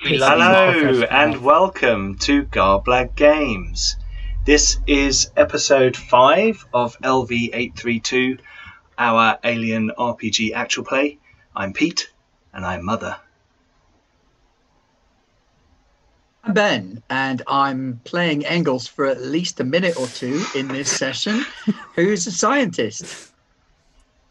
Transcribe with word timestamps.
Hello 0.00 1.02
and 1.10 1.42
welcome 1.42 2.16
to 2.18 2.44
Garblag 2.44 3.14
Games. 3.16 3.96
This 4.44 4.78
is 4.86 5.30
episode 5.36 5.96
5 5.96 6.66
of 6.72 6.98
LV832, 7.00 8.38
our 8.98 9.38
Alien 9.44 9.90
RPG 9.98 10.52
actual 10.54 10.84
play. 10.84 11.18
I'm 11.54 11.72
Pete 11.72 12.10
and 12.52 12.64
I'm 12.64 12.84
Mother. 12.84 13.16
I'm 16.42 16.54
Ben, 16.54 17.02
and 17.10 17.42
I'm 17.46 18.00
playing 18.04 18.46
Engels 18.46 18.86
for 18.86 19.06
at 19.06 19.20
least 19.20 19.60
a 19.60 19.64
minute 19.64 19.96
or 19.98 20.06
two 20.06 20.42
in 20.54 20.68
this 20.68 20.90
session. 20.90 21.44
Who's 21.94 22.26
a 22.26 22.32
scientist? 22.32 23.29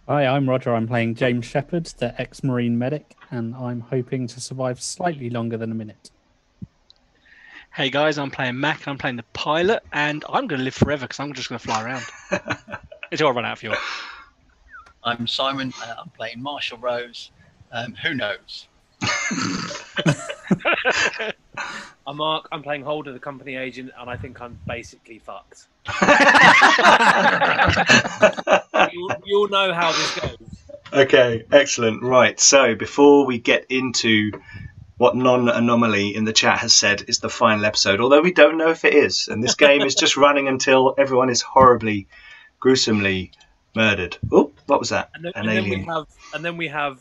Hi, 0.09 0.26
I'm 0.26 0.49
Roger. 0.49 0.73
I'm 0.73 0.88
playing 0.88 1.13
James 1.13 1.45
Shepard, 1.45 1.86
the 1.86 2.20
ex 2.20 2.44
Marine 2.44 2.80
medic, 2.80 3.16
and 3.30 3.54
I'm 3.54 3.80
hoping 3.80 4.26
to 4.26 4.41
survive 4.41 4.81
slightly 4.81 5.30
longer 5.30 5.55
than 5.55 5.72
a 5.72 5.76
minute. 5.76 6.09
Hey 7.76 7.91
guys, 7.91 8.17
I'm 8.17 8.31
playing 8.31 8.59
Mac, 8.59 8.88
I'm 8.88 8.98
playing 8.98 9.17
the 9.17 9.23
pilot, 9.34 9.84
and 9.94 10.26
I'm 10.27 10.48
going 10.48 10.58
to 10.58 10.64
live 10.64 10.73
forever 10.73 11.05
because 11.05 11.20
I'm 11.20 11.31
just 11.34 11.48
going 11.50 11.59
to 11.59 11.64
fly 11.64 11.84
around 11.84 12.03
until 13.12 13.27
I 13.27 13.30
run 13.30 13.45
out 13.45 13.52
of 13.52 13.59
fuel. 13.59 13.76
I'm 15.03 15.27
Simon. 15.27 15.72
Uh, 15.80 15.98
I'm 16.00 16.09
playing 16.09 16.41
Marshall 16.41 16.80
Rose. 16.80 17.30
Um, 17.72 17.94
who 17.94 18.16
knows? 18.16 18.67
I'm 22.09 22.18
Mark. 22.18 22.48
I'm 22.52 22.63
playing 22.63 22.81
Holder, 22.81 23.13
the 23.13 23.20
company 23.20 23.55
agent, 23.55 23.91
and 23.95 24.09
I 24.09 24.17
think 24.17 24.41
I'm 24.41 24.58
basically 24.66 25.20
fucked. 25.20 25.67
you, 28.92 29.09
you 29.25 29.38
all 29.38 29.47
know 29.47 29.72
how 29.72 29.92
this 29.92 30.19
goes. 30.19 30.38
Okay, 30.92 31.44
excellent. 31.52 32.02
Right, 32.02 32.39
so 32.39 32.73
before 32.73 33.28
we 33.28 33.38
get 33.38 33.67
into 33.69 34.31
what 34.97 35.16
non 35.16 35.50
anomaly 35.50 36.16
in 36.16 36.23
the 36.23 36.34
chat 36.34 36.58
has 36.58 36.73
said 36.73 37.03
is 37.08 37.19
the 37.19 37.30
final 37.30 37.64
episode, 37.64 38.02
although 38.02 38.22
we 38.22 38.34
don't 38.34 38.58
know 38.58 38.72
if 38.72 38.86
it 38.86 38.95
is, 38.95 39.28
and 39.28 39.44
this 39.44 39.53
game 39.53 39.84
is 39.84 39.94
just 39.94 40.17
running 40.17 40.47
until 40.47 40.95
everyone 40.97 41.30
is 41.30 41.44
horribly, 41.44 42.08
gruesomely 42.59 43.34
murdered. 43.75 44.17
Oh, 44.31 44.52
what 44.66 44.80
was 44.80 44.89
that? 44.89 45.12
And 45.14 45.25
then, 45.25 45.34
An 45.36 45.41
and 45.41 45.58
then 45.58 45.64
we 45.64 45.72
alien. 45.73 45.89
have, 45.89 46.08
and 46.34 46.44
then 46.44 46.58
we 46.58 46.69
have 46.69 47.00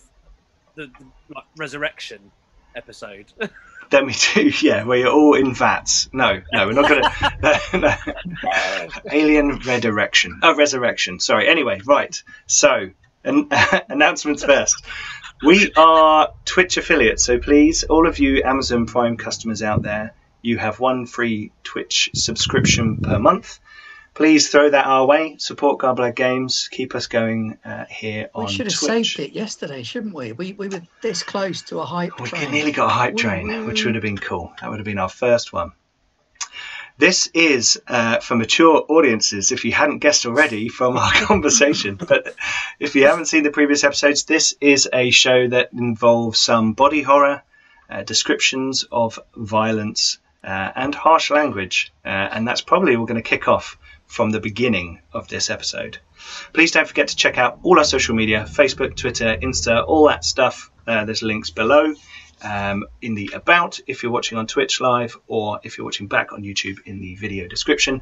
the, 0.74 0.90
the 0.98 1.34
like, 1.34 1.44
resurrection 1.56 2.30
episode. 2.76 3.32
Then 3.90 4.06
we 4.06 4.14
do, 4.34 4.52
yeah, 4.60 4.84
where 4.84 4.98
you're 4.98 5.12
all 5.12 5.34
in 5.34 5.54
vats. 5.54 6.08
No, 6.12 6.42
no, 6.52 6.66
we're 6.66 6.72
not 6.72 6.88
gonna. 6.88 7.38
no, 7.72 7.78
no. 7.78 8.88
Alien 9.12 9.58
Redirection. 9.58 10.40
Oh, 10.42 10.54
Resurrection. 10.54 11.20
Sorry. 11.20 11.48
Anyway, 11.48 11.80
right. 11.84 12.22
So, 12.46 12.90
an, 13.24 13.48
announcements 13.88 14.44
first. 14.44 14.84
We 15.44 15.72
are 15.76 16.32
Twitch 16.44 16.76
affiliates, 16.76 17.24
so 17.24 17.38
please, 17.38 17.84
all 17.84 18.08
of 18.08 18.18
you 18.18 18.42
Amazon 18.42 18.86
Prime 18.86 19.16
customers 19.16 19.62
out 19.62 19.82
there, 19.82 20.14
you 20.42 20.58
have 20.58 20.80
one 20.80 21.06
free 21.06 21.52
Twitch 21.62 22.10
subscription 22.14 22.96
per 22.98 23.18
month. 23.20 23.60
Please 24.18 24.48
throw 24.50 24.68
that 24.68 24.84
our 24.84 25.06
way. 25.06 25.36
Support 25.38 25.78
Garblag 25.78 26.16
Games. 26.16 26.66
Keep 26.72 26.96
us 26.96 27.06
going 27.06 27.56
uh, 27.64 27.84
here 27.88 28.28
We 28.34 28.40
on 28.40 28.46
We 28.46 28.52
should 28.52 28.66
have 28.66 28.76
Twitch. 28.76 29.14
saved 29.14 29.20
it 29.30 29.32
yesterday, 29.32 29.84
shouldn't 29.84 30.12
we? 30.12 30.32
We 30.32 30.54
we 30.54 30.66
were 30.66 30.82
this 31.02 31.22
close 31.22 31.62
to 31.70 31.78
a 31.78 31.84
hype 31.84 32.18
We 32.20 32.26
train. 32.28 32.50
nearly 32.50 32.72
got 32.72 32.86
a 32.86 32.92
hype 32.94 33.16
train, 33.16 33.46
woo. 33.46 33.64
which 33.66 33.84
would 33.84 33.94
have 33.94 34.02
been 34.02 34.18
cool. 34.18 34.52
That 34.60 34.70
would 34.70 34.80
have 34.80 34.84
been 34.84 34.98
our 34.98 35.08
first 35.08 35.52
one. 35.52 35.70
This 36.98 37.28
is 37.32 37.80
uh, 37.86 38.18
for 38.18 38.34
mature 38.34 38.84
audiences, 38.88 39.52
if 39.52 39.64
you 39.64 39.70
hadn't 39.70 40.00
guessed 40.00 40.26
already 40.26 40.68
from 40.68 40.96
our 40.96 41.12
conversation. 41.30 41.94
But 41.94 42.34
if 42.80 42.96
you 42.96 43.06
haven't 43.06 43.26
seen 43.26 43.44
the 43.44 43.52
previous 43.52 43.84
episodes, 43.84 44.24
this 44.24 44.52
is 44.60 44.88
a 44.92 45.10
show 45.10 45.46
that 45.46 45.68
involves 45.72 46.40
some 46.40 46.72
body 46.72 47.02
horror, 47.02 47.42
uh, 47.88 48.02
descriptions 48.02 48.84
of 48.90 49.20
violence, 49.36 50.18
uh, 50.42 50.72
and 50.74 50.92
harsh 50.92 51.30
language. 51.30 51.92
Uh, 52.04 52.08
and 52.08 52.48
that's 52.48 52.62
probably 52.62 52.96
we're 52.96 53.06
going 53.06 53.22
to 53.22 53.30
kick 53.30 53.46
off 53.46 53.78
from 54.08 54.30
the 54.30 54.40
beginning 54.40 55.00
of 55.12 55.28
this 55.28 55.50
episode. 55.50 55.98
Please 56.52 56.72
don't 56.72 56.88
forget 56.88 57.08
to 57.08 57.16
check 57.16 57.38
out 57.38 57.60
all 57.62 57.78
our 57.78 57.84
social 57.84 58.16
media 58.16 58.44
Facebook, 58.48 58.96
Twitter, 58.96 59.36
Insta, 59.36 59.86
all 59.86 60.08
that 60.08 60.24
stuff. 60.24 60.72
Uh, 60.86 61.04
there's 61.04 61.22
links 61.22 61.50
below 61.50 61.94
um, 62.42 62.84
in 63.02 63.14
the 63.14 63.30
About 63.34 63.78
if 63.86 64.02
you're 64.02 64.10
watching 64.12 64.38
on 64.38 64.46
Twitch 64.46 64.80
Live 64.80 65.16
or 65.26 65.60
if 65.62 65.76
you're 65.76 65.84
watching 65.84 66.08
back 66.08 66.32
on 66.32 66.42
YouTube 66.42 66.78
in 66.86 67.00
the 67.00 67.14
video 67.16 67.46
description. 67.46 68.00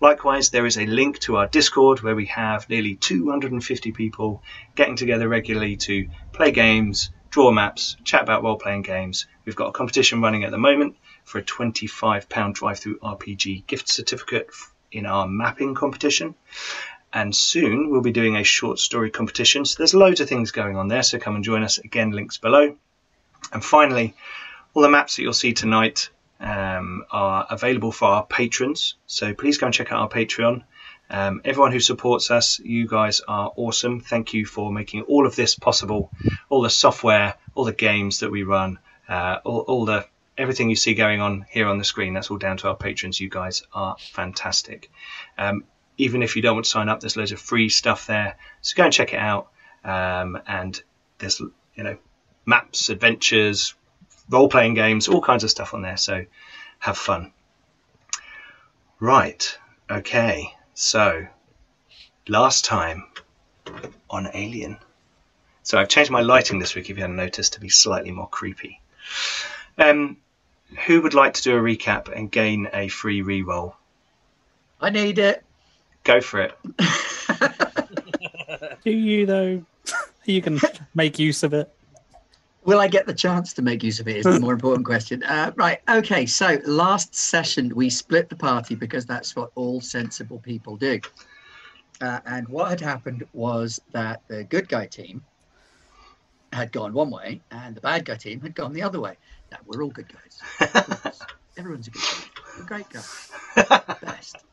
Likewise, 0.00 0.50
there 0.50 0.66
is 0.66 0.76
a 0.76 0.86
link 0.86 1.20
to 1.20 1.36
our 1.36 1.46
Discord 1.46 2.02
where 2.02 2.16
we 2.16 2.26
have 2.26 2.68
nearly 2.68 2.96
250 2.96 3.92
people 3.92 4.42
getting 4.74 4.96
together 4.96 5.28
regularly 5.28 5.76
to 5.76 6.08
play 6.32 6.50
games, 6.50 7.10
draw 7.30 7.52
maps, 7.52 7.96
chat 8.04 8.22
about 8.22 8.42
role 8.42 8.56
playing 8.56 8.82
games. 8.82 9.26
We've 9.44 9.56
got 9.56 9.68
a 9.68 9.72
competition 9.72 10.20
running 10.20 10.44
at 10.44 10.50
the 10.50 10.58
moment 10.58 10.96
for 11.24 11.38
a 11.38 11.42
£25 11.42 12.26
DriveThruRPG 12.28 13.66
gift 13.66 13.88
certificate 13.88 14.50
in 14.94 15.06
our 15.06 15.26
mapping 15.26 15.74
competition. 15.74 16.34
And 17.12 17.34
soon 17.34 17.90
we'll 17.90 18.00
be 18.00 18.12
doing 18.12 18.36
a 18.36 18.44
short 18.44 18.78
story 18.78 19.10
competition. 19.10 19.64
So 19.64 19.76
there's 19.78 19.94
loads 19.94 20.20
of 20.20 20.28
things 20.28 20.50
going 20.50 20.76
on 20.76 20.88
there. 20.88 21.02
So 21.02 21.18
come 21.18 21.36
and 21.36 21.44
join 21.44 21.62
us. 21.62 21.78
Again, 21.78 22.10
links 22.10 22.38
below. 22.38 22.76
And 23.52 23.64
finally, 23.64 24.14
all 24.72 24.82
the 24.82 24.88
maps 24.88 25.16
that 25.16 25.22
you'll 25.22 25.32
see 25.32 25.52
tonight 25.52 26.10
um, 26.40 27.04
are 27.10 27.46
available 27.50 27.92
for 27.92 28.08
our 28.08 28.26
patrons. 28.26 28.96
So 29.06 29.34
please 29.34 29.58
go 29.58 29.66
and 29.66 29.74
check 29.74 29.92
out 29.92 30.00
our 30.00 30.08
Patreon. 30.08 30.62
Um, 31.10 31.42
everyone 31.44 31.70
who 31.72 31.80
supports 31.80 32.30
us, 32.30 32.58
you 32.58 32.88
guys 32.88 33.20
are 33.28 33.52
awesome. 33.56 34.00
Thank 34.00 34.34
you 34.34 34.46
for 34.46 34.72
making 34.72 35.02
all 35.02 35.26
of 35.26 35.36
this 35.36 35.54
possible. 35.54 36.10
All 36.48 36.62
the 36.62 36.70
software, 36.70 37.34
all 37.54 37.64
the 37.64 37.72
games 37.72 38.20
that 38.20 38.30
we 38.30 38.42
run, 38.42 38.78
uh, 39.08 39.38
all, 39.44 39.60
all 39.60 39.84
the 39.84 40.06
everything 40.36 40.70
you 40.70 40.76
see 40.76 40.94
going 40.94 41.20
on 41.20 41.46
here 41.48 41.68
on 41.68 41.78
the 41.78 41.84
screen. 41.84 42.14
That's 42.14 42.30
all 42.30 42.38
down 42.38 42.56
to 42.58 42.68
our 42.68 42.76
patrons. 42.76 43.20
You 43.20 43.28
guys 43.28 43.62
are 43.72 43.96
fantastic. 43.98 44.90
Um, 45.38 45.64
even 45.96 46.22
if 46.22 46.34
you 46.34 46.42
don't 46.42 46.54
want 46.54 46.64
to 46.64 46.70
sign 46.70 46.88
up, 46.88 47.00
there's 47.00 47.16
loads 47.16 47.32
of 47.32 47.40
free 47.40 47.68
stuff 47.68 48.06
there. 48.06 48.36
So 48.60 48.76
go 48.76 48.84
and 48.84 48.92
check 48.92 49.12
it 49.12 49.18
out. 49.18 49.50
Um, 49.84 50.40
and 50.46 50.80
there's 51.18 51.40
you 51.40 51.84
know 51.84 51.96
maps, 52.46 52.88
adventures, 52.88 53.74
role 54.28 54.48
playing 54.48 54.74
games, 54.74 55.08
all 55.08 55.20
kinds 55.20 55.44
of 55.44 55.50
stuff 55.50 55.74
on 55.74 55.82
there. 55.82 55.96
So 55.96 56.24
have 56.78 56.98
fun. 56.98 57.32
Right. 58.98 59.58
Okay. 59.90 60.54
So 60.74 61.26
last 62.28 62.64
time 62.64 63.04
on 64.10 64.28
Alien. 64.34 64.78
So 65.62 65.78
I've 65.78 65.88
changed 65.88 66.10
my 66.10 66.20
lighting 66.20 66.58
this 66.58 66.74
week, 66.74 66.90
if 66.90 66.96
you 66.96 67.02
hadn't 67.02 67.16
noticed, 67.16 67.54
to 67.54 67.60
be 67.60 67.70
slightly 67.70 68.10
more 68.10 68.28
creepy. 68.28 68.80
Um, 69.78 70.18
who 70.86 71.02
would 71.02 71.14
like 71.14 71.34
to 71.34 71.42
do 71.42 71.56
a 71.56 71.60
recap 71.60 72.14
and 72.14 72.30
gain 72.30 72.68
a 72.72 72.88
free 72.88 73.22
re-roll? 73.22 73.76
I 74.80 74.90
need 74.90 75.18
it. 75.18 75.44
Go 76.04 76.20
for 76.20 76.40
it. 76.40 76.56
Do 78.84 78.90
you, 78.90 79.26
though? 79.26 79.64
you 80.24 80.42
can 80.42 80.60
make 80.94 81.18
use 81.18 81.42
of 81.42 81.54
it. 81.54 81.72
Will 82.64 82.80
I 82.80 82.88
get 82.88 83.06
the 83.06 83.14
chance 83.14 83.52
to 83.54 83.62
make 83.62 83.82
use 83.82 84.00
of 84.00 84.08
it? 84.08 84.16
Is 84.16 84.24
the 84.24 84.40
more 84.46 84.52
important 84.52 84.86
question. 84.86 85.22
Uh, 85.22 85.52
right. 85.56 85.80
Okay. 85.88 86.26
So 86.26 86.58
last 86.64 87.14
session 87.14 87.74
we 87.74 87.90
split 87.90 88.28
the 88.28 88.36
party 88.36 88.74
because 88.74 89.06
that's 89.06 89.36
what 89.36 89.50
all 89.54 89.80
sensible 89.80 90.38
people 90.38 90.76
do. 90.76 91.00
Uh, 92.00 92.20
and 92.26 92.48
what 92.48 92.70
had 92.70 92.80
happened 92.80 93.24
was 93.32 93.80
that 93.92 94.22
the 94.28 94.44
good 94.44 94.68
guy 94.68 94.86
team 94.86 95.22
had 96.52 96.72
gone 96.72 96.92
one 96.92 97.10
way 97.10 97.40
and 97.50 97.74
the 97.74 97.80
bad 97.80 98.04
guy 98.04 98.16
team 98.16 98.40
had 98.40 98.54
gone 98.54 98.72
the 98.72 98.82
other 98.82 99.00
way. 99.00 99.16
Now 99.54 99.60
we're 99.66 99.84
all 99.84 99.90
good 99.90 100.12
guys. 100.12 100.44
Everyone's 101.58 101.88
a 101.88 101.92
good 101.92 102.06
guy. 102.08 102.24
We're 102.56 102.64
great 102.64 102.90
guys. 102.90 103.28
Best. 104.02 104.44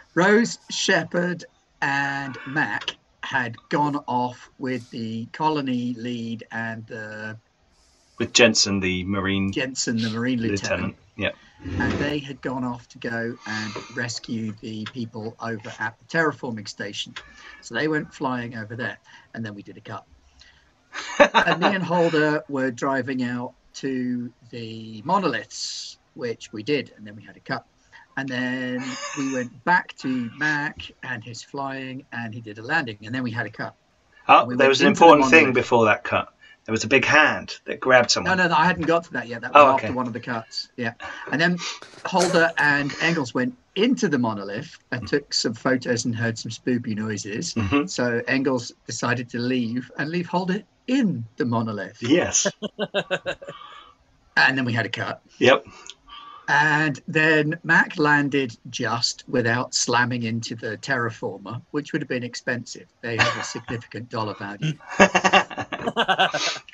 Rose, 0.16 0.58
Shepard, 0.70 1.44
and 1.82 2.38
Mac 2.46 2.98
had 3.24 3.56
gone 3.70 3.96
off 4.08 4.50
with 4.58 4.90
the 4.90 5.26
colony 5.28 5.94
lead 5.98 6.44
and 6.52 6.86
the 6.86 7.38
With 8.18 8.32
Jensen, 8.34 8.80
the 8.80 9.04
Marine 9.04 9.52
Jensen, 9.52 10.02
the 10.02 10.10
Marine 10.10 10.40
lieutenant, 10.40 10.96
lieutenant. 10.96 10.96
Yeah. 11.16 11.32
and 11.80 11.98
they 11.98 12.18
had 12.20 12.42
gone 12.42 12.64
off 12.64 12.88
to 12.88 12.98
go 12.98 13.36
and 13.46 13.80
rescue 13.90 14.54
the 14.62 14.86
people 14.86 15.36
over 15.40 15.74
at 15.78 15.98
the 15.98 16.06
terraforming 16.06 16.68
station. 16.68 17.16
So 17.62 17.74
they 17.74 17.88
went 17.88 18.14
flying 18.14 18.56
over 18.56 18.76
there, 18.76 19.00
and 19.34 19.44
then 19.44 19.54
we 19.54 19.62
did 19.62 19.78
a 19.78 19.82
cut. 19.82 20.04
and 21.46 21.60
me 21.60 21.74
and 21.74 21.84
Holder 21.84 22.44
were 22.48 22.70
driving 22.70 23.22
out 23.24 23.54
to 23.74 24.32
the 24.50 25.02
monoliths, 25.04 25.98
which 26.14 26.52
we 26.52 26.62
did, 26.62 26.92
and 26.96 27.06
then 27.06 27.16
we 27.16 27.22
had 27.22 27.36
a 27.36 27.40
cut. 27.40 27.64
And 28.16 28.28
then 28.28 28.84
we 29.18 29.34
went 29.34 29.64
back 29.64 29.96
to 29.98 30.30
Mac 30.36 30.92
and 31.02 31.22
his 31.24 31.42
flying, 31.42 32.04
and 32.12 32.32
he 32.32 32.40
did 32.40 32.58
a 32.58 32.62
landing, 32.62 32.98
and 33.04 33.14
then 33.14 33.22
we 33.24 33.32
had 33.32 33.46
a 33.46 33.50
cut. 33.50 33.74
Oh, 34.28 34.44
We 34.46 34.56
there 34.56 34.68
was 34.68 34.80
an 34.80 34.86
important 34.86 35.28
thing 35.30 35.52
before 35.52 35.84
that 35.86 36.04
cut. 36.04 36.28
There 36.64 36.72
was 36.72 36.84
a 36.84 36.88
big 36.88 37.04
hand 37.04 37.58
that 37.66 37.78
grabbed 37.80 38.06
No, 38.06 38.08
someone. 38.08 38.38
no, 38.38 38.48
no, 38.48 38.54
I 38.54 38.64
hadn't 38.64 38.86
got 38.86 39.04
to 39.04 39.12
that 39.14 39.28
yet. 39.28 39.42
That 39.42 39.52
was 39.52 39.62
Oh, 39.62 39.74
after 39.74 39.92
one 39.92 40.06
of 40.06 40.14
the 40.14 40.20
cuts. 40.20 40.70
Yeah. 40.78 40.94
And 41.30 41.38
then 41.38 41.58
Holder 42.06 42.50
and 42.56 42.90
Engels 43.02 43.34
went 43.34 43.54
into 43.74 44.08
the 44.08 44.18
monolith 44.18 44.78
and 44.90 45.06
took 45.06 45.34
some 45.34 45.52
photos 45.52 46.06
and 46.06 46.14
heard 46.16 46.38
some 46.38 46.50
spooky 46.50 46.94
noises. 46.94 47.52
Mhm. 47.52 47.90
So 47.90 48.22
Engels 48.28 48.72
decided 48.86 49.28
to 49.30 49.38
leave 49.40 49.90
and 49.98 50.08
leave 50.08 50.26
Holder 50.26 50.62
in 50.86 51.24
the 51.36 51.44
monolith. 51.44 52.02
Yes. 52.02 52.46
And 54.36 54.58
then 54.58 54.64
we 54.64 54.72
had 54.72 54.86
a 54.86 54.88
cut. 54.88 55.22
Yep. 55.38 55.66
And 56.46 57.00
then 57.08 57.58
Mac 57.62 57.98
landed 57.98 58.56
just 58.68 59.24
without 59.28 59.74
slamming 59.74 60.24
into 60.24 60.54
the 60.54 60.76
terraformer, 60.76 61.62
which 61.70 61.92
would 61.92 62.02
have 62.02 62.08
been 62.08 62.24
expensive. 62.24 62.86
They 63.00 63.16
have 63.16 63.36
a 63.38 63.44
significant 63.44 64.10
dollar 64.10 64.34
value. 64.34 64.74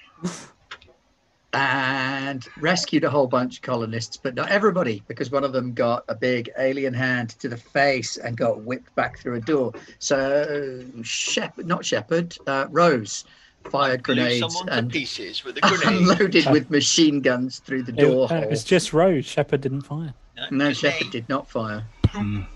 and 1.53 2.47
rescued 2.59 3.05
a 3.05 3.11
whole 3.11 3.27
bunch 3.27 3.57
of 3.57 3.63
colonists, 3.63 4.17
but 4.17 4.35
not 4.35 4.51
everybody, 4.51 5.03
because 5.07 5.31
one 5.31 5.45
of 5.45 5.53
them 5.53 5.73
got 5.73 6.05
a 6.09 6.15
big 6.15 6.51
alien 6.59 6.95
hand 6.95 7.31
to 7.41 7.49
the 7.49 7.57
face 7.57 8.17
and 8.17 8.37
got 8.37 8.63
whipped 8.63 8.95
back 8.97 9.19
through 9.19 9.35
a 9.35 9.41
door. 9.41 9.73
So 9.99 10.85
Shepard, 11.03 11.67
not 11.67 11.85
Shepard, 11.85 12.37
uh, 12.47 12.67
Rose 12.71 13.25
fired 13.71 14.03
grenades 14.03 14.63
and 14.69 14.91
pieces 14.91 15.45
with 15.45 15.57
a 15.59 15.61
grenade. 15.63 15.87
unloaded 16.01 16.47
with 16.51 16.71
machine 16.71 17.21
guns 17.21 17.59
through 17.61 17.83
the 17.83 17.93
It, 17.93 18.01
door 18.01 18.25
uh, 18.25 18.41
hole. 18.41 18.49
it's 18.51 18.65
just 18.65 18.93
Rose. 18.93 19.25
Shepard 19.27 19.61
didn't 19.61 19.83
fire. 19.83 20.15
No, 20.51 20.71
just 20.71 20.81
Shepard 20.81 21.11
did 21.13 21.29
not 21.29 21.49
fire. 21.49 21.85
Mm. 22.09 22.47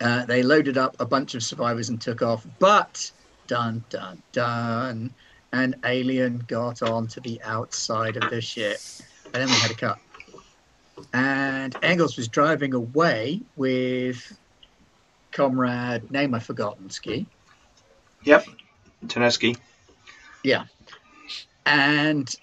Uh, 0.00 0.24
they 0.26 0.42
loaded 0.42 0.76
up 0.76 0.94
a 1.00 1.06
bunch 1.06 1.34
of 1.34 1.42
survivors 1.42 1.88
and 1.88 2.00
took 2.00 2.22
off, 2.22 2.46
but 2.58 3.10
dun 3.46 3.82
dun 3.88 4.20
dun, 4.32 5.10
an 5.52 5.74
alien 5.84 6.44
got 6.48 6.82
onto 6.82 7.20
the 7.20 7.40
outside 7.42 8.16
of 8.16 8.28
the 8.30 8.40
ship, 8.40 8.78
and 9.26 9.34
then 9.34 9.48
we 9.48 9.54
had 9.54 9.70
a 9.70 9.74
cut. 9.74 9.98
And 11.14 11.74
Engels 11.82 12.16
was 12.16 12.28
driving 12.28 12.74
away 12.74 13.40
with 13.56 14.36
comrade 15.32 16.10
name 16.10 16.34
I've 16.34 16.42
forgotten, 16.44 16.90
Ski, 16.90 17.26
Yep. 18.24 18.46
Taneski. 19.06 19.56
And 21.66 22.34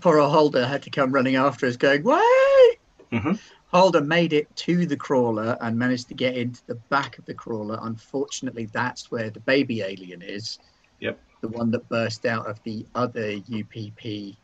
poor 0.00 0.18
old 0.18 0.32
Holder 0.32 0.66
had 0.66 0.82
to 0.84 0.90
come 0.90 1.12
running 1.12 1.36
after 1.36 1.66
us, 1.66 1.76
going, 1.76 2.02
"Wait!" 2.02 2.78
Mhm. 3.12 3.40
Holder 3.70 4.00
made 4.00 4.32
it 4.32 4.54
to 4.56 4.86
the 4.86 4.96
crawler 4.96 5.58
and 5.60 5.78
managed 5.78 6.08
to 6.08 6.14
get 6.14 6.36
into 6.36 6.64
the 6.66 6.76
back 6.88 7.18
of 7.18 7.26
the 7.26 7.34
crawler. 7.34 7.78
Unfortunately, 7.82 8.66
that's 8.66 9.10
where 9.10 9.30
the 9.30 9.40
baby 9.40 9.82
alien 9.82 10.22
is. 10.22 10.58
Yep. 11.00 11.20
The 11.42 11.48
one 11.48 11.70
that 11.72 11.88
burst 11.88 12.24
out 12.24 12.46
of 12.46 12.62
the 12.62 12.86
other 12.94 13.32
UPP 13.48 14.38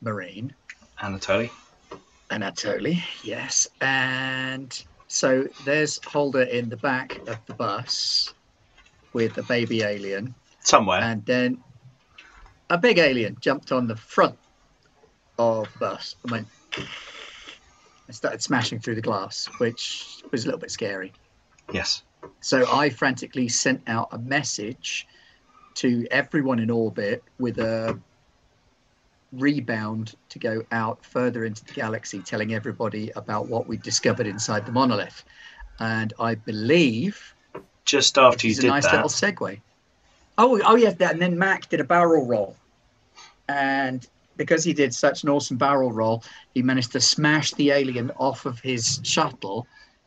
Marine, 0.00 0.54
Anatoly. 1.00 1.50
Anatoly. 2.30 3.02
Yes. 3.22 3.68
And 3.80 4.84
so 5.06 5.48
there's 5.64 6.02
Holder 6.04 6.42
in 6.42 6.68
the 6.68 6.76
back 6.76 7.18
of 7.28 7.38
the 7.46 7.54
bus 7.54 8.34
with 9.14 9.34
the 9.34 9.42
baby 9.42 9.82
alien. 9.82 10.34
Somewhere. 10.64 11.00
And 11.00 11.24
then 11.24 11.64
a 12.70 12.78
big 12.78 12.98
alien 12.98 13.36
jumped 13.40 13.72
on 13.72 13.86
the 13.86 13.96
front 13.96 14.38
of 15.38 15.72
the 15.72 15.78
bus 15.78 16.16
and 16.22 16.32
went 16.32 16.48
and 16.76 18.16
started 18.16 18.42
smashing 18.42 18.80
through 18.80 18.96
the 18.96 19.02
glass, 19.02 19.50
which 19.58 20.22
was 20.32 20.44
a 20.44 20.46
little 20.48 20.60
bit 20.60 20.70
scary. 20.70 21.14
yes. 21.72 22.02
So 22.42 22.70
I 22.70 22.90
frantically 22.90 23.48
sent 23.48 23.82
out 23.86 24.08
a 24.12 24.18
message 24.18 25.06
to 25.76 26.06
everyone 26.10 26.58
in 26.58 26.70
orbit 26.70 27.24
with 27.38 27.58
a 27.58 28.00
rebound 29.32 30.14
to 30.30 30.38
go 30.38 30.62
out 30.70 31.04
further 31.04 31.44
into 31.44 31.64
the 31.64 31.72
galaxy, 31.72 32.22
telling 32.22 32.54
everybody 32.54 33.10
about 33.16 33.48
what 33.48 33.66
we 33.66 33.76
discovered 33.78 34.26
inside 34.26 34.66
the 34.66 34.72
monolith. 34.72 35.24
And 35.80 36.12
I 36.20 36.34
believe 36.36 37.33
Just 37.84 38.18
after 38.18 38.46
you 38.46 38.52
it's 38.52 38.64
a 38.64 38.66
nice 38.66 38.84
that. 38.84 38.94
little 38.94 39.08
segue. 39.08 39.60
Oh, 40.36 40.60
oh 40.64 40.74
yes, 40.76 40.94
that, 40.94 41.12
and 41.12 41.22
then 41.22 41.38
Mac 41.38 41.68
did 41.68 41.80
a 41.80 41.84
barrel 41.84 42.26
roll, 42.26 42.56
and 43.48 44.06
because 44.36 44.64
he 44.64 44.72
did 44.72 44.94
such 44.94 45.22
an 45.22 45.28
awesome 45.28 45.56
barrel 45.56 45.92
roll, 45.92 46.24
he 46.54 46.62
managed 46.62 46.92
to 46.92 47.00
smash 47.00 47.52
the 47.52 47.70
alien 47.70 48.10
off 48.16 48.46
of 48.46 48.58
his 48.58 49.00
shuttle 49.04 49.66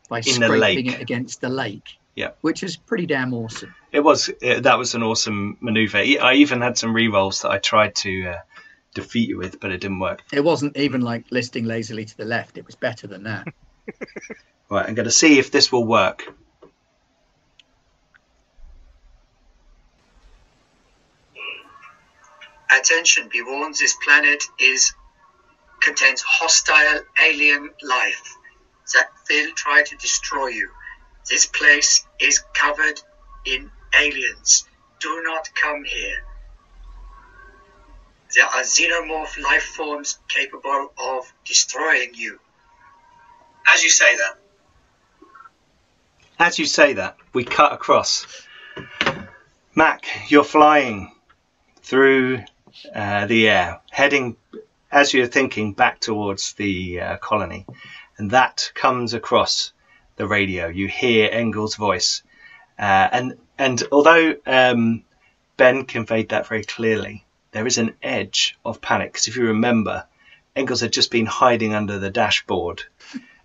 by 0.10 0.18
In 0.18 0.24
scraping 0.24 0.88
it 0.88 1.02
against 1.02 1.42
the 1.42 1.50
lake. 1.50 1.98
Yeah. 2.16 2.32
which 2.42 2.64
is 2.64 2.76
pretty 2.76 3.06
damn 3.06 3.32
awesome. 3.32 3.76
It 3.92 4.00
was 4.00 4.28
uh, 4.28 4.60
that 4.62 4.80
was 4.80 4.96
an 4.96 5.04
awesome 5.04 5.56
maneuver. 5.62 6.00
I 6.00 6.34
even 6.34 6.62
had 6.62 6.76
some 6.76 6.92
re-rolls 6.96 7.44
that 7.44 7.52
I 7.52 7.60
tried 7.60 7.94
to 7.98 8.30
uh, 8.30 8.38
defeat 8.96 9.30
you 9.30 9.38
with, 9.38 9.60
but 9.60 9.72
it 9.72 9.82
didn't 9.82 10.00
work. 10.00 10.24
It 10.34 10.44
wasn't 10.44 10.76
even 10.78 11.02
like 11.02 11.26
listing 11.30 11.66
lazily 11.66 12.06
to 12.06 12.18
the 12.18 12.26
left. 12.26 12.58
It 12.58 12.66
was 12.66 12.74
better 12.76 13.06
than 13.06 13.24
that. 13.24 13.48
Right, 14.70 14.86
I'm 14.86 14.96
going 14.96 15.06
to 15.06 15.12
see 15.12 15.40
if 15.40 15.50
this 15.50 15.72
will 15.72 15.86
work. 15.86 16.34
Attention, 22.70 23.30
be 23.32 23.42
warned, 23.42 23.76
this 23.76 23.96
planet 24.04 24.44
is 24.60 24.94
contains 25.82 26.22
hostile 26.22 27.02
alien 27.22 27.70
life 27.82 28.36
that 28.94 29.10
will 29.30 29.52
try 29.54 29.84
to 29.84 29.96
destroy 29.98 30.48
you. 30.48 30.70
This 31.30 31.46
place 31.46 32.06
is 32.20 32.44
covered 32.54 33.02
in 33.46 33.70
aliens. 33.94 34.66
Do 35.00 35.22
not 35.24 35.50
come 35.62 35.84
here. 35.86 36.24
There 38.36 38.46
are 38.46 38.64
xenomorph 38.64 39.42
life 39.42 39.64
forms 39.64 40.18
capable 40.28 40.92
of 40.98 41.32
destroying 41.46 42.12
you. 42.14 42.40
As 43.74 43.84
you 43.84 43.90
say 43.90 44.16
that, 44.18 44.38
As 46.40 46.60
you 46.60 46.66
say 46.66 46.94
that, 46.94 47.18
we 47.34 47.44
cut 47.44 47.74
across. 47.74 48.28
Mac, 49.76 50.06
you're 50.30 50.44
flying 50.44 51.12
through 51.82 52.44
uh, 52.94 53.26
the 53.26 53.50
air, 53.50 53.82
heading, 53.90 54.36
as 54.92 55.14
you're 55.14 55.28
thinking, 55.28 55.74
back 55.74 56.00
towards 56.00 56.54
the 56.54 57.02
uh, 57.02 57.18
colony. 57.18 57.66
And 58.18 58.32
that 58.32 58.72
comes 58.74 59.14
across 59.14 59.72
the 60.16 60.28
radio. 60.28 60.68
You 60.68 60.88
hear 60.88 61.30
Engel's 61.32 61.76
voice. 61.76 62.24
Uh, 62.78 63.08
and, 63.12 63.38
and 63.58 63.84
although 63.92 64.36
um, 64.46 65.04
Ben 65.58 65.86
conveyed 65.86 66.30
that 66.30 66.48
very 66.48 66.64
clearly, 66.64 67.26
there 67.52 67.68
is 67.68 67.78
an 67.78 67.96
edge 68.02 68.58
of 68.64 68.82
panic. 68.82 69.14
Because 69.14 69.28
if 69.28 69.36
you 69.36 69.48
remember, 69.48 70.06
Engels 70.56 70.82
had 70.82 70.94
just 70.94 71.12
been 71.12 71.26
hiding 71.26 71.74
under 71.74 72.00
the 72.00 72.10
dashboard 72.10 72.84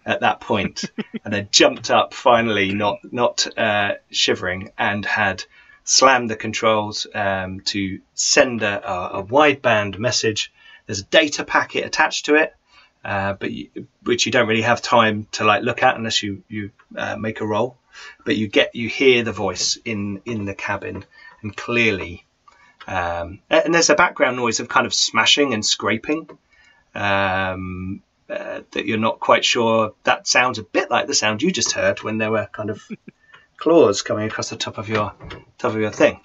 at 0.04 0.20
that 0.20 0.40
point 0.40 0.84
and 1.24 1.34
had 1.34 1.52
jumped 1.52 1.90
up 1.90 2.14
finally, 2.14 2.72
not 2.74 2.98
not 3.10 3.46
uh, 3.58 3.92
shivering, 4.10 4.70
and 4.78 5.04
had 5.04 5.44
slammed 5.84 6.30
the 6.30 6.36
controls 6.36 7.06
um, 7.14 7.60
to 7.60 8.00
send 8.14 8.62
a, 8.62 9.18
a, 9.18 9.24
wideband 9.24 9.98
message. 9.98 10.52
There's 10.86 11.00
a 11.00 11.04
data 11.04 11.44
packet 11.44 11.84
attached 11.84 12.26
to 12.26 12.36
it, 12.36 12.54
uh, 13.04 13.34
but 13.34 13.50
you, 13.50 13.68
which 14.02 14.26
you 14.26 14.32
don't 14.32 14.48
really 14.48 14.62
have 14.62 14.82
time 14.82 15.26
to 15.32 15.44
like 15.44 15.62
look 15.62 15.82
at 15.82 15.96
unless 15.96 16.22
you 16.22 16.42
you 16.48 16.70
uh, 16.96 17.16
make 17.16 17.40
a 17.40 17.46
roll. 17.46 17.76
But 18.24 18.36
you 18.36 18.48
get 18.48 18.74
you 18.74 18.88
hear 18.88 19.22
the 19.22 19.32
voice 19.32 19.78
in 19.84 20.22
in 20.24 20.44
the 20.44 20.54
cabin 20.54 21.04
and 21.42 21.56
clearly. 21.56 22.24
Um, 22.86 23.40
and 23.48 23.74
there's 23.74 23.90
a 23.90 23.94
background 23.94 24.36
noise 24.36 24.58
of 24.58 24.68
kind 24.68 24.86
of 24.86 24.94
smashing 24.94 25.54
and 25.54 25.64
scraping. 25.64 26.28
Um, 26.94 28.02
uh, 28.28 28.62
that 28.70 28.86
you're 28.86 28.98
not 28.98 29.20
quite 29.20 29.44
sure. 29.44 29.94
That 30.04 30.26
sounds 30.26 30.58
a 30.58 30.62
bit 30.62 30.90
like 30.90 31.06
the 31.06 31.14
sound 31.14 31.42
you 31.42 31.50
just 31.50 31.72
heard 31.72 32.02
when 32.02 32.18
there 32.18 32.30
were 32.30 32.48
kind 32.50 32.70
of 32.70 32.82
claws 33.62 34.02
coming 34.02 34.26
across 34.26 34.50
the 34.50 34.56
top 34.56 34.76
of 34.76 34.88
your 34.88 35.12
top 35.56 35.72
of 35.72 35.80
your 35.80 35.92
thing. 35.92 36.18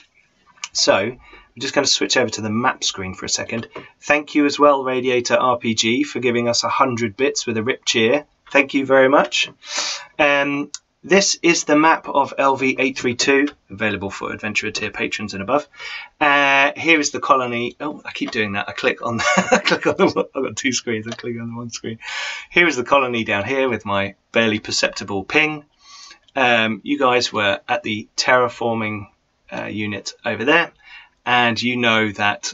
So 0.74 0.96
I'm 0.96 1.20
just 1.60 1.76
going 1.76 1.86
to 1.86 1.92
switch 1.92 2.18
over 2.18 2.32
to 2.32 2.42
the 2.42 2.50
map 2.50 2.84
screen 2.84 3.14
for 3.14 3.26
a 3.26 3.30
second. 3.30 3.68
Thank 4.02 4.34
you 4.34 4.48
as 4.48 4.58
well, 4.58 4.84
Radiator 4.84 5.36
RPG, 5.36 6.06
for 6.06 6.20
giving 6.20 6.50
us 6.50 6.64
a 6.64 6.70
hundred 6.70 7.16
bits 7.16 7.46
with 7.46 7.58
a 7.58 7.62
rip 7.62 7.86
cheer. 7.86 8.26
Thank 8.52 8.74
you 8.74 8.88
very 8.88 9.08
much. 9.08 9.52
Um, 10.18 10.72
this 11.04 11.38
is 11.44 11.66
the 11.66 11.76
map 11.76 12.10
of 12.10 12.36
LV832, 12.38 13.52
available 13.70 14.10
for 14.10 14.32
Adventurer 14.32 14.72
tier 14.72 14.90
patrons 14.90 15.36
and 15.36 15.44
above. 15.44 15.68
Uh, 16.20 16.72
here 16.76 17.00
is 17.00 17.12
the 17.12 17.20
colony. 17.20 17.76
Oh, 17.80 18.02
I 18.04 18.14
keep 18.14 18.32
doing 18.32 18.54
that. 18.54 18.68
I 18.68 18.72
click 18.72 19.06
on. 19.06 19.22
I 19.38 19.62
click 19.64 19.86
on 19.86 19.96
the. 19.98 20.28
I've 20.34 20.44
got 20.44 20.56
two 20.56 20.74
screens. 20.74 21.08
I 21.08 21.12
click 21.12 21.40
on 21.40 21.52
the 21.52 21.56
one 21.56 21.70
screen. 21.70 22.00
Here 22.50 22.68
is 22.68 22.78
the 22.78 22.84
colony 22.84 23.24
down 23.24 23.46
here 23.46 23.70
with 23.70 23.86
my 23.86 24.16
barely 24.32 24.58
perceptible 24.58 25.24
ping. 25.24 25.66
Um, 26.38 26.82
you 26.84 27.00
guys 27.00 27.34
were 27.34 27.60
at 27.68 27.82
the 27.82 28.08
terraforming 28.16 29.08
uh, 29.52 29.66
unit 29.66 30.14
over 30.24 30.46
there, 30.46 30.72
and 31.26 31.60
you 31.60 31.78
know 31.78 32.12
that 32.12 32.54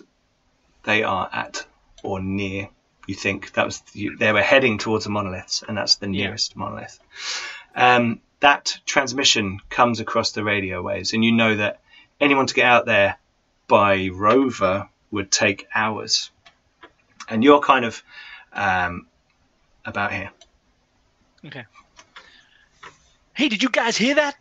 they 0.83 1.03
are 1.03 1.29
at 1.31 1.65
or 2.01 2.21
near. 2.21 2.69
You 3.07 3.15
think 3.15 3.51
that 3.53 3.65
was 3.65 3.83
you, 3.91 4.15
they 4.15 4.31
were 4.31 4.41
heading 4.41 4.77
towards 4.77 5.03
the 5.03 5.09
monoliths, 5.09 5.63
and 5.67 5.77
that's 5.77 5.95
the 5.95 6.07
Yeah. 6.07 6.27
nearest 6.27 6.55
monolith. 6.55 6.97
Um, 7.75 8.21
that 8.39 8.79
transmission 8.85 9.59
comes 9.69 9.99
across 9.99 10.31
the 10.31 10.45
radio 10.45 10.81
waves, 10.81 11.11
and 11.11 11.23
you 11.25 11.33
know 11.33 11.57
that 11.57 11.81
anyone 12.21 12.47
to 12.47 12.53
get 12.53 12.65
out 12.65 12.85
there 12.85 13.17
by 13.67 14.07
rover 14.13 14.87
would 15.11 15.29
take 15.29 15.67
hours. 15.75 16.31
And 17.27 17.43
you're 17.43 17.59
kind 17.59 17.83
of 17.83 18.01
um, 18.53 19.07
about 19.85 20.13
here. 20.13 20.31
Hey, 23.33 23.49
did 23.49 23.63
you 23.63 23.69
guys 23.69 23.97
hear 23.97 24.15
that? 24.15 24.35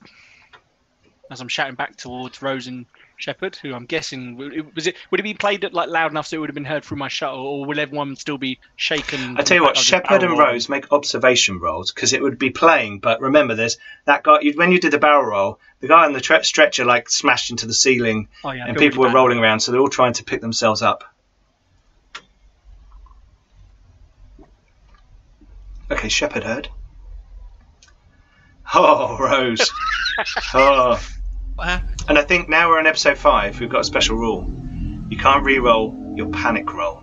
As 1.30 1.40
I'm 1.40 1.48
shouting 1.48 1.76
back 1.76 1.96
towards 1.96 2.42
Rose 2.42 2.66
and 2.66 2.84
Shepard, 3.16 3.56
who 3.56 3.72
I'm 3.72 3.86
guessing 3.86 4.36
would- 4.36 4.74
was 4.74 4.86
it 4.86 4.96
would 5.10 5.20
it 5.20 5.22
be 5.22 5.32
played 5.32 5.64
like 5.72 5.88
loud 5.88 6.10
enough 6.10 6.26
so 6.26 6.36
it 6.36 6.40
would 6.40 6.50
have 6.50 6.54
been 6.54 6.64
heard 6.66 6.84
through 6.84 6.98
my 6.98 7.08
shuttle, 7.08 7.40
or 7.40 7.64
will 7.64 7.78
everyone 7.80 8.16
still 8.16 8.36
be 8.36 8.58
shaken? 8.76 9.38
I 9.38 9.42
tell 9.42 9.56
you 9.56 9.62
what, 9.62 9.76
Shepard 9.78 10.22
and 10.22 10.32
roll? 10.32 10.48
Rose 10.48 10.68
make 10.68 10.92
observation 10.92 11.58
rolls 11.58 11.90
because 11.92 12.12
it 12.12 12.20
would 12.22 12.38
be 12.38 12.50
playing. 12.50 12.98
But 12.98 13.22
remember, 13.22 13.54
there's 13.54 13.78
that 14.04 14.24
guy. 14.24 14.40
you- 14.42 14.52
When 14.56 14.72
you 14.72 14.78
did 14.80 14.90
the 14.92 14.98
barrel 14.98 15.24
roll, 15.24 15.58
the 15.80 15.88
guy 15.88 16.04
on 16.04 16.12
the 16.12 16.20
tre- 16.20 16.42
stretcher 16.42 16.84
like 16.84 17.08
smashed 17.08 17.50
into 17.50 17.66
the 17.66 17.74
ceiling, 17.74 18.28
Oh, 18.44 18.50
yeah, 18.50 18.66
and 18.66 18.76
people 18.76 19.00
were 19.02 19.10
rolling 19.12 19.38
around, 19.38 19.60
so 19.60 19.72
they're 19.72 19.80
all 19.80 19.88
trying 19.88 20.12
to 20.14 20.24
pick 20.24 20.40
themselves 20.42 20.82
up. 20.82 21.04
Okay, 25.90 26.08
Shepard 26.08 26.44
heard. 26.44 26.68
Oh, 28.74 29.18
Rose. 29.18 29.70
oh, 30.54 31.00
What 31.56 31.68
happened? 31.68 32.02
and 32.08 32.18
I 32.18 32.22
think 32.22 32.48
now 32.48 32.68
we're 32.70 32.80
in 32.80 32.86
episode 32.86 33.18
five. 33.18 33.60
We've 33.60 33.68
got 33.68 33.80
a 33.80 33.84
special 33.84 34.16
rule. 34.16 34.50
You 35.10 35.16
can't 35.18 35.44
re-roll 35.44 36.14
your 36.16 36.28
panic 36.30 36.72
roll. 36.72 37.02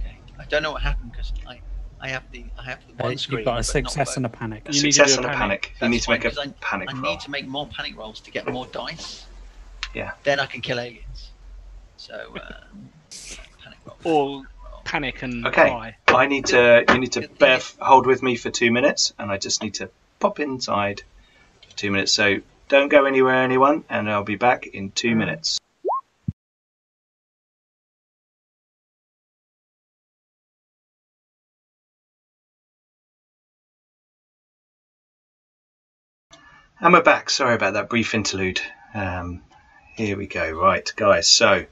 Okay. 0.00 0.16
I 0.38 0.44
don't 0.46 0.62
know 0.62 0.72
what 0.72 0.82
happened 0.82 1.12
because 1.12 1.32
I, 1.46 1.60
I 2.00 2.08
have 2.08 2.22
the 2.32 2.44
I 2.58 2.62
have 2.64 2.78
the 2.86 3.02
one 3.02 3.18
screen. 3.18 3.38
You've 3.40 3.44
got 3.44 3.52
a 3.52 3.54
but 3.56 3.82
not 3.82 3.92
success 3.92 4.16
and 4.16 4.24
a 4.26 4.28
panic. 4.30 4.62
You 4.70 4.72
need 4.82 4.92
to 4.92 4.92
Success 4.92 5.14
a 5.14 5.16
and 5.18 5.26
a 5.26 5.28
panic. 5.28 5.38
panic. 5.38 5.74
You 5.82 5.88
need 5.90 6.00
to 6.02 6.10
make 6.10 6.24
a 6.24 6.30
'cause 6.30 6.38
I, 6.38 6.46
panic 6.60 6.88
I 6.90 6.92
roll. 6.94 7.02
need 7.02 7.20
to 7.20 7.30
make 7.30 7.46
more 7.46 7.66
panic 7.66 7.96
rolls 7.98 8.20
to 8.20 8.30
get 8.30 8.50
more 8.50 8.66
dice. 8.66 9.26
Yeah. 9.94 10.12
Then 10.24 10.40
I 10.40 10.46
can 10.46 10.62
kill 10.62 10.80
aliens. 10.80 11.30
So 11.98 12.14
um, 12.36 12.88
panic 13.62 13.78
roll. 13.84 13.96
Or 14.04 14.44
panic 14.84 15.22
and 15.22 15.46
Okay. 15.46 15.68
cry. 15.68 15.96
I 16.08 16.26
need 16.26 16.46
to. 16.46 16.84
You 16.88 16.98
need 16.98 17.12
to 17.12 17.28
bear, 17.28 17.60
hold 17.80 18.06
with 18.06 18.22
me 18.22 18.36
for 18.36 18.48
two 18.50 18.70
minutes, 18.72 19.12
and 19.18 19.30
I 19.30 19.36
just 19.36 19.62
need 19.62 19.74
to 19.74 19.90
pop 20.20 20.38
inside 20.38 21.02
for 21.68 21.76
two 21.76 21.90
minutes. 21.90 22.12
So 22.12 22.36
don't 22.68 22.88
go 22.88 23.06
anywhere, 23.06 23.42
anyone, 23.42 23.84
and 23.88 24.08
I'll 24.08 24.22
be 24.22 24.36
back 24.36 24.66
in 24.66 24.92
two 24.92 25.16
minutes. 25.16 25.58
And 36.82 36.94
we're 36.94 37.02
back. 37.02 37.28
Sorry 37.28 37.54
about 37.54 37.74
that 37.74 37.90
brief 37.90 38.14
interlude. 38.14 38.60
Um, 38.94 39.42
here 39.96 40.16
we 40.16 40.26
go. 40.26 40.50
Right, 40.52 40.90
guys. 40.96 41.28
So 41.28 41.66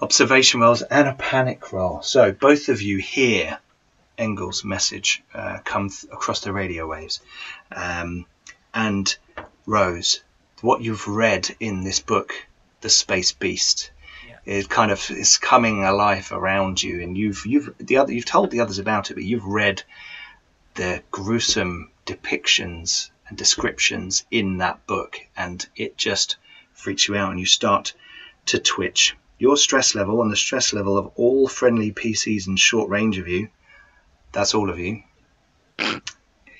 observation 0.00 0.60
rolls 0.60 0.80
and 0.82 1.08
a 1.08 1.14
panic 1.14 1.72
roll. 1.72 2.00
So 2.02 2.32
both 2.32 2.68
of 2.68 2.80
you 2.80 2.98
hear 2.98 3.58
Engel's 4.18 4.64
message 4.64 5.22
uh, 5.32 5.58
come 5.64 5.88
th- 5.88 6.12
across 6.12 6.40
the 6.40 6.52
radio 6.52 6.86
waves. 6.86 7.20
Um, 7.72 8.26
and 8.74 9.16
Rose, 9.64 10.22
what 10.60 10.82
you've 10.82 11.06
read 11.06 11.54
in 11.60 11.84
this 11.84 12.00
book, 12.00 12.34
The 12.80 12.90
Space 12.90 13.32
Beast, 13.32 13.90
is 14.44 14.66
kind 14.66 14.90
of 14.90 15.10
is 15.10 15.36
coming 15.38 15.84
alive 15.84 16.32
around 16.32 16.82
you, 16.82 17.00
and 17.00 17.16
you've 17.16 17.44
you've 17.46 17.74
the 17.78 17.98
other 17.98 18.12
you've 18.12 18.24
told 18.24 18.50
the 18.50 18.60
others 18.60 18.78
about 18.78 19.10
it, 19.10 19.14
but 19.14 19.24
you've 19.24 19.44
read 19.44 19.82
the 20.74 21.02
gruesome 21.10 21.90
depictions 22.06 23.10
and 23.28 23.36
descriptions 23.36 24.24
in 24.30 24.58
that 24.58 24.86
book, 24.86 25.20
and 25.36 25.66
it 25.76 25.96
just 25.96 26.36
freaks 26.72 27.08
you 27.08 27.16
out, 27.16 27.30
and 27.30 27.38
you 27.38 27.46
start 27.46 27.92
to 28.46 28.58
twitch. 28.58 29.16
Your 29.38 29.56
stress 29.56 29.94
level 29.94 30.22
and 30.22 30.32
the 30.32 30.36
stress 30.36 30.72
level 30.72 30.98
of 30.98 31.12
all 31.14 31.46
friendly 31.46 31.92
PCs 31.92 32.48
in 32.48 32.56
short 32.56 32.88
range 32.88 33.18
of 33.18 33.28
you, 33.28 33.48
that's 34.32 34.54
all 34.54 34.70
of 34.70 34.78
you, 34.78 35.02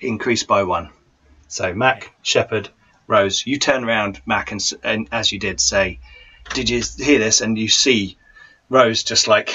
increased 0.01 0.47
by 0.47 0.63
one. 0.63 0.91
So 1.49 1.73
Mac, 1.75 2.15
Shepard, 2.23 2.69
Rose, 3.07 3.47
you 3.47 3.59
turn 3.59 3.85
around, 3.85 4.21
Mac, 4.27 4.53
and, 4.53 4.63
and 4.83 5.09
as 5.13 5.33
you 5.33 5.39
did, 5.39 5.61
say, 5.61 5.99
"Did 6.55 6.69
you 6.69 6.83
hear 6.99 7.19
this?" 7.19 7.41
And 7.41 7.57
you 7.59 7.69
see 7.69 8.17
Rose 8.69 9.03
just 9.03 9.29
like 9.29 9.55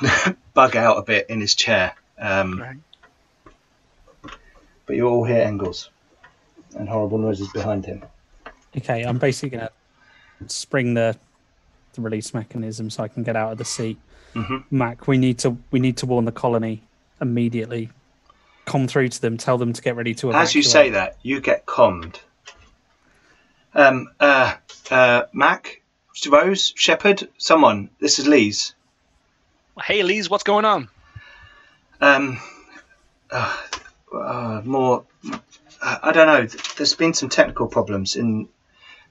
bug 0.54 0.76
out 0.76 0.98
a 0.98 1.02
bit 1.02 1.26
in 1.30 1.40
his 1.40 1.54
chair. 1.54 1.94
Um, 2.18 2.60
Right. 2.60 2.76
But 4.86 4.96
you 4.96 5.08
all 5.08 5.24
hear 5.24 5.40
Engels 5.40 5.88
and 6.76 6.88
horrible 6.88 7.16
noises 7.18 7.48
behind 7.52 7.86
him. 7.86 8.02
Okay, 8.76 9.02
I'm 9.02 9.18
basically 9.18 9.56
gonna 9.58 9.70
spring 10.48 10.94
the 10.94 11.16
the 11.94 12.00
release 12.02 12.34
mechanism 12.34 12.90
so 12.90 13.02
I 13.04 13.08
can 13.08 13.22
get 13.22 13.36
out 13.36 13.52
of 13.52 13.58
the 13.58 13.64
seat. 13.64 13.98
Mhm. 14.34 14.64
Mac, 14.70 15.06
we 15.06 15.16
need 15.16 15.38
to 15.38 15.56
we 15.70 15.78
need 15.80 15.96
to 15.98 16.06
warn 16.06 16.24
the 16.24 16.32
colony 16.32 16.82
immediately. 17.20 17.90
Come 18.64 18.88
through 18.88 19.08
to 19.08 19.20
them, 19.20 19.36
tell 19.36 19.58
them 19.58 19.72
to 19.72 19.82
get 19.82 19.96
ready 19.96 20.14
to 20.14 20.30
evacuate. 20.30 20.48
As 20.48 20.54
you 20.54 20.62
say 20.62 20.90
that, 20.90 21.18
you 21.22 21.40
get 21.40 21.66
commed. 21.66 22.18
Um, 23.74 24.08
uh, 24.20 24.54
uh, 24.90 25.24
Mac, 25.32 25.82
Rose, 26.28 26.72
Shepard, 26.76 27.28
someone. 27.36 27.90
This 28.00 28.18
is 28.18 28.26
Lee's. 28.26 28.74
Hey, 29.82 30.02
Lees, 30.02 30.30
what's 30.30 30.44
going 30.44 30.64
on? 30.64 30.88
Um, 32.00 32.40
uh, 33.30 33.56
uh, 34.14 34.62
more. 34.64 35.04
Uh, 35.82 35.98
I 36.02 36.12
don't 36.12 36.26
know. 36.26 36.46
There's 36.76 36.94
been 36.94 37.14
some 37.14 37.28
technical 37.28 37.66
problems 37.66 38.16
in 38.16 38.48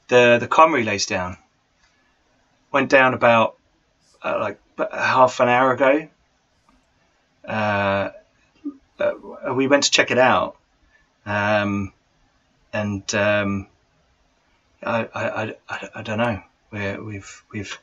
the 0.08 0.38
the 0.40 0.48
com 0.48 0.74
relays 0.74 1.06
down. 1.06 1.38
Went 2.72 2.90
down 2.90 3.14
about 3.14 3.58
uh, 4.24 4.38
like 4.40 4.60
half 4.92 5.40
an 5.40 5.50
hour 5.50 5.74
ago. 5.74 6.08
Uh, 7.48 8.10
uh, 9.00 9.54
we 9.54 9.68
went 9.68 9.84
to 9.84 9.92
check 9.92 10.12
it 10.12 10.18
out, 10.18 10.56
um, 11.26 11.92
and 12.72 13.14
um, 13.16 13.68
I, 14.82 15.08
I, 15.14 15.56
I, 15.70 15.90
I, 15.96 16.02
don't 16.04 16.20
know. 16.20 16.42
We're, 16.72 17.04
we've 17.04 17.44
we've 17.52 17.80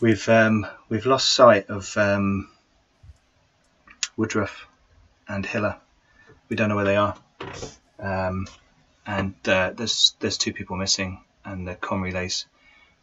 we've 0.00 0.28
um, 0.28 0.66
we've 0.88 1.06
lost 1.06 1.30
sight 1.30 1.70
of. 1.70 1.96
Um, 1.96 2.48
Woodruff 4.16 4.66
and 5.28 5.44
Hiller. 5.44 5.76
We 6.48 6.56
don't 6.56 6.68
know 6.68 6.76
where 6.76 6.84
they 6.84 6.96
are. 6.96 7.16
Um, 7.98 8.46
and 9.06 9.34
uh, 9.46 9.72
there's 9.74 10.14
there's 10.20 10.38
two 10.38 10.52
people 10.52 10.76
missing, 10.76 11.22
and 11.44 11.66
the 11.66 11.74
com 11.74 12.02
relays 12.02 12.46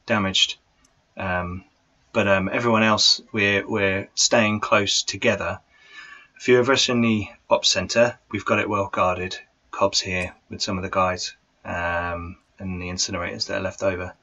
damaged. 0.05 0.57
Um, 1.17 1.63
but 2.13 2.27
um, 2.27 2.49
everyone 2.51 2.83
else, 2.83 3.21
we're 3.31 3.67
we're 3.67 4.07
staying 4.15 4.59
close 4.59 5.03
together. 5.03 5.59
A 6.37 6.39
few 6.39 6.59
of 6.59 6.69
us 6.69 6.89
in 6.89 7.01
the 7.01 7.27
ops 7.49 7.69
center, 7.69 8.17
we've 8.31 8.45
got 8.45 8.59
it 8.59 8.69
well 8.69 8.87
guarded. 8.87 9.37
Cobb's 9.71 10.01
here 10.01 10.33
with 10.49 10.61
some 10.61 10.77
of 10.77 10.83
the 10.83 10.89
guys, 10.89 11.35
um, 11.63 12.37
and 12.59 12.81
the 12.81 12.89
incinerators 12.89 13.47
that 13.47 13.57
are 13.57 13.63
left 13.63 13.83
over, 13.83 14.13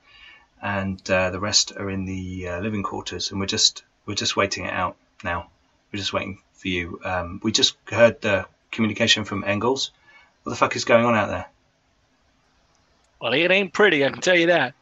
and 0.62 1.10
uh, 1.10 1.30
the 1.30 1.40
rest 1.40 1.72
are 1.76 1.90
in 1.90 2.04
the 2.04 2.48
uh, 2.48 2.60
living 2.60 2.82
quarters, 2.82 3.30
and 3.30 3.40
we're 3.40 3.46
just 3.46 3.84
we're 4.06 4.14
just 4.14 4.36
waiting 4.36 4.64
it 4.64 4.72
out 4.72 4.96
now. 5.24 5.48
We're 5.92 5.98
just 5.98 6.12
waiting 6.12 6.40
for 6.52 6.68
you. 6.68 7.00
Um, 7.04 7.40
we 7.42 7.52
just 7.52 7.76
heard 7.86 8.20
the 8.20 8.46
communication 8.70 9.24
from 9.24 9.44
Engels. 9.44 9.92
What 10.42 10.50
the 10.50 10.56
fuck 10.56 10.76
is 10.76 10.84
going 10.84 11.04
on 11.04 11.14
out 11.14 11.28
there? 11.28 11.46
Well, 13.20 13.32
it 13.32 13.50
ain't 13.50 13.72
pretty, 13.72 14.04
I 14.04 14.10
can 14.10 14.20
tell 14.20 14.36
you 14.36 14.46
that. 14.48 14.74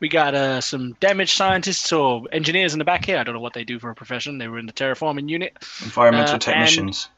We 0.00 0.08
got 0.08 0.34
uh, 0.34 0.60
some 0.60 0.92
damage 1.00 1.32
scientists 1.32 1.90
or 1.92 2.24
engineers 2.30 2.74
in 2.74 2.78
the 2.78 2.84
back 2.84 3.04
here. 3.06 3.16
I 3.18 3.24
don't 3.24 3.34
know 3.34 3.40
what 3.40 3.54
they 3.54 3.64
do 3.64 3.78
for 3.78 3.90
a 3.90 3.94
profession. 3.94 4.36
They 4.38 4.46
were 4.48 4.58
in 4.58 4.66
the 4.66 4.72
terraforming 4.72 5.28
unit. 5.28 5.56
Environmental 5.82 6.30
Uh, 6.30 6.34
and- 6.34 6.42
technicians. 6.42 7.08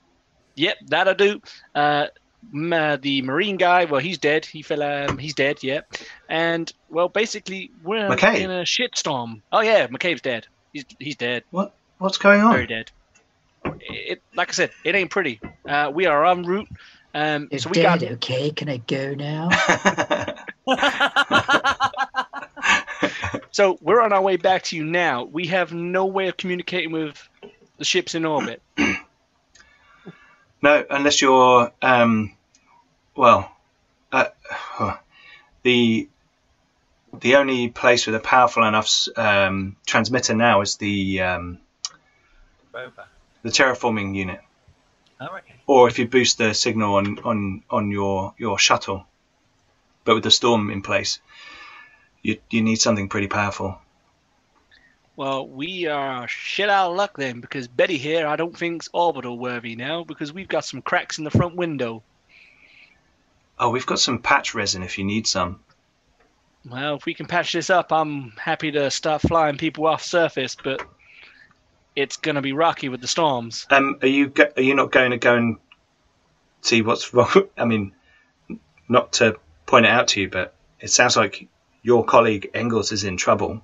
Yep, 0.55 0.77
that 0.89 1.09
I 1.09 1.13
do. 1.15 1.41
Uh, 1.75 2.07
m- 2.55 2.73
uh, 2.73 2.97
the 2.97 3.23
marine 3.23 3.57
guy, 3.57 3.85
well, 3.85 4.01
he's 4.01 4.19
dead. 4.19 4.45
He 4.45 4.63
fell. 4.63 4.83
Um, 4.83 5.19
he's 5.19 5.35
dead. 5.35 5.63
Yep. 5.63 5.93
And 6.29 6.73
well, 6.89 7.09
basically, 7.09 7.71
we're 7.85 8.09
McCabe. 8.09 8.41
in 8.41 8.51
a 8.51 8.63
shitstorm. 8.63 9.43
Oh 9.53 9.61
yeah, 9.61 9.87
McCabe's 9.89 10.21
dead. 10.21 10.47
He's 10.73 10.85
he's 10.99 11.17
dead. 11.17 11.45
What 11.51 11.75
What's 11.99 12.19
going 12.19 12.41
on? 12.41 12.53
Very 12.53 12.67
dead. 12.67 12.91
It, 13.81 14.23
like 14.35 14.49
I 14.51 14.53
said, 14.53 14.71
it 14.85 14.95
ain't 14.95 15.11
pretty. 15.11 15.41
Uh, 15.69 15.91
we 15.95 16.07
are 16.07 16.25
en 16.27 16.43
route. 16.45 16.69
Um, 17.15 17.49
It's 17.51 17.65
so 17.65 17.71
we 17.71 17.83
got 17.83 18.01
dead, 18.01 18.13
okay? 18.13 18.51
Can 18.51 18.69
I 18.69 18.77
go 18.79 19.15
now? 19.15 19.49
So 23.51 23.79
we're 23.81 24.01
on 24.01 24.13
our 24.13 24.23
way 24.23 24.37
back 24.37 24.63
to 24.65 24.77
you 24.77 24.85
now. 24.85 25.25
We 25.25 25.47
have 25.49 25.73
no 25.73 26.07
way 26.07 26.29
of 26.29 26.37
communicating 26.37 26.93
with 26.93 27.29
the 27.79 27.85
ships 27.85 28.15
in 28.15 28.25
orbit. 28.25 28.63
no, 30.63 30.85
unless 30.91 31.21
you're, 31.23 31.73
um, 31.83 32.35
well, 33.17 33.51
uh, 34.13 34.27
the 35.63 36.09
the 37.21 37.37
only 37.37 37.69
place 37.69 38.07
with 38.07 38.15
a 38.15 38.21
powerful 38.21 38.65
enough 38.65 39.09
um, 39.17 39.77
transmitter 39.87 40.35
now 40.35 40.61
is 40.61 40.77
the 40.77 41.23
um, 41.23 41.59
the 43.43 43.49
terraforming 43.51 44.15
unit. 44.15 44.41
Oh, 45.21 45.27
okay. 45.27 45.55
or 45.67 45.89
if 45.89 45.99
you 45.99 46.07
boost 46.07 46.39
the 46.39 46.55
signal 46.55 46.95
on 46.95 47.19
on 47.21 47.63
on 47.71 47.91
your 47.91 48.35
your 48.39 48.59
shuttle, 48.59 49.05
but 50.05 50.15
with 50.15 50.25
the 50.25 50.31
storm 50.31 50.71
in 50.71 50.81
place, 50.83 51.21
you 52.29 52.39
you 52.51 52.63
need 52.63 52.77
something 52.77 53.09
pretty 53.09 53.27
powerful. 53.27 53.79
Well, 55.17 55.49
we 55.49 55.87
are 55.87 56.29
shit 56.29 56.69
out 56.69 56.91
of 56.91 56.97
luck 56.97 57.17
then, 57.17 57.41
because 57.41 57.67
Betty 57.67 57.99
here, 57.99 58.27
I 58.27 58.37
don't 58.37 58.57
think's 58.57 58.89
orbital 58.93 59.37
worthy 59.37 59.75
now, 59.75 60.05
because 60.05 60.33
we've 60.33 60.47
got 60.47 60.65
some 60.65 60.81
cracks 60.81 61.19
in 61.19 61.25
the 61.25 61.31
front 61.31 61.57
window. 61.57 62.05
Oh, 63.59 63.71
we've 63.71 63.87
got 63.87 63.99
some 63.99 64.21
patch 64.21 64.55
resin 64.55 64.85
if 64.85 64.97
you 64.97 65.05
need 65.05 65.27
some. 65.27 65.59
Well, 66.71 66.97
if 66.97 67.07
we 67.07 67.15
can 67.15 67.27
patch 67.27 67.53
this 67.53 67.71
up, 67.71 67.93
I'm 67.93 68.31
happy 68.39 68.71
to 68.73 68.91
start 68.93 69.23
flying 69.23 69.57
people 69.57 69.87
off 69.87 70.05
surface, 70.05 70.57
but 70.63 70.83
it's 71.97 72.19
gonna 72.19 72.43
be 72.43 72.53
rocky 72.53 72.89
with 72.89 73.01
the 73.01 73.09
storms. 73.09 73.67
Um, 73.71 73.99
are 74.03 74.07
you 74.07 74.29
go- 74.29 74.53
are 74.57 74.63
you 74.63 74.75
not 74.75 74.93
going 74.93 75.11
to 75.11 75.19
go 75.19 75.35
and 75.35 75.57
see 76.61 76.83
what's 76.83 77.13
wrong? 77.13 77.49
I 77.57 77.65
mean, 77.65 77.93
not 78.89 79.15
to 79.15 79.37
point 79.67 79.87
it 79.87 79.91
out 79.91 80.09
to 80.09 80.21
you, 80.21 80.29
but 80.29 80.55
it 80.79 80.91
sounds 80.91 81.17
like 81.17 81.49
your 81.89 82.05
colleague 82.05 82.51
Engels 82.53 82.93
is 82.93 83.03
in 83.03 83.17
trouble. 83.17 83.63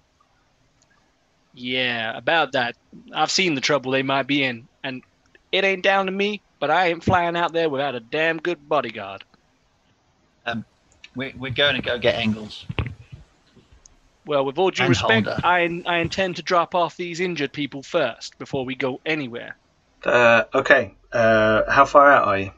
Yeah, 1.53 2.17
about 2.17 2.53
that. 2.53 2.75
I've 3.13 3.31
seen 3.31 3.55
the 3.55 3.61
trouble 3.61 3.93
they 3.93 4.03
might 4.03 4.27
be 4.27 4.43
in, 4.43 4.67
and 4.83 5.03
it 5.53 5.63
ain't 5.63 5.83
down 5.83 6.07
to 6.07 6.13
me, 6.13 6.41
but 6.59 6.71
I 6.71 6.87
ain't 6.87 7.05
flying 7.05 7.37
out 7.37 7.53
there 7.53 7.69
without 7.69 7.95
a 7.95 8.01
damn 8.01 8.39
good 8.39 8.67
bodyguard. 8.67 9.25
We're, 11.15 11.35
we're 11.37 11.53
going 11.53 11.77
to 11.77 11.83
go 11.83 11.99
get 11.99 12.15
Engels. 12.15 12.65
Well, 14.25 14.47
with 14.47 14.57
all 14.57 14.71
due 14.71 14.85
And 14.85 14.89
respect, 14.89 15.27
Holder. 15.27 15.41
I, 15.45 15.83
I 15.85 15.99
intend 15.99 16.37
to 16.37 16.43
drop 16.43 16.75
off 16.75 16.97
these 16.97 17.21
injured 17.21 17.53
people 17.53 17.83
first 17.83 18.39
before 18.39 18.65
we 18.65 18.75
go 18.75 19.01
anywhere. 19.05 19.55
Uh, 20.03 20.45
okay. 20.55 20.95
Uh, 21.13 21.71
how 21.71 21.85
far 21.85 22.11
out 22.11 22.27
are 22.27 22.39
you? 22.39 22.51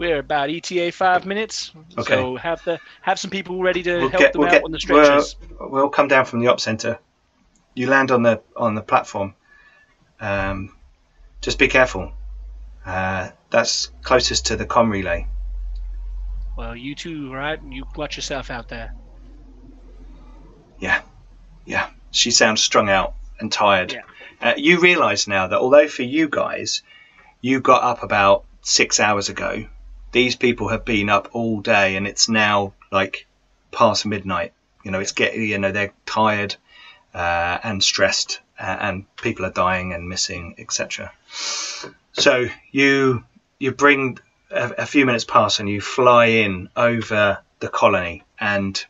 We're 0.00 0.18
about 0.20 0.48
ETA 0.48 0.92
five 0.92 1.26
minutes, 1.26 1.72
Okay. 1.98 2.14
so 2.14 2.36
have 2.36 2.64
the 2.64 2.80
have 3.02 3.18
some 3.18 3.30
people 3.30 3.62
ready 3.62 3.82
to 3.82 3.98
We'll 3.98 4.08
help 4.08 4.22
get- 4.22 4.32
them 4.32 4.40
we'll 4.40 4.48
out 4.48 4.52
get- 4.52 4.64
on 4.64 4.70
the 4.72 4.80
stretchers. 4.80 5.36
We'll 5.60 5.90
come 5.90 6.08
down 6.08 6.24
from 6.24 6.40
the 6.40 6.46
op 6.46 6.58
center. 6.58 6.98
You 7.74 7.86
land 7.86 8.10
on 8.10 8.22
the 8.22 8.40
on 8.56 8.74
the 8.74 8.80
platform. 8.80 9.34
Um, 10.18 10.74
just 11.42 11.58
be 11.58 11.68
careful. 11.68 12.12
Uh, 12.86 13.28
that's 13.50 13.90
closest 14.02 14.46
to 14.46 14.56
the 14.56 14.64
com 14.64 14.88
relay. 14.88 15.26
Well, 16.56 16.74
you 16.74 16.94
too, 16.94 17.30
right? 17.30 17.60
You 17.62 17.84
watch 17.94 18.16
yourself 18.16 18.50
out 18.50 18.68
there. 18.68 18.94
Yeah, 20.78 21.02
yeah. 21.66 21.90
She 22.10 22.30
sounds 22.30 22.62
strung 22.62 22.88
out 22.88 23.16
and 23.38 23.52
tired. 23.52 23.92
Yeah. 23.92 24.00
Uh, 24.40 24.54
you 24.56 24.80
realise 24.80 25.28
now 25.28 25.46
that 25.48 25.58
although 25.58 25.88
for 25.88 26.04
you 26.04 26.26
guys, 26.30 26.82
you 27.42 27.60
got 27.60 27.82
up 27.82 28.02
about 28.02 28.44
six 28.62 28.98
hours 28.98 29.28
ago, 29.28 29.66
these 30.12 30.36
people 30.36 30.68
have 30.68 30.84
been 30.84 31.08
up 31.08 31.28
all 31.32 31.60
day, 31.60 31.96
and 31.96 32.06
it's 32.06 32.28
now 32.28 32.74
like 32.90 33.26
past 33.70 34.06
midnight. 34.06 34.52
You 34.84 34.90
know, 34.90 35.00
it's 35.00 35.12
getting. 35.12 35.42
You 35.42 35.58
know, 35.58 35.72
they're 35.72 35.92
tired 36.06 36.56
uh, 37.14 37.58
and 37.62 37.82
stressed, 37.82 38.40
uh, 38.58 38.76
and 38.80 39.16
people 39.16 39.44
are 39.46 39.52
dying 39.52 39.92
and 39.92 40.08
missing, 40.08 40.54
etc. 40.58 41.12
So 42.12 42.46
you 42.70 43.24
you 43.58 43.72
bring 43.72 44.18
a, 44.50 44.70
a 44.78 44.86
few 44.86 45.06
minutes 45.06 45.24
pass, 45.24 45.60
and 45.60 45.68
you 45.68 45.80
fly 45.80 46.26
in 46.26 46.68
over 46.76 47.38
the 47.60 47.68
colony, 47.68 48.24
and 48.38 48.84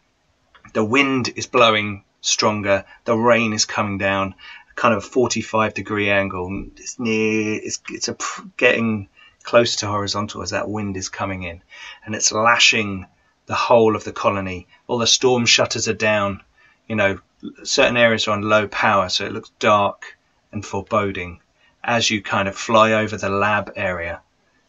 the 0.72 0.84
wind 0.84 1.32
is 1.36 1.46
blowing 1.46 2.04
stronger. 2.20 2.84
The 3.04 3.16
rain 3.16 3.52
is 3.52 3.64
coming 3.64 3.98
down, 3.98 4.34
kind 4.74 4.94
of 4.94 5.04
45 5.04 5.74
degree 5.74 6.10
angle. 6.10 6.66
It's 6.76 6.98
near. 6.98 7.60
It's 7.62 7.80
it's 7.90 8.08
a, 8.08 8.16
getting 8.56 9.08
close 9.50 9.74
to 9.74 9.88
horizontal 9.88 10.42
as 10.42 10.50
that 10.50 10.68
wind 10.68 10.96
is 10.96 11.08
coming 11.08 11.42
in, 11.42 11.60
and 12.04 12.14
it's 12.14 12.30
lashing 12.30 13.04
the 13.46 13.54
whole 13.54 13.96
of 13.96 14.04
the 14.04 14.12
colony. 14.12 14.68
All 14.86 14.98
the 14.98 15.08
storm 15.08 15.44
shutters 15.44 15.88
are 15.88 15.92
down. 15.92 16.40
You 16.86 16.94
know, 16.94 17.18
certain 17.64 17.96
areas 17.96 18.28
are 18.28 18.30
on 18.30 18.42
low 18.42 18.68
power, 18.68 19.08
so 19.08 19.24
it 19.24 19.32
looks 19.32 19.50
dark 19.58 20.16
and 20.52 20.64
foreboding 20.64 21.40
as 21.82 22.08
you 22.08 22.22
kind 22.22 22.46
of 22.46 22.54
fly 22.56 22.92
over 22.92 23.16
the 23.16 23.28
lab 23.28 23.72
area 23.74 24.20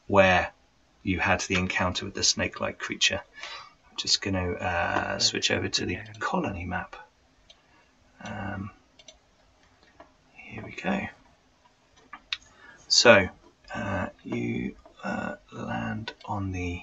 where 0.08 0.52
you 1.04 1.20
had 1.20 1.42
the 1.42 1.58
encounter 1.58 2.06
with 2.06 2.16
the 2.16 2.24
snake-like 2.24 2.80
creature. 2.80 3.22
I'm 3.92 3.98
just 3.98 4.20
going 4.20 4.34
to 4.34 4.66
uh, 4.66 5.20
switch 5.20 5.52
over 5.52 5.70
to 5.70 5.86
the 5.86 6.00
colony 6.18 6.66
map. 6.66 6.96
Um, 8.24 8.72
here 10.34 10.64
we 10.66 10.72
go. 10.72 11.02
So 12.88 13.30
uh, 13.74 14.08
you 14.24 14.76
uh, 15.04 15.36
land 15.52 16.14
on 16.26 16.52
the. 16.52 16.82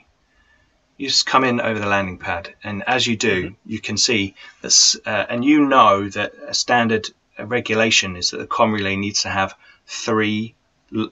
You 0.97 1.09
just 1.09 1.27
come 1.27 1.45
in 1.45 1.61
over 1.61 1.79
the 1.79 1.87
landing 1.87 2.19
pad, 2.19 2.55
and 2.65 2.83
as 2.89 3.07
you 3.07 3.17
do, 3.17 3.55
you 3.65 3.81
can 3.81 3.97
see 3.97 4.35
that, 4.63 4.95
uh, 5.07 5.27
and 5.29 5.45
you 5.45 5.65
know 5.65 6.09
that 6.09 6.33
a 6.47 6.55
standard 6.55 7.09
uh, 7.39 7.47
regulation 7.47 8.17
is 8.17 8.33
that 8.33 8.39
the 8.39 8.47
com 8.49 8.73
relay 8.73 8.97
needs 8.97 9.23
to 9.23 9.29
have 9.29 9.55
three 9.87 10.55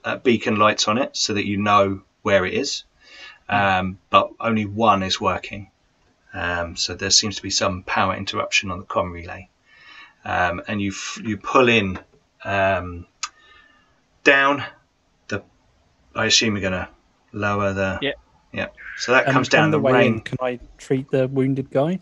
uh, 0.04 0.16
beacon 0.16 0.56
lights 0.56 0.88
on 0.88 0.98
it, 0.98 1.16
so 1.16 1.34
that 1.34 1.46
you 1.46 1.56
know 1.58 2.02
where 2.22 2.44
it 2.44 2.54
is. 2.54 2.82
Um, 3.48 3.98
but 4.10 4.32
only 4.40 4.66
one 4.66 5.04
is 5.04 5.20
working. 5.20 5.70
Um, 6.34 6.74
so 6.74 6.94
there 6.94 7.10
seems 7.10 7.36
to 7.36 7.42
be 7.42 7.50
some 7.50 7.84
power 7.84 8.16
interruption 8.16 8.72
on 8.72 8.80
the 8.80 8.84
com 8.84 9.12
relay, 9.12 9.48
um, 10.24 10.62
and 10.66 10.82
you 10.82 10.90
f- 10.90 11.20
you 11.22 11.36
pull 11.36 11.68
in 11.68 11.98
um, 12.44 13.06
down. 14.24 14.64
I 16.16 16.26
assume 16.26 16.56
you're 16.56 16.68
going 16.70 16.72
to 16.84 16.88
lower 17.32 17.72
the. 17.72 17.98
Yeah. 18.02 18.12
Yeah. 18.52 18.68
So 18.98 19.12
that 19.12 19.26
Um, 19.28 19.34
comes 19.34 19.48
on 19.48 19.60
down 19.60 19.70
the, 19.70 19.78
way 19.80 19.92
rain. 19.92 20.14
in, 20.14 20.20
can 20.22 20.38
I 20.40 20.58
treat 20.78 21.10
the 21.10 21.28
wounded 21.28 21.70
guy? 21.70 22.00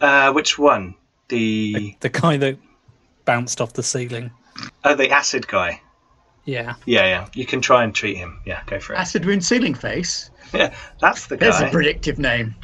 Uh, 0.00 0.32
which 0.32 0.58
one? 0.58 0.94
The 1.28 1.94
The 2.00 2.08
guy 2.08 2.36
that 2.38 2.56
bounced 3.24 3.60
off 3.60 3.74
the 3.74 3.82
ceiling. 3.82 4.30
oh, 4.84 4.94
the 4.94 5.10
acid 5.10 5.46
guy. 5.46 5.80
Yeah. 6.46 6.74
Yeah, 6.86 7.04
yeah. 7.04 7.28
You 7.34 7.44
can 7.46 7.60
try 7.60 7.84
and 7.84 7.94
treat 7.94 8.16
him. 8.16 8.40
Yeah, 8.46 8.62
go 8.66 8.80
for 8.80 8.94
it. 8.94 8.98
Acid 8.98 9.24
wound 9.26 9.44
ceiling 9.44 9.74
face. 9.74 10.30
Yeah, 10.54 10.74
that's 11.00 11.26
the 11.26 11.36
There's 11.36 11.60
guy. 11.60 11.68
a 11.68 11.70
predictive 11.70 12.18
name. 12.18 12.54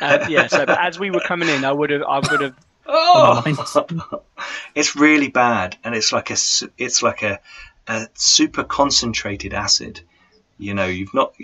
Uh, 0.00 0.24
yeah. 0.30 0.46
So 0.46 0.64
but 0.64 0.80
as 0.80 0.98
we 0.98 1.10
were 1.10 1.20
coming 1.20 1.48
in, 1.48 1.64
I 1.64 1.72
would 1.72 1.90
have 1.90 2.02
I 2.02 2.18
would 2.20 2.40
have 2.40 2.54
Oh, 2.86 3.42
it's 4.74 4.96
really 4.96 5.28
bad, 5.28 5.76
and 5.84 5.94
it's 5.94 6.12
like 6.12 6.30
a 6.30 6.34
s- 6.34 6.62
it's 6.78 7.02
like 7.02 7.22
a, 7.22 7.38
a 7.90 8.08
super 8.14 8.62
concentrated 8.62 9.52
acid. 9.52 10.00
You 10.58 10.74
know, 10.74 10.86
you've 10.86 11.12
not 11.12 11.34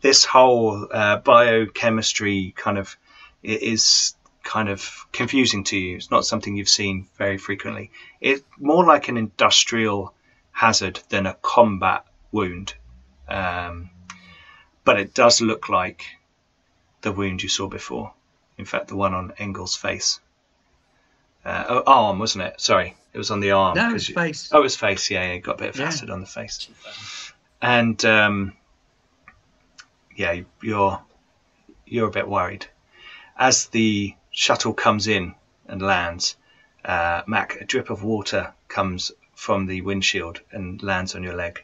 this 0.00 0.24
whole 0.24 0.88
uh, 0.90 1.18
biochemistry 1.18 2.52
kind 2.56 2.76
of 2.76 2.96
is 3.42 4.16
kind 4.42 4.68
of 4.68 5.06
confusing 5.12 5.62
to 5.64 5.76
you. 5.76 5.96
It's 5.96 6.10
not 6.10 6.26
something 6.26 6.56
you've 6.56 6.68
seen 6.68 7.06
very 7.18 7.38
frequently. 7.38 7.92
It's 8.20 8.42
more 8.58 8.84
like 8.84 9.08
an 9.08 9.16
industrial 9.16 10.12
hazard 10.50 10.98
than 11.08 11.26
a 11.26 11.34
combat 11.34 12.04
wound, 12.32 12.74
um, 13.28 13.90
but 14.84 14.98
it 14.98 15.14
does 15.14 15.40
look 15.40 15.68
like 15.68 16.04
the 17.02 17.12
wound 17.12 17.42
you 17.42 17.48
saw 17.48 17.68
before. 17.68 18.12
In 18.58 18.64
fact, 18.64 18.88
the 18.88 18.96
one 18.96 19.14
on 19.14 19.34
Engel's 19.38 19.76
face. 19.76 20.20
Uh, 21.44 21.64
oh, 21.68 21.82
arm, 21.86 22.18
wasn't 22.18 22.44
it? 22.44 22.60
Sorry, 22.60 22.96
it 23.12 23.18
was 23.18 23.30
on 23.30 23.40
the 23.40 23.50
arm. 23.50 23.76
No, 23.76 23.84
'cause 23.90 23.94
it's 23.94 24.08
you- 24.08 24.14
face. 24.14 24.50
Oh, 24.52 24.60
it 24.60 24.62
was 24.62 24.76
face. 24.76 25.10
Yeah, 25.10 25.32
yeah, 25.32 25.38
got 25.38 25.56
a 25.56 25.58
bit 25.58 25.70
of 25.70 25.76
Yeah. 25.76 25.86
acid 25.86 26.10
on 26.10 26.20
the 26.20 26.26
face. 26.26 26.68
And 27.60 28.02
um, 28.04 28.54
yeah, 30.16 30.32
you- 30.32 30.46
you're 30.62 31.00
you're 31.86 32.08
a 32.08 32.10
bit 32.10 32.26
worried 32.28 32.66
as 33.36 33.66
the 33.66 34.14
shuttle 34.30 34.72
comes 34.72 35.06
in 35.06 35.34
and 35.66 35.82
lands. 35.82 36.36
Uh, 36.84 37.22
Mac, 37.26 37.60
a 37.60 37.64
drip 37.64 37.90
of 37.90 38.02
water 38.02 38.52
comes 38.68 39.12
from 39.34 39.66
the 39.66 39.80
windshield 39.82 40.40
and 40.50 40.82
lands 40.82 41.14
on 41.14 41.22
your 41.22 41.34
leg. 41.34 41.62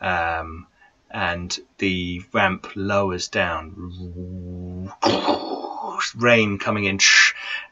Um, 0.00 0.66
and 1.10 1.58
the 1.78 2.22
ramp 2.32 2.68
lowers 2.76 3.28
down. 3.28 4.92
Rain 6.16 6.58
coming 6.58 6.84
in, 6.84 6.98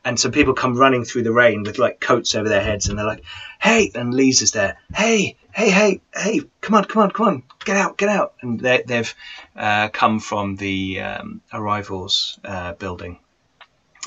and 0.04 0.18
some 0.18 0.32
people 0.32 0.54
come 0.54 0.76
running 0.76 1.04
through 1.04 1.22
the 1.24 1.32
rain 1.32 1.62
with 1.62 1.78
like 1.78 2.00
coats 2.00 2.34
over 2.34 2.48
their 2.48 2.62
heads, 2.62 2.88
and 2.88 2.98
they're 2.98 3.06
like, 3.06 3.24
"Hey!" 3.60 3.90
And 3.94 4.14
Lisa's 4.14 4.52
there. 4.52 4.78
"Hey, 4.94 5.36
hey, 5.52 5.70
hey, 5.70 6.00
hey! 6.14 6.40
Come 6.60 6.74
on, 6.74 6.84
come 6.84 7.02
on, 7.02 7.10
come 7.10 7.26
on! 7.28 7.42
Get 7.64 7.76
out, 7.76 7.96
get 7.96 8.08
out!" 8.08 8.34
And 8.42 8.60
they, 8.60 8.82
they've 8.86 9.14
uh, 9.54 9.88
come 9.88 10.20
from 10.20 10.56
the 10.56 11.00
um, 11.00 11.40
arrivals 11.52 12.38
uh, 12.44 12.72
building, 12.74 13.18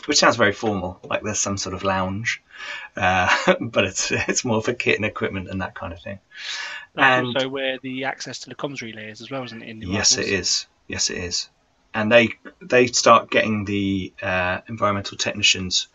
which 0.06 0.18
sounds 0.20 0.36
very 0.36 0.54
formal, 0.54 1.00
like 1.04 1.22
there's 1.24 1.40
some 1.40 1.58
sort 1.58 1.76
of 1.76 1.84
lounge, 1.84 2.42
uh, 2.96 3.56
but 3.62 3.86
it's 3.86 4.12
it's 4.12 4.46
more 4.46 4.62
for 4.62 4.74
kit 4.74 4.98
and 4.98 5.06
equipment 5.06 5.50
and 5.50 5.62
that 5.62 5.76
kind 5.76 5.94
of 5.94 6.02
thing. 6.02 6.20
That's 6.96 7.20
And- 7.20 7.36
also 7.36 7.50
where 7.50 7.78
the 7.80 8.06
access 8.06 8.40
to 8.40 8.50
the 8.50 8.56
comms 8.56 8.82
relay 8.82 9.12
is 9.12 9.22
as 9.22 9.30
well, 9.30 9.44
isn't 9.44 9.62
it? 9.62 9.70
In 9.70 9.80
the 9.80 9.88
Yes, 9.88 10.18
it 10.18 10.28
is. 10.28 10.66
Yes, 10.88 11.10
it 11.10 11.18
is. 11.18 11.50
And 11.94 12.12
they 12.12 12.36
they 12.62 12.88
start 12.88 13.32
getting 13.32 13.66
the 13.66 14.14
uh, 14.22 14.60
environmental 14.68 15.18
technicians 15.18 15.88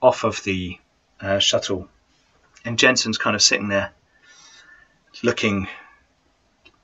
off 0.00 0.24
of 0.24 0.42
the 0.44 0.78
uh, 1.20 1.38
shuttle, 1.38 1.88
and 2.64 2.78
Jensen's 2.78 3.18
kind 3.18 3.34
of 3.34 3.42
sitting 3.42 3.68
there, 3.68 3.92
looking 5.22 5.68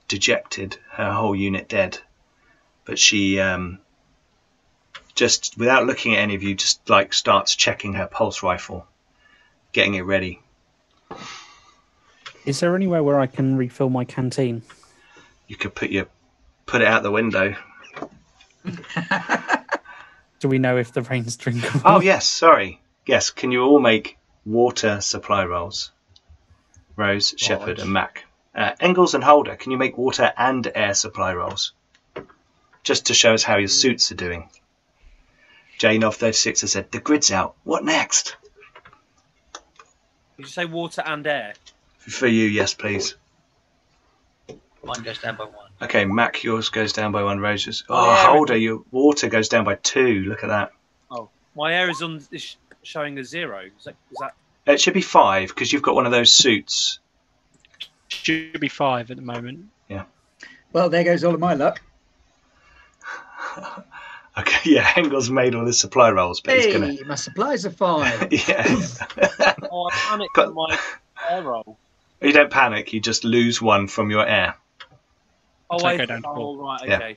dejected. 0.06 0.78
Her 0.90 1.12
whole 1.12 1.36
unit 1.36 1.68
dead, 1.68 1.98
but 2.84 2.98
she 2.98 3.38
um, 3.38 3.80
just 5.14 5.58
without 5.58 5.84
looking 5.84 6.14
at 6.14 6.20
any 6.20 6.34
of 6.34 6.42
you, 6.42 6.54
just 6.54 6.88
like 6.88 7.12
starts 7.12 7.54
checking 7.54 7.94
her 7.94 8.06
pulse 8.06 8.42
rifle, 8.42 8.86
getting 9.72 9.94
it 9.94 10.02
ready. 10.02 10.40
Is 12.46 12.60
there 12.60 12.74
anywhere 12.74 13.02
where 13.02 13.20
I 13.20 13.26
can 13.26 13.56
refill 13.56 13.90
my 13.90 14.04
canteen? 14.04 14.62
You 15.48 15.56
could 15.56 15.74
put 15.74 15.90
your 15.90 16.06
put 16.66 16.80
it 16.80 16.88
out 16.88 17.02
the 17.02 17.10
window. 17.10 17.54
Do 20.40 20.48
we 20.48 20.58
know 20.58 20.76
if 20.76 20.92
the 20.92 21.02
rain's 21.02 21.36
drinkable? 21.36 21.80
Oh 21.84 22.00
yes, 22.00 22.26
sorry. 22.26 22.80
Yes, 23.06 23.30
can 23.30 23.50
you 23.52 23.62
all 23.62 23.80
make 23.80 24.18
water 24.44 25.00
supply 25.00 25.44
rolls? 25.44 25.90
Rose, 26.96 27.34
Shepard, 27.36 27.78
and 27.78 27.92
Mac. 27.92 28.24
Uh, 28.54 28.72
Engels 28.80 29.14
and 29.14 29.22
Holder, 29.22 29.56
can 29.56 29.70
you 29.70 29.78
make 29.78 29.96
water 29.96 30.32
and 30.36 30.70
air 30.74 30.94
supply 30.94 31.32
rolls? 31.32 31.72
Just 32.82 33.06
to 33.06 33.14
show 33.14 33.34
us 33.34 33.42
how 33.42 33.56
your 33.56 33.68
suits 33.68 34.10
are 34.10 34.16
doing. 34.16 34.48
Jane 35.78 36.02
of 36.02 36.16
36 36.16 36.62
has 36.62 36.72
said, 36.72 36.90
The 36.90 36.98
grid's 36.98 37.30
out. 37.30 37.54
What 37.62 37.84
next? 37.84 38.36
Did 40.36 40.46
you 40.46 40.46
say 40.46 40.64
water 40.64 41.02
and 41.06 41.24
air? 41.26 41.54
For 41.98 42.26
you, 42.26 42.46
yes, 42.46 42.74
please. 42.74 43.14
Mine 44.82 45.02
goes 45.02 45.18
down 45.18 45.36
by 45.36 45.44
one. 45.44 45.67
Okay, 45.80 46.04
Mac, 46.04 46.42
yours 46.42 46.70
goes 46.70 46.92
down 46.92 47.12
by 47.12 47.22
one. 47.22 47.38
Roses. 47.40 47.84
Oh, 47.88 47.94
Oh, 47.94 48.06
yeah. 48.10 48.26
Holder, 48.32 48.56
your 48.56 48.82
water 48.90 49.28
goes 49.28 49.48
down 49.48 49.64
by 49.64 49.76
two. 49.76 50.24
Look 50.24 50.42
at 50.42 50.48
that. 50.48 50.72
Oh, 51.10 51.28
my 51.56 51.74
air 51.74 51.88
is 51.90 52.02
on 52.02 52.20
is 52.32 52.56
showing 52.82 53.18
a 53.18 53.24
zero. 53.24 53.60
Is 53.78 53.84
that, 53.84 53.94
is 54.10 54.16
that 54.20 54.34
It 54.66 54.80
should 54.80 54.94
be 54.94 55.02
five 55.02 55.48
because 55.50 55.72
you've 55.72 55.82
got 55.82 55.94
one 55.94 56.06
of 56.06 56.12
those 56.12 56.32
suits. 56.32 56.98
Should 58.08 58.58
be 58.58 58.68
five 58.68 59.10
at 59.10 59.16
the 59.16 59.22
moment. 59.22 59.66
Yeah. 59.88 60.04
Well, 60.72 60.88
there 60.90 61.04
goes 61.04 61.22
all 61.24 61.34
of 61.34 61.40
my 61.40 61.54
luck. 61.54 61.80
Okay, 64.36 64.70
yeah, 64.74 64.92
Engels 64.94 65.28
made 65.30 65.56
all 65.56 65.66
his 65.66 65.80
supply 65.80 66.10
rolls, 66.10 66.40
but 66.40 66.54
he's 66.54 66.72
gonna. 66.72 66.94
my 67.06 67.16
supplies 67.16 67.66
are 67.66 67.70
fine. 67.72 68.28
Yeah. 68.30 68.64
oh, 69.72 69.88
I 69.88 69.96
panicked 70.10 70.34
Got- 70.34 70.48
on 70.48 70.54
my 70.54 70.78
air 71.28 71.42
roll. 71.42 71.76
you 72.20 72.32
don't 72.32 72.48
panic. 72.50 72.92
You 72.92 73.00
just 73.00 73.24
lose 73.24 73.60
one 73.60 73.88
from 73.88 74.12
your 74.12 74.24
air, 74.24 74.54
Oh, 75.70 75.78
So 75.78 75.86
wait. 75.86 75.98
go 75.98 76.06
down 76.06 76.22
to 76.22 76.28
Oh, 76.28 76.34
four. 76.34 76.56
right. 76.64 76.80
Yeah. 76.88 76.96
Okay. 76.96 77.16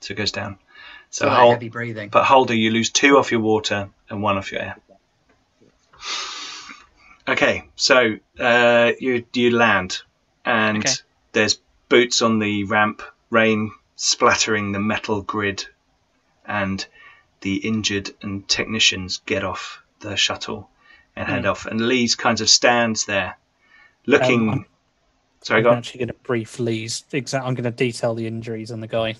so 0.00 0.12
it 0.12 0.16
goes 0.16 0.32
down. 0.32 0.58
So 1.10 1.24
So 1.24 1.30
that 1.30 1.36
Hol- 1.36 1.50
heavy 1.52 1.68
breathing. 1.68 2.08
but 2.10 2.24
Holder, 2.24 2.54
you 2.54 2.70
lose 2.70 2.90
two 2.90 3.16
off 3.18 3.30
your 3.32 3.40
water 3.40 3.88
and 4.10 4.22
one 4.22 4.36
off 4.38 4.52
your 4.52 4.60
air. 4.62 4.76
Okay, 7.28 7.64
so 7.74 8.16
uh, 8.38 8.92
you 9.00 9.24
you 9.32 9.50
land, 9.50 10.02
and 10.44 10.78
Okay. 10.78 10.92
there's 11.32 11.58
boots 11.88 12.22
on 12.22 12.38
the 12.38 12.64
ramp, 12.64 13.02
rain 13.30 13.72
splattering 13.96 14.70
the 14.72 14.78
metal 14.78 15.22
grid, 15.22 15.66
and 16.46 16.86
the 17.40 17.56
injured 17.56 18.10
and 18.22 18.46
technicians 18.48 19.22
get 19.26 19.42
off 19.42 19.80
the 20.00 20.16
shuttle 20.16 20.70
and 21.16 21.28
head 21.28 21.42
Mm. 21.44 21.50
off. 21.50 21.66
And 21.66 21.80
Lee's 21.88 22.14
kind 22.14 22.40
of 22.40 22.48
stands 22.48 23.06
there, 23.06 23.36
looking. 24.06 24.42
Um, 24.42 24.48
I'm- 24.50 24.66
Sorry, 25.46 25.64
I'm 25.64 25.74
actually 25.78 25.98
going 25.98 26.08
to 26.08 26.14
brief 26.24 26.58
Lee's. 26.58 27.04
Exact. 27.12 27.46
I'm 27.46 27.54
going 27.54 27.62
to 27.62 27.70
detail 27.70 28.16
the 28.16 28.26
injuries 28.26 28.72
on 28.72 28.80
the 28.80 28.88
guy. 28.88 29.14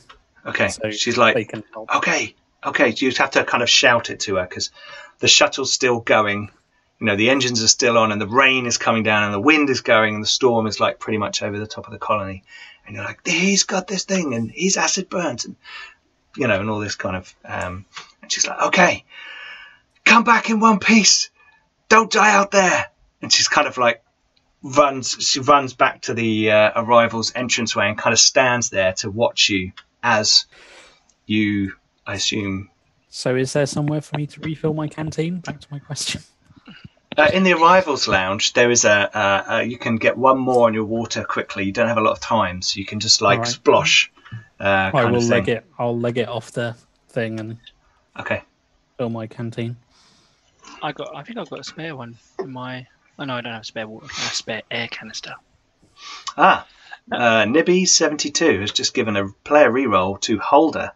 Okay, 0.44 0.66
so 0.70 0.90
she's 0.90 1.16
like, 1.16 1.54
okay, 1.94 2.34
okay. 2.64 2.94
You'd 2.96 3.16
have 3.18 3.30
to 3.32 3.44
kind 3.44 3.62
of 3.62 3.70
shout 3.70 4.10
it 4.10 4.18
to 4.20 4.34
her 4.34 4.44
because 4.44 4.72
the 5.20 5.28
shuttle's 5.28 5.72
still 5.72 6.00
going. 6.00 6.50
You 6.98 7.06
know, 7.06 7.14
the 7.14 7.30
engines 7.30 7.62
are 7.62 7.68
still 7.68 7.96
on, 7.96 8.10
and 8.10 8.20
the 8.20 8.26
rain 8.26 8.66
is 8.66 8.76
coming 8.76 9.04
down, 9.04 9.22
and 9.22 9.32
the 9.32 9.40
wind 9.40 9.70
is 9.70 9.82
going, 9.82 10.16
and 10.16 10.22
the 10.22 10.26
storm 10.26 10.66
is 10.66 10.80
like 10.80 10.98
pretty 10.98 11.18
much 11.18 11.44
over 11.44 11.60
the 11.60 11.66
top 11.68 11.86
of 11.86 11.92
the 11.92 11.98
colony. 11.98 12.42
And 12.84 12.96
you're 12.96 13.04
like, 13.04 13.24
he's 13.24 13.62
got 13.62 13.86
this 13.86 14.02
thing, 14.02 14.34
and 14.34 14.50
he's 14.50 14.76
acid 14.76 15.08
burnt, 15.08 15.44
and 15.44 15.54
you 16.36 16.48
know, 16.48 16.58
and 16.58 16.68
all 16.68 16.80
this 16.80 16.96
kind 16.96 17.14
of. 17.14 17.32
Um, 17.44 17.84
and 18.20 18.32
she's 18.32 18.48
like, 18.48 18.62
okay, 18.62 19.04
come 20.04 20.24
back 20.24 20.50
in 20.50 20.58
one 20.58 20.80
piece, 20.80 21.30
don't 21.88 22.10
die 22.10 22.34
out 22.34 22.50
there. 22.50 22.86
And 23.22 23.32
she's 23.32 23.46
kind 23.46 23.68
of 23.68 23.78
like 23.78 24.02
runs. 24.62 25.10
She 25.20 25.40
runs 25.40 25.74
back 25.74 26.02
to 26.02 26.14
the 26.14 26.50
uh, 26.50 26.72
arrivals 26.76 27.30
entranceway 27.32 27.88
and 27.88 27.98
kind 27.98 28.12
of 28.12 28.18
stands 28.18 28.70
there 28.70 28.92
to 28.94 29.10
watch 29.10 29.48
you 29.48 29.72
as 30.02 30.46
you, 31.26 31.72
I 32.06 32.14
assume, 32.14 32.70
So, 33.08 33.34
is 33.34 33.52
there 33.52 33.66
somewhere 33.66 34.00
for 34.00 34.16
me 34.16 34.26
to 34.28 34.40
refill 34.40 34.74
my 34.74 34.86
canteen? 34.88 35.40
Back 35.40 35.60
to 35.60 35.66
my 35.70 35.78
question. 35.80 36.22
Uh, 37.18 37.28
in 37.32 37.42
the 37.44 37.52
arrivals 37.54 38.06
lounge, 38.06 38.52
there 38.52 38.70
is 38.70 38.84
a, 38.84 39.10
uh, 39.16 39.54
uh, 39.54 39.58
you 39.60 39.78
can 39.78 39.96
get 39.96 40.18
one 40.18 40.38
more 40.38 40.66
on 40.66 40.74
your 40.74 40.84
water 40.84 41.24
quickly. 41.24 41.64
You 41.64 41.72
don't 41.72 41.88
have 41.88 41.96
a 41.96 42.02
lot 42.02 42.12
of 42.12 42.20
time, 42.20 42.60
so 42.62 42.78
you 42.78 42.84
can 42.84 43.00
just 43.00 43.22
like 43.22 43.38
Alright. 43.38 43.58
splosh. 43.64 44.08
Uh, 44.60 44.90
I 44.94 45.04
will 45.06 45.22
leg 45.22 45.48
it. 45.48 45.64
I'll 45.78 45.98
leg 45.98 46.18
it 46.18 46.28
off 46.28 46.52
the 46.52 46.76
thing 47.08 47.40
and 47.40 47.56
Okay. 48.20 48.42
fill 48.98 49.08
my 49.08 49.26
canteen. 49.26 49.76
I 50.82 50.92
got. 50.92 51.16
I 51.16 51.22
think 51.22 51.38
I've 51.38 51.48
got 51.48 51.60
a 51.60 51.64
spare 51.64 51.96
one 51.96 52.16
in 52.38 52.52
my. 52.52 52.86
Oh 53.18 53.24
no, 53.24 53.34
I 53.34 53.40
don't 53.40 53.52
have 53.52 53.62
a 53.62 53.64
spare 53.64 53.88
water. 53.88 54.06
A 54.06 54.10
spare 54.34 54.62
air 54.70 54.88
canister. 54.88 55.34
Ah, 56.36 56.66
uh, 57.10 57.44
Nibby72 57.44 58.60
has 58.60 58.72
just 58.72 58.94
given 58.94 59.16
a 59.16 59.28
player 59.44 59.70
reroll 59.70 60.20
to 60.22 60.38
Holder 60.38 60.92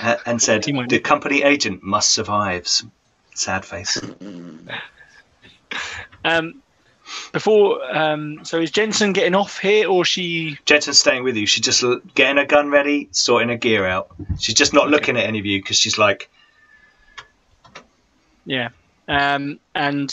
uh, 0.00 0.16
and 0.24 0.40
said, 0.40 0.62
the 0.88 0.98
company 1.00 1.42
agent 1.42 1.82
must 1.82 2.12
survive. 2.12 2.66
Sad 3.34 3.64
face. 3.64 4.00
Um, 6.24 6.60
before. 7.32 7.80
Um, 7.96 8.44
so 8.44 8.60
is 8.60 8.72
Jensen 8.72 9.12
getting 9.12 9.34
off 9.36 9.58
here, 9.58 9.88
or 9.88 10.04
she? 10.04 10.58
Jensen's 10.64 10.98
staying 10.98 11.22
with 11.22 11.36
you. 11.36 11.46
She's 11.46 11.64
just 11.64 11.84
l- 11.84 12.00
getting 12.16 12.36
her 12.36 12.44
gun 12.44 12.68
ready, 12.68 13.08
sorting 13.12 13.48
her 13.50 13.56
gear 13.56 13.86
out. 13.86 14.08
She's 14.40 14.56
just 14.56 14.72
not 14.74 14.88
looking 14.88 15.16
at 15.16 15.24
any 15.24 15.38
of 15.38 15.46
you 15.46 15.62
because 15.62 15.76
she's 15.76 15.98
like, 15.98 16.28
Yeah. 18.44 18.70
Um, 19.06 19.60
and 19.74 20.12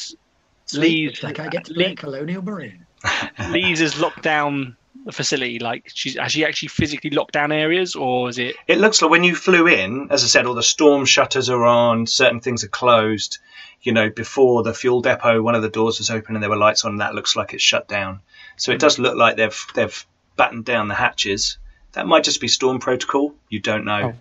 Lee's- 0.73 1.23
like 1.23 1.39
I 1.39 1.47
get 1.49 1.65
to 1.65 1.73
play 1.73 1.89
Lee- 1.89 1.95
Colonial 1.95 2.41
Marine. 2.41 2.86
Lee's 3.49 3.80
has 3.80 3.99
locked 3.99 4.23
down 4.23 4.78
the 5.06 5.12
facility. 5.12 5.60
Like 5.60 5.91
she's 5.93 6.17
has 6.17 6.32
she 6.32 6.45
actually 6.45 6.69
physically 6.69 7.10
locked 7.10 7.34
down 7.34 7.52
areas, 7.52 7.95
or 7.95 8.30
is 8.30 8.38
it? 8.39 8.56
It 8.67 8.78
looks 8.78 9.02
like 9.02 9.12
when 9.12 9.23
you 9.23 9.36
flew 9.36 9.67
in, 9.67 10.08
as 10.10 10.23
I 10.23 10.28
said, 10.28 10.45
all 10.45 10.54
the 10.54 10.63
storm 10.63 11.06
shutters 11.06 11.49
are 11.49 11.63
on, 11.65 12.08
certain 12.08 12.39
things 12.39 12.63
are 12.63 12.69
closed. 12.69 13.39
You 13.82 13.91
know, 13.91 14.10
before 14.10 14.63
the 14.63 14.73
fuel 14.73 15.02
depot, 15.02 15.41
one 15.41 15.56
of 15.56 15.62
the 15.62 15.69
doors 15.69 15.97
was 15.99 16.10
open 16.10 16.36
and 16.36 16.41
there 16.41 16.49
were 16.49 16.56
lights 16.56 16.86
on, 16.86 16.91
and 16.91 17.02
that 17.02 17.13
looks 17.15 17.36
like 17.36 17.54
it's 17.54 17.62
shut 17.63 17.89
down. 17.89 18.21
So 18.56 18.71
it 18.71 18.80
does 18.80 18.97
look 18.97 19.17
like 19.17 19.36
they've 19.36 19.65
they've 19.76 20.06
battened 20.38 20.63
down 20.63 20.88
the 20.88 20.95
hatches. 20.95 21.58
That 21.91 22.08
might 22.08 22.23
just 22.23 22.39
be 22.39 22.47
storm 22.47 22.80
protocol. 22.80 23.36
You 23.49 23.60
don't 23.60 23.84
know. 23.86 24.13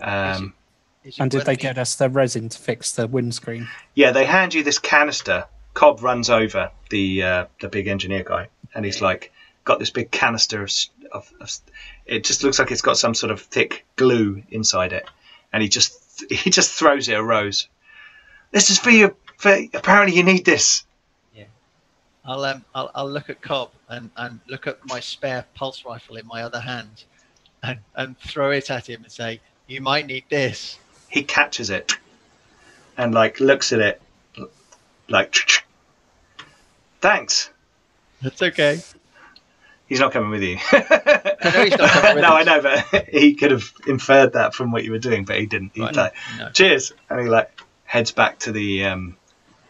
Um, 0.00 0.52
Is 1.02 1.14
it 1.16 1.20
And 1.20 1.30
did 1.30 1.46
they 1.46 1.56
get 1.56 1.78
us 1.78 1.94
the 1.94 2.10
resin 2.10 2.50
to 2.50 2.58
fix 2.58 2.92
the 2.92 3.06
windscreen? 3.06 3.68
yeah, 3.94 4.10
they 4.12 4.26
hand 4.26 4.52
you 4.54 4.62
this 4.62 4.78
canister. 4.78 5.46
Cobb 5.76 6.02
runs 6.02 6.30
over 6.30 6.70
the 6.88 7.22
uh, 7.22 7.46
the 7.60 7.68
big 7.68 7.86
engineer 7.86 8.24
guy, 8.24 8.48
and 8.74 8.82
he's 8.82 9.02
like, 9.02 9.30
got 9.62 9.78
this 9.78 9.90
big 9.90 10.10
canister 10.10 10.62
of, 10.62 10.72
of, 11.12 11.30
of. 11.38 11.50
It 12.06 12.24
just 12.24 12.42
looks 12.42 12.58
like 12.58 12.70
it's 12.70 12.80
got 12.80 12.96
some 12.96 13.14
sort 13.14 13.30
of 13.30 13.42
thick 13.42 13.84
glue 13.94 14.42
inside 14.50 14.94
it, 14.94 15.06
and 15.52 15.62
he 15.62 15.68
just 15.68 16.24
he 16.30 16.48
just 16.48 16.72
throws 16.72 17.08
it 17.10 17.14
at 17.14 17.22
Rose. 17.22 17.68
This 18.52 18.70
is 18.70 18.78
for 18.78 18.88
you. 18.88 19.14
For 19.36 19.54
apparently 19.74 20.16
you 20.16 20.22
need 20.22 20.46
this. 20.46 20.86
Yeah, 21.34 21.44
I'll 22.24 22.42
um, 22.46 22.64
I'll, 22.74 22.90
I'll 22.94 23.10
look 23.10 23.28
at 23.28 23.42
Cobb 23.42 23.70
and, 23.90 24.08
and 24.16 24.40
look 24.48 24.66
at 24.66 24.78
my 24.86 25.00
spare 25.00 25.44
pulse 25.54 25.84
rifle 25.84 26.16
in 26.16 26.26
my 26.26 26.42
other 26.42 26.60
hand, 26.60 27.04
and 27.62 27.80
and 27.94 28.18
throw 28.18 28.50
it 28.50 28.70
at 28.70 28.88
him 28.88 29.02
and 29.02 29.12
say, 29.12 29.42
"You 29.66 29.82
might 29.82 30.06
need 30.06 30.24
this." 30.30 30.78
He 31.08 31.22
catches 31.22 31.68
it, 31.68 31.92
and 32.96 33.12
like 33.12 33.40
looks 33.40 33.74
at 33.74 33.80
it, 33.80 34.00
like. 35.06 35.36
Thanks. 37.00 37.50
That's 38.22 38.42
okay. 38.42 38.80
He's 39.86 40.00
not 40.00 40.12
coming 40.12 40.30
with 40.30 40.42
you. 40.42 40.58
I 40.72 41.50
know 41.52 41.62
he's 41.62 41.78
not 41.78 41.90
coming 41.90 42.14
with 42.16 42.22
no, 42.22 42.30
I 42.30 42.42
know, 42.42 42.60
but 42.60 43.08
he 43.08 43.34
could 43.34 43.52
have 43.52 43.72
inferred 43.86 44.32
that 44.32 44.52
from 44.54 44.72
what 44.72 44.82
you 44.84 44.90
were 44.90 44.98
doing, 44.98 45.24
but 45.24 45.38
he 45.38 45.46
didn't. 45.46 45.72
He 45.74 45.82
Right. 45.82 45.94
like, 45.94 46.14
No. 46.38 46.50
cheers, 46.50 46.92
and 47.08 47.20
he 47.20 47.26
like 47.26 47.50
heads 47.84 48.10
back 48.10 48.40
to 48.40 48.52
the 48.52 48.86
um, 48.86 49.16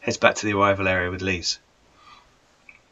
heads 0.01 0.17
back 0.17 0.37
to 0.37 0.47
the 0.47 0.55
arrival 0.55 0.89
area 0.89 1.11
with 1.11 1.21
Lee's. 1.21 1.59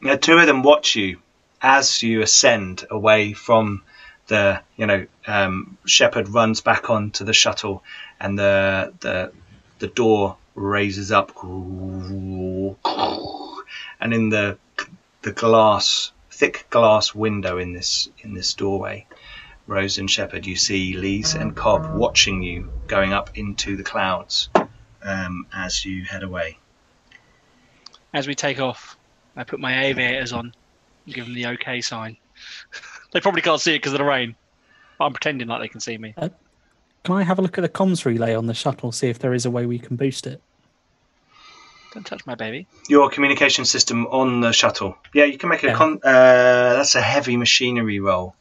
Now, 0.01 0.17
two 0.17 0.37
of 0.37 0.45
them 0.45 0.61
watch 0.61 0.95
you 0.95 1.19
as 1.61 2.03
you 2.03 2.21
ascend 2.21 2.85
away 2.91 3.33
from 3.33 3.81
the, 4.27 4.61
you 4.75 4.85
know, 4.85 5.07
um, 5.25 5.77
Shepard 5.85 6.29
runs 6.29 6.61
back 6.61 6.91
onto 6.91 7.25
the 7.25 7.33
shuttle, 7.33 7.83
and 8.19 8.37
the 8.37 8.93
the 8.99 9.31
the 9.79 9.87
door 9.87 10.37
raises 10.53 11.11
up, 11.11 11.31
and 14.05 14.13
in 14.13 14.29
the 14.29 14.55
the 15.23 15.31
glass 15.31 16.11
thick 16.29 16.67
glass 16.69 17.15
window 17.15 17.57
in 17.57 17.73
this 17.73 18.07
in 18.19 18.35
this 18.35 18.53
doorway. 18.53 19.07
Rose 19.65 19.97
and 19.97 20.11
Shepard, 20.11 20.45
you 20.45 20.55
see 20.55 20.95
Lees 20.95 21.33
and 21.33 21.55
Cobb 21.55 21.95
watching 21.95 22.43
you 22.43 22.71
going 22.85 23.13
up 23.13 23.35
into 23.35 23.75
the 23.75 23.81
clouds 23.81 24.49
um, 25.01 25.47
as 25.51 25.83
you 25.83 26.03
head 26.03 26.21
away. 26.21 26.59
As 28.13 28.27
we 28.27 28.35
take 28.35 28.59
off, 28.59 28.95
I 29.35 29.43
put 29.43 29.59
my 29.59 29.85
aviators 29.85 30.33
on, 30.33 30.53
and 31.07 31.15
give 31.15 31.25
them 31.25 31.33
the 31.33 31.47
OK 31.47 31.81
sign. 31.81 32.15
they 33.11 33.21
probably 33.21 33.41
can't 33.41 33.59
see 33.59 33.73
it 33.73 33.79
because 33.79 33.93
of 33.93 33.97
the 33.97 34.05
rain. 34.05 34.35
But 34.99 35.05
I'm 35.05 35.13
pretending 35.13 35.47
like 35.47 35.61
they 35.61 35.67
can 35.67 35.79
see 35.79 35.97
me. 35.97 36.13
Can 36.15 37.15
I 37.15 37.23
have 37.23 37.39
a 37.39 37.41
look 37.41 37.57
at 37.57 37.61
the 37.61 37.69
comms 37.69 38.05
relay 38.05 38.35
on 38.35 38.45
the 38.45 38.53
shuttle, 38.53 38.91
see 38.91 39.09
if 39.09 39.17
there 39.17 39.33
is 39.33 39.47
a 39.47 39.51
way 39.51 39.65
we 39.65 39.79
can 39.79 39.95
boost 39.95 40.27
it? 40.27 40.43
Don't 41.95 42.05
touch 42.05 42.25
my 42.25 42.35
baby. 42.35 42.67
Your 42.89 43.09
communication 43.09 43.63
system 43.63 44.05
on 44.07 44.41
the 44.41 44.51
shuttle. 44.51 44.97
Yeah, 45.13 45.23
you 45.23 45.37
can 45.37 45.47
make 45.47 45.63
a 45.63 45.67
Yeah. 45.67 45.75
con. 45.75 45.93
Uh, 46.03 46.73
that's 46.75 46.93
a 46.95 47.01
heavy 47.01 47.37
machinery 47.37 48.01
roll. 48.01 48.35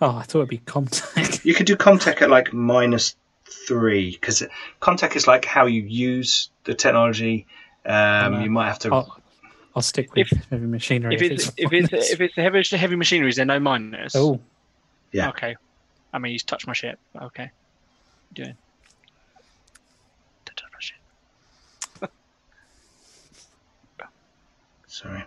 Oh, 0.00 0.16
I 0.16 0.24
thought 0.24 0.40
it'd 0.40 0.48
be 0.48 0.58
Comtech. 0.58 1.44
You 1.44 1.54
could 1.54 1.66
do 1.66 1.76
Comtech 1.76 2.20
at 2.22 2.28
like 2.28 2.52
minus 2.52 3.14
three 3.68 4.10
because 4.10 4.42
Comtech 4.82 5.14
is 5.14 5.28
like 5.28 5.44
how 5.44 5.66
you 5.66 5.82
use 5.82 6.50
the 6.64 6.74
technology. 6.74 7.46
Um, 7.86 8.42
you 8.42 8.50
might 8.50 8.66
have 8.66 8.80
to. 8.80 8.92
I'll, 8.92 9.20
I'll 9.76 9.82
stick 9.82 10.12
with 10.16 10.28
heavy 10.50 10.66
machinery. 10.66 11.14
If 11.14 11.22
it's 11.22 11.52
if 11.56 11.72
it's 11.72 11.92
if 12.10 12.20
it's 12.20 12.34
the 12.34 12.42
heavy 12.42 12.62
heavy 12.76 12.96
machinery, 12.96 13.28
is 13.28 13.36
there 13.36 13.44
no 13.44 13.60
minus? 13.60 14.16
oh, 14.16 14.40
Yeah. 15.12 15.28
Okay. 15.28 15.54
I 16.12 16.18
mean, 16.18 16.32
he's 16.32 16.42
touched 16.42 16.66
my 16.66 16.72
ship. 16.72 16.98
Okay. 17.14 17.44
What 17.44 18.38
you 18.38 18.44
doing? 18.44 18.56
Don't 20.46 20.56
touch 20.56 20.70
my 20.72 20.80
ship. 20.80 22.10
Sorry. 25.02 25.22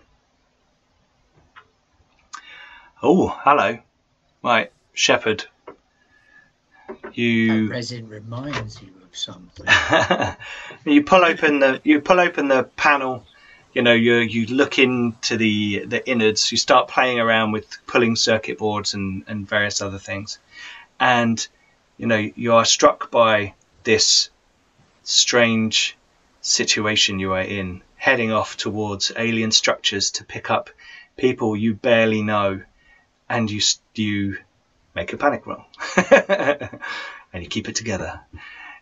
Oh, 3.02 3.30
hello. 3.30 3.80
Right, 4.44 4.70
Shepard. 4.92 5.46
That 6.90 7.18
You 7.18 7.70
resin 7.70 8.10
reminds 8.10 8.82
you 8.82 8.90
of 9.02 9.16
something. 9.16 9.66
you 10.86 11.04
pull 11.04 11.24
open 11.24 11.60
the 11.60 11.80
you 11.86 12.02
pull 12.02 12.20
open 12.20 12.50
the 12.50 12.64
panel. 12.76 13.26
You 13.72 13.82
know 13.82 13.94
you 13.94 14.16
you 14.16 14.46
look 14.48 14.78
into 14.78 15.38
the 15.38 15.86
the 15.86 16.06
innards. 16.06 16.52
You 16.52 16.58
start 16.58 16.90
playing 16.90 17.22
around 17.22 17.54
with 17.54 17.78
pulling 17.88 18.18
circuit 18.18 18.58
boards 18.58 18.94
and 18.94 19.24
and 19.26 19.48
various 19.48 19.82
other 19.82 20.00
things, 20.00 20.38
and 21.00 21.48
you 21.98 22.08
know 22.08 22.30
you 22.36 22.52
are 22.56 22.66
struck 22.66 23.10
by 23.10 23.54
this 23.86 24.32
strange 25.04 25.96
situation 26.42 27.20
you 27.20 27.32
are 27.32 27.40
in, 27.40 27.82
heading 28.02 28.32
off 28.32 28.58
towards 28.58 29.12
alien 29.16 29.52
structures 29.52 30.10
to 30.10 30.24
pick 30.24 30.50
up 30.50 30.72
people 31.18 31.56
you 31.56 31.76
barely 31.76 32.24
know, 32.24 32.60
and 33.30 33.52
you 33.52 33.62
you 33.94 34.40
make 34.96 35.14
a 35.14 35.18
panic 35.18 35.46
roll, 35.46 35.66
and 37.32 37.44
you 37.44 37.48
keep 37.48 37.70
it 37.70 37.76
together. 37.76 38.20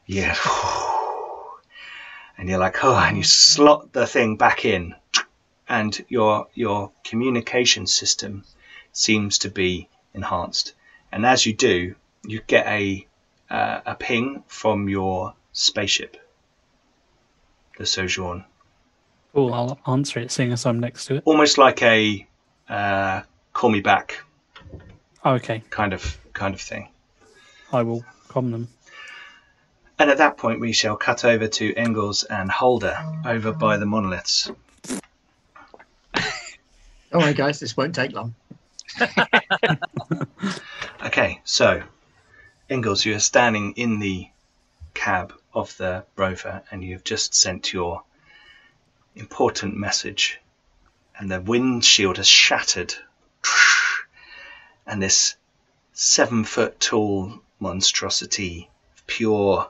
Yeah. 0.05 0.37
And 2.37 2.47
you're 2.47 2.59
like, 2.59 2.81
oh, 2.81 2.95
and 2.95 3.17
you 3.17 3.25
slot 3.25 3.91
the 3.91 4.07
thing 4.07 4.37
back 4.37 4.63
in, 4.63 4.95
and 5.67 6.05
your 6.07 6.47
your 6.53 6.91
communication 7.03 7.87
system 7.87 8.45
seems 8.93 9.39
to 9.39 9.49
be 9.49 9.89
enhanced. 10.13 10.71
And 11.11 11.25
as 11.25 11.45
you 11.45 11.53
do, 11.53 11.95
you 12.23 12.39
get 12.47 12.65
a 12.67 13.05
uh, 13.49 13.81
a 13.85 13.95
ping 13.95 14.45
from 14.47 14.87
your 14.87 15.33
spaceship, 15.51 16.15
the 17.77 17.85
Sojourn, 17.85 18.45
cool. 19.33 19.53
I'll 19.53 19.79
answer 19.87 20.19
it, 20.19 20.31
seeing 20.31 20.51
as 20.51 20.65
I'm 20.65 20.79
next 20.79 21.05
to 21.05 21.15
it. 21.15 21.23
almost 21.25 21.57
like 21.57 21.81
a 21.81 22.27
uh, 22.67 23.21
call 23.53 23.69
me 23.69 23.81
back 23.81 24.23
Oh, 25.25 25.33
okay, 25.33 25.63
kind 25.69 25.93
of 25.93 26.17
kind 26.33 26.53
of 26.53 26.61
thing. 26.61 26.89
I 27.73 27.83
will 27.83 28.05
com 28.29 28.51
them. 28.51 28.69
And 29.97 30.09
at 30.09 30.19
that 30.19 30.37
point, 30.37 30.61
we 30.61 30.71
shall 30.71 30.95
cut 30.95 31.25
over 31.25 31.47
to 31.47 31.73
Engels 31.75 32.23
and 32.23 32.49
Holder 32.49 32.97
over 33.25 33.51
by 33.51 33.75
the 33.75 33.85
monoliths. 33.85 34.49
All 37.13 37.19
right, 37.19 37.35
guys, 37.35 37.59
this 37.59 37.75
won't 37.75 37.95
take 37.95 38.13
long. 38.13 38.35
Okay, 41.05 41.39
so 41.45 41.81
Engels, 42.69 43.05
you 43.05 43.15
are 43.15 43.19
standing 43.19 43.71
in 43.73 43.99
the 43.99 44.27
cab 44.93 45.33
of 45.53 45.75
the 45.77 46.03
rover 46.17 46.61
and 46.69 46.83
you've 46.83 47.05
just 47.05 47.33
sent 47.33 47.71
your 47.71 48.03
important 49.19 49.75
message, 49.75 50.39
and 51.17 51.29
the 51.29 51.41
windshield 51.41 52.15
has 52.17 52.27
shattered, 52.27 52.95
and 54.87 55.01
this 55.03 55.35
seven 55.91 56.45
foot 56.45 56.79
tall 56.79 57.41
monstrosity 57.59 58.69
of 58.95 59.05
pure 59.07 59.69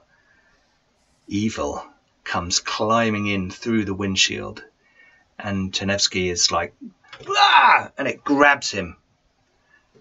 evil 1.28 1.86
comes 2.24 2.60
climbing 2.60 3.26
in 3.26 3.50
through 3.50 3.84
the 3.86 3.94
windshield, 3.94 4.64
and 5.40 5.74
Tenevsky 5.74 6.30
is 6.30 6.52
like, 6.52 6.76
"Ah!" 7.28 7.92
and 7.98 8.08
it 8.08 8.24
grabs 8.24 8.70
him. 8.72 8.98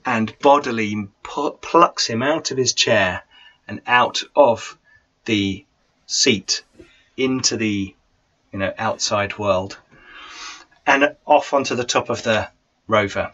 And 0.05 0.39
bodily 0.39 1.09
plucks 1.23 2.07
him 2.07 2.23
out 2.23 2.51
of 2.51 2.59
his 2.59 2.73
chair 2.73 3.25
and 3.67 3.81
out 3.87 4.23
of 4.37 4.79
the 5.25 5.65
seat 6.07 6.65
into 7.17 7.57
the 7.57 7.95
you 8.53 8.59
know 8.59 8.73
outside 8.79 9.39
world 9.39 9.79
and 10.87 11.17
off 11.27 11.53
onto 11.53 11.75
the 11.75 11.85
top 11.85 12.11
of 12.11 12.23
the 12.23 12.49
rover 12.87 13.33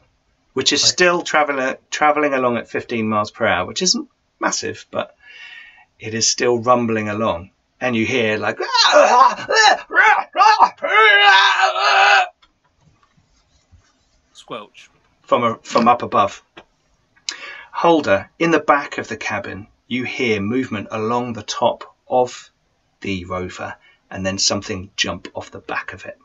which 0.55 0.73
is 0.73 0.83
still 0.83 1.23
traveling 1.23 1.77
traveling 1.91 2.35
along 2.35 2.57
at 2.57 2.69
15 2.69 3.09
miles 3.09 3.31
per 3.31 3.47
hour 3.47 3.67
which 3.67 3.83
isn't 3.83 4.09
massive 4.41 4.87
but 4.91 5.17
it 5.99 6.15
is 6.15 6.29
still 6.29 6.59
rumbling 6.59 7.09
along 7.09 7.51
and 7.81 7.95
you 7.95 8.07
hear 8.07 8.39
like 8.39 8.59
Squelch. 14.33 14.91
from 15.23 15.45
a, 15.45 15.59
from 15.63 15.89
up 15.89 16.03
above. 16.03 16.43
Holder, 17.73 18.31
in 18.39 18.51
the 18.51 18.61
back 18.61 18.99
of 18.99 19.09
the 19.09 19.17
cabin, 19.17 19.67
you 19.87 20.05
hear 20.05 20.41
movement 20.41 20.89
along 20.91 21.33
the 21.33 21.43
top 21.43 21.97
of 22.09 22.51
the 23.01 23.25
rover, 23.25 23.77
and 24.11 24.25
then 24.25 24.39
something 24.39 24.91
jump 24.97 25.29
off 25.35 25.51
the 25.51 25.59
back 25.59 25.93
of 25.93 26.05
it. 26.05 26.19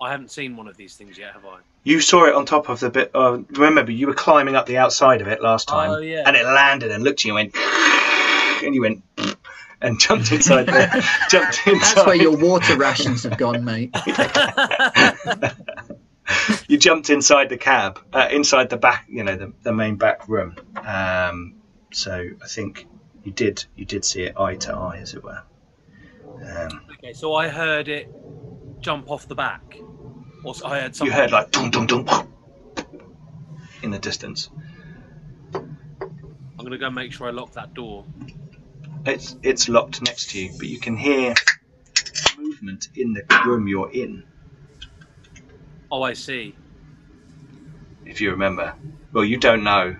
I 0.00 0.10
haven't 0.10 0.30
seen 0.30 0.56
one 0.56 0.68
of 0.68 0.76
these 0.76 0.96
things 0.96 1.16
yet, 1.16 1.32
have 1.32 1.44
I? 1.46 1.58
You 1.84 2.00
saw 2.00 2.26
it 2.26 2.34
on 2.34 2.44
top 2.46 2.68
of 2.68 2.80
the 2.80 2.90
bit. 2.90 3.10
Uh, 3.14 3.38
remember, 3.52 3.90
you 3.92 4.06
were 4.06 4.14
climbing 4.14 4.54
up 4.56 4.66
the 4.66 4.76
outside 4.78 5.20
of 5.20 5.28
it 5.28 5.40
last 5.42 5.68
time, 5.68 5.90
Oh, 5.90 5.98
yeah. 5.98 6.24
and 6.26 6.36
it 6.36 6.44
landed 6.44 6.90
and 6.90 7.02
looked 7.04 7.20
at 7.20 7.24
you 7.24 7.36
and 7.36 7.52
went, 7.54 7.56
and 8.64 8.74
you 8.74 8.80
went, 8.82 9.02
and 9.80 9.98
jumped 10.00 10.32
inside 10.32 10.64
the 10.66 11.08
jumped 11.30 11.66
inside. 11.66 11.96
That's 11.96 12.06
where 12.06 12.16
your 12.16 12.36
water 12.36 12.76
rations 12.76 13.22
have 13.22 13.38
gone, 13.38 13.64
mate. 13.64 13.94
you 16.68 16.78
jumped 16.78 17.10
inside 17.10 17.48
the 17.48 17.56
cab, 17.58 18.00
uh, 18.12 18.28
inside 18.30 18.70
the 18.70 18.76
back, 18.76 19.06
you 19.08 19.22
know, 19.24 19.36
the, 19.36 19.52
the 19.62 19.72
main 19.72 19.96
back 19.96 20.28
room. 20.28 20.56
Um, 20.76 21.54
so 21.92 22.28
I 22.42 22.46
think 22.46 22.86
you 23.24 23.32
did 23.32 23.64
you 23.76 23.84
did 23.84 24.04
see 24.04 24.22
it 24.24 24.38
eye 24.38 24.56
to 24.56 24.72
eye, 24.74 24.98
as 24.98 25.14
it 25.14 25.24
were. 25.24 25.42
Um, 26.44 26.80
Okay, 26.98 27.12
so 27.12 27.34
I 27.34 27.48
heard 27.48 27.88
it 27.88 28.08
jump 28.80 29.10
off 29.10 29.26
the 29.28 29.34
back. 29.34 29.78
Or 30.44 30.54
I 30.64 30.80
heard 30.80 30.90
you 30.90 30.96
something. 30.96 31.16
heard 31.16 31.32
like 31.32 31.50
dum 31.50 31.70
dum 31.70 31.86
dum 31.86 32.28
in 33.82 33.90
the 33.90 33.98
distance. 33.98 34.50
I'm 35.54 36.64
gonna 36.64 36.78
go 36.78 36.90
make 36.90 37.12
sure 37.12 37.26
I 37.26 37.30
lock 37.30 37.52
that 37.52 37.74
door. 37.74 38.04
It's 39.06 39.36
it's 39.42 39.68
locked 39.68 40.02
next 40.02 40.30
to 40.30 40.40
you, 40.40 40.52
but 40.56 40.66
you 40.66 40.78
can 40.78 40.96
hear 40.96 41.34
movement 42.38 42.88
in 42.94 43.12
the 43.14 43.22
room 43.46 43.68
you're 43.68 43.90
in. 43.90 44.24
Oh, 45.90 46.02
I 46.02 46.12
see. 46.14 46.56
If 48.06 48.20
you 48.20 48.30
remember, 48.30 48.74
well, 49.12 49.24
you 49.24 49.36
don't 49.36 49.64
know, 49.64 49.96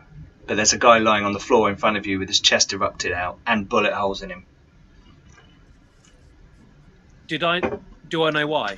but 0.46 0.56
there's 0.56 0.72
a 0.72 0.78
guy 0.78 0.98
lying 0.98 1.24
on 1.24 1.32
the 1.32 1.40
floor 1.40 1.68
in 1.70 1.76
front 1.76 1.96
of 1.96 2.06
you 2.06 2.18
with 2.18 2.28
his 2.28 2.40
chest 2.40 2.72
erupted 2.72 3.12
out 3.12 3.38
and 3.46 3.68
bullet 3.68 3.92
holes 3.92 4.22
in 4.22 4.30
him. 4.30 4.44
Did 7.26 7.42
I? 7.42 7.60
Do 8.08 8.24
I 8.24 8.30
know 8.30 8.46
why? 8.46 8.76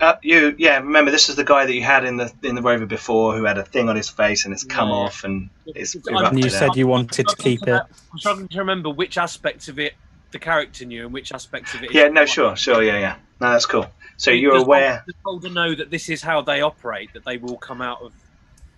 Uh, 0.00 0.14
you, 0.22 0.54
yeah. 0.58 0.76
Remember, 0.78 1.10
this 1.10 1.28
is 1.28 1.36
the 1.36 1.44
guy 1.44 1.64
that 1.66 1.72
you 1.74 1.82
had 1.82 2.04
in 2.04 2.16
the 2.16 2.32
in 2.42 2.54
the 2.54 2.62
rover 2.62 2.86
before, 2.86 3.34
who 3.36 3.44
had 3.44 3.58
a 3.58 3.64
thing 3.64 3.88
on 3.88 3.96
his 3.96 4.08
face 4.08 4.44
and 4.44 4.52
it's 4.54 4.62
come 4.64 4.88
Yeah. 4.88 4.94
off 4.94 5.24
and 5.24 5.48
it's 5.66 5.94
It's- 5.94 6.06
erupted 6.12 6.32
And 6.34 6.38
you 6.40 6.46
out. 6.46 6.52
said 6.52 6.76
you 6.76 6.86
wanted 6.86 7.26
to 7.28 7.36
keep 7.36 7.62
it. 7.66 7.82
I'm 8.12 8.18
struggling 8.18 8.48
to 8.48 8.58
remember 8.58 8.90
which 8.90 9.18
aspects 9.18 9.68
of 9.68 9.78
it 9.78 9.94
the 10.32 10.38
character 10.38 10.84
knew 10.84 11.04
and 11.04 11.14
which 11.14 11.32
aspects 11.32 11.74
of 11.74 11.82
it. 11.82 11.92
Yeah, 11.92 12.08
no, 12.08 12.26
sure, 12.26 12.56
sure, 12.56 12.82
yeah, 12.82 12.98
yeah. 12.98 13.16
No, 13.40 13.50
that's 13.52 13.66
cool. 13.66 13.86
So 14.18 14.30
you're 14.30 14.54
Does 14.54 14.62
aware? 14.64 15.02
Does 15.06 15.14
Holder 15.24 15.50
know 15.50 15.74
that 15.74 15.90
this 15.90 16.08
is 16.08 16.22
how 16.22 16.40
they 16.42 16.60
operate? 16.62 17.12
That 17.14 17.24
they 17.24 17.36
will 17.38 17.56
come 17.56 17.80
out 17.82 18.02
of. 18.02 18.12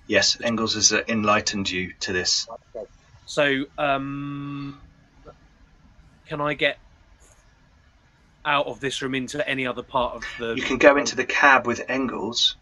Yes, 0.08 0.38
Engels 0.42 0.74
has 0.74 0.90
uh, 0.92 1.02
enlightened 1.06 1.70
you 1.70 1.92
to 2.00 2.12
this. 2.14 2.48
So, 3.26 3.66
um, 3.76 4.80
can 6.26 6.40
I 6.40 6.54
get 6.54 6.78
out 8.42 8.66
of 8.66 8.80
this 8.80 9.02
room 9.02 9.14
into 9.14 9.46
any 9.46 9.66
other 9.66 9.82
part 9.82 10.16
of 10.16 10.24
the? 10.38 10.54
You 10.54 10.62
can 10.62 10.78
go 10.78 10.96
into 10.96 11.14
the 11.14 11.26
cab 11.26 11.66
with 11.66 11.84
Engels, 11.88 12.56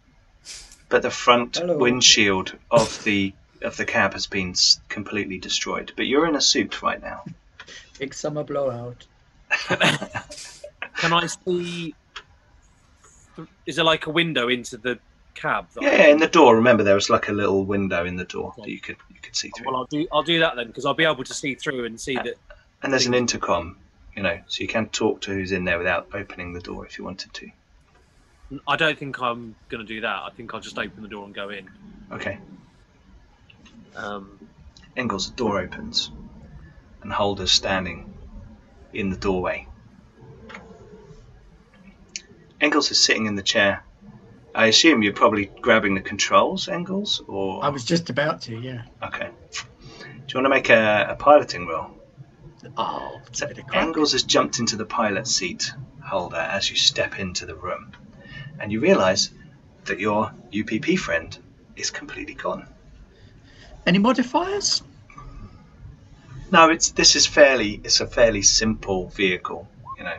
but 0.89 1.03
the 1.03 1.11
front 1.11 1.57
Hello. 1.57 1.79
windshield 1.79 2.53
of 2.69 3.03
the 3.05 3.33
of 3.63 3.77
the 3.77 3.85
cab 3.85 4.13
has 4.15 4.27
been 4.27 4.55
completely 4.89 5.39
destroyed. 5.39 5.93
But 5.97 6.07
you're 6.07 6.27
in 6.27 6.35
a 6.35 6.41
suit 6.41 6.83
right 6.83 7.01
now. 7.01 7.25
Big 7.99 8.13
summer 8.13 8.43
blowout. 8.43 9.07
Can 9.69 11.13
I 11.13 11.27
see? 11.27 11.95
Is 13.67 13.77
there 13.77 13.85
like 13.85 14.07
a 14.07 14.11
window 14.11 14.49
into 14.49 14.77
the 14.77 14.99
cab? 15.37 15.68
Yeah, 15.81 15.92
yeah, 15.92 16.07
in 16.09 16.18
the 16.18 16.27
door. 16.27 16.57
Remember, 16.57 16.83
there 16.83 16.94
was 16.94 17.11
like 17.11 17.29
a 17.29 17.33
little 17.33 17.64
window 17.64 18.05
in 18.05 18.16
the 18.16 18.25
door 18.25 18.55
that 18.59 18.68
you 18.68 18.81
could 18.81 18.96
you 19.11 19.20
could 19.20 19.37
see 19.37 19.51
through. 19.57 19.66
Well, 19.66 19.77
I'll 19.77 19.87
do. 19.87 20.07
I'll 20.12 20.22
do 20.22 20.40
that 20.40 20.57
then 20.57 20.66
because 20.66 20.85
I'll 20.85 20.94
be 20.94 21.05
able 21.05 21.25
to 21.25 21.35
see 21.35 21.55
through 21.55 21.85
and 21.85 22.01
see 22.01 22.14
that. 22.14 22.35
And 22.83 22.92
there's 22.92 23.07
an 23.07 23.14
intercom, 23.14 23.79
you 24.14 24.22
know, 24.22 24.38
so 24.46 24.62
you 24.62 24.68
can 24.68 24.88
talk 24.88 25.22
to 25.22 25.33
who's 25.33 25.53
in 25.53 25.64
there 25.64 25.79
without 25.79 26.09
opening 26.12 26.53
the 26.53 26.61
door 26.61 26.85
if 26.87 26.99
you 26.99 27.05
wanted 27.05 27.33
to. 27.35 27.51
I 28.66 28.77
don't 28.77 28.99
think 28.99 29.20
I'm 29.20 29.57
going 29.68 29.85
to 29.85 29.94
do 29.94 30.03
that. 30.03 30.22
I 30.22 30.31
think 30.37 30.55
I'll 30.55 30.61
just 30.61 30.79
open 30.79 31.03
the 31.03 31.09
door 31.09 31.25
and 31.25 31.35
go 31.35 31.49
in. 31.49 31.68
Okay. 32.12 32.38
Um, 33.96 34.38
Engels, 34.96 35.31
the 35.31 35.37
door 35.37 35.61
opens, 35.61 36.11
and 37.03 37.12
Holder's 37.12 37.51
standing 37.51 38.14
in 38.92 39.11
the 39.11 39.16
doorway. 39.16 39.66
Engels 42.61 42.90
is 42.90 43.03
sitting 43.03 43.27
in 43.27 43.35
the 43.35 43.42
chair. 43.42 43.85
I 44.57 44.66
assume 44.66 45.03
you're 45.03 45.12
probably 45.12 45.51
grabbing 45.61 45.95
the 45.95 46.01
controls, 46.01 46.66
angles, 46.66 47.21
or 47.29 47.62
I 47.62 47.69
was 47.69 47.85
just 47.85 48.09
about 48.09 48.40
to, 48.42 48.57
yeah. 48.59 48.85
okay. 49.03 49.29
Do 49.53 49.59
you 50.29 50.35
want 50.40 50.47
to 50.47 50.49
make 50.49 50.71
a, 50.71 51.09
a 51.11 51.14
piloting 51.14 51.66
roll? 51.66 51.90
Oh, 52.79 53.21
So 53.33 53.45
a 53.45 53.49
bit 53.49 53.59
of 53.59 54.12
has 54.12 54.23
jumped 54.23 54.59
into 54.59 54.77
the 54.77 54.87
pilot 54.87 55.29
seat 55.29 55.73
holder 56.03 56.37
as 56.37 56.71
you 56.71 56.77
step 56.77 57.19
into 57.19 57.45
the 57.45 57.55
room, 57.55 57.92
and 58.59 58.73
you 58.73 58.81
realise 58.81 59.29
that 59.85 60.01
your 60.01 60.33
UPP 60.59 60.99
friend 60.99 61.37
is 61.77 61.90
completely 61.90 62.35
gone. 62.35 62.66
Any 63.87 63.99
modifiers? 63.99 64.83
No, 66.51 66.71
it's 66.71 66.92
this 66.92 67.14
is 67.14 67.27
fairly 67.27 67.81
it's 67.85 68.01
a 68.01 68.07
fairly 68.07 68.40
simple 68.40 69.09
vehicle, 69.11 69.69
you 69.99 70.05
know. 70.05 70.16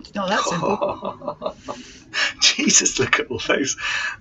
It's 0.00 0.14
not 0.14 0.28
that 0.28 0.42
simple. 0.42 1.56
Jesus, 2.40 2.98
look 2.98 3.18
at 3.20 3.26
all 3.30 3.40
those 3.46 3.76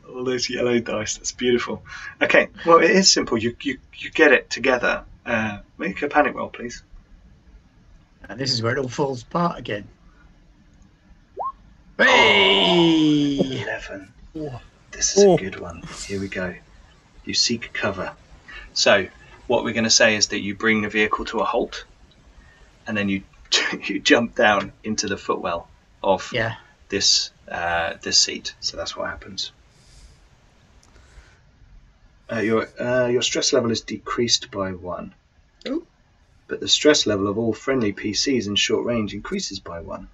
all 0.10 0.24
those 0.24 0.50
yellow 0.50 0.80
dice. 0.80 1.18
That's 1.18 1.32
beautiful. 1.32 1.84
Okay, 2.22 2.50
well 2.66 2.80
it 2.80 2.92
is 2.92 3.12
simple. 3.12 3.38
You 3.38 3.56
you, 3.62 3.78
you 3.98 4.10
get 4.12 4.32
it 4.32 4.50
together. 4.50 5.04
Uh, 5.26 5.60
make 5.78 6.02
a 6.02 6.08
panic 6.08 6.36
roll, 6.36 6.50
please. 6.50 6.84
And 8.30 8.40
this 8.40 8.52
is 8.52 8.62
where 8.62 8.74
it 8.74 8.80
all 8.80 8.88
falls 8.90 9.24
apart 9.24 9.58
again. 9.60 9.88
Hey! 11.98 13.62
Eleven. 13.62 14.14
This 14.92 15.16
is 15.18 15.24
a 15.24 15.28
Oh. 15.28 15.38
good 15.38 15.60
one. 15.60 15.84
Here 16.08 16.20
we 16.20 16.28
go. 16.28 16.56
You 17.26 17.34
seek 17.34 17.72
cover. 17.74 18.14
So 18.74 19.08
what 19.48 19.64
we're 19.64 19.74
going 19.74 19.84
to 19.84 19.90
say 19.90 20.16
is 20.16 20.28
that 20.28 20.40
you 20.40 20.56
bring 20.56 20.82
the 20.82 20.90
vehicle 20.90 21.26
to 21.26 21.40
a 21.40 21.44
halt, 21.46 21.86
and 22.88 22.98
then 22.98 23.10
you 23.10 23.24
you 23.86 24.00
jump 24.00 24.36
down 24.36 24.72
into 24.84 25.08
the 25.08 25.18
footwell 25.18 25.68
of 26.02 26.30
Yeah. 26.34 26.56
This 26.94 27.32
uh, 27.50 27.96
this 28.04 28.20
seat. 28.20 28.54
So 28.60 28.78
that's 28.78 28.96
what 28.96 29.10
happens. 29.10 29.52
Uh, 32.32 32.40
your 32.40 32.70
uh, 32.80 33.08
your 33.08 33.24
stress 33.24 33.52
level 33.52 33.72
is 33.72 33.82
decreased 33.82 34.52
by 34.52 34.74
one. 34.74 35.14
Ooh. 35.68 35.88
But 36.48 36.60
the 36.60 36.68
stress 36.68 37.08
level 37.08 37.28
of 37.28 37.38
all 37.40 37.54
friendly 37.54 37.94
PCs 37.94 38.48
in 38.48 38.56
short 38.56 38.86
range 38.86 39.14
increases 39.14 39.60
by 39.60 39.82
one. 39.82 40.08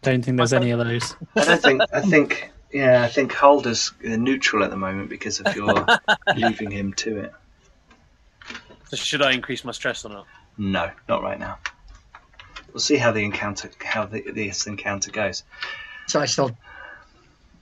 Don't 0.00 0.24
think 0.24 0.38
there's 0.38 0.54
any 0.54 0.70
of 0.70 0.78
those. 0.78 1.14
I 1.36 1.44
don't 1.44 1.62
think. 1.62 1.82
I 1.92 2.00
think. 2.00 2.50
Yeah, 2.72 3.02
I 3.02 3.08
think 3.08 3.32
Holder's 3.32 3.92
uh, 4.04 4.16
neutral 4.16 4.64
at 4.64 4.70
the 4.70 4.76
moment 4.76 5.08
because 5.08 5.40
of 5.40 5.54
your 5.54 5.86
leaving 6.36 6.70
him 6.70 6.94
to 6.94 7.18
it. 7.18 7.32
So 8.88 8.96
should 8.96 9.22
I 9.22 9.32
increase 9.32 9.64
my 9.64 9.72
stress 9.72 10.04
or 10.04 10.10
not? 10.10 10.26
No, 10.58 10.90
not 11.08 11.22
right 11.22 11.38
now. 11.38 11.58
We'll 12.76 12.82
see 12.82 12.98
how 12.98 13.10
the 13.10 13.24
encounter, 13.24 13.70
how 13.82 14.04
the, 14.04 14.20
this 14.20 14.66
encounter 14.66 15.10
goes. 15.10 15.44
So 16.08 16.20
I 16.20 16.26
shall 16.26 16.54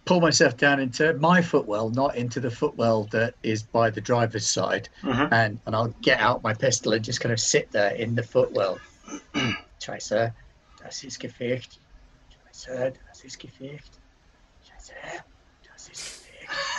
pull 0.06 0.20
myself 0.20 0.56
down 0.56 0.80
into 0.80 1.14
my 1.14 1.40
footwell, 1.40 1.88
not 1.88 2.16
into 2.16 2.40
the 2.40 2.50
footwell 2.50 3.04
that 3.12 3.34
is 3.44 3.62
by 3.62 3.90
the 3.90 4.00
driver's 4.00 4.44
side. 4.44 4.88
Mhm. 5.02 5.28
And 5.30 5.60
and 5.66 5.76
I'll 5.76 5.94
get 6.02 6.18
out 6.18 6.42
my 6.42 6.52
pistol 6.52 6.94
and 6.94 7.04
just 7.04 7.20
kind 7.20 7.32
of 7.32 7.38
sit 7.38 7.70
there 7.70 7.94
in 7.94 8.16
the 8.16 8.24
footwell. 8.24 8.80
Scheiße, 9.80 10.34
das 10.82 11.04
ist 11.04 11.20
gefährlich. 11.20 11.78
Scheiße, 12.52 12.94
das 13.06 13.22
ist 13.22 13.38
gefährlich. 13.38 13.82
Scheiße, 14.66 14.94
das 15.62 15.88
ist 15.90 16.24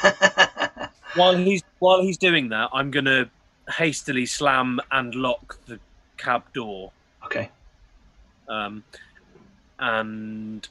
gefährlich. 0.03 0.89
While 1.15 1.37
he's 1.37 1.63
while 1.79 2.01
he's 2.01 2.17
doing 2.17 2.49
that, 2.49 2.69
I'm 2.73 2.91
gonna 2.91 3.29
hastily 3.69 4.25
slam 4.25 4.81
and 4.91 5.15
lock 5.15 5.57
the 5.67 5.79
cab 6.17 6.51
door, 6.51 6.91
Okay. 7.23 7.49
Um, 8.47 8.83
and 9.79 10.67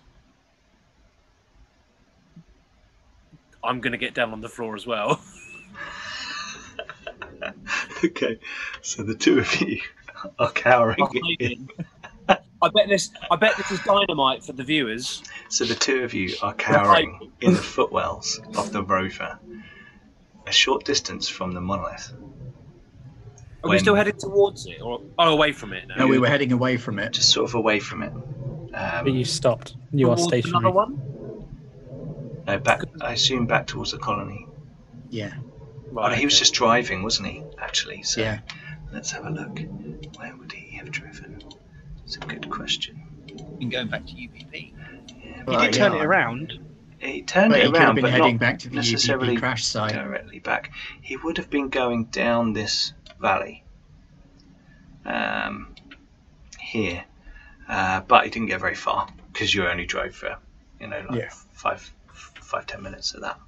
I'm 3.63 3.81
gonna 3.81 3.97
get 3.97 4.15
down 4.15 4.33
on 4.33 4.41
the 4.41 4.49
floor 4.49 4.75
as 4.75 4.87
well. 4.87 5.21
okay. 8.05 8.39
So 8.83 9.03
the 9.03 9.15
two 9.15 9.39
of 9.39 9.61
you 9.61 9.81
are 10.39 10.51
cowering. 10.53 11.07
in- 11.39 11.69
I 12.29 12.69
bet 12.75 12.89
this. 12.89 13.11
I 13.31 13.37
bet 13.37 13.57
this 13.59 13.71
is 13.71 13.81
dynamite 13.81 14.43
for 14.43 14.53
the 14.53 14.65
viewers. 14.65 15.23
So 15.49 15.65
the 15.67 15.75
two 15.75 16.03
of 16.03 16.15
you 16.15 16.35
are 16.41 16.55
cowering 16.55 17.31
in 17.43 17.53
the 17.53 17.61
footwells 17.63 18.41
of 18.57 18.73
the 18.73 18.83
rover, 18.83 19.39
a 20.47 20.53
short 20.53 20.85
distance 20.85 21.29
from 21.29 21.53
the 21.53 21.61
monolith. 21.61 22.13
Are 23.65 23.69
When- 23.69 23.77
we 23.77 23.79
still 23.79 23.95
heading 23.95 24.17
towards 24.19 24.67
it, 24.67 24.81
or 24.83 25.01
oh, 25.19 25.33
away 25.33 25.53
from 25.53 25.73
it 25.73 25.89
now? 25.89 25.95
No, 26.01 26.07
we 26.07 26.19
were 26.19 26.29
heading 26.29 26.53
away 26.53 26.77
from 26.77 26.99
it. 26.99 27.13
Just 27.13 27.31
sort 27.31 27.49
of 27.49 27.55
away 27.55 27.81
from 27.81 28.03
it. 28.03 28.13
But 28.73 29.01
Um, 29.01 29.09
you 29.09 29.25
stopped. 29.25 29.75
You 29.93 30.11
are 30.11 30.17
Towards 30.17 30.25
stationary. 30.25 30.59
Another 30.59 30.75
one. 30.75 31.01
no, 32.47 32.59
back. 32.59 32.83
I 33.01 33.13
assume 33.13 33.47
back 33.47 33.67
towards 33.67 33.93
the 33.93 33.99
colony. 33.99 34.47
Yeah, 35.09 35.33
Oh, 35.97 36.09
no, 36.09 36.15
he 36.15 36.25
was 36.27 36.35
okay. 36.35 36.41
just 36.41 36.55
driving, 36.55 37.03
wasn't 37.05 37.29
he? 37.29 37.43
Actually. 37.59 38.03
So 38.03 38.21
yeah. 38.21 38.41
let's 38.93 39.13
have 39.13 39.25
a 39.27 39.31
look. 39.31 39.59
Where 40.19 40.37
would 40.37 40.53
he 40.53 40.77
have 40.77 40.91
driven? 40.91 41.41
It's 42.05 42.17
a 42.17 42.21
good 42.21 42.51
question. 42.51 43.01
And 43.61 43.71
going 43.71 43.89
back 43.89 44.05
to 44.07 44.13
UPP. 44.13 44.73
Yeah, 45.25 45.43
Well, 45.47 45.61
He 45.61 45.67
did 45.69 45.75
turn 45.75 45.95
it 45.95 46.03
around. 46.05 46.59
He 46.99 47.23
turned 47.23 47.51
But 47.51 47.61
it 47.61 47.67
he 47.67 47.71
could 47.71 47.77
have 47.81 47.87
around, 47.87 47.95
been 47.97 48.03
but 48.03 48.11
heading 48.11 48.35
not 48.35 48.41
back 48.41 48.59
to 48.61 48.69
the 48.69 48.77
necessarily 48.77 49.35
UPP 49.37 49.41
crash 49.41 49.65
site. 49.65 49.93
directly 49.93 50.39
back. 50.41 50.71
He 51.01 51.17
would 51.17 51.37
have 51.39 51.49
been 51.51 51.69
going 51.69 52.07
down 52.07 52.53
this 52.55 52.93
valley, 53.21 53.63
um, 55.05 55.75
here, 56.61 57.05
uh, 57.69 58.01
but 58.01 58.25
he 58.25 58.31
didn't 58.31 58.49
get 58.49 58.61
very 58.61 58.75
far 58.75 59.09
because 59.33 59.55
you 59.55 59.67
only 59.67 59.87
drove 59.87 60.15
for, 60.15 60.37
you 60.81 60.87
know, 60.87 61.05
like 61.09 61.21
Yeah. 61.21 61.31
five, 61.53 61.93
five, 62.09 62.67
ten 62.67 62.83
minutes 62.83 63.15
of 63.15 63.23
that. 63.23 63.39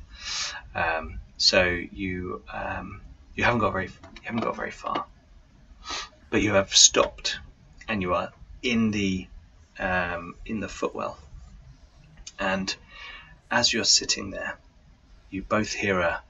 Um, 0.74 1.20
so 1.36 1.64
you 1.64 2.42
um, 2.52 3.00
you 3.34 3.44
haven't 3.44 3.60
got 3.60 3.72
very 3.72 3.86
you 3.86 4.22
haven't 4.24 4.42
got 4.42 4.56
very 4.56 4.70
far, 4.70 5.06
but 6.30 6.42
you 6.42 6.52
have 6.54 6.74
stopped, 6.74 7.38
and 7.88 8.02
you 8.02 8.14
are 8.14 8.32
in 8.62 8.90
the 8.90 9.26
um, 9.78 10.34
in 10.46 10.60
the 10.60 10.68
footwell, 10.68 11.18
and 12.38 12.74
as 13.50 13.72
you're 13.72 13.84
sitting 13.84 14.30
there, 14.30 14.58
you 15.30 15.42
both 15.42 15.72
hear 15.72 16.00
a 16.00 16.22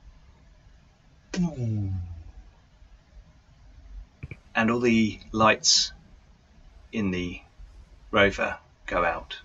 and 4.57 4.71
all 4.71 4.81
the 4.81 5.21
lights 5.33 5.93
in 6.91 7.11
the 7.11 7.41
rover 8.11 8.57
go 8.87 9.05
out 9.05 9.37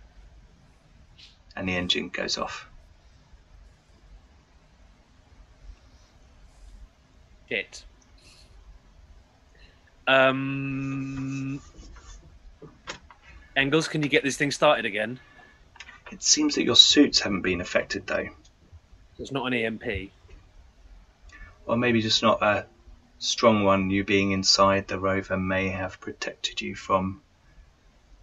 and 1.55 1.67
the 1.67 1.75
engine 1.75 2.07
goes 2.09 2.37
off. 2.37 2.67
Shit. 7.49 7.83
Um, 10.07 11.61
Engels, 13.55 13.87
can 13.89 14.01
you 14.01 14.09
get 14.09 14.23
this 14.23 14.37
thing 14.37 14.51
started 14.51 14.85
again? 14.85 15.19
It 16.11 16.23
seems 16.23 16.55
that 16.55 16.63
your 16.63 16.75
suits 16.75 17.19
haven't 17.19 17.41
been 17.41 17.61
affected 17.61 18.07
though, 18.07 18.27
It's 19.19 19.31
not 19.31 19.47
an 19.47 19.53
EMP. 19.53 20.11
or 21.65 21.77
maybe 21.77 22.01
just 22.01 22.21
not 22.23 22.41
a 22.41 22.65
strong 23.21 23.63
one. 23.63 23.89
You 23.89 24.03
being 24.03 24.31
inside 24.31 24.87
the 24.87 24.99
rover 24.99 25.37
may 25.37 25.69
have 25.69 26.01
protected 26.01 26.59
you 26.59 26.75
from. 26.75 27.21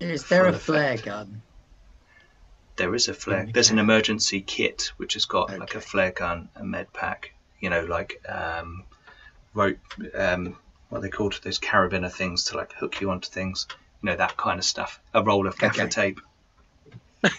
Is 0.01 0.29
there 0.29 0.47
a 0.47 0.53
flare 0.53 0.93
effect. 0.93 1.07
gun? 1.07 1.43
There 2.77 2.95
is 2.95 3.09
a 3.09 3.15
flare. 3.15 3.43
Okay. 3.43 3.53
There's 3.53 3.71
an 3.71 3.79
emergency 3.79 4.41
kit 4.41 4.93
which 4.99 5.15
has 5.15 5.25
got 5.25 5.59
like 5.59 5.75
a 5.75 5.81
flare 5.81 6.13
gun, 6.13 6.49
a 6.55 6.63
med 6.63 6.93
pack. 6.93 7.33
You 7.61 7.71
know, 7.71 7.85
like 7.85 8.23
um, 8.29 8.85
rope. 9.55 9.79
Um, 10.15 10.57
what 10.89 10.99
are 10.99 11.03
they 11.03 11.09
called? 11.09 11.41
Those 11.43 11.59
carabiner 11.59 12.13
things 12.13 12.45
to 12.45 12.57
like 12.57 12.73
hook 12.75 13.01
you 13.01 13.11
onto 13.11 13.29
things. 13.29 13.67
You 14.03 14.11
know 14.11 14.17
that 14.17 14.37
kind 14.37 14.59
of 14.59 14.65
stuff. 14.65 15.01
A 15.15 15.23
roll 15.23 15.47
of 15.49 15.59
gaffer 15.59 15.83
Okay. 15.83 15.89
tape. 15.89 16.21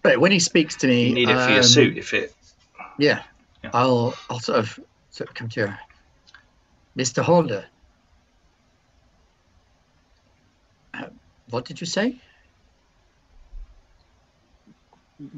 But 0.00 0.20
when 0.20 0.30
he 0.30 0.38
speaks 0.38 0.76
to 0.76 0.86
me, 0.86 1.08
You 1.08 1.14
need 1.14 1.28
it 1.28 1.40
for 1.40 1.50
your 1.50 1.58
um, 1.58 1.64
suit 1.64 1.98
if 1.98 2.14
it. 2.14 2.32
Yeah, 2.98 3.22
Yeah. 3.64 3.70
I'll 3.74 4.14
I'll 4.30 4.38
sort 4.38 4.60
of 4.60 4.78
sort 5.10 5.28
of 5.28 5.34
come 5.34 5.48
to 5.50 5.60
you, 5.60 5.74
Mr. 6.98 7.22
Holder. 7.22 7.64
Uh, 10.92 11.04
what 11.50 11.64
did 11.64 11.80
you 11.80 11.86
say? 11.86 12.20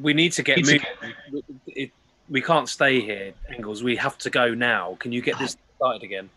We 0.01 0.15
need 0.15 0.33
to 0.33 0.43
get 0.43 0.57
Need 0.57 0.65
to 0.65 0.81
moving. 1.31 1.91
We 2.29 2.41
can't 2.41 2.69
stay 2.69 3.01
here, 3.01 3.33
Engels. 3.53 3.83
We 3.83 3.97
have 3.97 4.17
to 4.19 4.31
go 4.31 4.55
now. 4.55 4.97
Can 5.01 5.11
you 5.11 5.21
get 5.21 5.39
this 5.39 5.57
started 5.77 6.03
again? 6.03 6.31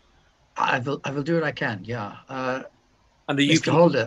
I 0.56 0.80
will 0.80 1.00
I 1.04 1.10
will 1.10 1.22
do 1.22 1.34
what 1.34 1.44
I 1.44 1.52
can. 1.52 1.80
Yeah. 1.84 2.16
Uh, 2.28 2.62
And 3.28 3.38
the 3.38 3.48
Mr. 3.48 3.72
Holder, 3.72 4.06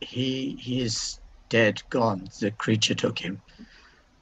he 0.00 0.56
he 0.60 0.80
is 0.80 1.20
dead, 1.48 1.82
gone. 1.90 2.28
The 2.40 2.50
creature 2.52 2.94
took 2.94 3.18
him. 3.18 3.42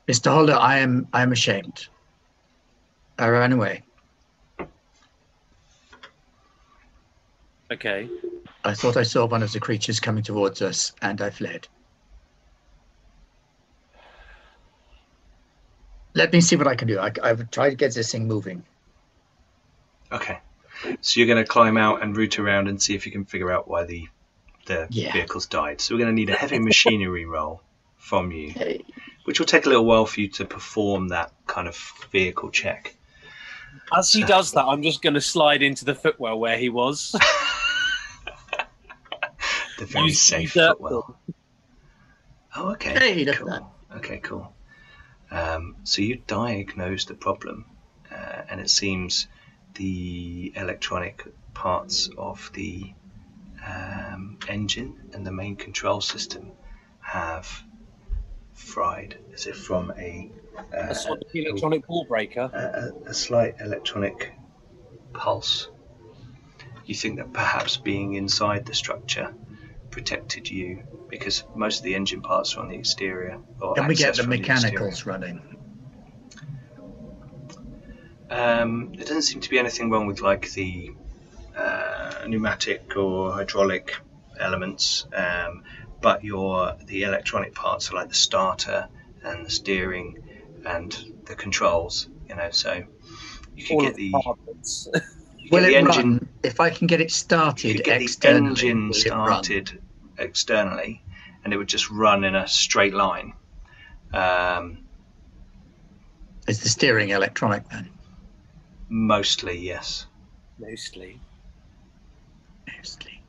Mr. 0.09 0.33
Holder, 0.33 0.55
I 0.55 0.79
am 0.79 1.07
I 1.13 1.23
am 1.23 1.33
ashamed. 1.33 1.89
I 3.19 3.29
ran 3.29 3.53
away. 3.53 3.83
Okay. 7.73 8.09
I 8.65 8.75
thought 8.75 8.97
I 8.99 9.03
saw 9.03 9.27
one 9.27 9.43
of 9.43 9.51
the 9.53 9.61
creatures 9.61 9.99
coming 9.99 10.23
towards 10.23 10.61
us, 10.63 10.93
and 11.01 11.21
I 11.21 11.31
fled. 11.31 11.67
Let 16.15 16.33
me 16.33 16.43
see 16.43 16.57
what 16.57 16.67
I 16.67 16.75
can 16.77 16.89
do. 16.89 16.99
I, 16.99 17.11
I 17.23 17.33
would 17.33 17.51
try 17.51 17.71
to 17.71 17.77
get 17.77 17.95
this 17.95 18.13
thing 18.13 18.29
moving. 18.29 18.63
Okay. 20.13 20.39
So 21.01 21.19
you're 21.19 21.27
going 21.27 21.43
to 21.43 21.49
climb 21.49 21.79
out 21.79 22.03
and 22.03 22.15
root 22.15 22.39
around 22.39 22.69
and 22.69 22.81
see 22.81 22.95
if 22.95 23.07
you 23.07 23.13
can 23.13 23.25
figure 23.25 23.51
out 23.51 23.69
why 23.69 23.85
the 23.85 24.07
the 24.67 24.87
Yeah. 24.91 25.13
vehicles 25.13 25.47
died. 25.47 25.81
So 25.81 25.95
we're 25.95 26.01
going 26.01 26.15
to 26.15 26.15
need 26.15 26.31
a 26.31 26.35
heavy 26.37 26.59
machinery 26.59 27.25
roll 27.37 27.63
from 27.97 28.31
you, 28.31 28.51
Hey. 28.51 28.85
which 29.25 29.41
will 29.41 29.47
take 29.47 29.65
a 29.67 29.69
little 29.71 29.85
while 29.87 30.07
for 30.07 30.21
you 30.21 30.29
to 30.29 30.45
perform 30.45 31.09
that 31.09 31.33
kind 31.47 31.67
of 31.67 31.77
vehicle 32.13 32.51
check. 32.51 32.95
As 33.93 34.13
he 34.13 34.23
uh, 34.23 34.27
does 34.27 34.53
that, 34.53 34.65
I'm 34.65 34.83
just 34.83 35.03
going 35.03 35.15
to 35.15 35.21
slide 35.21 35.63
into 35.63 35.85
the 35.85 35.95
footwell 35.95 36.39
where 36.39 36.59
he 36.59 36.69
was. 36.69 37.17
The 39.83 39.89
very 39.89 40.07
Use- 40.11 40.21
safe 40.21 40.53
footwell. 40.53 41.19
Oh, 42.55 42.71
okay. 42.75 42.97
Hey, 42.97 43.25
cool. 43.35 43.49
that. 43.49 43.65
Okay, 43.97 44.19
cool. 44.19 44.55
Um, 45.29 45.75
so 45.83 46.03
you 46.03 46.23
diagnose 46.25 47.07
the 47.07 47.15
problem, 47.15 47.65
uh, 48.09 48.43
and 48.49 48.61
it 48.61 48.71
seems 48.71 49.27
the 49.75 50.53
electronic 50.55 51.27
parts 51.53 52.09
of 52.17 52.49
the 52.55 52.93
um, 53.67 54.39
engine 54.49 55.11
and 55.15 55.27
the 55.27 55.33
main 55.33 55.57
control 55.57 56.01
system 56.01 56.53
have 57.01 57.65
fried, 58.55 59.19
as 59.35 59.49
if 59.49 59.57
from 59.57 59.93
a 59.99 60.31
uh, 60.73 60.91
A 60.91 60.95
sort 60.95 61.23
of 61.23 61.27
electronic 61.35 61.89
ball 61.89 62.05
breaker. 62.05 62.49
a, 62.55 63.11
a 63.11 63.15
slight 63.15 63.57
electronic 63.59 64.33
pulse. 65.13 65.69
You 66.87 66.95
think 66.95 67.17
that 67.17 67.33
perhaps 67.33 67.79
being 67.79 68.15
inside 68.15 68.65
the 68.67 68.75
structure 68.75 69.35
protected 69.93 70.51
you 70.51 70.83
because 71.09 71.45
most 71.55 71.79
of 71.79 71.85
the 71.85 71.95
engine 71.95 72.23
parts 72.23 72.57
are 72.57 72.61
on 72.61 72.69
the 72.69 72.75
exterior. 72.77 73.39
Or 73.61 73.75
Can 73.75 73.87
we 73.87 73.95
get 73.95 74.17
the 74.17 74.23
from 74.25 74.33
exterior. 74.33 74.53
mechanicals 74.55 75.07
running? 75.07 75.41
Um, 78.31 78.93
there 78.95 79.05
doesn't 79.05 79.23
seem 79.23 79.41
to 79.43 79.51
be 79.51 79.59
anything 79.59 79.91
wrong 79.91 80.07
with 80.07 80.21
like 80.21 80.51
the 80.53 80.91
uh, 81.57 82.25
pneumatic 82.27 82.97
or 82.97 83.33
hydraulic 83.33 83.95
elements, 84.41 85.07
um, 85.15 85.65
but 86.01 86.25
your 86.25 86.77
the 86.87 87.03
electronic 87.05 87.55
parts 87.55 87.91
are 87.93 87.97
like 87.97 88.09
the 88.09 88.15
starter 88.15 88.89
and 89.23 89.45
the 89.45 89.51
steering 89.51 90.19
and 90.65 90.97
the 91.27 91.35
controls. 91.35 92.09
You 92.29 92.37
know, 92.37 92.49
so 92.51 92.83
you 93.55 93.65
can 93.65 93.77
All 93.77 93.83
get 93.83 93.95
the, 93.97 94.13
the 94.13 95.03
Will 95.51 95.61
get 95.61 95.67
the 95.67 95.75
it 95.75 95.75
engine. 95.75 96.11
run? 96.13 96.29
If 96.43 96.59
I 96.61 96.71
can 96.71 96.87
get 96.87 97.01
it 97.03 97.11
started 97.11 97.77
could 97.77 97.85
get 97.85 97.99
the 97.99 98.29
engine 98.29 98.89
will 98.89 98.97
it 98.97 99.11
run? 99.11 99.45
started 99.45 99.82
externally, 100.23 101.03
and 101.45 101.53
it 101.53 101.57
would 101.57 101.69
just 101.69 101.91
run 101.91 102.25
in 102.25 102.35
a 102.35 102.47
straight 102.49 102.95
line. 102.95 103.35
Um, 104.13 104.79
Is 106.49 106.61
the 106.63 106.69
steering 106.69 107.11
electronic 107.11 107.69
then? 107.69 107.89
mostly, 108.89 109.59
yes. 109.59 110.07
Mostly. 110.59 111.19
Mostly. 112.77 113.23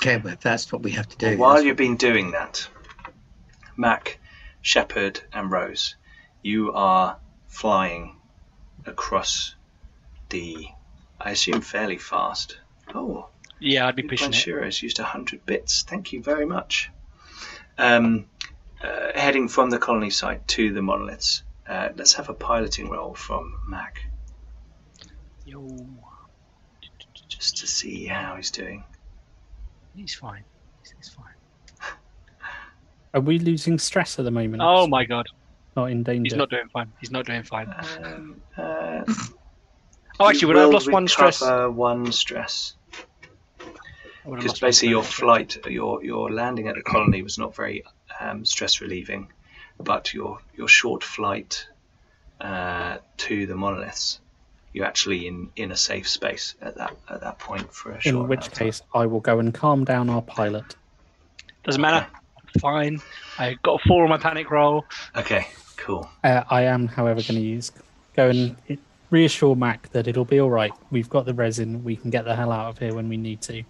Okay, 0.00 0.16
well, 0.16 0.36
that's 0.40 0.72
what 0.72 0.82
we 0.82 0.92
have 0.92 1.08
to 1.08 1.16
do. 1.18 1.26
Well, 1.36 1.54
while 1.54 1.62
you've 1.62 1.76
been 1.76 1.96
doing 1.96 2.30
that, 2.30 2.66
Mac, 3.76 4.18
Shepard, 4.62 5.20
and 5.32 5.50
Rose, 5.50 5.96
you 6.42 6.72
are 6.72 7.18
flying 7.48 8.16
across 8.86 9.54
the, 10.28 10.68
I 11.20 11.30
assume, 11.30 11.60
fairly 11.60 11.98
fast. 11.98 12.58
Oh, 12.94 13.28
Yeah, 13.60 13.86
I'd 13.86 13.96
be 13.96 14.02
Big 14.02 14.10
pushing 14.10 14.28
it. 14.32 14.36
Manshiro 14.36 14.64
has 14.64 14.82
used 14.82 14.98
100 14.98 15.44
bits. 15.46 15.82
Thank 15.82 16.12
you 16.12 16.22
very 16.22 16.46
much. 16.46 16.90
Um, 17.76 18.26
uh, 18.82 19.10
heading 19.14 19.48
from 19.48 19.70
the 19.70 19.78
colony 19.78 20.10
site 20.10 20.46
to 20.48 20.72
the 20.72 20.82
monoliths. 20.82 21.42
Uh, 21.68 21.88
let's 21.96 22.12
have 22.14 22.28
a 22.28 22.34
piloting 22.34 22.88
roll 22.88 23.14
from 23.14 23.54
Mac 23.68 24.00
Yo, 25.44 25.66
just 27.28 27.56
to 27.58 27.66
see 27.66 28.06
how 28.06 28.36
he's 28.36 28.50
doing. 28.50 28.84
he's 29.94 30.14
fine. 30.14 30.44
He's, 30.82 30.94
he's 30.96 31.08
fine. 31.08 31.34
Are 33.14 33.20
we 33.20 33.38
losing 33.38 33.78
stress 33.78 34.18
at 34.18 34.24
the 34.24 34.30
moment? 34.30 34.62
Oh 34.64 34.86
my 34.86 35.04
god, 35.04 35.26
Not 35.76 35.86
in 35.90 36.02
danger. 36.02 36.22
he's 36.24 36.36
not 36.36 36.50
doing 36.50 36.68
fine. 36.72 36.92
He's 37.00 37.10
not 37.10 37.26
doing 37.26 37.42
fine. 37.42 37.74
Um, 38.02 38.40
uh, 38.56 39.04
Oh, 40.20 40.28
actually, 40.28 40.40
you 40.40 40.46
would 40.48 40.56
I 40.56 40.60
have 40.60 40.68
will 40.68 40.74
lost 40.74 40.90
one 40.90 41.08
stress? 41.08 41.40
recover 41.40 41.70
One 41.70 42.12
stress. 42.12 42.74
I 43.60 44.28
would 44.28 44.36
have 44.36 44.44
Because 44.44 44.58
basically 44.58 44.90
your 44.90 45.02
flight, 45.02 45.58
your 45.66 46.04
your 46.04 46.30
landing 46.30 46.68
at 46.68 46.74
the 46.74 46.82
colony 46.82 47.22
was 47.22 47.38
not 47.38 47.54
very 47.54 47.84
um, 48.20 48.44
stress 48.44 48.80
relieving, 48.80 49.32
but 49.78 50.12
your 50.12 50.38
your 50.56 50.68
short 50.68 51.04
flight 51.04 51.66
uh, 52.40 52.98
to 53.18 53.46
the 53.46 53.54
monoliths, 53.54 54.20
you're 54.72 54.86
actually 54.86 55.26
in, 55.26 55.50
in 55.56 55.72
a 55.72 55.76
safe 55.76 56.08
space 56.08 56.54
at 56.60 56.76
that 56.76 56.96
at 57.08 57.20
that 57.20 57.38
point 57.38 57.72
for 57.72 57.92
a 57.92 58.00
short. 58.00 58.14
in 58.14 58.28
which 58.28 58.46
of 58.46 58.52
time. 58.52 58.66
case, 58.66 58.82
I 58.94 59.06
will 59.06 59.20
go 59.20 59.38
and 59.38 59.54
calm 59.54 59.84
down 59.84 60.10
our 60.10 60.22
pilot. 60.22 60.76
Doesn't 61.64 61.80
matter. 61.80 62.06
Fine. 62.60 63.00
I 63.38 63.56
got 63.62 63.80
a 63.84 63.88
four 63.88 64.02
on 64.02 64.08
my 64.08 64.18
panic 64.18 64.50
roll. 64.50 64.84
Okay, 65.14 65.46
cool. 65.76 66.08
Uh, 66.24 66.42
I 66.48 66.62
am, 66.62 66.88
however, 66.88 67.20
going 67.20 67.40
to 67.40 67.46
use 67.46 67.70
go 68.16 68.30
and 68.30 68.56
reassure 69.10 69.56
Mac 69.56 69.90
that 69.90 70.06
it'll 70.06 70.24
be 70.24 70.40
all 70.40 70.50
right. 70.50 70.72
We've 70.90 71.08
got 71.08 71.26
the 71.26 71.34
resin. 71.34 71.84
We 71.84 71.96
can 71.96 72.10
get 72.10 72.24
the 72.24 72.36
hell 72.36 72.52
out 72.52 72.68
of 72.68 72.78
here 72.78 72.94
when 72.94 73.08
we 73.08 73.16
need 73.16 73.40
to, 73.42 73.62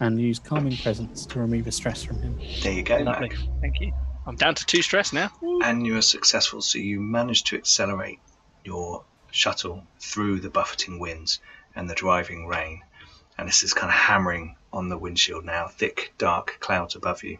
and 0.00 0.20
use 0.20 0.38
calming 0.38 0.76
presence 0.76 1.26
to 1.26 1.40
remove 1.40 1.64
the 1.64 1.72
stress 1.72 2.02
from 2.02 2.20
him. 2.20 2.38
There 2.62 2.72
you 2.72 2.82
go, 2.82 2.98
Lovely. 2.98 3.30
Mac. 3.30 3.38
Thank 3.60 3.80
you. 3.80 3.92
I'm 4.26 4.36
down 4.36 4.56
to 4.56 4.66
two 4.66 4.82
stress 4.82 5.12
now. 5.12 5.30
And 5.62 5.86
you 5.86 5.96
are 5.96 6.02
successful, 6.02 6.60
so 6.60 6.78
you 6.78 7.00
managed 7.00 7.46
to 7.48 7.56
accelerate 7.56 8.18
your 8.64 9.04
shuttle 9.30 9.84
through 10.00 10.40
the 10.40 10.50
buffeting 10.50 10.98
winds 10.98 11.40
and 11.76 11.88
the 11.88 11.94
driving 11.94 12.46
rain. 12.46 12.82
And 13.38 13.46
this 13.46 13.62
is 13.62 13.72
kind 13.72 13.88
of 13.88 13.94
hammering 13.94 14.56
on 14.72 14.88
the 14.88 14.98
windshield 14.98 15.44
now, 15.44 15.68
thick, 15.68 16.12
dark 16.18 16.56
clouds 16.58 16.96
above 16.96 17.22
you. 17.22 17.38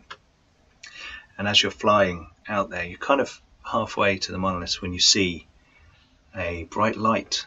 And 1.39 1.49
as 1.49 1.63
you're 1.63 1.73
flying 1.73 2.31
out 2.49 2.71
there, 2.71 2.85
you're 2.85 2.99
kind 2.99 3.21
of 3.21 3.41
halfway 3.65 4.19
to 4.19 4.33
the 4.33 4.39
monolith 4.39 4.81
when 4.81 4.93
you 4.93 5.01
see 5.01 5.47
a 6.37 6.65
bright 6.65 6.97
light 6.97 7.47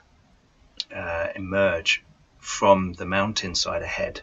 uh, 0.94 1.28
emerge 1.36 2.04
from 2.40 2.94
the 2.94 3.06
mountainside 3.06 3.82
ahead 3.82 4.22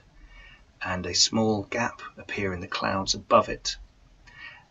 and 0.85 1.07
a 1.07 1.15
small 1.15 1.63
gap 1.65 2.03
appear 2.19 2.53
in 2.53 2.61
the 2.61 2.67
clouds 2.67 3.15
above 3.15 3.49
it 3.49 3.77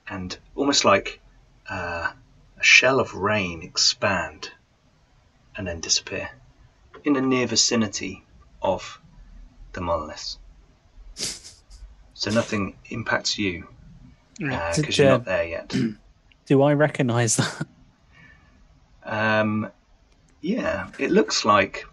and 0.08 0.38
almost 0.56 0.86
like 0.86 1.20
uh, 1.70 2.12
a 2.60 2.64
shell 2.64 3.00
of 3.00 3.14
rain 3.14 3.64
expand 3.64 4.52
and 5.56 5.68
then 5.68 5.80
disappear 5.80 6.30
in 7.04 7.14
the 7.14 7.22
near 7.22 7.48
vicinity 7.48 8.24
of 8.62 9.00
the 9.74 9.82
monoliths. 9.82 10.38
So 12.14 12.32
nothing 12.32 12.76
impacts 12.90 13.38
you 13.38 13.68
because 14.38 14.78
Did, 14.78 14.98
you're 14.98 15.08
uh, 15.08 15.12
not 15.12 15.26
there 15.26 15.46
yet. 15.46 15.76
Do 16.46 16.62
I 16.62 16.74
recognise 16.74 17.38
that? 17.38 17.68
Um, 19.04 19.72
yeah, 20.46 20.88
it 21.00 21.10
looks 21.10 21.44
like 21.44 21.86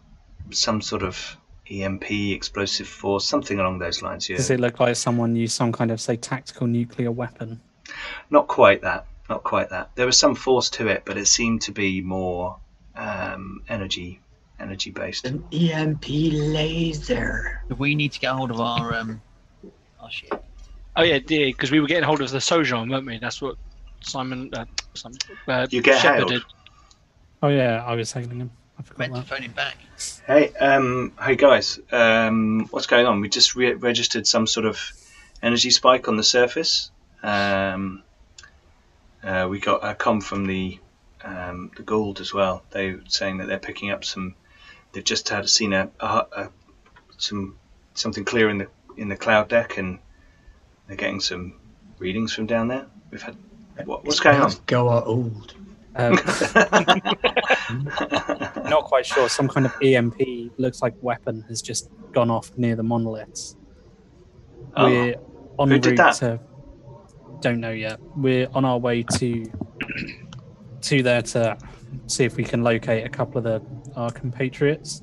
some 0.51 0.83
sort 0.83 1.03
of 1.03 1.39
EMP, 1.71 2.11
explosive 2.11 2.87
force, 2.87 3.25
something 3.25 3.59
along 3.59 3.79
those 3.79 4.03
lines. 4.03 4.29
Yeah, 4.29 4.37
Does 4.37 4.51
it 4.51 4.61
look 4.61 4.79
like 4.79 4.95
someone 4.97 5.35
used 5.35 5.55
some 5.55 5.73
kind 5.73 5.91
of, 5.91 6.01
say, 6.01 6.17
tactical 6.17 6.67
nuclear 6.67 7.11
weapon? 7.11 7.61
not 8.31 8.49
quite 8.49 8.83
that. 8.83 9.07
Not 9.31 9.43
quite 9.43 9.71
that. 9.71 9.91
There 9.95 10.05
was 10.05 10.19
some 10.19 10.35
force 10.35 10.69
to 10.71 10.89
it, 10.89 11.05
but 11.07 11.17
it 11.17 11.27
seemed 11.27 11.63
to 11.63 11.73
be 11.73 12.03
more 12.03 12.59
um, 12.95 13.63
energy, 13.71 14.21
energy 14.61 14.91
based. 14.91 15.25
An 15.25 15.45
EMP 15.51 16.05
laser. 16.09 17.63
We 17.79 17.95
need 17.95 18.13
to 18.13 18.21
get 18.21 18.33
hold 18.33 18.51
of 18.51 18.61
our 18.61 18.95
um, 18.95 19.23
our 20.01 20.11
ship. 20.11 20.45
Oh 20.97 21.03
yeah, 21.03 21.21
because 21.21 21.71
we 21.71 21.81
were 21.81 21.87
getting 21.87 22.05
hold 22.05 22.21
of 22.21 22.31
the 22.31 22.41
Sojourn, 22.41 22.91
weren't 22.91 23.07
we? 23.07 23.19
That's 23.19 23.41
what 23.41 23.57
Simon, 24.03 24.51
uh, 24.53 24.67
Simon 24.93 25.19
uh, 25.49 25.67
You 25.71 25.81
get 25.81 26.03
Shepard 26.03 26.19
hailed. 26.19 26.31
did. 26.31 26.43
Oh 27.43 27.49
yeah, 27.49 27.83
I 27.85 27.97
was 27.97 28.13
hailing 28.13 28.39
him. 28.39 28.51
I 28.79 28.83
forgot 28.83 29.11
Meant 29.11 29.17
to 29.17 29.23
phone 29.23 29.43
him 29.43 29.53
back. 29.53 29.77
Hey, 30.27 30.53
um, 30.55 31.13
hey 31.21 31.35
guys, 31.35 31.81
um, 31.91 32.69
what's 32.71 32.87
going 32.87 33.07
on? 33.07 33.21
We 33.21 33.29
just 33.29 33.57
re- 33.57 33.75
registered 33.75 34.29
some 34.29 34.47
sort 34.47 34.65
of 34.65 34.81
energy 35.43 35.71
spike 35.71 36.07
on 36.07 36.17
the 36.17 36.23
surface. 36.23 36.93
Um, 37.23 38.05
uh, 39.25 39.49
we 39.51 39.59
got 39.59 39.85
a 39.85 39.95
com 39.95 40.21
from 40.21 40.47
the 40.47 40.79
um, 41.25 41.73
the 41.77 41.83
Gould 41.83 42.21
as 42.21 42.33
well. 42.33 42.63
They 42.71 42.93
were 42.93 43.01
saying 43.09 43.39
that 43.39 43.49
they're 43.49 43.59
picking 43.59 43.91
up 43.91 44.05
some. 44.05 44.37
They've 44.93 45.03
just 45.03 45.29
had 45.29 45.49
seen 45.49 45.73
a, 45.73 45.91
a, 45.99 46.07
a 46.07 46.49
some 47.19 47.57
something 47.95 48.25
clear 48.25 48.51
in 48.51 48.59
the 48.59 48.69
in 48.97 49.09
the 49.09 49.17
cloud 49.17 49.49
deck, 49.49 49.79
and 49.79 49.99
they're 50.87 50.97
getting 50.97 51.21
some 51.21 51.55
readings 51.99 52.33
from 52.33 52.47
down 52.47 52.69
there. 52.69 52.87
We've 53.11 53.23
had 53.23 53.37
what, 53.85 54.05
what's 54.05 54.21
going 54.21 54.41
on? 54.41 54.53
Go 54.67 54.89
are 54.89 55.05
old. 55.05 55.55
Um, 55.95 56.15
not 58.69 58.85
quite 58.85 59.05
sure. 59.05 59.29
Some 59.29 59.49
kind 59.49 59.67
of 59.67 59.75
EMP 59.83 60.21
looks 60.59 60.81
like 60.83 60.95
weapon 61.03 61.45
has 61.49 61.61
just 61.61 61.91
gone 62.13 62.31
off 62.31 62.51
near 62.57 62.77
the 62.77 62.83
monoliths. 62.83 63.57
Oh, 64.77 64.89
We're 64.89 65.17
on 65.59 65.69
Who 65.69 65.75
route 65.75 65.83
did 65.83 65.99
that? 65.99 66.15
to. 66.17 66.41
Don't 67.41 67.61
know 67.61 67.73
yet. 67.73 68.01
We're 68.17 68.49
on 68.55 68.65
our 68.65 68.79
way 68.79 69.03
to 69.19 69.45
to 70.83 71.03
there 71.03 71.23
to 71.23 71.57
see 72.07 72.25
if 72.25 72.37
we 72.37 72.45
can 72.45 72.63
locate 72.63 73.05
a 73.05 73.09
couple 73.09 73.39
of 73.39 73.45
the 73.45 73.63
our 73.97 74.11
compatriots. 74.11 75.03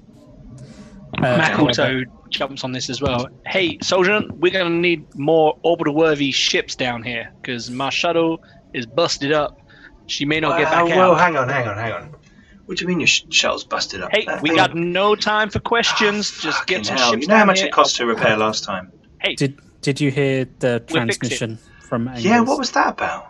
Uh, 1.18 1.38
Mac 1.38 1.60
also 1.60 2.04
jumps 2.30 2.64
on 2.64 2.72
this 2.72 2.90
as 2.90 3.02
well. 3.02 3.28
Hey, 3.46 3.78
soldier, 3.82 4.22
we're 4.36 4.52
gonna 4.52 4.70
need 4.70 5.06
more 5.16 5.58
orbital-worthy 5.64 6.32
ships 6.32 6.76
down 6.76 7.04
here 7.04 7.32
because 7.42 7.70
my 7.70 7.90
shuttle 7.90 8.44
is 8.74 8.86
busted 8.86 9.32
up. 9.32 9.59
She 10.10 10.26
may 10.26 10.40
not 10.40 10.58
get 10.58 10.70
Well, 10.72 10.88
back 10.88 10.96
well, 10.98 11.12
out. 11.14 11.20
hang 11.20 11.36
on, 11.38 11.50
hang 11.50 11.68
on, 11.68 11.78
hang 11.78 11.92
on. 11.94 12.16
What 12.66 12.78
do 12.78 12.84
you 12.84 12.88
mean 12.88 13.00
your 13.00 13.08
sh- 13.08 13.24
shuttle's 13.30 13.64
busted 13.64 14.02
up? 14.02 14.12
Hey, 14.12 14.26
That 14.26 14.42
we 14.42 14.50
thing- 14.50 14.58
got 14.58 14.76
no 14.76 15.16
time 15.16 15.50
for 15.50 15.60
questions. 15.60 16.32
Oh, 16.38 16.42
Just 16.44 16.68
get 16.68 16.86
some 16.86 16.98
hell. 16.98 17.12
ships 17.12 17.22
You 17.24 17.28
know 17.28 17.38
how 17.38 17.46
much 17.46 17.60
here. 17.60 17.68
it 17.68 17.74
cost 17.74 17.96
to 17.98 18.06
repair 18.06 18.38
last 18.38 18.64
time? 18.64 18.92
Hey, 19.22 19.36
Did 19.36 19.60
Did 19.82 20.02
you 20.02 20.12
hear 20.12 20.46
the 20.60 20.84
We'll 20.90 20.98
transmission 20.98 21.58
from? 21.82 22.08
Angus? 22.10 22.24
Yeah, 22.26 22.42
what 22.42 22.60
was 22.60 22.72
that 22.72 22.90
about? 22.90 23.28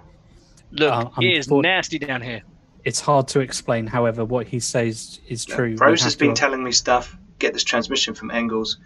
look, 0.71 0.91
Uh, 0.91 1.09
it 1.21 1.37
is 1.37 1.47
unfor- 1.47 1.61
nasty 1.63 1.99
down 1.99 2.21
here. 2.21 2.41
It's 2.83 2.99
hard 2.99 3.27
to 3.29 3.39
explain. 3.39 3.85
However, 3.87 4.25
what 4.25 4.47
he 4.47 4.59
says 4.59 5.19
is 5.27 5.45
true. 5.45 5.75
Rose 5.79 6.01
has 6.03 6.15
been 6.15 6.33
to- 6.33 6.39
telling 6.39 6.63
me 6.63 6.71
stuff. 6.71 7.15
Get 7.39 7.53
this 7.53 7.63
transmission 7.63 8.13
from 8.15 8.31
Engels. 8.31 8.77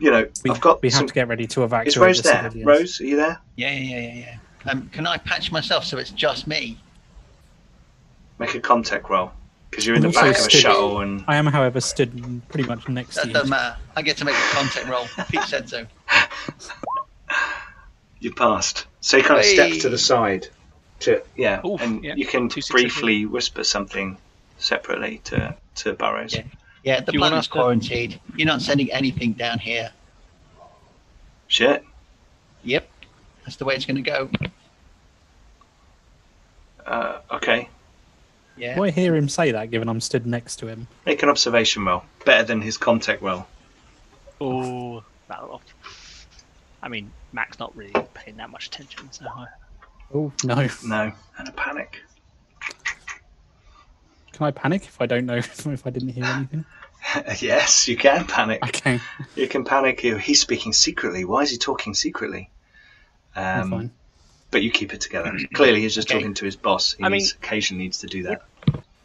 You 0.00 0.10
know, 0.10 0.26
We, 0.44 0.50
I've 0.50 0.60
got 0.60 0.82
we 0.82 0.88
have 0.90 0.98
some. 0.98 1.06
to 1.08 1.14
get 1.14 1.26
ready 1.28 1.46
to 1.48 1.64
evacuate 1.64 1.88
Is 1.88 1.96
Rose 1.98 2.22
the 2.22 2.28
there? 2.28 2.42
civilians. 2.44 2.66
Rose, 2.66 3.00
are 3.00 3.04
you 3.06 3.16
there? 3.16 3.40
Yeah, 3.56 3.70
yeah, 3.72 3.80
yeah, 3.80 4.00
yeah, 4.00 4.14
yeah. 4.20 4.36
Um, 4.66 4.88
can 4.90 5.06
I 5.06 5.16
patch 5.18 5.50
myself 5.52 5.84
so 5.84 5.98
it's 5.98 6.10
just 6.10 6.46
me? 6.46 6.78
Make 8.38 8.54
a 8.54 8.60
contact 8.60 9.08
roll 9.08 9.32
because 9.70 9.86
you're 9.86 9.96
in 9.96 10.02
the 10.02 10.08
back 10.10 10.24
of 10.24 10.30
a 10.30 10.34
stood- 10.34 10.52
shuttle 10.52 11.00
and 11.00 11.24
I 11.28 11.36
am, 11.36 11.46
however, 11.46 11.80
stood 11.80 12.42
pretty 12.48 12.68
much 12.68 12.88
next 12.88 13.14
to 13.14 13.20
That 13.20 13.26
you. 13.28 13.32
doesn't 13.34 13.50
matter. 13.50 13.76
I 13.96 14.02
get 14.02 14.16
to 14.18 14.24
make 14.24 14.34
a 14.36 14.54
contact 14.54 14.86
roll. 14.88 15.06
Pete 15.28 15.42
said 15.42 15.68
so. 15.68 15.86
you 18.20 18.32
passed. 18.32 18.86
So 19.00 19.16
you 19.16 19.22
kind 19.22 19.40
of 19.40 19.46
step 19.46 19.72
to 19.80 19.88
the 19.88 19.98
side. 19.98 20.48
To 21.00 21.22
yeah, 21.36 21.64
Oof, 21.64 21.80
and 21.80 22.02
yeah. 22.02 22.14
you 22.16 22.26
can 22.26 22.48
briefly 22.70 23.24
whisper 23.24 23.62
something 23.62 24.16
separately 24.58 25.20
to 25.24 25.54
to 25.76 25.92
Burrows. 25.94 26.34
Yeah. 26.34 26.42
Yeah, 26.82 27.00
the 27.00 27.12
You 27.12 27.20
want 27.20 27.30
planet's 27.32 27.46
us 27.46 27.46
to- 27.48 27.52
quarantined. 27.52 28.20
You're 28.36 28.46
not 28.48 28.62
sending 28.62 28.90
anything 28.92 29.32
down 29.32 29.58
here. 29.60 29.92
Shit. 31.46 31.84
Yep. 32.64 32.88
That's 33.48 33.56
the 33.56 33.64
way 33.64 33.74
it's 33.76 33.86
going 33.86 33.96
to 33.96 34.02
go. 34.02 34.28
Uh, 36.86 37.20
okay. 37.30 37.66
Yeah. 38.58 38.74
Do 38.74 38.84
I 38.84 38.90
hear 38.90 39.16
him 39.16 39.26
say 39.26 39.52
that, 39.52 39.70
given 39.70 39.88
I'm 39.88 40.02
stood 40.02 40.26
next 40.26 40.56
to 40.56 40.66
him? 40.66 40.86
Make 41.06 41.22
an 41.22 41.30
observation 41.30 41.82
roll. 41.86 42.02
Better 42.26 42.44
than 42.44 42.60
his 42.60 42.76
contact 42.76 43.22
roll. 43.22 43.46
Oh, 44.38 45.02
that'll. 45.28 45.62
I 46.82 46.88
mean, 46.90 47.10
Mac's 47.32 47.58
not 47.58 47.74
really 47.74 47.94
paying 48.12 48.36
that 48.36 48.50
much 48.50 48.66
attention, 48.66 49.10
so 49.12 49.24
I- 49.34 49.46
Oh 50.12 50.30
no! 50.44 50.68
No, 50.84 51.10
and 51.38 51.48
a 51.48 51.52
panic. 51.52 52.00
Can 54.32 54.46
I 54.46 54.50
panic 54.50 54.82
if 54.84 55.00
I 55.00 55.06
don't 55.06 55.24
know 55.24 55.36
if 55.38 55.86
I 55.86 55.90
didn't 55.90 56.10
hear 56.10 56.24
anything? 56.26 56.66
yes, 57.40 57.88
you 57.88 57.96
can 57.96 58.26
panic. 58.26 58.62
Okay, 58.62 59.00
You 59.36 59.48
can 59.48 59.64
panic. 59.64 60.00
He's 60.00 60.40
speaking 60.42 60.74
secretly. 60.74 61.24
Why 61.24 61.40
is 61.44 61.50
he 61.50 61.56
talking 61.56 61.94
secretly? 61.94 62.50
I'm 63.38 63.62
Um, 63.64 63.70
fine. 63.70 63.90
but 64.50 64.62
you 64.62 64.70
keep 64.70 64.92
it 64.92 65.00
together. 65.00 65.36
Clearly, 65.54 65.80
he's 65.82 65.94
just 65.94 66.08
Okay. 66.10 66.18
talking 66.20 66.34
to 66.34 66.44
his 66.44 66.56
boss. 66.56 66.92
He 66.94 67.04
I 67.04 67.08
mean- 67.08 67.18
needs, 67.18 67.32
occasionally 67.32 67.84
needs 67.84 67.98
to 67.98 68.06
do 68.06 68.22
that. 68.24 68.42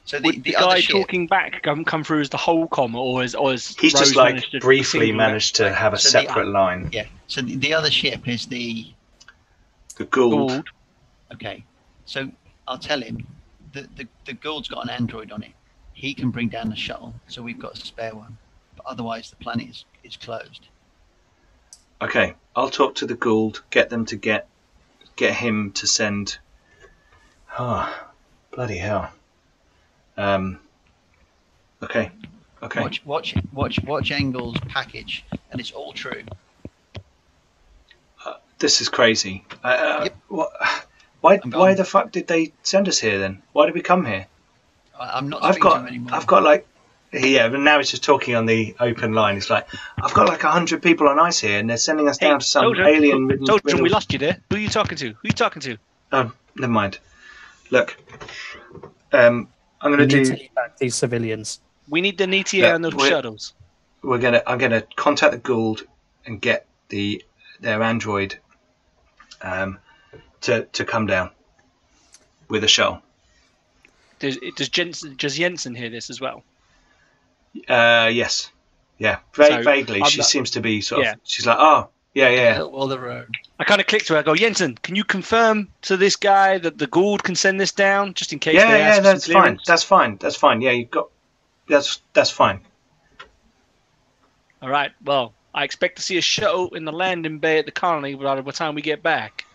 So 0.05 0.19
the, 0.19 0.23
would 0.25 0.35
the, 0.43 0.51
the, 0.51 0.51
guy 0.51 0.79
ship, 0.81 0.91
talking 0.97 1.27
back 1.27 1.61
come, 1.63 1.85
come 1.85 2.03
through 2.03 2.19
as 2.19 2.29
the 2.29 2.35
whole 2.37 2.67
com, 2.67 2.93
or 2.93 3.23
is 3.23 3.35
or 3.35 3.53
is 3.53 3.73
He's 3.77 3.93
just 3.93 4.17
like 4.17 4.33
managed 4.35 4.59
briefly 4.59 5.13
managed 5.13 5.55
to 5.55 5.73
have 5.73 5.93
a 5.93 5.97
So 5.97 6.19
the- 6.19 6.25
separate 6.27 6.47
line. 6.47 6.89
Yeah. 6.91 7.05
So 7.27 7.41
the, 7.41 7.55
the 7.55 7.73
other 7.73 7.89
ship 7.89 8.27
is 8.27 8.45
the 8.47 8.87
The 9.95 10.03
Gould. 10.05 10.49
Gould. 10.49 10.69
okay. 11.35 11.63
So 12.05 12.29
I'll 12.67 12.77
tell 12.79 13.01
him 13.01 13.25
the 13.71 13.87
the 13.95 14.05
the 14.25 14.33
Gould's 14.33 14.67
got 14.67 14.83
an 14.83 14.89
android 14.89 15.31
on 15.31 15.41
it. 15.41 15.51
He 15.93 16.13
can 16.13 16.31
bring 16.31 16.49
down 16.49 16.69
the 16.69 16.75
shuttle, 16.75 17.13
so 17.27 17.41
we've 17.41 17.59
got 17.59 17.77
a 17.77 17.79
spare 17.79 18.13
one. 18.13 18.37
But 18.75 18.85
otherwise, 18.87 19.29
the 19.29 19.37
planet 19.37 19.69
is 19.69 19.85
is 20.03 20.17
closed. 20.17 20.67
Okay, 22.03 22.35
I'll 22.55 22.69
talk 22.69 22.95
to 22.95 23.05
the 23.05 23.15
Gould. 23.15 23.63
Get 23.69 23.89
them 23.89 24.05
to 24.07 24.15
get 24.15 24.47
get 25.15 25.33
him 25.33 25.71
to 25.73 25.87
send. 25.87 26.37
Ah, 27.57 28.09
bloody 28.51 28.77
hell. 28.77 29.11
Um. 30.17 30.59
Okay. 31.81 32.11
Okay. 32.61 32.81
Watch 32.81 33.05
watch 33.05 33.35
watch 33.51 33.79
watch 33.83 34.11
Engel's 34.11 34.57
package, 34.67 35.25
and 35.51 35.59
it's 35.59 35.71
all 35.71 35.93
true. 35.93 36.23
This 38.63 38.79
is 38.79 38.87
crazy. 38.87 39.43
Uh, 39.61 39.67
uh, 39.67 40.01
Yep. 40.05 40.17
what, 40.29 40.51
why? 41.19 41.37
Why 41.39 41.73
the 41.73 41.83
fuck 41.83 42.13
did 42.13 42.27
they 42.27 42.53
send 42.63 42.87
us 42.87 42.97
here 42.97 43.19
then? 43.19 43.41
Why 43.51 43.65
did 43.65 43.75
we 43.75 43.81
come 43.81 44.05
here? 44.05 44.27
I'm 44.97 45.27
not 45.27 45.43
I've 45.43 45.59
got. 45.59 45.85
anymore. 45.85 46.13
I've 46.13 46.27
got 46.27 46.43
like. 46.43 46.65
Yeah, 47.13 47.47
but 47.49 47.59
now 47.59 47.77
he's 47.77 47.91
just 47.91 48.03
talking 48.03 48.35
on 48.35 48.47
the 48.47 48.75
open 48.79 49.13
line. 49.13 49.37
It's 49.37 49.49
like 49.49 49.67
I've 50.01 50.13
got 50.13 50.27
like 50.27 50.43
a 50.43 50.49
hundred 50.51 50.81
people 50.81 51.07
on 51.07 51.19
ice 51.19 51.39
here, 51.39 51.59
and 51.59 51.69
they're 51.69 51.77
sending 51.77 52.07
us 52.09 52.17
Hey, 52.19 52.27
down 52.29 52.39
to 52.39 52.45
some 52.45 52.63
Soldier, 52.63 52.83
alien. 52.85 53.27
ridden- 53.27 53.45
Soldier, 53.45 53.81
we 53.81 53.89
lost 53.89 54.11
you 54.11 54.17
there. 54.19 54.37
Who 54.49 54.55
are 54.55 54.59
you 54.59 54.67
talking 54.69 54.97
to? 54.97 55.09
Who 55.09 55.13
are 55.13 55.19
you 55.27 55.31
talking 55.31 55.61
to? 55.61 55.77
Oh, 56.11 56.31
never 56.55 56.71
mind. 56.73 56.97
Look, 57.69 57.95
um, 59.11 59.47
I'm 59.81 59.91
gonna 59.91 60.07
do. 60.07 60.25
to 60.25 60.49
back 60.55 60.77
these 60.77 60.95
civilians. 60.95 61.59
We 61.87 62.01
need 62.01 62.17
the 62.17 62.25
Netia 62.25 62.53
Yeah, 62.59 62.75
and 62.75 62.83
the 62.83 62.89
we're- 62.95 63.09
shuttles. 63.09 63.53
We're 64.01 64.17
gonna. 64.17 64.41
I'm 64.47 64.57
gonna 64.57 64.81
contact 64.95 65.33
the 65.33 65.37
Gould 65.39 65.83
and 66.25 66.41
get 66.41 66.65
the 66.89 67.23
their 67.59 67.81
android 67.83 68.37
um, 69.43 69.77
to 70.41 70.65
to 70.65 70.83
come 70.83 71.05
down 71.05 71.29
with 72.49 72.63
a 72.63 72.67
shuttle. 72.67 73.01
Does, 74.19 74.37
does 74.55 74.69
Jensen 74.69 75.15
does 75.15 75.37
Jensen 75.37 75.75
hear 75.75 75.89
this 75.89 76.09
as 76.09 76.19
well? 76.19 76.43
Uh, 77.67 78.09
yes. 78.11 78.51
Yeah. 78.97 79.19
Va- 79.35 79.45
So, 79.47 79.63
vaguely, 79.63 80.01
I'm 80.01 80.09
she 80.09 80.17
not- 80.19 80.27
seems 80.27 80.51
to 80.51 80.61
be 80.61 80.81
sort 80.81 81.01
of. 81.01 81.05
Yeah. 81.05 81.15
She's 81.23 81.45
like, 81.45 81.57
oh, 81.59 81.89
yeah, 82.13 82.29
yeah. 82.29 82.61
Well, 82.63 82.87
the 82.87 82.99
road. 82.99 83.35
I 83.59 83.63
kind 83.63 83.81
of 83.81 83.87
clicked 83.87 84.07
to 84.07 84.13
her. 84.13 84.19
I 84.19 84.23
go, 84.23 84.35
Jensen, 84.35 84.75
can 84.75 84.95
you 84.95 85.03
confirm 85.03 85.69
to 85.83 85.97
this 85.97 86.15
guy 86.15 86.57
that 86.59 86.77
the 86.77 86.87
Gould 86.87 87.23
can 87.23 87.35
send 87.35 87.59
this 87.59 87.71
down, 87.71 88.13
just 88.13 88.33
in 88.33 88.39
case 88.39 88.55
Yeah, 88.55 88.71
they 88.71 88.79
yeah, 88.79 88.87
ask 88.87 88.97
for 88.97 89.03
that's 89.03 89.27
fine. 89.31 89.59
That's 89.65 89.83
fine. 89.83 90.17
That's 90.17 90.35
fine. 90.35 90.61
Yeah, 90.61 90.71
you've 90.71 90.91
got. 90.91 91.09
That's 91.67 92.01
that's 92.13 92.29
fine. 92.29 92.59
All 94.61 94.69
right. 94.69 94.91
Well, 95.03 95.33
I 95.55 95.63
expect 95.63 95.95
to 95.97 96.01
see 96.01 96.17
a 96.17 96.21
shuttle 96.21 96.73
in 96.75 96.85
the 96.85 96.91
landing 96.91 97.39
bay 97.39 97.57
at 97.57 97.65
the 97.65 97.71
colony 97.71 98.13
by 98.15 98.39
the 98.39 98.51
time 98.51 98.75
we 98.75 98.81
get 98.81 99.01
back. 99.01 99.45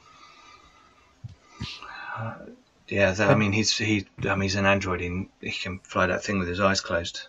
Yeah, 2.89 3.13
that, 3.13 3.31
I 3.31 3.35
mean, 3.35 3.53
he's 3.53 3.77
he. 3.77 4.07
I 4.25 4.31
mean, 4.35 4.43
he's 4.43 4.55
an 4.57 4.67
android. 4.67 5.01
He, 5.01 5.29
he 5.41 5.51
can 5.51 5.79
fly 5.81 6.07
that 6.07 6.25
thing 6.25 6.39
with 6.39 6.49
his 6.49 6.61
eyes 6.61 6.81
closed. 6.81 7.29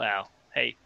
Well, 0.00 0.30
hey, 0.54 0.76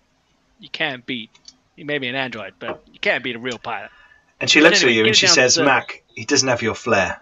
you 0.58 0.68
can't 0.68 1.06
beat. 1.06 1.30
He 1.76 1.84
may 1.84 1.98
be 1.98 2.08
an 2.08 2.16
android, 2.16 2.54
but 2.58 2.82
you 2.92 2.98
can't 2.98 3.22
beat 3.22 3.36
a 3.36 3.38
real 3.38 3.58
pilot. 3.58 3.92
And 4.40 4.50
she 4.50 4.58
But 4.58 4.64
looks 4.64 4.82
anyway, 4.82 4.90
at 4.90 4.96
you 4.96 5.06
and 5.06 5.16
she 5.16 5.28
says, 5.28 5.56
"Mac, 5.56 6.02
he 6.16 6.24
doesn't 6.24 6.48
have 6.48 6.62
your 6.62 6.74
flair." 6.74 7.20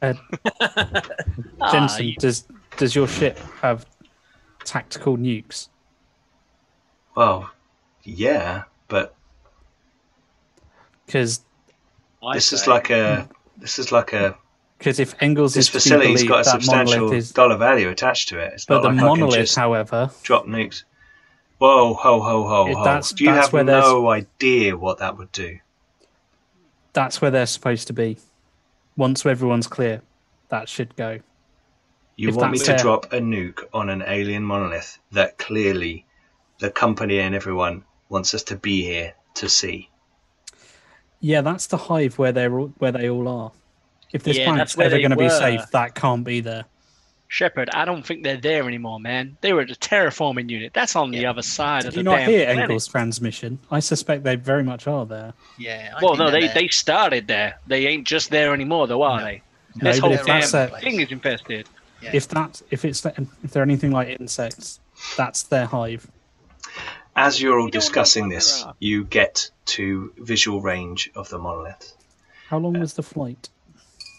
Ah, 0.02 1.70
Jensen, 1.72 2.06
you- 2.06 2.16
does 2.16 2.46
does 2.78 2.94
your 2.94 3.06
ship 3.06 3.38
have 3.60 3.84
tactical 4.64 5.18
nukes? 5.18 5.68
Well, 7.14 7.50
yeah, 8.02 8.64
but 8.88 9.14
Because 11.04 11.44
I 12.22 12.34
this 12.34 12.52
is 12.54 12.66
like 12.66 12.88
a. 12.88 13.28
This 13.58 13.78
is 13.78 13.92
like 13.92 14.12
a. 14.14 14.36
because 14.78 14.98
if 14.98 15.14
Engels 15.20 15.52
This 15.54 15.66
is 15.66 15.68
to 15.68 15.72
be 15.74 15.80
facility's 15.80 16.22
believed, 16.22 16.28
got 16.28 16.40
a 16.40 16.44
substantial 16.44 17.12
is, 17.12 17.30
dollar 17.32 17.56
value 17.56 17.88
attached 17.90 18.28
to 18.30 18.38
it. 18.40 18.54
It's 18.54 18.64
but 18.64 18.76
not 18.76 18.82
the 18.82 18.88
like 18.88 18.96
monolith, 18.96 19.36
just 19.40 19.56
however, 19.56 20.10
drop 20.22 20.46
nukes. 20.46 20.84
Whoa, 21.58 21.94
ho, 21.94 22.20
ho, 22.20 22.46
ho, 22.48 22.66
It- 22.66 22.76
ho! 22.76 22.84
that's- 22.84 23.12
Do 23.12 23.24
you 23.24 23.30
that's 23.30 23.46
have 23.46 23.52
where 23.52 23.64
no 23.64 24.10
idea 24.10 24.76
what 24.76 24.98
that 24.98 25.16
would 25.16 25.32
do? 25.32 25.58
that's 26.92 27.20
where 27.20 27.30
they're 27.32 27.46
supposed 27.46 27.88
to 27.88 27.92
be. 27.92 28.16
Once 28.96 29.26
everyone's 29.26 29.66
clear, 29.66 30.00
that 30.48 30.68
should 30.68 30.94
go. 30.94 31.18
You 32.16 32.28
If 32.28 32.36
want 32.36 32.52
me 32.52 32.58
to 32.58 32.64
fair. 32.66 32.78
drop 32.78 33.12
a 33.12 33.18
nuke 33.18 33.64
on 33.72 33.90
an 33.90 34.04
alien 34.06 34.44
monolith 34.44 34.98
that 35.10 35.36
clearly 35.38 36.06
the 36.60 36.70
company 36.70 37.18
and 37.18 37.34
everyone 37.34 37.84
wants 38.08 38.32
us 38.34 38.44
to 38.44 38.56
be 38.56 38.82
here 38.84 39.14
to 39.34 39.48
see? 39.48 39.90
Yeah, 41.18 41.40
that's 41.40 41.66
the 41.66 41.76
hive 41.76 42.16
where 42.18 42.30
they're 42.30 42.56
all, 42.56 42.68
where 42.78 42.92
they 42.92 43.10
all 43.10 43.26
are. 43.26 43.50
If 44.12 44.22
this 44.22 44.36
Yeah, 44.38 44.44
planet's 44.44 44.78
ever 44.78 44.98
going 44.98 45.10
to 45.10 45.16
be 45.16 45.28
safe, 45.28 45.62
that 45.72 45.96
can't 45.96 46.22
be 46.22 46.40
there. 46.40 46.66
Shepard, 47.28 47.68
I 47.72 47.84
don't 47.84 48.06
think 48.06 48.22
they're 48.22 48.36
there 48.36 48.66
anymore, 48.68 49.00
man. 49.00 49.36
They 49.40 49.52
were 49.52 49.62
at 49.62 49.68
the 49.68 49.74
terraforming 49.74 50.48
unit. 50.50 50.72
That's 50.72 50.94
on 50.94 51.10
the 51.10 51.26
other 51.26 51.42
side 51.42 51.82
Did 51.82 51.88
of 51.88 51.96
you 51.96 52.02
the 52.04 52.10
not 52.10 52.16
damn 52.18 52.28
hear 52.30 52.44
planet. 52.46 52.62
Engel's 52.64 52.86
transmission? 52.86 53.58
I 53.70 53.80
suspect 53.80 54.22
they 54.24 54.36
very 54.36 54.62
much 54.62 54.86
are 54.86 55.04
there. 55.04 55.32
Yeah. 55.58 55.94
I 55.96 56.04
Well, 56.04 56.16
no, 56.16 56.30
they're 56.30 56.40
they, 56.42 56.46
there. 56.46 56.54
they 56.54 56.68
started 56.68 57.26
there. 57.26 57.58
They 57.66 57.86
ain't 57.86 58.06
just 58.06 58.30
there 58.30 58.52
anymore, 58.54 58.86
though, 58.86 59.02
are 59.02 59.18
No. 59.20 59.24
they? 59.24 59.42
No, 59.76 59.90
this 59.90 59.98
whole 59.98 60.16
damn 60.24 60.42
a, 60.42 60.80
thing 60.80 61.00
is 61.00 61.10
infested. 61.10 61.68
Yeah. 62.00 62.10
If 62.12 62.28
that, 62.28 62.62
if 62.70 62.84
it's, 62.84 63.04
if 63.04 63.50
they're 63.50 63.62
anything 63.62 63.90
like 63.90 64.08
insects, 64.20 64.78
that's 65.16 65.42
their 65.44 65.66
hive. 65.66 66.08
As 67.16 67.40
you're 67.40 67.58
all 67.58 67.66
You 67.66 67.70
discussing 67.72 68.28
this, 68.28 68.64
you 68.78 69.04
get 69.04 69.50
to 69.66 70.12
visual 70.18 70.60
range 70.60 71.10
of 71.16 71.28
the 71.30 71.38
monolith. 71.38 71.94
How 72.48 72.58
long 72.58 72.76
uh, 72.76 72.80
was 72.80 72.94
the 72.94 73.02
flight? 73.02 73.48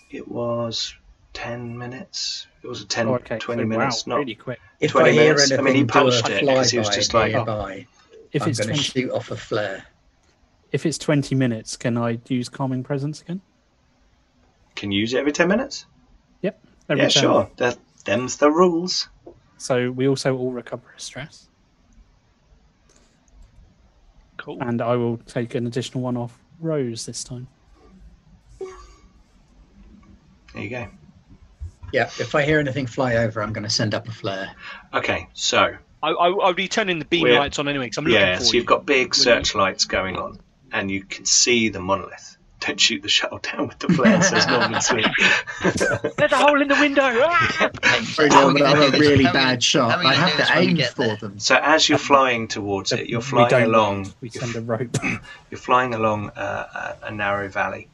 It 0.09 0.27
was 0.27 0.95
10 1.33 1.77
minutes. 1.77 2.47
It 2.65 2.69
was 2.69 2.81
a 2.81 2.87
10, 2.87 3.07
Oh, 3.09 3.15
okay, 3.17 3.37
20 3.37 3.61
so, 3.61 3.67
minutes. 3.67 4.07
wow, 4.07 4.13
not 4.15 4.19
really 4.21 4.33
quick. 4.33 4.59
If 4.79 4.93
20 4.93 5.09
I 5.09 5.13
minutes. 5.13 5.51
I 5.51 5.53
anything 5.53 5.65
mean, 5.65 5.75
he 5.75 5.83
do 5.83 5.85
a 5.85 5.87
punched 5.91 6.29
it 6.29 6.45
'cause 6.47 6.71
he 6.71 6.79
was 6.79 6.89
flyby 6.89 6.93
just 6.95 7.13
like- 7.13 7.31
nearby, 7.33 7.85
If 8.31 8.41
I'm 8.41 8.49
it's 8.49 8.57
going 8.59 8.69
to 8.69 8.73
20, 8.73 8.81
shoot 8.81 9.11
off 9.11 9.29
a 9.29 9.37
flare. 9.37 9.85
if 10.71 10.83
it's 10.87 10.97
twenty 10.97 11.35
minutes, 11.35 11.77
can 11.77 11.95
I 11.95 12.17
use 12.27 12.49
calming 12.49 12.81
presence 12.83 13.21
again? 13.21 13.41
Can 14.75 14.91
you 14.91 14.99
use 14.99 15.13
it 15.13 15.19
every 15.19 15.31
10 15.31 15.47
minutes? 15.47 15.85
Every 16.87 17.01
yeah, 17.03 17.09
10 17.09 17.21
sure. 17.23 17.49
That, 17.57 17.77
them's 18.05 18.37
the 18.37 18.49
rules. 18.51 19.09
So 19.57 19.89
we 19.91 20.07
also 20.07 20.35
all 20.37 20.51
recover 20.51 20.93
a 20.95 20.99
stress, 20.99 21.49
Cool. 24.37 24.57
and 24.61 24.79
I 24.81 24.95
will 24.95 25.17
take 25.17 25.53
an 25.55 25.65
additional 25.67 26.03
one 26.03 26.15
off 26.17 26.37
Rose 26.59 27.05
this 27.07 27.23
time. 27.23 27.47
There 28.59 28.69
you 30.63 30.69
go. 30.69 30.87
Yeah, 31.95 32.09
if 32.19 32.35
I 32.35 32.43
hear 32.43 32.59
anything 32.59 32.87
fly 32.87 33.15
over, 33.15 33.41
I'm 33.41 33.53
going 33.53 33.63
to 33.63 33.69
send 33.69 33.93
up 33.95 34.07
a 34.07 34.11
flare. 34.11 34.51
Okay, 34.93 35.27
so 35.33 35.75
I, 36.03 36.09
I, 36.09 36.29
I'll 36.29 36.53
be 36.53 36.67
turning 36.67 36.99
the 36.99 37.05
beam 37.05 37.23
We're- 37.23 37.37
lights 37.39 37.57
on 37.59 37.67
anyway 37.67 37.85
because 37.85 37.97
I'm 37.99 38.03
looking 38.05 38.19
yeah, 38.19 38.37
for 38.37 38.43
so 38.45 38.51
you. 38.53 38.57
you've 38.59 38.65
got 38.67 38.85
big 38.85 39.15
searchlights 39.15 39.85
going 39.85 40.17
on, 40.17 40.39
and 40.71 40.91
you 40.91 41.03
can 41.03 41.25
see 41.25 41.69
the 41.69 41.79
monolith. 41.79 42.37
Don't 42.61 42.79
shoot 42.79 43.03
the 43.03 43.09
shuttle 43.09 43.37
down 43.39 43.67
with 43.67 43.77
the 43.79 43.89
flare, 43.89 44.21
says 44.23 44.47
Norman 44.55 44.81
Sweet. 44.81 45.05
There's 46.17 46.31
a 46.31 46.37
hole 46.37 46.61
in 46.61 46.67
the 46.67 46.75
window. 46.79 47.03
Ah! 47.03 47.69
Sorry, 48.03 48.29
How 48.29 48.47
are 48.47 48.53
we 48.53 48.53
but 48.53 48.59
gonna 48.59 48.69
I'm 48.69 48.81
do 48.81 48.87
a 48.87 48.91
this? 48.91 48.99
really 49.01 49.23
How 49.25 49.29
are 49.29 49.33
we- 49.33 49.39
bad 49.39 49.63
shot. 49.63 49.91
how 49.91 49.97
are 49.97 49.99
we 49.99 50.05
I 50.07 50.13
gonna 50.15 50.27
have 50.27 50.37
this 50.37 50.47
to 50.47 50.53
when 50.55 50.63
we 50.63 50.69
aim 50.71 50.75
get 50.77 50.93
for 50.95 51.03
there? 51.05 51.15
them. 51.17 51.39
so 51.39 51.55
as 51.61 51.87
you're 51.87 51.97
flying 51.99 52.47
towards 52.47 52.91
it, 52.91 53.07
you're 53.07 53.19
We 53.19 53.25
flying 53.25 53.49
don't- 53.49 53.63
along. 53.65 54.13
We 54.21 54.29
send 54.29 54.55
a 54.55 54.61
rope. 54.61 54.97
you're 55.51 55.59
flying 55.59 55.93
along 55.93 56.31
a, 56.35 56.41
a, 56.41 56.97
a 57.07 57.11
narrow 57.11 57.49
valley 57.49 57.87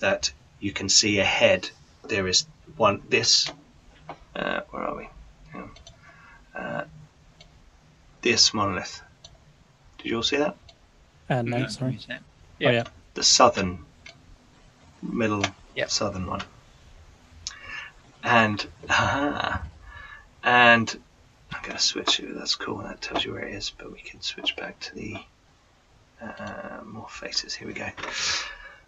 that 0.00 0.30
you 0.60 0.72
can 0.72 0.88
see 0.88 1.18
ahead. 1.18 1.70
There 2.08 2.26
is 2.28 2.46
one. 2.76 3.02
This. 3.08 3.50
Uh, 4.34 4.60
where 4.70 4.82
are 4.82 4.96
we? 4.96 5.08
Hang 5.52 5.62
on. 6.54 6.62
Uh, 6.62 6.84
this 8.22 8.52
monolith. 8.54 9.02
Did 9.98 10.10
you 10.10 10.16
all 10.16 10.22
see 10.22 10.36
that? 10.36 10.56
Uh, 11.28 11.42
no, 11.42 11.58
No, 11.58 11.66
sorry. 11.68 11.98
Yeah. 12.08 12.68
Oh 12.68 12.70
yeah. 12.70 12.84
the 13.14 13.22
southern 13.22 13.84
middle 15.02 15.44
Yep. 15.74 15.90
southern 15.90 16.26
one 16.26 16.40
and 18.22 18.66
aha, 18.88 19.62
and 20.42 20.98
I'm 21.52 21.62
going 21.62 21.76
to 21.76 21.82
switch 21.82 22.18
it 22.20 22.34
that's 22.34 22.54
cool 22.54 22.78
that 22.78 23.02
tells 23.02 23.24
you 23.24 23.32
where 23.32 23.46
it 23.46 23.54
is 23.54 23.70
but 23.70 23.92
we 23.92 23.98
can 24.00 24.20
switch 24.22 24.56
back 24.56 24.80
to 24.80 24.94
the 24.94 25.16
uh, 26.22 26.80
more 26.84 27.08
faces 27.10 27.54
here 27.54 27.68
we 27.68 27.74
go 27.74 27.88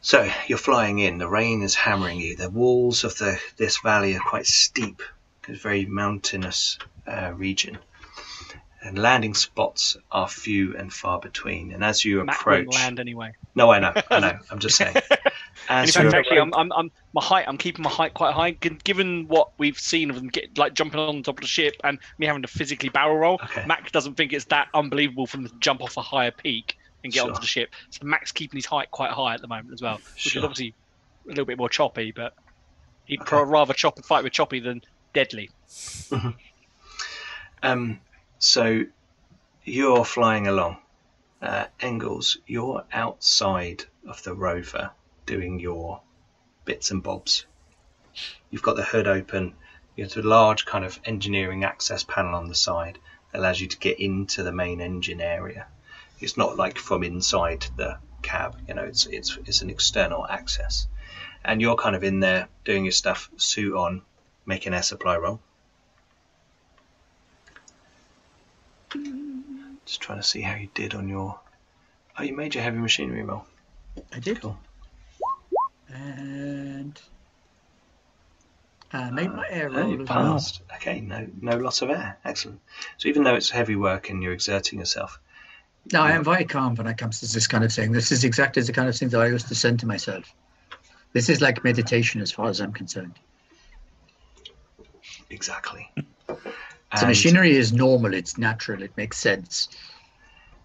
so 0.01 0.30
you're 0.46 0.59
flying 0.59 0.99
in 0.99 1.18
the 1.18 1.28
rain 1.28 1.62
is 1.62 1.74
hammering 1.74 2.18
you 2.18 2.36
the 2.36 2.51
walls 2.51 3.05
of 3.05 3.16
the 3.18 3.40
this 3.57 3.78
valley 3.78 4.14
are 4.14 4.20
quite 4.20 4.46
steep 4.46 5.03
it's 5.49 5.59
a 5.59 5.62
very 5.62 5.86
mountainous 5.86 6.78
uh, 7.07 7.32
region 7.34 7.78
and 8.82 8.99
landing 8.99 9.34
spots 9.34 9.96
are 10.12 10.28
few 10.28 10.76
and 10.76 10.92
far 10.92 11.18
between 11.18 11.72
and 11.72 11.82
as 11.82 12.05
you 12.05 12.18
wouldn't 12.18 12.36
approach 12.36 12.72
land 12.74 13.01
anyway. 13.01 13.32
no, 13.55 13.70
I 13.70 13.80
know, 13.80 13.92
I 14.11 14.20
know. 14.20 14.38
I'm 14.51 14.59
just 14.59 14.76
saying. 14.76 14.96
In 15.68 15.74
As 15.74 15.94
fact, 15.94 16.14
actually, 16.14 16.38
I'm, 16.38 16.55
I'm, 16.55 16.72
I'm 16.72 16.90
my 17.12 17.22
height. 17.22 17.44
I'm 17.46 17.59
keeping 17.59 17.82
my 17.82 17.90
height 17.90 18.14
quite 18.14 18.32
high, 18.32 18.53
given 18.53 19.26
what 19.28 19.51
we've 19.59 19.78
seen 19.78 20.09
of 20.09 20.16
them 20.16 20.28
get 20.28 20.57
like 20.57 20.72
jumping 20.72 20.99
on 20.99 21.22
top 21.22 21.36
of 21.36 21.42
the 21.42 21.49
ship 21.49 21.74
and 21.84 21.99
me 22.16 22.26
having 22.26 22.40
to 22.40 22.49
physically 22.49 22.88
barrel 22.88 23.18
roll. 23.18 23.40
Okay. 23.42 23.66
Mac 23.66 23.92
doesn't 23.92 24.14
think 24.14 24.32
it's 24.32 24.46
that 24.46 24.68
unbelievable 24.72 25.26
for 25.26 25.36
them 25.36 25.46
to 25.46 25.55
jump 25.59 25.82
off 25.82 25.99
a 25.99 26.01
higher 26.01 26.30
peak 26.30 26.78
and 27.05 27.12
get 27.12 27.20
Sure. 27.20 27.28
onto 27.28 27.40
the 27.40 27.46
ship. 27.46 27.70
So 27.90 28.07
Mac's 28.07 28.32
keeping 28.32 28.59
his 28.59 28.66
height 28.66 28.90
quite 28.90 29.11
high 29.11 29.34
at 29.34 29.40
the 29.40 29.49
moment 29.49 29.72
as 29.72 29.82
well, 29.82 29.96
which 29.96 30.32
Sure. 30.32 30.40
is 30.40 30.44
obviously 30.44 30.74
a 31.26 31.30
little 31.30 31.44
bit 31.44 31.59
more 31.59 31.68
choppy. 31.68 32.12
But 32.14 32.32
he'd 33.05 33.20
Okay. 33.22 33.36
rather 33.36 33.74
chop 33.74 33.96
and 33.96 34.05
fight 34.05 34.24
with 34.24 34.32
choppy 34.32 34.61
than 34.61 34.80
deadly. 35.14 35.51
um, 37.62 38.01
so 38.38 38.84
you're 39.64 40.05
flying 40.05 40.46
along. 40.46 40.78
Uh, 41.40 41.66
Engels, 41.80 42.38
you're 42.46 42.84
outside 42.92 43.84
of 44.07 44.22
the 44.24 44.34
rover 44.34 44.90
doing 45.26 45.61
your 45.61 46.01
bits 46.64 46.90
and 46.90 47.03
bobs. 47.03 47.46
You've 48.51 48.62
got 48.62 48.76
the 48.76 48.82
hood 48.84 49.07
open. 49.07 49.55
You 49.94 50.05
have 50.05 50.16
a 50.16 50.22
large 50.22 50.64
kind 50.66 50.84
of 50.84 50.99
engineering 51.05 51.64
access 51.64 52.03
panel 52.03 52.34
on 52.34 52.49
the 52.49 52.55
side 52.55 52.99
that 53.32 53.38
allows 53.38 53.61
you 53.61 53.68
to 53.68 53.78
get 53.78 54.01
into 54.01 54.42
the 54.42 54.53
main 54.53 54.80
engine 54.80 55.20
area. 55.20 55.66
It's 56.20 56.36
not 56.36 56.56
like 56.56 56.78
from 56.78 57.02
inside 57.04 57.66
the 57.76 57.98
cab, 58.22 58.56
you 58.66 58.74
know, 58.74 58.82
it's 58.82 59.06
it's 59.06 59.38
it's 59.46 59.62
an 59.62 59.70
external 59.70 60.26
access. 60.26 60.86
And 61.44 61.60
you're 61.60 61.76
kind 61.76 61.94
of 61.94 62.02
in 62.02 62.20
there 62.20 62.48
doing 62.64 62.84
your 62.84 62.92
stuff, 62.92 63.30
suit 63.36 63.74
on, 63.76 64.02
making 64.44 64.74
air 64.74 64.82
supply 64.82 65.16
roll. 65.16 65.40
Just 69.84 70.00
trying 70.00 70.18
to 70.18 70.24
see 70.24 70.40
how 70.40 70.54
you 70.56 70.68
did 70.74 70.94
on 70.94 71.08
your. 71.08 71.38
Oh, 72.18 72.22
you 72.22 72.36
made 72.36 72.54
your 72.54 72.64
heavy 72.64 72.78
machinery 72.78 73.22
roll. 73.22 73.46
I 74.12 74.18
did. 74.18 74.40
Cool. 74.40 74.58
And 75.88 77.00
I 78.92 79.10
made 79.10 79.32
my 79.32 79.46
ah, 79.46 79.50
air 79.50 79.70
Oh, 79.72 79.88
you 79.88 79.96
roll 79.96 79.96
well. 79.98 80.06
passed. 80.06 80.62
Okay, 80.76 81.00
no, 81.00 81.26
no 81.40 81.56
loss 81.56 81.82
of 81.82 81.90
air. 81.90 82.18
Excellent. 82.24 82.60
So 82.96 83.08
even 83.08 83.22
though 83.22 83.34
it's 83.36 83.50
heavy 83.50 83.76
work 83.76 84.10
and 84.10 84.22
you're 84.22 84.32
exerting 84.32 84.78
yourself, 84.78 85.18
No, 85.93 86.03
I 86.03 86.12
am 86.12 86.22
very 86.24 86.45
calm 86.45 86.74
when 86.74 86.86
it 86.86 86.99
comes 86.99 87.20
to 87.20 87.32
this 87.32 87.47
kind 87.47 87.64
of 87.64 87.72
thing. 87.72 87.93
This 87.93 88.12
is 88.12 88.24
exactly 88.24 88.62
the 88.62 88.72
kind 88.72 88.89
of 88.89 88.97
thing 88.97 89.09
that 89.11 89.20
I 89.20 89.26
used 89.26 89.49
to 89.49 89.55
send 89.55 89.80
to 89.80 89.86
myself. 89.86 90.34
This 91.12 91.28
is 91.28 91.41
like 91.41 91.64
meditation 91.64 92.20
as 92.20 92.30
far 92.30 92.49
as 92.49 92.61
I'm 92.61 92.72
concerned. 92.72 93.18
exactly. 95.30 95.91
So 96.97 97.07
machinery 97.07 97.57
is 97.57 97.72
normal, 97.72 98.14
it's 98.14 98.39
natural, 98.39 98.82
it 98.82 98.97
makes 98.97 99.18
sense. 99.18 99.68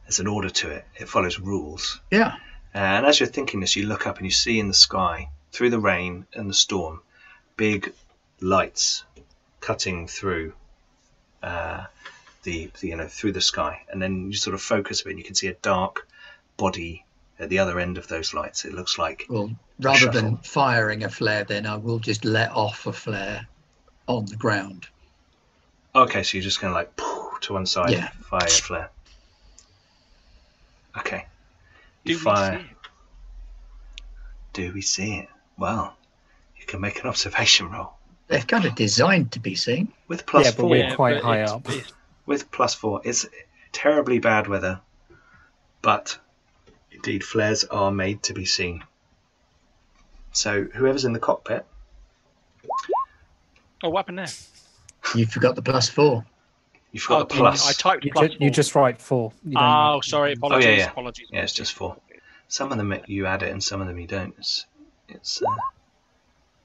there's 0.03 0.19
an 0.19 0.27
order 0.27 0.49
to 0.49 0.69
it. 0.69 0.85
It 0.95 1.09
follows 1.09 1.39
rules. 1.39 1.99
Yeah. 2.11 2.35
And 2.73 3.05
as 3.05 3.19
you're 3.19 3.27
thinking 3.27 3.59
this, 3.59 3.75
you 3.75 3.87
look 3.87 4.07
up 4.07 4.17
and 4.17 4.25
you 4.25 4.31
see 4.31 4.59
in 4.59 4.67
the 4.67 4.73
sky, 4.73 5.29
through 5.51 5.69
the 5.69 5.79
rain 5.79 6.25
and 6.33 6.49
the 6.49 6.53
storm, 6.53 7.01
big 7.55 7.93
lights 8.39 9.03
cutting 9.59 10.07
through 10.07 10.53
uh, 11.41 11.85
the, 12.43 12.69
the 12.79 12.87
you 12.89 12.95
know 12.95 13.07
through 13.07 13.31
the 13.33 13.41
sky, 13.41 13.81
and 13.89 14.01
then 14.01 14.27
you 14.31 14.37
sort 14.37 14.53
of 14.53 14.61
focus 14.61 15.01
a 15.01 15.05
bit, 15.05 15.09
and 15.11 15.19
you 15.19 15.25
can 15.25 15.35
see 15.35 15.47
a 15.47 15.53
dark 15.55 16.07
body 16.57 17.03
at 17.39 17.49
the 17.49 17.59
other 17.59 17.79
end 17.79 17.97
of 17.97 18.07
those 18.07 18.33
lights. 18.33 18.63
It 18.65 18.73
looks 18.73 18.97
like 18.97 19.25
Well, 19.29 19.51
rather 19.79 20.11
than 20.11 20.37
firing 20.37 21.03
a 21.03 21.09
flare, 21.09 21.43
then 21.43 21.65
I 21.65 21.75
will 21.77 21.99
just 21.99 22.23
let 22.25 22.51
off 22.51 22.85
a 22.85 22.93
flare 22.93 23.47
on 24.07 24.25
the 24.25 24.35
ground. 24.35 24.87
okay, 25.95 26.23
so 26.23 26.37
you're 26.37 26.43
just 26.43 26.59
going 26.61 26.71
to 26.71 26.75
like 26.75 26.95
to 27.41 27.53
one 27.53 27.65
side, 27.65 27.91
Yeah. 27.91 28.09
fire 28.29 28.45
a 28.45 28.49
flare. 28.49 28.89
Okay, 30.97 31.25
Do 32.05 32.11
you 32.13 32.17
we 32.19 32.23
fire. 32.23 32.59
see 32.59 32.65
it? 32.65 32.69
Do 34.53 34.73
we 34.73 34.81
see 34.81 35.13
it? 35.15 35.29
Well, 35.57 35.95
you 36.59 36.65
can 36.65 36.79
make 36.81 36.99
an 37.01 37.07
observation 37.09 37.69
roll 37.71 37.93
They're 38.27 38.41
kind 38.41 38.65
of 38.65 38.75
designed 38.75 39.31
to 39.33 39.39
be 39.39 39.55
seen. 39.55 39.91
with 40.07 40.25
plus 40.25 40.45
Yeah, 40.45 40.51
but 40.51 40.57
four. 40.61 40.69
we're 40.69 40.95
quite 40.95 41.15
but 41.15 41.23
high 41.23 41.37
it's- 41.41 41.51
up. 41.51 41.67
it's- 41.69 41.91
with 42.25 42.51
plus 42.51 42.73
four. 42.73 43.01
It's 43.03 43.25
terribly 43.71 44.19
bad 44.19 44.47
weather, 44.47 44.81
but 45.81 46.17
indeed 46.91 47.23
flares 47.23 47.63
are 47.65 47.91
made 47.91 48.23
to 48.23 48.33
be 48.33 48.45
seen. 48.45 48.83
So 50.31 50.63
whoever's 50.73 51.05
in 51.05 51.13
the 51.13 51.19
cockpit, 51.19 51.65
Oh, 53.83 53.89
what 53.89 53.99
happened 53.99 54.19
there? 54.19 54.27
You 55.15 55.25
forgot 55.25 55.55
the 55.55 55.61
plus 55.61 55.89
four. 55.89 56.25
you've 56.93 57.05
got 57.05 57.15
Oh, 57.15 57.19
the 57.19 57.25
plus. 57.35 57.67
I 57.69 57.73
typed 57.73 58.05
You, 58.05 58.11
plus 58.13 58.29
ju- 58.31 58.37
you 58.39 58.49
just 58.49 58.73
write 58.75 59.01
four. 59.01 59.33
You 59.43 59.55
don't 59.55 59.63
Oh, 59.63 59.93
write- 59.95 60.03
sorry. 60.05 60.33
Apologies. 60.33 60.77
yeah. 60.77 60.89
Apologies. 60.91 61.27
Yeah, 61.31 61.41
it's 61.41 61.53
just 61.53 61.73
four. 61.73 61.97
Some 62.47 62.71
of 62.71 62.77
them 62.77 62.93
you 63.07 63.25
add 63.25 63.43
it, 63.43 63.51
and 63.51 63.61
some 63.63 63.81
of 63.81 63.87
them 63.87 63.97
you 63.99 64.07
don't. 64.07 64.33
It's, 64.37 64.65
it's 65.09 65.41
uh, 65.43 65.55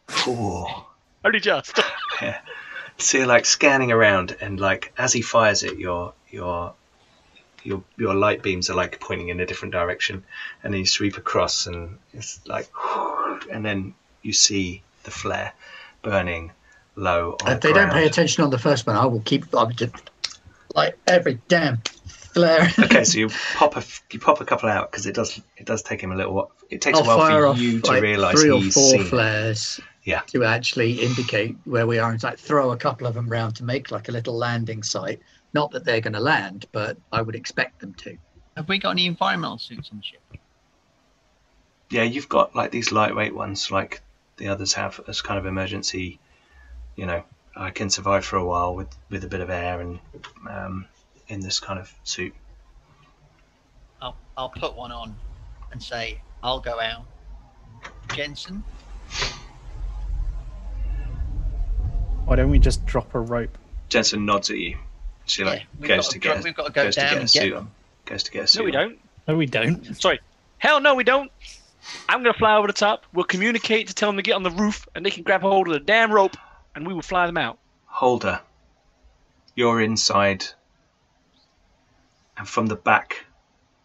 four. 0.06 0.86
Only 1.24 1.40
just. 1.40 1.80
Yeah. 2.22 2.40
So 2.98 3.18
you're 3.18 3.26
like 3.26 3.46
scanning 3.46 3.92
around, 3.92 4.36
and 4.40 4.58
like 4.58 4.92
as 4.98 5.12
he 5.12 5.22
fires 5.22 5.62
it, 5.62 5.78
your 5.78 6.14
your 6.30 6.74
your 7.62 7.82
your 7.96 8.14
light 8.14 8.42
beams 8.42 8.70
are 8.70 8.74
like 8.74 9.00
pointing 9.00 9.28
in 9.28 9.40
a 9.40 9.46
different 9.46 9.72
direction, 9.72 10.24
and 10.62 10.72
then 10.72 10.80
you 10.80 10.86
sweep 10.86 11.16
across, 11.16 11.66
and 11.66 11.98
it's 12.12 12.40
like, 12.46 12.68
and 13.50 13.64
then 13.64 13.94
you 14.22 14.32
see 14.32 14.82
the 15.04 15.10
flare 15.10 15.52
burning 16.02 16.52
low 16.96 17.36
on 17.42 17.52
If 17.52 17.60
the 17.60 17.68
they 17.68 17.74
don't 17.74 17.92
pay 17.92 18.06
attention 18.06 18.44
on 18.44 18.50
the 18.50 18.58
first 18.58 18.86
one, 18.86 18.96
I 18.96 19.06
will 19.06 19.20
keep. 19.20 19.54
I 19.54 19.62
will 19.62 19.70
just 19.70 19.94
like 20.74 20.98
every 21.06 21.40
damn 21.48 21.78
flare. 22.06 22.68
okay, 22.78 23.04
so 23.04 23.18
you 23.22 23.28
pop 23.54 23.76
a 23.76 23.84
you 24.10 24.18
pop 24.18 24.40
a 24.40 24.44
couple 24.44 24.68
out 24.68 24.90
because 24.90 25.06
it 25.06 25.14
does 25.14 25.40
it 25.56 25.66
does 25.66 25.82
take 25.82 26.00
him 26.00 26.12
a 26.12 26.16
little. 26.16 26.50
It 26.70 26.80
takes 26.80 26.98
I'll 26.98 27.04
a 27.04 27.06
while 27.06 27.18
fire 27.18 27.40
for 27.42 27.46
off 27.46 27.58
you 27.58 27.80
to 27.80 27.90
like 27.90 28.02
realise 28.02 28.40
three 28.40 28.50
or 28.50 28.60
four 28.62 28.90
seen. 28.90 29.00
it. 29.02 29.80
Flares, 30.04 30.22
Yeah. 30.32 30.40
To 30.40 30.44
actually 30.44 30.92
indicate 31.00 31.56
where 31.64 31.86
we 31.86 31.98
are 31.98 32.10
and 32.10 32.22
like 32.22 32.38
throw 32.38 32.72
a 32.72 32.76
couple 32.76 33.06
of 33.06 33.14
them 33.14 33.28
round 33.28 33.56
to 33.56 33.64
make 33.64 33.90
like 33.90 34.08
a 34.08 34.12
little 34.12 34.36
landing 34.36 34.82
site. 34.82 35.20
Not 35.54 35.70
that 35.72 35.84
they're 35.84 36.00
going 36.00 36.12
to 36.14 36.20
land, 36.20 36.66
but 36.72 36.98
I 37.10 37.22
would 37.22 37.34
expect 37.34 37.80
them 37.80 37.94
to. 37.94 38.16
Have 38.56 38.68
we 38.68 38.78
got 38.78 38.90
any 38.90 39.06
environmental 39.06 39.58
suits 39.58 39.90
on 39.92 39.98
the 39.98 40.04
ship? 40.04 40.20
Yeah, 41.90 42.02
you've 42.02 42.28
got 42.28 42.54
like 42.54 42.70
these 42.70 42.92
lightweight 42.92 43.34
ones, 43.34 43.70
like 43.70 44.02
the 44.36 44.48
others 44.48 44.74
have, 44.74 45.00
as 45.08 45.22
kind 45.22 45.38
of 45.38 45.46
emergency. 45.46 46.18
You 46.96 47.06
know, 47.06 47.24
I 47.56 47.70
can 47.70 47.88
survive 47.88 48.24
for 48.24 48.36
a 48.36 48.44
while 48.44 48.74
with 48.74 48.88
with 49.08 49.24
a 49.24 49.28
bit 49.28 49.40
of 49.40 49.48
air 49.48 49.80
and 49.80 49.98
um, 50.48 50.86
in 51.28 51.40
this 51.40 51.60
kind 51.60 51.78
of 51.78 51.92
suit. 52.04 52.34
I'll, 54.02 54.16
I'll 54.36 54.50
put 54.50 54.76
one 54.76 54.92
on 54.92 55.16
and 55.72 55.82
say, 55.82 56.20
I'll 56.42 56.60
go 56.60 56.80
out. 56.80 57.04
Jensen, 58.14 58.64
Why 62.28 62.36
don't 62.36 62.50
we 62.50 62.58
just 62.58 62.84
drop 62.84 63.14
a 63.14 63.20
rope? 63.20 63.56
Jensen 63.88 64.26
nods 64.26 64.50
at 64.50 64.58
you. 64.58 64.76
She 65.24 65.44
like 65.44 65.60
Yeah, 65.60 65.64
we've 65.80 65.88
goes 65.88 66.04
got 66.04 66.12
to 66.12 66.12
to 66.12 66.18
go- 66.28 66.34
get 66.34 66.44
we've 66.44 66.54
got 66.54 66.66
to 66.66 66.72
go 66.72 66.84
goes 66.84 66.94
to 66.96 67.00
get 67.00 67.12
a 67.14 67.20
and 67.20 67.30
suit 67.30 67.50
them. 67.50 67.58
on. 67.58 67.70
Goes 68.04 68.22
to 68.24 68.30
get 68.30 68.44
a 68.44 68.46
suit. 68.46 68.58
No, 68.60 68.64
we 68.66 68.70
don't. 68.70 68.98
No, 69.26 69.36
we 69.36 69.46
don't. 69.46 69.96
Sorry. 70.00 70.20
Hell 70.58 70.80
no, 70.82 70.94
we 70.94 71.04
don't. 71.04 71.32
I'm 72.06 72.22
gonna 72.22 72.34
fly 72.34 72.56
over 72.56 72.66
the 72.66 72.74
top. 72.74 73.04
We'll 73.14 73.24
communicate 73.24 73.88
to 73.88 73.94
tell 73.94 74.10
them 74.10 74.16
to 74.16 74.22
get 74.22 74.34
on 74.34 74.42
the 74.42 74.50
roof, 74.50 74.86
and 74.94 75.06
they 75.06 75.10
can 75.10 75.22
grab 75.22 75.40
hold 75.40 75.68
of 75.68 75.72
the 75.72 75.80
damn 75.80 76.12
rope, 76.12 76.36
and 76.74 76.86
we 76.86 76.92
will 76.92 77.00
fly 77.00 77.24
them 77.26 77.38
out. 77.38 77.58
Holder, 77.86 78.40
you're 79.54 79.80
inside, 79.80 80.44
and 82.36 82.46
from 82.46 82.66
the 82.66 82.76
back 82.76 83.24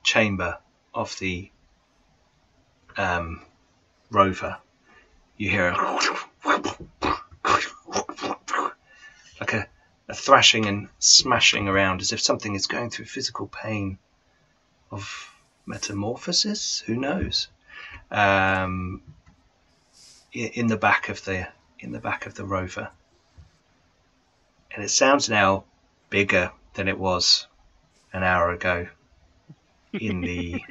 chamber 0.03 0.57
of 0.93 1.17
the 1.19 1.49
um, 2.97 3.41
rover, 4.11 4.57
you 5.37 5.49
hear 5.49 5.69
a 5.69 5.99
like 9.39 9.53
a, 9.53 9.67
a 10.09 10.13
thrashing 10.13 10.65
and 10.65 10.89
smashing 10.99 11.67
around 11.67 12.01
as 12.01 12.11
if 12.11 12.21
something 12.21 12.55
is 12.55 12.67
going 12.67 12.89
through 12.89 13.05
physical 13.05 13.47
pain 13.47 13.97
of 14.91 15.29
metamorphosis. 15.65 16.83
Who 16.85 16.95
knows? 16.95 17.47
Um, 18.11 19.01
in 20.33 20.67
the 20.67 20.77
back 20.77 21.09
of 21.09 21.23
the 21.25 21.47
in 21.79 21.91
the 21.91 21.99
back 21.99 22.25
of 22.25 22.33
the 22.33 22.45
rover 22.45 22.89
and 24.71 24.83
it 24.83 24.89
sounds 24.89 25.29
now 25.29 25.63
bigger 26.09 26.51
than 26.73 26.87
it 26.87 26.97
was 26.97 27.47
an 28.11 28.23
hour 28.23 28.51
ago 28.51 28.87
in 29.93 30.21
the 30.21 30.63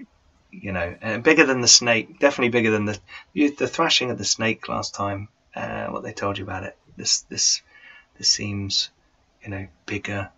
you 0.50 0.72
know 0.72 0.96
and 1.00 1.22
bigger 1.22 1.44
than 1.44 1.60
the 1.60 1.68
snake 1.68 2.18
definitely 2.18 2.48
bigger 2.48 2.70
than 2.70 2.86
the 2.86 2.98
you, 3.32 3.54
the 3.54 3.68
thrashing 3.68 4.10
of 4.10 4.18
the 4.18 4.24
snake 4.24 4.68
last 4.68 4.94
time 4.94 5.28
uh, 5.54 5.86
what 5.86 6.02
they 6.02 6.12
told 6.12 6.38
you 6.38 6.44
about 6.44 6.64
it. 6.64 6.76
This 6.96 7.22
this 7.22 7.62
this 8.16 8.28
seems 8.28 8.90
you 9.42 9.50
know 9.50 9.66
bigger. 9.86 10.30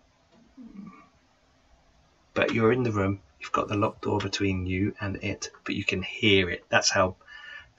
But 2.33 2.53
you're 2.53 2.71
in 2.71 2.83
the 2.83 2.91
room. 2.91 3.21
You've 3.39 3.51
got 3.51 3.67
the 3.67 3.75
locked 3.75 4.03
door 4.03 4.19
between 4.19 4.65
you 4.65 4.95
and 4.99 5.17
it 5.23 5.51
but 5.63 5.75
you 5.75 5.83
can 5.83 6.01
hear 6.01 6.49
it. 6.49 6.65
That's 6.69 6.89
how 6.89 7.15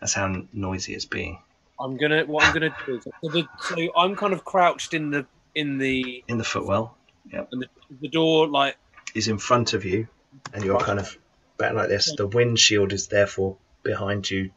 that's 0.01 0.15
how 0.15 0.45
noisy 0.53 0.95
it's 0.95 1.05
being. 1.05 1.41
I'm 1.81 1.97
gonna. 1.97 2.25
What 2.25 2.45
I'm 2.45 2.55
gonna 2.55 2.75
do 2.87 2.97
is 2.97 3.05
so, 3.05 3.13
the, 3.23 3.47
so 3.61 3.77
I'm 3.97 4.17
kind 4.17 4.33
of 4.33 4.45
crouched 4.45 4.95
in 4.95 5.11
the 5.11 5.27
in 5.55 5.79
the 5.79 6.25
in 6.29 6.39
the 6.39 6.45
footwell. 6.45 6.97
And 7.33 7.63
the, 7.63 7.69
the 8.01 8.09
door 8.09 8.49
like 8.49 8.77
is 9.15 9.29
in 9.29 9.39
front 9.39 9.75
of 9.75 9.85
you, 9.85 10.09
and 10.53 10.65
you're 10.65 10.79
kind 10.81 10.99
of 10.99 11.17
back 11.57 11.75
like 11.75 11.89
this. 11.89 12.15
The 12.17 12.27
windshield 12.27 12.93
is 12.93 13.09
therefore 13.09 13.57
behind 13.83 14.31
you, 14.31 14.51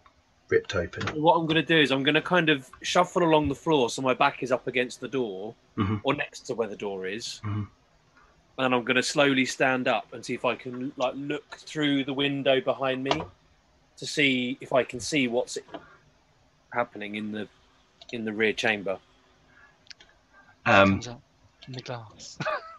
ripped 0.52 0.76
open. 0.76 1.02
what 1.22 1.34
I'm 1.36 1.46
gonna 1.48 1.64
do 1.64 1.78
is 1.80 1.92
I'm 1.92 2.04
gonna 2.04 2.22
kind 2.22 2.50
of 2.50 2.70
shuffle 2.84 3.24
along 3.24 3.48
the 3.48 3.56
floor 3.56 3.90
so 3.90 4.02
my 4.02 4.14
back 4.14 4.44
is 4.44 4.52
up 4.52 4.68
against 4.68 5.00
the 5.00 5.08
door 5.08 5.56
Mhm. 5.78 6.02
or 6.04 6.14
next 6.14 6.42
to 6.48 6.54
where 6.54 6.68
the 6.68 6.76
door 6.76 7.08
is, 7.08 7.40
Mhm. 7.44 7.68
and 8.58 8.76
I'm 8.76 8.84
gonna 8.84 9.02
slowly 9.02 9.46
stand 9.46 9.88
up 9.88 10.12
and 10.14 10.24
see 10.26 10.34
if 10.36 10.44
I 10.46 10.56
can 10.56 10.92
like 10.98 11.14
look 11.16 11.56
through 11.58 12.04
the 12.04 12.14
window 12.14 12.60
behind 12.62 13.04
me 13.04 13.24
to 13.98 14.06
see 14.06 14.58
if 14.62 14.74
I 14.74 14.84
can 14.84 15.00
see 15.00 15.28
what's 15.28 15.58
happening 16.74 17.16
in 17.16 17.32
the 17.32 17.48
in 18.12 18.26
the 18.26 18.34
rear 18.34 18.54
chamber. 18.54 19.00
Um, 20.66 21.00
in 21.68 21.74
the 21.74 21.82
glass. 21.82 22.38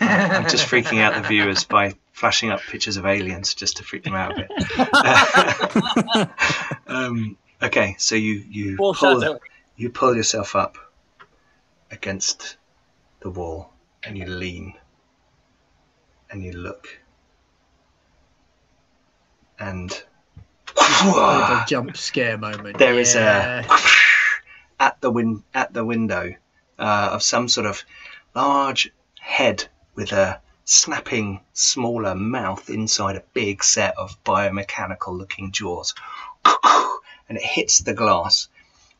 I'm 0.00 0.48
just 0.48 0.66
freaking 0.68 0.98
out 1.00 1.14
the 1.20 1.26
viewers 1.28 1.64
by 1.64 1.94
flashing 2.12 2.50
up 2.50 2.60
pictures 2.60 2.96
of 2.96 3.06
aliens 3.06 3.54
just 3.54 3.78
to 3.78 3.84
freak 3.84 4.04
them 4.04 4.14
out 4.14 4.38
a 4.38 4.46
bit. 6.16 6.28
um, 6.86 7.36
okay, 7.62 7.96
so 7.98 8.14
you 8.14 8.44
you 8.50 8.76
pull, 8.76 8.94
Foreshadow. 8.94 9.38
you 9.76 9.90
pull 9.90 10.14
yourself 10.16 10.54
up 10.56 10.76
against 11.90 12.56
the 13.20 13.30
wall, 13.30 13.72
and 14.02 14.16
you 14.18 14.26
lean, 14.26 14.74
and 16.30 16.44
you 16.44 16.52
look, 16.52 17.00
and 19.58 20.02
a 20.76 21.64
jump 21.68 21.96
scare 21.96 22.36
moment. 22.38 22.78
There 22.78 22.98
is 22.98 23.14
Yeah. 23.14 23.64
a 23.68 23.78
at 24.82 25.00
the 25.00 25.10
win 25.10 25.44
at 25.54 25.72
the 25.72 25.84
window 25.84 26.34
uh, 26.78 27.10
of 27.12 27.22
some 27.22 27.48
sort 27.48 27.66
of 27.66 27.82
large 28.34 28.92
head 29.22 29.68
with 29.94 30.12
a 30.12 30.40
snapping 30.64 31.40
smaller 31.52 32.14
mouth 32.14 32.68
inside 32.68 33.16
a 33.16 33.22
big 33.32 33.62
set 33.62 33.96
of 33.96 34.22
biomechanical 34.24 35.16
looking 35.16 35.52
jaws 35.52 35.94
and 37.28 37.38
it 37.38 37.42
hits 37.42 37.78
the 37.78 37.94
glass 37.94 38.48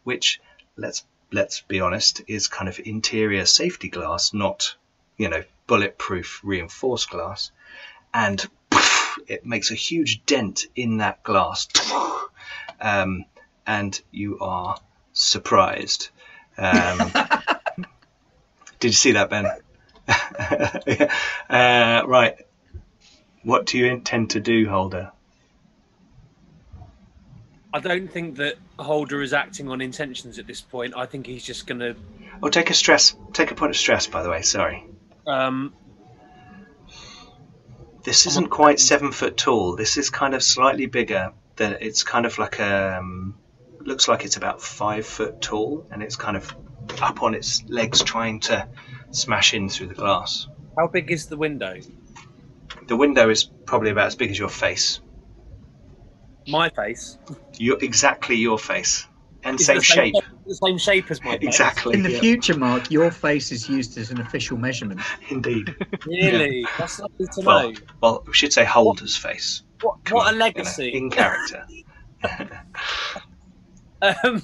which 0.05 0.41
let's 0.77 1.05
let's 1.31 1.61
be 1.63 1.81
honest 1.81 2.23
is 2.27 2.49
kind 2.49 2.69
of 2.69 2.81
interior 2.85 3.45
safety 3.45 3.89
glass 3.89 4.33
not 4.33 4.75
you 5.17 5.29
know 5.29 5.43
bulletproof 5.67 6.41
reinforced 6.43 7.11
glass 7.11 7.51
and 8.15 8.47
it 9.27 9.45
makes 9.45 9.71
a 9.71 9.75
huge 9.75 10.25
dent 10.25 10.67
in 10.75 10.99
that 10.99 11.23
glass 11.23 11.69
um, 12.81 13.25
and 13.67 14.01
you 14.11 14.39
are 14.41 14.77
surprised. 15.13 16.09
Um, 16.59 17.13
did 18.81 18.89
you 18.89 18.93
see 18.93 19.13
that, 19.13 19.31
Ben? 19.31 19.47
uh, 20.09 22.03
right. 22.07 22.37
What 23.45 23.67
do 23.67 23.79
you 23.79 23.87
intend 23.87 24.31
to 24.31 24.41
do, 24.41 24.69
Holder? 24.69 25.13
I 27.75 27.81
don't 27.81 28.09
think 28.09 28.37
that 28.37 28.57
Holder 28.79 29.23
is 29.23 29.33
acting 29.33 29.69
on 29.69 29.81
intentions 29.81 30.39
at 30.39 30.47
this 30.47 30.61
point. 30.61 30.95
I 30.97 31.07
think 31.07 31.27
he's 31.27 31.43
just 31.45 31.67
gonna 31.67 31.95
Oh, 32.43 32.49
take 32.49 32.71
a 32.71 32.75
stress. 32.75 33.15
Take 33.33 33.51
a 33.51 33.55
point 33.55 33.71
of 33.71 33.77
stress, 33.77 34.07
by 34.07 34.23
the 34.23 34.31
way. 34.31 34.43
Sorry. 34.43 34.85
um, 35.27 35.73
This 38.05 38.27
isn't 38.27 38.51
quite 38.51 38.81
seven 38.81 39.13
foot 39.13 39.37
tall. 39.37 39.77
This 39.77 39.97
is 39.97 40.11
kind 40.11 40.35
of 40.35 40.43
slightly 40.43 40.87
bigger. 40.87 41.33
Than 41.57 41.77
it's 41.81 42.03
kind 42.03 42.27
of 42.27 42.39
like 42.39 42.59
a. 42.59 42.99
Um, 42.99 43.37
looks 43.81 44.09
like 44.09 44.25
it's 44.25 44.37
about 44.37 44.61
five 44.63 45.07
foot 45.07 45.41
tall, 45.41 45.87
and 45.91 46.03
it's 46.03 46.17
kind 46.17 46.37
of 46.37 46.55
up 47.01 47.23
on 47.23 47.35
its 47.35 47.63
legs, 47.69 48.03
trying 48.03 48.41
to 48.41 48.69
smash 49.11 49.55
in 49.55 49.69
through 49.69 49.89
the 49.89 49.95
glass. 49.95 50.49
how 50.79 50.87
big 50.87 51.11
is 51.11 51.27
the 51.27 51.37
window? 51.37 51.79
The 52.89 52.97
window 52.97 53.29
is 53.29 53.45
probably 53.45 53.91
about 53.91 54.07
as 54.07 54.17
big 54.17 54.31
as 54.31 54.39
your 54.39 54.49
face. 54.49 55.01
My 56.49 56.71
face. 56.71 57.19
Your 57.59 57.79
exactly 57.83 58.37
your 58.37 58.59
face 58.59 59.07
and 59.45 59.61
Is 59.61 59.67
same 59.67 59.77
the 59.79 59.83
shape. 59.83 60.15
The 60.47 60.55
same 60.55 60.79
shape 60.79 61.11
as 61.11 61.23
my 61.23 61.33
face. 61.39 61.43
Exactly. 61.43 61.95
In 61.95 62.03
the 62.03 62.13
yeah, 62.13 62.21
future, 62.21 62.57
Mark, 62.57 62.91
your 62.91 63.11
face 63.11 63.53
is 63.53 63.69
used 63.69 63.97
as 63.99 64.11
an 64.11 64.21
official 64.21 64.57
measurement. 64.57 65.01
Indeed. 65.31 65.75
Really? 66.07 66.67
That's 66.79 66.99
lovely 67.01 67.27
to 67.27 67.41
Well, 67.43 67.71
know. 67.73 67.79
well, 68.01 68.25
we 68.27 68.35
should 68.35 68.53
say 68.53 68.65
Holder's 68.65 69.17
face. 69.17 69.63
What, 69.81 69.99
what 70.11 70.27
on, 70.27 70.29
a 70.29 70.33
you 70.33 70.39
know, 70.39 70.45
legacy. 70.47 70.89
in 70.89 71.11
character. 71.11 71.67
Um, 74.25 74.43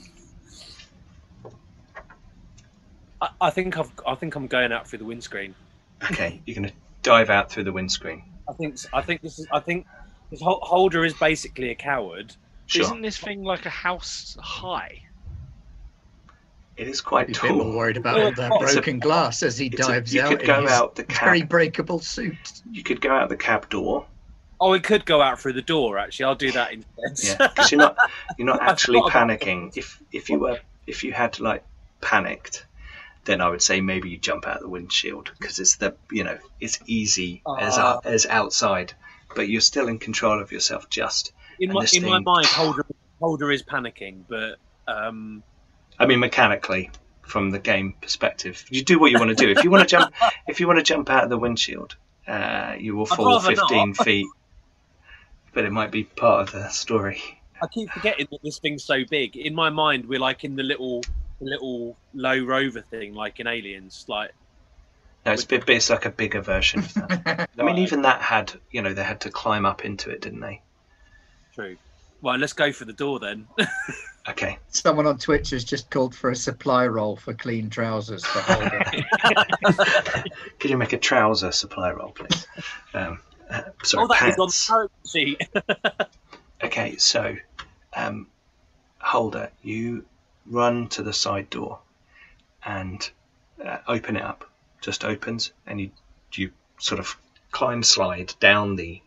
I, 3.20 3.28
I 3.40 3.50
think 3.50 3.78
I've, 3.78 3.90
I 4.06 4.14
think 4.14 4.34
I'm 4.36 4.46
going 4.46 4.72
out 4.72 4.86
through 4.88 5.00
the 5.00 5.04
windscreen. 5.04 5.54
okay, 6.04 6.40
you're 6.46 6.54
gonna 6.56 6.72
dive 7.02 7.30
out 7.30 7.50
through 7.50 7.64
the 7.64 7.72
windscreen. 7.72 8.22
I 8.48 8.52
think 8.52 8.74
s- 8.74 8.86
I 8.92 9.02
think 9.02 9.20
this 9.22 9.38
is 9.38 9.46
I 9.52 9.60
think 9.60 9.86
this 10.30 10.40
Holder 10.42 11.04
is 11.04 11.14
basically 11.14 11.70
a 11.70 11.74
coward. 11.74 12.34
Sure. 12.66 12.82
Isn't 12.82 13.02
this 13.02 13.16
thing 13.18 13.42
like 13.44 13.64
a 13.66 13.70
house 13.70 14.36
high? 14.40 15.02
It 16.76 16.86
is 16.86 17.00
quite 17.00 17.26
He's 17.28 17.38
a 17.38 17.42
bit 17.42 17.54
more 17.54 17.72
worried 17.76 17.96
about 17.96 18.20
all 18.20 18.32
that 18.32 18.52
It's 18.62 18.72
a- 18.72 18.74
broken 18.76 18.98
glass 19.00 19.42
as 19.42 19.58
he 19.58 19.68
dives 19.68 20.12
a- 20.12 20.16
you 20.16 20.22
out 20.22 20.28
could 20.30 20.40
in 20.42 20.46
go 20.46 20.62
his 20.62 20.70
out 20.70 20.94
the 20.94 21.04
cab. 21.04 21.24
very 21.24 21.42
breakable 21.42 21.98
suit. 21.98 22.62
You 22.70 22.82
could 22.84 23.00
go 23.00 23.10
out 23.12 23.28
the 23.28 23.36
cab 23.36 23.68
door. 23.68 24.06
Oh, 24.60 24.72
it 24.74 24.82
could 24.84 25.04
go 25.04 25.20
out 25.20 25.40
through 25.40 25.54
the 25.54 25.62
door. 25.62 25.98
Actually, 25.98 26.26
I'll 26.26 26.34
do 26.36 26.52
that 26.52 26.72
instead. 26.72 27.36
Yeah, 27.40 27.46
because 27.48 27.72
you're 27.72 27.78
not 27.80 27.96
you're 28.38 28.46
not 28.46 28.62
actually 28.68 29.00
panicking. 29.02 29.76
If 29.76 30.00
if 30.12 30.28
you 30.30 30.38
were 30.38 30.58
if 30.86 31.02
you 31.02 31.12
had 31.12 31.38
like 31.40 31.64
panicked, 32.00 32.66
then 33.28 33.40
I 33.42 33.48
would 33.50 33.60
say 33.62 33.80
maybe 33.82 34.08
you 34.08 34.16
jump 34.18 34.46
out 34.46 34.60
the 34.60 34.68
windshield 34.68 35.30
because 35.38 35.58
it's 35.58 35.76
the 35.76 35.94
you 36.10 36.24
know 36.24 36.38
it's 36.60 36.78
easy 36.86 37.42
as 37.60 37.76
Ah. 37.78 38.00
as 38.02 38.24
outside, 38.26 38.94
but 39.36 39.48
you're 39.48 39.60
still 39.60 39.86
in 39.86 39.98
control 39.98 40.40
of 40.40 40.50
yourself. 40.50 40.88
Just 40.88 41.32
in 41.60 41.72
my 41.72 41.86
in 41.92 42.04
my 42.06 42.20
mind, 42.20 42.46
Holder 42.46 42.86
Holder 43.20 43.52
is 43.52 43.62
panicking, 43.62 44.22
but 44.28 44.56
Um, 44.88 45.42
I 45.98 46.06
mean, 46.06 46.20
mechanically, 46.20 46.90
from 47.22 47.50
the 47.50 47.58
game 47.58 47.92
perspective, 48.00 48.64
you 48.70 48.82
do 48.82 48.98
what 48.98 49.10
you 49.10 49.18
want 49.18 49.36
to 49.36 49.36
do. 49.44 49.50
If 49.50 49.62
you 49.62 49.70
want 49.70 49.82
to 49.86 49.96
jump, 49.96 50.14
if 50.48 50.60
you 50.60 50.66
want 50.66 50.78
to 50.78 50.82
jump 50.82 51.10
out 51.10 51.24
of 51.24 51.28
the 51.30 51.36
windshield, 51.36 51.96
uh, 52.26 52.74
you 52.78 52.96
will 52.96 53.04
fall 53.04 53.26
rather 53.38 53.54
not. 53.54 53.68
15 53.68 53.94
feet. 53.94 54.26
But 55.52 55.64
it 55.66 55.72
might 55.72 55.90
be 55.90 56.04
part 56.04 56.40
of 56.48 56.52
the 56.52 56.68
story. 56.68 57.20
I 57.60 57.66
keep 57.66 57.90
forgetting 57.90 58.28
that 58.30 58.40
this 58.42 58.58
thing's 58.60 58.84
so 58.84 59.04
big. 59.10 59.36
In 59.36 59.54
my 59.54 59.68
mind, 59.68 60.06
we're 60.06 60.20
like 60.20 60.44
in 60.44 60.56
the 60.56 60.62
little, 60.62 61.02
little 61.41 61.97
low 62.14 62.39
rover 62.45 62.80
thing, 62.80 63.14
like 63.14 63.41
in 63.41 63.47
Aliens. 63.47 64.05
Like, 64.09 64.32
No, 65.26 65.32
it's 65.32 65.45
a 65.45 65.47
bit, 65.47 65.68
it's 65.68 65.91
like 65.91 66.05
a 66.07 66.11
bigger 66.11 66.41
version 66.41 66.80
of 66.80 66.95
that. 66.95 67.51
I 67.59 67.62
mean, 67.62 67.78
even 67.78 68.03
that 68.03 68.20
had, 68.22 68.53
you 68.70 68.82
know, 68.82 68.93
they 68.95 69.05
had 69.05 69.20
to 69.22 69.30
climb 69.30 69.64
up 69.66 69.84
into 69.84 70.11
it, 70.11 70.20
didn't 70.20 70.41
they? 70.41 70.62
true. 71.55 71.76
Well, 72.20 72.36
let's 72.36 72.53
go 72.53 72.72
for 72.72 72.84
the 72.84 72.93
door 72.93 73.18
then. 73.20 73.47
Okay. 74.28 74.59
Someone 74.68 75.07
on 75.07 75.16
Twitch 75.16 75.51
has 75.51 75.64
just 75.64 75.89
called 75.89 76.14
for 76.14 76.28
a 76.28 76.36
supply 76.36 76.86
roll 76.86 77.16
for 77.16 77.32
clean 77.32 77.70
trousers 77.70 78.26
for 78.26 78.41
Holder. 78.41 78.84
Could 80.59 80.70
you 80.70 80.76
make 80.76 80.93
a 80.93 80.99
trouser 80.99 81.51
supply 81.51 81.93
roll, 81.93 82.11
please? 82.11 82.47
Um, 82.93 83.20
uh, 83.49 83.62
sorry, 83.82 84.05
oh, 84.05 84.09
that 84.09 84.28
is 84.28 84.39
on 84.39 84.49
the 84.49 84.89
pants. 85.01 85.11
sheet. 85.11 85.49
Okay, 86.62 86.97
so 86.97 87.36
um, 87.97 88.26
Holder, 88.99 89.51
you 89.62 90.05
run 90.51 90.88
to 90.88 91.03
the 91.03 91.12
side 91.12 91.51
door 91.51 91.78
and 92.64 93.11
uh, 93.64 93.78
open 93.86 94.16
it 94.16 94.22
up. 94.22 94.51
Just 94.80 95.05
opens, 95.05 95.53
and 95.66 95.80
you 95.80 95.90
you 96.32 96.53
sort 96.78 97.01
of 97.01 97.16
climb 97.51 97.82
slide 97.82 98.34
down 98.40 98.76
the 98.76 99.03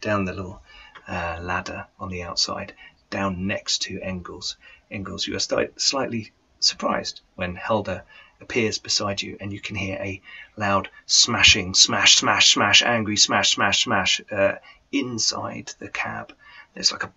down 0.00 0.24
the 0.24 0.32
little 0.32 0.62
uh, 1.08 1.38
ladder 1.40 1.86
on 1.98 2.08
the 2.08 2.22
outside, 2.22 2.74
down 3.10 3.46
next 3.46 3.82
to 3.82 4.00
Engels. 4.00 4.56
Engels, 4.90 5.26
you 5.26 5.34
are 5.36 5.70
slightly 5.76 6.32
surprised 6.60 7.20
when 7.34 7.56
Holder 7.56 8.04
appears 8.40 8.78
beside 8.78 9.22
you, 9.22 9.36
and 9.40 9.52
you 9.52 9.60
can 9.60 9.76
hear 9.76 9.96
a 9.96 10.20
loud 10.56 10.88
smashing, 11.06 11.74
smash, 11.74 12.16
smash, 12.16 12.52
smash, 12.52 12.82
angry 12.82 13.16
smash, 13.16 13.54
smash, 13.54 13.84
smash 13.84 14.20
uh, 14.30 14.52
inside 14.92 15.72
the 15.78 15.88
cab. 15.88 16.32
There's 16.74 16.92
like 16.92 17.02
a 17.02 17.12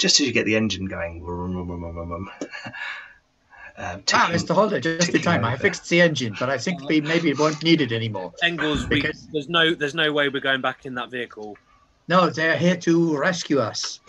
just 0.00 0.18
as 0.20 0.26
you 0.26 0.32
get 0.32 0.46
the 0.46 0.56
engine 0.56 0.86
going. 0.86 1.22
Um, 1.24 2.28
Ah, 3.82 3.96
ticking- 4.04 4.34
Mr. 4.36 4.54
Holder, 4.54 4.78
just 4.80 5.08
in 5.08 5.12
ticking 5.14 5.22
time. 5.22 5.44
I 5.44 5.56
fixed 5.56 5.88
the 5.88 6.00
engine, 6.02 6.34
but 6.38 6.50
I 6.50 6.58
think 6.58 6.86
we 6.86 7.00
maybe 7.00 7.30
it 7.30 7.38
won't 7.38 7.62
need 7.62 7.80
it 7.80 7.92
anymore. 7.92 8.32
Engels, 8.42 8.86
we, 8.88 8.96
Because- 8.96 9.26
there's 9.28 9.48
no, 9.48 9.74
there's 9.74 9.94
no 9.94 10.12
way 10.12 10.28
we're 10.28 10.40
going 10.40 10.60
back 10.60 10.84
in 10.84 10.94
that 10.96 11.10
vehicle. 11.10 11.56
No, 12.08 12.28
they're 12.28 12.58
here 12.58 12.76
to 12.76 13.16
rescue 13.16 13.58
us. 13.58 14.00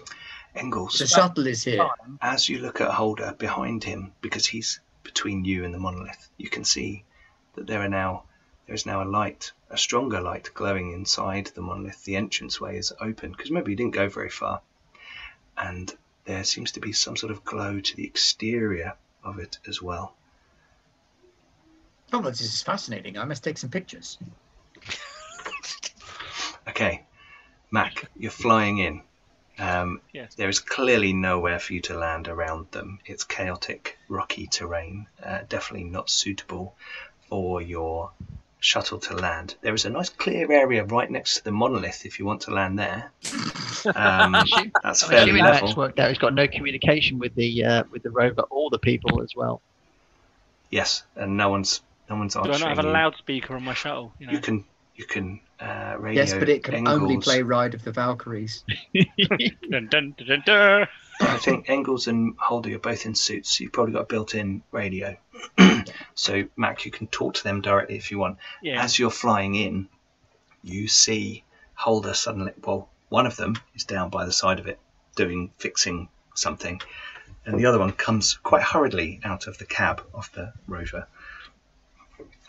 Engels, 0.56 0.98
The 0.98 1.08
shuttle 1.08 1.48
is 1.48 1.64
here. 1.64 1.88
as 2.22 2.50
you 2.50 2.60
look 2.60 2.82
at 2.82 2.90
Holder 2.92 3.34
behind 3.38 3.84
him, 3.86 4.12
because 4.20 4.46
he's 4.46 4.82
between 5.04 5.46
you 5.46 5.64
and 5.64 5.74
the 5.74 5.80
monolith, 5.80 6.28
you 6.38 6.50
can 6.50 6.66
see 6.66 7.06
that 7.56 7.68
there 7.68 7.82
are 7.82 7.90
now 7.90 8.24
there 8.66 8.76
is 8.76 8.86
now 8.86 9.02
a 9.04 9.06
light, 9.20 9.52
a 9.70 9.78
stronger 9.78 10.20
light 10.22 10.50
glowing 10.54 10.92
inside 10.94 11.48
the 11.56 11.62
monolith. 11.62 12.04
The 12.04 12.16
entranceway 12.16 12.78
is 12.78 12.92
open 13.00 13.32
because 13.32 13.52
maybe 13.52 13.72
you 13.72 13.78
didn't 13.78 13.94
go 13.94 14.08
very 14.10 14.30
far, 14.30 14.62
and 15.62 15.94
there 16.26 16.44
seems 16.44 16.72
to 16.74 16.80
be 16.80 16.92
some 16.92 17.16
sort 17.16 17.32
of 17.32 17.46
glow 17.46 17.80
to 17.80 17.96
the 17.96 18.06
exterior 18.06 18.96
of 19.24 19.40
it 19.40 19.60
as 19.68 19.82
well. 19.82 20.16
Oh, 22.14 22.22
this 22.22 22.42
is 22.42 22.62
fascinating. 22.62 23.18
I 23.18 23.26
must 23.26 23.44
take 23.44 23.58
some 23.58 23.70
pictures. 23.70 24.18
Okay, 26.68 27.04
Mac, 27.72 28.06
you're 28.16 28.32
flying 28.32 28.78
in. 28.78 29.02
Um, 29.58 30.02
Yes. 30.14 30.36
There 30.36 30.48
is 30.48 30.60
clearly 30.60 31.12
nowhere 31.12 31.60
for 31.60 31.74
you 31.74 31.82
to 31.82 31.98
land 31.98 32.28
around 32.28 32.72
them. 32.72 33.00
It's 33.06 33.24
chaotic, 33.24 33.98
rocky 34.08 34.48
terrain, 34.48 35.08
uh, 35.24 35.40
definitely 35.50 35.90
not 35.90 36.10
suitable 36.10 36.76
for 37.30 37.62
your 37.62 38.12
shuttle 38.62 39.00
to 39.00 39.16
land. 39.16 39.56
There 39.62 39.74
is 39.74 39.86
a 39.86 39.90
nice 39.90 40.10
clear 40.10 40.50
area 40.52 40.86
right 40.86 41.10
next 41.10 41.38
to 41.38 41.44
the 41.44 41.52
monolith 41.52 42.06
if 42.06 42.20
you 42.20 42.26
want 42.26 42.42
to 42.42 42.52
land 42.52 42.80
there. 42.80 43.12
Um, 43.94 44.32
that's 44.84 45.04
I'm 45.04 45.10
fairly 45.10 45.32
assuming 45.32 45.44
Max 45.44 45.62
level. 45.64 45.76
worked 45.76 46.00
out. 46.00 46.10
He's 46.10 46.20
got 46.20 46.34
no 46.34 46.48
communication 46.48 47.20
with 47.20 47.36
the 47.36 47.66
uh, 47.66 47.84
with 47.92 48.04
the 48.04 48.12
rover 48.12 48.44
or 48.50 48.70
the 48.70 48.80
people 48.80 49.22
as 49.22 49.36
well. 49.36 49.62
Yes, 50.70 51.04
and 51.16 51.36
no 51.36 51.50
one's 51.50 51.82
no 52.10 52.16
one's 52.16 52.36
Do 52.36 52.40
I 52.40 52.44
answering 52.44 52.62
not 52.62 52.78
have 52.78 52.86
a 52.86 52.90
loudspeaker 52.90 53.56
on 53.56 53.64
my 53.64 53.74
shuttle? 53.74 54.14
You 54.20 54.28
know? 54.28 54.34
You 54.34 54.40
can 54.40 54.64
you 54.96 55.06
can 55.06 55.42
uh, 55.60 55.96
radio. 55.98 56.22
Yes, 56.22 56.34
but 56.34 56.48
it 56.48 56.64
can 56.64 56.88
only 56.88 57.18
play 57.18 57.42
Ride 57.42 57.74
of 57.74 57.84
the 57.84 57.92
Valkyries. 57.92 58.64
Dun, 58.94 59.88
dun, 59.88 59.88
dun, 59.90 60.16
dun, 60.18 60.44
dun. 60.46 60.88
I 61.22 61.38
think 61.38 61.70
Engels 61.70 62.08
and 62.08 62.36
Holder 62.38 62.76
are 62.76 62.80
both 62.80 63.06
in 63.06 63.16
suits, 63.16 63.58
so 63.58 63.64
you've 63.64 63.74
probably 63.74 63.94
got 63.94 64.02
a 64.02 64.06
built-in 64.06 64.64
radio. 64.72 65.18
so 66.16 66.44
Mac, 66.56 66.86
you 66.86 66.92
can 66.92 67.08
talk 67.08 67.36
to 67.36 67.44
them 67.44 67.62
directly 67.62 67.96
if 67.96 68.12
you 68.12 68.20
want. 68.20 68.38
Yeah. 68.62 68.84
As 68.84 68.98
you're 69.00 69.12
flying 69.12 69.56
in, 69.56 69.88
you 70.64 70.88
see 70.88 71.44
Holder 71.76 72.14
suddenly. 72.14 72.54
Well, 72.64 72.90
one 73.10 73.26
of 73.26 73.36
them 73.36 73.56
is 73.76 73.84
down 73.84 74.10
by 74.10 74.26
the 74.26 74.32
side 74.32 74.60
of 74.60 74.68
it, 74.68 74.80
doing 75.16 75.52
fixing 75.58 76.10
something, 76.36 76.82
and 77.46 77.60
the 77.60 77.66
other 77.66 77.80
one 77.80 77.92
comes 77.92 78.36
quite 78.36 78.64
hurriedly 78.64 79.20
out 79.24 79.48
of 79.48 79.58
the 79.58 79.66
cab 79.66 80.04
of 80.14 80.32
the 80.34 80.54
rover. 80.68 81.08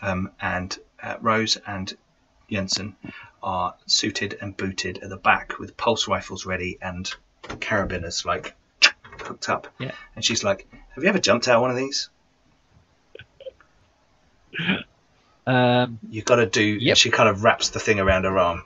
Um, 0.01 0.31
and 0.39 0.77
uh, 1.01 1.15
Rose 1.21 1.57
and 1.65 1.95
Jensen 2.49 2.95
are 3.41 3.75
suited 3.85 4.37
and 4.41 4.55
booted 4.55 4.99
at 4.99 5.09
the 5.09 5.17
back 5.17 5.57
with 5.59 5.77
pulse 5.77 6.07
rifles 6.07 6.45
ready 6.45 6.77
and 6.81 7.11
carabiners 7.43 8.25
like 8.25 8.55
hooked 9.21 9.49
up. 9.49 9.67
Yeah. 9.79 9.91
And 10.15 10.23
she's 10.25 10.43
like, 10.43 10.67
"Have 10.95 11.03
you 11.03 11.09
ever 11.09 11.19
jumped 11.19 11.47
out 11.47 11.61
one 11.61 11.71
of 11.71 11.77
these? 11.77 12.09
Um, 15.45 15.99
You 16.09 16.21
got 16.21 16.35
to 16.37 16.45
do." 16.45 16.63
Yep. 16.63 16.97
She 16.97 17.09
kind 17.09 17.29
of 17.29 17.43
wraps 17.43 17.69
the 17.69 17.79
thing 17.79 17.99
around 17.99 18.23
her 18.25 18.37
arm. 18.37 18.63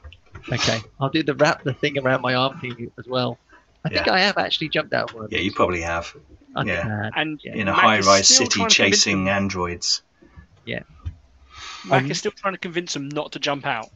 okay, 0.51 0.79
I'll 0.99 1.09
do 1.09 1.23
the 1.23 1.33
wrap 1.33 1.63
the 1.63 1.73
thing 1.73 1.97
around 1.97 2.21
my 2.21 2.35
arm 2.35 2.59
thing 2.59 2.91
as 2.97 3.05
well. 3.07 3.37
I 3.83 3.89
think 3.89 4.05
Yeah. 4.05 4.13
I 4.13 4.19
have 4.19 4.37
actually 4.37 4.69
jumped 4.69 4.93
out 4.93 5.13
one. 5.13 5.25
of 5.25 5.31
Yeah, 5.31 5.39
you 5.39 5.51
probably 5.53 5.81
have 5.81 6.13
I 6.55 6.63
yeah. 6.63 7.03
had. 7.03 7.11
And 7.15 7.39
Yeah. 7.43 7.53
in 7.55 7.67
a 7.67 7.71
Mac 7.71 7.81
high-rise 7.81 8.27
city 8.27 8.45
trying 8.59 8.69
convince 8.69 8.73
chasing 8.73 9.25
them- 9.25 9.33
androids. 9.35 10.01
Mac 11.85 12.03
Um, 12.03 12.11
is 12.11 12.17
still 12.19 12.31
trying 12.31 12.53
to 12.53 12.57
convince 12.59 12.93
them 12.93 13.07
not 13.07 13.31
to 13.33 13.39
jump 13.39 13.65
out. 13.65 13.89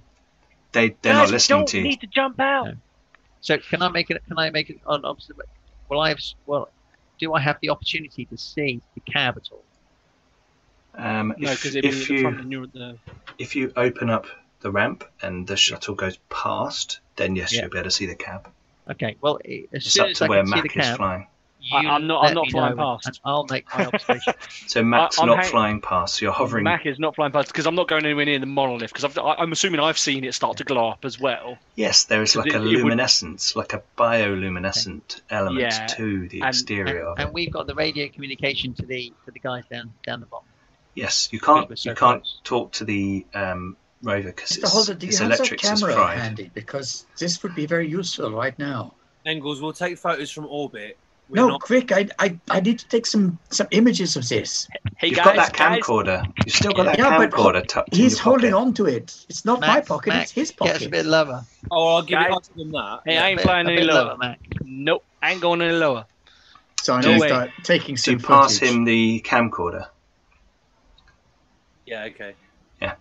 They 0.72 0.90
they're 1.02 1.14
Guys, 1.14 1.18
not 1.18 1.26
we 1.28 1.32
listening 1.34 1.60
don't 1.60 1.68
to 1.70 1.78
you. 1.80 1.84
need 1.84 2.00
to 2.02 2.08
jump 2.08 2.40
out. 2.40 2.68
No. 2.68 2.74
So 3.42 3.58
can 3.58 3.82
I 3.82 3.90
make 3.90 4.10
it? 4.12 4.24
Can 4.28 4.38
I 4.40 4.50
make 4.52 4.70
it 4.70 4.80
on 4.86 5.04
opposite? 5.04 5.36
Well, 5.92 6.00
I 6.00 6.08
have. 6.10 6.20
Well, 6.46 6.70
do 7.20 7.34
I 7.34 7.42
have 7.42 7.58
the 7.62 7.70
opportunity 7.70 8.24
to 8.26 8.38
see 8.38 8.82
the 8.96 9.02
cab 9.02 9.36
at 9.38 9.50
all? 9.52 9.64
Um, 10.96 11.34
No, 11.38 11.52
if, 11.52 11.58
because 11.62 11.76
it'd 11.76 11.86
if 11.92 12.02
at 12.04 12.08
the 12.08 12.14
you 12.16 12.22
front 12.22 12.40
and 12.40 12.52
you're 12.52 12.64
at 12.64 12.74
the. 12.74 12.98
if 13.38 13.58
you 13.58 13.74
open 13.76 14.10
up 14.10 14.26
the 14.62 14.72
ramp 14.72 15.04
and 15.22 15.46
the 15.46 15.58
shuttle 15.58 15.94
goes 15.96 16.18
past, 16.30 17.02
then 17.18 17.36
yes, 17.36 17.54
Yeah. 17.54 17.64
you'll 17.64 17.72
be 17.72 17.78
able 17.78 17.90
to 17.90 17.92
see 17.92 18.06
the 18.06 18.16
cab. 18.16 18.48
Okay. 18.90 19.18
Well, 19.20 19.38
as 19.46 19.86
It's 19.86 19.92
soon 19.92 20.06
up 20.06 20.10
as 20.12 20.18
to 20.20 20.26
I 20.26 20.28
where 20.30 20.40
can 20.40 20.48
see 20.48 20.56
Mac 20.56 20.64
the 20.64 20.80
is 20.80 20.86
cab, 20.86 20.98
flying. 20.98 21.28
You 21.62 21.78
I- 21.78 21.94
I'm 21.94 22.08
not- 22.08 22.26
I'm 22.26 22.34
not 22.34 22.50
flying 22.50 22.76
past. 22.76 23.22
I'll 23.24 23.46
make 23.50 23.66
my 23.78 23.86
observation. 23.86 24.34
So 24.68 24.84
Mac's 24.84 25.20
I'm 25.20 25.28
not 25.28 25.40
hang- 25.40 25.50
flying 25.52 25.82
past. 25.82 26.22
You're 26.22 26.32
hovering. 26.32 26.64
Mac 26.64 26.86
is 26.86 26.98
not 27.00 27.16
flying 27.16 27.32
past 27.32 27.48
because 27.50 27.66
I'm 27.68 27.76
not 27.76 27.88
going 27.88 28.06
anywhere 28.06 28.26
near 28.26 28.40
the 28.40 28.46
monolith 28.46 28.94
because 28.94 29.18
I'm 29.18 29.52
assuming 29.52 29.80
I've 29.80 29.98
seen 29.98 30.24
it 30.24 30.34
start 30.34 30.58
to 30.58 30.64
glow 30.64 30.90
up 30.90 31.06
as 31.06 31.20
well. 31.20 31.58
Yes, 31.76 32.06
there 32.06 32.22
is 32.22 32.36
like 32.36 32.48
it- 32.48 32.54
a 32.54 32.58
it 32.58 32.60
would- 32.62 32.70
luminescence, 32.72 33.56
like 33.56 33.74
a 33.74 33.82
bioluminescent 33.98 35.22
element 35.30 35.62
Yeah, 35.62 35.86
to 35.88 36.28
the 36.28 36.40
and- 36.42 36.50
exterior 36.50 37.04
of 37.08 37.20
it. 37.20 37.24
and 37.24 37.34
we've 37.34 37.52
got 37.52 37.68
the 37.68 37.76
radio 37.76 38.08
communication 38.10 38.74
to 38.76 38.86
the 38.86 39.14
to 39.26 39.32
the 39.32 39.40
guys 39.40 39.64
down 39.70 39.94
down 40.06 40.20
the 40.20 40.26
bottom. 40.26 40.48
Yes, 40.96 41.30
you 41.32 41.40
can't 41.40 41.68
so 41.78 41.90
you 41.92 41.96
can't 41.96 42.22
close. 42.24 42.42
talk 42.44 42.72
to 42.74 42.86
the 42.86 43.26
um, 43.34 43.78
rover 44.04 44.28
because 44.30 44.58
it's, 44.58 44.72
Holder, 44.72 44.94
do 44.94 45.06
you 45.06 45.10
its 45.12 45.20
have 45.20 45.36
some 45.38 45.58
camera 45.58 45.94
fried. 45.94 46.18
handy? 46.20 46.52
Because 46.54 47.06
this 47.18 47.42
would 47.44 47.56
be 47.56 47.66
very 47.66 47.88
useful 47.88 48.32
right 48.32 48.58
now. 48.60 48.94
Engels, 49.26 49.62
we'll 49.62 49.72
take 49.74 49.98
photos 49.98 50.32
from 50.32 50.48
orbit. 50.48 50.98
We're 51.32 51.38
no, 51.38 51.48
not- 51.48 51.62
quick! 51.62 51.92
I, 51.94 52.08
I 52.20 52.38
I 52.50 52.60
need 52.60 52.78
to 52.80 52.88
take 52.90 53.06
some 53.06 53.40
some 53.50 53.68
images 53.72 54.18
of 54.18 54.28
this. 54.28 54.68
Hey 54.98 55.08
You've 55.08 55.16
guys, 55.18 55.26
got 55.26 55.36
that 55.38 55.54
guys, 55.54 55.80
camcorder. 55.80 56.32
You've 56.46 56.54
still 56.54 56.74
got 56.74 56.84
that 56.84 56.98
Yeah, 57.00 57.18
but 57.18 57.32
camcorder 57.32 57.66
tucked 57.66 57.94
in 57.94 58.00
He's 58.04 58.16
your 58.16 58.24
holding 58.24 58.52
pocket. 58.52 58.62
on 58.68 58.74
to 58.74 58.86
it. 58.88 59.26
It's 59.30 59.46
not 59.46 59.62
my 59.62 59.80
pocket. 59.80 60.10
Mac, 60.10 60.24
it's 60.24 60.32
his 60.32 60.52
pocket. 60.52 60.74
Get 60.74 60.82
us 60.82 60.88
a 60.88 60.90
bit 60.90 61.06
lower. 61.06 61.46
Oh, 61.72 61.96
I'll 61.96 62.02
give 62.02 62.20
Guys- 62.20 62.28
it 62.28 62.34
up 62.34 62.44
to 62.44 62.54
them 62.56 62.72
that. 62.74 63.00
Hey, 63.06 63.14
Yeah, 63.14 63.24
I 63.24 63.28
a 63.28 63.30
ain't 63.30 63.38
bit- 63.38 63.44
flying 63.46 63.70
any 63.70 63.82
lower. 63.84 64.04
lower, 64.10 64.18
Mac. 64.18 64.40
Nope, 64.66 65.06
I 65.24 65.32
ain't 65.32 65.42
going 65.42 65.62
any 65.62 65.74
lower. 65.74 66.06
So 66.82 66.94
I'm 66.96 67.02
No 67.02 67.08
going 67.08 67.22
to 67.22 67.28
start 67.28 67.50
taking 67.64 67.96
Do 67.96 68.02
some 68.02 68.14
you 68.16 68.20
pass 68.20 68.60
footage. 68.60 68.76
him 68.76 68.84
the 68.84 69.22
camcorder? 69.26 69.88
Yeah, 71.86 72.04
okay. 72.06 72.36
Yeah, 72.82 72.94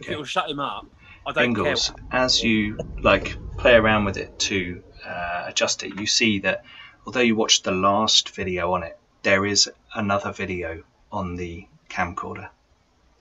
If 0.00 0.06
okay. 0.06 0.12
it 0.12 0.16
will 0.16 0.24
shut 0.24 0.48
him 0.50 0.60
up, 0.60 0.86
I 1.26 1.32
don't 1.32 1.44
Engels, 1.44 1.90
care. 1.90 1.96
as 2.10 2.42
you 2.42 2.78
like 3.00 3.36
play 3.56 3.74
around 3.74 4.04
with 4.04 4.16
it 4.16 4.38
to 4.40 4.82
uh, 5.06 5.44
adjust 5.46 5.84
it, 5.84 5.98
you 6.00 6.06
see 6.06 6.40
that 6.40 6.64
although 7.06 7.20
you 7.20 7.36
watched 7.36 7.64
the 7.64 7.72
last 7.72 8.30
video 8.30 8.72
on 8.72 8.82
it, 8.82 8.98
there 9.22 9.46
is 9.46 9.70
another 9.94 10.32
video 10.32 10.82
on 11.10 11.36
the 11.36 11.66
camcorder. 11.88 12.48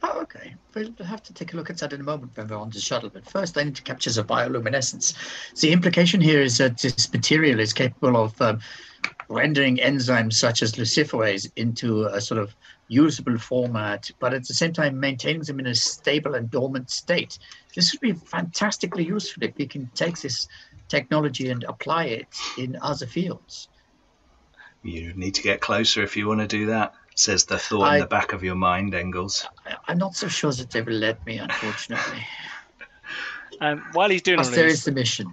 Oh, 0.04 0.22
okay. 0.22 0.56
We'll 0.74 0.94
have 1.06 1.22
to 1.24 1.34
take 1.34 1.54
a 1.54 1.58
look 1.58 1.70
at 1.70 1.78
that 1.80 1.94
in 1.94 2.02
a 2.02 2.04
moment 2.04 2.36
when 2.36 2.48
we're 2.48 2.58
on 2.58 2.72
the 2.72 2.80
shuttle. 2.80 3.10
But 3.10 3.30
first, 3.30 3.58
I 3.58 3.64
need 3.64 3.76
to 3.76 3.84
capture 3.84 4.12
the 4.12 4.24
bioluminescence. 4.24 5.14
The 5.60 5.72
implication 5.72 6.22
here 6.22 6.42
is 6.42 6.58
that 6.58 6.80
this 6.80 7.12
material 7.12 7.60
is 7.60 7.72
capable 7.72 8.18
of 8.18 8.42
um, 8.42 8.60
rendering 9.30 9.78
enzymes 9.78 10.34
such 10.34 10.64
as 10.64 10.74
luciferase 10.74 11.52
into 11.56 12.06
a 12.06 12.20
sort 12.20 12.40
of 12.40 12.56
usable 12.88 13.38
format, 13.38 14.10
but 14.20 14.34
at 14.34 14.48
the 14.48 14.54
same 14.54 14.74
time 14.74 15.00
maintaining 15.00 15.44
them 15.44 15.60
in 15.60 15.68
a 15.68 15.76
stable 15.76 16.36
and 16.36 16.50
dormant 16.50 16.90
state. 16.90 17.38
This 17.76 17.94
would 17.94 18.02
be 18.02 18.14
fantastically 18.14 19.06
useful 19.06 19.44
if 19.44 19.56
we 19.56 19.68
can 19.68 19.90
take 19.94 20.20
this 20.20 20.48
technology 20.90 21.50
and 21.50 21.64
apply 21.64 22.06
it 22.06 22.36
in 22.58 22.78
other 22.82 23.06
fields. 23.06 23.70
You 24.84 25.14
need 25.16 25.36
to 25.36 25.42
get 25.44 25.62
closer 25.62 26.02
if 26.04 26.18
you 26.18 26.28
want 26.28 26.40
to 26.42 26.48
do 26.48 26.68
that, 26.68 26.94
says 27.16 27.46
the 27.46 27.60
thought 27.60 27.94
in 27.94 28.00
the 28.00 28.06
back 28.08 28.34
of 28.34 28.44
your 28.44 28.56
mind, 28.56 28.96
Engels. 28.96 29.48
I- 29.66 29.78
I'm 29.88 29.98
not 29.98 30.16
so 30.16 30.28
sure 30.28 30.52
that 30.52 30.72
they 30.72 30.82
will 30.82 30.94
let 30.94 31.26
me, 31.26 31.38
unfortunately. 31.38 32.26
Um, 33.60 33.84
while 33.92 34.10
he's 34.10 34.24
doing 34.24 34.40
all 34.40 34.46
Plus, 34.46 34.56
there 34.56 34.66
this, 34.66 34.80
is 34.80 34.86
the 34.86 34.92
mission. 34.92 35.32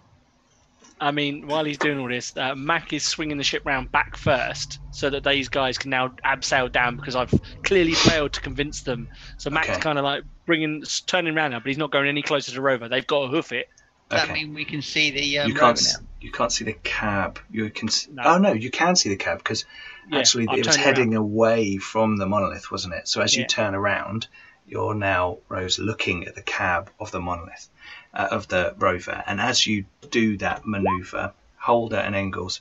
I 1.00 1.12
mean, 1.12 1.46
while 1.46 1.64
he's 1.64 1.78
doing 1.78 1.98
all 1.98 2.08
this, 2.08 2.36
uh, 2.36 2.54
Mac 2.54 2.92
is 2.92 3.06
swinging 3.06 3.38
the 3.38 3.44
ship 3.44 3.62
round 3.64 3.90
back 3.90 4.16
first, 4.16 4.80
so 4.90 5.08
that 5.08 5.24
these 5.24 5.48
guys 5.48 5.78
can 5.78 5.88
now 5.90 6.12
abseil 6.26 6.70
down 6.70 6.96
because 6.96 7.16
I've 7.16 7.32
clearly 7.64 7.92
failed 7.92 8.34
to 8.34 8.40
convince 8.42 8.82
them. 8.82 9.08
So 9.38 9.48
Mac's 9.48 9.68
Okay. 9.70 9.80
kind 9.80 9.98
of 9.98 10.04
like 10.04 10.24
bringing, 10.44 10.82
turning 11.06 11.34
around 11.34 11.52
now, 11.52 11.60
but 11.60 11.68
he's 11.68 11.78
not 11.78 11.90
going 11.90 12.06
any 12.06 12.20
closer 12.20 12.52
to 12.52 12.60
Rover. 12.60 12.88
They've 12.88 13.06
got 13.06 13.22
to 13.22 13.28
hoof 13.28 13.52
it. 13.52 13.66
Does 14.10 14.26
that 14.26 14.34
mean 14.34 14.52
we 14.52 14.64
can 14.66 14.82
see 14.82 15.10
the 15.10 15.38
um, 15.38 15.48
you 15.48 15.54
rover 15.54 15.74
can't. 15.80 16.07
You 16.20 16.32
can't 16.32 16.52
see 16.52 16.64
the 16.64 16.72
cab. 16.72 17.38
You 17.50 17.70
can. 17.70 17.88
s 17.88 18.08
No. 18.10 18.22
Oh 18.24 18.38
no, 18.38 18.52
you 18.52 18.70
can 18.70 18.96
see 18.96 19.08
the 19.08 19.16
cab 19.16 19.38
because 19.38 19.64
Yeah, 20.08 20.20
actually 20.20 20.48
I'm 20.48 20.58
it 20.58 20.66
was 20.66 20.76
heading 20.76 21.14
away 21.14 21.76
from 21.76 22.16
the 22.16 22.26
monolith, 22.26 22.70
wasn't 22.70 22.94
it? 22.94 23.08
So 23.08 23.20
as 23.20 23.36
you 23.36 23.42
Yeah. 23.42 23.46
turn 23.48 23.74
around, 23.74 24.26
you're 24.66 24.94
now 24.94 25.38
Rose 25.48 25.78
looking 25.78 26.26
at 26.26 26.34
the 26.34 26.42
cab 26.42 26.90
of 26.98 27.10
the 27.10 27.20
monolith, 27.20 27.68
uh, 28.12 28.28
of 28.30 28.48
the 28.48 28.74
rover, 28.78 29.22
and 29.26 29.40
as 29.40 29.66
you 29.66 29.84
do 30.10 30.36
that 30.38 30.66
maneuver, 30.66 31.32
Holder 31.56 31.96
and 31.96 32.14
Engels, 32.14 32.60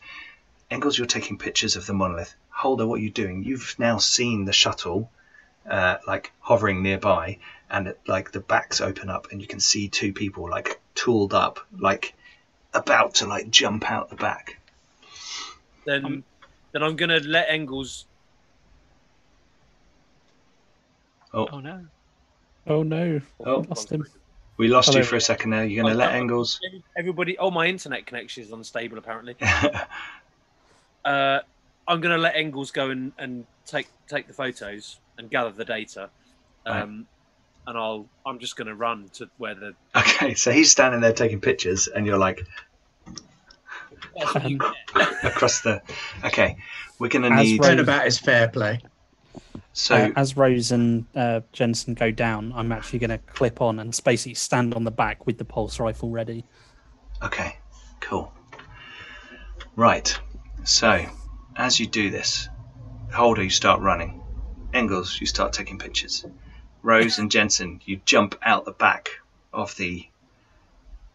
Engels, 0.69 0.97
you're 0.97 1.07
taking 1.07 1.37
pictures 1.37 1.75
of 1.75 1.85
the 1.85 1.93
monolith. 1.93 2.35
Holder, 2.49 2.85
what 2.85 2.99
are 2.99 3.03
you 3.03 3.09
doing? 3.09 3.43
You've 3.43 3.75
now 3.77 3.97
seen 3.97 4.45
the 4.45 4.53
shuttle, 4.53 5.09
uh, 5.69 5.97
like 6.05 6.31
hovering 6.39 6.83
nearby, 6.83 7.39
and 7.69 7.87
it, 7.87 7.99
like 8.07 8.31
the 8.31 8.39
backs 8.39 8.81
open 8.81 9.09
up, 9.09 9.27
and 9.31 9.41
you 9.41 9.47
can 9.47 9.59
see 9.59 9.87
two 9.87 10.13
people 10.13 10.49
like 10.49 10.79
tooled 10.95 11.33
up, 11.33 11.59
like 11.77 12.13
about 12.73 13.15
to 13.15 13.27
like 13.27 13.49
jump 13.49 13.89
out 13.89 14.09
the 14.09 14.15
back. 14.15 14.59
Then, 15.85 16.05
Um, 16.05 16.23
then 16.71 16.83
I'm 16.83 16.95
gonna 16.95 17.19
let 17.19 17.47
Engels. 17.49 18.05
Oh 21.33 21.59
no! 21.59 21.85
Oh 22.65 22.83
no, 22.83 23.21
Oh. 23.45 23.65
lost 23.69 23.91
him. 23.91 24.05
We 24.57 24.67
lost 24.69 24.95
you 24.95 25.03
for 25.03 25.15
a 25.15 25.21
second 25.21 25.51
there. 25.51 25.65
You're 25.65 25.83
going 25.83 25.93
to 25.93 25.97
let 25.99 26.15
Engels. 26.15 26.59
Everybody. 26.97 27.37
Oh, 27.37 27.51
my 27.51 27.67
internet 27.67 28.07
connection 28.07 28.41
is 28.43 28.51
unstable 28.51 28.97
apparently. 28.97 29.35
Uh, 31.05 31.39
I'm 31.87 32.01
gonna 32.01 32.17
let 32.17 32.35
Engels 32.35 32.71
go 32.71 32.89
and, 32.89 33.13
and 33.17 33.45
take 33.65 33.87
take 34.09 34.27
the 34.27 34.33
photos 34.33 34.97
and 35.17 35.29
gather 35.31 35.51
the 35.51 35.63
data. 35.63 36.09
Um, 36.65 37.07
and 37.67 37.77
I'll 37.77 38.07
I'm 38.25 38.39
just 38.39 38.55
gonna 38.55 38.73
run 38.75 39.09
to 39.13 39.29
where 39.37 39.53
the 39.53 39.75
okay, 39.95 40.33
so 40.33 40.51
he's 40.51 40.71
standing 40.71 41.01
there 41.01 41.13
taking 41.13 41.39
pictures, 41.41 41.87
and 41.87 42.05
you're 42.05 42.17
like 42.17 42.47
that's 44.15 44.33
what 44.33 44.49
you 44.49 44.57
get. 44.95 45.23
across 45.23 45.61
the. 45.61 45.81
Okay, 46.25 46.57
we're 46.99 47.09
going 47.09 47.23
to 47.23 47.29
need. 47.29 47.35
As 47.39 47.45
need. 47.45 47.59
Rose- 47.61 47.69
Turnabout 47.69 48.07
is 48.07 48.17
fair 48.17 48.47
play. 48.47 48.81
So 49.73 49.95
Uh, 49.95 50.11
as 50.15 50.35
Rose 50.35 50.71
and 50.71 51.05
uh, 51.15 51.41
Jensen 51.51 51.93
go 51.93 52.09
down, 52.09 52.51
I'm 52.55 52.71
actually 52.71 52.99
going 52.99 53.11
to 53.11 53.19
clip 53.19 53.61
on 53.61 53.79
and 53.79 53.99
basically 54.03 54.33
stand 54.33 54.73
on 54.73 54.83
the 54.83 54.91
back 54.91 55.27
with 55.27 55.37
the 55.37 55.45
pulse 55.45 55.79
rifle 55.79 56.09
ready. 56.09 56.45
Okay, 57.23 57.57
cool. 57.99 58.33
Right, 59.75 60.19
so 60.63 61.05
as 61.55 61.79
you 61.79 61.85
do 61.85 62.09
this, 62.09 62.49
Holder, 63.13 63.43
you 63.43 63.51
start 63.51 63.81
running. 63.81 64.23
Engels, 64.73 65.19
you 65.21 65.27
start 65.27 65.53
taking 65.53 65.77
pictures. 65.77 66.25
Rose 66.87 67.19
and 67.19 67.29
Jensen, 67.29 67.81
you 67.83 67.99
jump 68.05 68.39
out 68.41 68.63
the 68.63 68.71
back 68.71 69.19
of 69.51 69.75
the 69.75 70.07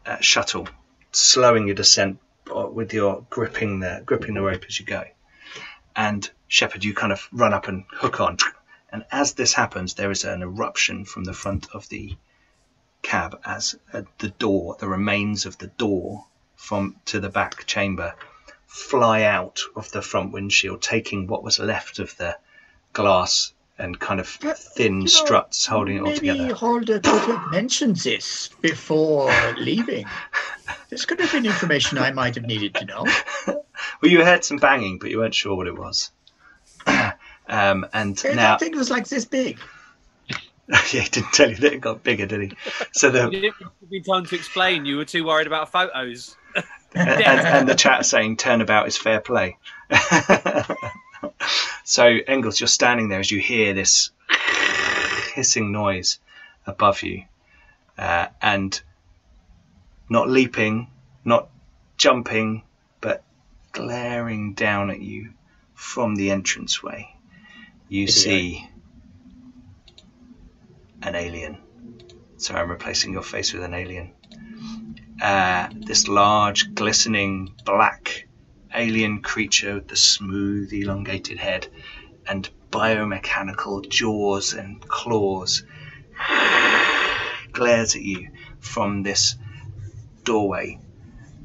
uh, 0.04 0.20
shuttle, 0.20 0.68
slowing 1.12 1.66
your 1.66 1.74
descent 1.74 2.18
uh, 2.54 2.66
with 2.66 2.92
your 2.92 3.24
gripping 3.30 3.80
the 3.80 4.02
gripping 4.04 4.34
the 4.34 4.42
rope 4.42 4.66
as 4.68 4.78
you 4.78 4.84
go. 4.84 5.02
And 5.96 6.30
Shepard, 6.46 6.84
you 6.84 6.92
kind 6.92 7.10
of 7.10 7.26
run 7.32 7.54
up 7.54 7.68
and 7.68 7.86
hook 7.90 8.20
on. 8.20 8.36
And 8.90 9.06
as 9.10 9.32
this 9.32 9.54
happens, 9.54 9.94
there 9.94 10.10
is 10.10 10.24
an 10.24 10.42
eruption 10.42 11.06
from 11.06 11.24
the 11.24 11.32
front 11.32 11.70
of 11.72 11.88
the 11.88 12.18
cab 13.00 13.40
as 13.42 13.74
uh, 13.94 14.02
the 14.18 14.28
door, 14.28 14.76
the 14.78 14.88
remains 14.88 15.46
of 15.46 15.56
the 15.56 15.68
door 15.68 16.26
from 16.54 16.96
to 17.06 17.18
the 17.18 17.30
back 17.30 17.64
chamber, 17.64 18.14
fly 18.66 19.22
out 19.22 19.60
of 19.74 19.90
the 19.90 20.02
front 20.02 20.32
windshield, 20.32 20.82
taking 20.82 21.26
what 21.26 21.42
was 21.42 21.58
left 21.58 21.98
of 21.98 22.14
the 22.18 22.36
glass 22.92 23.54
and 23.78 23.98
kind 23.98 24.20
of 24.20 24.38
But, 24.40 24.58
thin 24.58 24.94
you 24.94 25.00
know, 25.00 25.06
struts 25.06 25.66
holding 25.66 25.96
it 25.96 26.00
all 26.00 26.14
together. 26.14 26.38
Maybe 26.38 26.38
together. 26.38 26.54
Holder 26.54 27.00
could 27.00 27.36
have 27.36 27.50
mentioned 27.50 27.96
this 27.96 28.50
before 28.60 29.32
leaving. 29.58 30.06
This 30.88 31.04
could 31.04 31.20
have 31.20 31.32
been 31.32 31.46
information 31.46 31.98
I 31.98 32.12
might 32.12 32.34
have 32.34 32.44
needed 32.44 32.74
to 32.76 32.84
know. 32.84 33.06
Well, 34.00 34.12
you 34.12 34.24
heard 34.24 34.44
some 34.44 34.58
banging, 34.58 34.98
but 34.98 35.10
you 35.10 35.18
weren't 35.18 35.34
sure 35.34 35.56
what 35.56 35.66
it 35.66 35.76
was. 35.76 36.10
um, 36.86 37.86
and 37.92 38.22
I 38.24 38.34
now, 38.34 38.50
don't 38.50 38.58
think 38.60 38.74
it 38.74 38.78
was 38.78 38.90
like 38.90 39.08
this 39.08 39.24
big. 39.24 39.58
yeah, 40.68 40.78
he 40.78 41.08
didn't 41.08 41.32
tell 41.32 41.50
you 41.50 41.56
that 41.56 41.72
it 41.72 41.80
got 41.80 42.02
bigger, 42.02 42.26
did 42.26 42.42
he? 42.42 42.56
So 42.92 43.10
the 43.10 43.24
You 43.24 43.40
didn't 43.40 43.56
give 43.90 44.06
time 44.06 44.26
to 44.26 44.36
explain. 44.36 44.86
You 44.86 44.96
were 44.96 45.04
too 45.04 45.24
worried 45.24 45.46
about 45.46 45.70
photos. 45.72 46.36
and, 46.54 46.64
and, 47.08 47.46
and 47.46 47.68
the 47.68 47.74
chat 47.74 48.06
saying 48.06 48.36
turnabout 48.36 48.86
is 48.86 48.96
fair 48.96 49.20
play. 49.20 49.58
So 51.84 52.04
Engels, 52.26 52.60
you're 52.60 52.68
standing 52.68 53.08
there 53.08 53.20
as 53.20 53.30
you 53.30 53.40
hear 53.40 53.74
this 53.74 54.10
hissing 55.34 55.72
noise 55.72 56.18
above 56.66 57.02
you, 57.02 57.24
uh, 57.98 58.26
and 58.40 58.80
not 60.08 60.28
leaping, 60.28 60.88
not 61.24 61.48
jumping, 61.96 62.62
but 63.00 63.24
glaring 63.72 64.54
down 64.54 64.90
at 64.90 65.00
you 65.00 65.30
from 65.74 66.14
the 66.14 66.30
entranceway. 66.30 67.14
You 67.88 68.06
see 68.06 68.68
an 71.02 71.14
alien. 71.14 71.58
So 72.36 72.54
I'm 72.54 72.70
replacing 72.70 73.12
your 73.12 73.22
face 73.22 73.52
with 73.52 73.62
an 73.62 73.74
alien 73.74 74.12
uh, 75.22 75.68
this 75.72 76.08
large, 76.08 76.74
glistening 76.74 77.54
black 77.64 78.26
alien 78.74 79.22
creature 79.22 79.74
with 79.74 79.88
the 79.88 79.96
smooth, 79.96 80.72
elongated 80.72 81.38
head 81.38 81.68
and 82.26 82.48
biomechanical 82.70 83.88
jaws 83.88 84.54
and 84.54 84.80
claws 84.88 85.62
glares 87.52 87.94
at 87.94 88.02
you 88.02 88.28
from 88.60 89.02
this 89.02 89.36
doorway. 90.24 90.78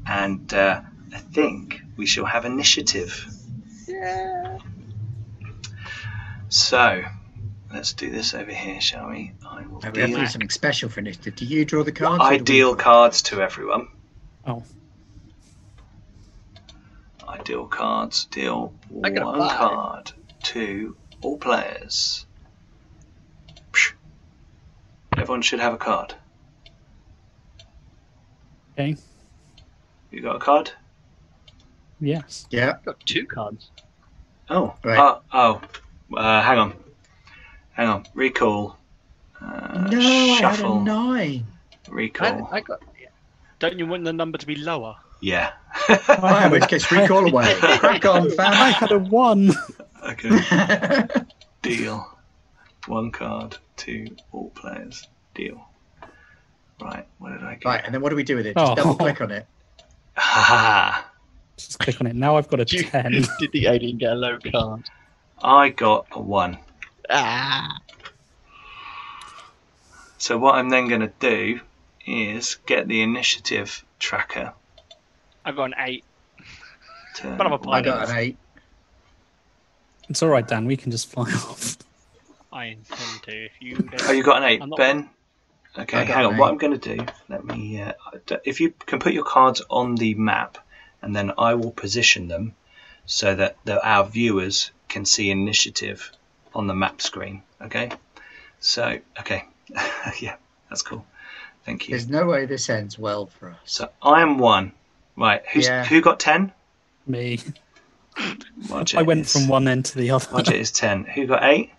And 0.06 0.52
uh, 0.54 0.80
I 1.12 1.18
think 1.18 1.80
we 1.96 2.06
shall 2.06 2.24
have 2.24 2.44
initiative. 2.44 3.26
Yeah. 3.86 4.58
So, 6.48 7.02
let's 7.72 7.92
do 7.92 8.10
this 8.10 8.32
over 8.32 8.50
here, 8.50 8.80
shall 8.80 9.10
we? 9.10 9.32
I 9.46 9.66
will 9.66 9.80
We 9.80 10.00
have 10.00 10.10
to 10.10 10.16
do 10.20 10.26
something 10.26 10.48
special 10.48 10.88
for 10.88 11.00
initiative. 11.00 11.36
Do 11.36 11.44
you 11.44 11.64
draw 11.64 11.84
the 11.84 11.92
cards? 11.92 12.20
or 12.20 12.26
I 12.26 12.38
deal 12.38 12.74
cards 12.74 13.22
to 13.22 13.42
everyone. 13.42 13.88
Oh. 14.46 14.62
I 17.38 17.42
deal 17.42 17.66
cards. 17.66 18.24
Deal 18.26 18.72
I 19.04 19.10
got 19.10 19.22
a 19.22 19.38
one 19.38 19.48
card 19.48 20.12
to 20.44 20.96
all 21.22 21.38
players. 21.38 22.26
Psh. 23.72 23.92
Everyone 25.16 25.42
should 25.42 25.60
have 25.60 25.74
a 25.74 25.78
card. 25.78 26.14
Okay. 28.72 28.96
You 30.10 30.20
got 30.20 30.36
a 30.36 30.38
card? 30.38 30.72
Yes. 32.00 32.46
Yeah. 32.50 32.74
I've 32.76 32.84
got 32.84 33.00
two 33.00 33.26
cards. 33.26 33.70
Oh. 34.48 34.74
Right. 34.84 34.98
Oh. 34.98 35.20
oh. 35.32 36.16
Uh, 36.16 36.42
hang 36.42 36.58
on. 36.58 36.74
Hang 37.72 37.88
on. 37.88 38.06
Recall. 38.14 38.76
Uh, 39.40 39.88
no, 39.90 39.98
I 39.98 40.40
had 40.40 40.60
a 40.60 40.80
nine. 40.80 41.46
Recall. 41.88 42.48
I, 42.50 42.56
I 42.56 42.60
got. 42.60 42.82
Don't 43.58 43.78
you 43.78 43.86
want 43.86 44.04
the 44.04 44.12
number 44.12 44.38
to 44.38 44.46
be 44.46 44.54
lower? 44.54 44.96
Yeah. 45.20 45.52
Oh, 45.88 46.42
in 46.44 46.50
which 46.52 46.68
case, 46.68 46.90
recall 46.92 47.26
away. 47.28 47.54
Crack 47.58 48.04
on, 48.04 48.30
fam. 48.30 48.52
I 48.52 48.70
had 48.70 48.92
a 48.92 48.98
one. 48.98 49.52
okay. 50.04 51.06
Deal. 51.62 52.08
One 52.86 53.10
card 53.10 53.56
to 53.78 54.08
all 54.32 54.50
players. 54.50 55.06
Deal. 55.34 55.68
Right. 56.80 57.06
What 57.18 57.30
did 57.32 57.42
I 57.42 57.54
get? 57.56 57.64
right, 57.64 57.82
and 57.84 57.92
then 57.92 58.00
what 58.00 58.10
do 58.10 58.16
we 58.16 58.22
do 58.22 58.36
with 58.36 58.46
it? 58.46 58.56
Just 58.56 58.72
Oh. 58.72 58.74
double 58.76 58.94
click 58.94 59.20
on 59.20 59.30
it. 59.32 59.46
Ha 60.16 60.44
ha. 60.48 61.10
Just 61.56 61.78
click 61.80 62.00
on 62.00 62.06
it. 62.06 62.14
Now 62.14 62.36
I've 62.36 62.48
got 62.48 62.60
a 62.60 62.64
Did 62.64 62.80
you- 62.80 62.86
ten. 62.88 63.12
Did 63.40 63.52
the 63.52 63.66
alien 63.66 63.98
get 63.98 64.12
a 64.12 64.14
low 64.14 64.38
card? 64.38 64.88
I 65.42 65.68
got 65.70 66.06
a 66.12 66.20
one. 66.20 66.58
Ah. 67.10 67.78
So 70.18 70.38
what 70.38 70.54
I'm 70.56 70.68
then 70.70 70.88
going 70.88 71.00
to 71.00 71.12
do 71.20 71.60
is 72.06 72.56
get 72.66 72.88
the 72.88 73.02
initiative 73.02 73.84
tracker 73.98 74.52
I 75.44 75.52
got 75.52 75.64
an 75.64 75.74
eight. 75.78 76.04
to 77.16 77.34
But 77.36 77.46
I'm 77.46 77.52
a 77.52 77.56
I 77.56 77.58
pilot. 77.58 77.84
got 77.84 78.10
an 78.10 78.16
eight. 78.16 78.36
It's 80.08 80.22
all 80.22 80.28
right, 80.28 80.46
Dan. 80.46 80.66
We 80.66 80.76
can 80.76 80.90
just 80.90 81.08
fly 81.10 81.24
off. 81.34 81.76
I 82.52 82.66
intend 82.66 83.22
to. 83.24 83.44
If 83.44 83.52
you 83.60 83.76
don't... 83.76 84.08
Oh, 84.08 84.12
you 84.12 84.22
got 84.22 84.38
an 84.38 84.44
eight, 84.48 84.62
I'm 84.62 84.70
not- 84.70 84.78
Ben. 84.78 85.10
Okay, 85.78 85.98
I 85.98 86.04
got 86.04 86.16
hang 86.16 86.26
on. 86.26 86.32
an 86.34 86.38
What 86.38 86.46
eight. 86.48 86.50
I'm 86.52 86.58
going 86.58 86.80
to 86.80 86.96
do? 86.96 87.06
Let 87.28 87.44
me. 87.44 87.80
Uh, 87.82 87.92
d- 88.26 88.36
if 88.44 88.60
you 88.60 88.72
can 88.86 88.98
put 88.98 89.12
your 89.12 89.24
cards 89.24 89.62
on 89.70 89.94
the 89.96 90.14
map, 90.14 90.58
and 91.02 91.14
then 91.14 91.32
I 91.38 91.54
will 91.54 91.70
position 91.70 92.26
them 92.28 92.54
so 93.06 93.34
that 93.34 93.56
the, 93.64 93.86
our 93.86 94.04
viewers 94.06 94.70
can 94.88 95.04
see 95.04 95.30
initiative 95.30 96.10
on 96.54 96.66
the 96.66 96.74
map 96.74 97.00
screen. 97.00 97.42
Okay. 97.62 97.90
So, 98.60 98.98
okay, 99.20 99.44
yeah, 100.20 100.36
that's 100.68 100.82
cool. 100.82 101.06
Thank 101.64 101.86
you. 101.86 101.92
There's 101.92 102.08
no 102.08 102.26
way 102.26 102.46
this 102.46 102.68
ends 102.70 102.98
well 102.98 103.26
for 103.26 103.50
us. 103.50 103.58
So 103.66 103.90
I 104.02 104.22
am 104.22 104.38
one. 104.38 104.72
Right. 105.18 105.42
Who's 105.52 105.66
Yeah. 105.66 105.84
who 105.84 106.00
got 106.00 106.20
ten? 106.20 106.52
Me. 107.06 107.40
Roger 108.68 108.98
I 108.98 109.02
went 109.02 109.22
is- 109.22 109.32
from 109.32 109.48
one 109.48 109.66
end 109.68 109.84
to 109.86 109.98
the 109.98 110.10
other. 110.12 110.28
Roger 110.32 110.54
is 110.54 110.70
ten. 110.70 111.04
Who 111.04 111.26
got 111.26 111.42
eight? 111.44 111.72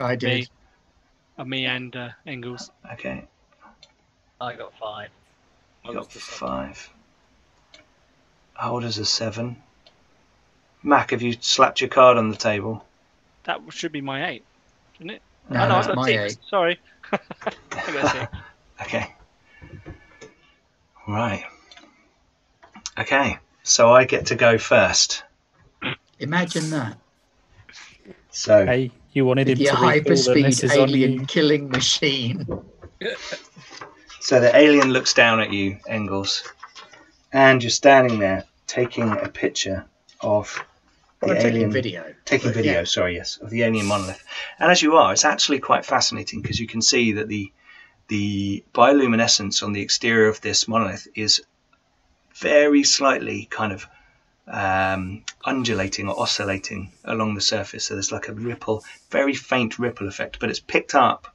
I 0.00 0.16
did. 0.16 0.40
Me. 0.40 0.46
Uh, 1.38 1.44
me 1.44 1.66
and 1.66 1.94
uh, 1.94 2.08
Engels. 2.26 2.70
Okay, 2.92 3.24
I 4.40 4.54
got 4.54 4.72
five. 4.78 5.08
I 5.88 5.92
got 5.92 6.10
five. 6.12 6.90
second. 7.72 8.70
old 8.70 8.84
is 8.84 8.98
a 8.98 9.04
seven. 9.04 9.56
Mac, 10.82 11.10
have 11.10 11.22
you 11.22 11.34
slapped 11.40 11.80
your 11.80 11.88
card 11.90 12.16
on 12.18 12.30
the 12.30 12.36
table? 12.36 12.84
That 13.44 13.60
should 13.70 13.92
be 13.92 14.00
my 14.00 14.28
eight, 14.30 14.44
isn't 14.96 15.10
it? 15.10 15.22
No, 15.48 15.60
oh, 15.60 15.68
no, 15.68 15.74
that's 15.74 15.88
I've 15.88 15.94
got 15.94 16.02
my 16.02 16.08
six. 16.08 16.32
eight. 16.32 16.38
Sorry. 16.48 16.80
I 17.12 17.18
got 17.92 18.12
six. 18.12 18.32
Okay. 18.82 19.14
Right. 21.06 21.44
Okay. 23.00 23.38
So 23.62 23.90
I 23.92 24.04
get 24.04 24.26
to 24.26 24.34
go 24.34 24.58
first. 24.58 25.22
Imagine 26.18 26.70
that. 26.70 26.98
So 28.30 28.66
Hey, 28.66 28.90
you 29.12 29.24
wanted 29.24 29.48
him 29.48 29.58
With 29.58 29.60
your 29.60 29.76
to 29.76 29.80
recall 29.80 29.90
that 29.90 30.04
hyperspeed 30.06 30.60
this 30.60 30.76
on 30.76 30.88
alien 30.88 31.12
you. 31.12 31.26
killing 31.26 31.68
machine. 31.70 32.46
so 34.20 34.40
the 34.40 34.54
alien 34.56 34.90
looks 34.92 35.14
down 35.14 35.40
at 35.40 35.52
you, 35.52 35.78
Engels, 35.88 36.44
and 37.32 37.62
you're 37.62 37.70
standing 37.70 38.18
there 38.18 38.44
taking 38.66 39.10
a 39.10 39.28
picture 39.28 39.84
of 40.20 40.62
the 41.20 41.30
Or 41.30 41.34
taking 41.34 41.50
alien 41.50 41.70
video. 41.72 42.14
taking 42.24 42.48
But, 42.50 42.54
video 42.56 42.72
yeah. 42.80 42.84
sorry 42.84 43.16
yes 43.16 43.36
of 43.38 43.50
the 43.50 43.62
alien 43.62 43.86
monolith 43.86 44.22
and 44.58 44.70
as 44.70 44.80
you 44.80 44.96
are 44.96 45.12
it's 45.12 45.24
actually 45.24 45.58
quite 45.58 45.84
fascinating 45.84 46.40
because 46.40 46.58
you 46.60 46.66
can 46.68 46.80
see 46.80 47.12
that 47.12 47.28
the 47.28 47.52
the 48.08 48.62
bioluminescence 48.72 49.62
on 49.62 49.72
the 49.72 49.82
exterior 49.82 50.28
of 50.28 50.40
this 50.40 50.66
monolith 50.68 51.08
is 51.14 51.42
very 52.40 52.82
slightly 52.82 53.46
kind 53.50 53.72
of 53.72 53.86
um, 54.48 55.22
undulating 55.44 56.08
or 56.08 56.18
oscillating 56.20 56.90
along 57.04 57.34
the 57.34 57.40
surface 57.40 57.84
so 57.84 57.94
there's 57.94 58.10
like 58.10 58.28
a 58.28 58.32
ripple 58.32 58.82
very 59.10 59.34
faint 59.34 59.78
ripple 59.78 60.08
effect 60.08 60.38
but 60.40 60.50
it's 60.50 60.58
picked 60.60 60.94
up 60.94 61.34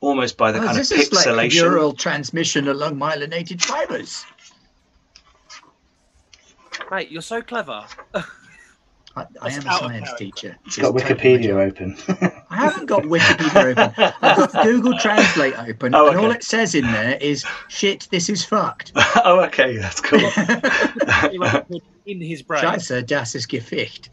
almost 0.00 0.36
by 0.36 0.50
the 0.52 0.58
Oh, 0.60 0.64
kind 0.66 0.76
this 0.76 0.90
of 0.90 0.98
is 0.98 1.12
like 1.12 1.26
pixelation 1.26 1.54
neural 1.62 1.92
transmission 1.92 2.68
along 2.68 2.96
myelinated 2.96 3.62
fibers. 3.62 4.24
Mate, 6.90 7.10
you're 7.10 7.22
so 7.22 7.40
clever. 7.42 7.84
I, 8.14 8.22
I 9.40 9.50
am 9.50 9.60
a 9.60 9.62
science 9.62 10.12
teacher. 10.18 10.56
it's 10.66 10.76
got 10.76 10.94
It's 10.94 11.02
totally 11.08 11.38
my 11.38 11.38
wikipedia 11.38 11.66
open 11.66 11.96
I 12.56 12.60
haven't 12.64 12.86
got 12.86 13.02
Wikipedia 13.02 13.70
open. 13.72 14.14
I've 14.22 14.52
got 14.52 14.64
Google 14.64 14.98
Translate 14.98 15.58
open, 15.58 15.94
Oh, 15.94 16.08
and 16.08 16.18
all 16.18 16.30
it 16.30 16.42
says 16.42 16.74
in 16.74 16.84
there 16.84 17.16
is 17.20 17.44
"shit, 17.68 18.08
this 18.10 18.28
is 18.28 18.44
fucked." 18.44 18.92
oh 19.24 19.40
okay 19.44 19.76
that's 19.76 20.00
cool 20.00 20.20
in 22.06 22.20
his 22.20 22.42
brain. 22.42 22.62
Scheiße, 22.62 23.06
das 23.06 23.34
ist 23.34 23.48
Geficht. 23.48 24.08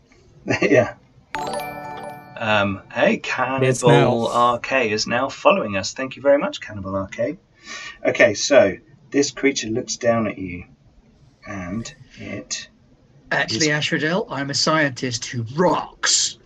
yeah. 0.62 0.96
Um, 2.38 2.82
hey, 2.92 3.16
It's 3.16 3.30
Cannibal 3.30 4.30
now. 4.30 4.56
RK 4.56 4.72
is 4.92 5.08
now 5.08 5.30
following 5.30 5.78
us. 5.78 5.94
Thank 5.94 6.16
you 6.16 6.22
very 6.22 6.38
much, 6.38 6.60
Cannibal 6.60 6.96
RK. 6.96 7.38
Okay, 8.06 8.34
so 8.34 8.76
this 9.12 9.32
creature 9.32 9.70
looks 9.70 9.96
down 9.96 10.28
at 10.28 10.38
you, 10.38 10.66
and 11.48 11.94
it 12.18 12.68
Actually, 13.32 13.72
Ashradel, 13.72 14.28
I'm 14.30 14.50
a 14.50 14.54
scientist 14.54 15.26
who 15.26 15.44
rocks. 15.56 16.38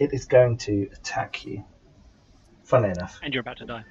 It 0.00 0.12
is 0.12 0.24
going 0.26 0.56
to 0.58 0.88
attack 0.92 1.44
you. 1.44 1.64
Funnily 2.64 2.90
enough, 2.90 3.18
And 3.22 3.32
you're 3.32 3.40
about 3.40 3.56
to 3.58 3.64
die. 3.66 3.82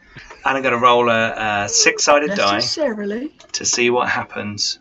and 0.45 0.58
I'm 0.58 0.62
going 0.62 0.74
to 0.76 0.80
roll 0.80 1.10
a, 1.10 1.64
a 1.66 1.70
six-sided 1.70 2.36
die 2.36 2.55
Necessarily. 2.55 3.30
to 3.53 3.66
see 3.66 3.89
what 3.89 4.08
happens. 4.08 4.78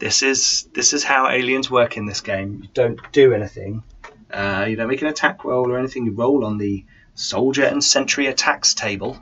This 0.00 0.24
is 0.24 0.68
this 0.74 0.92
is 0.92 1.04
how 1.04 1.28
aliens 1.30 1.70
work 1.70 1.96
in 1.96 2.06
this 2.06 2.20
game. 2.20 2.58
You 2.64 2.68
don't 2.74 2.98
do 3.12 3.32
anything. 3.32 3.84
Uh, 4.32 4.66
you 4.68 4.74
don't 4.74 4.88
make 4.88 5.02
an 5.02 5.06
attack 5.08 5.44
roll 5.44 5.70
or 5.70 5.78
anything. 5.78 6.04
You 6.06 6.12
roll 6.12 6.44
on 6.44 6.58
the 6.58 6.84
soldier 7.14 7.62
and 7.64 7.84
sentry 7.84 8.26
attacks 8.26 8.74
table. 8.74 9.16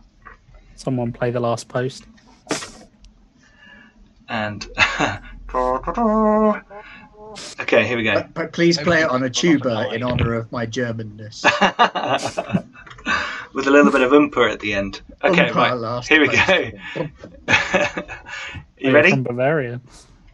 Someone 0.76 1.12
play 1.12 1.31
the 1.31 1.41
last 1.41 1.68
post. 1.68 2.05
and 4.31 4.66
okay, 7.61 7.87
here 7.87 7.97
we 7.97 8.03
go. 8.05 8.14
But, 8.14 8.35
but 8.35 8.53
please 8.53 8.78
play 8.78 9.03
it 9.03 9.09
on 9.09 9.22
a 9.22 9.31
tuba 9.31 9.93
in 9.93 10.03
honor 10.03 10.35
of 10.35 10.51
my 10.53 10.66
Germanness. 10.66 11.45
With 13.53 13.66
a 13.66 13.70
little 13.70 13.91
bit 13.91 14.03
of 14.03 14.12
umpa 14.12 14.53
at 14.53 14.61
the 14.61 14.74
end. 14.74 15.01
Okay, 15.24 15.49
Umpa 15.49 15.55
right. 15.55 15.72
last 15.74 16.09
Here 16.09 16.20
we 16.20 16.28
go. 16.28 16.70
you 16.97 17.09
You're 18.78 18.93
ready? 18.93 19.11
From 19.11 19.24
Bavaria. 19.24 19.81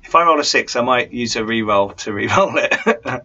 If 0.05 0.15
I 0.15 0.25
roll 0.25 0.39
a 0.39 0.45
six, 0.45 0.77
I 0.77 0.83
might 0.83 1.13
use 1.13 1.35
a 1.37 1.45
re-roll 1.45 1.91
to 1.91 2.13
re-roll 2.13 2.53
it. 2.57 2.75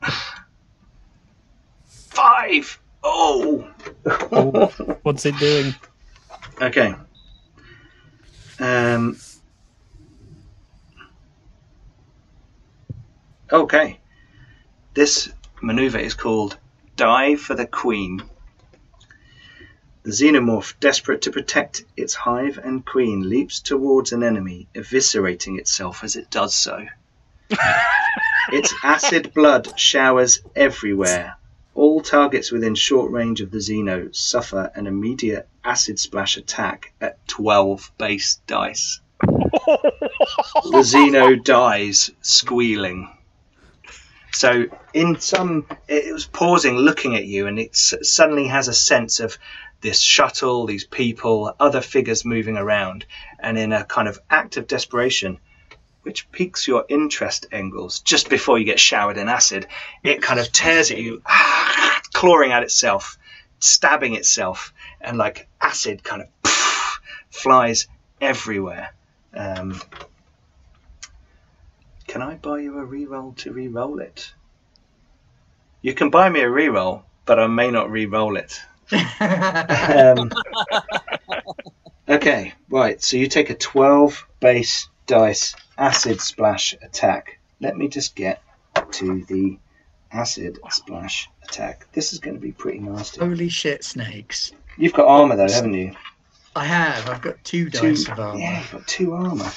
Five. 1.85 2.79
Oh. 3.03 3.67
Oh, 4.05 4.67
what's 5.03 5.25
it 5.25 5.37
doing? 5.37 5.75
Okay. 6.61 6.95
Um. 8.59 9.17
Okay. 13.51 13.99
This 14.93 15.29
maneuver 15.61 15.97
is 15.97 16.13
called 16.13 16.57
Die 16.95 17.35
for 17.35 17.53
the 17.53 17.65
Queen. 17.65 18.23
The 20.03 20.11
xenomorph, 20.11 20.73
desperate 20.79 21.21
to 21.23 21.31
protect 21.31 21.83
its 21.97 22.15
hive 22.15 22.57
and 22.57 22.85
queen, 22.85 23.29
leaps 23.29 23.59
towards 23.59 24.13
an 24.13 24.23
enemy, 24.23 24.67
eviscerating 24.73 25.59
itself 25.59 26.03
as 26.03 26.15
it 26.15 26.31
does 26.31 26.55
so. 26.55 26.87
its 28.51 28.73
acid 28.83 29.33
blood 29.33 29.77
showers 29.77 30.39
everywhere. 30.55 31.35
All 31.75 32.01
targets 32.01 32.51
within 32.51 32.73
short 32.73 33.11
range 33.11 33.41
of 33.41 33.51
the 33.51 33.59
Xeno 33.59 34.15
suffer 34.15 34.71
an 34.75 34.87
immediate 34.87 35.47
acid 35.63 35.99
splash 35.99 36.37
attack 36.37 36.93
at 37.01 37.27
12 37.27 37.91
base 37.97 38.39
dice. 38.47 39.01
The 39.21 40.83
Xeno 40.83 41.43
dies 41.43 42.11
squealing. 42.21 43.09
So, 44.33 44.65
in 44.93 45.19
some, 45.19 45.67
it 45.87 46.13
was 46.13 46.25
pausing, 46.25 46.77
looking 46.77 47.15
at 47.15 47.25
you, 47.25 47.47
and 47.47 47.59
it 47.59 47.75
suddenly 47.75 48.47
has 48.47 48.67
a 48.67 48.73
sense 48.73 49.19
of 49.19 49.37
this 49.81 49.99
shuttle, 49.99 50.65
these 50.65 50.85
people, 50.85 51.53
other 51.59 51.81
figures 51.81 52.23
moving 52.23 52.55
around, 52.55 53.05
and 53.39 53.57
in 53.57 53.73
a 53.73 53.83
kind 53.83 54.07
of 54.07 54.19
act 54.29 54.57
of 54.57 54.67
desperation, 54.67 55.39
which 56.03 56.31
piques 56.31 56.67
your 56.67 56.85
interest, 56.87 57.47
Engels, 57.51 57.99
just 57.99 58.29
before 58.29 58.57
you 58.57 58.65
get 58.65 58.79
showered 58.79 59.17
in 59.17 59.27
acid, 59.27 59.67
it 60.03 60.21
kind 60.21 60.39
of 60.39 60.51
tears 60.51 60.91
at 60.91 60.97
you, 60.97 61.21
clawing 62.13 62.51
at 62.51 62.63
itself, 62.63 63.17
stabbing 63.59 64.15
itself, 64.15 64.73
and 64.99 65.17
like 65.17 65.47
acid 65.59 66.03
kind 66.03 66.23
of 66.23 66.51
flies 67.29 67.87
everywhere. 68.19 68.93
Um, 69.33 69.79
can 72.11 72.21
I 72.21 72.35
buy 72.35 72.59
you 72.59 72.77
a 72.77 72.85
reroll 72.85 73.37
to 73.37 73.53
re-roll 73.53 73.99
it? 74.01 74.33
You 75.81 75.93
can 75.93 76.09
buy 76.09 76.27
me 76.27 76.41
a 76.41 76.49
reroll, 76.49 77.03
but 77.25 77.39
I 77.39 77.47
may 77.47 77.71
not 77.71 77.89
re-roll 77.89 78.35
it. 78.35 78.59
Um, 79.21 80.29
okay, 82.09 82.53
right. 82.69 83.01
So 83.01 83.15
you 83.15 83.27
take 83.27 83.49
a 83.49 83.55
12 83.55 84.27
base 84.41 84.89
dice 85.07 85.55
acid 85.77 86.19
splash 86.19 86.73
attack. 86.81 87.39
Let 87.61 87.77
me 87.77 87.87
just 87.87 88.13
get 88.13 88.43
to 88.91 89.23
the 89.23 89.57
acid 90.11 90.59
splash 90.69 91.29
attack. 91.43 91.87
This 91.93 92.11
is 92.11 92.19
going 92.19 92.35
to 92.35 92.41
be 92.41 92.51
pretty 92.51 92.79
nasty. 92.79 93.21
Holy 93.21 93.47
shit, 93.47 93.85
snakes. 93.85 94.51
You've 94.77 94.93
got 94.93 95.07
armor 95.07 95.37
though, 95.37 95.49
haven't 95.49 95.75
you? 95.75 95.95
I 96.57 96.65
have. 96.65 97.09
I've 97.09 97.21
got 97.21 97.41
two 97.45 97.69
Two- 97.69 97.91
dice 97.91 98.09
of 98.09 98.19
armor. 98.19 98.39
Yeah, 98.39 98.59
you've 98.59 98.71
got 98.71 98.87
two 98.87 99.13
armor. 99.13 99.51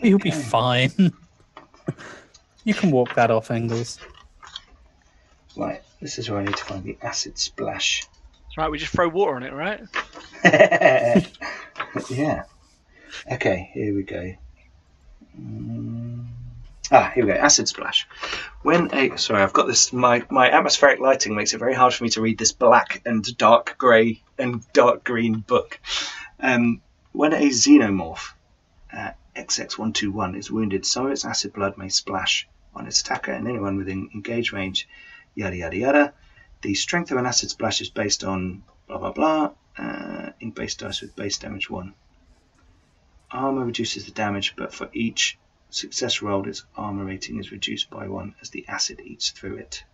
You'll 0.00 0.20
be 0.20 0.30
fine. 0.30 1.12
You 2.64 2.74
can 2.74 2.90
walk 2.90 3.14
that 3.14 3.30
off, 3.30 3.50
Engels. 3.50 3.98
Right, 5.56 5.82
this 6.00 6.18
is 6.18 6.30
where 6.30 6.40
I 6.40 6.44
need 6.44 6.56
to 6.56 6.64
find 6.64 6.84
the 6.84 6.96
acid 7.02 7.38
splash. 7.38 8.06
That's 8.44 8.58
right. 8.58 8.70
We 8.70 8.78
just 8.78 8.92
throw 8.92 9.08
water 9.08 9.36
on 9.36 9.42
it, 9.42 9.52
right? 9.52 9.80
yeah. 12.10 12.44
Okay, 13.30 13.70
here 13.74 13.94
we 13.94 14.02
go. 14.02 14.34
Mm, 15.38 16.26
Ah, 16.92 17.12
here 17.14 17.24
we 17.24 17.32
go. 17.32 17.38
Acid 17.38 17.68
splash. 17.68 18.08
When 18.62 18.92
a 18.92 19.16
sorry, 19.16 19.42
I've 19.42 19.52
got 19.52 19.68
this. 19.68 19.92
My 19.92 20.24
my 20.28 20.50
atmospheric 20.50 20.98
lighting 20.98 21.36
makes 21.36 21.54
it 21.54 21.58
very 21.58 21.74
hard 21.74 21.94
for 21.94 22.02
me 22.02 22.10
to 22.10 22.20
read 22.20 22.36
this 22.38 22.50
black 22.50 23.00
and 23.06 23.24
dark 23.36 23.76
grey 23.78 24.22
and 24.38 24.64
dark 24.72 25.04
green 25.04 25.38
book. 25.40 25.78
Um, 26.40 26.80
when 27.12 27.32
a 27.32 27.48
xenomorph 27.50 28.32
uh, 28.92 29.10
XX121 29.36 30.36
is 30.36 30.50
wounded, 30.50 30.84
of 30.96 31.10
its 31.10 31.24
acid 31.24 31.52
blood 31.52 31.78
may 31.78 31.88
splash 31.88 32.48
on 32.74 32.86
its 32.86 33.00
attacker 33.00 33.32
and 33.32 33.46
anyone 33.46 33.76
within 33.76 34.10
engage 34.14 34.52
range. 34.52 34.88
Yada 35.34 35.56
yada 35.56 35.76
yada. 35.76 36.14
The 36.62 36.74
strength 36.74 37.10
of 37.10 37.18
an 37.18 37.26
acid 37.26 37.50
splash 37.50 37.80
is 37.80 37.90
based 37.90 38.24
on 38.24 38.64
blah 38.86 38.98
blah 38.98 39.12
blah. 39.12 39.52
Uh, 39.78 40.30
in 40.40 40.50
base 40.50 40.74
dice 40.74 41.00
with 41.00 41.14
base 41.14 41.38
damage 41.38 41.70
one. 41.70 41.94
Armor 43.30 43.64
reduces 43.64 44.04
the 44.04 44.10
damage, 44.10 44.56
but 44.56 44.74
for 44.74 44.90
each 44.92 45.38
success 45.70 46.20
rolled, 46.20 46.48
its 46.48 46.64
armor 46.76 47.04
rating 47.04 47.38
is 47.38 47.52
reduced 47.52 47.88
by 47.88 48.08
one 48.08 48.34
as 48.40 48.50
the 48.50 48.66
acid 48.66 49.00
eats 49.00 49.30
through 49.30 49.56
it. 49.56 49.84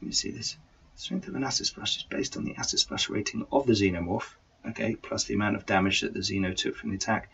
Let 0.00 0.06
me 0.06 0.12
see 0.12 0.30
this. 0.30 0.56
Strength 0.94 1.28
of 1.28 1.34
an 1.34 1.42
acid 1.42 1.66
splash 1.66 1.96
is 1.96 2.04
based 2.04 2.36
on 2.36 2.44
the 2.44 2.54
acid 2.54 2.78
splash 2.78 3.10
rating 3.10 3.44
of 3.50 3.66
the 3.66 3.72
xenomorph, 3.72 4.34
okay, 4.68 4.94
plus 4.94 5.24
the 5.24 5.34
amount 5.34 5.56
of 5.56 5.66
damage 5.66 6.02
that 6.02 6.14
the 6.14 6.20
xeno 6.20 6.54
took 6.56 6.76
from 6.76 6.90
the 6.90 6.96
attack 6.96 7.28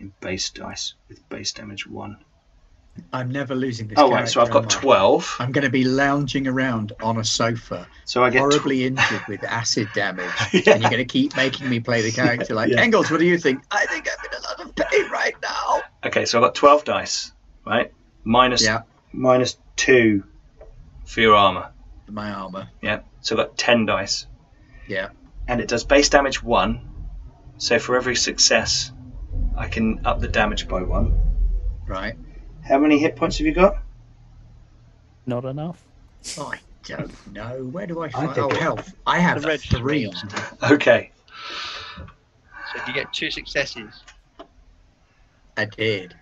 in 0.00 0.12
base 0.20 0.50
dice 0.50 0.94
with 1.08 1.26
base 1.28 1.52
damage 1.52 1.86
one. 1.86 2.18
I'm 3.12 3.32
never 3.32 3.56
losing 3.56 3.88
this. 3.88 3.98
Oh 3.98 4.08
right, 4.10 4.28
so 4.28 4.40
I've 4.40 4.50
got 4.50 4.68
character, 4.68 4.76
am 4.76 4.80
I? 4.80 4.82
twelve. 4.82 5.36
I'm 5.40 5.50
going 5.52 5.64
to 5.64 5.70
be 5.70 5.82
lounging 5.82 6.46
around 6.46 6.92
on 7.02 7.16
a 7.18 7.24
sofa, 7.24 7.88
So 8.04 8.22
I 8.22 8.30
get 8.30 8.38
tw- 8.38 8.40
horribly 8.42 8.84
injured 8.84 9.22
with 9.26 9.42
acid 9.42 9.88
damage, 9.94 10.30
Yeah. 10.52 10.74
and 10.74 10.82
you're 10.82 10.90
going 10.90 10.98
to 10.98 11.04
keep 11.04 11.34
making 11.36 11.68
me 11.68 11.80
play 11.80 12.02
the 12.02 12.12
character 12.22 12.54
like 12.54 12.70
Yeah. 12.70 12.80
Engels. 12.80 13.10
What 13.10 13.18
do 13.18 13.26
you 13.26 13.36
think? 13.36 13.64
I 13.72 13.84
think 13.86 14.06
I'm 14.08 14.24
in 14.30 14.38
a 14.38 14.42
lot 14.42 14.60
of 14.60 14.74
pain 14.76 15.10
right 15.10 15.34
now. 15.42 15.82
okay, 16.04 16.24
so 16.24 16.38
I've 16.38 16.44
got 16.44 16.54
twelve 16.54 16.84
dice, 16.84 17.32
right? 17.66 17.92
Minus 18.22 18.64
Yeah, 18.64 18.82
minus 19.12 19.56
two 19.74 20.22
for 21.04 21.20
your 21.20 21.34
armor. 21.34 21.70
my 22.08 22.30
armor. 22.32 22.68
Yeah. 22.80 23.00
So 23.22 23.34
I've 23.34 23.46
got 23.48 23.58
ten 23.58 23.86
dice. 23.86 24.26
Yeah. 24.86 25.08
and 25.48 25.60
it 25.60 25.66
does 25.68 25.82
base 25.82 26.10
damage 26.10 26.42
one. 26.44 26.90
So 27.58 27.78
for 27.80 27.96
every 27.96 28.14
success, 28.16 28.92
I 29.56 29.68
can 29.68 30.04
up 30.04 30.20
the 30.20 30.28
damage 30.28 30.66
by 30.68 30.82
one. 30.82 31.18
Right. 31.86 32.16
How 32.66 32.78
many 32.78 32.98
hit 32.98 33.16
points 33.16 33.38
have 33.38 33.46
you 33.46 33.52
got? 33.54 33.76
Not 35.26 35.44
enough. 35.44 35.82
I 36.38 36.58
don't 36.84 37.32
know. 37.32 37.64
Where 37.70 37.86
do 37.86 38.00
I 38.02 38.06
I 38.06 38.10
find? 38.10 38.34
think 38.34 38.38
Oh, 38.46 38.48
it- 38.50 38.56
health. 38.60 38.94
I 39.06 39.18
have 39.18 39.42
The 39.42 39.48
red 39.48 39.60
three. 39.60 40.10
three. 40.10 40.70
Okay. 40.70 41.10
So 41.98 42.04
if 42.76 42.88
you 42.88 42.94
get 42.94 43.12
two 43.12 43.30
successes, 43.30 44.02
I 45.56 45.66
did. 45.66 46.14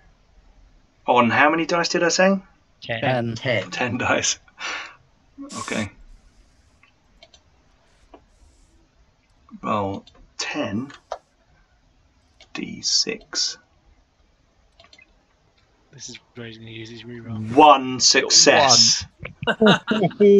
On 1.07 1.31
how 1.31 1.51
many 1.51 1.65
dice 1.67 1.89
did 1.89 2.03
I 2.03 2.09
say? 2.09 2.39
ten. 2.83 3.05
And 3.05 3.37
Ten. 3.37 3.71
Ten 3.71 3.99
dice. 3.99 4.39
Okay. 5.59 5.91
Well, 9.63 10.05
ten 10.39 10.93
d6. 12.55 13.57
This 15.93 16.09
is 16.09 16.19
where 16.35 16.47
he's 16.47 16.57
going 16.57 16.69
to 16.69 16.73
use 16.73 16.89
his 16.89 17.03
reroll. 17.03 17.53
One 17.55 18.01
success. 18.01 19.05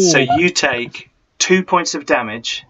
So 0.01 0.19
you 0.19 0.49
take 0.51 1.11
two 1.39 1.65
points 1.65 1.95
of 1.95 2.07
damage 2.07 2.65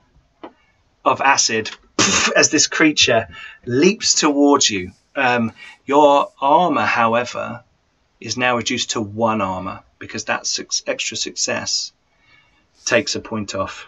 of 1.04 1.20
acid 1.20 1.70
as 2.36 2.50
this 2.50 2.66
creature 2.66 3.28
leaps 3.66 4.14
towards 4.14 4.68
you. 4.70 4.92
Um, 5.14 5.52
your 5.84 6.32
armor, 6.40 6.86
however, 6.86 7.64
is 8.18 8.36
now 8.36 8.56
reduced 8.56 8.90
to 8.92 9.00
one 9.00 9.40
armor 9.40 9.82
because 9.98 10.24
that 10.24 10.46
suc- 10.46 10.72
extra 10.86 11.16
success 11.16 11.92
takes 12.84 13.14
a 13.14 13.20
point 13.20 13.54
off. 13.54 13.86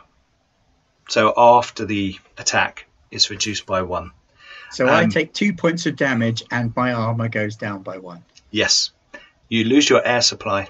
So 1.08 1.32
after 1.36 1.84
the 1.84 2.18
attack, 2.38 2.86
it's 3.10 3.30
reduced 3.30 3.66
by 3.66 3.82
one. 3.82 4.12
So 4.74 4.86
I 4.88 5.04
Um, 5.04 5.10
take 5.10 5.32
two 5.32 5.52
points 5.52 5.86
of 5.86 5.94
damage, 5.96 6.42
and 6.50 6.74
my 6.74 6.92
armor 6.92 7.28
goes 7.28 7.54
down 7.56 7.82
by 7.82 7.98
one 7.98 8.24
Yes. 8.50 8.90
You 9.48 9.64
lose 9.64 9.88
your 9.88 10.04
air 10.06 10.20
supply. 10.22 10.68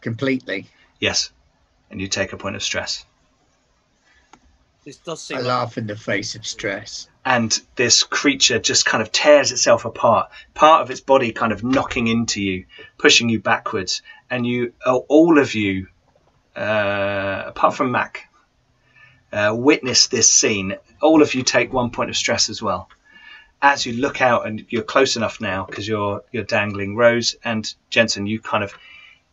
completely. 0.00 0.66
Yes. 1.00 1.30
And 1.90 2.00
you 2.00 2.06
take 2.08 2.32
a 2.32 2.36
point 2.36 2.54
of 2.56 2.62
stress. 2.62 3.04
This 4.84 4.96
does 4.96 5.20
seem 5.22 5.38
I 5.38 5.40
like 5.40 5.48
laugh 5.48 5.78
in 5.78 5.86
the 5.86 5.96
face 5.96 6.34
of 6.34 6.46
stress. 6.46 7.08
and 7.24 7.60
this 7.76 8.04
creature 8.04 8.58
just 8.58 8.86
kind 8.86 9.02
of 9.02 9.10
tears 9.12 9.52
itself 9.52 9.84
apart, 9.84 10.30
part 10.54 10.82
of 10.82 10.90
its 10.90 11.00
body 11.00 11.32
kind 11.32 11.52
of 11.52 11.62
knocking 11.64 12.06
into 12.06 12.40
you, 12.40 12.64
pushing 12.96 13.28
you 13.28 13.38
backwards, 13.40 14.02
and 14.30 14.46
you, 14.46 14.72
all 14.86 15.38
of 15.38 15.54
you, 15.54 15.88
uh, 16.56 17.42
apart 17.46 17.74
from 17.74 17.90
Mac, 17.90 18.27
uh, 19.32 19.54
witness 19.56 20.06
this 20.06 20.32
scene. 20.32 20.76
All 21.02 21.22
of 21.22 21.34
you 21.34 21.42
take 21.42 21.72
one 21.72 21.90
point 21.90 22.10
of 22.10 22.16
stress 22.16 22.48
as 22.48 22.62
well. 22.62 22.88
As 23.60 23.84
you 23.84 23.94
look 23.94 24.20
out, 24.20 24.46
and 24.46 24.64
you're 24.68 24.82
close 24.82 25.16
enough 25.16 25.40
now 25.40 25.64
because 25.64 25.86
you're 25.86 26.22
you're 26.30 26.44
dangling. 26.44 26.94
Rose 26.94 27.34
and 27.42 27.72
Jensen, 27.90 28.26
you 28.26 28.40
kind 28.40 28.62
of 28.62 28.72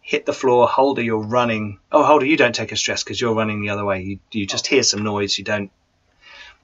hit 0.01 0.25
the 0.25 0.33
floor. 0.33 0.67
Holder, 0.67 1.01
you're 1.01 1.19
running. 1.19 1.79
Oh, 1.91 2.03
Holder, 2.03 2.25
you 2.25 2.37
don't 2.37 2.55
take 2.55 2.71
a 2.71 2.75
stress 2.75 3.03
because 3.03 3.21
you're 3.21 3.35
running 3.35 3.61
the 3.61 3.69
other 3.69 3.85
way. 3.85 4.01
You 4.01 4.19
you 4.31 4.47
just 4.47 4.65
hear 4.67 4.83
some 4.83 5.03
noise. 5.03 5.37
You 5.37 5.43
don't 5.43 5.71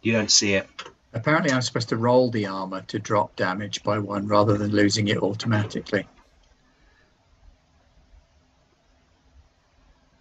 you 0.01 0.11
don't 0.13 0.31
see 0.31 0.53
it. 0.53 0.67
Apparently, 1.13 1.51
I'm 1.51 1.61
supposed 1.61 1.89
to 1.89 1.97
roll 1.97 2.31
the 2.31 2.45
armor 2.47 2.81
to 2.87 2.97
drop 2.97 3.35
damage 3.35 3.83
by 3.83 3.99
one 3.99 4.27
rather 4.27 4.57
than 4.57 4.71
losing 4.71 5.09
it 5.09 5.17
automatically. 5.17 6.07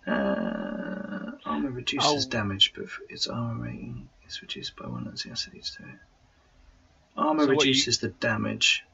Uh, 0.06 1.30
armor 1.44 1.69
reduces 1.80 2.26
Oh. 2.26 2.28
damage, 2.28 2.72
but 2.76 2.86
its 3.08 3.26
armor 3.26 3.64
rating 3.64 4.08
is 4.28 4.40
reduced 4.42 4.76
by 4.76 4.86
one 4.86 5.10
as 5.12 5.22
the 5.22 5.30
acid 5.30 5.54
eats 5.54 5.70
through 5.70 5.86
it. 5.88 5.94
Armor 7.16 7.42
So 7.44 7.54
what 7.54 7.64
you- 7.64 7.70
reduces 7.70 7.98
the 7.98 8.08
damage. 8.08 8.84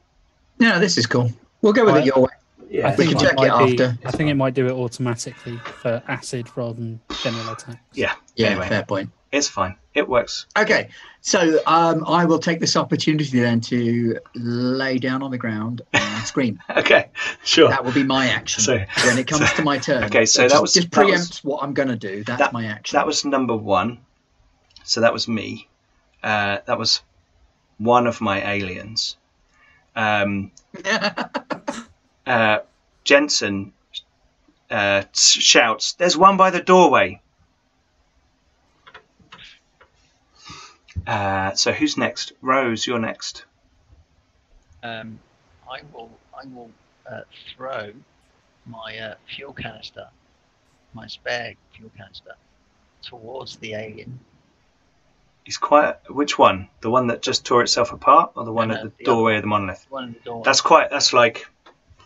No, 0.59 0.79
this 0.79 0.97
is 0.97 1.05
cool. 1.05 1.31
We'll 1.61 1.73
go 1.73 1.85
with 1.85 1.95
I- 1.95 1.99
it 1.99 2.05
your 2.05 2.19
way. 2.19 2.29
Yeah, 2.69 2.87
I 2.87 2.91
We 2.91 2.95
think 2.97 3.09
can 3.11 3.17
it 3.17 3.21
check 3.21 3.31
it 3.33 3.35
might 3.37 3.65
be, 3.77 3.83
after. 3.83 3.97
I 4.05 4.11
think 4.11 4.29
it 4.29 4.33
might 4.33 4.53
do 4.53 4.67
it 4.67 4.71
automatically 4.73 5.57
for 5.81 6.03
acid 6.07 6.47
rather 6.57 6.73
than 6.73 6.99
general 7.23 7.53
attacks. 7.53 7.77
yeah. 7.93 8.15
Yeah, 8.35 8.47
Anyway. 8.47 8.67
fair 8.67 8.83
point. 8.83 9.09
It's 9.37 9.47
fine. 9.47 9.75
It 9.93 10.07
works. 10.07 10.45
Okay, 10.57 10.89
so 11.21 11.59
um, 11.65 12.03
I 12.07 12.25
will 12.25 12.39
take 12.39 12.59
this 12.59 12.75
opportunity 12.75 13.39
then 13.39 13.61
to 13.61 14.17
lay 14.35 14.97
down 14.99 15.21
on 15.23 15.31
the 15.31 15.37
ground 15.37 15.81
and 15.93 16.23
scream. 16.31 16.59
Okay, 16.69 17.09
sure. 17.43 17.69
That 17.69 17.83
will 17.85 17.91
be 17.93 18.03
my 18.03 18.27
action 18.27 18.63
So- 18.63 18.77
when 19.05 19.17
it 19.17 19.27
comes 19.27 19.51
to 19.53 19.63
my 19.63 19.77
turn. 19.77 20.03
Okay, 20.09 20.25
so 20.25 20.43
just, 20.43 20.55
that 20.55 20.61
was- 20.61 20.73
just 20.73 20.91
that 20.91 20.95
preempt 20.95 21.19
was- 21.29 21.43
what 21.43 21.63
I'm 21.63 21.73
going 21.73 21.89
to 21.89 21.95
do. 21.95 22.23
That's 22.23 22.39
that- 22.39 22.53
my 22.53 22.65
action. 22.65 22.97
That 22.97 23.05
was 23.07 23.23
number 23.25 23.55
one. 23.55 23.99
So 24.83 25.01
that 25.01 25.13
was 25.13 25.27
me. 25.27 25.67
Uh, 26.23 26.59
that 26.65 26.77
was 26.79 27.01
one 27.77 28.07
of 28.07 28.21
my 28.21 28.53
aliens. 28.53 29.17
Um, 29.95 30.51
uh, 32.25 32.59
Jensen 33.03 33.73
uh, 34.69 35.03
shouts, 35.13 35.93
"There's 35.93 36.17
one 36.17 36.37
by 36.37 36.49
the 36.51 36.61
doorway." 36.61 37.21
Uh, 41.07 41.53
so 41.55 41.71
who's 41.71 41.97
next? 41.97 42.33
Rose, 42.41 42.85
you're 42.85 42.99
next. 42.99 43.45
Um, 44.83 45.19
I 45.71 45.79
will. 45.93 46.11
I 46.37 46.45
will 46.45 46.69
uh, 47.09 47.21
throw 47.55 47.91
my 48.65 48.97
uh, 48.97 49.15
fuel 49.33 49.53
canister, 49.53 50.07
my 50.93 51.07
spare 51.07 51.53
fuel 51.75 51.89
canister, 51.97 52.35
towards 53.01 53.55
the 53.57 53.73
alien. 53.73 54.19
He's 55.45 55.57
quite. 55.57 55.95
Which 56.09 56.37
one? 56.37 56.67
The 56.81 56.89
one 56.89 57.07
that 57.07 57.21
just 57.21 57.45
tore 57.45 57.63
itself 57.63 57.93
apart, 57.93 58.33
or 58.35 58.43
the 58.43 58.51
one 58.51 58.67
No, 58.67 58.75
at 58.75 58.83
the 58.83 58.91
the 58.97 59.03
doorway 59.05 59.37
of 59.37 59.43
the 59.43 59.47
monolith? 59.47 59.85
One 59.89 60.03
in 60.03 60.13
the 60.13 60.19
door. 60.19 60.41
That's 60.43 60.59
quite. 60.61 60.89
That's 60.89 61.13
like 61.13 61.47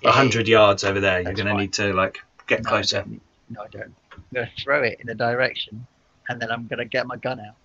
a 0.05 0.11
hundred 0.11 0.47
yards 0.47 0.83
over 0.83 0.99
there. 0.99 1.21
You're 1.21 1.33
going 1.33 1.47
to 1.47 1.55
need 1.57 1.73
to 1.73 1.91
like 1.93 2.19
get 2.45 2.63
No, 2.63 2.69
closer. 2.69 3.01
don't. 3.01 3.21
No, 3.49 3.61
I 3.63 3.67
don't. 3.67 3.95
I'm 4.13 4.23
going 4.33 4.47
to 4.47 4.63
throw 4.63 4.83
it 4.83 4.99
in 5.01 5.09
a 5.09 5.15
direction, 5.15 5.87
and 6.29 6.39
then 6.39 6.51
I'm 6.51 6.67
going 6.67 6.79
to 6.79 6.85
get 6.85 7.07
my 7.07 7.17
gun 7.17 7.39
out, 7.39 7.55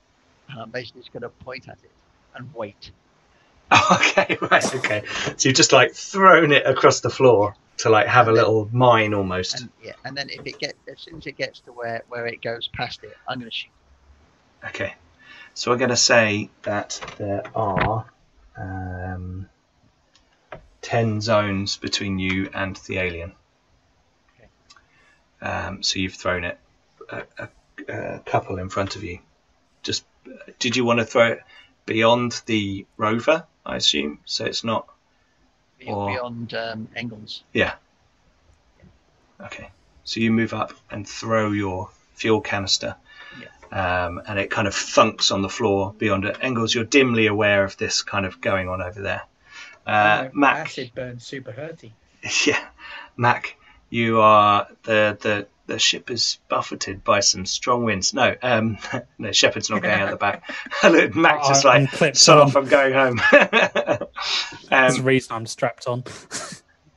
and 0.48 0.60
I'm 0.60 0.70
basically 0.70 1.02
just 1.02 1.12
going 1.12 1.22
to 1.22 1.28
point 1.28 1.68
at 1.68 1.78
it 1.82 1.90
and 2.34 2.52
wait. 2.54 2.90
okay, 3.92 4.38
right, 4.40 4.74
okay. 4.76 5.02
So 5.36 5.48
you've 5.48 5.56
just 5.56 5.72
like 5.72 5.92
thrown 5.92 6.52
it 6.52 6.66
across 6.66 7.00
the 7.00 7.10
floor 7.10 7.56
to 7.78 7.90
like 7.90 8.06
have 8.06 8.28
a 8.28 8.32
little 8.32 8.68
mine 8.72 9.12
almost. 9.12 9.60
And 9.60 9.70
yeah, 9.82 9.92
and 10.04 10.16
then 10.16 10.30
if 10.30 10.46
it 10.46 10.58
gets 10.58 10.78
as 10.90 11.00
soon 11.00 11.18
as 11.18 11.26
it 11.26 11.36
gets 11.36 11.60
to 11.60 11.72
where 11.72 12.02
where 12.08 12.26
it 12.26 12.40
goes 12.42 12.68
past 12.68 13.02
it, 13.02 13.16
I'm 13.28 13.38
going 13.38 13.50
to 13.50 13.56
shoot. 13.56 13.70
Okay. 14.64 14.94
So 15.54 15.70
we're 15.70 15.78
going 15.78 15.90
to 15.90 15.96
say 15.96 16.50
that 16.62 17.00
there 17.18 17.42
are 17.54 18.04
um, 18.56 19.48
10 20.82 21.20
zones 21.20 21.76
between 21.78 22.18
you 22.18 22.50
and 22.52 22.76
the 22.86 22.98
alien. 22.98 23.32
Okay. 24.34 25.50
Um, 25.50 25.82
so 25.82 25.98
you've 25.98 26.14
thrown 26.14 26.44
it 26.44 26.58
a, 27.08 27.22
a, 27.38 27.48
a 27.88 28.18
couple 28.20 28.58
in 28.58 28.68
front 28.68 28.96
of 28.96 29.04
you. 29.04 29.20
Just 29.82 30.04
did 30.58 30.76
you 30.76 30.84
want 30.84 30.98
to 31.00 31.04
throw 31.04 31.32
it 31.32 31.40
beyond 31.86 32.42
the 32.46 32.86
rover? 32.96 33.44
I 33.64 33.76
assume 33.76 34.20
so. 34.24 34.44
It's 34.44 34.64
not 34.64 34.88
Or- 35.86 36.08
Beyond 36.12 36.54
um, 36.54 36.88
Engels. 36.96 37.42
Yeah. 37.52 37.74
Okay. 39.40 39.68
So 40.04 40.20
you 40.20 40.30
move 40.32 40.54
up 40.54 40.72
and 40.90 41.06
throw 41.06 41.50
your 41.50 41.90
fuel 42.14 42.40
canister. 42.40 42.96
Um, 43.72 44.22
and 44.28 44.38
it 44.38 44.48
kind 44.50 44.68
of 44.68 44.74
thunks 44.74 45.32
on 45.32 45.42
the 45.42 45.48
floor 45.48 45.92
beyond 45.98 46.24
it. 46.24 46.36
Engels, 46.40 46.72
you're 46.72 46.84
dimly 46.84 47.26
aware 47.26 47.64
of 47.64 47.76
this 47.76 48.00
kind 48.02 48.24
of 48.24 48.40
going 48.40 48.68
on 48.68 48.80
over 48.80 49.02
there. 49.02 49.22
Uh, 49.84 50.26
Oh, 50.26 50.30
Mac, 50.32 50.66
Acid 50.68 50.92
burns 50.94 51.26
super 51.26 51.50
hurty. 51.52 51.90
yeah, 52.46 52.64
Mac, 53.16 53.56
you 53.90 54.20
are 54.20 54.68
the 54.84 55.18
the 55.20 55.46
the 55.66 55.78
ship 55.78 56.10
is 56.10 56.38
buffeted 56.48 57.02
by 57.04 57.20
some 57.20 57.44
strong 57.46 57.84
winds. 57.84 58.14
No, 58.14 58.34
um, 58.42 58.78
no, 59.18 59.32
Shepard's 59.32 59.68
not 59.70 59.82
going 59.82 59.94
out 60.00 60.10
the 60.10 60.16
back. 60.16 60.48
Look, 60.84 61.14
Mac's 61.14 61.48
just 61.48 61.66
I- 61.66 61.74
I'm 61.76 61.82
like, 61.82 61.92
clipped 61.92 62.16
sod 62.16 62.38
on. 62.38 62.46
off, 62.48 62.56
I'm 62.56 62.66
going 62.68 62.92
home. 62.92 63.20
That's 63.30 64.94
the 64.96 65.00
um, 65.00 65.04
reason 65.04 65.34
I'm 65.34 65.46
strapped 65.46 65.86
on. 65.88 66.04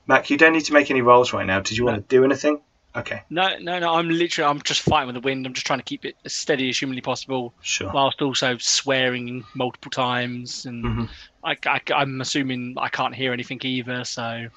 Mac, 0.08 0.30
you 0.30 0.38
don't 0.38 0.54
need 0.54 0.66
to 0.66 0.74
make 0.74 0.90
any 0.90 1.02
rolls 1.02 1.34
right 1.34 1.46
now. 1.46 1.60
Did 1.60 1.78
you 1.78 1.86
want 1.86 1.98
to 1.98 2.16
do 2.16 2.24
anything? 2.24 2.62
Okay, 2.96 3.22
No, 3.30 3.56
no, 3.60 3.78
no. 3.78 3.94
I'm 3.94 4.10
literally. 4.10 4.50
I'm 4.50 4.60
just 4.64 4.82
fighting 4.82 5.06
with 5.06 5.14
the 5.14 5.22
wind. 5.22 5.46
I'm 5.46 5.54
just 5.54 5.68
trying 5.68 5.78
to 5.78 5.86
keep 5.86 6.06
it 6.06 6.16
as 6.26 6.34
steady 6.34 6.70
as 6.70 6.80
humanly 6.80 7.02
possible, 7.02 7.54
sure. 7.62 7.92
whilst 7.94 8.20
also 8.24 8.58
swearing 8.58 9.46
multiple 9.54 9.92
times. 9.92 10.66
And 10.66 10.84
Mhm. 10.84 11.10
I, 11.44 11.56
I, 11.68 11.82
I'm 11.94 12.20
assuming 12.20 12.74
I 12.80 12.90
can't 12.90 13.14
hear 13.14 13.32
anything 13.32 13.60
either. 13.64 14.04
So 14.06 14.48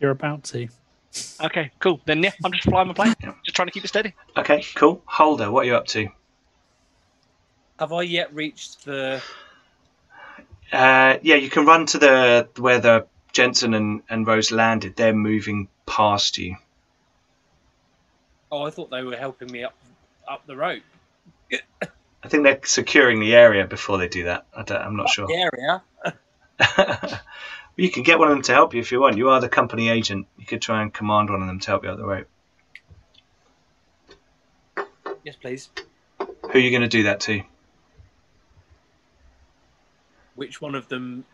You're 0.00 0.12
about 0.12 0.44
to. 0.44 0.68
Okay, 1.40 1.70
cool. 1.78 2.00
Then 2.04 2.22
yeah, 2.22 2.32
I'm 2.44 2.52
just 2.52 2.64
flying 2.64 2.88
my 2.88 2.94
plane. 2.94 3.14
Just 3.44 3.56
trying 3.56 3.68
to 3.68 3.72
keep 3.72 3.84
it 3.84 3.88
steady. 3.88 4.14
Okay, 4.36 4.64
cool. 4.74 5.02
Holder, 5.06 5.50
what 5.50 5.62
are 5.62 5.66
you 5.66 5.74
up 5.74 5.86
to? 5.88 6.08
Have 7.78 7.92
I 7.92 8.02
yet 8.02 8.34
reached 8.34 8.84
the? 8.84 9.22
Uh, 10.72 11.16
yeah, 11.22 11.36
you 11.36 11.50
can 11.50 11.66
run 11.66 11.86
to 11.86 11.98
the 11.98 12.48
where 12.58 12.78
the 12.78 13.06
Jensen 13.32 13.74
and, 13.74 14.02
and 14.08 14.26
Rose 14.26 14.52
landed. 14.52 14.96
They're 14.96 15.14
moving 15.14 15.68
past 15.86 16.38
you. 16.38 16.56
Oh, 18.52 18.64
I 18.64 18.70
thought 18.70 18.90
they 18.90 19.02
were 19.02 19.16
helping 19.16 19.50
me 19.50 19.64
up 19.64 19.74
up 20.28 20.46
the 20.46 20.56
rope. 20.56 20.82
I 22.22 22.28
think 22.28 22.44
they're 22.44 22.60
securing 22.64 23.20
the 23.20 23.34
area 23.34 23.66
before 23.66 23.98
they 23.98 24.08
do 24.08 24.24
that. 24.24 24.46
I 24.54 24.62
don't, 24.62 24.80
I'm 24.80 24.96
not 24.96 25.08
sure. 25.08 25.26
The 25.26 25.50
area. 25.50 25.82
you 27.80 27.90
can 27.90 28.02
get 28.02 28.18
one 28.18 28.28
of 28.28 28.34
them 28.34 28.42
to 28.42 28.52
help 28.52 28.74
you 28.74 28.80
if 28.80 28.92
you 28.92 29.00
want. 29.00 29.16
You 29.16 29.30
are 29.30 29.40
the 29.40 29.48
company 29.48 29.88
agent. 29.88 30.26
You 30.36 30.44
could 30.44 30.60
try 30.60 30.82
and 30.82 30.92
command 30.92 31.30
one 31.30 31.40
of 31.40 31.46
them 31.46 31.60
to 31.60 31.66
help 31.66 31.84
you 31.84 31.90
up 31.90 31.96
the 31.96 32.04
rope. 32.04 32.28
Yes, 35.24 35.36
please. 35.40 35.70
Who 36.18 36.50
are 36.52 36.58
you 36.58 36.70
going 36.70 36.82
to 36.82 36.88
do 36.88 37.04
that 37.04 37.20
to? 37.20 37.42
Which 40.34 40.60
one 40.60 40.74
of 40.74 40.88
them 40.88 41.24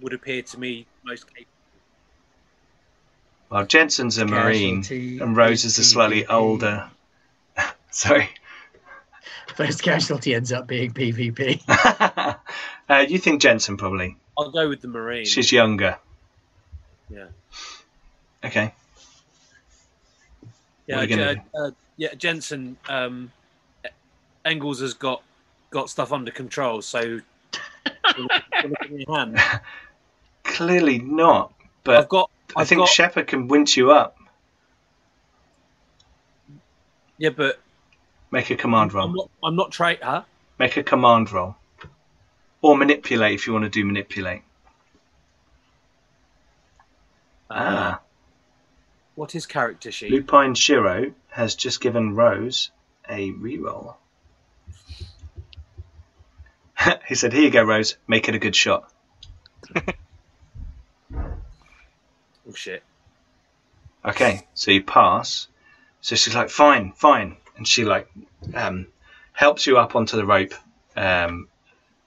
would 0.00 0.12
appear 0.12 0.42
to 0.42 0.60
me 0.60 0.86
most 1.04 1.26
capable? 1.26 1.50
Well, 3.50 3.66
Jensen's 3.66 4.18
a 4.18 4.26
marine, 4.26 4.82
Casualty 4.82 5.18
and 5.18 5.36
Rose 5.36 5.64
is 5.64 5.78
a 5.78 5.84
slightly 5.84 6.22
PvP. 6.22 6.34
older. 6.34 6.90
Sorry. 7.90 8.28
First 9.56 9.82
casualty 9.82 10.34
ends 10.34 10.52
up 10.52 10.68
being 10.68 10.92
PvP. 10.92 11.62
uh, 12.88 13.04
you 13.08 13.18
think 13.18 13.42
Jensen 13.42 13.76
probably? 13.76 14.16
I'll 14.38 14.50
go 14.50 14.68
with 14.68 14.80
the 14.80 14.88
marine. 14.88 15.26
She's 15.26 15.50
younger. 15.50 15.98
Yeah. 17.10 17.26
Okay. 18.44 18.72
yeah, 20.86 20.96
what 20.96 21.04
are 21.04 21.08
you 21.08 21.16
gonna 21.16 21.34
Je- 21.34 21.42
uh, 21.56 21.70
yeah. 21.96 22.14
Jensen 22.14 22.76
um, 22.88 23.32
Engels 24.44 24.80
has 24.80 24.94
got 24.94 25.22
got 25.70 25.90
stuff 25.90 26.12
under 26.12 26.30
control, 26.30 26.82
so. 26.82 27.20
Look 28.18 28.32
in 28.90 29.00
your 29.00 29.16
hand. 29.16 29.38
Clearly 30.44 30.98
not. 30.98 31.52
But 31.84 31.98
I've 31.98 32.08
got. 32.08 32.30
I 32.56 32.60
I've 32.62 32.68
think 32.68 32.80
got, 32.80 32.88
Shepard 32.88 33.26
can 33.26 33.48
winch 33.48 33.76
you 33.76 33.90
up. 33.92 34.16
Yeah, 37.18 37.30
but 37.30 37.60
Make 38.30 38.50
a 38.50 38.56
command 38.56 38.92
roll. 38.92 39.08
I'm 39.08 39.14
not. 39.14 39.30
I'm 39.44 39.56
not 39.56 39.72
traitor. 39.72 40.24
Make 40.58 40.76
a 40.76 40.82
command 40.82 41.30
roll. 41.32 41.56
Or 42.60 42.76
manipulate 42.76 43.34
if 43.34 43.46
you 43.46 43.52
want 43.52 43.64
to 43.64 43.68
do 43.68 43.84
manipulate. 43.84 44.42
Ah. 47.50 48.00
What 49.14 49.34
is 49.34 49.46
character 49.46 49.90
sheet? 49.90 50.10
Lupine 50.10 50.54
Shiro 50.54 51.12
has 51.30 51.54
just 51.54 51.80
given 51.80 52.14
Rose 52.14 52.70
a 53.08 53.32
reroll. 53.32 53.96
he 57.08 57.14
said, 57.14 57.32
Here 57.32 57.42
you 57.42 57.50
go, 57.50 57.62
Rose. 57.62 57.96
Make 58.06 58.28
it 58.28 58.34
a 58.34 58.38
good 58.38 58.56
shot. 58.56 58.92
Oh 62.48 62.54
shit. 62.54 62.82
Okay, 64.04 64.46
so 64.54 64.70
you 64.70 64.82
pass. 64.82 65.48
So 66.00 66.16
she's 66.16 66.34
like, 66.34 66.48
Fine, 66.48 66.92
fine. 66.92 67.36
And 67.56 67.68
she 67.68 67.84
like 67.84 68.08
um, 68.54 68.86
helps 69.32 69.66
you 69.66 69.76
up 69.76 69.94
onto 69.94 70.16
the 70.16 70.24
rope. 70.24 70.54
Um, 70.96 71.48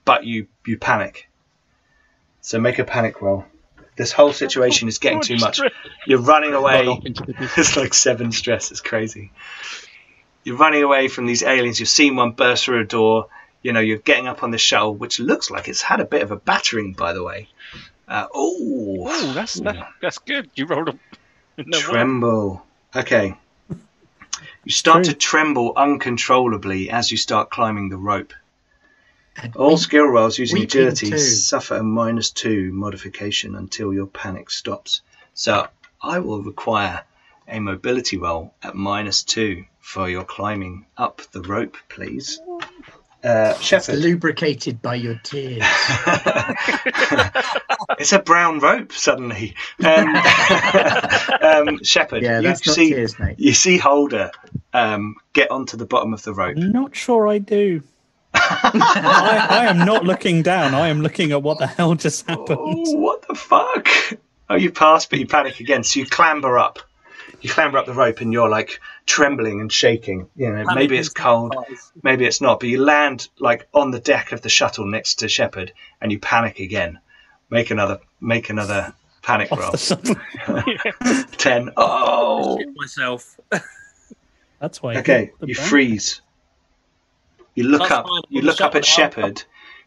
but 0.06 0.26
you, 0.26 0.48
you 0.66 0.78
panic. 0.78 1.30
So 2.42 2.60
make 2.60 2.80
a 2.80 2.84
panic 2.84 3.22
roll. 3.22 3.46
This 3.98 4.12
whole 4.12 4.34
situation 4.34 4.88
is 4.88 4.98
getting 4.98 5.22
too 5.22 5.36
much. 5.40 5.60
You're 6.08 6.20
running 6.22 6.54
away. 6.54 6.80
Run 6.88 6.88
off 6.98 7.06
into 7.06 7.24
the 7.26 7.34
distance. 7.40 7.58
it's 7.58 7.78
like 7.78 7.94
seven 7.94 8.32
stress. 8.32 8.72
It's 8.72 8.82
crazy. 8.82 9.32
You're 10.44 10.58
running 10.58 10.82
away 10.84 11.08
from 11.08 11.28
these 11.28 11.44
aliens. 11.44 11.80
You've 11.80 11.90
seen 11.90 12.16
one 12.16 12.32
burst 12.32 12.66
through 12.66 12.82
a 12.82 12.86
door. 12.86 13.28
You 13.62 13.74
know, 13.74 13.80
you're 13.80 14.00
getting 14.00 14.28
up 14.28 14.42
on 14.42 14.50
the 14.50 14.58
shuttle, 14.58 14.96
which 14.96 15.20
looks 15.20 15.52
like 15.52 15.68
it's 15.68 15.84
had 15.84 16.00
a 16.00 16.06
bit 16.06 16.24
of 16.24 16.32
a 16.32 16.36
battering, 16.36 16.94
by 16.94 17.14
the 17.14 17.24
way. 17.24 17.48
Uh, 18.08 18.26
oh, 18.34 19.06
Oh, 19.08 19.34
that's 19.34 19.54
that, 19.62 19.90
that's 20.02 20.18
good. 20.18 20.50
You 20.56 20.66
rolled 20.66 20.90
a 20.90 20.98
no, 21.58 21.78
one. 21.78 21.82
tremble. 21.82 22.66
Okay. 22.96 23.36
You 24.64 24.72
start 24.72 25.04
True. 25.04 25.14
to 25.14 25.20
tremble 25.20 25.74
uncontrollably 25.76 26.90
as 26.90 27.12
you 27.12 27.18
start 27.18 27.50
climbing 27.52 27.90
the 27.90 27.98
rope. 27.98 28.34
And 29.38 29.56
All 29.56 29.78
skill 29.78 30.06
rolls 30.08 30.38
using 30.38 30.60
weeping 30.60 30.82
agility 30.82 31.10
too. 31.12 31.18
suffer 31.20 31.76
a 31.78 31.84
minus 31.84 32.32
two 32.32 32.72
modification 32.74 33.56
until 33.56 33.94
your 33.94 34.08
panic 34.08 34.50
stops. 34.50 35.02
So 35.34 35.68
I 36.02 36.20
will 36.20 36.42
require 36.44 37.04
a 37.48 37.60
mobility 37.60 38.18
roll 38.18 38.54
at 38.62 38.76
minus 38.76 39.24
two 39.24 39.66
for 39.80 40.10
your 40.10 40.24
climbing 40.24 40.86
up 40.98 41.22
the 41.32 41.42
rope, 41.42 41.78
please. 41.90 42.40
Uh, 43.24 43.54
it's 43.56 43.62
Shepard. 43.62 44.00
lubricated 44.00 44.82
by 44.82 44.96
your 44.96 45.16
tears. 45.24 45.62
it's 48.00 48.14
a 48.14 48.20
brown 48.20 48.60
rope 48.60 48.92
suddenly. 48.94 49.56
Um, 49.84 50.16
um, 51.42 51.84
Shepard, 51.84 52.24
yeah, 52.24 52.40
you 52.40 52.48
that's 52.48 52.64
see 52.74 52.90
tears, 52.90 53.20
mate. 53.20 53.36
you 53.40 53.54
see 53.54 53.78
Holder 53.78 54.32
um, 54.74 55.16
get 55.34 55.52
onto 55.52 55.78
the 55.78 55.86
bottom 55.86 56.14
of 56.14 56.24
the 56.24 56.34
rope. 56.34 56.58
I'm 56.58 56.72
not 56.72 56.96
sure 56.96 57.28
I 57.28 57.38
do. 57.38 57.84
I, 58.74 59.48
I 59.50 59.66
am 59.66 59.80
not 59.80 60.04
looking 60.04 60.44
down. 60.44 60.74
I 60.74 60.90
am 60.90 61.02
looking 61.02 61.32
at 61.32 61.42
what 61.44 61.60
the 61.60 61.68
hell 61.68 61.96
just 61.96 62.28
happened. 62.28 62.60
Oh, 62.60 62.98
what 62.98 63.28
the 63.28 63.36
fuck? 63.36 63.88
Oh, 64.50 64.56
you 64.56 64.72
pass, 64.72 65.06
but 65.06 65.20
you 65.20 65.28
panic 65.28 65.60
again. 65.60 65.84
So 65.84 66.00
you 66.00 66.06
clamber 66.06 66.58
up. 66.58 66.80
You 67.42 67.50
clamber 67.50 67.78
up 67.78 67.86
the 67.86 67.94
rope, 67.94 68.22
and 68.22 68.32
you're 68.32 68.50
like 68.50 68.80
trembling 69.06 69.62
and 69.62 69.72
shaking. 69.72 70.30
You 70.36 70.52
know, 70.52 70.66
maybe 70.76 70.98
it's 70.98 71.10
cold, 71.10 71.56
maybe 72.04 72.26
it's 72.26 72.42
not. 72.42 72.60
But 72.60 72.70
you 72.70 72.84
land 72.84 73.30
like 73.40 73.68
on 73.74 73.92
the 73.92 74.00
deck 74.00 74.32
of 74.32 74.42
the 74.42 74.50
shuttle 74.50 74.86
next 74.86 75.16
to 75.16 75.30
Shepard, 75.30 75.74
and 76.02 76.12
you 76.12 76.20
panic 76.20 76.60
again. 76.60 77.00
Make 77.50 77.72
another, 77.72 78.00
make 78.20 78.50
another 78.50 78.94
panic 79.22 79.52
roll. 79.52 79.72
Off 79.72 79.88
the. 79.88 81.28
Ten. 81.38 81.72
Oh. 81.78 82.60
Shit 82.60 82.70
myself. 82.76 83.40
That's 84.60 84.82
why. 84.82 84.98
Okay, 84.98 85.32
the 85.40 85.48
you 85.48 85.56
back. 85.56 85.66
freeze. 85.66 86.22
You 87.62 87.70
look 87.70 87.82
That's 87.82 87.92
up. 87.92 88.06
fine. 88.08 88.22
You 88.30 88.42
Put 88.42 88.46
the 88.46 88.52
look 88.52 88.62
up 88.62 88.76
at 88.76 88.86
shuttle. 88.86 89.24
Shepard. 89.24 89.44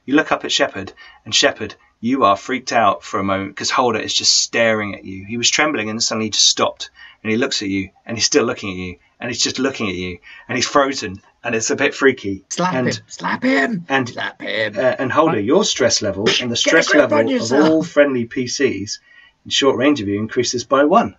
You 0.07 0.15
look 0.15 0.33
up 0.33 0.45
at 0.45 0.53
Shepard, 0.53 0.93
and 1.25 1.35
Shepard, 1.35 1.75
you 2.01 2.25
are 2.25 2.37
freaked 2.37 2.73
out 2.73 3.03
for 3.03 3.19
a 3.19 3.25
moment 3.25 3.51
because 3.55 3.71
Holder 3.71 3.99
is 3.99 4.13
just 4.13 4.35
staring 4.35 4.95
at 4.95 5.05
you. 5.05 5.25
He 5.25 5.39
was 5.39 5.51
trembling, 5.51 5.89
and 5.89 6.03
suddenly 6.03 6.27
he 6.27 6.31
just 6.31 6.47
stopped, 6.47 6.91
and 7.23 7.31
he 7.33 7.39
looks 7.39 7.63
at 7.63 7.69
you, 7.69 7.89
and 8.05 8.17
he's 8.17 8.27
still 8.27 8.45
looking 8.45 8.69
at 8.71 8.77
you, 8.77 8.99
and 9.19 9.31
he's 9.31 9.43
just 9.43 9.59
looking 9.59 9.89
at 9.89 9.95
you, 9.95 10.19
and 10.47 10.57
he's 10.57 10.67
frozen, 10.69 11.23
and 11.43 11.55
it's 11.55 11.71
a 11.71 11.77
bit 11.77 11.95
freaky. 11.95 12.45
Slap 12.51 12.75
and 12.75 12.89
him! 12.89 12.95
Slap 13.07 13.43
him! 13.43 13.87
and 13.89 14.09
Slap 14.11 14.43
him! 14.43 14.75
uh, 14.77 14.97
and 14.99 15.11
Holder, 15.11 15.41
your 15.41 15.65
stress 15.65 16.03
level 16.03 16.29
and 16.43 16.53
the 16.53 16.57
stress 16.57 16.95
level 16.95 17.19
of 17.35 17.53
all 17.53 17.83
friendly 17.83 18.27
PCs 18.27 18.99
in 19.47 19.51
short 19.51 19.79
range 19.79 20.03
of 20.03 20.09
you 20.09 20.19
increases 20.21 20.65
by 20.65 20.85
one. 20.85 21.17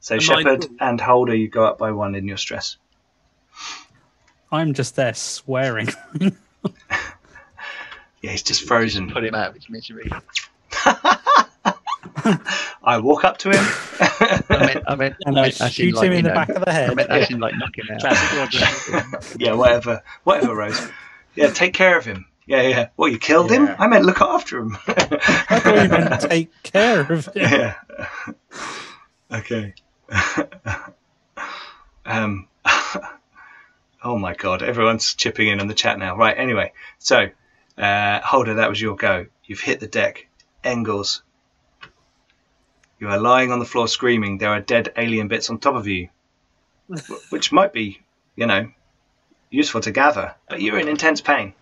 So 0.00 0.14
Am 0.14 0.20
I 0.20 0.22
Shepard 0.22 0.60
good? 0.62 0.70
and 0.80 0.98
Holder, 1.00 1.34
you 1.34 1.48
go 1.48 1.64
up 1.66 1.76
by 1.78 1.90
one 1.92 2.14
in 2.14 2.26
your 2.26 2.38
stress. 2.38 2.78
I'm 4.54 4.72
just 4.74 4.96
there 4.96 5.14
swearing. 5.14 5.88
Yeah, 8.22 8.30
he's 8.30 8.42
just 8.42 8.66
frozen. 8.66 9.10
Put 9.10 9.22
him 9.22 9.34
out 9.34 9.48
of 9.50 9.54
his 9.54 9.68
misery. 9.68 10.10
I 12.82 12.98
walk 12.98 13.22
up 13.24 13.36
to 13.38 13.50
him. 13.50 13.62
I 14.00 14.42
meant, 14.48 14.84
I 14.88 14.94
meant, 14.94 15.16
and 15.26 15.38
I 15.38 15.42
I 15.42 15.44
meant, 15.44 15.72
shoot 15.74 15.94
like, 15.94 16.06
him 16.06 16.12
you 16.12 16.18
in 16.20 16.24
the 16.24 16.28
know, 16.30 16.34
back 16.34 16.48
of 16.48 16.64
the 16.64 16.70
I 16.70 16.72
head. 16.72 16.96
meant 16.96 17.10
as 17.10 17.30
in 17.30 17.38
like 17.38 17.52
knock 17.58 17.76
him 17.76 17.86
out. 17.90 19.34
Yeah, 19.38 19.52
whatever, 19.52 20.02
whatever, 20.22 20.54
Rose. 20.54 20.88
Yeah, 21.34 21.50
take 21.50 21.74
care 21.74 21.98
of 21.98 22.06
him. 22.06 22.24
Yeah, 22.46 22.62
yeah. 22.62 22.88
Well, 22.96 23.10
you 23.10 23.18
killed 23.18 23.50
him? 23.50 23.68
I 23.78 23.88
meant 23.88 24.06
look 24.06 24.22
after 24.22 24.58
him. 24.58 24.78
I 24.86 25.58
thought 25.60 25.82
you 25.82 25.88
meant 25.90 26.20
take 26.22 26.62
care 26.62 27.00
of 27.00 27.26
him. 27.26 27.32
yeah. 27.36 27.74
Okay. 29.30 29.74
um, 32.06 32.48
oh 34.04 34.18
my 34.18 34.34
god, 34.34 34.62
everyone's 34.62 35.14
chipping 35.14 35.48
in 35.48 35.60
on 35.60 35.66
the 35.66 35.74
chat 35.74 35.98
now. 35.98 36.16
Right, 36.16 36.36
anyway, 36.38 36.72
so 36.98 37.30
uh, 37.78 38.20
Holder, 38.20 38.54
that 38.54 38.68
was 38.68 38.80
your 38.80 38.94
go. 38.94 39.26
You've 39.44 39.60
hit 39.60 39.80
the 39.80 39.86
deck. 39.88 40.28
Engels, 40.62 41.22
you 42.98 43.08
are 43.08 43.18
lying 43.18 43.50
on 43.52 43.58
the 43.58 43.64
floor 43.64 43.88
screaming. 43.88 44.38
There 44.38 44.50
are 44.50 44.60
dead 44.60 44.92
alien 44.96 45.28
bits 45.28 45.50
on 45.50 45.58
top 45.58 45.74
of 45.74 45.86
you, 45.86 46.08
which 47.30 47.52
might 47.52 47.72
be, 47.72 48.00
you 48.36 48.46
know, 48.46 48.70
useful 49.50 49.80
to 49.82 49.90
gather, 49.90 50.34
but 50.48 50.62
you're 50.62 50.78
in 50.78 50.88
intense 50.88 51.20
pain. 51.20 51.54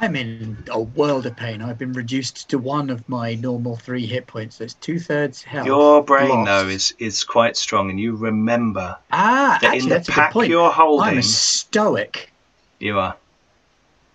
I'm 0.00 0.16
in 0.16 0.64
a 0.70 0.80
world 0.80 1.26
of 1.26 1.36
pain. 1.36 1.62
I've 1.62 1.78
been 1.78 1.92
reduced 1.92 2.48
to 2.50 2.58
one 2.58 2.90
of 2.90 3.08
my 3.08 3.34
normal 3.36 3.76
three 3.76 4.06
hit 4.06 4.26
points. 4.26 4.58
That's 4.58 4.74
two 4.74 4.98
thirds 4.98 5.42
health. 5.42 5.66
Your 5.66 6.02
brain, 6.02 6.28
lost. 6.28 6.46
though, 6.46 6.68
is, 6.68 6.94
is 6.98 7.24
quite 7.24 7.56
strong, 7.56 7.90
and 7.90 8.00
you 8.00 8.16
remember 8.16 8.96
ah, 9.12 9.58
that 9.60 9.74
actually, 9.74 9.78
in 9.78 9.88
the 9.88 9.94
that's 9.94 10.08
a 10.08 10.12
good 10.12 10.14
pack 10.14 10.32
point. 10.32 10.50
you're 10.50 10.70
holding. 10.70 11.08
I'm 11.08 11.18
a 11.18 11.22
stoic. 11.22 12.32
you 12.78 12.98
are. 12.98 13.16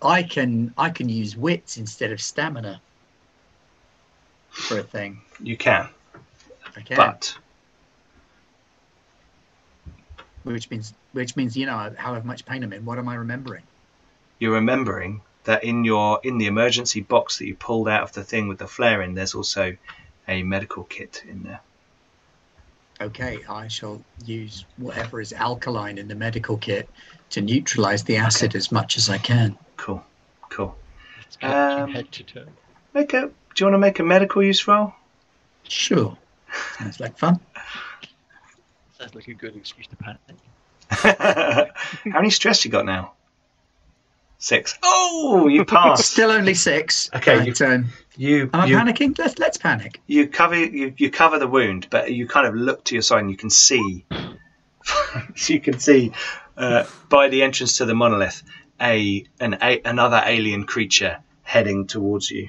I 0.02 0.22
can 0.22 0.72
I 0.76 0.90
can 0.90 1.08
use 1.08 1.36
wits 1.36 1.76
instead 1.76 2.12
of 2.12 2.20
stamina 2.20 2.80
for 4.50 4.78
a 4.78 4.82
thing. 4.82 5.20
You 5.40 5.56
can, 5.56 5.88
I 6.76 6.80
can, 6.82 6.96
but 6.96 7.36
which 10.44 10.70
means 10.70 10.94
which 11.12 11.34
means 11.34 11.56
you 11.56 11.66
know 11.66 11.92
however 11.96 12.26
much 12.26 12.44
pain 12.44 12.62
I'm 12.62 12.72
in. 12.72 12.84
What 12.84 12.98
am 12.98 13.08
I 13.08 13.14
remembering? 13.14 13.62
you're 14.38 14.52
remembering 14.52 15.20
that 15.48 15.64
in 15.64 15.82
your 15.82 16.20
in 16.22 16.36
the 16.36 16.46
emergency 16.46 17.00
box 17.00 17.38
that 17.38 17.46
you 17.46 17.54
pulled 17.54 17.88
out 17.88 18.02
of 18.02 18.12
the 18.12 18.22
thing 18.22 18.48
with 18.48 18.58
the 18.58 18.66
flare 18.66 19.00
in, 19.00 19.14
there's 19.14 19.34
also 19.34 19.74
a 20.28 20.42
medical 20.42 20.84
kit 20.84 21.24
in 21.26 21.42
there. 21.42 21.60
Okay, 23.00 23.38
I 23.48 23.66
shall 23.68 24.02
use 24.26 24.66
whatever 24.76 25.22
is 25.22 25.32
alkaline 25.32 25.96
in 25.96 26.06
the 26.06 26.14
medical 26.14 26.58
kit 26.58 26.90
to 27.30 27.40
neutralize 27.40 28.04
the 28.04 28.16
acid 28.16 28.54
as 28.56 28.70
much 28.70 28.98
as 28.98 29.08
I 29.08 29.16
can. 29.16 29.56
Cool, 29.78 30.04
cool. 30.50 30.76
It's 31.22 31.38
Um, 31.40 31.92
head 31.92 32.12
to 32.12 32.24
toe. 32.24 32.44
Make 32.92 33.14
a. 33.14 33.22
Do 33.22 33.30
you 33.56 33.66
want 33.66 33.74
to 33.74 33.78
make 33.78 34.00
a 34.00 34.04
medical 34.04 34.42
use 34.42 34.68
roll? 34.68 34.92
Sure, 35.66 36.14
sounds 36.78 37.00
like 37.00 37.16
fun. 37.16 37.40
Sounds 38.98 39.14
like 39.14 39.28
a 39.28 39.34
good 39.34 39.56
excuse 39.56 39.86
to 39.86 39.96
panic. 39.96 40.20
How 40.90 42.18
many 42.20 42.28
stress 42.28 42.66
you 42.66 42.70
got 42.70 42.84
now? 42.84 43.12
Six. 44.38 44.78
Oh, 44.84 45.48
you 45.48 45.64
passed. 45.64 46.06
Still 46.12 46.30
only 46.30 46.54
six. 46.54 47.10
Okay, 47.14 47.44
but, 47.50 47.60
um, 47.60 47.86
You 48.16 48.48
am 48.54 48.60
I 48.60 48.66
you, 48.66 48.76
panicking? 48.76 49.18
Let's 49.18 49.38
let's 49.38 49.58
panic. 49.58 50.00
you 50.06 50.28
cover 50.28 50.54
you, 50.56 50.94
you 50.96 51.10
cover 51.10 51.38
the 51.40 51.48
wound, 51.48 51.88
but 51.90 52.12
you 52.12 52.26
kind 52.28 52.46
of 52.46 52.54
look 52.54 52.84
to 52.84 52.94
your 52.94 53.02
side 53.02 53.20
and 53.20 53.30
you 53.30 53.36
can 53.36 53.50
see 53.50 54.04
you 55.48 55.60
can 55.60 55.78
see 55.80 56.12
uh, 56.56 56.84
by 57.08 57.28
the 57.28 57.42
entrance 57.42 57.78
to 57.78 57.84
the 57.84 57.94
monolith 57.94 58.42
a 58.80 59.24
an 59.40 59.58
a, 59.60 59.80
another 59.84 60.22
alien 60.24 60.64
creature 60.64 61.18
heading 61.42 61.86
towards 61.88 62.30
you. 62.30 62.48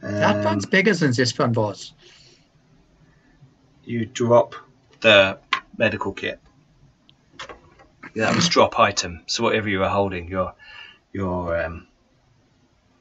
that 0.00 0.38
Um, 0.38 0.44
one's 0.44 0.66
bigger 0.66 0.94
than 0.94 1.12
this 1.12 1.38
one 1.38 1.52
was. 1.52 1.92
you 3.84 4.04
drop 4.06 4.54
the 5.00 5.38
medical 5.78 6.12
kit. 6.12 6.40
That 8.16 8.34
was 8.34 8.48
drop 8.48 8.78
item. 8.80 9.22
So 9.26 9.44
whatever 9.44 9.68
you 9.68 9.78
were 9.78 9.88
holding, 9.88 10.26
your 10.28 10.54
your 11.12 11.56
um, 11.62 11.86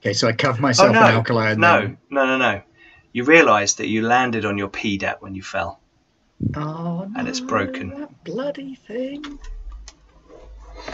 Okay, 0.01 0.13
so 0.13 0.27
I 0.27 0.31
cover 0.33 0.61
myself 0.61 0.89
oh 0.89 0.93
no 0.93 1.07
in 1.07 1.15
alkali. 1.15 1.55
no 1.55 1.81
then- 1.81 1.97
no 2.09 2.25
no 2.25 2.37
no. 2.37 2.61
You 3.11 3.23
realise 3.23 3.73
that 3.75 3.87
you 3.87 4.03
landed 4.03 4.45
on 4.45 4.57
your 4.57 4.69
PDAT 4.69 5.21
when 5.21 5.33
you 5.35 5.41
fell. 5.43 5.79
Oh 6.55 7.05
no! 7.05 7.11
And 7.17 7.27
it's 7.27 7.39
broken. 7.39 7.89
That 7.99 8.23
bloody 8.23 8.75
thing. 8.75 9.39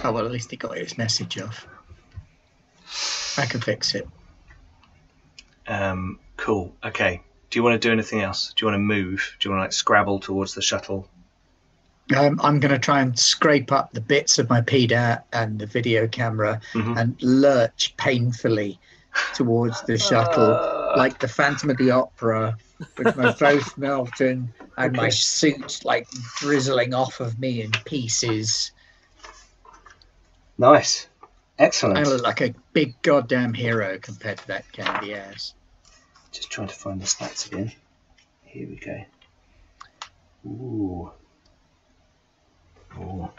Oh 0.03 0.11
well, 0.11 0.25
at 0.25 0.31
least 0.31 0.51
it 0.53 0.57
got 0.57 0.77
its 0.77 0.97
message 0.97 1.37
off. 1.39 1.67
I 3.37 3.45
can 3.45 3.59
fix 3.61 3.93
it. 3.95 4.07
Um, 5.67 6.19
cool. 6.37 6.75
Okay. 6.83 7.21
Do 7.49 7.59
you 7.59 7.63
want 7.63 7.79
to 7.79 7.87
do 7.87 7.91
anything 7.91 8.21
else? 8.21 8.53
Do 8.55 8.65
you 8.65 8.71
want 8.71 8.75
to 8.75 8.79
move? 8.79 9.35
Do 9.39 9.47
you 9.47 9.51
want 9.51 9.59
to 9.61 9.63
like 9.65 9.73
scrabble 9.73 10.19
towards 10.19 10.55
the 10.55 10.61
shuttle? 10.61 11.07
Um, 12.15 12.39
I'm 12.43 12.59
going 12.59 12.73
to 12.73 12.77
try 12.79 13.01
and 13.01 13.17
scrape 13.17 13.71
up 13.71 13.91
the 13.93 14.01
bits 14.01 14.37
of 14.37 14.47
my 14.49 14.61
PDAT 14.61 15.23
and 15.33 15.57
the 15.57 15.65
video 15.65 16.07
camera 16.07 16.61
Mhm. 16.73 16.99
and 16.99 17.17
lurch 17.23 17.95
painfully 17.97 18.79
towards 19.33 19.81
the 19.83 19.97
shuttle, 19.97 20.93
like 20.97 21.19
the 21.19 21.27
Phantom 21.27 21.71
of 21.71 21.77
the 21.77 21.89
Opera, 21.91 22.57
with 22.97 23.15
my 23.15 23.33
face 23.43 23.75
melting 23.77 24.53
and 24.77 24.93
my 24.95 25.09
suit 25.09 25.83
like 25.83 26.07
drizzling 26.37 26.93
off 26.93 27.19
of 27.21 27.39
me 27.39 27.61
in 27.63 27.71
pieces. 27.85 28.71
nice. 30.57 31.07
Excellent. 31.57 31.97
I 31.97 32.03
look 32.03 32.21
like 32.21 32.41
a 32.41 32.53
big 32.73 33.01
goddamn 33.01 33.53
hero 33.53 33.97
compared 33.97 34.37
to 34.39 34.47
that 34.47 34.69
candy 34.73 35.13
ass. 35.15 35.53
Just 36.33 36.51
trying 36.51 36.67
to 36.67 36.75
find 36.75 36.99
the 37.01 37.05
stats 37.05 37.47
again. 37.47 37.71
Here 38.43 38.67
we 38.67 38.75
go. 38.75 39.05
Ooh. 40.45 41.11
Ooh. 42.97 43.29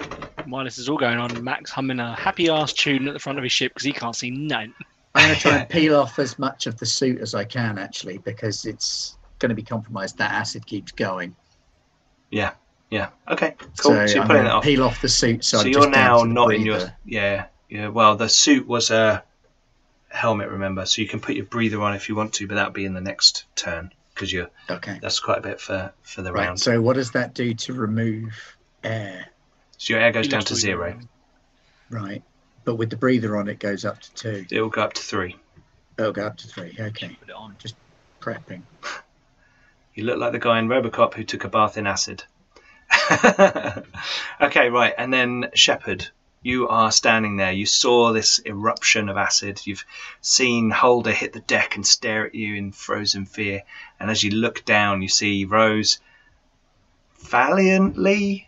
While 0.47 0.65
this 0.65 0.79
is 0.79 0.89
all 0.89 0.99
going 0.99 1.19
on, 1.19 1.43
Mac's 1.43 1.71
humming 1.71 1.99
a 2.01 2.15
happy 2.15 2.49
ass 2.49 2.73
tune 2.73 3.09
at 3.09 3.15
the 3.15 3.19
front 3.21 3.39
of 3.39 3.43
his 3.43 3.53
ship 3.53 3.73
because 3.73 3.85
he 3.85 3.93
can't 3.93 4.15
see 4.15 4.31
none. 4.31 4.73
I'm 5.15 5.25
going 5.25 5.35
to 5.35 5.41
try 5.41 5.59
and 5.59 5.69
peel 5.71 5.97
off 5.97 6.19
as 6.19 6.39
much 6.39 6.67
of 6.67 6.79
the 6.79 6.87
suit 6.87 7.21
as 7.21 7.35
I 7.35 7.45
can, 7.45 7.79
actually, 7.79 8.19
because 8.19 8.65
it's 8.65 9.17
going 9.39 9.49
to 9.51 9.55
be 9.57 9.63
compromised. 9.63 10.19
That 10.19 10.33
acid 10.33 10.67
keeps 10.67 10.93
going. 10.93 11.35
Yeah. 12.31 12.53
Yeah. 12.91 13.09
Okay. 13.29 13.55
Cool. 13.79 13.93
So, 13.93 14.07
So, 14.07 14.15
you're 14.15 14.23
I'm 14.23 14.29
putting 14.29 14.43
going 14.43 14.47
it 14.47 14.51
to 14.51 14.55
off. 14.57 14.65
peel 14.65 14.85
off 14.85 15.01
the 15.01 15.09
suit. 15.09 15.45
So, 15.45 15.57
So, 15.59 15.65
I'm 15.65 15.71
you're 15.73 15.81
just 15.83 15.93
down 15.93 16.05
now 16.05 16.23
to 16.23 16.29
the 16.29 16.35
not 16.35 16.55
in 16.55 16.63
your. 16.67 16.93
Yeah. 17.05 17.47
Yeah. 17.69 17.89
Well, 17.89 18.17
the 18.17 18.29
suit 18.29 18.67
was 18.69 18.91
a 18.91 19.25
helmet, 20.11 20.51
remember? 20.51 20.87
So 20.87 21.03
you 21.03 21.09
can 21.09 21.21
put 21.21 21.35
your 21.35 21.47
breather 21.47 21.83
on 21.83 21.95
if 21.95 22.09
you 22.09 22.15
want 22.15 22.35
to, 22.35 22.47
but 22.47 22.55
that'll 22.55 22.73
be 22.73 22.85
in 22.85 22.95
the 22.95 23.01
next 23.01 23.47
turn 23.57 23.91
because 24.15 24.33
you're. 24.33 24.51
Okay. 24.71 24.99
That's 25.03 25.19
quite 25.19 25.39
a 25.39 25.43
bit 25.43 25.61
for 25.61 25.93
for 26.03 26.23
the 26.23 26.33
Right. 26.33 26.47
round. 26.47 26.61
So, 26.61 26.81
what 26.81 26.95
does 26.95 27.11
that 27.13 27.35
do 27.35 27.55
to 27.55 27.73
remove 27.73 28.57
air? 28.85 29.27
So 29.79 29.95
your 29.95 30.03
air 30.03 30.13
goes 30.13 30.29
down 30.29 30.43
to 30.43 30.55
like- 30.55 30.61
zero. 30.61 30.99
Right. 31.91 32.23
But 32.65 32.77
with 32.77 32.91
the 32.91 32.97
breather 32.97 33.37
on, 33.37 33.49
it 33.49 33.61
goes 33.61 33.85
up 33.85 34.01
to 34.01 34.15
two. 34.15 34.47
It 34.51 34.61
will 34.61 34.71
go 34.71 34.83
up 34.83 34.95
to 34.95 35.03
three. 35.03 35.37
It'll 35.99 36.13
go 36.13 36.27
up 36.27 36.37
to 36.39 36.49
three. 36.49 36.77
Okay. 36.79 37.17
Put 37.21 37.29
it 37.29 37.35
on. 37.35 37.57
Just 37.59 37.77
prepping. 38.21 38.63
You 39.95 40.05
look 40.05 40.19
like 40.19 40.33
the 40.33 40.39
guy 40.39 40.59
in 40.59 40.69
Robocop 40.69 41.15
who 41.15 41.25
took 41.25 41.45
a 41.45 41.49
bath 41.49 41.79
in 41.79 41.87
acid. 41.87 42.23
okay, 44.41 44.69
right, 44.69 44.93
and 44.99 45.11
then 45.11 45.49
Shepard, 45.55 46.11
you 46.43 46.69
are 46.69 46.93
standing 46.93 47.39
there. 47.39 47.53
You 47.53 47.65
saw 47.65 48.13
this 48.13 48.39
eruption 48.45 49.09
of 49.09 49.17
acid. 49.17 49.63
You've 49.65 49.87
seen 50.21 50.71
Holder 50.71 51.13
hit 51.13 51.33
the 51.33 51.41
deck 51.41 51.77
and 51.77 51.87
stare 51.87 52.27
at 52.27 52.35
you 52.35 52.57
in 52.57 52.73
frozen 52.73 53.25
fear. 53.25 53.63
And 53.99 54.11
as 54.11 54.23
you 54.23 54.33
look 54.33 54.67
down, 54.67 55.01
you 55.01 55.09
see 55.09 55.47
Rose 55.47 55.99
valiantly 57.21 58.47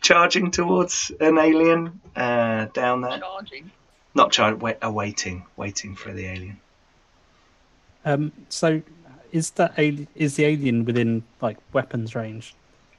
charging 0.00 0.50
towards 0.50 1.10
an 1.20 1.38
alien 1.38 2.00
uh, 2.16 2.66
down 2.72 3.00
there. 3.02 3.18
Charging. 3.18 3.70
Not 4.14 4.32
charging, 4.32 4.58
wait, 4.60 4.76
awaiting, 4.82 5.44
waiting 5.56 5.94
for 5.94 6.12
the 6.12 6.26
alien. 6.26 6.58
Um, 8.04 8.32
so 8.48 8.82
is 9.32 9.50
that 9.52 9.72
ali- 9.78 10.08
is 10.14 10.36
the 10.36 10.44
alien 10.46 10.84
within 10.84 11.22
like 11.40 11.58
weapons 11.72 12.14
range? 12.14 12.54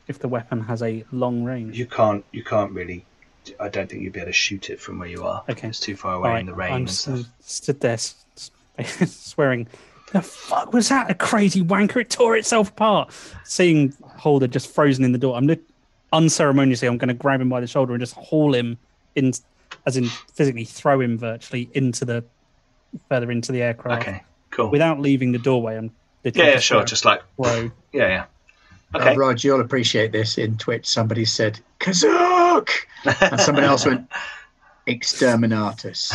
If 0.07 0.19
the 0.19 0.27
weapon 0.27 0.61
has 0.61 0.81
a 0.83 1.03
long 1.11 1.43
range, 1.43 1.77
You 1.77 1.85
can't, 1.85 2.23
you 2.31 2.43
can't 2.43 2.71
really. 2.71 3.05
I 3.59 3.69
don't 3.69 3.89
think 3.89 4.03
you'd 4.03 4.13
be 4.13 4.19
able 4.19 4.29
to 4.29 4.33
shoot 4.33 4.69
it 4.69 4.79
from 4.79 4.99
where 4.99 5.07
you 5.07 5.23
are. 5.23 5.43
Okay. 5.49 5.67
It's 5.69 5.79
too 5.79 5.95
far 5.95 6.13
away 6.15 6.27
Alright, 6.29 6.39
in 6.41 6.45
the 6.45 6.53
rain 6.53 6.71
I'm 6.73 6.81
and 6.81 7.25
stood 7.39 7.79
there 7.79 7.93
s- 7.93 8.23
s- 8.77 9.11
swearing. 9.11 9.67
The 10.13 10.21
fuck 10.21 10.73
was 10.73 10.89
that? 10.89 11.09
A 11.09 11.15
crazy 11.15 11.63
wanker! 11.63 12.01
It 12.01 12.09
tore 12.09 12.35
itself 12.37 12.69
apart. 12.69 13.11
Seeing 13.45 13.93
Holder 14.03 14.47
just 14.47 14.69
frozen 14.73 15.03
in 15.05 15.11
the 15.11 15.17
door, 15.17 15.35
I'm 15.37 15.47
look 15.47 15.59
unceremoniously. 16.13 16.87
I'm 16.87 16.97
going 16.97 17.07
to 17.09 17.13
grab 17.13 17.41
him 17.41 17.49
by 17.49 17.61
the 17.61 17.67
shoulder 17.67 17.93
and 17.93 17.99
just 18.01 18.13
haul 18.15 18.53
him 18.53 18.77
in, 19.15 19.33
as 19.85 19.97
in 19.97 20.05
physically 20.33 20.65
throw 20.65 20.99
him 21.01 21.17
virtually 21.17 21.69
into 21.73 22.05
the 22.05 22.23
further 23.09 23.31
into 23.31 23.51
the 23.51 23.61
aircraft 23.61 24.01
Okay, 24.01 24.23
cool. 24.49 24.69
without 24.69 24.99
leaving 24.99 25.31
the 25.31 25.39
doorway. 25.39 25.77
I'm 25.77 25.91
yeah, 26.23 26.31
yeah, 26.35 26.59
sure. 26.59 26.83
Just 26.83 27.05
like, 27.05 27.21
throw. 27.37 27.71
yeah, 27.93 28.07
yeah. 28.07 28.25
Okay. 28.93 29.03
Okay. 29.03 29.13
Uh, 29.15 29.17
Rog, 29.17 29.43
you'll 29.43 29.61
appreciate 29.61 30.11
this. 30.11 30.37
In 30.37 30.57
Twitch, 30.57 30.85
somebody 30.85 31.25
said, 31.25 31.59
Kazook! 31.79 32.69
And 33.21 33.39
somebody 33.39 33.65
else 33.65 33.85
went, 33.85 34.07
Exterminatus. 34.87 36.11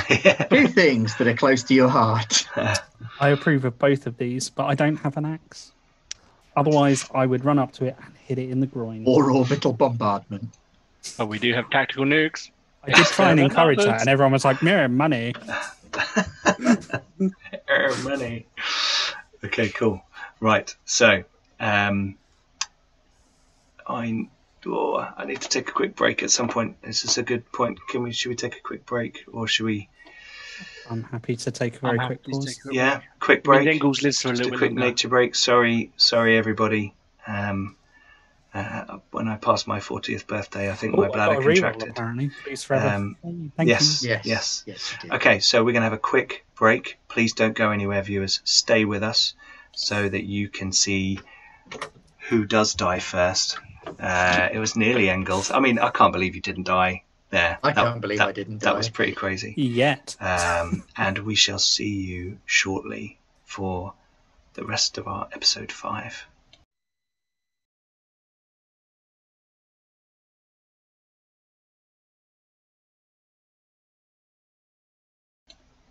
Two 0.50 0.68
things 0.68 1.16
that 1.16 1.26
are 1.26 1.34
close 1.34 1.62
to 1.64 1.74
your 1.74 1.88
heart. 1.88 2.46
I 3.20 3.28
approve 3.30 3.64
of 3.64 3.78
both 3.78 4.06
of 4.06 4.18
these, 4.18 4.50
but 4.50 4.66
I 4.66 4.74
don't 4.74 4.96
have 4.96 5.16
an 5.16 5.24
axe. 5.24 5.72
Otherwise, 6.56 7.08
I 7.14 7.26
would 7.26 7.44
run 7.44 7.58
up 7.58 7.72
to 7.72 7.84
it 7.84 7.96
and 8.02 8.16
hit 8.16 8.38
it 8.38 8.50
in 8.50 8.60
the 8.60 8.66
groin. 8.66 9.04
Or 9.06 9.30
orbital 9.30 9.74
bombardment. 9.74 10.48
But 11.18 11.26
we 11.26 11.38
do 11.38 11.52
have 11.52 11.70
tactical 11.70 12.04
nukes. 12.04 12.50
I 12.82 12.92
did 12.92 13.06
try 13.06 13.30
and 13.30 13.40
encourage 13.40 13.78
that, 13.78 14.00
and 14.00 14.08
everyone 14.08 14.32
was 14.32 14.44
like, 14.44 14.62
"Mirror 14.62 14.88
money." 14.88 15.34
Earn 17.68 18.04
money. 18.04 18.46
Okay, 19.44 19.68
cool. 19.70 20.02
Right. 20.40 20.74
So, 20.84 21.24
um, 21.60 22.16
I 23.86 24.28
oh, 24.66 24.96
I 25.16 25.24
need 25.24 25.40
to 25.40 25.48
take 25.48 25.68
a 25.68 25.72
quick 25.72 25.96
break 25.96 26.22
at 26.22 26.30
some 26.30 26.48
point. 26.48 26.76
Is 26.82 27.02
this 27.02 27.18
a 27.18 27.22
good 27.22 27.50
point? 27.52 27.78
Can 27.88 28.02
we? 28.02 28.12
Should 28.12 28.30
we 28.30 28.36
take 28.36 28.56
a 28.56 28.60
quick 28.60 28.86
break, 28.86 29.24
or 29.32 29.46
should 29.48 29.66
we? 29.66 29.88
I'm 30.90 31.02
happy 31.04 31.36
to 31.36 31.50
take 31.50 31.82
a 31.82 31.86
I'm 31.86 31.96
very 31.96 32.06
quick 32.06 32.24
pause. 32.24 32.46
take 32.46 32.64
a- 32.72 32.74
Yeah, 32.74 33.00
quick 33.20 33.46
I 33.48 33.50
mean, 33.50 33.64
break. 33.64 33.68
Dingles 33.80 34.02
lives 34.02 34.20
for 34.22 34.28
a 34.28 34.30
Just 34.32 34.42
little 34.42 34.54
a 34.54 34.58
quick 34.58 34.70
longer. 34.70 34.84
nature 34.86 35.08
break. 35.08 35.34
Sorry, 35.34 35.92
sorry 35.96 36.36
everybody. 36.38 36.94
Um, 37.26 37.76
uh, 38.54 38.98
when 39.10 39.28
I 39.28 39.36
passed 39.36 39.66
my 39.66 39.80
40th 39.80 40.26
birthday, 40.26 40.70
I 40.70 40.74
think 40.74 40.94
Oh, 40.96 41.02
my 41.02 41.08
bladder 41.08 41.34
got 41.34 41.42
a 41.42 41.46
reroll, 41.46 41.54
contracted. 41.54 41.88
apparently. 41.90 42.30
Please 42.44 42.62
forever. 42.64 42.88
Um, 42.88 43.16
Thank 43.56 43.68
yes. 43.68 44.02
you. 44.02 44.10
Yes. 44.10 44.24
Yes. 44.24 44.64
Yes. 44.66 44.96
Okay, 45.12 45.40
so 45.40 45.58
we're 45.62 45.72
going 45.72 45.82
to 45.82 45.90
have 45.90 45.92
a 45.92 45.98
quick 45.98 46.46
break. 46.54 46.98
Please 47.08 47.34
don't 47.34 47.54
go 47.54 47.70
anywhere, 47.70 48.00
viewers. 48.02 48.40
Stay 48.44 48.84
with 48.86 49.02
us 49.02 49.34
so 49.72 50.08
that 50.08 50.24
you 50.24 50.48
can 50.48 50.72
see 50.72 51.18
who 52.30 52.46
does 52.46 52.74
die 52.74 52.98
first. 53.00 53.58
Uh, 54.00 54.48
it 54.52 54.58
was 54.58 54.74
nearly 54.74 55.10
Engels. 55.10 55.50
I 55.50 55.60
mean, 55.60 55.78
I 55.78 55.90
can't 55.90 56.12
believe 56.12 56.34
you 56.34 56.40
didn't 56.40 56.64
die 56.66 57.02
there. 57.30 57.58
I 57.62 57.72
That- 57.72 57.84
can't 57.84 58.00
believe 58.00 58.18
that- 58.18 58.28
I 58.28 58.32
didn't 58.32 58.58
That 58.60 58.72
die. 58.72 58.76
was 58.78 58.88
pretty 58.88 59.12
crazy. 59.12 59.54
Yet. 59.56 60.16
Um, 60.20 60.84
and 60.96 61.18
we 61.18 61.34
shall 61.34 61.58
see 61.58 61.88
you 62.02 62.38
shortly 62.46 63.18
for 63.44 63.94
the 64.54 64.64
rest 64.64 64.98
of 64.98 65.06
our 65.08 65.28
episode 65.32 65.70
five. 65.72 66.24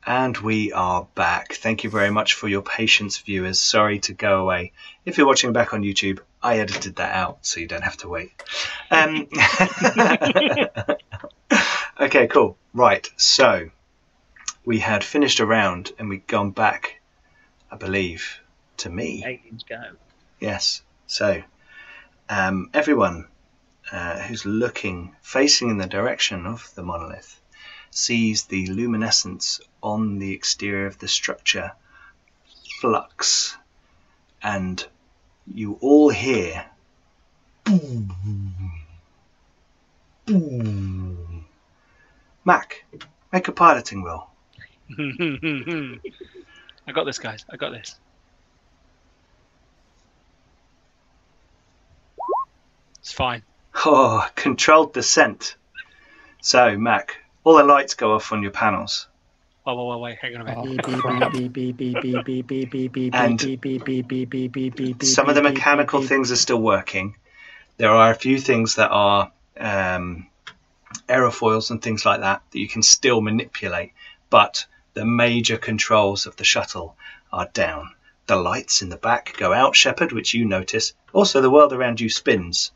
And 0.08 0.38
we 0.38 0.72
are 0.72 1.08
back. 1.16 1.54
Thank 1.54 1.84
you 1.84 1.90
very 1.90 2.12
much 2.12 2.36
for 2.36 2.48
your 2.48 2.62
patience, 2.62 3.18
viewers. 3.18 3.60
Sorry 3.60 3.98
to 4.02 4.14
go 4.14 4.42
away. 4.42 4.72
If 5.04 5.18
you're 5.18 5.26
watching 5.26 5.52
back 5.52 5.74
on 5.74 5.82
YouTube, 5.82 6.20
I 6.44 6.60
edited 6.60 6.98
that 6.98 7.16
out 7.16 7.40
so 7.44 7.60
you 7.60 7.66
don't 7.68 7.82
have 7.84 7.98
to 7.98 8.08
wait. 8.10 8.32
Um, 8.92 9.28
okay, 12.00 12.28
cool. 12.28 12.58
Right, 12.74 13.10
so 13.18 13.70
we 14.66 14.80
had 14.80 15.04
finished 15.04 15.40
a 15.40 15.46
round 15.46 15.92
and 15.98 16.10
we'd 16.10 16.28
gone 16.28 16.52
back, 16.52 17.02
I 17.72 17.78
believe, 17.78 18.40
to 18.78 18.90
me. 18.90 19.24
Aliens 19.26 19.64
go. 19.64 19.82
Yes. 20.40 20.82
So, 21.08 21.44
um, 22.30 22.70
everyone 22.74 23.28
uh, 23.92 24.20
who's 24.20 24.46
looking, 24.46 25.16
facing 25.22 25.70
in 25.70 25.78
the 25.78 25.88
direction 25.88 26.46
of 26.46 26.70
the 26.76 26.84
monolith, 26.84 27.40
sees 27.92 28.46
the 28.46 28.68
luminescence 28.68 29.62
on 29.82 30.20
the 30.20 30.34
exterior 30.34 30.88
of 30.88 30.98
the 31.00 31.08
structure 31.08 31.72
flux, 32.82 33.56
and 34.42 34.86
you 35.54 35.78
all 35.82 36.10
hear 36.10 36.66
boom, 37.64 38.12
boom. 40.26 40.95
Mac, 42.46 42.86
make 43.34 43.48
a 43.48 43.52
piloting 43.52 44.04
roll. 44.04 44.28
I 46.88 46.92
got 46.94 47.06
this, 47.06 47.18
guys. 47.18 47.44
I 47.50 47.58
got 47.58 47.72
this. 47.72 47.96
It's 53.00 53.12
fine. 53.12 53.42
Oh, 53.86 54.28
controlled 54.36 54.94
descent. 54.94 55.56
So, 56.42 56.78
Mac, 56.78 57.18
all 57.44 57.58
the 57.58 57.64
lights 57.64 57.96
go 57.96 58.14
off 58.14 58.32
on 58.32 58.44
your 58.44 58.52
panels. 58.52 59.08
Whoa, 59.64 59.74
whoa, 59.74 59.86
whoa, 59.86 59.98
wait, 59.98 60.20
hang 60.20 60.36
on 60.36 60.48
a 60.48 60.56
minute. 60.64 60.84
and 63.14 63.42
some 65.04 65.30
of 65.30 65.36
the 65.36 65.42
mechanical 65.42 66.04
things 66.04 66.32
are 66.32 66.36
still 66.36 66.62
working. 66.62 67.16
There 67.78 67.90
are 67.90 68.12
a 68.12 68.16
few 68.16 68.38
things 68.40 68.76
that 68.76 68.92
are 68.92 69.32
um, 69.58 70.28
aerofoils 71.10 71.72
and 71.72 71.82
things 71.82 72.06
like 72.06 72.22
that 72.22 72.42
that 72.52 72.60
you 72.60 72.68
can 72.68 72.84
still 72.84 73.22
manipulate, 73.22 73.94
but 74.30 74.66
the 74.94 75.06
major 75.06 75.58
controls 75.58 76.26
of 76.26 76.36
the 76.38 76.44
shuttle 76.44 76.96
are 77.34 77.50
down. 77.54 77.92
The 78.28 78.36
lights 78.36 78.82
in 78.82 78.90
the 78.90 78.98
back 78.98 79.36
go 79.38 79.54
out, 79.54 79.76
Shepard, 79.76 80.12
which 80.12 80.34
you 80.34 80.46
notice. 80.46 80.94
Also, 81.14 81.42
the 81.42 81.50
world 81.52 81.74
around 81.74 82.00
you 82.02 82.10
spins 82.10 82.72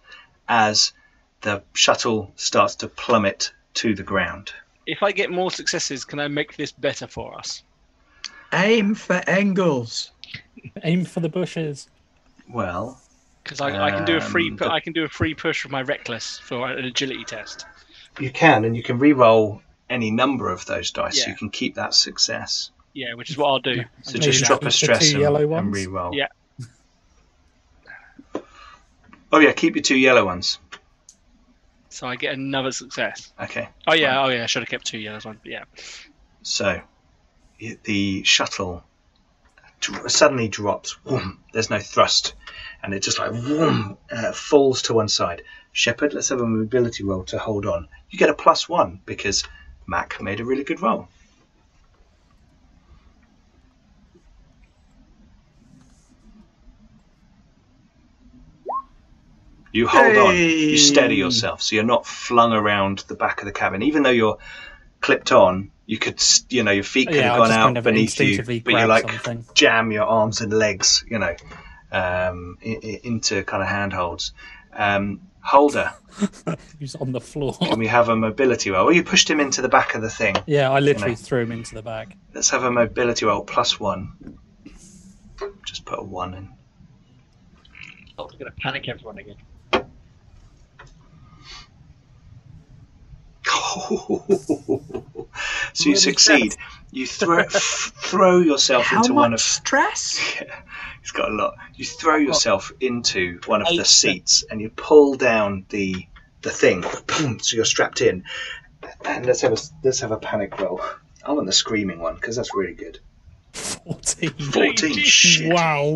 as 0.48 0.94
the 1.41 1.64
shuttle 1.73 2.31
starts 2.36 2.76
to 2.76 2.88
plummet 2.88 3.52
to 3.76 3.95
the 3.95 4.03
ground. 4.03 4.53
If 4.86 5.02
I 5.03 5.11
get 5.11 5.31
more 5.31 5.52
successes, 5.52 6.03
can 6.03 6.19
I 6.19 6.27
make 6.27 6.57
this 6.57 6.72
better 6.72 7.07
for 7.07 7.38
us? 7.38 7.64
Aim 8.53 8.95
for 8.95 9.22
Engels. 9.27 10.11
Aim 10.84 11.06
for 11.06 11.19
the 11.19 11.30
bushes. 11.30 11.88
Well, 12.52 12.99
Because 13.44 13.61
I, 13.61 13.86
I 13.86 13.91
can 13.91 14.06
do 14.06 14.18
a 14.18 14.22
free 14.22 14.49
Um, 14.49 14.57
pu- 14.57 14.65
the- 14.65 14.72
I 14.72 14.80
can 14.80 14.94
do 14.94 15.03
a 15.03 15.10
free 15.10 15.34
push 15.36 15.64
with 15.64 15.72
my 15.72 15.81
reckless 15.84 16.40
for 16.40 16.68
an 16.69 16.84
agility 16.86 17.23
test. 17.23 17.65
You 18.20 18.32
can, 18.32 18.66
and 18.66 18.76
you 18.76 18.84
can 18.84 19.00
re-roll 19.00 19.62
any 19.90 20.12
number 20.12 20.50
of 20.50 20.66
those 20.66 20.91
dice. 20.91 21.20
Yeah. 21.20 21.30
You 21.30 21.36
can 21.36 21.50
keep 21.50 21.76
that 21.76 21.94
success. 21.94 22.72
Yeah, 22.94 23.14
which 23.14 23.30
is 23.30 23.38
what 23.38 23.48
I'll 23.50 23.60
do. 23.60 23.84
So 24.04 24.14
Maybe 24.14 24.26
just 24.26 24.44
drop 24.44 24.62
a 24.62 24.66
with 24.66 24.74
the 24.74 24.78
stress 24.78 25.12
and, 25.12 25.22
yellow 25.22 25.54
and 25.54 25.74
re-roll. 25.74 26.14
Yeah. 26.14 26.28
Oh 29.32 29.40
yeah, 29.40 29.52
keep 29.52 29.76
your 29.76 29.84
two 29.84 29.98
yellow 29.98 30.26
ones. 30.26 30.60
So 31.90 32.08
I 32.08 32.16
get 32.16 32.34
another 32.34 32.72
success. 32.72 33.32
Okay. 33.40 33.70
Oh 33.88 33.94
yeah, 33.94 34.24
oh 34.24 34.30
yeah, 34.30 34.44
I 34.44 34.46
should 34.48 34.64
have 34.64 34.70
kept 34.70 34.86
two 34.86 34.98
yellows 34.98 35.26
on. 35.26 35.40
Yeah. 35.44 35.66
So 36.41 36.82
the 37.60 38.24
shuttle 38.24 38.84
suddenly 40.08 40.48
drops. 40.48 40.98
Whoom, 41.06 41.40
there's 41.54 41.70
no 41.70 41.80
thrust, 41.80 42.34
and 42.82 42.94
it 42.94 43.02
just 43.02 43.20
like 43.20 43.34
whoom, 43.34 43.98
uh, 44.12 44.32
falls 44.32 44.84
to 44.84 44.94
one 44.94 45.10
side. 45.10 45.44
Shepard, 45.72 46.14
let's 46.14 46.30
have 46.30 46.41
a 46.41 46.46
mobility 46.48 47.04
roll 47.04 47.24
to 47.26 47.38
hold 47.38 47.66
on. 47.66 47.88
You 48.10 48.20
get 48.20 48.30
a 48.30 48.34
plus 48.34 48.68
one 48.68 49.02
because 49.06 49.44
Mac 49.88 50.22
made 50.22 50.40
a 50.40 50.46
really 50.46 50.64
good 50.64 50.82
roll. 50.82 51.08
You 59.72 59.88
hold 59.88 60.18
on. 60.18 60.34
You 60.36 60.78
steady 60.78 61.16
yourself, 61.16 61.62
so 61.62 61.76
you're 61.76 61.86
not 61.86 62.06
flung 62.06 62.54
around 62.54 63.06
the 63.08 63.16
back 63.16 63.40
of 63.40 63.46
the 63.46 63.52
cabin. 63.52 63.84
Even 63.84 64.04
though 64.04 64.10
you're 64.10 64.40
clipped 65.00 65.32
on, 65.32 65.72
you 65.86 65.98
could, 65.98 66.22
you 66.50 66.64
know, 66.64 66.72
your 66.72 66.84
feet 66.84 67.08
could 67.08 67.16
Yeah, 67.18 67.30
have 67.30 67.38
gone 67.38 67.52
out 67.52 67.66
kind 67.66 67.78
of 67.78 67.84
beneath 67.84 68.20
you, 68.20 68.44
but 68.44 68.56
you 68.56 68.86
like 68.88 69.04
something. 69.04 69.46
jam 69.54 69.91
your 69.91 70.06
arms 70.06 70.41
and 70.41 70.52
legs, 70.52 71.04
you 71.08 71.20
know, 71.20 71.36
um, 71.91 72.58
into 72.62 73.44
kind 73.44 73.62
of 73.64 73.70
handholds. 73.70 74.34
Um, 74.74 75.28
Holder, 75.41 75.94
He's 76.80 76.95
on 76.95 77.11
the 77.14 77.22
floor. 77.22 77.53
can 77.53 77.80
we 77.80 77.88
have 77.88 78.10
a 78.10 78.16
mobility 78.16 78.72
roll? 78.72 78.86
Well, 78.86 78.94
you 78.94 79.03
pushed 79.03 79.30
him 79.30 79.40
into 79.40 79.61
the 79.61 79.70
back 79.70 79.95
of 79.95 80.02
the 80.02 80.10
thing. 80.10 80.36
yeah, 80.48 80.70
I 80.70 80.80
literally 80.80 81.11
know. 81.11 81.16
threw 81.16 81.41
him 81.44 81.52
into 81.52 81.76
the 81.76 81.82
back. 81.82 82.18
Let's 82.34 82.49
have 82.49 82.64
a 82.64 82.72
mobility 82.72 83.26
roll 83.26 83.44
plus 83.44 83.80
one. 83.80 84.38
Just 85.66 85.86
put 85.86 85.99
a 85.99 86.03
one 86.03 86.34
in. 86.34 86.49
Oh, 88.18 88.26
we're 88.26 88.38
going 88.38 88.52
to 88.52 88.61
panic 88.61 88.90
everyone 88.90 89.18
again. 89.18 89.36
so 95.73 95.89
you 95.89 95.95
succeed. 95.95 96.55
You 96.91 97.05
throw 97.05 97.39
f- 97.53 97.91
throw 97.97 98.39
yourself 98.39 98.85
How 98.85 98.97
into 98.97 99.13
much 99.13 99.23
one 99.23 99.34
of 99.34 99.41
stress? 99.41 100.19
Yeah, 100.41 100.61
He's 101.01 101.11
got 101.11 101.31
a 101.31 101.34
lot. 101.34 101.55
You 101.76 101.85
throw 101.85 102.17
yourself 102.17 102.71
into 102.80 103.39
one 103.45 103.61
of 103.61 103.76
the 103.76 103.85
seats 103.85 104.43
and 104.49 104.61
you 104.61 104.69
pull 104.69 105.15
down 105.15 105.65
the 105.69 106.05
the 106.41 106.51
thing, 106.51 106.84
so 107.41 107.55
you're 107.55 107.65
strapped 107.65 108.01
in. 108.01 108.23
And 109.05 109.26
let's 109.26 109.41
have 109.41 109.53
a 109.53 109.57
let's 109.84 109.99
have 110.01 110.11
a 110.11 110.17
panic 110.17 110.59
roll. 110.59 110.81
I 111.26 111.31
want 111.31 111.47
the 111.47 111.53
screaming 111.53 111.99
one 111.99 112.15
because 112.15 112.35
that's 112.35 112.53
really 112.53 112.73
good. 112.73 112.99
14. 113.53 114.30
Fourteen. 114.51 114.93
Shit. 114.93 115.53
Wow. 115.53 115.95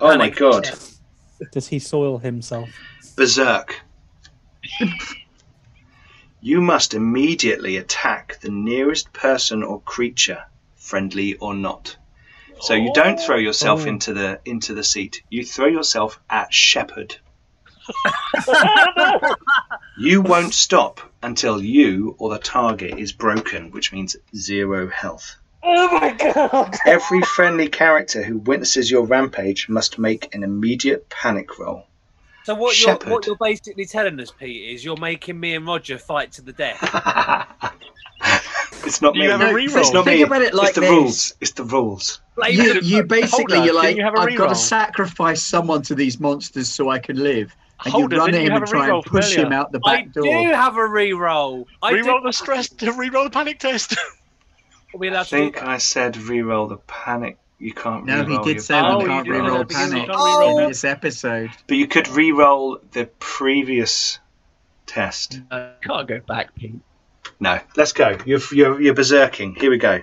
Oh 0.00 0.16
my 0.16 0.30
god. 0.30 0.70
Does 1.52 1.68
he 1.68 1.78
soil 1.78 2.18
himself? 2.18 2.68
Berserk. 3.16 3.80
You 6.42 6.60
must 6.60 6.94
immediately 6.94 7.76
attack 7.76 8.38
the 8.40 8.50
nearest 8.50 9.12
person 9.12 9.62
or 9.62 9.80
creature, 9.82 10.44
friendly 10.76 11.34
or 11.34 11.54
not. 11.54 11.96
So 12.60 12.74
you 12.74 12.92
don't 12.94 13.18
throw 13.20 13.36
yourself 13.36 13.82
Oh. 13.84 13.88
into 13.88 14.12
the 14.12 14.40
into 14.44 14.74
the 14.74 14.84
seat. 14.84 15.22
You 15.30 15.44
throw 15.44 15.66
yourself 15.66 16.20
at 16.28 16.52
Shepard. 16.52 17.16
you 19.98 20.20
won't 20.22 20.54
stop 20.54 21.00
until 21.22 21.62
you 21.62 22.14
or 22.18 22.30
the 22.30 22.38
target 22.38 22.98
is 22.98 23.12
broken, 23.12 23.70
which 23.70 23.92
means 23.92 24.16
zero 24.34 24.88
health. 24.88 25.36
Oh 25.62 25.98
my 26.00 26.12
god! 26.12 26.74
Every 26.86 27.20
friendly 27.22 27.68
character 27.68 28.22
who 28.22 28.38
witnesses 28.38 28.90
your 28.90 29.04
rampage 29.04 29.68
must 29.68 29.98
make 29.98 30.34
an 30.34 30.42
immediate 30.42 31.08
panic 31.10 31.58
roll. 31.58 31.86
So 32.50 32.56
what 32.56 32.80
you're 32.80 32.96
what 33.12 33.26
you're 33.26 33.36
basically 33.36 33.86
telling 33.86 34.18
us, 34.20 34.32
Pete, 34.32 34.74
is 34.74 34.84
you're 34.84 34.96
making 34.96 35.38
me 35.38 35.54
and 35.54 35.64
Roger 35.64 35.98
fight 35.98 36.32
to 36.32 36.42
the 36.42 36.52
death. 36.52 36.78
it's 38.84 39.00
not 39.00 39.14
You 39.14 39.22
me. 39.22 39.28
have 39.28 39.40
a 39.40 39.44
No, 39.46 39.52
reroll. 39.54 39.76
It's 39.78 39.92
not 39.92 40.04
Think 40.04 40.18
me. 40.18 40.22
about 40.24 40.42
it 40.42 40.52
like 40.52 40.68
it's 40.70 40.74
the 40.74 40.80
this. 40.80 40.90
rules. 40.90 41.34
It's 41.40 41.52
the 41.52 41.62
rules. 41.64 42.20
Blame 42.34 42.56
You, 42.56 42.80
the- 42.80 42.84
you 42.84 43.02
basically, 43.04 43.56
Hold 43.56 43.60
on, 43.60 43.64
you're 43.66 43.74
can 43.74 43.82
like, 43.84 43.96
you 43.96 44.02
have 44.02 44.14
a 44.14 44.18
I've 44.18 44.36
got 44.36 44.48
to 44.48 44.54
sacrifice 44.56 45.44
someone 45.44 45.82
to 45.82 45.94
these 45.94 46.18
monsters 46.18 46.68
so 46.68 46.88
I 46.88 46.98
can 46.98 47.22
live. 47.22 47.54
And 47.84 47.92
Hold 47.92 48.10
you 48.12 48.18
it, 48.18 48.20
run 48.20 48.34
at 48.34 48.42
him 48.42 48.52
and 48.52 48.64
a 48.64 48.66
try 48.66 48.88
and 48.92 49.04
push 49.04 49.32
earlier? 49.36 49.46
him 49.46 49.52
out 49.52 49.70
the 49.70 49.78
back 49.78 49.92
I 49.92 50.02
back 50.02 50.12
do 50.12 50.22
door. 50.22 50.52
have 50.54 50.76
a 50.76 50.86
re-roll. 50.88 51.68
I 51.82 51.92
Reroll 51.92 52.20
did- 52.22 52.24
the 52.24 52.32
stress. 52.32 52.68
Reroll 52.70 53.24
the 53.24 53.30
panic 53.30 53.60
test. 53.60 53.92
Are 54.92 54.98
we 54.98 55.06
I 55.08 55.10
allowed 55.12 55.22
to 55.22 55.28
think 55.30 55.54
that? 55.54 55.68
I 55.68 55.78
said 55.78 56.16
re-roll 56.16 56.66
the 56.66 56.78
panic. 56.78 57.38
You 57.60 57.74
can't. 57.74 58.06
No, 58.06 58.22
he 58.22 58.28
re-roll 58.30 58.44
did 58.44 58.54
your 58.56 58.62
say 58.62 58.80
Oh, 58.80 58.96
we 58.98 59.02
you 59.04 59.08
can't 59.10 59.24
did. 59.26 59.30
re-roll 59.32 59.56
Oh, 59.58 59.64
because 59.64 59.90
panic 59.90 60.06
can't 60.08 60.18
re-roll 60.18 60.58
in 60.60 60.68
this 60.68 60.84
episode. 60.84 61.50
But 61.68 61.76
you 61.76 61.86
could 61.86 62.08
re-roll 62.08 62.78
the 62.92 63.04
previous 63.18 64.18
test. 64.86 65.40
Uh, 65.50 65.70
can't 65.82 66.08
go 66.08 66.20
back, 66.20 66.54
Pete. 66.54 66.80
No, 67.38 67.60
let's 67.76 67.92
go. 67.92 68.18
You're 68.24 68.40
you're, 68.52 68.80
you're 68.80 68.94
berserking. 68.94 69.56
Here 69.58 69.70
we 69.70 69.78
go. 69.78 70.00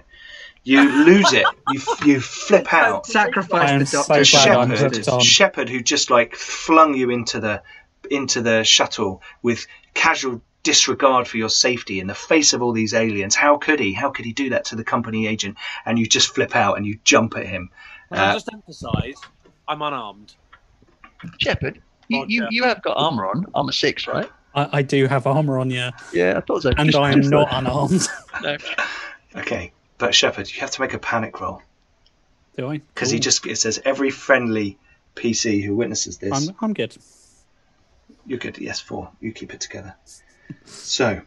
You 0.63 1.05
lose 1.05 1.33
it. 1.33 1.45
You 1.71 1.81
you 2.05 2.19
flip 2.21 2.71
out. 2.73 3.05
Sacrifice 3.07 3.89
the 3.91 3.97
doctor. 3.97 4.23
glad 4.23 4.47
I'm 4.49 4.75
Shepard. 4.75 5.23
Shepard, 5.23 5.69
who 5.69 5.81
just 5.81 6.09
like 6.11 6.35
flung 6.35 6.93
you 6.93 7.09
into 7.09 7.39
the 7.39 7.63
into 8.11 8.41
the 8.41 8.63
shuttle 8.63 9.21
with 9.41 9.65
casual 9.93 10.41
disregard 10.63 11.27
for 11.27 11.37
your 11.37 11.49
safety 11.49 11.99
in 11.99 12.07
the 12.07 12.15
face 12.15 12.53
of 12.53 12.61
all 12.61 12.71
these 12.73 12.93
aliens. 12.93 13.35
How 13.35 13.57
could 13.57 13.79
he? 13.79 13.93
How 13.93 14.09
could 14.09 14.25
he 14.25 14.33
do 14.33 14.49
that 14.49 14.65
to 14.65 14.75
the 14.75 14.83
company 14.83 15.27
agent? 15.27 15.57
And 15.85 15.97
you 15.97 16.05
just 16.07 16.33
flip 16.33 16.55
out 16.55 16.77
and 16.77 16.85
you 16.85 16.99
jump 17.03 17.35
at 17.37 17.45
him. 17.45 17.69
Can 18.09 18.19
I 18.19 18.29
Uh, 18.29 18.33
just 18.33 18.49
emphasise, 18.51 19.17
I'm 19.67 19.81
unarmed. 19.81 20.35
Shepard, 21.39 21.81
you, 22.09 22.25
you, 22.27 22.47
you 22.51 22.63
have 22.63 22.81
got 22.81 22.95
armor 22.97 23.25
on, 23.27 23.45
armor 23.55 23.71
six, 23.71 24.07
right? 24.07 24.29
I, 24.55 24.69
I 24.73 24.81
do 24.81 25.07
have 25.07 25.25
armor 25.27 25.57
on, 25.59 25.69
yeah, 25.71 25.91
Yeah, 26.13 26.35
I 26.37 26.41
thought 26.41 26.63
so. 26.63 26.71
and 26.77 26.87
Just- 26.91 26.97
I 26.97 27.11
am 27.11 27.21
not 27.21 27.51
like- 27.51 27.57
unarmed. 27.57 28.07
No. 28.43 28.57
Okay, 29.35 29.71
but 29.97 30.13
Shepard, 30.15 30.49
you 30.53 30.59
have 30.61 30.71
to 30.71 30.81
make 30.81 30.93
a 30.93 30.99
panic 30.99 31.39
roll 31.41 31.61
do 32.55 32.69
I? 32.71 32.77
because 32.93 33.09
he 33.09 33.19
just 33.19 33.45
it 33.45 33.57
says 33.57 33.79
every 33.85 34.09
friendly 34.11 34.77
PC 35.15 35.63
who 35.63 35.75
witnesses 35.75 36.17
this. 36.19 36.31
I'm, 36.49 36.55
I'm 36.61 36.73
good. 36.73 36.95
You're 38.25 38.39
good. 38.39 38.57
Yes, 38.59 38.79
four. 38.79 39.09
You 39.21 39.31
keep 39.31 39.53
it 39.53 39.59
together. 39.59 39.95
So 40.65 41.21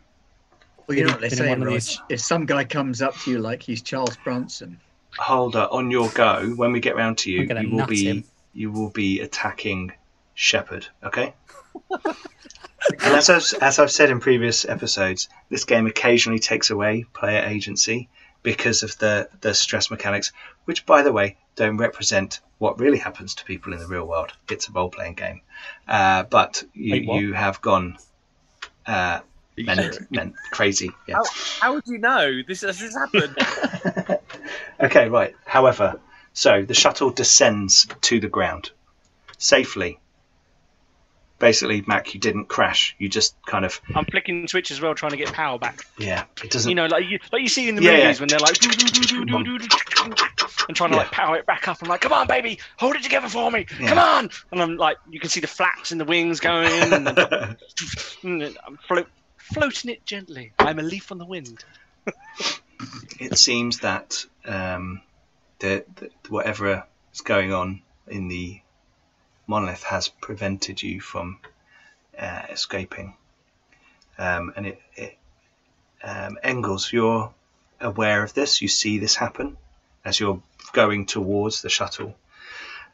Well, 0.87 0.99
you 0.99 1.05
know 1.05 1.13
what 1.13 1.21
they 1.21 1.29
say, 1.29 1.49
one 1.49 1.67
these. 1.67 2.01
If 2.09 2.21
some 2.21 2.47
guy 2.47 2.65
comes 2.65 3.03
up 3.03 3.17
to 3.21 3.31
you 3.31 3.39
like 3.39 3.63
he's 3.63 3.83
Charles 3.83 4.17
Bronson, 4.25 4.81
Holder, 5.19 5.67
on 5.71 5.91
your 5.91 6.09
go, 6.11 6.53
when 6.57 6.73
we 6.73 6.81
get 6.81 6.97
round 6.97 7.19
to 7.19 7.31
you, 7.31 7.43
you 7.43 7.71
will 7.71 7.87
be 7.87 8.05
him. 8.07 8.25
you 8.53 8.71
will 8.71 8.91
be 8.91 9.21
attacking 9.21 9.93
Shepard. 10.35 10.87
Okay. 11.03 11.35
and 11.91 12.15
as 13.01 13.29
I've, 13.29 13.63
as 13.63 13.79
I've 13.79 13.91
said 13.91 14.11
in 14.11 14.21
previous 14.21 14.65
episodes, 14.65 15.29
this 15.49 15.65
game 15.65 15.87
occasionally 15.87 16.39
takes 16.39 16.71
away 16.71 17.05
player 17.13 17.45
agency 17.45 18.09
because 18.43 18.83
of 18.83 18.97
the 18.99 19.29
the 19.41 19.55
stress 19.55 19.91
mechanics, 19.91 20.33
which, 20.65 20.87
by 20.87 21.03
the 21.03 21.13
way, 21.13 21.37
don't 21.57 21.77
represent 21.77 22.41
what 22.59 22.79
really 22.79 22.99
happens 22.99 23.35
to 23.35 23.45
people 23.45 23.73
in 23.73 23.79
the 23.79 23.87
real 23.87 24.07
world. 24.07 24.33
It's 24.51 24.69
a 24.69 24.73
role 24.73 24.91
playing 24.91 25.15
game, 25.15 25.43
uh, 25.89 26.23
but 26.25 26.65
you 26.73 26.93
Wait, 26.93 27.21
you 27.21 27.33
have 27.35 27.61
gone. 27.61 27.99
Uh, 28.87 29.21
meant, 29.57 30.11
meant 30.11 30.35
crazy. 30.51 30.91
Yeah. 31.07 31.17
How, 31.17 31.25
how 31.61 31.75
would 31.75 31.87
you 31.87 31.99
know 31.99 32.43
this 32.47 32.63
has 32.63 32.79
this 32.79 32.95
happened? 32.97 34.19
okay, 34.81 35.09
right. 35.09 35.35
However, 35.45 36.01
so 36.33 36.63
the 36.63 36.75
shuttle 36.75 37.11
descends 37.11 37.87
to 38.03 38.21
the 38.21 38.29
ground 38.29 38.71
safely. 39.39 39.99
Basically, 41.41 41.83
Mac, 41.87 42.15
you 42.15 42.21
didn't 42.21 42.45
crash. 42.47 42.95
You 42.99 43.09
just 43.09 43.35
kind 43.47 43.65
of, 43.65 43.81
I'm 43.95 44.05
flicking 44.05 44.47
switch 44.47 44.71
as 44.71 44.81
well, 44.81 44.95
trying 44.95 45.13
to 45.13 45.17
get 45.17 45.33
power 45.33 45.59
back. 45.59 45.81
yeah, 45.99 46.25
it 46.45 46.51
doesn't. 46.51 46.69
You 46.69 46.75
know, 46.77 46.87
like 46.87 47.07
you 47.09 47.19
like 47.33 47.43
you 47.43 47.49
see 47.49 47.69
in 47.69 47.75
the 47.75 47.83
Yeah, 47.83 47.93
movies 47.97 48.19
yeah. 48.19 48.21
when 48.21 48.29
they're 48.29 48.39
like 48.39 48.57
and 50.69 50.77
trying 50.77 50.91
to 50.91 50.97
like 50.97 51.11
power 51.11 51.37
it 51.37 51.47
back 51.47 51.67
up. 51.67 51.79
I'm 51.83 51.89
like, 51.89 52.03
come 52.03 52.13
on, 52.13 52.27
baby, 52.27 52.59
hold 52.79 52.95
it 52.95 53.03
together 53.03 53.29
for 53.29 53.51
me. 53.51 53.67
Yeah. 53.81 53.89
Come 53.89 53.99
on. 53.99 54.31
And 54.53 54.63
I'm 54.63 54.77
like, 54.77 54.99
you 55.09 55.19
can 55.19 55.31
see 55.31 55.41
the 55.41 55.47
flaps 55.47 55.93
in 55.93 55.99
the 55.99 56.05
wings 56.05 56.41
going, 56.41 56.93
and 56.93 57.09
and 58.23 58.59
I'm 58.67 58.77
float, 58.87 59.09
floating 59.39 59.91
it 59.91 60.05
gently. 60.05 60.53
I'm 60.59 60.79
a 60.79 60.83
leaf 60.83 61.11
on 61.11 61.19
the 61.19 61.27
wind. 61.27 61.65
it 63.19 63.39
seems 63.39 63.81
that 63.81 64.25
um, 64.45 65.01
the, 65.59 65.85
the, 65.97 66.11
whatever 66.29 66.85
is 67.15 67.23
going 67.23 67.53
on 67.53 67.83
in 68.09 68.29
the 68.29 68.61
monolith 69.51 69.83
has 69.83 70.07
prevented 70.09 70.81
you 70.81 71.01
from 71.01 71.39
uh, 72.17 72.43
escaping. 72.51 73.15
Um, 74.17 74.53
and 74.57 74.67
it, 74.69 74.81
it 74.95 75.19
um, 76.05 76.39
Engels, 76.43 76.93
you're 76.93 77.35
aware 77.81 78.23
of 78.23 78.33
this. 78.33 78.63
You 78.63 78.69
see 78.69 78.99
this 79.01 79.17
happen 79.17 79.57
as 80.05 80.21
you're 80.21 80.41
going 80.73 81.07
towards 81.07 81.63
the 81.63 81.69
shuttle. 81.69 82.15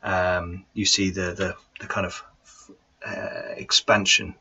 Um, 0.03 0.65
you 0.73 0.87
see 0.87 1.11
the, 1.11 1.35
the, 1.41 1.57
the 1.81 1.87
kind 1.87 2.07
of 2.07 2.25
uh, 3.07 3.53
expansion 3.57 4.35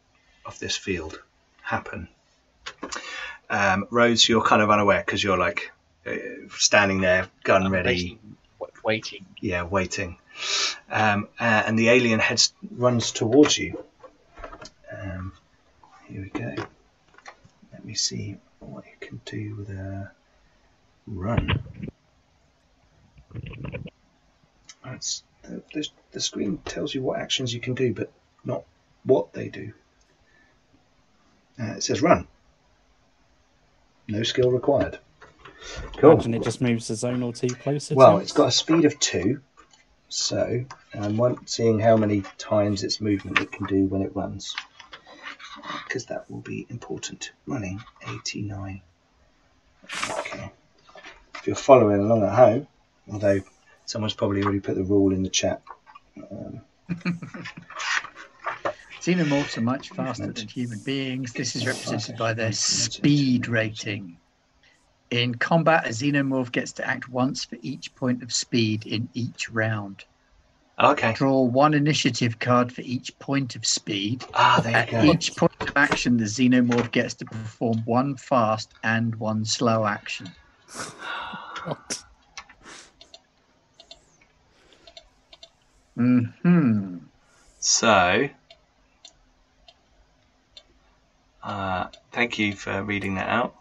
of 0.46 0.58
this 0.60 0.78
field 0.78 1.22
happen. 1.62 2.08
Um, 3.50 3.88
Rose, 3.92 4.28
you're 4.28 4.44
kind 4.44 4.62
of 4.62 4.70
unaware 4.72 5.04
because 5.06 5.22
you're 5.24 5.38
like 5.38 5.72
uh, 6.08 6.14
standing 6.58 7.02
there, 7.02 7.28
gun 7.44 7.66
I'm 7.66 7.74
ready, 7.74 7.94
basically 7.94 8.20
Waiting. 8.84 9.26
yeah, 9.42 9.64
waiting. 9.64 10.18
Um, 10.90 11.28
uh, 11.40 11.64
and 11.66 11.78
the 11.78 11.90
alien 11.90 12.20
heads 12.20 12.54
runs 12.72 13.12
towards 13.12 13.58
you. 13.58 13.84
Um, 14.92 15.34
here 16.08 16.22
we 16.22 16.30
go. 16.30 16.56
Let 17.72 17.86
me 17.86 17.96
see 17.96 18.38
what 18.60 18.86
you 18.86 18.96
can 19.00 19.22
do 19.26 19.56
with 19.56 19.70
a 19.70 20.12
run. 21.08 21.62
That's 24.84 25.24
the, 25.44 25.62
the, 25.74 25.88
the 26.12 26.20
screen 26.20 26.60
tells 26.66 26.94
you 26.94 27.02
what 27.02 27.20
actions 27.20 27.54
you 27.54 27.60
can 27.60 27.74
do, 27.74 27.94
but 27.94 28.12
not 28.44 28.64
what 29.04 29.34
they 29.34 29.50
do. 29.50 29.74
Uh, 31.60 31.74
it 31.78 31.84
says 31.84 32.02
run. 32.02 32.28
No 34.08 34.24
skill 34.24 34.52
required. 34.52 35.00
Cool. 35.98 36.12
Imagine 36.12 36.34
it 36.36 36.44
just 36.44 36.62
moves 36.62 36.88
the 36.88 36.96
zone 36.96 37.24
or 37.24 37.34
two 37.34 37.48
closer. 37.48 37.96
Well, 37.96 38.18
to 38.18 38.22
it's 38.22 38.34
got 38.34 38.50
a 38.50 38.52
speed 38.52 38.86
of 38.86 39.00
two, 39.00 39.42
so 40.16 40.64
I'm 40.94 41.18
want- 41.18 41.50
seeing 41.50 41.80
how 41.80 41.98
many 41.98 42.24
times 42.38 42.84
its 42.84 43.02
movement 43.02 43.40
it 43.40 43.52
can 43.52 43.66
do 43.66 43.86
when 43.86 44.02
it 44.02 44.16
runs, 44.16 44.56
because 45.84 46.06
that 46.06 46.32
will 46.32 46.40
be 46.40 46.66
important. 46.70 47.32
Running 47.46 47.84
89. 48.08 48.82
Okay. 50.10 50.52
If 51.36 51.48
you're 51.48 51.56
following 51.56 52.00
along 52.00 52.24
at 52.24 52.34
home, 52.34 52.68
although 53.12 53.42
someone's 53.86 54.14
probably 54.14 54.42
already 54.42 54.62
put 54.62 54.76
the 54.76 54.84
rule 54.84 55.14
in 55.14 55.22
the 55.22 55.30
chat. 55.30 55.62
Um, 56.32 56.62
xenomorphs 59.02 59.58
are 59.58 59.62
much 59.62 59.90
faster 59.90 60.32
than 60.32 60.48
human 60.48 60.80
beings. 60.80 61.34
This 61.34 61.58
is 61.58 61.68
represented 61.68 62.18
by 62.18 62.34
their 62.34 62.54
speed 62.54 63.48
rating. 63.48 64.18
In 65.12 65.36
combat, 65.36 65.86
a 65.86 65.90
xenomorph 65.90 66.52
gets 66.52 66.72
to 66.74 66.88
act 66.88 67.10
once 67.10 67.46
for 67.46 67.58
each 67.62 67.94
point 67.96 68.24
of 68.24 68.34
speed 68.34 68.86
in 68.88 69.08
each 69.14 69.50
round. 69.50 70.04
okay. 70.80 71.14
Draw 71.14 71.44
one 71.44 71.74
initiative 71.74 72.40
card 72.40 72.74
for 72.74 72.82
each 72.82 73.18
point 73.20 73.56
of 73.56 73.66
speed. 73.66 74.26
Ah, 74.34 74.60
there 74.64 74.76
At 74.76 74.92
you 74.92 74.98
go. 74.98 75.04
each 75.14 75.36
point 75.36 75.54
of 75.62 75.72
action, 75.76 76.18
the 76.18 76.26
xenomorph 76.26 76.92
gets 76.92 77.14
to 77.16 77.26
perform 77.26 77.84
one 77.86 78.16
fast 78.18 78.74
and 78.84 79.16
one 79.16 79.46
slow 79.46 79.86
action. 79.86 80.28
Hmm. 85.98 86.98
So, 87.60 88.28
uh, 91.42 91.88
thank 92.12 92.38
you 92.38 92.54
for 92.54 92.84
reading 92.84 93.16
that 93.16 93.30
out. 93.30 93.56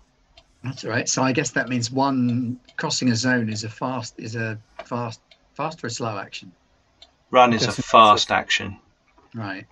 That's 0.65 0.85
all 0.85 0.91
right. 0.91 1.09
So 1.09 1.23
I 1.23 1.33
guess 1.33 1.51
that 1.51 1.69
means 1.69 1.91
one 1.91 2.59
crossing 2.77 3.11
a 3.11 3.17
zone 3.17 3.49
is 3.51 3.65
a 3.65 3.69
fast 3.69 4.15
is 4.19 4.35
a 4.35 4.59
fast 4.85 5.21
fast 5.55 5.85
or 5.85 5.89
a 5.89 5.91
slow 5.91 6.19
action. 6.19 6.51
Run 7.31 7.53
is 7.53 7.63
a 7.63 7.67
Guessing- 7.67 7.83
fast 7.83 8.31
action, 8.31 8.79
Right. 9.35 9.67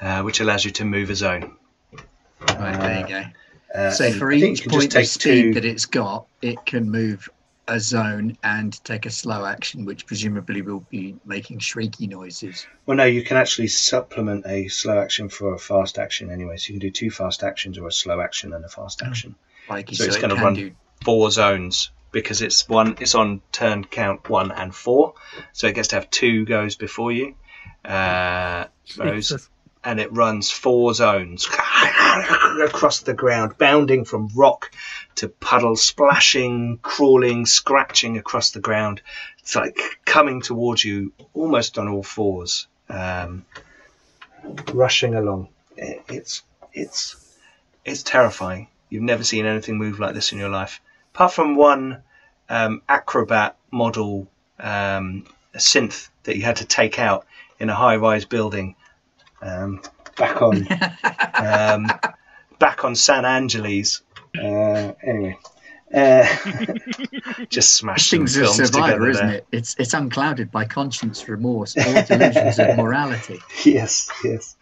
uh, 0.00 0.22
which 0.22 0.40
allows 0.40 0.64
you 0.64 0.70
to 0.72 0.84
move 0.84 1.10
a 1.10 1.14
zone. 1.14 1.56
Right. 2.48 2.78
there 2.80 3.00
you 3.00 3.06
go. 3.06 3.24
Uh, 3.78 3.90
So 3.90 4.12
for 4.12 4.32
each 4.32 4.42
you 4.42 4.62
can 4.64 4.70
point 4.72 4.94
of 4.96 5.06
speed 5.06 5.22
two- 5.22 5.54
that 5.54 5.64
it's 5.64 5.86
got, 5.86 6.26
it 6.42 6.64
can 6.66 6.90
move 6.90 7.28
a 7.68 7.78
zone 7.78 8.36
and 8.42 8.82
take 8.84 9.06
a 9.06 9.10
slow 9.10 9.46
action, 9.46 9.84
which 9.84 10.04
presumably 10.06 10.62
will 10.62 10.84
be 10.90 11.14
making 11.24 11.58
shrieky 11.60 12.08
noises. 12.08 12.66
Well, 12.86 12.96
no, 12.96 13.04
you 13.04 13.22
can 13.22 13.36
actually 13.36 13.68
supplement 13.68 14.44
a 14.46 14.66
slow 14.68 14.98
action 14.98 15.28
for 15.28 15.54
a 15.54 15.58
fast 15.58 15.98
action 15.98 16.30
anyway. 16.30 16.56
So 16.56 16.72
you 16.72 16.80
can 16.80 16.88
do 16.88 16.90
two 16.90 17.10
fast 17.10 17.42
actions 17.44 17.78
or 17.78 17.86
a 17.86 17.92
slow 17.92 18.20
action 18.20 18.52
and 18.52 18.64
a 18.64 18.68
fast 18.68 19.00
Oh. 19.02 19.06
Action. 19.68 19.74
Like 19.74 19.88
So 19.88 19.94
so, 19.94 20.04
it's 20.04 20.16
it 20.16 20.20
gonna 20.20 20.34
run- 20.36 20.54
do. 20.54 20.72
Four 21.04 21.30
zones 21.32 21.90
because 22.12 22.42
it's 22.42 22.68
one. 22.68 22.96
It's 23.00 23.14
on 23.16 23.40
turn 23.50 23.84
count 23.84 24.28
one 24.30 24.52
and 24.52 24.72
four, 24.74 25.14
so 25.52 25.66
it 25.66 25.74
gets 25.74 25.88
to 25.88 25.96
have 25.96 26.08
two 26.10 26.44
goes 26.44 26.76
before 26.76 27.10
you. 27.10 27.34
Uh, 27.84 28.66
Rose, 28.96 29.48
and 29.82 29.98
it 29.98 30.12
runs 30.12 30.48
four 30.52 30.94
zones 30.94 31.46
across 32.64 33.00
the 33.00 33.14
ground, 33.14 33.58
bounding 33.58 34.04
from 34.04 34.28
rock 34.36 34.70
to 35.16 35.28
puddle, 35.28 35.74
splashing, 35.74 36.78
crawling, 36.82 37.46
scratching 37.46 38.16
across 38.16 38.52
the 38.52 38.60
ground. 38.60 39.02
It's 39.40 39.56
like 39.56 39.80
coming 40.04 40.40
towards 40.40 40.84
you 40.84 41.12
almost 41.34 41.78
on 41.78 41.88
all 41.88 42.04
fours. 42.04 42.68
Um, 42.88 43.44
rushing 44.72 45.14
along. 45.16 45.48
It, 45.76 46.02
it's 46.08 46.42
it's 46.72 47.16
it's 47.84 48.04
terrifying. 48.04 48.68
You've 48.92 49.02
never 49.02 49.24
seen 49.24 49.46
anything 49.46 49.78
move 49.78 49.98
like 49.98 50.12
this 50.12 50.32
in 50.32 50.38
your 50.38 50.50
life, 50.50 50.82
apart 51.14 51.32
from 51.32 51.56
one 51.56 52.02
um, 52.50 52.82
acrobat 52.90 53.56
model 53.70 54.28
um, 54.60 55.24
synth 55.56 56.10
that 56.24 56.36
you 56.36 56.42
had 56.42 56.56
to 56.56 56.66
take 56.66 56.98
out 56.98 57.26
in 57.58 57.70
a 57.70 57.74
high-rise 57.74 58.26
building 58.26 58.76
um, 59.40 59.80
back 60.18 60.42
on 60.42 60.66
um, 61.34 61.86
back 62.58 62.84
on 62.84 62.94
San 62.94 63.24
Angeles. 63.24 64.02
Uh, 64.38 64.92
anyway, 65.02 65.38
uh, 65.94 66.26
just 67.48 67.74
smash 67.74 68.10
Things 68.10 68.36
of 68.36 68.42
films 68.44 68.56
survivor, 68.56 68.92
together 68.92 69.08
isn't 69.08 69.26
there. 69.26 69.36
it? 69.38 69.46
It's 69.52 69.74
it's 69.78 69.94
unclouded 69.94 70.50
by 70.50 70.66
conscience, 70.66 71.26
remorse, 71.28 71.76
or 71.78 72.02
delusions 72.02 72.58
of 72.58 72.76
morality. 72.76 73.40
Yes, 73.64 74.10
yes. 74.22 74.56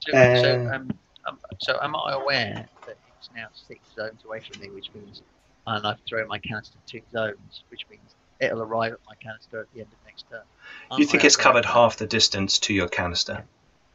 So, 0.00 0.12
so, 0.12 0.18
Uh, 0.18 0.74
um, 0.74 0.90
um, 1.28 1.38
so 1.60 1.78
am 1.80 1.94
I 1.94 2.12
aware 2.12 2.68
that 2.86 2.96
now 3.34 3.46
six 3.52 3.80
zones 3.94 4.24
away 4.24 4.40
from 4.40 4.60
me, 4.60 4.70
which 4.70 4.90
means, 4.94 5.22
and 5.66 5.86
I've 5.86 6.00
thrown 6.08 6.28
my 6.28 6.38
canister 6.38 6.78
two 6.86 7.02
zones, 7.12 7.64
which 7.70 7.86
means 7.90 8.14
it'll 8.40 8.62
arrive 8.62 8.92
at 8.92 9.00
my 9.06 9.14
canister 9.22 9.60
at 9.60 9.72
the 9.72 9.80
end 9.80 9.92
of 9.92 9.98
next 10.04 10.26
turn. 10.30 10.42
Am 10.90 11.00
You 11.00 11.06
think 11.06 11.24
it's 11.24 11.36
covered 11.36 11.64
half 11.64 11.96
the 11.96 12.06
distance 12.06 12.58
to 12.60 12.74
your 12.74 12.88
canister, 12.88 13.44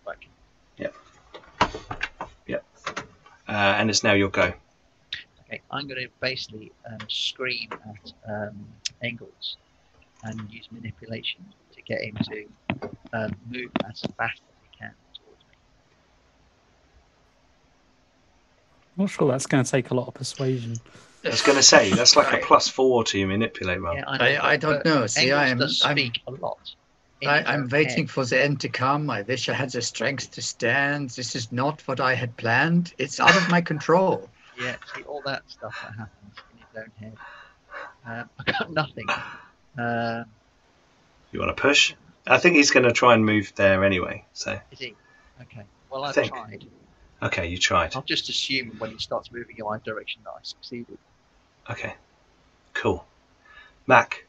Like, 0.06 0.28
uh, 3.48 3.76
and 3.78 3.90
it's 3.90 4.04
now 4.04 4.14
your 4.14 4.30
go. 4.30 4.54
okay, 5.42 5.62
I'm 5.72 5.88
going 5.88 6.02
to 6.02 6.10
basically 6.22 6.72
um, 6.90 6.98
scream 7.10 7.70
at 7.72 8.14
um, 8.30 8.66
Engels 9.04 9.58
and 10.24 10.50
use 10.50 10.68
manipulation 10.72 11.46
to 11.74 11.82
get 11.82 12.02
him 12.02 12.16
to 12.24 12.46
um, 13.14 13.36
move 13.50 13.70
as 13.90 14.02
fast 14.18 14.42
as 14.48 14.56
he 14.62 14.78
can 14.80 14.94
towards 15.14 15.44
me. 15.50 15.56
I'm 18.96 19.04
not 19.04 19.10
sure 19.10 19.32
that's 19.32 19.48
going 19.48 19.64
to 19.64 19.70
take 19.70 19.90
a 19.90 19.94
lot 19.96 20.08
of 20.08 20.14
persuasion. 20.14 20.76
I 21.26 21.30
was 21.30 21.42
going 21.42 21.58
to 21.58 21.64
say 21.64 21.90
that's 21.92 22.16
like 22.16 22.34
a 22.34 22.46
plus 22.46 22.68
four 22.68 23.04
to 23.06 23.18
your 23.18 23.28
manipulate 23.28 23.82
roll. 23.82 23.96
Yeah, 23.96 24.02
know, 24.02 24.08
I, 24.10 24.52
I 24.52 24.58
don't 24.58 24.84
know. 24.86 25.08
See, 25.08 25.32
I 25.32 25.48
am 25.48 25.62
Engels 25.62 25.80
does 25.80 25.86
I'm, 25.86 25.98
a 26.28 26.32
lot. 26.32 26.58
I, 27.26 27.44
I'm 27.54 27.70
waiting 27.70 28.06
head. 28.06 28.12
for 28.12 28.26
the 28.26 28.44
end 28.44 28.60
to 28.62 28.70
come. 28.70 29.10
I 29.10 29.22
wish 29.22 29.48
I 29.50 29.54
had 29.54 29.72
the 29.72 29.82
strength 29.82 30.32
to 30.32 30.42
stand. 30.42 31.12
This 31.12 31.36
is 31.36 31.52
not 31.52 31.82
what 31.88 32.00
I 32.00 32.14
had 32.14 32.36
planned. 32.38 32.94
It's 32.98 33.20
out 33.20 33.36
of 33.36 33.50
my 33.50 33.62
control. 33.72 34.30
Yeah, 34.60 34.76
see 34.94 35.04
all 35.04 35.22
that 35.26 35.44
stuff 35.48 35.76
that 35.82 35.98
happens 35.98 36.36
in 36.52 36.58
his 36.58 36.84
own 36.84 36.92
head. 37.00 37.18
Um, 38.06 38.30
I 38.38 38.52
got 38.52 38.70
nothing. 38.70 39.08
Uh, 39.80 40.26
You 41.32 41.40
want 41.40 41.56
to 41.56 41.60
push? 41.62 41.96
I 42.28 42.38
think 42.38 42.58
he's 42.58 42.70
going 42.70 42.86
to 42.86 42.92
try 42.92 43.14
and 43.14 43.26
move 43.26 43.54
there 43.56 43.86
anyway. 43.86 44.26
So 44.34 44.60
is 44.72 44.80
he? 44.80 44.94
Okay. 45.42 45.64
Well, 45.90 46.04
I 46.04 46.10
I've 46.10 46.16
think. 46.16 46.28
tried. 46.28 46.66
Okay, 47.24 47.48
you 47.48 47.58
tried. 47.58 47.96
I'll 47.96 48.04
just 48.04 48.30
assume 48.30 48.76
when 48.80 48.92
he 48.92 48.98
starts 49.00 49.32
moving 49.32 49.56
in 49.58 49.66
my 49.66 49.80
direction 49.80 50.22
that 50.26 50.32
I 50.32 50.40
succeeded. 50.44 50.98
Okay, 51.70 51.96
cool. 52.74 53.06
Mac, 53.88 54.26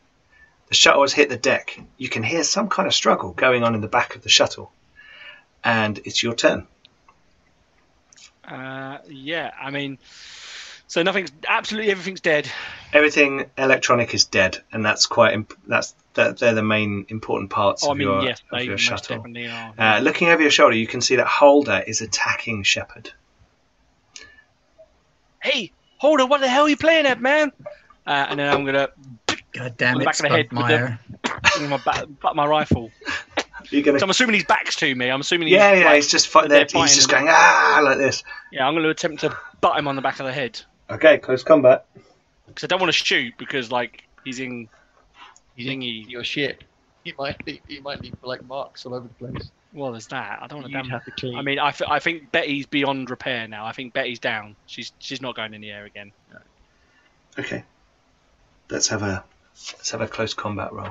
the 0.68 0.74
shuttle 0.74 1.02
has 1.02 1.12
hit 1.12 1.28
the 1.28 1.36
deck. 1.36 1.78
You 1.96 2.08
can 2.08 2.22
hear 2.22 2.44
some 2.44 2.68
kind 2.68 2.86
of 2.86 2.94
struggle 2.94 3.32
going 3.32 3.62
on 3.62 3.74
in 3.74 3.80
the 3.80 3.88
back 3.88 4.16
of 4.16 4.22
the 4.22 4.28
shuttle, 4.28 4.72
and 5.62 5.98
it's 6.04 6.22
your 6.22 6.34
turn. 6.34 6.66
Uh, 8.46 8.98
yeah, 9.08 9.52
I 9.60 9.70
mean, 9.70 9.98
so 10.94 11.02
nothing's 11.02 11.32
absolutely 11.48 11.90
everything's 11.90 12.20
dead. 12.20 12.48
Everything 12.92 13.50
electronic 13.58 14.14
is 14.14 14.26
dead, 14.26 14.58
and 14.72 14.84
that's 14.84 15.06
quite 15.06 15.34
imp- 15.34 15.58
that's 15.66 15.92
that 16.14 16.38
they're 16.38 16.54
the 16.54 16.62
main 16.62 17.04
important 17.08 17.50
parts 17.50 17.82
Oh, 17.84 17.88
I 17.88 17.90
of 17.90 17.96
mean, 17.98 18.06
your, 18.06 18.22
yes, 18.22 18.40
of 18.52 18.62
your 18.62 18.78
shuttle. 18.78 19.16
definitely 19.16 19.48
are. 19.48 19.74
Uh, 19.76 19.98
looking 19.98 20.28
over 20.28 20.40
your 20.40 20.52
shoulder, 20.52 20.76
you 20.76 20.86
can 20.86 21.00
see 21.00 21.16
that 21.16 21.26
Holder 21.26 21.82
is 21.84 22.00
attacking 22.00 22.62
Shepard. 22.62 23.10
hey, 25.42 25.72
Holder, 25.98 26.26
what 26.26 26.40
the 26.40 26.48
hell 26.48 26.62
are 26.66 26.68
you 26.68 26.76
playing 26.76 27.06
at, 27.06 27.20
man? 27.20 27.50
Uh, 28.06 28.26
and 28.28 28.38
then 28.38 28.48
I'm 28.54 28.64
gonna 28.64 28.90
God 29.52 29.74
damn 29.76 30.00
it, 30.00 30.04
back 30.04 30.14
of 30.20 30.22
the 30.22 30.28
head 30.28 30.52
with 30.52 30.60
Spunkmeyer. 30.60 30.98
bring 31.56 31.70
my 31.70 31.80
ba- 31.84 32.06
butt 32.06 32.36
my 32.36 32.46
rifle. 32.46 32.92
You're 33.70 33.82
gonna, 33.82 33.98
So 33.98 34.04
I'm 34.04 34.10
assuming 34.10 34.34
he's 34.34 34.44
backs 34.44 34.76
to 34.76 34.94
me. 34.94 35.08
I'm 35.08 35.20
assuming 35.22 35.48
he's 35.48 35.56
yeah, 35.56 35.72
yeah. 35.72 35.84
like- 35.86 35.94
He's 35.96 36.08
just 36.10 36.28
fight, 36.28 36.48
they're 36.48 36.66
there. 36.66 36.82
He's 36.82 36.94
just 36.94 37.08
going 37.08 37.26
ah 37.28 37.80
like 37.82 37.98
this. 37.98 38.22
yeah. 38.52 38.64
I'm 38.64 38.74
going 38.74 38.84
to 38.84 38.90
attempt 38.90 39.22
to 39.22 39.36
butt 39.60 39.76
him 39.78 39.88
on 39.88 39.96
the 39.96 40.02
back 40.02 40.20
of 40.20 40.26
the 40.26 40.32
head 40.32 40.60
Okay, 40.90 41.18
close 41.18 41.42
combat. 41.42 41.86
because 42.46 42.64
I 42.64 42.66
don't 42.66 42.80
want 42.80 42.92
to 42.92 42.98
shoot 43.04 43.34
because 43.38 43.70
like 43.70 44.04
he's 44.24 44.38
in 44.40 44.68
He's 45.56 45.68
in 45.68 45.82
your 45.82 46.24
ship. 46.24 46.64
He 47.04 47.14
might 47.18 47.46
leave, 47.46 47.60
he 47.68 47.80
might 47.80 48.00
leave 48.00 48.14
like 48.22 48.44
marks 48.46 48.86
all 48.86 48.94
over 48.94 49.06
the 49.06 49.14
place. 49.14 49.50
Well, 49.72 49.92
there's 49.92 50.06
that. 50.08 50.40
I 50.42 50.46
don't 50.46 50.60
want 50.60 50.72
to 50.72 50.78
You'd 50.78 50.82
damn. 50.82 50.90
have 50.90 51.04
to 51.04 51.10
clean. 51.12 51.36
I 51.36 51.42
mean, 51.42 51.58
I, 51.58 51.70
th- 51.70 51.90
I 51.90 51.98
think 51.98 52.32
Betty's 52.32 52.66
beyond 52.66 53.10
repair 53.10 53.46
now. 53.48 53.66
I 53.66 53.72
think 53.72 53.92
Betty's 53.92 54.18
down. 54.18 54.56
She's 54.66 54.92
she's 54.98 55.20
not 55.20 55.36
going 55.36 55.54
in 55.54 55.60
the 55.60 55.70
air 55.70 55.84
again. 55.84 56.12
Okay, 57.38 57.64
let's 58.70 58.88
have 58.88 59.02
a 59.02 59.24
let's 59.72 59.90
have 59.90 60.00
a 60.00 60.08
close 60.08 60.34
combat 60.34 60.72
roll. 60.72 60.86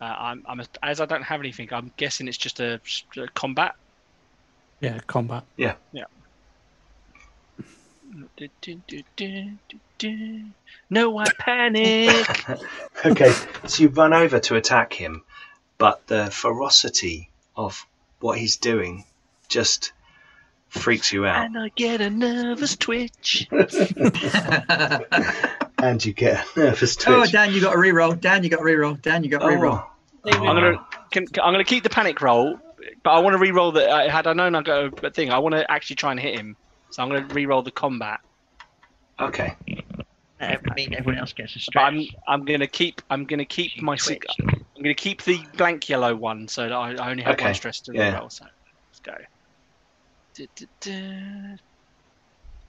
Uh, 0.00 0.04
I'm, 0.04 0.44
I'm 0.48 0.62
as 0.82 1.00
I 1.00 1.06
don't 1.06 1.22
have 1.22 1.40
anything. 1.40 1.68
I'm 1.72 1.92
guessing 1.96 2.26
it's 2.26 2.38
just 2.38 2.60
a, 2.60 2.80
a 3.18 3.28
combat. 3.28 3.74
Yeah, 4.80 4.98
combat. 5.06 5.44
No, 10.90 11.18
I 11.18 11.26
panic. 11.38 12.46
Okay, 13.04 13.32
so 13.66 13.82
you 13.82 13.88
run 13.88 14.12
over 14.12 14.40
to 14.40 14.56
attack 14.56 14.92
him, 14.92 15.22
but 15.78 16.06
the 16.06 16.30
ferocity 16.30 17.30
of 17.56 17.86
what 18.18 18.36
he's 18.38 18.56
doing 18.56 19.04
just 19.48 19.92
freaks 20.68 21.12
you 21.12 21.24
out, 21.24 21.46
and 21.46 21.58
I 21.58 21.70
get 21.74 22.02
a 22.02 22.10
nervous 22.10 22.76
twitch. 22.76 23.48
and 25.78 26.04
you 26.04 26.12
get 26.12 26.44
a 26.56 26.58
nervous 26.58 26.96
oh, 26.98 27.02
twitch. 27.02 27.28
oh. 27.30 27.32
Dan, 27.32 27.54
you 27.54 27.60
got 27.62 27.74
a 27.74 27.78
reroll. 27.78 28.20
Dan, 28.20 28.44
you 28.44 28.50
got 28.50 28.60
a 28.60 28.64
reroll. 28.64 29.00
Dan, 29.00 29.24
you 29.24 29.30
got 29.30 29.42
a 29.42 29.46
oh. 29.46 29.48
reroll. 29.48 29.86
Oh, 30.24 30.30
I'm 30.30 30.54
gonna 30.54 30.86
can, 31.10 31.26
I'm 31.42 31.54
gonna 31.54 31.64
keep 31.64 31.82
the 31.82 31.90
panic 31.90 32.20
roll, 32.20 32.58
but 33.02 33.10
I 33.10 33.20
want 33.20 33.34
to 33.34 33.38
re-roll 33.38 33.72
that. 33.72 33.90
I 33.90 34.08
had 34.08 34.26
I 34.26 34.34
known 34.34 34.54
I 34.54 34.62
got 34.62 35.04
a 35.04 35.10
thing. 35.10 35.30
I 35.30 35.38
want 35.38 35.54
to 35.54 35.70
actually 35.70 35.96
try 35.96 36.10
and 36.10 36.20
hit 36.20 36.38
him, 36.38 36.56
so 36.92 37.02
I'm 37.02 37.08
gonna 37.08 37.26
re-roll 37.34 37.62
the 37.62 37.70
combat. 37.70 38.20
okay, 39.20 39.54
I 40.40 40.58
mean, 40.74 40.94
everyone 40.94 41.18
else 41.18 41.32
gets 41.32 41.56
a 41.56 41.60
But 41.74 41.80
I'm. 41.80 42.02
I'm 42.26 42.44
gonna 42.44 42.66
keep 42.66 43.02
I'm 43.10 43.24
gonna 43.24 43.44
keep 43.44 43.80
my 43.82 43.96
sig- 43.96 44.24
I'm 44.40 44.82
gonna 44.82 44.94
keep 44.94 45.22
the 45.22 45.38
blank 45.56 45.88
yellow 45.88 46.14
one 46.16 46.48
so 46.48 46.62
that 46.62 46.72
I, 46.72 46.94
I 46.94 47.10
only 47.10 47.22
have 47.22 47.34
Okay, 47.34 47.44
one 47.46 47.54
stress 47.54 47.80
to 47.82 47.92
yeah. 47.94 48.12
re-roll. 48.12 48.30
So 48.30 48.44
let's 48.44 49.00
go. 49.04 49.14
Du- 50.36 50.46
du- 50.56 50.66
du. 50.80 51.56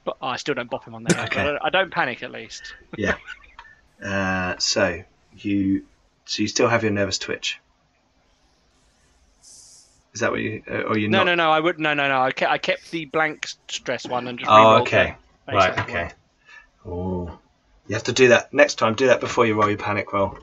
But 0.04 0.18
oh, 0.22 0.28
I 0.28 0.38
still 0.38 0.56
don't 0.56 0.70
bop 0.70 0.86
him 0.86 0.96
on 0.96 1.04
the 1.04 1.16
head. 1.16 1.28
Okay. 1.28 1.42
I, 1.42 1.44
don't, 1.46 1.60
I 1.66 1.70
don't 1.70 1.92
panic 1.92 2.24
at 2.24 2.32
least. 2.32 2.74
Yeah. 2.98 3.16
Uh, 4.04 4.58
so 4.58 5.04
you 5.32 5.86
so 6.26 6.42
you 6.42 6.48
still 6.48 6.68
have 6.68 6.82
your 6.82 6.92
nervous 6.92 7.20
twitch. 7.20 7.60
Is 10.14 10.20
that 10.22 10.32
what 10.32 10.42
you 10.42 10.62
uh, 10.70 10.82
or 10.82 10.98
you 10.98 11.08
No, 11.10 11.20
not? 11.20 11.26
no, 11.28 11.36
no. 11.36 11.52
I 11.52 11.60
would 11.60 11.80
no, 11.80 11.94
no, 11.94 12.08
no. 12.08 12.22
I 12.22 12.32
kept 12.32 12.52
I 12.52 12.58
kept 12.58 12.92
the 12.92 13.06
blank 13.06 13.48
stress 13.70 14.06
one 14.08 14.28
and 14.28 14.38
just 14.38 14.52
Oh, 14.52 14.72
re-rolled 14.72 14.88
okay, 14.88 15.16
the 15.48 15.54
right, 15.54 15.80
okay. 15.80 16.12
Oh, 16.86 17.40
you 17.88 17.96
have 17.96 18.04
to 18.04 18.14
do 18.14 18.30
that 18.30 18.54
next 18.54 18.76
time. 18.76 18.96
Do 18.96 19.08
that 19.08 19.20
before 19.20 19.46
you 19.46 19.54
roll 19.56 19.70
your 19.70 19.78
panic 19.78 20.12
roll. 20.14 20.38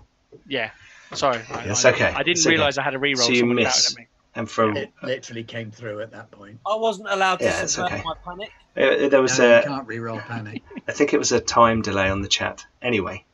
Yeah. 0.47 0.71
Sorry. 1.15 1.41
I- 1.51 1.65
It's 1.69 1.85
I, 1.85 1.91
okay, 1.91 2.13
I 2.17 2.23
didn't 2.23 2.37
it's 2.39 2.47
okay. 2.47 2.57
realise 2.57 2.79
I 2.79 2.83
had 2.83 2.95
a 2.95 2.99
re-roll. 2.99 3.27
So 3.27 3.33
you 3.33 3.41
someone 3.41 3.57
miss. 3.57 3.89
shouted 3.89 3.93
at 3.93 3.99
me. 3.99 4.07
And 4.35 4.51
for 4.51 4.73
It 4.77 4.93
literally 5.03 5.45
came 5.45 5.71
through 5.71 6.01
at 6.01 6.13
that 6.13 6.31
point. 6.31 6.61
I 6.67 6.77
wasn't 6.77 7.09
allowed 7.11 7.41
to 7.41 7.45
Yeah, 7.45 7.67
subvert 7.67 7.93
okay. 7.93 8.03
my 8.05 8.15
panic. 8.25 8.51
uh, 8.77 9.09
there 9.09 9.23
was 9.23 9.39
No, 9.39 9.45
a 9.45 9.57
you 9.57 9.63
can't 9.65 9.89
reroll 9.89 10.25
panic. 10.27 10.63
I 10.89 10.93
think 10.93 11.13
it 11.13 11.19
was 11.19 11.33
a 11.33 11.41
time 11.41 11.83
delay 11.83 12.09
on 12.09 12.23
the 12.23 12.29
chat. 12.29 12.65
Anyway, 12.83 13.25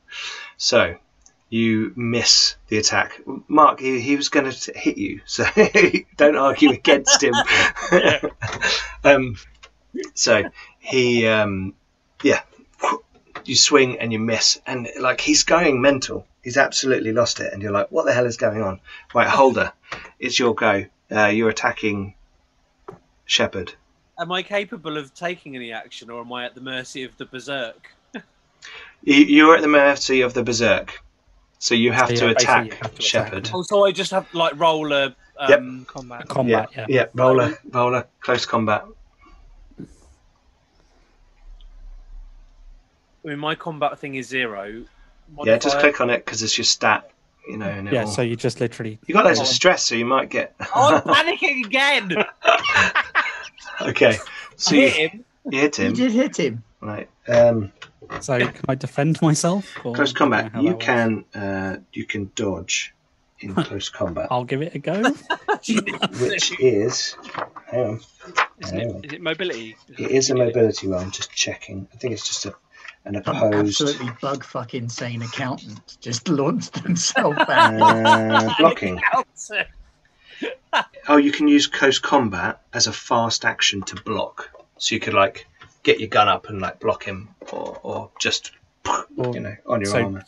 so 0.56 0.94
you 1.48 1.92
miss 1.94 2.56
the 2.68 2.78
attack. 2.78 3.20
Mark, 3.48 3.80
he, 3.80 4.00
he 4.00 4.16
was 4.16 4.28
going 4.28 4.50
to 4.50 4.72
hit 4.76 4.98
you, 4.98 5.20
so 5.24 5.44
don't 6.16 6.36
argue 6.36 6.70
against 6.70 7.22
him. 7.22 7.34
um, 9.04 9.36
so 10.14 10.44
he, 10.80 11.26
um, 11.26 11.74
yeah, 12.22 12.40
you 13.44 13.56
swing 13.56 13.98
and 13.98 14.12
you 14.12 14.18
miss, 14.18 14.60
and 14.66 14.88
like 15.00 15.20
he's 15.20 15.44
going 15.44 15.80
mental. 15.80 16.26
He's 16.42 16.56
absolutely 16.56 17.12
lost 17.12 17.40
it, 17.40 17.52
and 17.52 17.62
you're 17.62 17.72
like, 17.72 17.90
what 17.90 18.04
the 18.04 18.12
hell 18.12 18.26
is 18.26 18.36
going 18.36 18.62
on? 18.62 18.80
Right, 19.14 19.28
Holder, 19.28 19.72
it's 20.18 20.38
your 20.38 20.54
go. 20.54 20.86
Uh, 21.10 21.26
you're 21.26 21.50
attacking 21.50 22.14
Shepard. 23.24 23.74
Am 24.18 24.30
I 24.30 24.42
capable 24.42 24.96
of 24.96 25.14
taking 25.14 25.56
any 25.56 25.72
action, 25.72 26.10
or 26.10 26.20
am 26.20 26.32
I 26.32 26.44
at 26.44 26.54
the 26.54 26.60
mercy 26.60 27.04
of 27.04 27.16
the 27.16 27.24
berserk? 27.24 27.90
You're 29.02 29.56
at 29.56 29.62
the 29.62 29.68
mercy 29.68 30.20
of 30.20 30.34
the 30.34 30.42
berserk, 30.42 31.02
so 31.64 31.74
you 31.74 31.92
have 31.92 32.08
So, 32.10 32.14
to 32.16 32.24
yeah, 32.26 32.30
attack 32.32 32.66
you 32.66 32.72
have 32.72 32.80
to 32.80 32.86
attack 32.88 33.02
Shepard. 33.02 33.46
him. 33.46 33.54
Oh, 33.56 33.62
so 33.62 33.86
I 33.86 33.90
just 33.92 34.10
have 34.10 34.26
like 34.34 34.52
roller 34.60 35.14
a 35.38 35.54
um, 35.56 35.86
Combat. 35.88 36.28
Combat, 36.28 36.68
yeah. 36.76 36.86
Yeah, 36.90 37.06
roller, 37.14 37.58
roller, 37.70 38.06
close 38.20 38.44
combat. 38.44 38.84
I 43.24 43.28
mean, 43.28 43.38
my 43.38 43.54
combat 43.54 43.98
thing 43.98 44.14
is 44.16 44.28
zero. 44.28 44.84
Yeah, 45.42 45.56
just 45.56 45.78
click 45.78 46.02
on 46.02 46.10
it 46.10 46.22
because 46.22 46.42
it's 46.42 46.58
your 46.58 46.66
stat, 46.66 47.10
you 47.48 47.56
know. 47.56 47.64
And 47.64 47.88
Yeah, 47.90 48.02
it'll- 48.02 48.12
so 48.12 48.20
you 48.20 48.36
just 48.36 48.60
literally 48.60 48.98
you 49.06 49.14
got 49.14 49.24
loads 49.24 49.38
of 49.40 49.46
Oh. 49.46 49.48
stress, 49.48 49.84
so 49.84 49.94
you 49.94 50.04
might 50.04 50.28
get. 50.28 50.54
Oh, 50.74 50.96
I'm 50.96 51.02
panicking 51.38 51.64
again. 51.64 52.12
Okay. 53.80 54.18
So 54.56 54.76
I 54.76 54.78
you, 54.78 54.88
hit 54.88 54.96
him. 55.10 55.24
you 55.50 55.58
hit 55.62 55.78
You 55.80 55.92
did 55.92 56.12
hit 56.12 56.36
him. 56.38 56.62
Right. 56.80 57.08
Um, 57.26 57.72
So 58.20 58.38
can 58.38 58.64
I 58.68 58.74
defend 58.74 59.20
myself? 59.22 59.76
or 59.84 59.94
close 59.94 60.12
combat. 60.12 60.52
You 60.60 60.76
can 60.76 61.24
uh, 61.34 61.76
you 61.92 62.04
can 62.04 62.30
dodge 62.34 62.94
in 63.40 63.54
close 63.54 63.88
combat, 63.88 64.28
I'll 64.30 64.44
give 64.44 64.62
it 64.62 64.74
a 64.74 64.78
go. 64.78 65.02
which 66.20 66.58
is 66.60 67.16
hang 67.66 67.84
on. 67.84 68.00
Isn't 68.60 68.78
it, 68.80 69.04
is 69.06 69.12
it 69.12 69.20
mobility? 69.22 69.76
It 69.98 70.10
is 70.10 70.30
a 70.30 70.34
mobility 70.34 70.88
roll. 70.88 71.00
I'm 71.00 71.10
just 71.10 71.30
checking. 71.32 71.86
I 71.92 71.96
think 71.96 72.14
it's 72.14 72.26
just 72.26 72.46
a, 72.46 72.54
an 73.04 73.16
An 73.16 73.22
opposed 73.26 73.80
absolutely 73.80 74.10
bug 74.22 74.44
fuck 74.44 74.74
insane 74.74 75.22
accountant 75.22 75.96
just 76.00 76.28
launched 76.28 76.78
himself 76.78 77.36
out. 77.48 77.80
uh, 77.82 78.54
blocking. 78.58 79.00
Oh, 81.06 81.18
you 81.18 81.30
can 81.30 81.46
use 81.46 81.68
close 81.68 82.00
combat 82.00 82.60
as 82.72 82.88
a 82.88 82.92
fast 82.92 83.44
action 83.44 83.82
to 83.82 83.96
block. 84.02 84.50
So 84.78 84.96
you 84.96 85.00
could 85.00 85.14
like 85.14 85.46
get 85.84 86.00
your 86.00 86.08
gun 86.08 86.28
up 86.28 86.48
and 86.48 86.60
like 86.60 86.80
block 86.80 87.04
him, 87.04 87.28
or 87.52 87.78
or 87.82 88.10
just 88.20 88.50
you 89.16 89.40
know 89.40 89.54
on 89.66 89.80
your 89.82 89.90
So- 89.90 90.02
armor. 90.02 90.24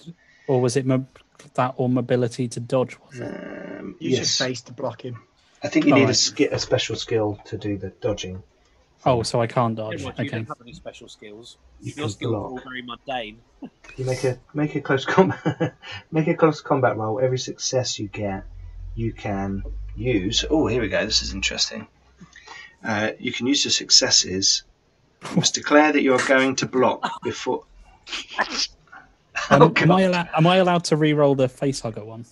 or 0.46 0.60
was 0.60 0.76
it 0.76 0.86
mo- 0.86 1.06
that 1.54 1.74
or 1.76 1.88
mobility 1.88 2.46
to 2.48 2.60
dodge? 2.60 2.96
Was 3.10 3.18
it? 3.20 3.26
Um, 3.80 3.96
Use 3.98 4.18
yes, 4.18 4.38
your 4.40 4.48
face 4.48 4.60
to 4.62 4.72
block 4.72 5.02
him. 5.04 5.22
I 5.62 5.68
think 5.68 5.86
you 5.86 5.94
need 5.94 6.08
a, 6.08 6.14
sk- 6.14 6.40
a 6.52 6.58
special 6.58 6.96
skill 6.96 7.40
to 7.46 7.56
do 7.58 7.76
the 7.78 7.88
dodging. 8.00 8.42
Oh, 9.04 9.22
so 9.22 9.40
I 9.40 9.46
can't 9.46 9.76
dodge. 9.76 10.02
You 10.02 10.08
Okay. 10.10 10.28
don't 10.28 10.46
have 10.48 10.60
any 10.60 10.72
special 10.72 11.08
skills. 11.08 11.56
You 11.80 11.92
Your 11.96 12.04
can 12.06 12.10
skills 12.10 12.32
are 12.34 12.36
all 12.36 12.50
block. 12.50 12.64
very 12.64 12.82
mundane. 12.82 13.38
You 13.96 14.04
make 14.04 14.24
a 14.24 14.38
make 14.54 14.74
a 14.74 14.80
close 14.80 15.04
combat 15.04 15.74
make 16.12 16.28
a 16.28 16.34
close 16.34 16.60
combat 16.60 16.96
roll. 16.96 17.20
Every 17.20 17.38
success 17.38 17.98
you 17.98 18.08
get, 18.08 18.44
you 18.94 19.12
can 19.12 19.62
use. 19.96 20.44
Oh, 20.50 20.66
here 20.66 20.80
we 20.82 20.88
go. 20.88 21.04
This 21.04 21.22
is 21.22 21.32
interesting. 21.32 21.86
Uh, 22.84 23.12
you 23.18 23.32
can 23.32 23.46
use 23.46 23.64
the 23.64 23.70
successes. 23.70 24.62
You 25.30 25.36
must 25.36 25.54
declare 25.54 25.92
that 25.92 26.02
you 26.02 26.14
are 26.14 26.26
going 26.28 26.56
to 26.56 26.66
block 26.66 27.22
before. 27.22 27.64
Um, 29.50 29.62
Oh, 29.62 29.72
am, 29.76 29.92
I 29.92 30.00
allowed, 30.02 30.28
am 30.34 30.46
I 30.46 30.56
allowed 30.56 30.84
to 30.84 30.96
re-roll 30.96 31.34
the 31.34 31.48
face 31.48 31.80
hugger 31.80 32.04
one? 32.04 32.24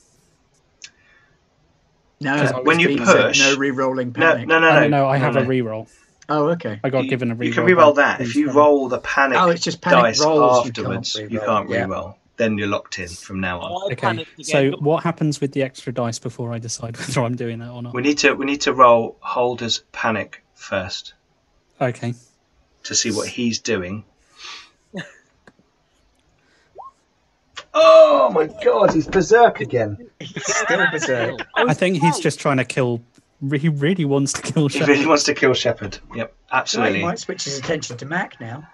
No, 2.20 2.60
when 2.62 2.78
you 2.80 2.88
been 2.88 3.04
said, 3.04 3.26
push- 3.28 3.40
no 3.40 3.56
re-rolling 3.56 4.12
No, 4.16 4.32
panic. 4.32 4.48
no, 4.48 4.58
no, 4.58 4.68
Oh, 4.68 4.72
no. 4.74 4.80
no, 4.80 4.88
no, 4.88 5.06
I 5.08 5.18
have 5.18 5.34
no. 5.34 5.42
a 5.42 5.44
re-roll. 5.44 5.88
Oh, 6.30 6.46
okay. 6.52 6.80
I 6.82 6.88
got 6.88 7.04
You- 7.04 7.10
given 7.10 7.30
a 7.30 7.34
re-roll. 7.34 7.48
You 7.48 7.54
can 7.54 7.64
re-roll 7.64 7.92
that. 7.94 8.20
If 8.22 8.34
you 8.34 8.50
roll 8.50 8.88
the 8.88 8.98
panic 9.00 9.36
Oh, 9.38 9.50
it's 9.50 9.62
just 9.62 9.82
panic 9.82 10.02
dice 10.02 10.24
rolls. 10.24 10.66
afterwards, 10.66 11.14
you 11.16 11.24
you 11.28 11.38
can't 11.40 11.46
can't 11.46 11.68
re-roll. 11.68 11.86
re-roll. 11.88 12.18
Then 12.36 12.56
you're 12.58 12.68
locked 12.68 12.98
in 12.98 13.08
from 13.08 13.40
now 13.40 13.60
on. 13.60 13.70
I 13.72 13.84
Okay, 13.92 13.96
panicked 13.96 14.30
to 14.30 14.36
get 14.42 14.46
so 14.46 14.70
what 14.78 15.04
happens 15.04 15.40
with 15.40 15.52
the 15.52 15.62
extra 15.62 15.92
dice 15.92 16.18
before 16.18 16.52
I 16.52 16.58
decide 16.58 16.96
whether 16.98 17.20
I'm 17.22 17.36
doing 17.36 17.58
that 17.58 17.68
or 17.70 17.82
not? 17.82 17.92
We 17.94 18.00
need 18.02 18.18
to 18.18 18.32
we 18.32 18.46
need 18.46 18.62
to 18.62 18.72
roll 18.72 19.16
Holder's 19.20 19.82
panic 19.92 20.42
first 20.54 21.12
Okay. 21.80 22.14
To 22.85 22.94
see 22.94 23.11
what 23.11 23.28
he's 23.28 23.59
doing. 23.61 24.05
oh 27.74 28.31
my 28.32 28.47
god, 28.65 28.93
he's 28.94 29.06
berserk 29.06 29.61
again. 29.61 29.98
He's 30.20 30.44
still 30.47 30.86
berserk. 30.93 31.40
I 31.56 31.74
think 31.74 32.01
he's 32.02 32.19
just 32.19 32.39
trying 32.39 32.59
to 32.59 32.65
kill. 32.65 33.02
He 33.52 33.69
really 33.69 34.05
wants 34.05 34.32
to 34.35 34.43
kill 34.43 34.69
He 34.69 34.78
Shepard. 34.78 34.89
really 34.89 35.06
wants 35.06 35.24
to 35.24 35.35
kill 35.35 35.52
Shepard. 35.55 35.98
Yep, 36.15 36.28
Right, 36.51 36.59
absolutely. 36.59 36.98
he 37.01 37.05
might 37.05 37.19
switch 37.19 37.44
his 37.44 37.59
attention 37.59 37.97
to 37.98 38.06
Mac 38.06 38.40
now. 38.40 38.66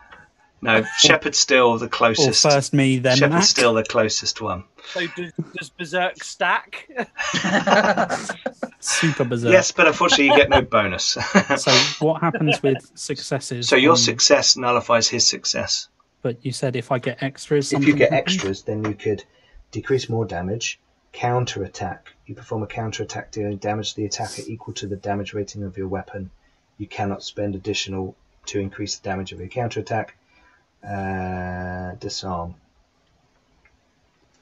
No, 0.62 0.84
Shepard's 0.98 1.38
still 1.38 1.78
the 1.78 1.86
Or 1.86 1.88
closest. 1.88 2.42
first 2.42 2.74
me, 2.74 2.98
then 2.98 3.16
Shepard's 3.16 3.34
Mac. 3.34 3.42
still 3.44 3.72
the 3.74 3.82
closest 3.82 4.42
one. 4.42 4.64
So 4.92 5.06
does, 5.16 5.32
does 5.56 5.70
Berserk 5.70 6.22
stack? 6.22 6.86
Super 8.80 9.24
berserk. 9.24 9.52
Yes, 9.52 9.72
but 9.72 9.86
unfortunately 9.86 10.26
you 10.26 10.36
get 10.36 10.48
no 10.48 10.62
bonus. 10.62 11.16
So 11.58 11.70
what 12.04 12.20
happens 12.22 12.62
with 12.62 12.90
successes? 12.94 13.68
so 13.68 13.76
your 13.76 13.92
on- 13.92 13.96
success 13.98 14.56
nullifies 14.56 15.08
his 15.08 15.26
success. 15.28 15.88
But 16.22 16.44
you 16.44 16.52
said 16.52 16.76
if 16.76 16.90
I 16.92 16.98
get 16.98 17.22
extras, 17.22 17.72
If 17.72 17.84
you 17.86 17.94
get 17.94 18.12
happens? 18.12 18.36
extras, 18.36 18.62
then 18.62 18.84
you 18.84 18.94
could 18.94 19.24
decrease 19.70 20.08
more 20.08 20.24
damage, 20.24 20.78
counter 21.12 21.62
attack. 21.64 22.08
You 22.26 22.34
perform 22.34 22.62
a 22.62 22.66
counter 22.66 23.02
attack 23.02 23.30
dealing 23.32 23.56
damage 23.58 23.90
to 23.90 23.96
the 23.96 24.04
attacker 24.06 24.42
equal 24.46 24.74
to 24.74 24.86
the 24.86 24.96
damage 24.96 25.32
rating 25.34 25.62
of 25.62 25.76
your 25.76 25.88
weapon. 25.88 26.30
You 26.78 26.86
cannot 26.86 27.22
spend 27.22 27.54
additional 27.54 28.16
to 28.46 28.58
increase 28.60 28.96
the 28.98 29.04
damage 29.08 29.32
of 29.32 29.40
your 29.40 29.48
counter 29.48 29.80
attack. 29.80 30.16
Uh, 30.82 31.92
disarm. 31.96 32.54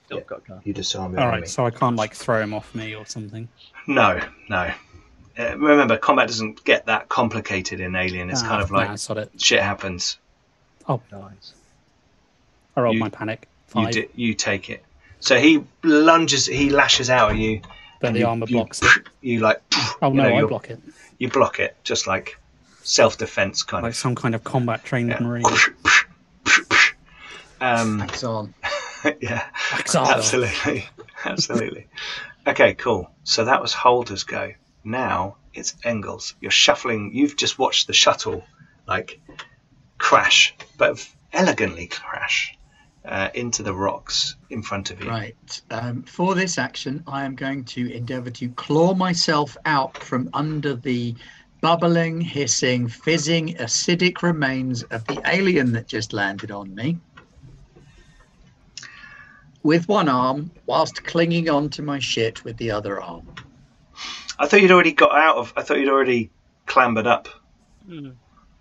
Still 0.08 0.20
got 0.20 0.46
gun. 0.46 0.60
You 0.64 0.72
disarm 0.72 1.12
your 1.12 1.20
All 1.20 1.26
right, 1.28 1.34
enemy. 1.34 1.48
so 1.48 1.66
I 1.66 1.70
can't 1.70 1.96
like 1.96 2.14
throw 2.14 2.40
him 2.42 2.54
off 2.54 2.74
me 2.74 2.94
or 2.94 3.04
something. 3.04 3.46
No, 3.86 4.20
no. 4.48 4.72
Uh, 5.38 5.56
remember, 5.58 5.96
combat 5.98 6.26
doesn't 6.28 6.64
get 6.64 6.86
that 6.86 7.08
complicated 7.10 7.78
in 7.80 7.94
Alien. 7.94 8.30
It's 8.30 8.42
Ah, 8.42 8.48
kind 8.48 8.62
of 8.62 8.70
like 8.70 8.88
nah, 8.88 8.96
sod 8.96 9.18
it. 9.18 9.30
shit 9.40 9.60
happens. 9.62 10.16
Oh, 10.88 11.00
nice. 11.12 11.52
I 12.74 12.80
rolled 12.80 12.94
You- 12.94 13.00
my 13.00 13.10
panic. 13.10 13.46
You 13.76 13.84
Five, 13.84 13.92
di- 13.92 14.08
you 14.14 14.32
take 14.34 14.70
it. 14.70 14.82
So 15.20 15.38
he 15.38 15.62
lunges, 15.82 16.46
he 16.46 16.70
lashes 16.70 17.10
out 17.10 17.32
at 17.32 17.36
you. 17.36 17.60
but 18.00 18.06
and 18.08 18.16
the 18.16 18.20
you- 18.20 18.26
armor 18.26 18.46
you- 18.48 18.56
blocks 18.56 18.80
it. 18.82 18.88
You 19.20 19.40
like, 19.40 19.60
Oh 20.00 20.08
you 20.10 20.14
no, 20.14 20.22
know, 20.22 20.28
I 20.30 20.32
you're- 20.38 20.48
block 20.48 20.70
it. 20.70 20.80
you 21.18 21.28
block 21.28 21.60
it, 21.60 21.76
just 21.84 22.06
like 22.06 22.38
self-defense 22.82 23.62
kind 23.64 23.82
Like 23.82 23.90
of. 23.90 23.94
Like 23.94 24.00
some 24.00 24.14
kind 24.14 24.34
of 24.34 24.42
combat 24.42 24.84
trained 24.84 25.10
Yeah. 25.10 25.20
marine. 25.20 25.44
Um, 27.60 27.96
Max 27.98 28.22
on. 28.22 28.54
yeah, 29.20 29.46
Exile. 29.78 30.10
absolutely, 30.10 30.86
absolutely. 31.24 31.86
Okay, 32.46 32.74
cool. 32.74 33.10
So 33.24 33.44
that 33.44 33.60
was 33.60 33.72
Holder's 33.72 34.24
go. 34.24 34.52
Now 34.84 35.36
it's 35.52 35.74
Engels. 35.84 36.34
You're 36.40 36.50
shuffling. 36.50 37.12
You've 37.14 37.36
just 37.36 37.58
watched 37.58 37.86
the 37.86 37.92
shuttle 37.92 38.44
like 38.86 39.20
crash, 39.98 40.54
but 40.78 41.06
elegantly 41.32 41.88
crash 41.88 42.56
uh, 43.04 43.28
into 43.34 43.62
the 43.62 43.74
rocks 43.74 44.36
in 44.50 44.62
front 44.62 44.90
of 44.90 45.02
you. 45.02 45.08
Right. 45.08 45.62
Um, 45.70 46.02
for 46.02 46.34
this 46.34 46.58
action, 46.58 47.02
I 47.06 47.24
am 47.24 47.34
going 47.34 47.64
to 47.64 47.92
endeavour 47.92 48.30
to 48.30 48.48
claw 48.50 48.94
myself 48.94 49.56
out 49.64 49.96
from 49.98 50.30
under 50.32 50.74
the 50.74 51.14
bubbling, 51.60 52.20
hissing, 52.20 52.88
fizzing, 52.88 53.54
acidic 53.54 54.22
remains 54.22 54.84
of 54.84 55.04
the 55.06 55.20
alien 55.26 55.72
that 55.72 55.88
just 55.88 56.12
landed 56.12 56.50
on 56.50 56.74
me. 56.74 56.98
With 59.68 59.86
one 59.86 60.08
arm, 60.08 60.50
whilst 60.64 61.04
clinging 61.04 61.50
on 61.50 61.68
to 61.76 61.82
my 61.82 61.98
shit 61.98 62.42
with 62.42 62.56
the 62.56 62.70
other 62.70 63.02
arm. 63.02 63.26
I 64.38 64.46
thought 64.46 64.62
you'd 64.62 64.70
already 64.70 64.92
got 64.92 65.14
out 65.14 65.36
of. 65.36 65.52
I 65.58 65.62
thought 65.62 65.78
you'd 65.78 65.90
already 65.90 66.30
clambered 66.64 67.06
up. 67.06 67.28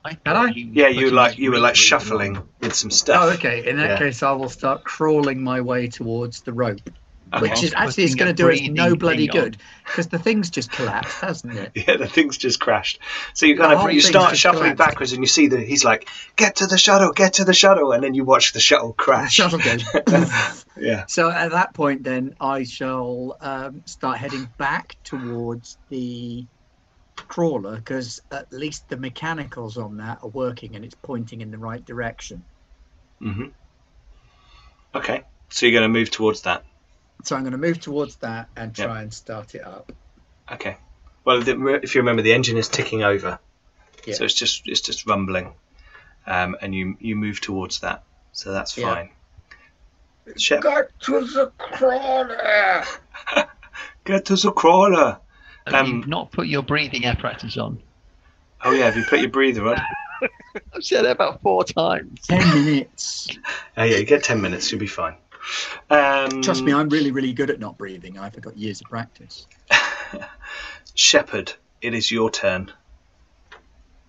I 0.04 0.18
I? 0.26 0.50
Yeah, 0.50 0.90
you 0.90 1.12
like 1.12 1.40
you 1.40 1.52
were 1.52 1.60
like 1.60 1.78
shuffling 1.78 2.44
with 2.60 2.76
some 2.76 2.92
stuff. 2.92 3.22
Oh, 3.24 3.30
okay. 3.36 3.66
In 3.70 3.78
that 3.78 3.92
Yeah. 3.92 3.98
case, 4.00 4.22
I 4.22 4.34
will 4.34 4.50
start 4.50 4.84
crawling 4.84 5.42
my 5.42 5.62
way 5.62 5.88
towards 5.88 6.42
the 6.42 6.52
rope, 6.52 6.90
Okay. 7.34 7.49
which 7.49 7.64
is 7.64 7.74
actually 7.74 8.06
it's 8.06 8.16
going 8.16 8.34
to 8.34 8.41
do 8.41 8.49
us 8.52 8.62
no 8.70 8.95
bloody 8.95 9.28
good 9.28 9.58
because 9.86 10.08
the 10.08 10.18
thing's 10.18 10.49
just 10.49 10.72
collapsed, 10.72 11.20
hasn't 11.22 11.58
it? 11.58 11.72
Yeah, 11.88 11.98
the 11.98 12.08
thing's 12.08 12.38
just 12.38 12.60
crashed. 12.60 12.99
So 13.34 13.45
you 13.45 13.58
kind 13.58 13.74
whole 13.74 13.88
of 13.88 13.94
you 13.94 14.02
start 14.02 14.38
shuffling 14.38 14.62
collapsed. 14.62 14.78
backwards, 14.78 15.12
and 15.14 15.22
you 15.22 15.28
see 15.28 15.48
that 15.48 15.60
he's 15.60 15.84
like, 15.84 16.08
"Get 16.36 16.58
to 16.58 16.68
the 16.68 16.78
shuttle, 16.78 17.12
get 17.12 17.34
to 17.34 17.45
the 17.45 17.54
shuttle," 17.54 17.91
and 17.91 18.04
then 18.04 18.14
you 18.14 18.24
watch 18.24 18.54
the 18.54 18.60
shuttle 18.60 18.90
The 18.90 19.04
crash. 19.04 19.34
shuttle 19.34 19.60
goes. 19.60 20.66
yeah. 20.78 21.06
So 21.08 21.30
at 21.30 21.52
that 21.52 21.74
point, 21.74 22.04
then 22.04 22.34
I 22.40 22.64
shall 22.64 23.38
um, 23.41 23.82
start 23.86 24.18
heading 24.18 24.48
back 24.58 24.95
towards 25.04 25.78
the 25.90 26.45
crawler 27.16 27.76
because 27.78 28.20
at 28.32 28.52
least 28.52 28.88
the 28.90 28.98
mechanicals 28.98 29.78
on 29.78 29.98
that 29.98 30.20
are 30.22 30.30
working 30.30 30.76
and 30.76 30.86
it's 30.86 30.95
pointing 31.04 31.41
in 31.41 31.52
the 31.52 31.58
right 31.58 31.84
direction. 31.84 32.44
hmm 33.20 33.45
Okay. 34.95 35.24
So 35.49 35.66
you're 35.66 35.80
going 35.80 35.91
to 35.91 35.99
move 35.99 36.12
towards 36.12 36.41
that. 36.41 36.64
So 37.23 37.35
I'm 37.35 37.44
going 37.44 37.52
to 37.52 37.57
move 37.57 37.80
towards 37.80 38.18
that 38.18 38.49
and 38.56 38.77
Yep. 38.77 38.88
try 38.88 39.02
and 39.02 39.14
start 39.14 39.56
it 39.56 39.65
up. 39.65 39.91
Okay. 40.52 40.77
Well, 41.26 41.41
the, 41.41 41.80
if 41.84 41.94
you 41.95 42.02
remember, 42.02 42.22
the 42.22 42.34
engine 42.34 42.57
is 42.57 42.69
ticking 42.69 43.03
over, 43.03 43.39
Yeah. 44.06 44.14
so 44.15 44.23
it's 44.23 44.34
just 44.34 44.61
it's 44.65 44.80
just 44.81 45.06
rumbling, 45.06 45.53
um, 46.26 46.56
and 46.61 46.73
you 46.73 46.95
you 47.02 47.15
move 47.18 47.41
towards 47.41 47.81
that, 47.81 48.03
so 48.31 48.53
that's 48.53 48.77
Yeah. 48.77 48.94
fine. 48.94 49.10
Shep, 50.38 50.61
Get 50.61 50.91
to 51.02 51.22
the 51.26 51.52
crawler! 51.57 52.84
get 54.06 54.26
to 54.26 54.35
the 54.38 54.52
crawler. 54.52 55.19
Have 55.65 55.76
Um, 55.76 56.02
you 56.02 56.07
not 56.07 56.31
put 56.31 56.48
your 56.48 56.64
breathing 56.64 57.06
apparatus 57.06 57.57
on? 57.57 57.81
Oh 58.64 58.72
yeah, 58.72 58.85
have 58.85 58.95
you 58.95 59.03
put 59.03 59.19
your 59.19 59.30
breather 59.30 59.68
on? 59.68 59.77
I've 60.73 60.84
said 60.84 61.06
it 61.06 61.11
about 61.11 61.41
four 61.41 61.64
times. 61.65 62.22
Ten 62.27 62.39
minutes. 62.65 63.27
Oh 63.76 63.84
yeah, 63.84 63.98
you 63.98 64.06
get 64.06 64.23
ten 64.23 64.41
minutes, 64.41 64.72
you'll 64.72 64.80
be 64.80 64.88
fine. 64.88 65.15
Um, 65.90 66.41
Trust 66.41 66.64
me, 66.64 66.74
I'm 66.74 66.90
really, 66.90 67.11
really 67.11 67.34
good 67.34 67.49
at 67.49 67.60
not 67.60 67.78
breathing. 67.78 68.18
I've 68.19 68.40
got 68.41 68.57
years 68.57 68.82
of 68.82 68.88
practice. 68.88 69.48
Shepard, 70.95 71.53
it 71.82 71.94
is 71.94 72.11
your 72.11 72.30
turn. 72.30 72.72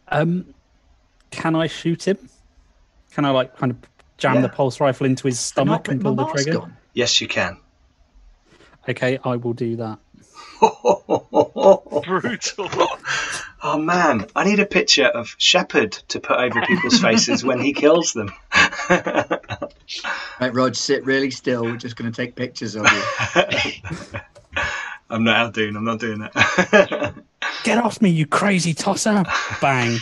Um, 0.08 0.54
can 1.30 1.54
I 1.54 1.66
shoot 1.66 2.06
him? 2.08 2.18
Can 3.12 3.24
I 3.24 3.30
like 3.30 3.56
kind 3.56 3.72
of 3.72 3.78
jam 4.16 4.36
Yeah. 4.36 4.40
the 4.42 4.48
pulse 4.48 4.80
rifle 4.80 5.06
into 5.06 5.26
his 5.26 5.38
stomach 5.38 5.88
and 5.88 6.00
pull 6.00 6.14
the 6.14 6.26
trigger? 6.26 6.62
on. 6.62 6.76
Yes, 6.94 7.20
you 7.20 7.28
can. 7.28 7.58
Okay, 8.88 9.18
I 9.22 9.36
will 9.36 9.52
do 9.52 9.76
that. 9.76 9.98
Brutal. 12.04 12.68
Oh 13.62 13.78
man, 13.78 14.26
I 14.36 14.44
need 14.44 14.60
a 14.60 14.66
picture 14.66 15.06
of 15.06 15.34
Shepard 15.38 15.92
to 16.08 16.20
put 16.20 16.38
over 16.38 16.60
people's 16.62 17.00
faces 17.02 17.44
when 17.44 17.60
he 17.60 17.72
kills 17.72 18.12
them. 18.12 18.30
Right, 20.40 20.54
Rog, 20.54 20.74
sit 20.74 21.04
really 21.04 21.30
still. 21.30 21.64
We're 21.64 21.76
just 21.76 21.96
going 21.96 22.10
to 22.10 22.16
take 22.16 22.36
pictures 22.36 22.76
of 22.76 22.86
you. 22.86 24.20
I'm 25.10 25.24
not 25.24 25.36
out 25.36 25.54
doing. 25.54 25.74
I'm 25.74 25.84
not 25.84 25.98
doing 25.98 26.18
that. 26.20 27.14
Get 27.64 27.78
off 27.78 28.00
me, 28.00 28.10
you 28.10 28.26
crazy 28.26 28.74
tosser! 28.74 29.24
Bang. 29.60 29.98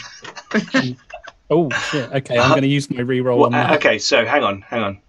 oh 1.49 1.71
shit. 1.71 2.13
Okay, 2.13 2.39
I'm 2.39 2.51
going 2.51 2.63
to 2.63 2.69
use 2.69 2.91
my 2.91 2.99
reroll 2.99 3.37
Well, 3.39 3.47
on 3.47 3.55
uh, 3.55 3.67
that. 3.69 3.77
okay, 3.77 3.99
so 3.99 4.27
hang 4.27 4.43
on, 4.43 4.63
hang 4.63 4.83
on. 4.83 5.01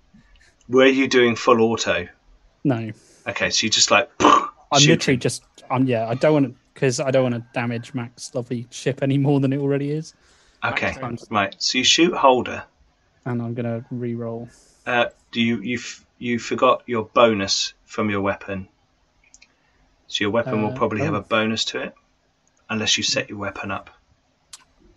Were 0.70 0.86
you 0.86 1.08
doing 1.08 1.36
full 1.36 1.62
auto? 1.62 2.08
No, 2.64 2.92
Okay, 3.28 3.50
so 3.50 3.66
you 3.66 3.70
just 3.70 3.92
like. 3.92 4.10
I'm 4.22 4.80
shoot 4.80 4.90
literally 4.90 5.18
just. 5.18 5.44
I'm 5.70 5.86
yeah. 5.86 6.08
I 6.08 6.16
don't 6.16 6.34
want 6.34 6.46
to 6.46 6.56
because 6.78 7.00
I 7.00 7.10
don't 7.10 7.24
want 7.24 7.34
to 7.34 7.44
damage 7.54 7.96
Mac's 7.96 8.36
lovely 8.36 8.68
ship 8.70 9.02
any 9.02 9.18
more 9.18 9.40
than 9.40 9.52
it 9.52 9.58
already 9.58 9.90
is, 9.90 10.14
Okay, 10.64 10.96
Max. 11.02 11.26
right. 11.32 11.56
So 11.58 11.80
you 11.80 11.84
shoot 11.84 12.14
holder. 12.14 12.64
and 13.26 13.42
I'm 13.42 13.56
going 13.56 13.66
to 13.66 13.84
reroll. 13.92 14.48
Uh, 14.86 15.08
do 15.32 15.42
you 15.42 15.60
you 15.62 15.78
f- 15.80 16.06
you 16.20 16.38
forgot 16.38 16.84
your 16.86 17.06
bonus 17.06 17.74
from 17.86 18.12
your 18.12 18.22
weapon? 18.22 18.68
So 20.08 20.24
your 20.24 20.30
weapon 20.32 20.62
will 20.62 20.70
Uh, 20.72 20.76
probably 20.78 21.02
have 21.02 21.16
a 21.16 21.22
bonus 21.22 21.66
to 21.66 21.80
it, 21.82 21.96
unless 22.70 22.96
you 22.96 23.04
set 23.04 23.28
your 23.28 23.40
weapon 23.40 23.72
up. 23.72 23.90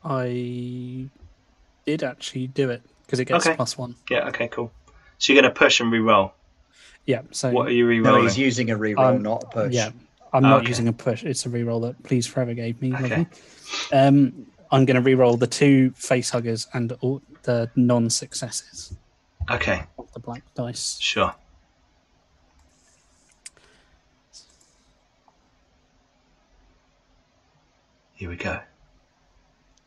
I 0.05 1.09
did 1.87 2.03
actually 2.03 2.47
do 2.49 2.69
it 2.71 2.83
because 3.07 3.21
it 3.21 3.25
gets 3.25 3.47
Okay. 3.47 3.57
plus 3.57 3.77
one. 3.79 3.97
Yeah. 4.11 4.29
Okay. 4.29 4.49
Cool. 4.49 4.71
So 5.19 5.33
you're 5.33 5.41
going 5.43 5.53
to 5.53 5.59
push 5.59 5.81
and 5.81 5.91
re-roll. 5.91 6.33
Yeah. 7.07 7.23
So 7.33 7.51
What 7.51 7.69
are 7.69 7.73
you 7.73 7.87
re-rolling? 7.87 8.21
No, 8.23 8.29
he's 8.29 8.39
using 8.39 8.71
a 8.71 8.77
reroll, 8.79 9.17
Um, 9.17 9.23
not 9.23 9.45
a 9.45 9.47
push. 9.49 9.73
Yeah, 9.75 9.91
I'm 10.33 10.43
not 10.43 10.61
Okay. 10.61 10.69
using 10.69 10.89
a 10.89 10.93
push. 10.93 11.25
It's 11.25 11.45
a 11.47 11.49
reroll 11.49 11.83
that 11.83 12.03
Please 12.05 12.27
Forever 12.27 12.55
gave 12.55 12.81
me. 12.81 12.95
Okay. 12.95 13.27
Um, 13.93 14.47
I'm 14.71 14.85
going 14.85 15.03
to 15.03 15.11
reroll 15.11 15.39
the 15.39 15.47
two 15.49 15.91
face 15.93 16.31
huggers 16.31 16.69
and 16.73 16.93
all 17.01 17.21
the 17.43 17.71
non-successes 17.75 18.95
Okay. 19.51 19.83
of 19.99 20.13
the 20.13 20.21
black 20.21 20.43
dice. 20.55 20.99
Sure. 21.01 21.35
Here 28.15 28.29
we 28.29 28.37
go. 28.37 28.61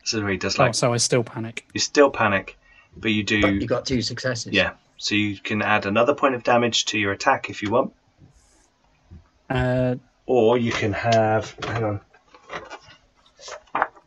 This 0.00 0.14
is 0.14 0.20
where 0.20 0.30
he 0.32 0.36
does 0.36 0.58
Oh, 0.58 0.64
like 0.64 0.74
so 0.74 0.92
I 0.92 0.96
still 0.98 1.22
panic. 1.24 1.66
you 1.72 1.80
still 1.80 2.10
panic, 2.10 2.58
but 2.96 3.10
you 3.10 3.22
do 3.22 3.40
But 3.40 3.52
you 3.54 3.66
got 3.66 3.86
two 3.86 4.02
successes. 4.02 4.52
yeah. 4.52 4.72
So 4.96 5.14
you 5.14 5.38
can 5.38 5.62
add 5.62 5.86
another 5.86 6.14
point 6.14 6.34
of 6.34 6.42
damage 6.42 6.84
to 6.86 6.98
your 6.98 7.12
attack 7.12 7.50
if 7.50 7.62
you 7.62 7.70
want, 7.70 7.92
Uh, 9.50 9.96
or 10.26 10.58
you 10.58 10.72
can 10.72 10.92
have. 10.92 11.54
Hang 11.64 11.84
on. 11.84 12.00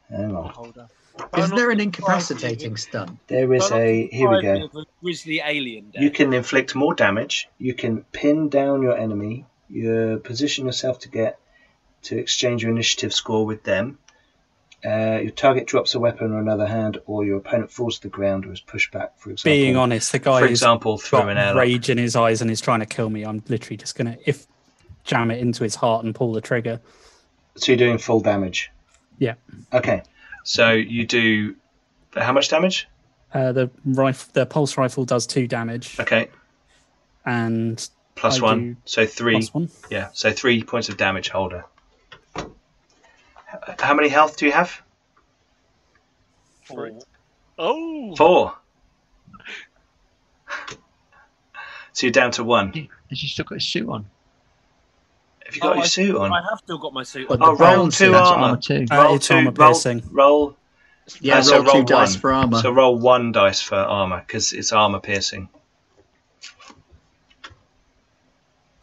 Hang 0.09 0.35
on. 0.35 0.87
Is 1.35 1.49
there 1.51 1.71
an 1.71 1.79
incapacitating 1.79 2.77
stun? 2.77 3.19
There 3.27 3.53
is 3.53 3.71
a. 3.71 4.07
Here 4.07 4.29
we 4.29 4.41
go. 4.41 4.69
Grizzly 5.01 5.41
alien. 5.43 5.91
You 5.93 6.11
can 6.11 6.33
inflict 6.33 6.75
more 6.75 6.93
damage. 6.93 7.49
You 7.57 7.73
can 7.73 8.03
pin 8.11 8.49
down 8.49 8.81
your 8.81 8.97
enemy. 8.97 9.45
You 9.69 10.21
position 10.23 10.65
yourself 10.65 10.99
to 10.99 11.09
get 11.09 11.39
to 12.03 12.17
exchange 12.17 12.63
your 12.63 12.71
initiative 12.71 13.13
score 13.13 13.45
with 13.45 13.63
them. 13.63 13.97
Uh, 14.85 15.19
your 15.21 15.31
target 15.31 15.65
drops 15.65 15.95
a 15.95 15.99
weapon 15.99 16.31
or 16.31 16.39
another 16.39 16.67
hand, 16.67 16.99
or 17.07 17.25
your 17.25 17.37
opponent 17.37 17.71
falls 17.71 17.97
to 17.97 18.03
the 18.03 18.09
ground 18.09 18.45
or 18.45 18.53
is 18.53 18.61
pushed 18.61 18.91
back. 18.91 19.17
For 19.17 19.31
example, 19.31 19.51
being 19.51 19.75
honest, 19.75 20.11
the 20.11 20.19
guy 20.19 20.39
for 20.39 20.45
is 20.45 20.51
example, 20.51 20.97
through 20.99 21.19
got 21.19 21.29
an 21.29 21.37
airlock. 21.37 21.63
rage 21.63 21.89
in 21.89 21.97
his 21.97 22.15
eyes 22.15 22.41
and 22.41 22.51
is 22.51 22.61
trying 22.61 22.79
to 22.79 22.85
kill 22.85 23.09
me. 23.09 23.25
I'm 23.25 23.43
literally 23.49 23.75
just 23.75 23.97
going 23.97 24.13
to 24.13 24.29
if 24.29 24.47
jam 25.07 25.31
it 25.31 25.39
into 25.39 25.63
his 25.63 25.73
heart 25.73 26.05
and 26.05 26.13
pull 26.13 26.31
the 26.33 26.41
trigger. 26.41 26.79
So 27.55 27.71
you're 27.71 27.77
doing 27.77 27.97
full 27.97 28.19
damage. 28.19 28.69
Yeah. 29.17 29.33
Okay. 29.73 30.03
So 30.43 30.71
you 30.71 31.07
do 31.07 31.55
how 32.15 32.31
much 32.33 32.49
damage? 32.49 32.87
Uh, 33.33 33.51
the 33.51 33.69
rifle, 33.85 34.29
the 34.33 34.45
pulse 34.45 34.77
rifle 34.77 35.03
does 35.05 35.27
two 35.27 35.47
damage, 35.47 35.99
Okay, 35.99 36.29
and 37.25 37.89
plus 38.15 38.39
I 38.39 38.43
one. 38.43 38.77
So 38.85 39.05
three. 39.05 39.33
plus 39.33 39.53
one. 39.53 39.69
Yeah. 39.89 40.09
So 40.13 40.31
three 40.31 40.63
points 40.63 40.87
of 40.89 40.95
damage. 40.97 41.29
Holder. 41.29 41.65
How 43.79 43.93
many 43.93 44.07
health 44.07 44.37
do 44.37 44.45
you 44.45 44.51
have? 44.53 44.81
Four. 46.63 46.91
Oh, 47.57 48.15
Four. 48.15 48.53
So 51.93 52.05
you're 52.05 52.11
down 52.11 52.31
to 52.31 52.43
one. 52.43 52.71
Has 53.09 53.19
he 53.19 53.27
still 53.27 53.45
got 53.45 53.55
his 53.55 53.65
suit 53.65 53.89
on? 53.89 54.05
Have 55.47 55.55
you 55.55 55.61
got 55.61 55.71
Oh, 55.71 55.75
your 55.75 55.83
I- 55.83 55.87
suit 55.87 56.15
on? 56.15 56.31
I 56.33 56.41
have 56.49 56.59
still 56.59 56.77
got 56.77 56.93
my 56.93 57.03
suit 57.03 57.31
on. 57.31 57.41
Oh, 57.41 57.55
the 57.55 57.63
roll 57.63 57.89
two 57.89 58.13
armor. 58.13 58.43
armor 58.45 58.57
too. 58.57 58.85
Uh, 58.91 58.95
roll 58.97 59.15
it's 59.15 59.27
two. 59.27 59.33
armor 59.33 59.51
roll, 59.51 59.69
piercing. 59.71 60.03
roll. 60.11 60.57
Yeah, 61.21 61.37
Uh, 61.37 61.41
so 61.41 61.55
roll 61.55 61.63
two 61.63 61.71
roll 61.77 61.83
dice 61.85 62.15
for 62.17 62.33
armor. 62.33 62.59
So 62.61 62.71
roll 62.71 62.97
one 62.99 63.31
dice 63.31 63.61
for 63.61 63.75
armor 63.75 64.23
because 64.27 64.51
it's 64.53 64.71
armor 64.73 64.99
piercing. 64.99 65.47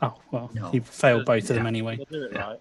Oh 0.03 0.15
well, 0.31 0.51
No. 0.55 0.71
he 0.71 0.81
failed 0.81 1.25
both 1.27 1.43
of 1.45 1.49
them 1.57 1.65
Yeah. 1.65 1.69
anyway. 1.69 1.99
I'll 1.99 2.05
do 2.07 2.25
it 2.25 2.33
Yeah. 2.33 2.41
right. 2.41 2.61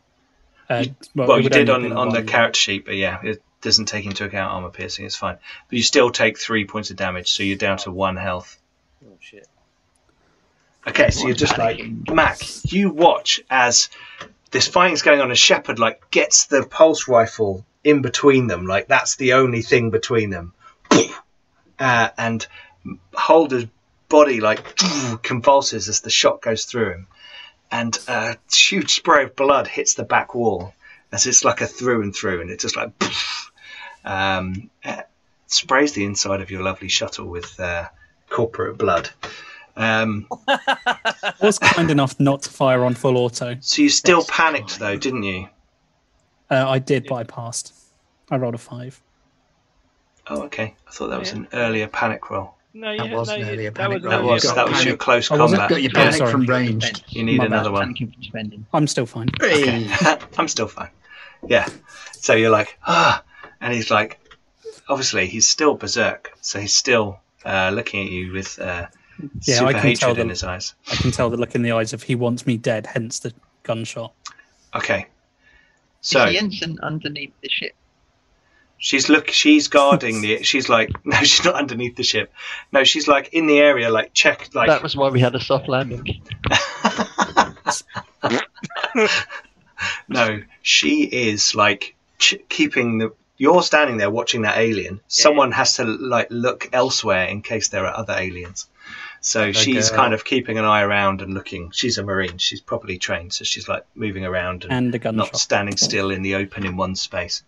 Uh, 0.69 0.85
Well, 1.15 1.31
it 1.37 1.43
you 1.43 1.49
did 1.49 1.69
on, 1.69 1.91
on 1.93 2.09
the 2.09 2.23
character 2.23 2.59
sheet, 2.59 2.85
but 2.85 2.95
yeah, 2.95 3.19
it 3.23 3.41
doesn't 3.61 3.85
take 3.85 4.05
into 4.05 4.23
account 4.25 4.51
armor 4.53 4.69
piercing. 4.69 5.05
It's 5.05 5.15
fine, 5.15 5.37
but 5.69 5.75
you 5.77 5.83
still 5.83 6.09
take 6.09 6.37
three 6.39 6.65
points 6.65 6.89
of 6.89 6.95
damage, 6.97 7.31
so 7.31 7.43
you're 7.43 7.57
down 7.57 7.77
to 7.79 7.91
one 7.91 8.15
health. 8.17 8.59
Oh 9.05 9.17
shit. 9.19 9.47
Okay, 10.87 11.11
so 11.11 11.27
you're 11.27 11.35
just 11.35 11.57
like 11.57 11.81
Mac. 12.11 12.39
You 12.71 12.89
watch 12.89 13.41
as 13.49 13.89
this 14.51 14.67
fighting's 14.67 15.01
going 15.01 15.21
on, 15.21 15.29
and 15.29 15.37
Shepard 15.37 15.79
like 15.79 16.11
gets 16.11 16.45
the 16.45 16.65
pulse 16.65 17.07
rifle 17.07 17.65
in 17.83 18.01
between 18.01 18.47
them, 18.47 18.65
like 18.65 18.87
that's 18.87 19.15
the 19.15 19.33
only 19.33 19.61
thing 19.61 19.89
between 19.89 20.29
them, 20.29 20.53
uh, 21.79 22.09
and 22.17 22.45
Holder's 23.13 23.65
body 24.09 24.39
like 24.41 24.75
convulses 25.23 25.89
as 25.89 26.01
the 26.01 26.09
shot 26.09 26.41
goes 26.41 26.65
through 26.65 26.91
him, 26.91 27.07
and 27.71 27.97
a 28.07 28.37
huge 28.53 28.93
spray 28.95 29.23
of 29.23 29.35
blood 29.35 29.67
hits 29.67 29.93
the 29.93 30.03
back 30.03 30.35
wall 30.35 30.73
as 31.11 31.27
it's 31.27 31.45
like 31.45 31.61
a 31.61 31.67
through 31.67 32.01
and 32.01 32.15
through, 32.15 32.41
and 32.41 32.49
it 32.49 32.59
just 32.59 32.75
like 32.75 32.91
um, 34.03 34.69
uh, 34.83 35.01
sprays 35.47 35.93
the 35.93 36.05
inside 36.05 36.41
of 36.41 36.51
your 36.51 36.61
lovely 36.61 36.89
shuttle 36.89 37.27
with 37.27 37.59
uh, 37.59 37.87
corporate 38.29 38.77
blood. 38.77 39.09
Um, 39.75 40.27
was 41.41 41.57
kind 41.59 41.89
enough 41.89 42.19
not 42.19 42.43
to 42.43 42.49
fire 42.49 42.83
on 42.85 42.93
full 42.93 43.17
auto. 43.17 43.57
So 43.61 43.81
you 43.81 43.89
still 43.89 44.19
That's 44.19 44.29
panicked 44.31 44.71
fine. 44.71 44.79
though, 44.79 44.97
didn't 44.97 45.23
you? 45.23 45.47
Uh, 46.51 46.65
I 46.69 46.79
did, 46.79 47.05
but 47.07 47.15
I 47.15 47.23
passed. 47.23 47.73
I 48.29 48.37
rolled 48.37 48.55
a 48.55 48.59
five. 48.59 49.01
Oh, 50.27 50.43
okay. 50.43 50.75
I 50.87 50.91
thought 50.91 51.07
that 51.09 51.19
was 51.19 51.31
Yeah. 51.31 51.37
an 51.39 51.47
earlier 51.53 51.87
panic 51.87 52.29
roll. 52.29 52.55
no, 52.75 52.91
you, 52.91 52.97
That 52.99 53.09
no, 53.09 53.17
wasn't 53.17 53.39
you, 53.39 53.45
earlier 53.45 53.71
that 53.71 53.75
panic 53.89 54.03
was, 54.03 54.11
roll. 54.11 54.11
That 54.11 54.23
was 54.23 54.43
that 54.55 54.69
was 54.69 54.85
your 54.85 54.95
close 54.97 55.29
Oh, 55.31 55.37
was 55.37 55.51
combat. 55.51 55.69
Got 55.69 55.81
your 55.81 55.91
Yeah, 55.91 56.03
panic 56.03 56.15
sorry. 56.15 56.31
from 56.31 56.45
range. 56.45 57.03
You 57.09 57.23
need 57.23 57.39
My 57.39 57.45
another 57.45 57.69
bad. 57.69 57.73
one. 57.73 57.93
Panicking 57.95 58.13
from 58.13 58.23
spending. 58.23 58.65
I'm 58.73 58.87
still 58.87 59.05
fine. 59.05 59.29
Okay. 59.41 59.87
I'm 60.37 60.47
still 60.47 60.67
fine. 60.67 60.89
Yeah. 61.47 61.67
So 62.13 62.33
you're 62.33 62.49
like, 62.51 62.77
ah, 62.87 63.23
and 63.59 63.73
he's 63.73 63.91
like, 63.91 64.19
obviously 64.87 65.27
he's 65.27 65.47
still 65.47 65.73
berserk, 65.75 66.31
so 66.41 66.59
he's 66.59 66.73
still 66.73 67.19
uh, 67.45 67.71
looking 67.73 68.05
at 68.05 68.11
you 68.11 68.31
with 68.31 68.59
uh, 68.59 68.87
Yeah, 69.43 69.59
super 69.59 69.65
I 69.67 69.73
can 69.73 69.81
tell 69.81 69.89
hatred 70.09 70.11
in 70.11 70.17
them. 70.17 70.29
his 70.29 70.43
eyes. 70.43 70.73
I 70.91 70.95
can 70.95 71.11
tell 71.11 71.29
the 71.29 71.37
look 71.37 71.55
in 71.55 71.61
the 71.61 71.71
eyes 71.71 71.93
of 71.93 72.03
he 72.03 72.15
wants 72.15 72.45
me 72.47 72.57
dead, 72.57 72.87
hence 72.87 73.19
the 73.19 73.33
gunshot. 73.63 74.13
Okay. 74.75 75.01
Is 75.01 75.05
So 76.01 76.25
the 76.25 76.37
ensign 76.37 76.79
underneath 76.81 77.33
the 77.41 77.49
ship? 77.49 77.73
she's 78.77 79.07
look. 79.07 79.29
She's 79.29 79.67
guarding 79.69 80.21
the. 80.21 80.43
She's 80.43 80.67
like, 80.67 80.91
no, 81.05 81.15
she's 81.17 81.45
not 81.45 81.55
underneath 81.55 81.95
the 81.95 82.03
ship. 82.03 82.33
No, 82.71 82.83
she's 82.83 83.07
like 83.07 83.29
in 83.33 83.47
the 83.47 83.59
area, 83.59 83.89
like 83.89 84.13
check, 84.13 84.49
like 84.53 84.67
that 84.67 84.83
was 84.83 84.95
why 84.97 85.09
we 85.09 85.21
had 85.21 85.35
a 85.35 85.39
soft 85.39 85.69
landing. 85.69 86.21
no, 90.07 90.41
she 90.61 91.03
is 91.03 91.55
like 91.55 91.95
ch- 92.19 92.35
keeping 92.49 92.97
the. 92.99 93.13
You're 93.37 93.63
standing 93.63 93.97
there 93.97 94.11
watching 94.11 94.43
that 94.43 94.57
alien. 94.57 95.01
Someone 95.07 95.51
has 95.53 95.77
to 95.77 95.85
like 95.85 96.27
look 96.29 96.69
elsewhere 96.71 97.25
in 97.25 97.41
case 97.41 97.69
there 97.69 97.85
are 97.85 97.97
other 97.97 98.13
aliens. 98.13 98.67
So 99.25 99.51
she's 99.63 99.89
kind 99.95 100.13
of 100.13 100.23
keeping 100.25 100.57
an 100.57 100.65
eye 100.65 100.81
around 100.81 101.21
and 101.21 101.33
looking. 101.33 101.71
She's 101.71 101.97
a 101.97 102.03
marine. 102.03 102.37
She's 102.37 102.61
properly 102.61 102.97
trained, 102.97 103.33
so 103.33 103.43
she's 103.45 103.67
like 103.67 103.85
moving 103.95 104.25
around 104.25 104.63
and, 104.65 104.73
And 105.09 105.17
not 105.17 105.37
standing 105.37 105.77
still 105.77 106.11
in 106.11 106.21
the 106.21 106.35
open 106.35 106.65
in 106.65 106.77
one 106.77 106.95
space. 106.95 107.43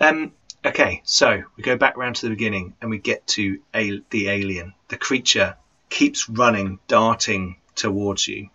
Um. 0.00 0.32
Okay, 0.64 1.02
so 1.04 1.44
we 1.56 1.62
go 1.62 1.76
back 1.76 1.96
round 1.96 2.16
to 2.16 2.22
the 2.26 2.30
beginning 2.30 2.74
and 2.80 2.90
we 2.90 2.98
get 2.98 3.24
to 3.28 3.60
a- 3.72 4.02
the 4.10 4.28
alien. 4.28 4.74
The 4.88 4.96
creature 4.96 5.56
keeps 5.88 6.28
running, 6.28 6.80
darting 6.88 7.56
towards 7.76 8.26
you 8.26 8.50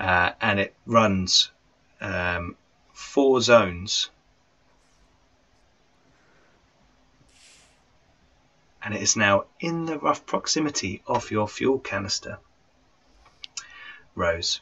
uh, 0.00 0.30
and 0.40 0.60
it 0.60 0.74
runs 0.86 1.50
um, 2.00 2.56
four 2.92 3.40
zones. 3.40 4.10
And 8.84 8.94
it 8.94 9.02
is 9.02 9.16
now 9.16 9.46
in 9.58 9.86
the 9.86 9.98
rough 9.98 10.26
proximity 10.26 11.02
of 11.06 11.30
your 11.30 11.48
fuel 11.48 11.78
canister. 11.78 12.38
Rose. 14.14 14.60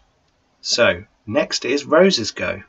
So, 0.60 1.04
next 1.26 1.64
is 1.64 1.84
Rose's 1.84 2.30
go. 2.30 2.62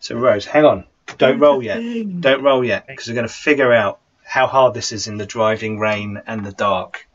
So 0.00 0.16
Rose, 0.16 0.46
hang 0.46 0.64
on. 0.64 0.84
Don't 1.18 1.38
roll 1.38 1.62
yet. 1.62 1.80
Don't 2.20 2.42
roll 2.42 2.64
yet 2.64 2.86
because 2.86 3.08
we're 3.08 3.14
going 3.14 3.28
to 3.28 3.32
figure 3.32 3.72
out 3.72 4.00
how 4.24 4.46
hard 4.46 4.74
this 4.74 4.90
is 4.92 5.06
in 5.06 5.18
the 5.18 5.26
driving 5.26 5.78
rain 5.78 6.20
and 6.26 6.44
the 6.44 6.52
dark. 6.52 7.06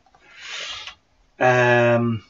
Um. 1.38 2.24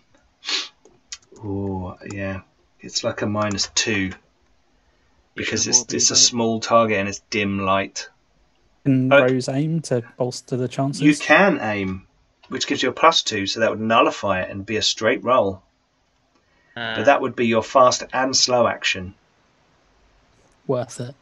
Oh 1.42 1.96
yeah, 2.12 2.40
it's 2.80 3.04
like 3.04 3.22
a 3.22 3.26
minus 3.26 3.68
two 3.74 4.12
because 5.34 5.66
it's 5.66 5.92
it's 5.92 6.10
a 6.10 6.16
small 6.16 6.60
target 6.60 6.98
and 6.98 7.08
it's 7.08 7.20
dim 7.30 7.60
light. 7.60 8.08
Can 8.84 9.12
Uh, 9.12 9.20
Rose 9.22 9.48
aim 9.48 9.80
to 9.82 10.02
bolster 10.16 10.56
the 10.56 10.68
chances? 10.68 11.02
You 11.02 11.14
can 11.16 11.58
aim, 11.60 12.06
which 12.48 12.66
gives 12.66 12.82
you 12.82 12.88
a 12.88 12.92
plus 12.92 13.22
two, 13.22 13.46
so 13.46 13.60
that 13.60 13.70
would 13.70 13.80
nullify 13.80 14.40
it 14.40 14.50
and 14.50 14.64
be 14.64 14.76
a 14.76 14.82
straight 14.82 15.22
roll. 15.22 15.62
Uh, 16.76 16.96
But 16.96 17.04
that 17.06 17.20
would 17.20 17.36
be 17.36 17.46
your 17.46 17.62
fast 17.62 18.04
and 18.12 18.34
slow 18.34 18.66
action. 18.66 19.14
Worth 20.66 21.00
it. 21.00 21.14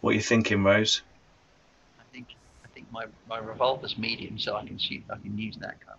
What 0.00 0.10
are 0.10 0.14
you 0.14 0.20
thinking, 0.22 0.64
Rose? 0.64 1.02
I 2.00 2.02
think 2.12 2.28
I 2.64 2.68
think 2.74 2.90
my, 2.90 3.04
my 3.28 3.38
revolver's 3.38 3.96
medium, 3.96 4.38
so 4.38 4.56
I 4.56 4.66
can 4.66 4.78
shoot. 4.78 5.02
I 5.10 5.16
can 5.16 5.38
use 5.38 5.56
that 5.58 5.78
gun. 5.86 5.96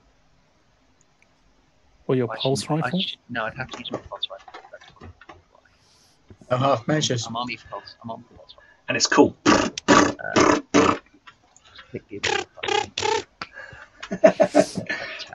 Or 2.07 2.15
your 2.15 2.31
I 2.31 2.37
pulse 2.37 2.61
shouldn't- 2.61 2.81
I 2.83 2.85
rifle? 2.87 2.99
should- 2.99 3.19
no, 3.29 3.45
I'd 3.45 3.55
have 3.55 3.69
to 3.71 3.79
use 3.79 3.91
my 3.91 3.99
pulse 3.99 4.27
rifle. 4.29 4.53
That's- 4.71 5.09
A 6.49 6.57
half 6.57 6.87
measures. 6.87 7.25
I'm 7.25 7.35
on 7.37 7.47
my 7.47 7.55
pulse. 7.69 7.95
I'm 8.03 8.11
on 8.11 8.23
my 8.29 8.37
pulse 8.37 8.53
rifle. 8.53 8.63
And 8.87 8.97
it's 8.97 9.07
cool. 9.07 9.35
Uh, 10.35 10.59
pick 11.91 12.07
the- 12.09 12.45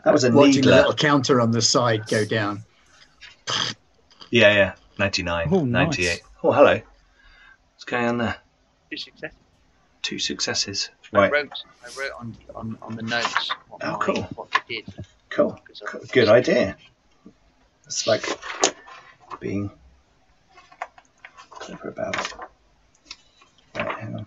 That 0.05 0.13
was 0.13 0.25
a 0.25 0.31
Watching 0.33 0.53
the 0.53 0.57
needler. 0.61 0.77
little 0.77 0.95
counter 0.95 1.41
on 1.41 1.51
the 1.51 1.61
side 1.63 2.07
go 2.09 2.25
down. 2.25 2.65
Yeah, 4.31 4.53
yeah. 4.55 4.75
99, 4.99 5.49
Oh, 5.51 5.65
nice. 5.65 5.99
98. 5.99 6.23
Oh, 6.43 6.53
hello. 6.53 6.81
What's 7.75 7.85
going 7.85 8.07
on 8.07 8.19
there? 8.19 8.37
Two 8.91 8.97
successes. 8.97 9.37
Two 10.03 10.19
successes. 10.19 10.91
I 11.13 11.19
Right, 11.19 11.33
wrote 11.33 11.53
I 11.85 11.87
wrote 12.01 12.13
on 12.19 12.37
on, 12.55 12.79
on 12.83 12.97
the 12.97 13.03
notes 13.03 13.51
what, 13.69 13.83
Oh, 13.85 13.93
my, 13.93 13.99
cool. 14.05 14.23
what 14.37 14.49
they 14.69 14.77
did. 14.77 14.95
cool. 15.31 15.59
Cool. 15.87 16.01
Good 16.13 16.29
idea. 16.29 16.77
It's 17.87 18.07
like 18.07 18.25
being 19.41 19.71
clever 21.51 21.89
about 21.89 22.17
it. 22.21 22.35
Right, 23.75 23.99
hang 23.99 24.15
on. 24.15 24.27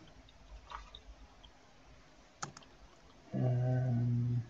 Um, 3.34 4.44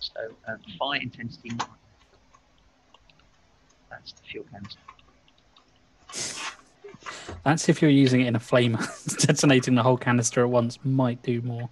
So 0.00 0.20
um, 0.48 0.58
fire 0.78 1.00
intensity 1.00 1.50
nine. 1.50 1.68
That's 3.90 4.12
the 4.12 4.22
fuel 4.22 4.44
canister. 4.50 4.80
That's 7.44 7.68
if 7.68 7.80
you're 7.82 7.90
using 7.90 8.20
it 8.22 8.26
in 8.28 8.36
a 8.36 8.40
flamer. 8.40 8.80
Detonating 9.26 9.74
the 9.74 9.82
whole 9.82 9.96
canister 9.96 10.42
at 10.42 10.48
once 10.50 10.78
might 10.84 11.22
do 11.22 11.40
more. 11.42 11.68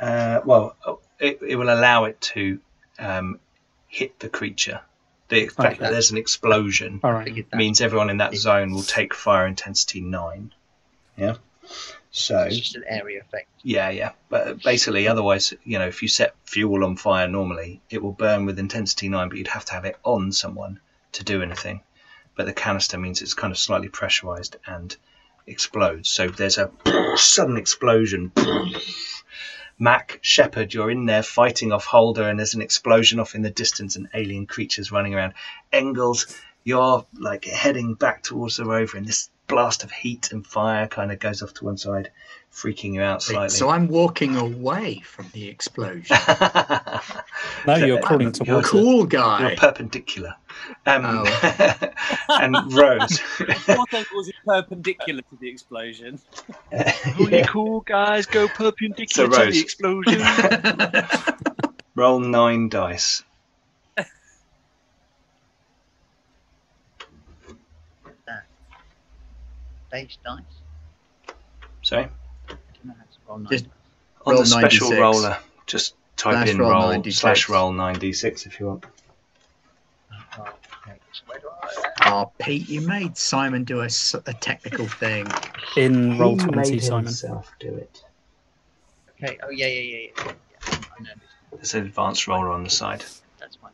uh, 0.00 0.40
well, 0.44 0.76
oh, 0.86 1.00
it, 1.18 1.38
it 1.46 1.56
will 1.56 1.70
allow 1.72 2.04
it 2.04 2.20
to 2.20 2.60
um, 2.98 3.40
hit 3.88 4.18
the 4.20 4.28
creature. 4.28 4.80
The 5.28 5.48
fact 5.48 5.74
Okay. 5.74 5.84
that 5.84 5.90
there's 5.92 6.10
an 6.10 6.16
explosion 6.18 7.00
All 7.02 7.12
right. 7.12 7.34
That. 7.50 7.56
means 7.56 7.80
everyone 7.80 8.10
in 8.10 8.18
that 8.18 8.34
zone 8.34 8.72
will 8.72 8.82
take 8.82 9.12
fire 9.14 9.46
intensity 9.46 10.00
nine. 10.00 10.52
Yeah. 11.16 11.36
So 12.10 12.40
it's 12.44 12.58
just 12.58 12.76
an 12.76 12.84
area 12.86 13.20
effect. 13.20 13.48
yeah, 13.62 13.90
yeah. 13.90 14.12
But 14.28 14.62
basically, 14.62 15.08
otherwise, 15.08 15.52
you 15.64 15.78
know, 15.78 15.86
if 15.86 16.02
you 16.02 16.08
set 16.08 16.34
fuel 16.44 16.84
on 16.84 16.96
fire 16.96 17.28
normally, 17.28 17.80
it 17.90 18.02
will 18.02 18.12
burn 18.12 18.46
with 18.46 18.58
intensity 18.58 19.08
nine, 19.08 19.28
but 19.28 19.38
you'd 19.38 19.48
have 19.48 19.66
to 19.66 19.74
have 19.74 19.84
it 19.84 19.96
on 20.04 20.32
someone 20.32 20.80
to 21.12 21.24
do 21.24 21.42
anything. 21.42 21.82
But 22.34 22.46
the 22.46 22.52
canister 22.52 22.98
means 22.98 23.20
it's 23.20 23.34
kind 23.34 23.50
of 23.50 23.58
slightly 23.58 23.88
pressurized 23.88 24.56
and 24.66 24.96
explodes. 25.46 26.08
So 26.08 26.28
there's 26.28 26.58
a 26.58 26.70
sudden 27.16 27.56
explosion. 27.56 28.32
Mac 29.78 30.18
Shepard, 30.22 30.74
you're 30.74 30.90
in 30.90 31.06
there 31.06 31.22
fighting 31.22 31.72
off 31.72 31.84
Holder, 31.84 32.28
and 32.28 32.38
there's 32.38 32.54
an 32.54 32.62
explosion 32.62 33.20
off 33.20 33.34
in 33.34 33.42
the 33.42 33.50
distance, 33.50 33.96
and 33.96 34.08
alien 34.12 34.46
creatures 34.46 34.90
running 34.90 35.14
around. 35.14 35.34
Engels, 35.72 36.26
you're 36.64 37.06
like 37.18 37.44
heading 37.44 37.94
back 37.94 38.22
towards 38.22 38.56
the 38.56 38.64
rover, 38.64 38.96
and 38.96 39.06
this 39.06 39.30
blast 39.48 39.82
of 39.84 39.90
heat 39.90 40.30
and 40.32 40.46
fire 40.46 40.86
kind 40.86 41.10
of 41.10 41.18
goes 41.18 41.42
off 41.42 41.54
to 41.54 41.64
one 41.64 41.76
side, 41.78 42.10
freaking 42.52 42.94
you 42.94 43.02
out 43.02 43.22
slightly. 43.22 43.48
So 43.48 43.68
I'm 43.70 43.88
walking 43.88 44.36
away 44.36 45.00
from 45.00 45.28
the 45.32 45.48
explosion. 45.48 46.16
No, 47.66 47.74
you're 47.76 48.00
So, 48.00 48.06
crawling 48.06 48.32
towards 48.32 48.68
it. 48.68 48.70
cool 48.70 49.04
guy. 49.04 49.40
You're 49.40 49.50
guy. 49.50 49.56
perpendicular. 49.56 50.34
Um, 50.86 51.02
Oh. 51.04 51.90
and 52.28 52.56
Rose. 52.72 53.18
What 53.66 53.92
angle 53.94 54.20
is 54.20 54.28
it 54.28 54.34
perpendicular 54.46 55.22
to 55.22 55.36
the 55.40 55.48
explosion? 55.48 56.20
Only 57.18 57.42
cool 57.44 57.80
guys 57.80 58.26
go 58.26 58.46
perpendicular 58.48 59.30
So, 59.32 59.44
to 59.44 59.50
the 59.50 59.60
explosion. 59.60 60.22
Roll 61.94 62.20
nine 62.20 62.68
dice. 62.68 63.22
Base 69.90 70.18
dice. 70.24 70.42
Sorry. 71.82 72.04
I 72.04 72.08
don't 72.48 72.58
know 72.84 72.94
how 72.98 73.04
to 73.04 73.18
roll 73.28 73.38
nine 73.38 73.50
Just- 73.50 73.66
On 74.26 74.32
Roll 74.34 74.42
the 74.42 74.46
special 74.46 74.90
96. 74.90 75.00
roller, 75.00 75.38
just 75.66 75.94
type 76.16 76.32
Slash 76.34 76.48
in 76.50 76.58
roll 76.58 76.70
roll 76.70 76.82
9d6. 77.02 77.12
slash 77.14 77.48
roll 77.48 77.72
9d6 77.72 78.46
if 78.46 78.60
you 78.60 78.66
want. 78.66 78.84
Oh, 80.38 80.42
okay. 80.42 80.98
So 81.12 81.22
where 81.26 81.38
do 81.38 81.48
I? 81.62 82.10
Oh, 82.10 82.32
Pete, 82.38 82.68
you 82.68 82.80
made 82.82 83.16
Simon 83.16 83.64
do 83.64 83.80
a 83.80 83.88
technical 83.88 84.86
thing. 84.86 85.26
In 85.76 86.18
roll 86.18 86.36
He 86.38 86.44
20, 86.46 86.70
made 86.72 86.82
Simon. 86.82 87.04
himself 87.04 87.52
do 87.60 87.74
it. 87.74 88.04
Okay. 89.22 89.38
Oh 89.42 89.50
yeah, 89.50 89.66
yeah, 89.66 89.80
yeah, 89.80 89.96
yeah. 89.98 90.10
yeah. 90.26 90.32
yeah. 90.72 90.78
I 90.98 91.02
know. 91.02 91.10
There's 91.52 91.74
an 91.74 91.86
advanced 91.86 92.26
roller 92.28 92.50
on 92.50 92.62
the 92.64 92.70
side. 92.70 93.04
That's 93.40 93.56
fine. 93.56 93.72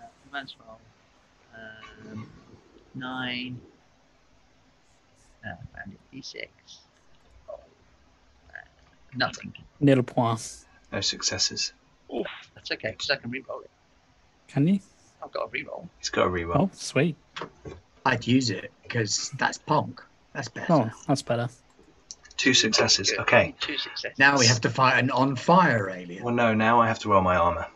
Uh, 0.00 0.06
advanced 0.26 0.56
roll. 0.66 0.78
Um, 1.54 2.30
nine. 2.94 3.60
Uh. 5.44 5.54
D6. 6.14 6.46
Oh. 7.48 7.54
Uh, 7.54 8.52
nothing. 9.16 9.52
Nil 9.80 10.02
point. 10.02 10.64
No 10.92 11.00
successes. 11.00 11.72
That's 12.54 12.70
okay 12.70 12.90
because 12.90 13.10
I 13.10 13.16
can 13.16 13.30
re-roll 13.30 13.60
it. 13.62 13.70
Can 14.48 14.68
you? 14.68 14.80
I've 15.22 15.32
got 15.32 15.44
a 15.46 15.48
re-roll. 15.50 15.88
He's 15.98 16.10
got 16.10 16.26
a 16.26 16.30
reroll. 16.30 16.56
Oh, 16.56 16.70
sweet. 16.74 17.16
I'd 18.04 18.26
use 18.26 18.50
it 18.50 18.70
because 18.82 19.30
that's 19.38 19.58
punk. 19.58 20.02
That's 20.34 20.48
better. 20.48 20.72
Oh, 20.72 20.90
that's 21.06 21.22
better. 21.22 21.48
Two 22.36 22.54
successes. 22.54 23.10
Good. 23.10 23.20
Okay. 23.20 23.54
Two 23.60 23.78
successes. 23.78 24.18
Now 24.18 24.38
we 24.38 24.46
have 24.46 24.60
to 24.62 24.70
fight 24.70 24.98
an 24.98 25.10
on 25.10 25.36
fire 25.36 25.88
alien. 25.88 26.24
Well, 26.24 26.34
no, 26.34 26.54
now 26.54 26.80
I 26.80 26.88
have 26.88 26.98
to 27.00 27.08
roll 27.08 27.22
my 27.22 27.36
armor. 27.36 27.66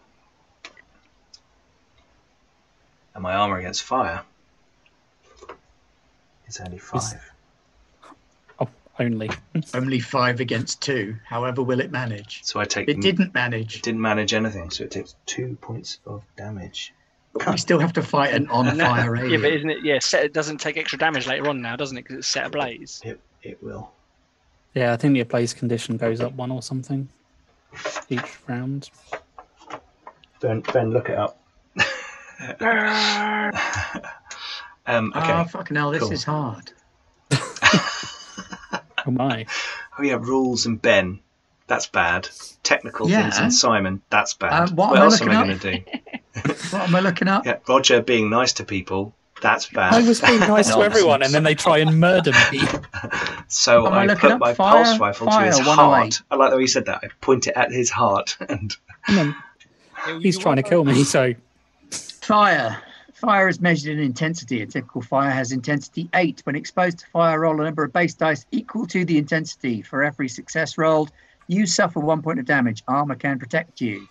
And 3.14 3.22
my 3.22 3.34
armor 3.34 3.58
against 3.58 3.82
fire 3.82 4.22
is 6.48 6.60
only 6.60 6.78
five. 6.78 7.32
Only. 8.98 9.30
Only 9.74 10.00
five 10.00 10.40
against 10.40 10.80
two. 10.80 11.16
However, 11.24 11.62
will 11.62 11.80
it 11.80 11.90
manage? 11.90 12.44
So 12.44 12.60
I 12.60 12.64
take. 12.64 12.88
It 12.88 13.00
didn't 13.00 13.34
manage. 13.34 13.82
Didn't 13.82 14.00
manage 14.00 14.32
anything, 14.32 14.70
so 14.70 14.84
it 14.84 14.90
takes 14.90 15.16
two 15.26 15.56
points 15.60 16.00
of 16.06 16.24
damage. 16.36 16.94
We 17.46 17.58
still 17.58 17.78
have 17.78 17.92
to 17.94 18.02
fight 18.02 18.32
an 18.32 18.48
on 18.50 18.78
fire 18.78 19.26
yeah, 19.26 19.36
but 19.36 19.52
isn't 19.52 19.68
it? 19.68 19.84
Yeah, 19.84 19.98
set, 19.98 20.24
it 20.24 20.32
doesn't 20.32 20.58
take 20.58 20.78
extra 20.78 20.98
damage 20.98 21.26
later 21.26 21.48
on 21.48 21.60
now, 21.60 21.76
doesn't 21.76 21.96
it? 21.98 22.02
Because 22.02 22.16
it's 22.16 22.28
set 22.28 22.46
ablaze. 22.46 23.02
It, 23.04 23.20
it 23.42 23.62
will. 23.62 23.90
Yeah, 24.74 24.94
I 24.94 24.96
think 24.96 25.14
the 25.14 25.20
ablaze 25.20 25.52
condition 25.52 25.98
goes 25.98 26.20
up 26.20 26.32
one 26.32 26.50
or 26.50 26.62
something 26.62 27.08
each 28.08 28.38
round. 28.46 28.90
Ben, 30.40 30.60
ben 30.60 30.90
look 30.90 31.08
it 31.08 31.18
up. 31.18 31.38
um, 34.86 35.12
okay. 35.16 35.32
Oh, 35.32 35.44
fucking 35.44 35.76
hell, 35.76 35.90
this 35.90 36.02
Cool. 36.02 36.12
is 36.12 36.24
hard. 36.24 36.72
Oh 39.06 39.10
my. 39.10 39.46
Oh 39.98 40.02
yeah, 40.02 40.18
rules 40.20 40.66
and 40.66 40.80
Ben. 40.80 41.20
That's 41.68 41.86
bad. 41.86 42.28
Technical 42.62 43.08
things 43.08 43.38
and 43.38 43.52
Simon. 43.52 44.02
That's 44.10 44.34
bad. 44.34 44.52
Uh, 44.70 44.74
what 44.74 44.90
what 44.90 44.96
am 44.96 45.02
I 45.02 45.04
else 45.04 45.20
am 45.20 45.30
I 45.30 45.44
going 45.44 45.58
to 45.58 45.72
do? 45.72 45.84
What 46.70 46.82
am 46.82 46.94
I 46.94 47.00
looking 47.00 47.28
up? 47.28 47.46
Yeah, 47.46 47.58
Roger 47.66 48.02
being 48.02 48.28
nice 48.28 48.52
to 48.54 48.64
people. 48.64 49.14
That's 49.40 49.66
bad. 49.68 49.94
I 49.94 50.06
was 50.06 50.20
being 50.20 50.40
nice 50.40 50.68
to 50.74 50.80
everyone, 50.82 51.22
and 51.22 51.32
then 51.32 51.42
they 51.44 51.54
try 51.54 51.78
and 51.78 51.98
murder 52.00 52.32
me. 52.52 52.60
So 53.48 53.86
Am 53.86 53.92
I 53.92 54.12
I 54.12 54.14
put 54.16 54.38
my 54.38 54.54
fire? 54.54 54.84
pulse 54.84 54.98
rifle 54.98 55.28
to 55.28 55.40
his 55.40 55.58
heart. 55.60 56.20
I 56.30 56.36
like 56.36 56.50
the 56.50 56.56
way 56.56 56.62
you 56.62 56.68
said 56.68 56.86
that. 56.86 57.00
I 57.04 57.08
point 57.20 57.46
it 57.46 57.54
at 57.56 57.70
his 57.70 57.90
heart, 57.90 58.36
and 58.48 58.76
And 59.06 59.16
then 59.16 60.20
he's 60.20 60.36
trying 60.36 60.56
to 60.56 60.62
kill 60.62 60.84
me, 60.84 61.04
so 61.04 61.32
Fire. 61.90 62.82
Fire 63.16 63.48
is 63.48 63.62
measured 63.62 63.96
in 63.96 64.04
intensity. 64.04 64.60
A 64.60 64.66
typical 64.66 65.00
fire 65.00 65.30
has 65.30 65.50
intensity 65.50 66.10
8. 66.12 66.42
When 66.44 66.54
exposed 66.54 66.98
to 66.98 67.06
fire, 67.06 67.40
roll 67.40 67.58
a 67.58 67.64
number 67.64 67.82
of 67.82 67.90
base 67.90 68.12
dice 68.12 68.44
equal 68.50 68.86
to 68.88 69.06
the 69.06 69.16
intensity. 69.16 69.80
For 69.80 70.04
every 70.04 70.28
success 70.28 70.76
rolled, 70.76 71.10
you 71.48 71.66
suffer 71.66 71.98
one 71.98 72.20
point 72.20 72.40
of 72.40 72.44
damage. 72.44 72.82
Armor 72.86 73.14
can 73.14 73.38
protect 73.38 73.80
you. 73.80 74.06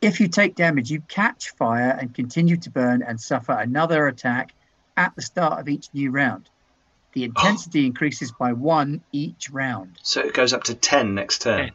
If 0.00 0.18
you 0.18 0.26
take 0.26 0.56
damage, 0.56 0.90
you 0.90 1.00
catch 1.02 1.50
fire 1.50 1.90
and 1.90 2.12
continue 2.12 2.56
to 2.56 2.70
burn 2.70 3.02
and 3.02 3.20
suffer 3.20 3.52
another 3.52 4.08
attack 4.08 4.52
at 4.96 5.14
the 5.14 5.22
start 5.22 5.60
of 5.60 5.68
each 5.68 5.88
new 5.92 6.10
round. 6.10 6.50
The 7.12 7.22
intensity 7.22 7.86
increases 7.86 8.32
by 8.32 8.52
one 8.52 9.00
each 9.12 9.50
round. 9.50 9.96
So 10.02 10.22
it 10.22 10.34
goes 10.34 10.52
up 10.52 10.64
to 10.64 10.74
10 10.74 11.14
next 11.14 11.42
turn. 11.42 11.70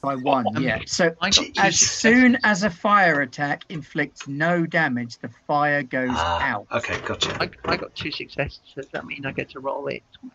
By 0.00 0.14
one, 0.14 0.46
yeah. 0.62 0.80
So 0.86 1.10
got 1.20 1.38
as 1.58 1.76
soon 1.76 2.38
as 2.44 2.62
a 2.62 2.70
fire 2.70 3.20
attack 3.20 3.64
inflicts 3.68 4.28
no 4.28 4.64
damage, 4.64 5.18
the 5.18 5.30
fire 5.46 5.82
goes 5.82 6.10
Ah, 6.12 6.40
out. 6.40 6.66
Okay, 6.72 7.00
gotcha. 7.04 7.36
I, 7.40 7.50
I 7.64 7.76
got 7.76 7.94
two 7.96 8.12
successes. 8.12 8.60
Does 8.76 8.86
that 8.92 9.06
mean 9.06 9.26
I 9.26 9.32
get 9.32 9.50
to 9.50 9.60
roll 9.60 9.88
it 9.88 10.04
twice? 10.20 10.32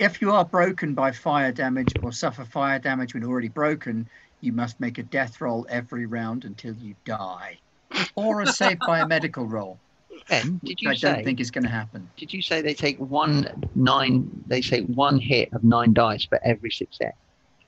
If 0.00 0.20
you 0.20 0.32
are 0.32 0.44
broken 0.44 0.94
by 0.94 1.12
fire 1.12 1.52
damage 1.52 1.94
or 2.02 2.10
suffer 2.10 2.44
fire 2.44 2.80
damage 2.80 3.14
when 3.14 3.24
already 3.24 3.48
broken, 3.48 4.08
you 4.40 4.52
must 4.52 4.80
make 4.80 4.98
a 4.98 5.04
death 5.04 5.40
roll 5.40 5.64
every 5.70 6.06
round 6.06 6.44
until 6.44 6.74
you 6.74 6.96
die, 7.04 7.58
or 8.16 8.40
a 8.40 8.48
save 8.48 8.80
by 8.80 8.98
a 8.98 9.06
medical 9.06 9.46
roll. 9.46 9.78
Ben, 10.28 10.58
did 10.64 10.70
which 10.70 10.82
you 10.82 10.90
I 10.90 10.94
say? 10.94 11.12
don't 11.14 11.24
think 11.24 11.40
it's 11.40 11.50
going 11.52 11.64
to 11.64 11.70
happen. 11.70 12.08
Did 12.16 12.32
you 12.32 12.42
say 12.42 12.62
they 12.62 12.74
take 12.74 12.98
one 12.98 13.64
nine? 13.76 14.28
They 14.48 14.60
say 14.60 14.82
one 14.82 15.18
hit 15.20 15.52
of 15.52 15.62
nine 15.62 15.92
dice 15.94 16.24
for 16.24 16.40
every 16.44 16.70
success. 16.72 17.14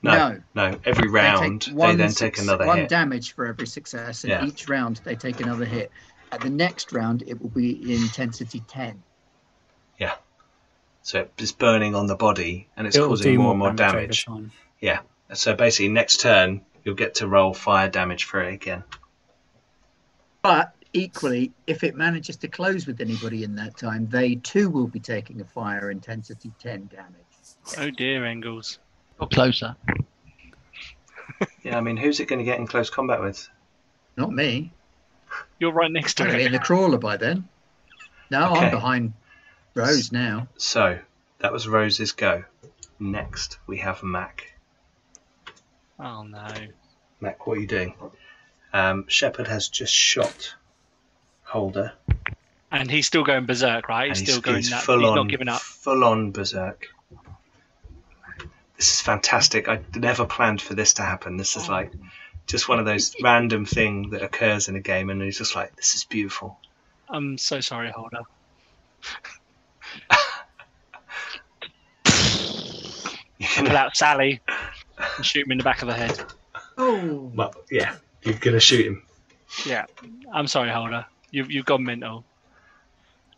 No, 0.03 0.39
no. 0.53 0.79
Every 0.85 1.09
round, 1.09 1.63
they, 1.63 1.71
they, 1.71 1.75
one 1.75 1.97
then 1.97 2.09
suc- 2.11 2.33
take 2.33 2.43
another 2.43 2.65
one 2.67 2.77
hit. 2.79 2.89
damage 2.89 3.33
for 3.33 3.47
every 3.47 3.67
success, 3.67 4.23
and 4.23 4.31
Yeah. 4.31 4.45
each 4.45 4.69
round 4.69 5.01
they 5.03 5.15
take 5.15 5.41
another 5.41 5.65
hit. 5.65 5.91
At 6.31 6.41
the 6.41 6.49
next 6.49 6.91
round, 6.93 7.23
it 7.25 7.41
will 7.41 7.49
be 7.49 7.93
intensity 7.93 8.59
ten. 8.67 9.01
Yeah. 9.97 10.15
So 11.01 11.27
it's 11.37 11.51
burning 11.51 11.95
on 11.95 12.07
the 12.07 12.15
body 12.15 12.67
and 12.75 12.85
it's 12.85 12.95
It'll 12.95 13.09
causing 13.09 13.37
more 13.37 13.51
and 13.51 13.59
more 13.59 13.69
over 13.69 13.77
damage. 13.77 14.25
Yeah. 14.79 14.99
So 15.33 15.55
basically, 15.55 15.87
next 15.89 16.19
turn, 16.19 16.61
you'll 16.83 16.95
get 16.95 17.15
to 17.15 17.27
roll 17.27 17.53
fire 17.53 17.89
damage 17.89 18.25
for 18.25 18.41
it 18.43 18.53
again. 18.53 18.83
But 20.41 20.75
equally, 20.93 21.53
if 21.65 21.83
it 21.83 21.95
manages 21.95 22.37
to 22.37 22.47
close 22.47 22.85
with 22.85 23.01
anybody 23.01 23.43
in 23.43 23.55
that 23.55 23.77
time, 23.77 24.07
they 24.09 24.35
too 24.35 24.69
will 24.69 24.87
be 24.87 24.99
taking 24.99 25.41
a 25.41 25.45
fire 25.45 25.89
intensity 25.89 26.51
ten 26.59 26.87
damage. 26.87 27.77
Oh 27.77 27.89
dear, 27.89 28.25
Engels. 28.25 28.79
Or 29.19 29.27
closer. 29.27 29.75
Yeah, 31.63 31.77
I 31.77 31.81
mean, 31.81 31.97
who's 31.97 32.19
it 32.19 32.27
going 32.27 32.39
to 32.39 32.45
get 32.45 32.59
in 32.59 32.67
close 32.67 32.89
combat 32.89 33.21
with? 33.21 33.47
Not 34.15 34.31
me. 34.31 34.71
You're 35.59 35.71
right 35.73 35.91
next 35.91 36.19
I'm 36.21 36.27
to 36.27 36.31
going 36.31 36.39
to 36.39 36.43
be 36.43 36.47
in 36.47 36.55
it. 36.55 36.59
the 36.59 36.63
crawler 36.63 36.97
by 36.97 37.17
then. 37.17 37.47
No, 38.31 38.51
Okay. 38.51 38.65
I'm 38.65 38.71
behind 38.71 39.13
Rose 39.75 40.11
now. 40.11 40.47
So 40.57 40.99
that 41.39 41.51
was 41.51 41.67
Rose's 41.67 42.11
go. 42.13 42.43
Next, 42.99 43.59
we 43.67 43.77
have 43.77 44.01
Mac. 44.03 44.53
Oh 45.99 46.23
no. 46.23 46.47
Mac, 47.21 47.45
what 47.47 47.57
are 47.57 47.61
you 47.61 47.67
doing? 47.67 47.93
Um, 48.73 49.05
Shepard 49.07 49.47
has 49.47 49.67
just 49.69 49.93
shot 49.93 50.55
Holder. 51.43 51.93
And 52.71 52.89
he's 52.91 53.07
still 53.07 53.23
going 53.23 53.45
berserk, 53.45 53.87
right? 53.87 54.09
and 54.09 54.17
He's 54.17 54.27
still 54.27 54.41
going 54.41 54.57
he's 54.57 54.71
nuts. 54.71 54.85
full 54.85 54.99
He's 54.99 55.09
on, 55.09 55.15
not 55.15 55.27
giving 55.29 55.47
up. 55.47 55.61
full 55.61 56.03
on 56.03 56.31
berserk. 56.31 56.87
This 58.77 58.93
is 58.93 59.01
fantastic. 59.01 59.67
I 59.67 59.81
never 59.95 60.25
planned 60.25 60.61
for 60.61 60.75
this 60.75 60.93
to 60.93 61.01
happen. 61.01 61.37
This 61.37 61.55
is 61.55 61.67
oh. 61.67 61.71
like 61.71 61.91
just 62.45 62.69
one 62.69 62.79
of 62.79 62.85
those 62.85 63.15
random 63.23 63.65
thing 63.65 64.11
that 64.11 64.21
occurs 64.21 64.69
in 64.69 64.75
a 64.75 64.79
game, 64.79 65.09
and 65.09 65.21
he's 65.21 65.37
just 65.37 65.55
like, 65.55 65.75
"This 65.75 65.95
is 65.95 66.05
beautiful." 66.05 66.59
I'm 67.09 67.37
so 67.37 67.59
sorry, 67.59 67.91
Holder. 67.91 68.21
You're 73.39 73.49
Pull 73.49 73.65
gonna, 73.65 73.77
out 73.77 73.95
Sally 73.95 74.41
and 74.97 75.25
shoot 75.25 75.45
him 75.45 75.51
in 75.51 75.57
the 75.59 75.63
back 75.63 75.81
of 75.81 75.87
the 75.87 75.93
head. 75.93 76.23
Oh, 76.77 77.31
well, 77.35 77.53
yeah, 77.69 77.95
you're 78.23 78.35
gonna 78.35 78.59
shoot 78.59 78.85
him. 78.85 79.03
Yeah. 79.65 79.85
I'm 80.33 80.47
sorry, 80.47 80.69
Holder. 80.69 81.05
You've 81.31 81.51
you've 81.51 81.65
gone 81.65 81.83
mental. 81.83 82.23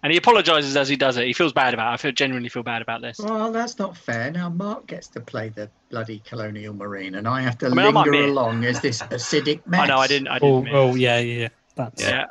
And 0.01 0.11
he 0.13 0.17
apologises 0.17 0.77
as 0.77 0.87
he 0.87 0.95
does 0.95 1.17
it. 1.17 1.27
He 1.27 1.33
feels 1.33 1.51
bad 1.51 1.73
about 1.73 1.91
it. 1.91 1.93
I 1.93 1.97
feel 1.97 2.11
genuinely 2.13 2.47
feel 2.47 2.63
bad 2.63 2.81
about 2.81 3.01
this. 3.01 3.19
well, 3.19 3.51
that's 3.51 3.77
not 3.77 3.97
fair. 3.97 4.31
Now 4.31 4.49
Mark 4.49 4.87
gets 4.87 5.07
to 5.09 5.19
play 5.19 5.49
the 5.49 5.69
bloody 5.89 6.19
colonial 6.25 6.73
marine, 6.73 7.15
and 7.15 7.27
I 7.27 7.41
have 7.41 7.57
to 7.57 7.65
I 7.65 7.69
mean, 7.69 7.93
linger 7.93 8.11
be- 8.11 8.23
along 8.23 8.63
as 8.63 8.79
this 8.79 9.01
acidic 9.01 9.67
mess. 9.67 9.81
I 9.83 9.87
know 9.87 9.97
I 9.97 10.07
didn't 10.07 10.29
I 10.29 10.39
didn't 10.39 10.69
Oh, 10.69 10.91
oh, 10.91 10.95
yeah, 10.95 11.19
yeah, 11.19 11.39
yeah. 11.41 11.47
That's, 11.75 12.01
Yeah. 12.01 12.25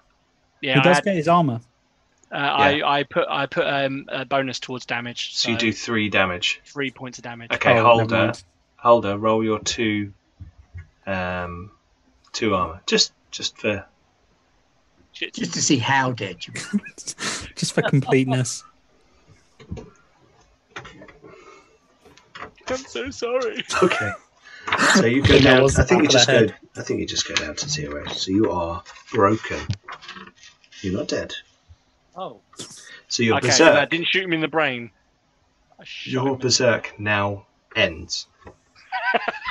Yeah, 0.60 0.74
he 0.76 0.80
does 0.80 0.96
had- 0.96 1.04
get 1.04 1.14
his 1.16 1.28
armor. 1.28 1.60
uh, 2.32 2.36
I, 2.36 2.98
I 2.98 3.02
put 3.02 3.28
I 3.28 3.46
put 3.46 3.66
um, 3.66 4.06
a 4.08 4.24
bonus 4.24 4.60
towards 4.60 4.86
damage. 4.86 5.34
So 5.34 5.50
you 5.50 5.58
do 5.58 5.72
three 5.72 6.08
damage. 6.08 6.60
three 6.64 6.90
points 6.90 7.18
of 7.18 7.24
damage. 7.24 7.52
Okay, 7.52 7.78
Oh, 7.78 7.98
never 7.98 8.16
Holder. 8.16 8.32
Holder, 8.76 9.18
roll 9.18 9.44
your 9.44 9.58
two, 9.58 10.12
um, 11.06 11.70
two 12.32 12.54
armor. 12.54 12.80
Just, 12.86 13.12
just 13.30 13.58
for 13.58 13.72
Shit. 13.72 13.84
Just 15.18 15.54
to 15.54 15.62
see 15.62 15.78
how 15.78 16.12
dead 16.12 16.46
you 16.46 16.52
are. 16.74 16.80
Just 17.56 17.72
for 17.72 17.82
completeness. 17.82 18.62
I'm 22.68 22.76
so 22.76 23.10
sorry. 23.10 23.64
Okay. 23.82 24.10
So 24.94 25.06
you 25.06 25.22
go 25.22 25.38
down. 25.40 25.64
I 25.64 25.82
think 25.84 26.02
you 26.02 26.08
just 26.08 26.28
go. 26.28 26.46
I 26.76 26.82
think 26.82 27.00
you 27.00 27.06
just 27.06 27.26
go 27.26 27.34
down 27.34 27.56
to 27.56 27.68
zero. 27.68 28.06
So 28.08 28.30
you 28.30 28.50
are 28.50 28.82
broken. 29.12 29.60
You're 30.82 30.92
not 30.94 31.08
dead. 31.08 31.34
Oh, 32.14 32.40
So 33.08 33.22
your 33.22 33.36
okay, 33.38 33.48
I 33.48 33.50
berserk. 33.50 33.90
didn't 33.90 34.06
shoot 34.08 34.24
him 34.24 34.32
in 34.32 34.40
the 34.40 34.48
brain. 34.48 34.90
I 35.80 35.84
Your 36.04 36.36
berserk 36.36 36.94
now 36.98 37.46
ends. 37.74 38.26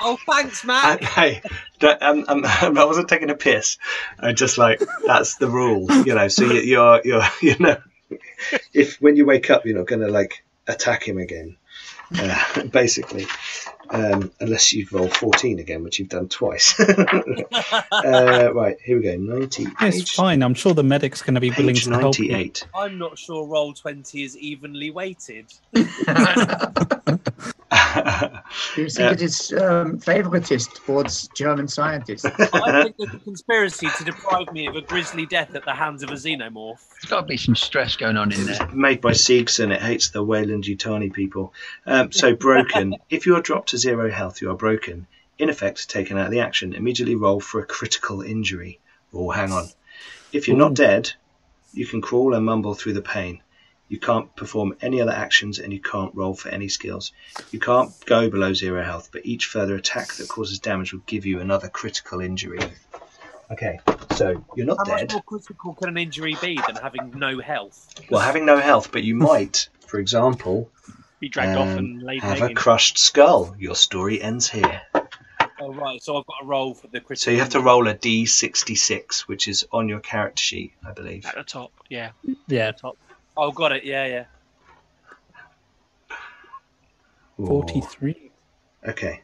Oh, 0.01 0.17
thanks, 0.27 0.61
And, 0.61 0.67
Matt. 0.67 1.03
hey, 1.03 1.41
that, 1.79 2.01
um, 2.01 2.25
um, 2.27 2.41
I 2.45 2.69
wasn't 2.85 3.09
taking 3.09 3.29
a 3.29 3.35
piss. 3.35 3.77
I 4.19 4.33
just 4.33 4.57
like 4.57 4.81
that's 5.05 5.35
the 5.37 5.47
rule, 5.47 5.89
you 6.05 6.15
know. 6.15 6.27
So 6.27 6.45
you, 6.45 6.61
you're 6.61 7.01
you're 7.03 7.23
you 7.41 7.55
know, 7.59 7.77
if 8.73 9.01
when 9.01 9.15
you 9.15 9.25
wake 9.25 9.49
up, 9.49 9.65
you're 9.65 9.77
not 9.77 9.87
going 9.87 10.01
to 10.01 10.07
like 10.09 10.43
attack 10.67 11.07
him 11.07 11.17
again, 11.17 11.57
uh, 12.17 12.63
basically, 12.71 13.25
um, 13.89 14.31
unless 14.39 14.73
you 14.73 14.85
roll 14.91 15.07
14 15.07 15.59
again, 15.59 15.83
which 15.83 15.97
you've 15.99 16.09
done 16.09 16.27
twice. 16.27 16.77
uh, 16.79 18.51
right, 18.53 18.77
here 18.83 18.97
we 18.97 19.03
go. 19.03 19.15
90. 19.15 19.67
It's 19.81 20.11
fine. 20.13 20.43
I'm 20.43 20.53
sure 20.53 20.73
the 20.73 20.83
medic's 20.83 21.21
going 21.21 21.35
to 21.35 21.41
be 21.41 21.51
willing 21.51 21.75
page 21.75 21.85
to 21.85 21.91
help 21.97 22.19
you. 22.19 22.29
98. 22.31 22.67
I'm 22.75 22.97
not 22.97 23.17
sure 23.17 23.45
roll 23.45 23.73
twenty 23.73 24.23
is 24.23 24.37
evenly 24.37 24.91
weighted. 24.91 25.53
You 28.77 28.89
think 28.89 29.13
it 29.13 29.21
is 29.21 29.51
um, 29.53 29.99
favoritist 29.99 30.85
towards 30.85 31.27
German 31.29 31.67
scientists? 31.67 32.25
I 32.53 32.83
think 32.83 32.95
there's 32.97 33.13
a 33.13 33.19
conspiracy 33.19 33.87
to 33.97 34.03
deprive 34.03 34.51
me 34.53 34.67
of 34.67 34.75
a 34.75 34.81
grisly 34.81 35.25
death 35.25 35.55
at 35.55 35.65
the 35.65 35.73
hands 35.73 36.03
of 36.03 36.09
a 36.09 36.13
xenomorph. 36.13 36.79
There's 36.89 37.09
got 37.09 37.21
to 37.21 37.27
be 37.27 37.37
some 37.37 37.55
stress 37.55 37.95
going 37.95 38.15
on 38.15 38.31
in 38.31 38.45
there. 38.45 38.63
It's 38.63 38.73
made 38.73 39.01
by 39.01 39.11
Seegson. 39.11 39.73
It 39.73 39.81
hates 39.81 40.09
the 40.09 40.23
Weyland 40.23 40.63
Yutani 40.63 41.11
people. 41.11 41.53
Um, 41.85 42.11
so 42.11 42.35
broken. 42.35 42.95
if 43.09 43.25
you 43.25 43.35
are 43.35 43.41
dropped 43.41 43.69
to 43.69 43.77
zero 43.77 44.09
health, 44.09 44.41
you 44.41 44.51
are 44.51 44.57
broken. 44.57 45.07
In 45.37 45.49
effect, 45.49 45.89
taken 45.89 46.17
out 46.17 46.27
of 46.27 46.31
the 46.31 46.39
action. 46.39 46.73
Immediately 46.73 47.15
roll 47.15 47.39
for 47.39 47.59
a 47.59 47.65
critical 47.65 48.21
injury. 48.21 48.79
Or 49.11 49.33
hang 49.33 49.51
on. 49.51 49.67
If 50.31 50.47
you're 50.47 50.57
not 50.57 50.73
dead, 50.73 51.11
you 51.73 51.85
can 51.85 52.01
crawl 52.01 52.33
and 52.33 52.45
mumble 52.45 52.73
through 52.73 52.93
the 52.93 53.01
pain. 53.01 53.41
You 53.89 53.99
can't 53.99 54.35
perform 54.35 54.75
any 54.81 55.01
other 55.01 55.11
actions 55.13 55.59
and 55.59 55.71
you 55.71 55.79
can't 55.81 56.13
roll 56.13 56.33
for 56.35 56.49
any 56.49 56.67
skills. 56.67 57.13
You 57.51 57.59
can't 57.59 57.89
go 58.05 58.29
below 58.29 58.53
zero 58.53 58.83
health, 58.83 59.09
but 59.13 59.25
each 59.25 59.45
further 59.45 59.75
attack 59.75 60.13
that 60.15 60.27
causes 60.27 60.59
damage 60.59 60.91
will 60.93 61.03
give 61.05 61.25
you 61.25 61.39
another 61.39 61.69
critical 61.69 62.19
injury. 62.19 62.59
Okay, 63.49 63.79
so 64.11 64.43
you're 64.55 64.65
not 64.65 64.77
How 64.85 64.91
much 64.91 64.99
dead. 65.01 65.13
more 65.13 65.21
critical 65.23 65.73
can 65.73 65.87
an 65.87 65.97
injury 65.97 66.35
be 66.41 66.59
than 66.67 66.75
having 66.75 67.11
no 67.17 67.39
health? 67.39 67.93
Well, 68.09 68.19
having 68.19 68.45
no 68.45 68.57
health, 68.57 68.91
but 68.91 69.03
you 69.03 69.15
might, 69.29 69.69
for 69.87 69.99
example, 69.99 70.69
Be 71.21 71.29
dragged 71.29 71.57
off 71.57 71.69
Um, 71.69 71.77
and 71.77 72.03
laid 72.03 72.21
have 72.23 72.41
a 72.41 72.53
crushed 72.53 72.97
skull. 72.97 73.55
Your 73.57 73.75
story 73.75 74.21
ends 74.21 74.49
here. 74.49 74.81
Oh 75.59 75.73
right, 75.73 76.03
so 76.03 76.17
I've 76.17 76.25
got 76.27 76.39
to 76.41 76.45
roll 76.45 76.73
for 76.73 76.87
the 76.87 76.99
critical. 76.99 77.15
So 77.15 77.31
you 77.31 77.39
have 77.39 77.49
to 77.49 77.61
roll 77.61 77.87
a 77.87 77.95
d66, 77.95 79.21
which 79.21 79.47
is 79.47 79.65
on 79.71 79.87
your 79.89 80.01
character 80.01 80.43
sheet, 80.43 80.73
I 80.85 80.91
believe. 80.91 81.25
at 81.25 81.35
the 81.35 81.43
top. 81.43 81.71
Yeah, 81.89 82.11
Yeah, 82.47 82.71
Oh, 83.37 83.51
got 83.51 83.71
it. 83.71 83.83
Yeah, 83.85 84.05
yeah. 84.05 84.25
Ooh. 87.39 87.45
43. 87.45 88.31
Okay. 88.87 89.21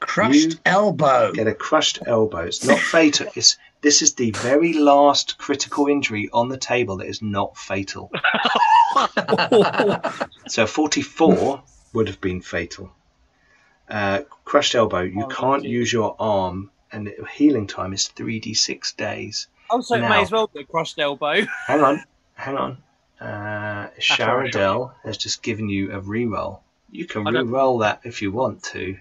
Crushed 0.00 0.34
You 0.52 0.58
elbow. 0.64 1.32
Get 1.32 1.46
a 1.46 1.54
crushed 1.54 2.00
elbow. 2.06 2.40
It's 2.40 2.64
not 2.66 2.78
fatal. 2.78 3.28
It's 3.36 3.56
this 3.82 4.02
is 4.02 4.14
the 4.14 4.30
very 4.32 4.74
last 4.74 5.38
critical 5.38 5.86
injury 5.86 6.28
on 6.32 6.48
the 6.50 6.58
table 6.58 6.98
that 6.98 7.06
is 7.06 7.22
not 7.22 7.56
fatal. 7.56 8.10
So 10.48 10.66
44 10.66 11.62
would 11.92 12.08
have 12.08 12.20
been 12.20 12.40
fatal. 12.42 12.90
Uh, 13.88 14.22
crushed 14.44 14.74
elbow. 14.74 15.00
You 15.02 15.24
Oh, 15.24 15.28
can't 15.28 15.62
gee. 15.62 15.68
use 15.68 15.92
your 15.92 16.16
arm, 16.18 16.70
and 16.90 17.06
the 17.06 17.14
healing 17.32 17.66
time 17.68 17.92
is 17.92 18.10
3d6 18.16 18.96
days. 18.96 19.46
Oh, 19.70 19.80
so 19.80 19.94
it 19.94 20.00
Now- 20.00 20.08
may 20.08 20.22
as 20.22 20.30
well 20.32 20.48
be 20.48 20.60
a 20.60 20.64
crushed 20.64 20.98
elbow. 20.98 21.46
Hang 21.66 21.80
on, 21.82 22.04
hang 22.34 22.56
on. 22.56 22.78
Uh, 23.20 23.88
Sharadell 23.98 24.92
has 25.04 25.16
just 25.18 25.42
given 25.42 25.68
you 25.68 25.92
a 25.92 26.00
reroll. 26.00 26.60
You 26.90 27.04
can 27.06 27.26
I 27.26 27.30
don't- 27.30 27.46
re-roll 27.48 27.78
that 27.78 28.00
if 28.04 28.22
you 28.22 28.32
want 28.32 28.62
to. 28.64 28.96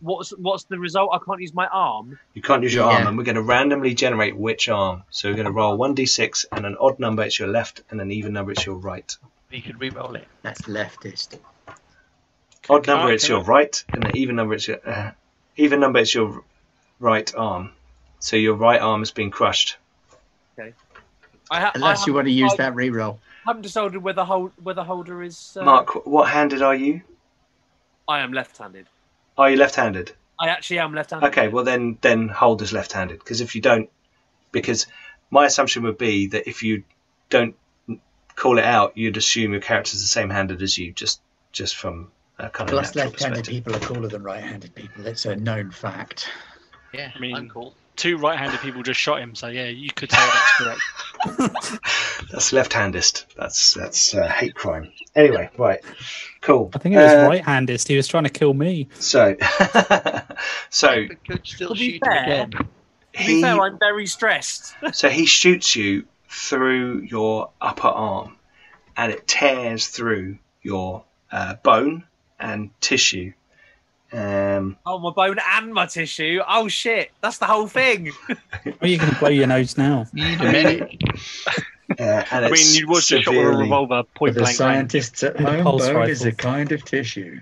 what's 0.00 0.30
what's 0.30 0.64
the 0.64 0.78
result? 0.78 1.10
I 1.14 1.18
can't 1.24 1.40
use 1.40 1.54
my 1.54 1.66
arm. 1.68 2.18
You 2.34 2.42
can't 2.42 2.62
use 2.62 2.74
your 2.74 2.84
arm, 2.84 3.02
Yeah. 3.02 3.08
and 3.08 3.16
we're 3.18 3.24
going 3.24 3.36
to 3.36 3.42
randomly 3.42 3.94
generate 3.94 4.36
which 4.36 4.68
arm. 4.68 5.04
So 5.10 5.28
we're 5.28 5.34
going 5.36 5.46
to 5.46 5.52
roll 5.52 5.78
1d6, 5.78 6.46
and 6.52 6.66
an 6.66 6.76
odd 6.80 6.98
number 6.98 7.22
it's 7.22 7.38
your 7.38 7.48
left, 7.48 7.82
and 7.90 8.00
an 8.00 8.10
even 8.10 8.32
number 8.32 8.52
it's 8.52 8.66
your 8.66 8.76
right. 8.76 9.16
You 9.50 9.62
could 9.62 9.80
re-roll 9.80 10.16
it. 10.16 10.26
That's 10.42 10.62
leftist. 10.62 11.38
Odd 12.68 12.84
Can 12.84 12.94
I- 12.94 12.96
number 12.98 13.12
it's 13.12 13.28
your 13.28 13.40
I- 13.40 13.44
right, 13.46 13.84
and 13.92 14.04
an 14.04 14.16
even 14.16 14.36
number 14.36 14.54
it's 14.54 14.66
your 14.68 14.78
uh, 14.88 15.12
even 15.56 15.78
number 15.80 16.00
it's 16.00 16.12
your 16.14 16.42
right 16.98 17.32
arm. 17.36 17.70
So 18.18 18.36
your 18.36 18.54
right 18.54 18.80
arm 18.80 19.00
has 19.00 19.12
been 19.12 19.30
crushed. 19.30 19.76
I, 21.50 21.60
ha- 21.60 21.66
I 21.66 21.72
Unless 21.74 22.06
you 22.06 22.14
want 22.14 22.26
to 22.26 22.32
use 22.32 22.52
decided- 22.52 22.74
that 22.74 22.76
reroll. 22.78 23.18
Haven't 23.44 23.62
decided 23.62 24.02
whether 24.02 24.24
hold 24.24 24.52
whether 24.62 24.82
holder 24.82 25.22
is. 25.22 25.56
Uh, 25.58 25.64
Mark, 25.64 26.06
what 26.06 26.28
handed 26.28 26.62
are 26.62 26.74
you? 26.74 27.02
I 28.08 28.20
am 28.20 28.32
left-handed. 28.32 28.86
Are 29.38 29.50
you 29.50 29.56
left-handed? 29.56 30.12
I 30.38 30.48
actually 30.48 30.78
am 30.80 30.94
left-handed. 30.94 31.26
Okay, 31.28 31.48
well 31.48 31.64
then 31.64 31.98
then 32.00 32.28
holder's 32.28 32.72
left-handed 32.72 33.18
because 33.18 33.40
if 33.40 33.54
you 33.54 33.60
don't, 33.60 33.88
because 34.52 34.86
my 35.30 35.46
assumption 35.46 35.82
would 35.84 35.98
be 35.98 36.28
that 36.28 36.48
if 36.48 36.62
you 36.62 36.84
don't 37.30 37.56
call 38.36 38.58
it 38.58 38.64
out, 38.64 38.96
you'd 38.96 39.16
assume 39.16 39.52
your 39.52 39.60
character's 39.60 40.00
the 40.00 40.06
same 40.08 40.30
handed 40.30 40.60
as 40.62 40.76
you, 40.76 40.92
just 40.92 41.20
just 41.52 41.76
from 41.76 42.10
a 42.38 42.50
kind 42.50 42.68
of 42.68 42.74
Plus, 42.74 42.94
natural 42.94 43.10
left-handed 43.12 43.46
people 43.46 43.76
are 43.76 43.80
cooler 43.80 44.08
than 44.08 44.22
right-handed 44.22 44.74
people. 44.74 45.06
It's 45.06 45.24
a 45.24 45.36
known 45.36 45.70
fact. 45.70 46.28
Yeah, 46.92 47.12
I 47.14 47.18
mean- 47.18 47.36
I'm 47.36 47.48
cool. 47.48 47.74
Two 47.96 48.16
right-handed 48.18 48.60
people 48.60 48.82
just 48.82 48.98
shot 48.98 49.20
him, 49.20 49.34
so 49.34 49.46
yeah, 49.46 49.68
you 49.68 49.88
could 49.94 50.10
say 50.10 50.18
that's 50.18 50.56
correct. 50.56 50.80
That's 52.32 52.52
left-handist. 52.52 53.26
That's 53.36 53.74
that's 53.74 54.14
uh, 54.14 54.26
hate 54.28 54.54
crime. 54.54 54.92
Anyway, 55.14 55.48
right, 55.56 55.80
cool. 56.40 56.70
I 56.74 56.78
think 56.78 56.94
it 56.96 56.98
was 56.98 57.12
Uh, 57.12 57.26
right-handist. 57.28 57.86
He 57.88 57.96
was 57.96 58.08
trying 58.08 58.24
to 58.24 58.30
kill 58.30 58.52
me. 58.54 58.88
So, 58.98 59.36
so 60.70 61.06
could 61.28 61.46
still 61.46 61.68
To 61.70 61.74
be 61.74 61.92
shoot 61.92 62.00
fair- 62.04 62.12
him 62.24 62.24
again. 62.24 62.50
To 62.50 62.58
be 63.18 63.24
he 63.24 63.42
fair, 63.42 63.60
I'm 63.60 63.78
very 63.78 64.06
stressed. 64.06 64.74
so 64.92 65.08
he 65.08 65.24
shoots 65.26 65.76
you 65.76 66.04
through 66.28 67.00
your 67.02 67.50
upper 67.60 67.88
arm, 67.88 68.36
and 68.96 69.12
it 69.12 69.26
tears 69.28 69.86
through 69.86 70.38
your 70.62 71.04
uh, 71.30 71.54
bone 71.62 72.04
and 72.40 72.70
tissue. 72.80 73.32
Um, 74.14 74.76
Oh, 74.86 74.98
my 75.00 75.10
bone 75.10 75.38
and 75.54 75.74
my 75.74 75.86
tissue. 75.86 76.40
Oh 76.48 76.68
shit, 76.68 77.10
that's 77.20 77.38
the 77.38 77.46
whole 77.46 77.66
thing. 77.66 78.12
Are 78.80 78.86
you 78.86 78.98
going 78.98 79.10
to 79.12 79.18
blow 79.18 79.28
your 79.28 79.46
nose 79.48 79.76
now? 79.76 80.06
You 80.12 80.24
need 80.28 80.40
a 80.40 80.44
medic. 80.52 81.00
uh, 81.98 82.24
and 82.30 82.44
I 82.44 82.50
mean, 82.50 82.74
you 82.74 82.86
would 82.88 83.02
just 83.02 83.24
shot 83.24 83.34
with 83.34 83.44
a 83.44 83.56
revolver, 83.56 84.04
For 84.04 84.08
point 84.18 84.34
the 84.34 84.40
blank. 84.40 84.50
range. 84.50 84.56
scientists 84.56 85.22
at 85.24 85.40
a 85.40 85.42
home, 85.42 85.62
pulse 85.64 85.88
bone 85.88 86.08
is 86.08 86.24
a 86.24 86.32
kind 86.32 86.70
of 86.72 86.84
tissue. 86.84 87.40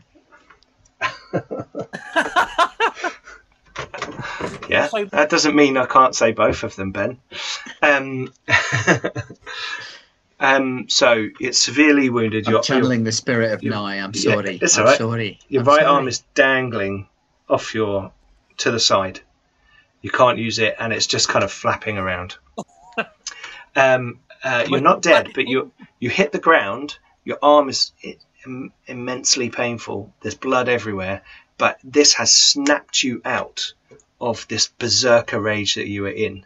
Yeah, 4.69 4.89
that 5.11 5.29
doesn't 5.29 5.55
mean 5.55 5.77
I 5.77 5.85
can't 5.87 6.15
say 6.15 6.33
both 6.33 6.63
of 6.63 6.77
them, 6.77 6.93
Ben. 6.93 7.19
Um, 7.83 8.33
um, 10.43 10.89
so 10.89 11.29
it's 11.41 11.59
severely 11.63 12.11
wounded. 12.11 12.47
I'm 12.47 12.51
Your, 12.51 12.59
your, 12.59 12.63
channeling 12.63 13.05
the 13.05 13.13
spirit 13.13 13.53
of 13.53 13.63
you- 13.63 13.71
Nye. 13.71 13.97
I'm 13.97 14.11
yeah, 14.15 14.33
sorry. 14.35 14.59
it's 14.61 14.77
I'm 14.77 14.83
all 14.83 14.89
right. 14.91 14.99
sorry. 14.99 15.39
your 15.49 15.63
I'm 15.63 15.69
right 15.69 15.81
sorry. 15.81 15.87
arm 15.87 16.09
is 16.09 16.19
dangling 16.35 17.09
off 17.49 17.75
your 17.75 18.13
to 18.59 18.71
the 18.71 18.81
side. 18.81 19.21
You 20.03 20.11
can't 20.11 20.39
use 20.39 20.59
it, 20.59 20.75
and 20.79 20.93
it's 20.93 21.07
just 21.07 21.29
kind 21.29 21.45
of 21.45 21.53
flapping 21.53 21.97
around. 21.97 22.37
um, 23.77 24.19
uh, 24.43 24.65
you're 24.69 24.81
not 24.81 25.01
dead, 25.03 25.31
but 25.35 25.47
you 25.49 25.73
you 26.01 26.11
hit 26.11 26.33
the 26.33 26.39
ground. 26.41 26.99
Your 27.25 27.39
arm 27.41 27.69
is 27.69 27.93
i- 28.05 28.19
im- 28.45 28.73
immensely 28.87 29.49
painful. 29.49 30.13
There's 30.21 30.35
blood 30.35 30.69
everywhere, 30.69 31.23
but 31.57 31.79
this 31.85 32.15
has 32.15 32.33
snapped 32.33 33.03
you 33.05 33.23
out 33.25 33.73
of 34.21 34.47
this 34.49 34.67
berserker 34.67 35.41
rage 35.41 35.77
that 35.77 35.87
you 35.87 36.03
were 36.03 36.11
in. 36.11 36.45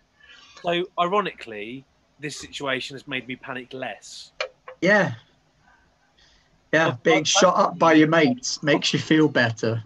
So, 0.62 0.84
ironically, 0.98 1.84
this 2.20 2.38
situation 2.38 2.94
has 2.94 3.06
made 3.06 3.26
me 3.28 3.36
panic 3.36 3.72
less. 3.72 4.32
Yeah. 4.80 5.14
Yeah, 6.72 6.88
Well, 6.88 7.00
being 7.02 7.16
well, 7.18 7.24
shot 7.24 7.56
up 7.56 7.78
by 7.78 7.92
your 7.94 8.08
mates 8.08 8.62
makes 8.62 8.92
you 8.92 8.98
feel 8.98 9.28
better. 9.28 9.82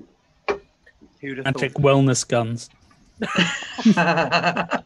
Who'd 1.20 1.38
have 1.38 1.44
Magic 1.44 1.72
thought? 1.72 1.82
wellness 1.82 2.26
guns. 2.26 2.70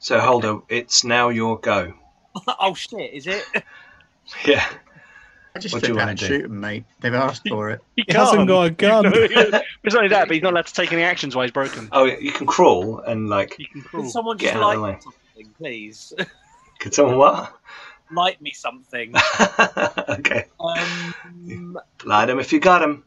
So 0.00 0.18
Holder, 0.20 0.60
it's 0.68 1.04
now 1.04 1.28
your 1.28 1.58
go. 1.58 1.92
oh 2.60 2.74
shit, 2.74 3.12
is 3.12 3.26
it? 3.26 3.44
Yeah. 4.44 4.66
I 5.58 5.60
just 5.60 5.74
What 5.74 5.80
do 5.82 5.86
flip 5.88 5.94
you 5.94 5.98
wanna 5.98 6.10
and 6.12 6.18
do? 6.20 6.26
shoot 6.26 6.42
them, 6.42 6.60
mate. 6.60 6.84
They've 7.00 7.14
asked 7.14 7.48
for 7.48 7.70
it. 7.70 7.80
He 7.96 8.04
He 8.06 8.12
hasn't 8.14 8.46
got 8.46 8.62
a 8.66 8.70
gun. 8.70 9.04
it's 9.84 9.94
only 9.96 10.08
that, 10.08 10.28
but 10.28 10.34
he's 10.34 10.42
not 10.42 10.52
allowed 10.52 10.66
to 10.66 10.72
take 10.74 10.92
any 10.92 11.02
actions 11.02 11.34
while 11.34 11.42
he's 11.42 11.50
broken. 11.52 11.88
Oh, 11.90 12.04
you 12.04 12.30
can 12.30 12.46
crawl 12.46 13.00
and 13.00 13.28
like. 13.28 13.54
He 13.58 13.66
can 13.66 13.82
crawl. 13.82 14.04
Can 14.04 14.10
someone 14.12 14.38
just 14.38 14.54
out 14.54 14.62
of 14.62 14.70
the 14.74 14.78
light 14.78 14.80
way. 14.80 14.92
me 14.94 15.00
something, 15.02 15.54
please? 15.58 16.12
Could 16.78 16.94
someone 16.94 17.18
what? 17.18 17.58
light 18.12 18.40
me 18.40 18.52
something. 18.52 19.12
okay. 20.08 20.44
Um, 20.60 21.78
Light 22.04 22.30
him 22.30 22.38
if 22.38 22.52
you 22.52 22.60
got 22.60 22.82
him. 22.82 23.02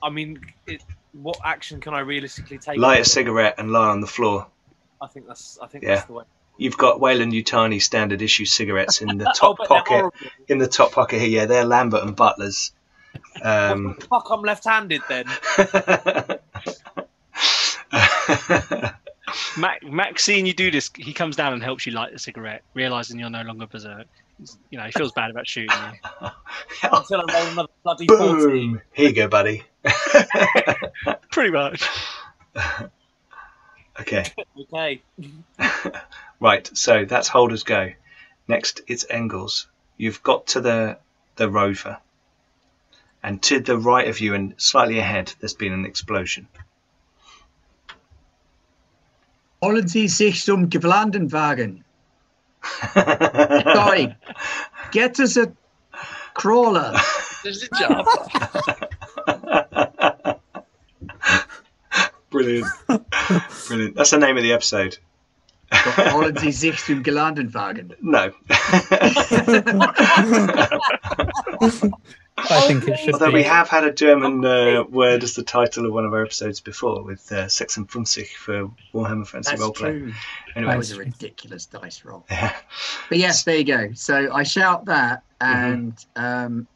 I 0.00 0.10
mean, 0.10 0.40
it, 0.68 0.84
what 1.12 1.38
action 1.44 1.80
can 1.80 1.92
I 1.92 2.00
realistically 2.00 2.58
take? 2.58 2.78
Light 2.78 3.00
a 3.00 3.04
cigarette 3.04 3.56
and 3.58 3.72
lie 3.72 3.88
on 3.88 4.00
the 4.00 4.06
floor. 4.06 4.46
I 5.02 5.08
think 5.08 5.26
that's. 5.26 5.58
I 5.60 5.66
think 5.66 5.82
Yeah. 5.82 5.96
that's 5.96 6.06
the 6.06 6.12
way. 6.12 6.24
You've 6.58 6.76
got 6.76 7.00
Weyland 7.00 7.32
Yutani 7.32 7.80
standard 7.80 8.20
issue 8.20 8.44
cigarettes 8.44 9.00
in 9.00 9.16
the 9.16 9.28
oh, 9.28 9.32
top 9.32 9.56
but 9.58 9.68
they're 9.68 10.02
pocket. 10.02 10.30
In 10.48 10.58
the 10.58 10.66
top 10.66 10.90
pocket 10.92 11.20
here, 11.20 11.28
yeah, 11.28 11.46
they're 11.46 11.64
Lambert 11.64 12.02
and 12.02 12.16
Butler's. 12.16 12.72
Um, 13.42 13.96
the 13.98 14.06
fuck, 14.10 14.26
I'm 14.30 14.42
left-handed 14.42 15.02
then. 15.08 15.26
Mac, 19.56 19.84
Mac, 19.84 20.18
seeing 20.18 20.46
you 20.46 20.52
do 20.52 20.70
this, 20.70 20.90
he 20.96 21.12
comes 21.12 21.36
down 21.36 21.52
and 21.52 21.62
helps 21.62 21.86
you 21.86 21.92
light 21.92 22.12
the 22.12 22.18
cigarette, 22.18 22.62
realizing 22.74 23.20
you're 23.20 23.30
no 23.30 23.42
longer 23.42 23.66
berserk. 23.66 24.06
You 24.70 24.78
know, 24.78 24.84
he 24.84 24.92
feels 24.92 25.12
bad 25.12 25.30
about 25.30 25.46
shooting 25.46 25.70
you. 25.70 26.28
Until 26.82 27.20
I 27.28 27.34
roll 27.34 27.52
another 27.52 27.68
bloody 27.84 28.06
14. 28.06 28.36
Boom! 28.36 28.80
Here 28.92 29.08
you 29.08 29.14
go, 29.14 29.28
buddy. 29.28 29.62
Pretty 31.30 31.50
much. 31.50 31.88
Okay, 34.00 34.24
Okay. 34.60 35.02
right. 36.40 36.70
So 36.76 37.04
that's 37.04 37.28
Holder's 37.28 37.64
go. 37.64 37.90
Next, 38.46 38.80
it's 38.86 39.04
Engels. 39.10 39.66
You've 39.96 40.22
got 40.22 40.46
to 40.48 40.60
the 40.60 40.98
the 41.36 41.48
rover, 41.50 41.98
and 43.22 43.42
to 43.42 43.60
the 43.60 43.76
right 43.76 44.08
of 44.08 44.20
you 44.20 44.34
and 44.34 44.54
slightly 44.56 44.98
ahead, 44.98 45.32
there's 45.40 45.54
been 45.54 45.72
an 45.72 45.84
explosion. 45.84 46.48
Holen 49.62 49.88
Sie 49.88 50.06
sich 50.06 50.44
zum 50.44 50.70
Gewlandenwagen. 50.70 51.82
Sorry. 52.94 54.16
Get 54.92 55.18
us 55.18 55.36
a 55.36 55.52
crawler. 56.34 56.94
There's 57.42 57.64
a 57.64 57.68
job. 57.78 58.06
Brilliant. 62.30 62.66
Brilliant. 63.68 63.94
That's 63.96 64.10
the 64.10 64.18
name 64.18 64.36
of 64.36 64.42
the 64.42 64.52
episode. 64.52 64.98
Holen 65.70 66.36
Sie 66.38 66.50
sich 66.52 66.80
zum 66.82 67.02
Gewlandenwagen. 67.02 67.94
No. 68.00 68.32
I 72.40 72.60
think 72.68 72.86
it 72.86 72.98
should 73.00 73.14
Although 73.14 73.28
be. 73.28 73.34
we 73.34 73.42
have 73.42 73.68
had 73.68 73.84
a 73.84 73.92
German 73.92 74.44
uh, 74.44 74.84
word 74.84 75.24
as 75.24 75.34
the 75.34 75.42
title 75.42 75.86
of 75.86 75.92
one 75.92 76.04
of 76.04 76.12
our 76.12 76.22
episodes 76.22 76.60
before 76.60 77.02
with 77.02 77.30
uh, 77.32 77.48
Sex 77.48 77.76
and 77.76 77.88
Funzig 77.88 78.28
for 78.28 78.70
Warhammer 78.94 79.26
Fantasy 79.26 79.56
That's 79.56 79.62
Roleplay. 79.62 79.78
true. 79.98 80.12
Anyway, 80.54 80.70
That 80.72 80.78
was 80.78 80.92
a 80.92 80.98
ridiculous 80.98 81.66
dice 81.66 82.04
roll. 82.04 82.24
yeah. 82.30 82.54
But 83.08 83.18
yes, 83.18 83.42
there 83.42 83.56
you 83.56 83.64
go. 83.64 83.90
So 83.94 84.32
I 84.32 84.44
shout 84.44 84.84
that 84.84 85.22
and 85.40 85.94
um, 86.14 86.68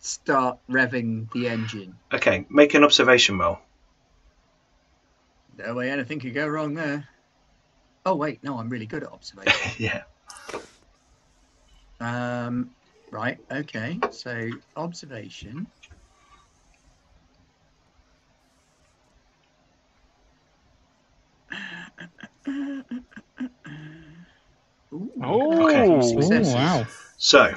start 0.00 0.58
revving 0.70 1.32
the 1.32 1.48
engine. 1.48 1.96
Okay, 2.12 2.44
make 2.50 2.74
an 2.74 2.84
observation 2.84 3.38
roll. 3.38 3.58
No 5.58 5.74
way 5.74 5.90
anything 5.90 6.20
could 6.20 6.34
go 6.34 6.46
wrong 6.46 6.74
there. 6.74 7.08
Oh 8.04 8.14
wait, 8.14 8.44
no, 8.44 8.58
I'm 8.58 8.68
really 8.68 8.86
good 8.86 9.02
at 9.02 9.12
observation. 9.12 9.72
yeah. 9.78 10.02
um, 12.00 12.70
right, 13.10 13.38
okay. 13.50 13.98
So 14.10 14.50
observation. 14.76 15.66
Ooh, 24.92 25.10
Oh. 25.22 25.68
Okay. 25.68 25.88
Ooh, 25.88 26.54
wow. 26.54 26.86
So, 27.18 27.54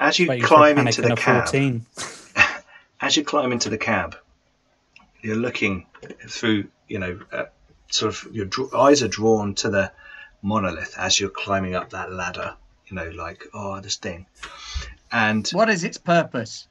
as 0.00 0.18
you 0.18 0.28
Wait 0.28 0.42
climb 0.42 0.78
into 0.78 1.02
the 1.02 1.14
cab, 1.14 1.44
14. 1.44 1.86
as 3.00 3.16
you 3.16 3.24
climb 3.24 3.52
into 3.52 3.68
the 3.68 3.78
cab, 3.78 4.16
you're 5.22 5.36
looking 5.36 5.86
through, 6.28 6.68
you 6.88 6.98
know, 6.98 7.20
uh, 7.32 7.44
sort 7.90 8.14
of 8.14 8.34
your 8.34 8.48
eyes 8.76 9.02
are 9.02 9.08
drawn 9.08 9.54
to 9.54 9.70
the 9.70 9.92
monolith 10.42 10.94
as 10.98 11.18
you're 11.18 11.30
climbing 11.30 11.74
up 11.74 11.90
that 11.90 12.12
ladder. 12.12 12.56
You 12.86 12.96
know, 12.96 13.08
like 13.08 13.46
oh, 13.54 13.80
this 13.80 13.96
thing, 13.96 14.26
and 15.10 15.48
What 15.50 15.70
is 15.70 15.84
its 15.84 15.96
purpose? 15.98 16.68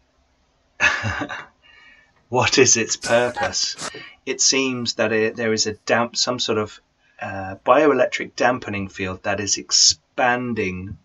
what 2.29 2.57
is 2.57 2.77
its 2.77 2.95
purpose? 2.95 3.89
It 4.25 4.39
seems 4.39 4.95
that 4.95 5.11
it, 5.11 5.35
there 5.35 5.53
is 5.53 5.65
a 5.65 5.73
damp, 5.73 6.15
some 6.15 6.37
sort 6.37 6.59
of 6.59 6.79
uh, 7.19 7.55
bioelectric 7.65 8.35
dampening 8.35 8.89
field 8.89 9.23
that 9.23 9.39
is 9.39 9.57
expanding 9.57 10.97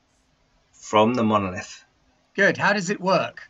from 0.73 1.15
the 1.15 1.25
monolith. 1.25 1.85
Good. 2.35 2.59
How 2.59 2.73
does 2.73 2.91
it 2.91 3.01
work? 3.01 3.49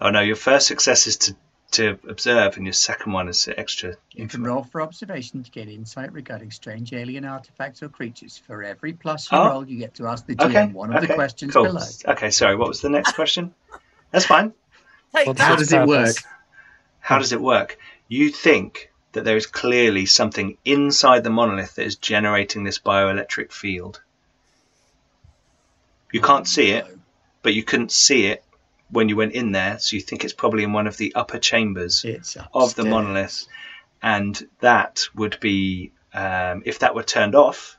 Oh 0.00 0.10
no, 0.10 0.20
your 0.20 0.36
first 0.36 0.66
success 0.66 1.06
is 1.06 1.16
to, 1.18 1.36
to 1.72 1.98
observe, 2.08 2.56
and 2.56 2.66
your 2.66 2.72
second 2.72 3.12
one 3.12 3.28
is 3.28 3.48
extra. 3.56 3.94
You 4.12 4.26
can 4.26 4.42
roll 4.42 4.64
for 4.64 4.82
observation 4.82 5.42
to 5.42 5.50
get 5.50 5.68
insight 5.68 6.12
regarding 6.12 6.50
strange 6.50 6.92
alien 6.92 7.24
artifacts 7.24 7.82
or 7.82 7.88
creatures. 7.88 8.36
For 8.38 8.62
every 8.62 8.92
plus 8.92 9.30
you 9.30 9.38
Oh. 9.38 9.48
roll, 9.48 9.68
you 9.68 9.78
get 9.78 9.94
to 9.94 10.06
ask 10.06 10.26
the 10.26 10.34
GM 10.34 10.46
Okay. 10.50 10.66
one 10.72 10.90
of 10.90 10.96
okay, 10.96 11.06
the 11.06 11.14
questions 11.14 11.52
cool. 11.52 11.64
below. 11.64 11.86
Okay, 12.06 12.30
sorry. 12.30 12.56
What 12.56 12.68
was 12.68 12.80
the 12.80 12.90
next 12.90 13.12
question? 13.14 13.54
That's 14.10 14.26
fine. 14.26 14.52
What's 15.12 15.40
How 15.40 15.56
does 15.56 15.72
it 15.72 15.86
work? 15.86 16.16
How 17.00 17.18
does 17.18 17.32
it 17.32 17.40
work? 17.40 17.78
You 18.08 18.30
think 18.30 18.90
that 19.12 19.24
there 19.24 19.36
is 19.36 19.46
clearly 19.46 20.06
something 20.06 20.56
inside 20.64 21.24
the 21.24 21.30
monolith 21.30 21.74
that 21.76 21.84
is 21.86 21.96
generating 21.96 22.64
this 22.64 22.78
bioelectric 22.78 23.52
field. 23.52 24.00
You 26.12 26.20
can't 26.20 26.46
see 26.46 26.70
it, 26.70 26.86
but 27.42 27.54
you 27.54 27.62
couldn't 27.62 27.92
see 27.92 28.26
it 28.26 28.44
when 28.92 29.08
you 29.08 29.16
went 29.16 29.32
in 29.32 29.52
there, 29.52 29.78
so 29.78 29.96
you 29.96 30.02
think 30.02 30.24
it's 30.24 30.32
probably 30.32 30.64
in 30.64 30.72
one 30.72 30.86
of 30.86 30.96
the 30.96 31.14
upper 31.14 31.38
chambers 31.38 32.04
It's 32.04 32.36
of 32.36 32.42
the 32.52 32.58
upstairs. 32.58 32.86
monolith, 32.86 33.46
and 34.02 34.48
that 34.60 35.04
would 35.14 35.38
be 35.40 35.92
um, 36.12 36.62
if 36.64 36.80
that 36.80 36.94
were 36.94 37.02
turned 37.04 37.34
off, 37.34 37.76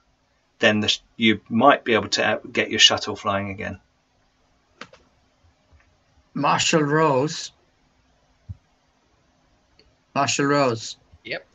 then 0.60 0.80
the, 0.80 0.88
sh- 0.88 1.00
you 1.18 1.42
might 1.50 1.84
be 1.84 1.94
able 1.94 2.08
to 2.10 2.26
uh, 2.26 2.40
get 2.52 2.70
your 2.70 2.80
shuttle 2.80 3.16
flying 3.16 3.50
again. 3.50 3.80
Marshall 6.34 6.84
Rose. 6.84 7.52
Marshall 10.16 10.46
Rose. 10.46 10.98
Yep. 11.26 11.46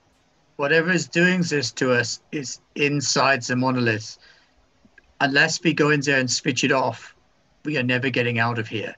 Whatever 0.57 0.91
is 0.91 1.09
doing 1.09 1.43
this 1.43 1.71
to 1.73 1.93
us 1.93 2.21
is 2.33 2.61
inside 2.75 3.43
the 3.43 3.57
monolith. 3.57 4.19
Unless 5.21 5.63
we 5.63 5.73
go 5.73 5.91
in 5.91 6.01
there 6.01 6.19
and 6.19 6.31
switch 6.31 6.63
it 6.63 6.73
off, 6.73 7.15
we 7.65 7.79
are 7.79 7.83
never 7.83 8.11
getting 8.11 8.39
out 8.39 8.59
of 8.59 8.69
here. 8.69 8.95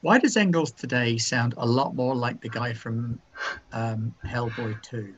Okay. 0.00 0.06
Why 0.06 0.18
does 0.18 0.36
Engels 0.36 0.70
today 0.72 1.18
sound 1.18 1.54
a 1.56 1.66
lot 1.66 1.94
more 1.94 2.14
like 2.14 2.40
the 2.40 2.48
guy 2.48 2.72
from 2.74 3.20
um, 3.72 4.14
Hellboy 4.24 4.80
2? 4.82 5.14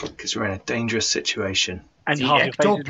Because 0.00 0.34
we're 0.36 0.46
in 0.46 0.52
a 0.52 0.58
dangerous 0.58 1.08
situation, 1.08 1.82
And 2.06 2.18
The 2.18 2.24
half 2.24 2.38
your 2.44 2.52
face 2.52 2.54
is 2.58 2.64
melted. 2.64 2.86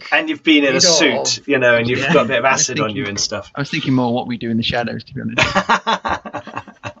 ectoplasmic. 0.00 0.02
and 0.12 0.28
you've 0.28 0.42
been 0.44 0.64
in 0.64 0.76
a 0.76 0.80
You 0.80 0.80
know, 1.14 1.24
suit, 1.24 1.48
you 1.48 1.58
know, 1.58 1.76
and 1.76 1.88
you've 1.88 2.00
yeah. 2.00 2.12
got 2.12 2.26
a 2.26 2.28
bit 2.28 2.38
of 2.38 2.44
I 2.50 2.52
was 2.52 2.60
acid 2.60 2.80
on 2.80 2.94
you 2.94 3.06
and 3.06 3.18
stuff. 3.18 3.50
I 3.54 3.60
was 3.62 3.70
thinking 3.70 3.94
more 3.94 4.12
what 4.14 4.26
we 4.28 4.36
do 4.36 4.50
in 4.50 4.56
the 4.58 4.62
shadows, 4.62 5.02
to 5.04 5.14
be 5.14 5.22
honest. 5.22 5.40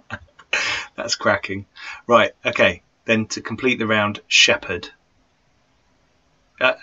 That's 0.96 1.14
cracking. 1.14 1.66
Right, 2.06 2.32
okay. 2.44 2.82
Then 3.04 3.26
to 3.28 3.40
complete 3.40 3.78
the 3.78 3.86
round, 3.86 4.20
Shepard. 4.28 4.88
Uh, 6.60 6.74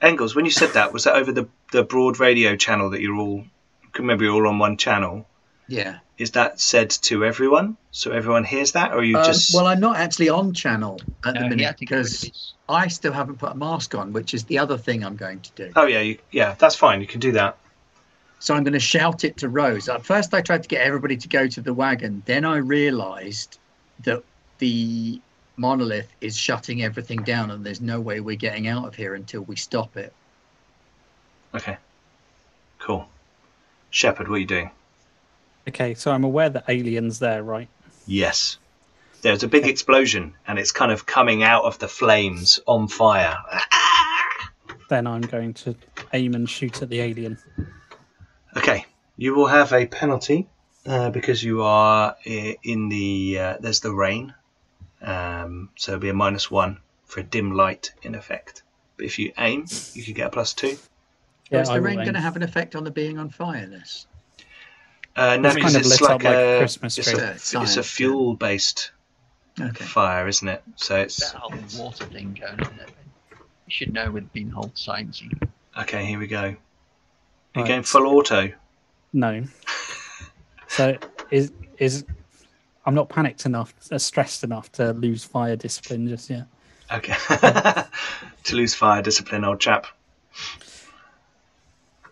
Engels, 0.00 0.36
when 0.36 0.44
you 0.44 0.50
said 0.50 0.74
that, 0.74 0.92
was 0.92 1.04
that 1.04 1.16
over 1.16 1.32
the, 1.32 1.48
the 1.72 1.82
broad 1.82 2.20
radio 2.20 2.54
channel 2.56 2.90
that 2.90 3.00
you're 3.00 3.16
all, 3.16 3.44
I 3.82 3.88
can 3.92 4.04
remember 4.04 4.24
you're 4.24 4.34
all 4.34 4.46
on 4.48 4.58
one 4.58 4.76
channel? 4.76 5.26
Yeah. 5.68 5.98
Is 6.18 6.32
that 6.32 6.60
said 6.60 6.90
to 6.90 7.24
everyone? 7.24 7.76
So 7.90 8.12
everyone 8.12 8.44
hears 8.44 8.72
that? 8.72 8.92
Or 8.92 8.98
are 8.98 9.04
you 9.04 9.16
Um, 9.16 9.24
just. 9.24 9.54
well, 9.54 9.66
I'm 9.66 9.80
not 9.80 9.96
actually 9.96 10.28
on 10.28 10.52
channel 10.52 11.00
at 11.24 11.34
the 11.34 11.40
No, 11.40 11.40
he 11.40 11.50
minute 11.50 11.66
had 11.66 11.78
to 11.78 11.86
get 11.86 11.96
rid 11.96 12.06
of 12.06 12.12
because 12.12 12.54
I 12.68 12.88
still 12.88 13.12
haven't 13.12 13.38
put 13.38 13.52
a 13.52 13.54
mask 13.54 13.94
on, 13.94 14.12
which 14.12 14.34
is 14.34 14.44
the 14.44 14.58
other 14.58 14.78
thing 14.78 15.04
I'm 15.04 15.16
going 15.16 15.40
to 15.40 15.50
do. 15.56 15.72
oh, 15.76 15.86
yeah, 15.86 16.00
you, 16.00 16.18
yeah, 16.30 16.54
that's 16.58 16.76
fine. 16.76 17.00
You 17.00 17.06
can 17.06 17.20
do 17.20 17.32
that. 17.32 17.56
So 18.38 18.54
I'm 18.54 18.62
going 18.62 18.74
to 18.74 18.80
shout 18.80 19.24
it 19.24 19.38
to 19.38 19.48
Rose. 19.48 19.88
At 19.88 20.04
first, 20.04 20.34
I 20.34 20.42
tried 20.42 20.62
to 20.62 20.68
get 20.68 20.82
everybody 20.82 21.16
to 21.16 21.28
go 21.28 21.46
to 21.46 21.60
the 21.60 21.72
wagon. 21.72 22.22
Then 22.26 22.44
I 22.44 22.56
realized 22.56 23.58
that 24.04 24.22
the 24.58 25.20
monolith 25.56 26.08
is 26.20 26.36
shutting 26.36 26.82
everything 26.82 27.22
down, 27.22 27.50
and 27.50 27.64
there's 27.64 27.80
no 27.80 28.00
way 28.00 28.20
we're 28.20 28.36
getting 28.36 28.68
out 28.68 28.86
of 28.86 28.94
here 28.94 29.14
until 29.14 29.40
we 29.42 29.56
stop 29.56 29.96
it. 29.96 30.12
Okay. 31.54 31.78
Cool. 32.80 33.08
Shepard, 33.90 34.28
what 34.28 34.36
are 34.36 34.40
you 34.40 34.46
doing? 34.46 34.70
Okay, 35.68 35.94
so 35.94 36.12
I'm 36.12 36.24
aware 36.24 36.50
that 36.50 36.64
aliens 36.68 37.18
there, 37.18 37.42
right? 37.42 37.68
Yes. 38.06 38.58
There's 39.22 39.42
a 39.42 39.48
big 39.48 39.66
explosion, 39.66 40.34
and 40.46 40.58
it's 40.58 40.72
kind 40.72 40.92
of 40.92 41.06
coming 41.06 41.42
out 41.42 41.64
of 41.64 41.78
the 41.78 41.88
flames 41.88 42.60
on 42.66 42.88
fire. 42.88 43.36
Then 44.90 45.06
I'm 45.06 45.22
going 45.22 45.54
to 45.54 45.74
aim 46.12 46.34
and 46.34 46.48
shoot 46.48 46.82
at 46.82 46.90
the 46.90 47.00
alien. 47.00 47.38
Okay, 48.54 48.84
you 49.16 49.34
will 49.34 49.46
have 49.46 49.72
a 49.72 49.86
penalty 49.86 50.46
uh, 50.84 51.08
because 51.08 51.42
you 51.42 51.62
are 51.62 52.16
in 52.24 52.90
the. 52.90 53.38
Uh, 53.38 53.56
there's 53.60 53.80
the 53.80 53.92
rain, 53.92 54.34
um, 55.00 55.70
so 55.76 55.92
it'll 55.92 56.02
be 56.02 56.10
a 56.10 56.14
minus 56.14 56.50
one 56.50 56.80
for 57.06 57.20
a 57.20 57.22
dim 57.22 57.52
light 57.52 57.92
in 58.02 58.14
effect. 58.14 58.62
But 58.98 59.06
if 59.06 59.18
you 59.18 59.32
aim, 59.38 59.64
you 59.94 60.04
could 60.04 60.14
get 60.14 60.26
a 60.26 60.30
plus 60.30 60.52
two. 60.52 60.76
Yeah, 61.50 61.62
is 61.62 61.68
the 61.68 61.74
will 61.74 61.80
rain 61.80 61.96
going 61.96 62.14
to 62.14 62.20
have 62.20 62.36
an 62.36 62.42
effect 62.42 62.76
on 62.76 62.84
the 62.84 62.90
being 62.90 63.18
on 63.18 63.30
fire 63.30 63.66
list? 63.66 64.06
Uh, 65.16 65.36
no, 65.36 65.48
It's 65.48 65.54
because 65.56 65.72
kind 65.74 65.84
of 65.86 65.92
it's 65.92 66.00
like, 66.00 66.10
up 66.10 66.22
like 66.24 66.36
a 66.36 66.54
a, 66.54 66.58
Christmas 66.58 66.98
it's 66.98 67.12
a, 67.14 67.32
it's 67.32 67.76
a 67.76 67.82
fuel 67.82 68.34
based 68.34 68.90
Okay. 69.60 69.84
fire, 69.84 70.26
isn't 70.26 70.48
it? 70.48 70.62
So 70.76 70.96
it's 70.96 71.18
that 71.32 71.38
whole 71.40 71.60
water 71.78 72.04
thing 72.06 72.36
going 72.40 72.60
on 72.60 72.76
there. 72.76 72.86
You 73.30 73.70
should 73.70 73.92
know 73.92 74.10
with 74.10 74.32
being 74.32 74.50
whole 74.50 74.70
sciencey. 74.70 75.30
okay. 75.80 76.04
Here 76.04 76.18
we 76.18 76.26
go. 76.26 76.38
Are 76.42 76.48
you 76.50 76.56
Right. 77.62 77.68
going 77.68 77.82
full 77.84 78.06
auto? 78.06 78.52
No. 79.12 79.44
So 80.66 80.96
is 81.30 81.52
is 81.78 82.04
I'm 82.84 82.94
not 82.96 83.08
panicked 83.08 83.46
enough, 83.46 83.72
uh, 83.92 83.98
stressed 83.98 84.42
enough 84.42 84.72
to 84.72 84.92
lose 84.92 85.22
fire 85.22 85.54
discipline 85.54 86.08
just 86.08 86.28
yet. 86.28 86.46
Okay. 86.90 87.14
to 88.44 88.56
lose 88.56 88.74
fire 88.74 89.00
discipline, 89.00 89.44
old 89.44 89.60
chap. 89.60 89.86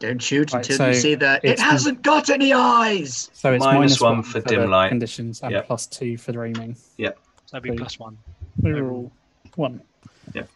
Don't 0.02 0.18
shoot 0.20 0.52
Right, 0.52 0.68
until 0.68 0.88
you 0.88 0.94
see 0.94 1.14
that 1.14 1.44
it 1.44 1.60
hasn't 1.60 2.02
got 2.02 2.28
any 2.28 2.52
eyes. 2.52 3.30
So 3.34 3.52
it's 3.52 3.60
Minus 3.64 3.78
minus 3.78 4.00
one 4.00 4.14
one 4.16 4.22
for 4.24 4.40
for, 4.40 4.48
dim 4.48 4.68
light. 4.68 4.88
conditions 4.88 5.40
and 5.42 5.52
Yep. 5.52 5.66
plus 5.68 5.86
two 5.86 6.16
for 6.16 6.32
the 6.32 6.42
aiming. 6.42 6.74
So 6.74 7.12
that'd 7.52 7.62
be 7.62 7.70
Please. 7.70 7.78
plus 7.78 7.98
one. 8.00 8.18
Overall, 8.66 9.12
one. 9.54 9.80
Yep. 10.34 10.48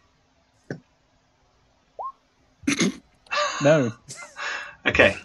No. 3.63 3.91
Okay, 4.85 5.15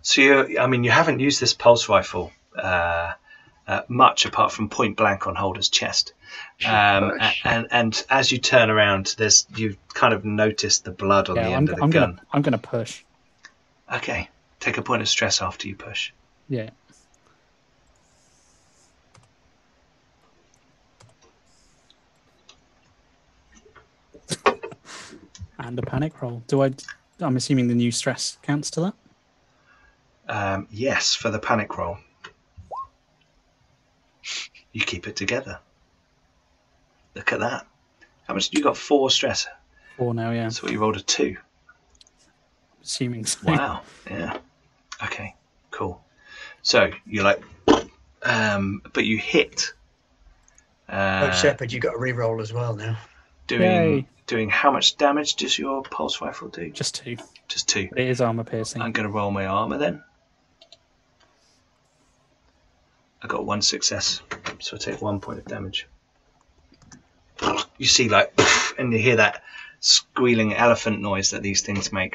so 0.00 0.20
you, 0.22 0.58
I 0.60 0.66
mean, 0.68 0.82
you 0.84 0.90
haven't 0.92 1.18
used 1.20 1.40
this 1.40 1.52
pulse 1.52 1.88
rifle 1.88 2.32
uh, 2.56 3.12
uh, 3.66 3.82
much 3.88 4.24
apart 4.26 4.52
from 4.52 4.68
point 4.68 4.96
blank 4.96 5.26
on 5.26 5.34
Holder's 5.34 5.68
chest, 5.68 6.14
um, 6.66 7.12
and 7.44 7.66
and 7.70 8.04
as 8.08 8.30
you 8.32 8.38
turn 8.38 8.70
around, 8.70 9.14
there's 9.18 9.46
you 9.56 9.76
kind 9.92 10.14
of 10.14 10.24
noticed 10.24 10.84
the 10.84 10.90
blood 10.90 11.28
on 11.28 11.36
Yeah, 11.36 11.42
the 11.48 11.48
I'm, 11.50 11.56
end 11.56 11.68
of 11.70 11.76
the 11.76 11.82
I'm 11.82 11.90
gun. 11.90 12.02
gonna 12.12 12.22
I'm 12.32 12.42
gonna 12.42 12.58
push. 12.58 13.04
Okay, 13.92 14.30
take 14.58 14.78
a 14.78 14.82
point 14.82 15.02
of 15.02 15.08
stress 15.08 15.42
after 15.42 15.68
you 15.68 15.76
push. 15.76 16.12
Yeah. 16.48 16.70
and 25.58 25.78
a 25.78 25.82
panic 25.82 26.22
roll. 26.22 26.42
Do 26.46 26.62
I? 26.62 26.72
I'm 27.20 27.36
assuming 27.36 27.68
the 27.68 27.74
new 27.74 27.92
stress 27.92 28.38
counts 28.42 28.70
to 28.72 28.80
that. 28.80 28.94
Um, 30.28 30.66
yes, 30.70 31.14
for 31.14 31.30
the 31.30 31.38
panic 31.38 31.76
roll, 31.76 31.98
you 34.72 34.80
keep 34.80 35.06
it 35.06 35.16
together. 35.16 35.60
Look 37.14 37.32
at 37.32 37.40
that. 37.40 37.66
How 38.26 38.32
much? 38.34 38.48
You 38.52 38.62
got 38.62 38.78
four 38.78 39.10
stress. 39.10 39.46
Four 39.98 40.14
now, 40.14 40.30
yeah. 40.30 40.48
So 40.48 40.68
you 40.68 40.80
rolled 40.80 40.96
a 40.96 41.00
two. 41.00 41.36
Assuming 42.82 43.24
so. 43.26 43.38
Wow. 43.46 43.82
Yeah. 44.10 44.36
Okay. 45.02 45.34
Cool. 45.70 46.02
So 46.62 46.90
you're 47.06 47.24
like, 47.24 47.42
um, 48.22 48.82
but 48.92 49.04
you 49.04 49.18
hit. 49.18 49.72
Uh, 50.88 51.30
oh, 51.30 51.36
Shepard, 51.36 51.72
you 51.72 51.80
got 51.80 51.94
a 51.94 51.98
re-roll 51.98 52.40
as 52.40 52.52
well 52.52 52.74
now. 52.74 52.98
doing 53.46 53.62
Yay. 53.62 54.06
doing 54.26 54.50
how 54.50 54.70
much 54.70 54.96
damage 54.96 55.36
does 55.36 55.58
your 55.58 55.82
pulse 55.82 56.20
rifle 56.20 56.48
do? 56.48 56.70
Just 56.70 56.96
two. 56.96 57.16
Just 57.48 57.68
two. 57.68 57.88
But 57.88 58.00
it 58.00 58.08
is 58.08 58.20
armor 58.20 58.44
piercing. 58.44 58.82
I'm 58.82 58.92
going 58.92 59.06
to 59.06 59.12
roll 59.12 59.30
my 59.30 59.46
armor 59.46 59.78
then. 59.78 60.02
I 63.22 63.28
got 63.28 63.46
one 63.46 63.62
success, 63.62 64.20
so 64.58 64.76
I 64.76 64.80
take 64.80 65.00
one 65.00 65.20
point 65.20 65.38
of 65.38 65.44
damage. 65.44 65.86
You 67.78 67.86
see, 67.86 68.08
like, 68.08 68.32
and 68.78 68.92
you 68.92 68.98
hear 68.98 69.16
that 69.16 69.42
squealing 69.82 70.54
elephant 70.54 71.00
noise 71.00 71.30
that 71.30 71.42
these 71.42 71.60
things 71.60 71.92
make. 71.92 72.14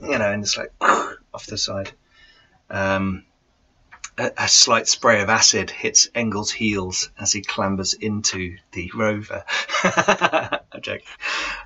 You 0.00 0.18
know, 0.18 0.32
and 0.32 0.42
it's 0.42 0.56
like 0.56 0.72
off 0.80 1.46
the 1.46 1.58
side. 1.58 1.90
Um, 2.70 3.24
a, 4.16 4.32
a 4.38 4.48
slight 4.48 4.88
spray 4.88 5.20
of 5.22 5.28
acid 5.28 5.70
hits 5.70 6.08
Engel's 6.14 6.52
heels 6.52 7.10
as 7.18 7.32
he 7.32 7.42
clambers 7.42 7.94
into 7.94 8.56
the 8.72 8.90
rover. 8.94 9.44
I'm 9.84 10.80
joking. 10.80 11.06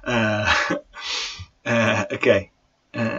Uh, 0.03 0.77
uh, 1.66 2.05
okay. 2.12 2.51
Uh, 2.95 3.19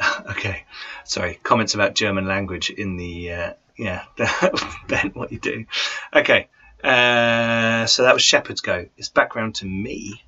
okay. 0.30 0.64
Sorry, 1.04 1.38
comments 1.42 1.74
about 1.74 1.94
German 1.94 2.26
language 2.26 2.70
in 2.70 2.96
the 2.96 3.32
uh, 3.32 3.52
yeah 3.76 4.04
Ben, 4.88 5.12
what 5.14 5.30
you 5.30 5.38
do? 5.38 5.66
Okay, 6.12 6.48
uh, 6.86 7.86
so 7.86 8.04
that 8.04 8.14
was 8.14 8.22
Shepard's 8.22 8.60
go. 8.60 8.86
It's 8.96 9.08
back 9.08 9.34
round 9.34 9.56
to 9.56 9.66
me. 9.66 10.22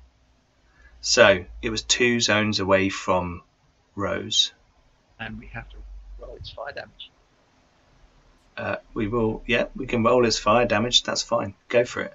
So 1.01 1.45
it 1.61 1.69
was 1.69 1.83
two 1.83 2.19
zones 2.19 2.59
away 2.59 2.89
from 2.89 3.41
Rose. 3.95 4.51
And 5.19 5.39
we 5.39 5.47
have 5.47 5.69
to 5.69 5.77
roll 6.19 6.35
its 6.35 6.49
fire 6.49 6.73
damage. 6.73 7.11
Uh, 8.57 8.75
we 8.93 9.07
will, 9.07 9.41
yeah, 9.47 9.67
we 9.75 9.85
can 9.87 10.03
roll 10.03 10.25
as 10.25 10.37
fire 10.37 10.65
damage. 10.65 11.03
That's 11.03 11.23
fine. 11.23 11.53
Go 11.69 11.85
for 11.85 12.01
it. 12.01 12.13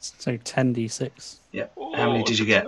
So 0.00 0.36
10d6. 0.36 1.36
Yeah. 1.50 1.68
How 1.78 2.12
many 2.12 2.24
did 2.24 2.38
you 2.38 2.44
get? 2.44 2.66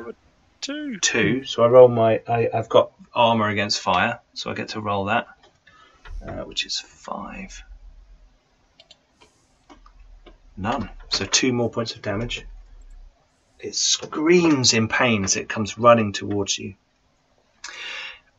Two. 0.62 0.98
Two. 1.00 1.44
So 1.44 1.64
I 1.64 1.68
roll 1.68 1.88
my. 1.88 2.22
I, 2.26 2.48
I've 2.52 2.70
got 2.70 2.92
armor 3.14 3.48
against 3.48 3.80
fire, 3.80 4.20
so 4.32 4.50
I 4.50 4.54
get 4.54 4.70
to 4.70 4.80
roll 4.80 5.04
that, 5.04 5.26
uh, 6.26 6.44
which 6.44 6.64
is 6.64 6.80
five. 6.80 7.62
None. 10.56 10.88
So 11.08 11.24
two 11.24 11.52
more 11.52 11.70
points 11.70 11.94
of 11.94 12.02
damage. 12.02 12.44
It 13.58 13.74
screams 13.74 14.72
in 14.74 14.88
pain 14.88 15.24
as 15.24 15.36
it 15.36 15.48
comes 15.48 15.78
running 15.78 16.12
towards 16.12 16.58
you. 16.58 16.74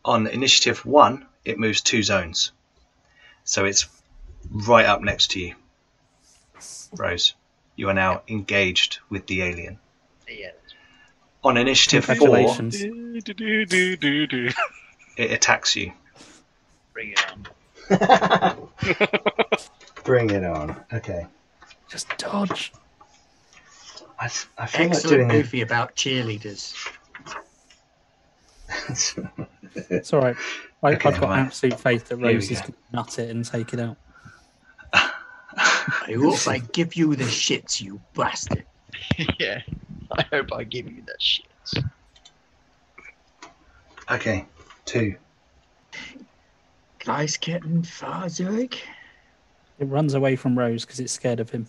On 0.05 0.27
initiative 0.27 0.85
one, 0.85 1.25
it 1.43 1.59
moves 1.59 1.81
two 1.81 2.03
zones. 2.03 2.51
So 3.43 3.65
it's 3.65 3.87
right 4.51 4.85
up 4.85 5.01
next 5.01 5.31
to 5.31 5.39
you. 5.39 5.55
Rose, 6.95 7.33
you 7.75 7.89
are 7.89 7.93
now 7.93 8.21
engaged 8.27 8.99
with 9.09 9.27
the 9.27 9.41
alien. 9.41 9.79
Yeah, 10.29 10.51
On 11.43 11.55
initiative 11.57 12.05
four, 12.05 12.15
Congratulations. 12.15 12.79
Do, 12.79 13.21
do, 13.21 13.33
do, 13.33 13.65
do, 13.65 13.97
do, 13.97 14.27
do. 14.27 14.49
it 15.17 15.31
attacks 15.31 15.75
you. 15.75 15.93
bring 16.93 17.11
it 17.11 17.25
on. 17.31 17.47
Bring 20.03 20.29
it 20.29 20.43
on. 20.43 20.75
Okay. 20.93 21.25
Just 21.89 22.17
dodge. 22.17 22.71
I, 24.19 24.25
I 24.57 24.65
feel 24.65 24.87
like 24.87 24.95
Excellent 24.95 25.17
doing 25.17 25.27
goofy 25.27 25.61
about 25.61 25.95
cheerleaders. 25.95 26.75
It's 29.89 30.11
all 30.11 30.21
right. 30.21 30.35
I, 30.83 30.93
Okay, 30.93 31.09
I've 31.09 31.19
got 31.19 31.29
right. 31.29 31.39
absolute 31.39 31.79
faith 31.79 32.07
that 32.09 32.17
Rose 32.17 32.49
is 32.51 32.61
going 32.61 32.73
to 32.73 32.77
nut 32.93 33.19
it 33.19 33.29
and 33.29 33.45
take 33.45 33.73
it 33.73 33.79
out. 33.79 33.97
I 34.93 36.13
hope 36.15 36.47
I 36.47 36.59
give 36.59 36.95
you 36.95 37.15
the 37.15 37.23
shits, 37.25 37.81
you 37.81 38.01
bastard. 38.15 38.65
yeah. 39.39 39.61
I 40.11 40.23
hope 40.31 40.53
I 40.53 40.63
give 40.63 40.87
you 40.87 41.03
the 41.05 41.15
shits. 41.19 41.83
okay. 44.09 44.45
Two. 44.85 45.15
Gleisketten 46.99 47.85
Fahrzeug. 47.85 48.75
It 49.79 49.85
runs 49.85 50.13
away 50.13 50.35
from 50.35 50.57
Rose 50.57 50.85
because 50.85 50.99
it's 50.99 51.13
scared 51.13 51.39
of 51.39 51.49
him. 51.49 51.67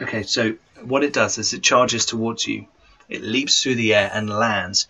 Okay, 0.00 0.22
so 0.22 0.54
what 0.82 1.02
it 1.02 1.12
does 1.12 1.38
is 1.38 1.52
it 1.54 1.62
charges 1.62 2.06
towards 2.06 2.46
you. 2.46 2.66
It 3.08 3.22
leaps 3.22 3.62
through 3.62 3.76
the 3.76 3.94
air 3.94 4.10
and 4.12 4.28
lands, 4.30 4.86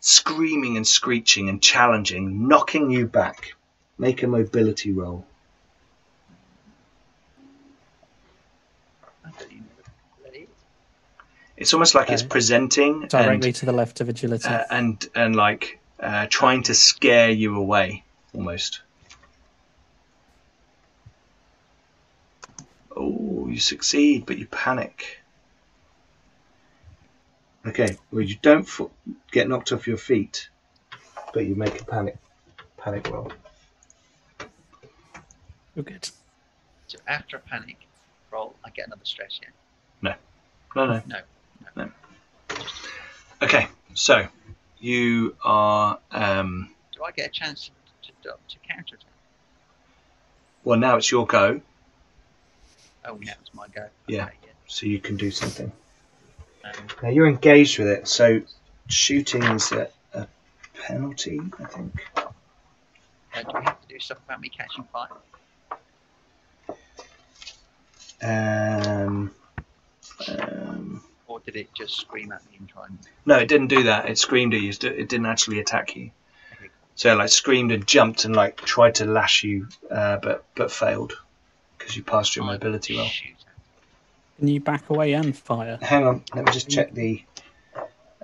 screaming 0.00 0.76
and 0.76 0.86
screeching 0.86 1.48
and 1.48 1.60
challenging, 1.60 2.48
knocking 2.48 2.90
you 2.90 3.06
back. 3.06 3.54
Make 3.98 4.22
a 4.22 4.26
mobility 4.28 4.92
roll. 4.92 5.26
I 9.24 9.30
don't 9.38 9.50
even 9.50 9.64
know 9.64 9.92
what 10.22 10.34
it 10.34 10.48
is. 11.56 11.74
Almost 11.74 11.94
like 11.94 12.10
it's 12.10 12.22
presenting 12.22 13.06
Directly 13.08 13.48
and 13.48 13.56
to 13.56 13.66
the 13.66 13.72
left 13.72 14.00
of 14.00 14.08
agility. 14.08 14.48
uh, 14.48 14.64
and 14.70 15.06
and 15.16 15.34
like 15.34 15.80
uh, 16.00 16.26
trying 16.30 16.62
to 16.64 16.74
scare 16.74 17.30
you 17.30 17.56
away, 17.56 18.04
almost. 18.32 18.82
Oh, 22.98 23.46
you 23.48 23.60
succeed, 23.60 24.26
but 24.26 24.38
you 24.38 24.46
panic. 24.46 25.20
Okay, 27.66 27.96
well 28.10 28.22
you 28.22 28.36
don't 28.42 28.66
f- 28.66 28.80
get 29.30 29.48
knocked 29.48 29.72
off 29.72 29.86
your 29.86 29.96
feet, 29.98 30.48
but 31.32 31.44
you 31.44 31.54
make 31.54 31.80
a 31.80 31.84
panic 31.84 32.16
panic 32.76 33.08
roll. 33.10 33.30
You're 35.74 35.84
good. 35.84 36.08
So 36.88 36.98
after 37.06 37.36
a 37.36 37.40
panic 37.40 37.76
roll, 38.32 38.54
I 38.64 38.70
get 38.70 38.86
another 38.86 39.04
stress, 39.04 39.38
yeah? 39.42 40.14
No, 40.76 40.86
no. 40.86 41.02
No. 41.06 41.20
No. 41.76 41.84
No. 41.84 41.90
Okay, 43.42 43.66
so 43.94 44.28
you 44.80 45.34
are. 45.42 45.98
Um, 46.10 46.74
Do 46.92 47.04
I 47.04 47.10
get 47.12 47.26
a 47.26 47.30
chance 47.30 47.70
to, 48.02 48.12
to, 48.22 48.28
to 48.30 48.56
counter 48.68 48.96
attack? 48.96 49.08
well, 50.64 50.78
now 50.78 50.96
it's 50.96 51.10
your 51.10 51.26
go, 51.26 51.60
Oh, 53.08 53.18
it's 53.22 53.54
my 53.54 53.66
go. 53.68 53.88
Yeah. 54.06 54.24
Okay, 54.24 54.34
yeah. 54.42 54.48
so 54.66 54.84
you 54.86 54.98
can 55.00 55.16
do 55.16 55.30
something. 55.30 55.72
Um, 56.62 56.72
Now 57.02 57.08
you're 57.08 57.26
engaged 57.26 57.78
with 57.78 57.88
it, 57.88 58.06
so 58.06 58.42
shooting 58.88 59.42
is 59.44 59.72
a, 59.72 59.88
a 60.12 60.26
penalty, 60.74 61.40
I 61.58 61.64
think. 61.64 61.94
uh, 62.16 62.22
do 63.34 63.48
we 63.54 63.64
have 63.64 63.80
to 63.80 63.88
do 63.88 63.98
stuff 63.98 64.18
about 64.26 64.40
me 64.42 64.50
catching 64.50 64.84
fire? 64.92 65.08
Um, 68.20 69.30
um, 70.28 71.02
Or 71.26 71.40
did 71.40 71.56
it 71.56 71.72
just 71.74 71.96
scream 71.96 72.32
at 72.32 72.44
me 72.50 72.56
and 72.58 72.68
try 72.68 72.86
and. 72.86 72.98
no, 73.24 73.36
it 73.36 73.48
didn't 73.48 73.68
do 73.68 73.84
that. 73.84 74.08
It 74.10 74.18
screamed 74.18 74.52
at 74.52 74.60
you. 74.60 74.70
It 74.70 75.08
didn't 75.08 75.26
actually 75.26 75.60
attack 75.60 75.96
you. 75.96 76.10
Okay. 76.54 76.68
So 76.96 77.12
it, 77.12 77.16
like 77.16 77.30
screamed 77.30 77.72
and 77.72 77.86
jumped 77.86 78.26
and 78.26 78.36
like 78.36 78.56
tried 78.56 78.96
to 78.96 79.06
lash 79.06 79.44
you, 79.44 79.68
uh, 79.90 80.18
but 80.18 80.44
but 80.56 80.70
failed 80.70 81.16
because 81.88 81.96
you 81.96 82.02
passed 82.04 82.36
your 82.36 82.44
mobility 82.44 82.98
roll. 82.98 83.06
shoot 83.06 83.30
at 83.46 83.52
it. 83.52 84.38
Can 84.38 84.48
you 84.48 84.60
back 84.60 84.90
away 84.90 85.14
and 85.14 85.34
fire? 85.36 85.78
Hang 85.80 86.06
on, 86.06 86.22
let 86.34 86.44
me 86.44 86.52
just 86.52 86.68
check 86.68 86.92
the. 86.92 87.24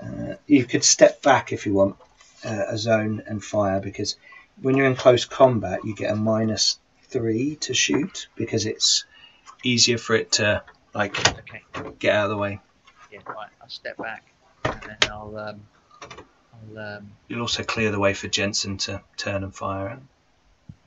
Uh, 0.00 0.34
you 0.46 0.66
could 0.66 0.84
step 0.84 1.22
back 1.22 1.50
if 1.52 1.64
you 1.64 1.72
want 1.72 1.96
uh, 2.44 2.64
a 2.68 2.76
zone 2.76 3.22
and 3.26 3.42
fire 3.42 3.80
because 3.80 4.16
when 4.60 4.76
you're 4.76 4.86
in 4.86 4.96
close 4.96 5.24
combat, 5.24 5.80
you 5.84 5.94
get 5.96 6.12
a 6.12 6.14
minus 6.16 6.78
three 7.08 7.56
to 7.56 7.72
shoot 7.72 8.28
because 8.36 8.66
it's 8.66 9.06
easier 9.62 9.96
for 9.96 10.14
it 10.14 10.32
to 10.32 10.62
like 10.94 11.16
Okay, 11.38 11.62
get 11.98 12.14
out 12.14 12.24
of 12.24 12.30
the 12.32 12.36
way. 12.36 12.60
yeah, 13.10 13.20
right. 13.26 13.48
I'll 13.62 13.68
step 13.70 13.96
back 13.96 14.24
and 14.66 14.80
then 14.82 15.10
I'll. 15.10 15.36
Um, 15.38 15.60
I'll 16.02 16.96
um, 16.98 17.12
You'll 17.28 17.40
also 17.40 17.62
clear 17.62 17.90
the 17.90 17.98
way 17.98 18.12
for 18.12 18.28
Jensen 18.28 18.76
to 18.78 19.00
turn 19.16 19.42
and 19.42 19.54
fire. 19.54 19.98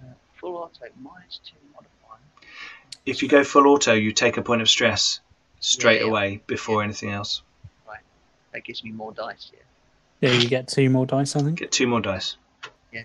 uh, 0.01 0.05
full 0.35 0.57
auto 0.57 0.85
minus 1.01 1.39
two. 1.43 1.55
If 3.07 3.23
you 3.23 3.29
go 3.29 3.43
full 3.43 3.67
auto, 3.67 3.93
you 3.93 4.11
take 4.11 4.35
a 4.37 4.41
point 4.41 4.61
of 4.61 4.69
stress 4.69 5.21
straight 5.61 6.01
Yeah, 6.01 6.05
yeah. 6.07 6.09
away 6.11 6.41
before 6.45 6.83
anything 6.83 7.11
else. 7.11 7.41
Right. 7.87 7.99
That 8.51 8.63
gives 8.65 8.83
me 8.83 8.91
more 8.91 9.13
dice, 9.13 9.49
yeah. 9.53 10.29
Yeah, 10.29 10.37
you 10.37 10.49
get 10.49 10.67
two 10.67 10.89
more 10.89 11.05
dice, 11.05 11.35
I 11.35 11.41
think. 11.41 11.59
Get 11.59 11.71
two 11.71 11.87
more 11.87 12.01
dice. 12.01 12.35
Yeah. 12.91 13.03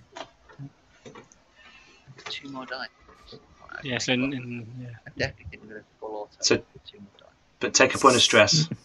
Two 2.25 2.49
more 2.51 2.67
dice. 2.67 2.89
Right, 3.33 3.41
okay, 3.79 3.89
Yes, 3.91 4.09
and, 4.09 4.23
well, 4.23 4.33
and 4.33 4.67
yeah. 4.81 4.89
I 5.07 5.11
definitely 5.17 5.47
didn't 5.53 5.69
go 5.69 5.81
full 6.01 6.15
auto. 6.17 6.31
So- 6.41 6.57
two 6.57 6.99
more 6.99 7.07
dice. 7.19 7.29
But 7.61 7.75
take 7.75 7.95
a 7.95 7.99
point 7.99 8.17
of 8.17 8.23
stress. 8.23 8.69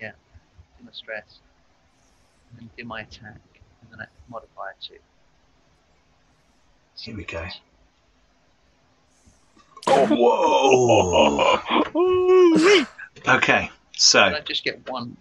Yeah. 0.00 0.10
Do 0.78 0.84
my 0.84 0.92
stress. 0.92 1.38
And 2.50 2.60
then 2.60 2.70
do 2.76 2.84
my 2.84 3.00
attack. 3.02 3.40
And 3.82 3.90
then 3.92 4.00
I 4.00 4.06
modify 4.28 4.70
it 4.70 4.84
to. 4.88 4.94
Here 7.02 7.16
we 7.16 7.24
go. 7.24 7.46
Oh, 9.86 11.60
whoa! 11.94 12.84
Okay, 13.26 13.70
Did 13.92 14.00
so 14.00 14.20
I 14.20 14.40
just 14.40 14.64
get 14.64 14.86
one? 14.90 15.16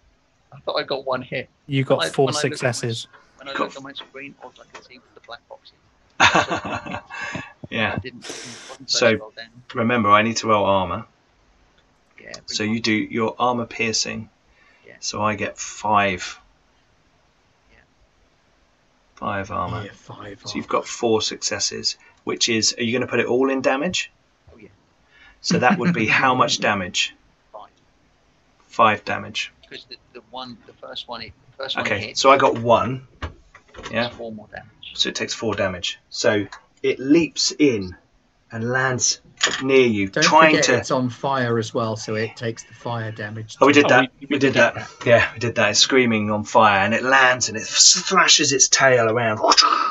I 0.51 0.59
thought 0.59 0.75
I 0.75 0.83
got 0.83 1.05
one 1.05 1.21
hit. 1.21 1.47
You 1.67 1.85
got 1.85 1.99
When 1.99 2.11
four 2.11 2.25
when 2.25 2.35
I 2.35 2.37
look 2.37 2.45
at 2.45 2.49
my- 2.51 2.55
successes. 2.57 3.07
When 3.37 3.47
I 3.47 3.53
Cool. 3.53 3.67
looked 3.67 3.77
on 3.77 3.83
my 3.83 3.93
screen, 3.93 4.35
all 4.43 4.51
I 4.59 4.63
could 4.75 4.85
see 4.85 4.97
was 4.97 5.07
the 5.13 5.21
black 5.21 5.39
boxes. 5.47 5.77
yeah. 7.69 7.93
I 7.95 7.99
didn't. 7.99 8.25
So- 8.87 9.17
first. 9.17 9.47
Remember, 9.73 10.09
I 10.09 10.21
need 10.21 10.35
to 10.37 10.47
roll 10.47 10.65
armor. 10.65 11.05
Yeah. 12.21 12.33
So 12.45 12.63
you 12.63 12.81
do 12.81 12.91
your 12.93 13.35
armor 13.39 13.65
piercing. 13.65 14.29
Yeah. 14.85 14.95
So 14.99 15.21
I 15.21 15.35
get 15.35 15.57
five. 15.57 16.39
Yeah. 17.71 17.77
Five 19.15 19.49
armor. 19.51 19.83
Yeah, 19.85 19.91
five. 19.93 20.41
So 20.45 20.55
you've 20.55 20.67
got 20.67 20.85
four 20.85 21.21
successes, 21.21 21.97
which 22.25 22.49
is. 22.49 22.73
Are 22.77 22.83
you 22.83 22.91
going 22.91 23.01
to 23.01 23.07
put 23.07 23.19
it 23.21 23.27
all 23.27 23.49
in 23.49 23.61
damage? 23.61 24.11
Yeah. 25.43 25.53
So 25.53 25.59
that 25.59 25.77
would 25.77 25.93
be 25.93 26.07
how 26.21 26.33
much 26.35 26.59
damage? 26.59 27.15
Fine. 27.51 27.69
Five 28.67 29.05
damage. 29.05 29.51
Because 29.61 29.85
the, 29.85 29.97
the 30.13 30.21
one, 30.31 30.57
the 30.67 30.73
first 30.73 31.07
one, 31.07 31.21
it, 31.21 31.33
the 31.51 31.57
first 31.63 31.75
one 31.75 31.85
Okay, 31.85 31.99
hit. 31.99 32.17
so 32.17 32.31
I 32.31 32.37
got 32.37 32.57
one. 32.59 33.07
yeah. 33.91 34.09
Four 34.09 34.31
more 34.31 34.47
damage. 34.51 34.67
So 34.95 35.09
it 35.09 35.15
takes 35.15 35.33
four 35.33 35.53
damage. 35.55 35.99
So 36.09 36.45
it 36.81 36.99
leaps 36.99 37.51
in 37.57 37.95
and 38.51 38.69
lands 38.69 39.19
near 39.63 39.85
you, 39.87 40.07
Don't 40.09 40.23
trying 40.23 40.51
forget 40.51 40.63
to. 40.65 40.77
it's 40.77 40.91
on 40.91 41.09
fire 41.09 41.57
as 41.57 41.73
well, 41.73 41.95
so 41.97 42.13
it 42.15 42.35
takes 42.37 42.63
the 42.63 42.73
fire 42.75 43.11
damage. 43.11 43.57
Oh, 43.59 43.65
we 43.65 43.73
too. 43.73 43.81
did 43.81 43.85
Oh, 43.91 43.95
that. 44.01 44.11
we- 44.21 44.27
We, 44.27 44.37
did 44.39 44.53
that. 44.53 44.89
Yeah, 45.05 45.27
we 45.33 45.39
did 45.39 45.55
that. 45.55 45.71
It's 45.71 45.79
screaming 45.79 46.29
on 46.31 46.43
fire, 46.43 46.79
and 46.85 46.93
it 46.93 47.03
lands 47.03 47.49
and 47.49 47.57
it 47.57 47.63
thrashes 47.65 48.53
its 48.53 48.67
tail 48.69 49.09
around, 49.09 49.39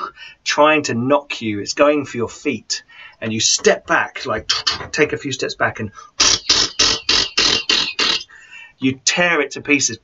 trying 0.44 0.84
to 0.84 0.94
knock 0.94 1.42
you. 1.42 1.60
It's 1.60 1.74
going 1.74 2.06
for 2.06 2.16
your 2.16 2.28
feet, 2.28 2.84
and 3.22 3.32
you 3.32 3.40
step 3.40 3.86
back, 3.86 4.26
like 4.26 4.48
take 4.90 5.12
a 5.12 5.16
few 5.16 5.32
steps 5.32 5.54
back, 5.54 5.78
and 5.78 5.92
you 8.78 9.00
tear 9.04 9.40
it 9.40 9.52
to 9.52 9.62
pieces. 9.62 9.98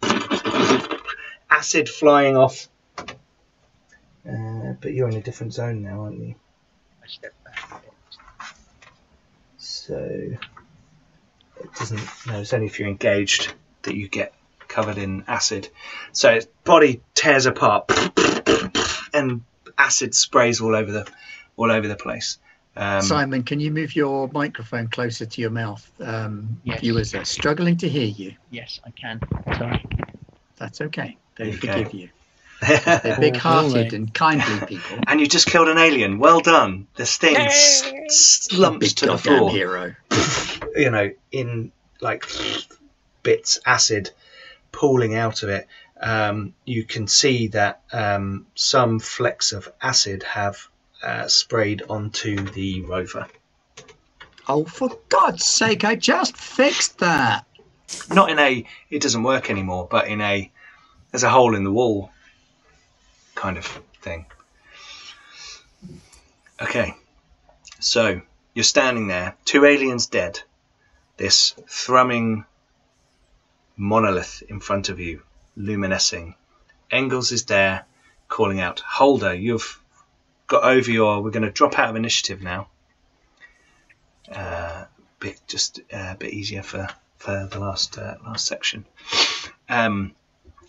Acid 1.51 1.89
flying 1.89 2.37
off. 2.37 2.69
Uh, 2.99 4.75
but 4.81 4.93
you're 4.93 5.09
in 5.09 5.17
a 5.17 5.21
different 5.21 5.53
zone 5.53 5.83
now, 5.83 6.03
aren't 6.03 6.21
you? 6.21 6.35
I 7.03 7.07
step 7.09 7.35
back. 7.45 7.83
So 9.59 9.97
it 9.97 11.75
doesn't. 11.77 12.01
No, 12.27 12.41
it's 12.41 12.53
only 12.53 12.67
if 12.67 12.79
you're 12.79 12.89
engaged 12.89 13.53
that 13.83 13.97
you 13.97 14.07
get 14.09 14.33
covered 14.69 14.99
in 14.99 15.25
acid. 15.27 15.69
So 16.13 16.31
its 16.31 16.47
body 16.63 17.03
tears 17.15 17.47
apart, 17.47 17.91
and 19.13 19.43
acid 19.77 20.15
sprays 20.15 20.61
all 20.61 20.77
over 20.77 20.93
the 20.93 21.09
all 21.57 21.73
over 21.73 21.89
the 21.89 21.97
place. 21.97 22.39
Um, 22.79 23.03
Simon, 23.03 23.43
can 23.43 23.59
you 23.61 23.71
move 23.73 23.97
your 23.97 24.29
microphone 24.33 24.87
closer 24.89 25.27
to 25.27 25.41
your 25.41 25.51
mouth? 25.51 25.91
Um, 26.01 26.61
Yes. 26.63 26.81
Viewers 26.81 27.15
are 27.15 27.25
struggling 27.25 27.77
to 27.79 27.89
hear 27.89 28.07
you. 28.07 28.35
Yes, 28.51 28.79
I 28.87 28.91
can. 28.93 29.21
Sorry. 29.57 29.85
That's 30.57 30.81
okay. 30.81 31.17
They 31.37 31.49
Okay. 31.49 31.57
forgive 31.59 31.93
you. 31.95 32.09
They're 32.69 33.17
big-hearted 33.21 33.93
and 33.95 34.13
kindly 34.15 34.67
people. 34.67 34.99
and 35.07 35.21
you 35.21 35.27
just 35.27 35.47
killed 35.47 35.69
an 35.69 35.79
alien. 35.79 36.19
Well 36.19 36.41
done. 36.41 36.87
This 36.97 37.17
thing 37.17 37.37
s- 37.37 37.83
Yay! 37.85 38.05
slumps 38.09 38.95
to 38.95 39.07
the 39.07 39.13
goddamn 39.13 39.39
floor. 39.39 39.51
hero. 39.51 39.95
you 40.77 40.91
know, 40.91 41.11
in 41.33 41.73
like 42.01 42.25
bits 43.23 43.59
acid 43.67 44.11
pooling 44.73 45.15
out 45.17 45.43
of 45.43 45.49
it. 45.49 45.67
Um, 46.01 46.55
you 46.65 46.85
can 46.85 47.09
see 47.09 47.49
that 47.49 47.81
um, 47.93 48.47
some 48.55 49.01
flecks 49.01 49.53
of 49.53 49.69
acid 49.83 50.23
have 50.23 50.69
uh, 51.03 51.29
sprayed 51.29 51.83
onto 51.89 52.37
the 52.37 52.83
rover. 52.83 53.27
Oh, 54.47 54.65
for 54.65 54.99
God's 55.09 55.45
sake! 55.45 55.85
I 55.85 55.95
just 55.95 56.37
fixed 56.37 56.99
that. 56.99 57.45
Not 58.11 58.31
in 58.31 58.39
a 58.39 58.65
it 58.91 59.03
doesn't 59.03 59.23
work 59.23 59.51
anymore, 59.51 59.87
but 59.91 60.09
in 60.09 60.21
a 60.21 60.51
there's 61.11 61.23
a 61.23 61.31
hole 61.31 61.55
in 61.55 61.65
the 61.65 61.73
wall 61.73 62.11
kind 63.35 63.57
of 63.57 63.67
thing. 64.03 64.27
Okay, 66.61 66.95
so 67.79 68.21
you're 68.53 68.65
standing 68.65 69.07
there, 69.07 69.37
two 69.45 69.65
aliens 69.65 70.07
dead, 70.07 70.41
this 71.17 71.55
thrumming 71.69 72.45
monolith 73.77 74.43
in 74.49 74.59
front 74.59 74.89
of 74.89 74.99
you, 74.99 75.23
luminescing. 75.57 76.35
Engels 76.91 77.31
is 77.31 77.45
there, 77.45 77.85
calling 78.29 78.61
out, 78.61 78.81
Holder, 78.81 79.33
you've 79.33 79.81
got 80.49 80.65
over 80.65 80.91
your. 80.91 81.23
We're 81.23 81.31
going 81.31 81.45
to 81.45 81.51
drop 81.51 81.79
out 81.79 81.91
of 81.91 81.97
initiative 81.97 82.43
now. 82.43 82.69
Uh, 84.31 84.85
bit, 85.21 85.41
just 85.47 85.81
uh, 85.93 86.13
a 86.13 86.17
bit 86.17 86.33
easier 86.33 86.63
for, 86.63 86.89
for 87.17 87.49
the 87.51 87.61
last 87.61 87.97
uh, 87.97 88.17
last 88.25 88.47
section. 88.47 88.85
Um, 89.69 90.15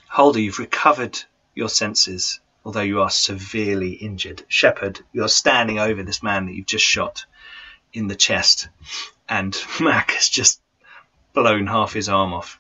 Holder, 0.07 0.39
you've 0.39 0.59
recovered 0.59 1.19
your 1.55 1.69
senses, 1.69 2.39
although 2.65 2.81
you 2.81 3.01
are 3.01 3.09
severely 3.09 3.91
injured. 3.91 4.43
Shepard, 4.47 4.99
you're 5.13 5.27
standing 5.27 5.79
over 5.79 6.03
this 6.03 6.23
man 6.23 6.45
that 6.45 6.55
you've 6.55 6.65
just 6.65 6.85
shot 6.85 7.25
in 7.93 8.07
the 8.07 8.15
chest, 8.15 8.69
and 9.27 9.57
Mac 9.79 10.11
has 10.11 10.29
just 10.29 10.61
blown 11.33 11.67
half 11.67 11.93
his 11.93 12.09
arm 12.09 12.33
off, 12.33 12.59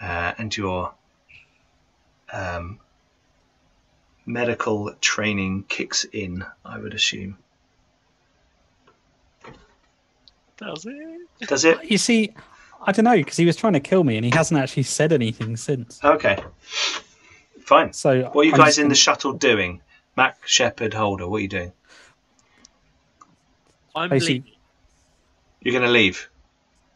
uh, 0.00 0.32
and 0.38 0.56
your 0.56 0.94
um, 2.32 2.78
medical 4.26 4.92
training 5.00 5.64
kicks 5.68 6.04
in, 6.04 6.44
I 6.64 6.78
would 6.78 6.94
assume. 6.94 7.36
That 10.58 10.70
was 10.70 10.84
it. 10.86 11.48
Does 11.48 11.64
it? 11.64 11.90
You 11.90 11.98
see, 11.98 12.34
I 12.82 12.92
don't 12.92 13.04
know 13.04 13.16
because 13.16 13.36
he 13.36 13.46
was 13.46 13.56
trying 13.56 13.72
to 13.72 13.80
kill 13.80 14.04
me 14.04 14.16
and 14.16 14.24
he 14.24 14.30
hasn't 14.30 14.60
actually 14.60 14.82
said 14.82 15.12
anything 15.12 15.56
since. 15.56 16.02
Okay. 16.04 16.38
Fine. 17.62 17.92
So 17.92 18.24
What 18.32 18.42
are 18.42 18.44
you 18.44 18.52
I'm 18.52 18.58
guys 18.58 18.66
just 18.68 18.78
in 18.78 18.84
the 18.84 18.88
gonna- 18.88 18.94
shuttle 18.96 19.32
doing? 19.32 19.80
Mac, 20.16 20.38
Shepard, 20.46 20.92
Holder, 20.92 21.26
what 21.28 21.38
are 21.38 21.40
you 21.40 21.48
doing? 21.48 21.72
I'm 23.94 24.10
Basically- 24.10 24.40
bleeding. 24.40 24.56
You're 25.62 25.72
going 25.72 25.84
to 25.84 25.90
leave. 25.90 26.28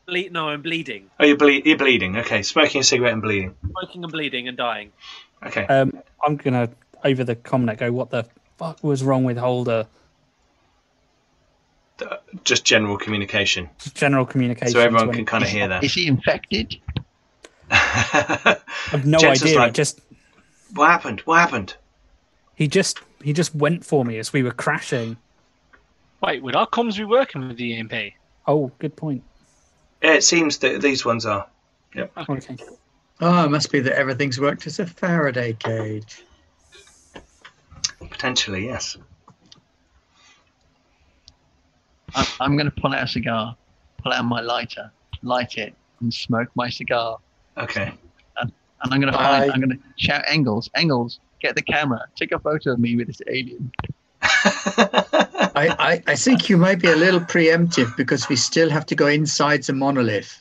Ble- 0.07 0.31
no, 0.31 0.49
I'm 0.49 0.63
bleeding. 0.63 1.11
Oh, 1.21 1.25
you're, 1.25 1.37
ble- 1.37 1.51
you're 1.51 1.77
bleeding. 1.79 2.17
Okay, 2.19 2.43
smoking 2.43 2.81
a 2.81 2.85
cigarette 2.85 3.13
and 3.13 3.23
bleeding. 3.23 3.55
Smoking 3.71 4.03
and 4.05 4.13
bleeding 4.13 4.49
and 4.49 4.57
dying. 4.57 4.91
Okay. 5.47 5.67
Um, 5.67 5.99
I'm 6.25 6.37
gonna 6.37 6.71
over 7.05 7.23
the 7.25 7.37
Comnet 7.37 7.79
go. 7.79 7.93
What 7.93 8.11
the 8.11 8.27
fuck 8.57 8.83
was 8.83 9.05
wrong 9.05 9.25
with 9.25 9.37
Holder? 9.37 9.87
Uh, 12.05 12.17
Just 12.43 12.65
general 12.65 12.97
communication. 12.99 13.69
Just 13.79 13.95
general 13.95 14.27
communication. 14.27 14.73
So 14.73 14.81
everyone 14.81 15.13
can 15.13 15.25
kind 15.25 15.45
of 15.45 15.51
hear 15.51 15.69
that. 15.69 15.85
Is 15.85 15.95
he 15.95 16.07
infected? 16.09 16.77
I've 17.71 19.07
no 19.07 19.19
Jens 19.19 19.43
idea. 19.43 19.59
like- 19.59 19.75
just 19.75 20.01
what 20.75 20.91
happened? 20.91 21.21
What 21.21 21.39
happened? 21.39 21.77
he 22.57 22.69
just 22.69 23.01
he 23.23 23.33
just 23.33 23.55
went 23.55 23.85
for 23.85 24.05
me 24.05 24.19
as 24.19 24.33
we 24.33 24.43
were 24.43 24.51
crashing. 24.53 25.17
Wait, 26.23 26.43
would 26.43 26.57
our 26.57 26.67
comms 26.67 26.97
be 26.97 27.05
working 27.05 27.47
with 27.49 27.57
the 27.57 27.77
EMP? 27.77 28.15
Oh, 28.47 28.71
good 28.79 28.97
point. 28.97 29.23
Yeah, 30.03 30.15
it 30.15 30.25
seems 30.25 30.59
that 30.59 30.81
these 30.81 31.05
ones 31.05 31.27
are. 31.27 31.47
Okay. 31.97 32.57
Oh, 33.21 33.45
it 33.45 33.51
must 33.51 33.71
be 33.71 33.81
that 33.81 33.97
everything's 33.97 34.41
worked 34.41 34.67
as 34.67 34.79
a 34.79 34.87
Faraday 34.87 35.53
cage. 35.55 36.23
Potentially, 38.15 38.67
yes. 38.67 38.97
I'm, 42.15 42.27
I'm 42.41 42.57
going 42.57 42.71
to 42.71 42.81
pull 42.81 42.95
out 42.95 43.03
a 43.03 43.09
cigar, 43.09 43.57
pull 44.03 44.13
out 44.13 44.25
my 44.25 44.41
lighter, 44.41 44.93
light 45.23 45.59
it, 45.59 45.75
and 46.01 46.15
smoke 46.15 46.49
my 46.55 46.71
cigar. 46.71 47.19
Okay. 47.59 47.93
And 48.39 48.53
I'm 48.83 49.01
going 49.01 49.13
to 49.13 49.19
find, 49.19 49.51
I- 49.51 49.53
I'm 49.53 49.61
going 49.61 49.71
to 49.77 49.79
shout, 49.97 50.23
Engels, 50.29 50.71
Engels, 50.77 51.19
get 51.43 51.57
the 51.57 51.63
camera, 51.63 52.03
take 52.15 52.31
a 52.31 52.39
photo 52.39 52.73
of 52.75 52.79
me 52.79 52.95
with 52.95 53.09
this 53.09 53.21
alien. 53.27 53.73
I, 54.23 55.75
I, 55.79 56.03
I 56.07 56.15
think 56.17 56.49
you 56.49 56.57
might 56.57 56.81
be 56.81 56.89
a 56.91 56.97
little 56.97 57.21
preemptive 57.21 57.97
because 57.97 58.29
we 58.29 58.37
still 58.37 58.71
have 58.71 58.87
to 58.87 58.95
go 58.95 59.09
inside 59.09 59.65
the 59.65 59.73
monolith. 59.73 60.41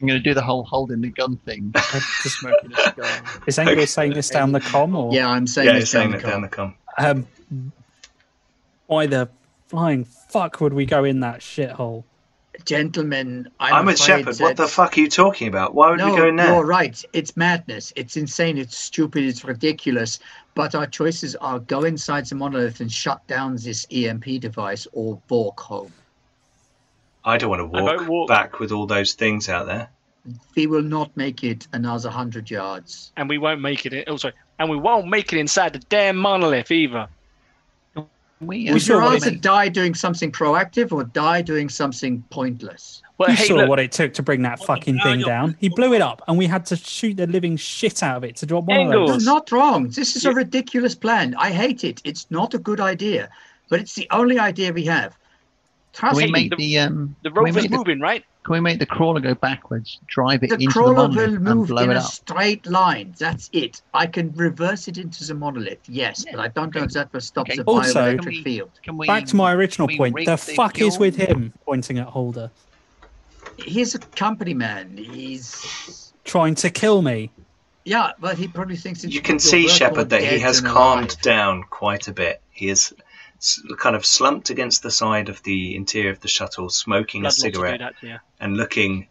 I'm 0.00 0.06
going 0.08 0.20
to 0.20 0.22
do 0.28 0.34
the 0.34 0.42
whole 0.42 0.62
holding 0.64 1.00
the 1.00 1.10
gun 1.10 1.36
thing, 1.38 1.72
Just- 1.92 2.40
smoking 2.40 2.72
a 2.72 2.76
cigar. 2.90 3.22
Is 3.46 3.56
Engel 3.58 3.74
Okay. 3.74 3.86
saying 3.86 4.14
this 4.14 4.30
down 4.30 4.50
the 4.52 4.60
com 4.60 4.96
or 4.96 5.14
Yeah, 5.14 5.28
I'm 5.28 5.46
saying 5.46 5.66
yeah, 5.66 5.72
this 5.74 5.82
he's 5.84 5.90
saying 5.90 6.10
down 6.10 6.18
it 6.20 6.22
the 6.22 6.28
down 6.28 6.42
the 6.42 6.48
com. 6.48 6.74
Um 6.98 7.26
why 8.86 9.06
the 9.06 9.28
flying 9.68 10.04
fuck 10.04 10.60
would 10.60 10.72
we 10.72 10.86
go 10.86 11.04
in 11.04 11.20
that 11.20 11.40
shithole? 11.40 12.04
Gentlemen, 12.64 13.48
I'm, 13.60 13.74
I'm, 13.74 13.86
with 13.86 14.00
afraid 14.00 14.20
Shepard. 14.20 14.40
What 14.40 14.56
the 14.56 14.66
fuck 14.66 14.98
are 14.98 15.00
you 15.00 15.08
talking 15.08 15.46
about? 15.46 15.74
Why 15.74 15.90
would 15.90 15.98
no, 15.98 16.10
we 16.10 16.16
go 16.16 16.26
in 16.26 16.36
there? 16.36 16.52
You're 16.52 16.64
right. 16.64 17.02
It's 17.12 17.36
madness. 17.36 17.92
It's 17.94 18.16
insane. 18.16 18.58
It's 18.58 18.76
stupid. 18.76 19.22
It's 19.22 19.44
ridiculous. 19.44 20.18
But 20.54 20.74
our 20.74 20.86
choices 20.86 21.36
are 21.36 21.60
go 21.60 21.84
inside 21.84 22.26
the 22.26 22.34
monolith 22.34 22.80
and 22.80 22.90
shut 22.90 23.24
down 23.28 23.56
this 23.56 23.86
EMP 23.92 24.40
device 24.40 24.88
or 24.92 25.20
walk 25.28 25.60
home. 25.60 25.92
I 27.24 27.38
don't 27.38 27.50
want 27.50 27.60
to 27.60 27.66
walk, 27.66 28.08
walk. 28.08 28.28
back 28.28 28.58
with 28.58 28.72
all 28.72 28.86
those 28.86 29.12
things 29.12 29.48
out 29.48 29.66
there. 29.66 29.90
We 30.56 30.66
will 30.66 30.82
not 30.82 31.16
make 31.16 31.44
it 31.44 31.68
another 31.72 32.10
hundred 32.10 32.50
yards. 32.50 33.12
And 33.16 33.28
we 33.28 33.38
won't 33.38 33.60
make 33.60 33.86
it. 33.86 33.92
In, 33.92 34.04
oh, 34.08 34.16
sorry. 34.16 34.34
And 34.58 34.68
we 34.68 34.76
won't 34.76 35.06
make 35.08 35.32
it 35.32 35.38
inside 35.38 35.72
the 35.72 35.78
damn 35.78 36.16
monolith 36.16 36.70
either. 36.70 37.08
We, 37.94 38.04
We 38.40 38.64
Would 38.66 38.74
you 38.74 38.78
saw 38.80 39.00
what 39.00 39.12
rather 39.14 39.28
it- 39.28 39.40
die 39.40 39.68
doing 39.68 39.94
something 39.94 40.30
proactive 40.30 40.92
or 40.92 41.04
die 41.04 41.42
doing 41.42 41.68
something 41.68 42.22
pointless? 42.30 43.02
Well, 43.18 43.30
you 43.30 43.34
hey, 43.36 43.46
saw 43.48 43.54
look, 43.54 43.68
what 43.68 43.80
it 43.80 43.90
took 43.90 44.14
to 44.14 44.22
bring 44.22 44.42
that 44.42 44.60
fucking 44.64 45.00
thing 45.00 45.22
down. 45.22 45.56
He 45.58 45.68
blew 45.68 45.92
it 45.92 46.00
up, 46.00 46.22
and 46.28 46.38
we 46.38 46.46
had 46.46 46.64
to 46.66 46.76
shoot 46.76 47.16
the 47.16 47.26
living 47.26 47.56
shit 47.56 48.00
out 48.04 48.18
of 48.18 48.22
it 48.24 48.36
to 48.36 48.46
drop 48.46 48.64
one 48.66 48.76
of 48.76 48.82
Engels. 48.84 49.08
You're 49.08 49.16
those. 49.16 49.26
not 49.26 49.50
wrong. 49.50 49.88
This 49.88 50.14
is 50.14 50.24
a 50.24 50.28
Yeah. 50.28 50.36
ridiculous 50.36 50.94
plan. 50.94 51.34
I 51.36 51.50
hate 51.50 51.82
it. 51.82 52.00
It's 52.04 52.30
not 52.30 52.54
a 52.54 52.58
good 52.58 52.78
idea, 52.78 53.28
but 53.70 53.80
it's 53.80 53.94
the 53.96 54.06
only 54.12 54.38
idea 54.38 54.72
we 54.72 54.84
have. 54.84 55.16
Can 55.94 56.00
Trust 56.10 56.16
we 56.18 56.26
me. 56.26 56.30
make 56.30 56.50
the- 56.50 56.56
the 56.58 56.78
um? 56.78 57.16
the 57.24 57.30
can 57.30 57.42
we 57.42 57.50
rover's 57.50 57.62
make 57.64 57.70
the, 57.72 57.76
moving, 57.76 57.98
right? 57.98 58.24
Can 58.48 58.54
we 58.54 58.60
make 58.60 58.78
the 58.78 58.86
crawler 58.86 59.20
go 59.20 59.34
backwards, 59.34 59.98
drive 60.06 60.42
it 60.42 60.48
the 60.48 60.54
into 60.54 60.66
the 60.66 60.72
crawler 60.72 60.94
monolith 60.94 61.16
will 61.16 61.34
and 61.36 61.44
move 61.44 61.68
blow 61.68 61.82
in 61.82 61.90
it 61.90 61.96
a 61.98 62.00
straight 62.02 62.66
line. 62.66 63.14
That's 63.18 63.50
it. 63.52 63.82
I 63.92 64.06
can 64.06 64.32
reverse 64.32 64.88
it 64.88 64.96
into 64.96 65.22
the 65.24 65.34
monolith, 65.34 65.80
yes, 65.86 66.24
Yeah, 66.26 66.36
but 66.36 66.40
I 66.40 66.48
don't 66.48 66.74
know 66.74 66.82
if 66.84 66.92
that 66.92 67.12
will 67.12 67.20
stop 67.20 67.46
Okay. 67.46 67.56
the 67.58 67.64
Also- 67.64 67.92
bioelectric 68.00 68.18
Can 68.22 68.26
we- 68.32 68.42
field. 68.42 68.70
Can 68.82 68.96
we 68.96 69.06
Back 69.06 69.26
to 69.26 69.36
my 69.36 69.52
original 69.52 69.86
point. 69.86 70.16
The 70.16 70.24
the 70.24 70.36
fuck 70.38 70.80
is 70.80 70.98
with 70.98 71.16
him 71.16 71.52
pointing 71.66 71.98
at 71.98 72.06
Holder, 72.06 72.50
He's 73.58 73.94
a 73.94 73.98
company 73.98 74.54
man. 74.54 74.96
He's 74.96 76.12
trying 76.24 76.54
to 76.56 76.70
kill 76.70 77.02
me? 77.02 77.30
yeah, 77.84 78.12
but 78.20 78.38
he 78.38 78.48
probably 78.48 78.76
thinks 78.76 79.04
it's 79.04 79.14
You 79.14 79.20
can 79.20 79.38
see, 79.38 79.68
Shepard, 79.68 80.10
that 80.10 80.22
he 80.22 80.38
has 80.38 80.60
calmed 80.60 81.10
alive. 81.12 81.20
down 81.22 81.64
quite 81.68 82.08
a 82.08 82.12
bit. 82.12 82.40
He 82.50 82.68
is 82.68 82.92
s- 82.94 83.02
kind 83.78 83.94
of 83.96 84.04
slumped 84.04 84.50
against 84.50 84.82
the 84.82 84.90
side 84.90 85.28
of 85.28 85.42
the 85.44 85.76
interior 85.76 86.10
of 86.10 86.20
the 86.20 86.28
shuttle, 86.28 86.68
smoking 86.68 87.20
a 87.20 87.22
Blood 87.22 87.32
Lord 87.32 87.36
to 87.38 87.50
do 87.50 87.54
cigarette 87.54 87.80
that 87.80 88.00
to 88.00 88.06
you. 88.08 88.16
and 88.40 88.56
looking 88.56 89.08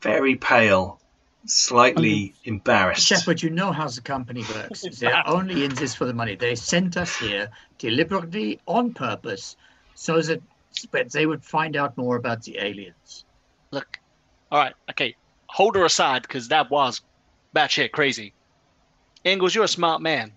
very 0.00 0.36
pale, 0.36 1.00
slightly 1.46 2.34
embarrassed. 2.44 3.06
Shepard, 3.06 3.42
you 3.42 3.50
know 3.50 3.72
how 3.72 3.88
the 3.88 4.00
company 4.00 4.44
works. 4.54 4.84
They're 4.98 5.26
only 5.28 5.64
in 5.64 5.74
this 5.74 5.94
for 5.94 6.04
the 6.06 6.14
money. 6.14 6.34
They 6.34 6.54
sent 6.54 6.96
us 6.96 7.16
here 7.16 7.50
deliberately 7.78 8.60
on 8.66 8.94
purpose 8.94 9.56
so 9.94 10.20
that 10.22 10.42
but 10.90 11.12
they 11.12 11.26
would 11.26 11.44
find 11.44 11.76
out 11.76 11.96
more 11.98 12.16
about 12.16 12.42
the 12.42 12.58
aliens. 12.58 13.24
Look, 13.70 13.98
all 14.50 14.58
right, 14.58 14.74
okay, 14.90 15.14
hold 15.46 15.76
her 15.76 15.84
aside 15.84 16.22
because 16.22 16.48
that 16.48 16.70
was 16.70 17.02
batshit 17.54 17.92
crazy. 17.92 18.32
Engels, 19.24 19.54
you're 19.54 19.64
a 19.64 19.68
smart 19.68 20.00
man. 20.00 20.32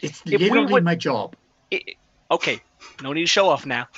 It's 0.00 0.22
If 0.24 0.40
we 0.40 0.48
literally 0.48 0.72
would- 0.72 0.84
my 0.84 0.94
job. 0.94 1.36
I- 1.72 1.82
okay, 2.30 2.60
no 3.02 3.12
need 3.12 3.22
to 3.22 3.26
show 3.26 3.48
off 3.48 3.66
now. 3.66 3.88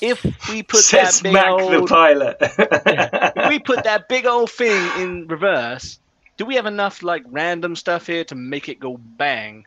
If 0.00 0.22
we 0.48 0.62
put 0.72 0.80
Says 0.80 1.20
that 1.20 1.22
big 1.22 1.32
Mac 1.32 1.44
the 1.58 1.76
old, 1.76 1.88
pilot. 1.88 2.36
if 2.40 3.48
we 3.48 3.58
put 3.58 3.84
that 3.84 4.08
big 4.08 4.26
old 4.26 4.50
thing 4.50 5.02
in 5.02 5.26
reverse, 5.28 5.98
do 6.36 6.44
we 6.44 6.54
have 6.56 6.66
enough 6.66 7.02
like 7.02 7.22
random 7.28 7.76
stuff 7.76 8.06
here 8.06 8.24
to 8.24 8.34
make 8.34 8.68
it 8.68 8.80
go 8.80 8.96
bang? 8.98 9.64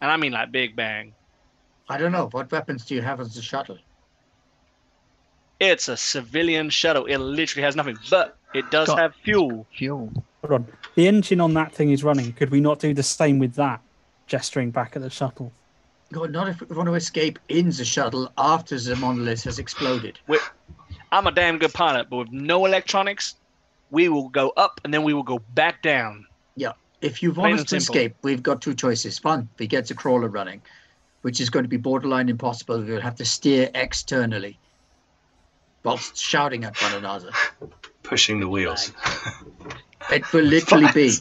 And 0.00 0.10
I 0.10 0.16
mean 0.16 0.32
like 0.32 0.52
big 0.52 0.76
bang. 0.76 1.14
I 1.88 1.96
don't 1.98 2.12
know. 2.12 2.28
What 2.30 2.50
weapons 2.52 2.84
do 2.84 2.94
you 2.94 3.02
have 3.02 3.20
as 3.20 3.36
a 3.36 3.42
shuttle? 3.42 3.78
It's 5.58 5.88
a 5.88 5.96
civilian 5.96 6.70
shuttle. 6.70 7.06
It 7.06 7.18
literally 7.18 7.64
has 7.64 7.74
nothing, 7.74 7.98
but 8.10 8.36
it 8.54 8.70
does 8.70 8.88
Got- 8.88 8.98
have 8.98 9.14
fuel. 9.16 9.66
Fuel. 9.76 10.12
Hold 10.42 10.52
on. 10.52 10.66
The 10.94 11.08
engine 11.08 11.40
on 11.40 11.52
that 11.54 11.72
thing 11.72 11.90
is 11.90 12.04
running. 12.04 12.32
Could 12.32 12.50
we 12.50 12.60
not 12.60 12.78
do 12.78 12.94
the 12.94 13.02
same 13.02 13.38
with 13.40 13.54
that? 13.54 13.80
Gesturing 14.28 14.70
back 14.70 14.94
at 14.94 15.02
the 15.02 15.10
shuttle. 15.10 15.52
God, 16.12 16.32
not 16.32 16.48
if 16.48 16.60
we 16.60 16.74
want 16.74 16.88
to 16.88 16.94
escape 16.94 17.38
in 17.48 17.66
the 17.66 17.84
shuttle 17.84 18.32
after 18.38 18.78
the 18.78 18.96
monolith 18.96 19.44
has 19.44 19.58
exploded. 19.58 20.18
I'm 21.12 21.26
a 21.26 21.32
damn 21.32 21.58
good 21.58 21.72
pilot, 21.72 22.08
but 22.08 22.16
with 22.16 22.32
no 22.32 22.64
electronics, 22.64 23.34
we 23.90 24.08
will 24.08 24.28
go 24.28 24.50
up 24.56 24.80
and 24.84 24.92
then 24.92 25.02
we 25.02 25.12
will 25.12 25.22
go 25.22 25.38
back 25.38 25.82
down. 25.82 26.26
Yeah. 26.56 26.72
If 27.00 27.22
you 27.22 27.32
Plain 27.32 27.50
want 27.50 27.60
us 27.60 27.66
to 27.66 27.80
simple. 27.80 27.94
escape, 27.94 28.16
we've 28.22 28.42
got 28.42 28.62
two 28.62 28.74
choices. 28.74 29.22
One, 29.22 29.48
we 29.58 29.66
get 29.66 29.86
the 29.86 29.94
crawler 29.94 30.28
running, 30.28 30.62
which 31.22 31.40
is 31.40 31.50
going 31.50 31.64
to 31.64 31.68
be 31.68 31.76
borderline 31.76 32.28
impossible. 32.28 32.82
We'll 32.82 33.00
have 33.00 33.16
to 33.16 33.24
steer 33.24 33.70
externally 33.74 34.58
whilst 35.84 36.16
shouting 36.16 36.64
at 36.64 36.80
one 36.82 36.94
another. 36.94 37.30
Pushing 38.02 38.40
the 38.40 38.48
wheels. 38.48 38.92
It 40.10 40.30
will 40.32 40.44
literally 40.44 40.88
be. 40.94 41.12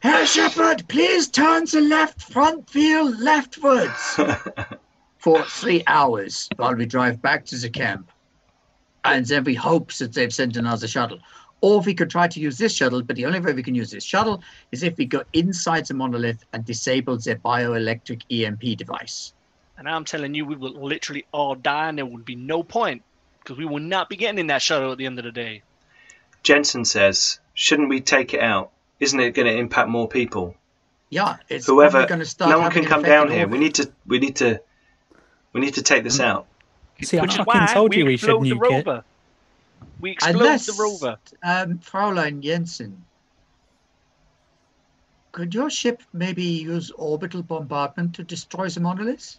Herr 0.00 0.26
Shepard, 0.26 0.86
please 0.86 1.28
turn 1.28 1.66
to 1.66 1.80
left 1.80 2.22
front 2.22 2.72
wheel 2.72 3.10
leftwards 3.16 4.20
for 5.18 5.42
three 5.42 5.82
hours 5.88 6.48
while 6.54 6.76
we 6.76 6.86
drive 6.86 7.20
back 7.20 7.44
to 7.46 7.56
the 7.56 7.68
camp. 7.68 8.08
And 9.04 9.26
then 9.26 9.42
we 9.42 9.54
hope 9.54 9.92
that 9.94 10.12
they've 10.12 10.32
sent 10.32 10.56
another 10.56 10.86
shuttle. 10.86 11.18
Or 11.60 11.80
if 11.80 11.86
we 11.86 11.94
could 11.94 12.10
try 12.10 12.28
to 12.28 12.38
use 12.38 12.58
this 12.58 12.76
shuttle, 12.76 13.02
but 13.02 13.16
the 13.16 13.26
only 13.26 13.40
way 13.40 13.52
we 13.52 13.62
can 13.64 13.74
use 13.74 13.90
this 13.90 14.04
shuttle 14.04 14.40
is 14.70 14.84
if 14.84 14.96
we 14.96 15.04
go 15.04 15.24
inside 15.32 15.86
the 15.86 15.94
monolith 15.94 16.44
and 16.52 16.64
disable 16.64 17.16
their 17.18 17.36
bioelectric 17.36 18.22
EMP 18.30 18.78
device. 18.78 19.32
And 19.78 19.88
I'm 19.88 20.04
telling 20.04 20.32
you, 20.32 20.44
we 20.44 20.54
will 20.54 20.74
literally 20.74 21.26
all 21.32 21.56
die 21.56 21.88
and 21.88 21.98
there 21.98 22.06
would 22.06 22.24
be 22.24 22.36
no 22.36 22.62
point 22.62 23.02
because 23.40 23.58
we 23.58 23.64
will 23.64 23.80
not 23.80 24.08
be 24.08 24.16
getting 24.16 24.38
in 24.38 24.46
that 24.48 24.62
shuttle 24.62 24.92
at 24.92 24.98
the 24.98 25.06
end 25.06 25.18
of 25.18 25.24
the 25.24 25.32
day. 25.32 25.62
Jensen 26.44 26.84
says, 26.84 27.40
shouldn't 27.54 27.88
we 27.88 28.00
take 28.00 28.32
it 28.32 28.40
out? 28.40 28.70
Isn't 29.00 29.20
it 29.20 29.32
going 29.34 29.46
to 29.46 29.56
impact 29.56 29.88
more 29.88 30.08
people? 30.08 30.54
Yeah, 31.10 31.36
it's 31.48 31.66
Whoever, 31.66 32.04
going 32.06 32.18
to 32.20 32.26
start. 32.26 32.50
no 32.50 32.58
one 32.58 32.70
can 32.70 32.84
come 32.84 33.02
down 33.02 33.30
here. 33.30 33.46
We 33.48 33.58
need 33.58 33.74
to, 33.76 33.90
we 34.06 34.18
need 34.18 34.36
to, 34.36 34.60
we 35.52 35.60
need 35.60 35.74
to 35.74 35.82
take 35.82 36.04
this 36.04 36.20
out. 36.20 36.46
See, 37.02 37.18
I 37.18 37.22
Which 37.22 37.32
is 37.38 37.44
fucking 37.44 37.68
told 37.74 37.94
you 37.94 38.04
we 38.04 38.16
should 38.16 38.30
explode 38.30 38.44
the 38.44 38.50
nuke 38.54 38.80
it. 38.80 38.86
rover. 38.86 39.04
We 40.00 40.10
explode 40.12 40.30
Unless, 40.36 40.66
the 40.66 40.82
rover. 40.82 41.18
um, 41.42 41.78
Fraulein 41.78 42.42
Jensen, 42.42 43.04
could 45.32 45.54
your 45.54 45.70
ship 45.70 46.02
maybe 46.12 46.42
use 46.42 46.90
orbital 46.90 47.42
bombardment 47.42 48.14
to 48.16 48.24
destroy 48.24 48.68
the 48.68 48.80
monolith? 48.80 49.38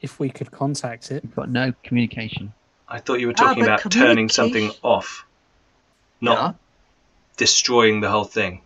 If 0.00 0.18
we 0.18 0.30
could 0.30 0.50
contact 0.50 1.10
it. 1.10 1.22
We've 1.24 1.34
got 1.34 1.50
no 1.50 1.72
communication. 1.82 2.52
I 2.88 2.98
thought 2.98 3.20
you 3.20 3.26
were 3.28 3.34
Ah, 3.38 3.48
talking 3.48 3.64
but 3.64 3.80
about 3.84 3.92
turning 3.92 4.28
something 4.28 4.70
off, 4.82 5.24
not 6.20 6.38
Yeah, 6.38 6.52
destroying 7.42 8.00
the 8.00 8.08
whole 8.08 8.22
thing. 8.22 8.62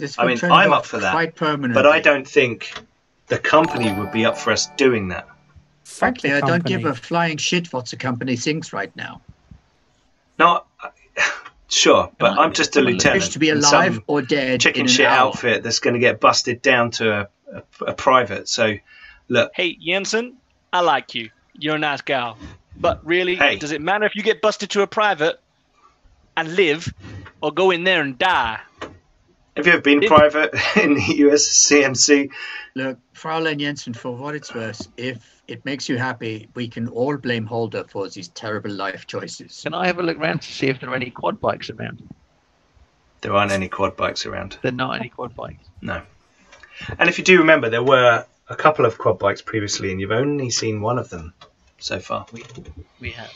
this 0.00 0.18
I 0.18 0.26
mean, 0.26 0.40
I'm 0.42 0.72
up 0.72 0.84
for 0.84 0.98
that, 0.98 1.36
But 1.38 1.86
I 1.86 2.00
don't 2.00 2.26
think 2.26 2.76
the 3.28 3.38
company 3.38 3.92
would 3.92 4.10
be 4.10 4.24
up 4.24 4.36
for 4.36 4.50
us 4.50 4.66
doing 4.76 5.06
that. 5.10 5.28
Frankly, 5.84 6.32
I 6.32 6.40
don't 6.40 6.64
give 6.64 6.84
a 6.86 6.92
flying 6.92 7.36
shit 7.36 7.72
what 7.72 7.86
the 7.86 7.96
company 7.96 8.34
thinks 8.34 8.72
right 8.72 8.90
now. 8.96 9.22
No, 10.40 10.64
sure, 11.68 12.10
but 12.18 12.32
Right. 12.32 12.38
I'm 12.40 12.52
just 12.52 12.74
a 12.74 12.80
Wish 12.80 12.94
lieutenant. 12.94 13.22
Wish 13.22 13.28
to 13.34 13.38
be 13.38 13.50
alive 13.50 14.00
or 14.08 14.22
dead 14.22 14.60
chicken 14.60 14.88
shit 14.88 15.06
hour. 15.06 15.28
outfit 15.28 15.62
that's 15.62 15.78
going 15.78 15.94
to 15.94 16.00
get 16.00 16.18
busted 16.18 16.62
down 16.62 16.90
to 16.98 17.12
a, 17.20 17.28
a, 17.54 17.84
a 17.92 17.94
private. 17.94 18.48
So, 18.48 18.74
look, 19.28 19.52
Hey, 19.54 19.78
Jensen, 19.80 20.38
I 20.72 20.80
like 20.80 21.14
you. 21.14 21.30
You're 21.54 21.76
a 21.76 21.78
nice 21.78 22.00
gal. 22.02 22.38
But 22.76 23.06
really, 23.06 23.36
Hey. 23.36 23.58
does 23.58 23.70
it 23.70 23.80
matter 23.80 24.04
if 24.04 24.16
you 24.16 24.24
get 24.24 24.40
busted 24.42 24.70
to 24.70 24.82
a 24.82 24.88
private 24.88 25.36
and 26.36 26.54
live 26.54 26.92
or 27.40 27.52
go 27.52 27.70
in 27.70 27.84
there 27.84 28.02
and 28.02 28.18
die? 28.18 28.60
have 29.56 29.66
you 29.66 29.72
ever 29.72 29.80
been 29.80 30.00
Did- 30.00 30.08
private 30.08 30.54
in 30.76 30.94
the 30.94 31.14
US 31.28 31.68
CMC? 31.68 32.30
Look, 32.74 32.98
Fraulein 33.14 33.58
Jensen, 33.58 33.94
for 33.94 34.14
what 34.14 34.34
it's 34.34 34.54
worth, 34.54 34.86
if 34.96 35.42
it 35.48 35.64
makes 35.64 35.88
you 35.88 35.96
happy, 35.96 36.48
we 36.54 36.68
can 36.68 36.88
all 36.88 37.16
blame 37.16 37.46
Holder 37.46 37.84
for 37.84 38.08
these 38.08 38.28
terrible 38.28 38.70
life 38.70 39.06
choices. 39.06 39.62
Can 39.62 39.72
I 39.72 39.86
have 39.86 39.98
a 39.98 40.02
look 40.02 40.18
around 40.18 40.42
to 40.42 40.52
see 40.52 40.66
if 40.66 40.80
there 40.80 40.90
are 40.90 40.94
any 40.94 41.10
quad 41.10 41.40
bikes 41.40 41.70
around? 41.70 42.06
There 43.22 43.32
aren't 43.32 43.52
any 43.52 43.68
quad 43.68 43.96
bikes 43.96 44.26
around. 44.26 44.58
There 44.60 44.72
are 44.72 44.74
not 44.74 45.00
any 45.00 45.08
quad 45.08 45.34
bikes. 45.34 45.64
No. 45.80 46.02
And 46.98 47.08
if 47.08 47.16
you 47.16 47.24
do 47.24 47.38
remember, 47.38 47.70
there 47.70 47.82
were 47.82 48.26
a 48.48 48.56
couple 48.56 48.84
of 48.84 48.98
quad 48.98 49.18
bikes 49.18 49.40
previously, 49.40 49.90
and 49.90 50.00
you've 50.00 50.10
only 50.10 50.50
seen 50.50 50.82
one 50.82 50.98
of 50.98 51.08
them 51.08 51.32
so 51.78 51.98
far. 51.98 52.26
We, 52.32 52.44
we 53.00 53.10
have. 53.12 53.32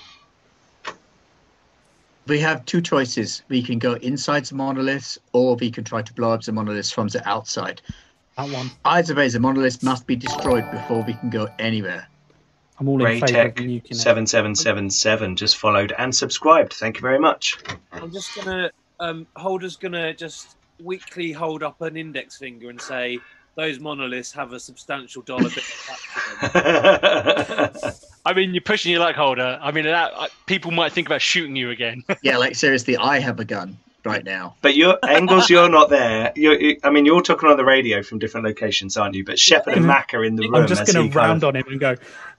We 2.31 2.39
have 2.39 2.65
two 2.65 2.81
choices. 2.81 3.43
We 3.49 3.61
can 3.61 3.81
go 3.81 3.95
inside 3.95 4.45
the 4.45 4.55
monoliths, 4.55 5.19
or 5.33 5.57
we 5.57 5.69
can 5.69 5.83
try 5.83 6.03
to 6.03 6.15
blow 6.15 6.31
up 6.31 6.43
the 6.43 6.53
monoliths 6.53 6.93
from 6.93 7.09
the 7.09 7.29
outside. 7.29 7.83
That 8.37 8.49
one. 8.49 8.71
Either 8.85 9.17
way, 9.17 9.29
the 9.29 9.41
monolith 9.41 9.83
must 9.83 10.07
be 10.07 10.15
destroyed 10.15 10.71
before 10.71 11.03
we 11.03 11.15
can 11.15 11.29
go 11.29 11.49
anywhere. 11.59 12.07
I'm 12.79 12.89
all 12.89 13.05
in 13.05 13.21
favour 13.21 13.49
of 13.49 13.55
Raytech 13.55 13.57
nuking 13.57 13.91
it. 13.91 13.97
seven 13.97 14.29
seven 14.29 14.55
seven 14.55 14.91
seven 14.91 15.35
just 15.35 15.57
followed 15.57 15.93
and 15.99 16.15
subscribed. 16.15 16.75
Thank 16.75 16.99
you 16.99 17.03
very 17.03 17.19
much. 17.19 17.59
I'm 17.91 18.13
just 18.13 18.33
gonna 18.37 18.71
um, 19.01 19.27
Holder's 19.37 19.77
gonna 19.77 20.15
just 20.15 20.55
weakly 20.81 21.33
hold 21.33 21.65
up 21.65 21.81
an 21.81 21.97
index 21.97 22.37
finger 22.37 22.71
and 22.71 22.81
say 22.81 23.19
those 23.57 23.79
monoliths 23.81 24.33
have 24.33 24.53
a 24.53 24.61
substantial 24.61 25.23
dollar 25.23 25.49
bill 25.51 25.59
attached 25.59 26.53
to 26.53 27.81
them. 27.83 27.93
I 28.27 28.33
mean, 28.35 28.55
you're 28.55 28.61
pushing 28.63 28.93
your 28.93 29.01
luck 29.01 29.17
holder. 29.17 29.59
I 29.61 29.73
mean, 29.73 29.85
that, 29.85 30.13
uh, 30.15 30.29
people 30.47 30.71
might 30.71 30.93
think 30.93 31.09
about 31.09 31.21
shooting 31.23 31.57
you 31.57 31.71
again. 31.71 32.03
Yeah, 32.23 32.37
like 32.39 32.55
seriously, 32.55 32.97
I 32.97 33.19
have 33.19 33.41
a 33.41 33.45
gun 33.45 33.79
right 34.05 34.25
now. 34.25 34.57
but 34.63 34.77
you're 34.77 34.99
Engels, 35.07 35.51
you're 35.51 35.69
not 35.69 35.91
there. 35.91 36.33
You're, 36.37 36.59
you, 36.61 36.77
I 36.85 36.91
mean, 36.91 37.05
you're 37.07 37.23
talking 37.23 37.49
on 37.49 37.57
the 37.57 37.65
radio 37.65 38.03
from 38.03 38.19
different 38.19 38.47
locations, 38.47 38.97
aren't 38.97 39.15
you? 39.15 39.25
But 39.25 39.39
Shepard 39.39 39.75
and 39.75 39.87
Mac 39.87 40.15
are 40.15 40.25
in 40.25 40.37
the 40.37 40.45
room. 40.45 40.55
I'm 40.57 40.67
just 40.67 40.87
going 40.87 41.05
he 41.05 41.11
to 41.11 41.15
kind 41.15 41.29
round 41.29 41.43
of- 41.43 41.49
on 41.49 41.57
him 41.57 41.65
and 41.69 41.81
go, 41.81 41.97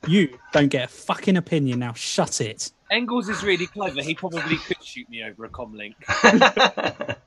You 0.07 0.37
don't 0.53 0.69
get 0.69 0.85
a 0.85 0.87
fucking 0.87 1.37
opinion 1.37 1.79
now. 1.79 1.93
Shut 1.93 2.41
it. 2.41 2.71
Engels 2.91 3.29
is 3.29 3.43
really 3.43 3.67
clever. 3.67 4.01
He 4.01 4.13
probably 4.15 4.57
could 4.57 4.83
shoot 4.83 5.09
me 5.09 5.23
over 5.23 5.45
a 5.45 5.49
comlink. 5.49 5.95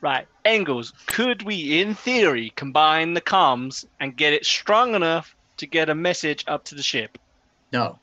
right, 0.00 0.26
Engels, 0.44 0.92
could 1.06 1.42
we, 1.42 1.80
in 1.80 1.94
theory, 1.94 2.52
combine 2.56 3.14
the 3.14 3.20
comms 3.20 3.84
and 4.00 4.16
get 4.16 4.32
it 4.32 4.44
strong 4.46 4.94
enough 4.94 5.34
to 5.58 5.66
get 5.66 5.88
a 5.88 5.94
message 5.94 6.44
up 6.46 6.64
to 6.64 6.74
the 6.74 6.82
ship? 6.82 7.18
No. 7.72 7.98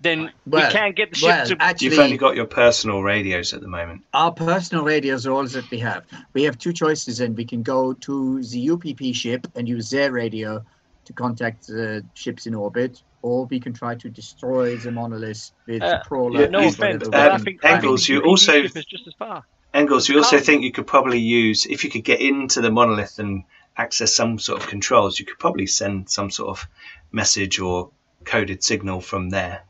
Then 0.00 0.30
Well, 0.46 0.66
we 0.68 0.72
can't 0.72 0.94
get 0.94 1.10
the 1.10 1.16
ship 1.16 1.58
Well, 1.58 1.74
to. 1.74 1.84
You've 1.84 1.98
only 1.98 2.18
got 2.18 2.36
your 2.36 2.44
personal 2.44 3.02
radios 3.02 3.54
at 3.54 3.62
the 3.62 3.68
moment. 3.68 4.02
our 4.12 4.30
personal 4.30 4.84
radios 4.84 5.26
are 5.26 5.32
all 5.32 5.46
that 5.46 5.70
we 5.70 5.78
have. 5.78 6.04
We 6.34 6.42
have 6.42 6.58
two 6.58 6.74
choices, 6.74 7.20
and 7.20 7.34
we 7.36 7.46
can 7.46 7.62
go 7.62 7.94
to 7.94 8.42
the 8.42 8.70
UPP 8.70 9.14
ship 9.14 9.46
and 9.54 9.66
use 9.66 9.88
their 9.88 10.12
radio 10.12 10.62
to 11.06 11.12
contact 11.14 11.68
the 11.68 12.04
ships 12.14 12.46
in 12.46 12.54
orbit, 12.54 13.02
or 13.22 13.46
we 13.46 13.58
can 13.58 13.72
try 13.72 13.94
to 13.94 14.10
destroy 14.10 14.76
the 14.76 14.90
monolith 14.90 15.50
with 15.66 15.80
Uh, 15.82 15.92
the 15.92 16.02
crawler. 16.06 16.42
yeah, 16.42 16.46
no 16.48 16.58
offense, 16.68 16.76
whatever 17.06 17.10
but 17.10 17.30
I 17.30 17.34
um, 17.36 17.42
think, 17.42 17.62
find. 17.62 17.74
I 17.74 17.76
think 17.76 17.84
Engels, 17.84 18.08
you 18.08 18.20
also- 18.22 18.52
is 18.62 18.72
just 18.74 19.06
as 19.06 19.14
far. 19.14 19.44
Engels, 19.76 20.08
We 20.08 20.16
also 20.16 20.36
Come. 20.36 20.44
think 20.44 20.62
you 20.62 20.72
could 20.72 20.86
probably 20.86 21.18
use 21.18 21.66
if 21.66 21.84
you 21.84 21.90
could 21.90 22.04
get 22.04 22.20
into 22.20 22.60
the 22.60 22.70
monolith 22.70 23.18
and 23.18 23.44
access 23.76 24.14
some 24.14 24.38
sort 24.38 24.62
of 24.62 24.68
controls. 24.68 25.20
You 25.20 25.26
could 25.26 25.38
probably 25.38 25.66
send 25.66 26.08
some 26.08 26.30
sort 26.30 26.48
of 26.48 26.66
message 27.12 27.58
or 27.60 27.90
coded 28.24 28.64
signal 28.64 29.00
from 29.00 29.28
there. 29.30 29.62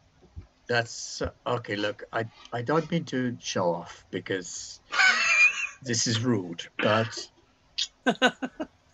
That's 0.69 1.23
okay. 1.47 1.77
Look, 1.77 2.05
I 2.13 2.25
I 2.53 2.63
don't 2.63 2.91
mean 2.91 3.05
to 3.07 3.37
show 3.41 3.75
off 3.75 4.05
because 4.11 4.81
this 5.83 6.07
is 6.07 6.21
rude, 6.21 6.67
but 6.79 7.29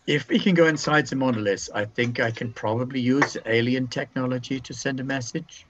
If 0.06 0.28
we 0.28 0.40
can 0.40 0.54
go 0.54 0.66
inside 0.66 1.06
the 1.06 1.16
monolith, 1.16 1.70
I 1.72 1.84
think 1.84 2.18
I 2.18 2.32
can 2.32 2.52
probably 2.52 3.00
use 3.00 3.36
alien 3.46 3.86
technology 3.86 4.58
to 4.58 4.74
send 4.74 4.98
a 4.98 5.04
message. 5.04 5.64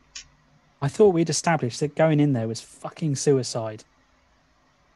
I 0.80 0.88
thought 0.88 1.10
we'd 1.10 1.28
established 1.28 1.80
that 1.80 1.94
going 1.94 2.18
in 2.18 2.32
there 2.32 2.48
was 2.48 2.60
fucking 2.60 3.16
suicide. 3.16 3.84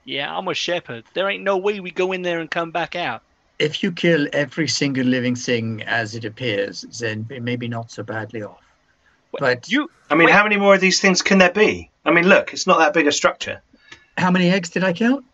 Yeah, 0.06 0.34
I'm 0.34 0.48
a 0.48 0.54
shepherd. 0.54 1.04
There 1.12 1.28
ain't 1.28 1.42
no 1.44 1.58
way 1.58 1.80
we 1.80 1.90
go 1.90 2.12
in 2.12 2.22
there 2.22 2.38
and 2.40 2.50
come 2.50 2.70
back 2.70 2.94
out. 2.96 3.20
If 3.58 3.82
you 3.82 3.90
kill 3.92 4.28
every 4.32 4.68
single 4.68 5.04
living 5.04 5.34
thing 5.34 5.82
as 5.82 6.14
it 6.14 6.24
appears, 6.24 6.82
then 7.00 7.26
we're 7.28 7.40
maybe 7.40 7.68
not 7.68 7.90
so 7.90 8.02
badly 8.02 8.42
off. 8.42 8.62
But 9.38 9.68
You 9.70 9.90
I 10.08 10.14
mean, 10.14 10.26
Wait. 10.26 10.32
how 10.32 10.44
many 10.44 10.56
more 10.56 10.74
of 10.76 10.80
these 10.80 11.00
things 11.00 11.20
can 11.22 11.38
there 11.38 11.50
be? 11.52 11.90
I 12.04 12.12
mean, 12.12 12.28
look, 12.28 12.52
it's 12.52 12.66
not 12.66 12.78
that 12.78 12.94
big 12.94 13.06
a 13.06 13.12
structure. 13.12 13.60
how 14.16 14.30
many 14.30 14.48
eggs 14.50 14.70
did 14.70 14.84
I 14.84 14.92
count? 14.92 15.24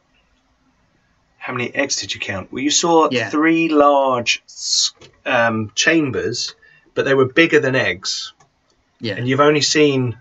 How 1.39 1.52
many 1.52 1.75
eggs 1.75 1.97
did 1.97 2.15
you 2.15 2.20
count? 2.20 2.51
Well, 2.52 2.62
you 2.62 2.70
saw 2.70 3.09
Yeah. 3.10 3.28
three 3.28 3.68
large 3.68 4.42
um, 5.26 5.70
chambers, 5.75 6.55
but 6.94 7.05
they 7.05 7.15
were 7.15 7.26
bigger 7.26 7.60
than 7.60 7.75
eggs. 7.75 8.33
Yeah. 9.01 9.15
And 9.17 9.28
you've 9.28 9.41
only 9.41 9.60
seen, 9.60 10.17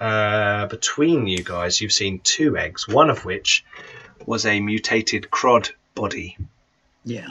uh, 0.00 0.66
between 0.66 1.26
you 1.26 1.42
guys, 1.42 1.80
you've 1.80 1.92
seen 1.92 2.20
two 2.20 2.56
eggs, 2.56 2.86
one 2.88 3.10
of 3.10 3.24
which 3.24 3.64
was 4.26 4.44
a 4.46 4.60
mutated 4.60 5.30
crod 5.30 5.70
body. 5.94 6.36
Yeah. 7.04 7.28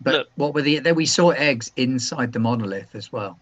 But 0.00 0.14
Look. 0.14 0.28
what 0.36 0.54
were 0.54 0.62
the? 0.62 0.78
Then 0.80 0.94
we 0.94 1.06
saw 1.06 1.30
eggs 1.30 1.70
inside 1.76 2.32
the 2.32 2.38
monolith 2.40 2.94
as 2.94 3.12
well. 3.12 3.38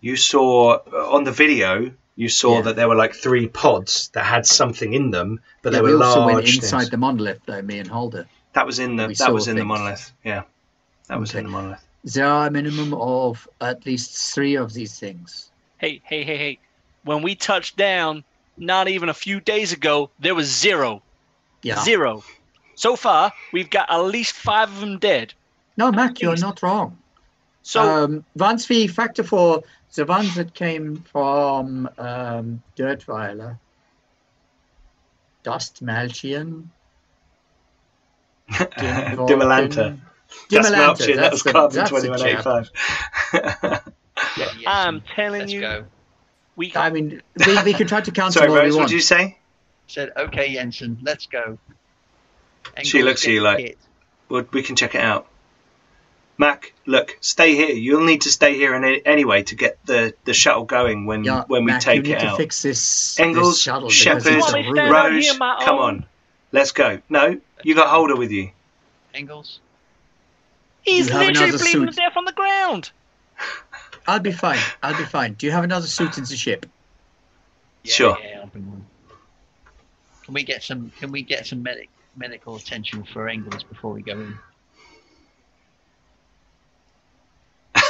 You 0.00 0.16
saw 0.16 0.78
uh, 0.92 1.10
on 1.14 1.24
the 1.24 1.32
video, 1.32 1.92
you 2.16 2.28
saw 2.28 2.56
Yeah. 2.56 2.62
that 2.62 2.76
there 2.76 2.88
were 2.88 2.96
like 2.96 3.14
three 3.14 3.46
pods 3.48 4.08
that 4.14 4.24
had 4.24 4.46
something 4.46 4.92
in 4.94 5.10
them, 5.10 5.40
but 5.62 5.72
Yeah, 5.72 5.78
they 5.80 5.84
we 5.84 5.94
were 5.94 6.04
also 6.04 6.20
large. 6.20 6.34
went 6.34 6.46
inside 6.48 6.78
things. 6.78 6.90
the 6.90 6.96
monolith, 6.96 7.40
though. 7.46 7.62
Me 7.62 7.78
and 7.78 7.88
Holder. 7.88 8.26
That 8.54 8.66
was 8.66 8.78
in 8.78 8.96
the 8.96 9.08
we 9.08 9.14
that 9.14 9.32
was 9.32 9.48
in 9.48 9.56
the 9.56 9.64
monolith. 9.64 10.12
Yeah, 10.24 10.42
that 11.08 11.18
was 11.20 11.34
in 11.34 11.44
the 11.44 11.50
monolith. 11.50 11.80
There 12.04 12.26
are 12.26 12.48
a 12.48 12.50
minimum 12.50 12.92
of 12.94 13.48
at 13.60 13.86
least 13.86 14.34
three 14.34 14.56
of 14.56 14.72
these 14.72 14.98
things 14.98 15.50
hey, 15.82 16.00
hey, 16.04 16.24
hey, 16.24 16.38
hey. 16.38 16.58
When 17.04 17.20
we 17.22 17.34
touched 17.34 17.76
down, 17.76 18.24
not 18.56 18.88
even 18.88 19.10
a 19.10 19.14
few 19.14 19.40
days 19.40 19.72
ago, 19.72 20.10
there 20.18 20.34
was 20.34 20.48
zero. 20.48 21.02
Yeah. 21.62 21.82
Zero. 21.82 22.24
So 22.76 22.96
far, 22.96 23.32
we've 23.52 23.68
got 23.68 23.90
at 23.90 23.98
least 23.98 24.34
five 24.34 24.70
of 24.70 24.80
them 24.80 24.98
dead. 24.98 25.34
No, 25.76 25.92
Matt, 25.92 26.22
you're 26.22 26.36
not 26.36 26.62
wrong. 26.62 26.96
So 27.62 27.82
um, 27.82 28.24
once 28.36 28.68
we 28.68 28.86
factor 28.86 29.22
for 29.22 29.62
the 29.94 30.04
ones 30.06 30.34
that 30.36 30.54
came 30.54 30.96
from 30.96 31.88
um, 31.98 32.62
Dirtweiler, 32.76 33.58
Dust 35.42 35.84
Malchian, 35.84 36.66
Dimolanta. 38.50 39.98
Dimolanta, 40.50 41.16
that's, 41.16 41.42
that's, 41.42 41.42
that's 41.42 41.42
carbon 41.42 41.86
2185. 41.86 42.70
yes, 44.36 44.54
I'm 44.66 45.00
telling 45.14 45.40
let's 45.40 45.52
you, 45.52 45.60
go. 45.60 45.84
we 46.56 46.72
I 46.74 46.90
mean, 46.90 47.22
we, 47.46 47.62
we 47.62 47.72
can 47.74 47.86
try 47.86 48.00
to 48.00 48.10
count 48.10 48.34
Sorry, 48.34 48.46
them 48.48 48.56
Rose. 48.56 48.72
What 48.74 48.78
want. 48.80 48.90
did 48.90 48.96
you 48.96 49.00
say? 49.02 49.38
Said, 49.88 50.12
okay, 50.16 50.52
Jensen, 50.54 50.98
let's 51.02 51.26
go. 51.26 51.58
She 52.82 53.02
looks 53.02 53.22
at 53.22 53.26
get 53.26 53.32
you 53.34 53.40
like- 53.40 53.58
kit. 53.58 53.78
Well, 54.28 54.44
we 54.52 54.62
can 54.62 54.76
check 54.76 54.94
it 54.94 55.00
out. 55.02 55.26
Mac, 56.38 56.72
look, 56.86 57.18
stay 57.20 57.54
here. 57.54 57.68
You'll 57.74 58.04
need 58.04 58.22
to 58.22 58.30
stay 58.30 58.54
here 58.54 58.74
any, 58.74 59.04
anyway 59.04 59.42
to 59.44 59.54
get 59.54 59.78
the, 59.84 60.14
the 60.24 60.32
shuttle 60.32 60.64
going 60.64 61.04
when 61.04 61.22
Yeah, 61.24 61.44
when 61.46 61.64
we 61.64 61.72
Mac, 61.72 61.82
take 61.82 62.06
you 62.06 62.14
it 62.14 62.18
need 62.22 62.30
to 62.30 62.36
fix 62.36 62.62
this, 62.62 63.20
Engels, 63.20 63.54
this 63.56 63.62
shuttle 63.62 63.88
because 63.88 63.96
Shepard, 63.96 64.26
it's 64.26 64.30
You 64.30 64.36
a 64.36 64.40
want 64.40 64.54
me 64.54 64.62
to 64.62 64.68
ruin. 64.70 64.76
stand 64.76 64.94
out 64.94 65.10
Rose, 65.10 65.24
here, 65.24 65.34
come 65.66 65.78
on, 65.78 66.06
let's 66.50 66.72
go. 66.72 67.00
No, 67.10 67.38
you 67.62 67.74
got 67.74 67.88
Holder 67.88 68.16
with 68.16 68.30
you. 68.30 68.50
Engels, 69.12 69.60
he's 70.80 71.10
You 71.10 71.18
literally 71.18 71.52
bleeding 71.58 71.86
to 71.86 71.92
death 71.92 72.16
on 72.16 72.24
the 72.24 72.32
ground. 72.32 72.90
I'll 74.06 74.20
be 74.20 74.32
fine. 74.32 74.58
I'll 74.82 74.96
be 74.96 75.04
fine. 75.04 75.34
Do 75.34 75.46
you 75.46 75.52
have 75.52 75.64
another 75.64 75.86
suit 75.86 76.18
in 76.18 76.24
the 76.24 76.36
ship? 76.36 76.66
yeah, 77.84 77.92
Sure. 77.92 78.18
Yeah, 78.22 78.40
I'll 78.40 78.46
bring 78.46 78.68
one. 78.68 78.86
Can 80.24 80.34
we 80.34 80.44
get 80.44 80.62
some? 80.62 80.90
Can 80.96 81.12
we 81.12 81.22
get 81.22 81.46
some 81.46 81.62
medic 81.62 81.90
medical 82.16 82.56
attention 82.56 83.04
for 83.04 83.28
Engels 83.28 83.64
before 83.64 83.92
we 83.92 84.02
go 84.02 84.12
in? 84.12 84.38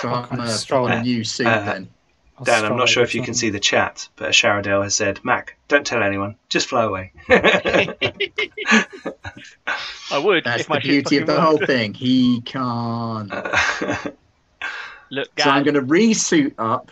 So 0.01 0.09
I'm 0.09 0.25
kind 0.25 0.41
of 0.41 0.47
gonna 0.47 0.49
stroll 0.49 0.89
put 0.89 0.99
a 0.99 1.03
new 1.03 1.25
suit 1.25 1.47
Uh, 1.47 1.65
then. 1.65 1.89
I'll 2.39 2.45
Dan, 2.45 2.65
I'm 2.65 2.77
not 2.77 2.89
sure 2.89 3.05
if 3.05 3.15
you 3.15 3.23
can 3.23 3.35
see 3.35 3.51
the 3.51 3.61
chat, 3.61 4.09
but 4.17 4.31
Sharadale 4.31 4.83
has 4.83 4.97
said, 4.97 5.25
Mac, 5.25 5.59
don't 5.69 5.87
tell 5.87 6.03
anyone. 6.03 6.37
Just 6.49 6.69
fly 6.69 6.85
away. 6.85 7.13
I 7.29 7.95
would. 10.19 10.45
That's 10.45 10.67
the 10.67 10.81
beauty 10.81 11.19
of 11.19 11.27
the 11.27 11.41
whole 11.41 11.59
thing. 11.59 11.95
He 11.95 12.41
can't. 12.41 13.33
Look, 15.13 15.29
So 15.39 15.51
I'm 15.51 15.63
going 15.63 15.75
to 15.75 15.83
resuit 15.83 16.55
up 16.57 16.91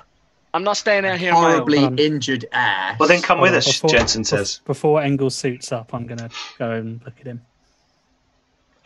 I'm 0.52 0.62
not 0.64 0.76
staying 0.76 1.06
out 1.06 1.18
here 1.18 1.32
on 1.32 1.40
my 1.40 1.46
own. 1.46 1.52
horribly 1.54 1.78
Hold 1.78 2.00
injured 2.00 2.44
ass. 2.52 2.98
well, 2.98 3.08
then 3.08 3.22
come 3.22 3.38
Hold 3.38 3.46
with 3.46 3.52
on, 3.54 3.58
us, 3.58 3.66
before- 3.66 3.90
Jensen 3.90 4.24
says. 4.24 4.60
Before 4.66 5.00
Engel 5.00 5.30
suits 5.30 5.72
up, 5.72 5.94
I'm 5.94 6.06
gonna 6.06 6.28
go 6.58 6.72
and 6.72 7.00
look 7.04 7.14
at 7.20 7.26
him. 7.26 7.40